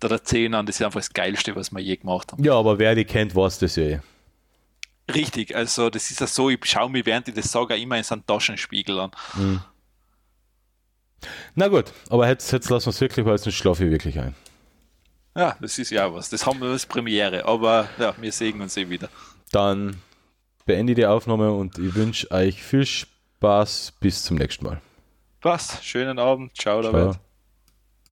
da 0.00 0.08
erzählen 0.08 0.54
an, 0.54 0.66
das 0.66 0.76
ist 0.76 0.82
einfach 0.82 1.00
das 1.00 1.12
Geilste, 1.12 1.54
was 1.56 1.70
wir 1.72 1.80
je 1.80 1.96
gemacht 1.96 2.32
haben. 2.32 2.42
Ja, 2.42 2.54
aber 2.54 2.78
wer 2.78 2.94
die 2.94 3.04
kennt, 3.04 3.34
weiß 3.34 3.58
das 3.58 3.76
ja 3.76 3.82
eh. 3.84 4.00
Richtig, 5.14 5.56
also 5.56 5.90
das 5.90 6.10
ist 6.10 6.20
ja 6.20 6.26
so, 6.26 6.50
ich 6.50 6.64
schaue 6.64 6.90
mir 6.90 7.04
während 7.06 7.28
ich 7.28 7.34
das 7.34 7.50
sage 7.50 7.76
immer 7.76 7.96
in 7.96 8.04
so 8.04 8.14
einen 8.14 8.26
Taschenspiegel 8.26 9.00
an. 9.00 9.10
Na 11.54 11.68
gut, 11.68 11.92
aber 12.10 12.28
jetzt, 12.28 12.52
jetzt 12.52 12.68
lassen 12.68 12.86
wir 12.86 12.90
es 12.90 13.00
wirklich, 13.00 13.24
weil 13.24 13.36
jetzt 13.36 13.52
schlafe 13.52 13.84
ich 13.84 13.90
wirklich 13.90 14.18
ein. 14.18 14.34
Ja, 15.36 15.56
das 15.60 15.78
ist 15.78 15.90
ja 15.90 16.12
was. 16.12 16.28
Das 16.30 16.46
haben 16.46 16.60
wir 16.60 16.68
als 16.68 16.84
Premiere, 16.84 17.44
aber 17.44 17.88
ja, 17.98 18.14
wir 18.18 18.32
sehen 18.32 18.60
uns 18.60 18.76
eh 18.76 18.88
wieder. 18.88 19.08
Dann 19.52 20.00
beende 20.66 20.92
ich 20.92 20.96
die 20.96 21.06
Aufnahme 21.06 21.52
und 21.52 21.78
ich 21.78 21.94
wünsche 21.94 22.30
euch 22.30 22.62
viel 22.62 22.84
Spaß. 22.84 23.94
Bis 24.00 24.24
zum 24.24 24.36
nächsten 24.36 24.64
Mal. 24.64 24.80
Passt, 25.40 25.84
schönen 25.84 26.18
Abend, 26.18 26.56
ciao, 26.56 26.82
Ciao. 26.82 26.92
David. 26.92 27.20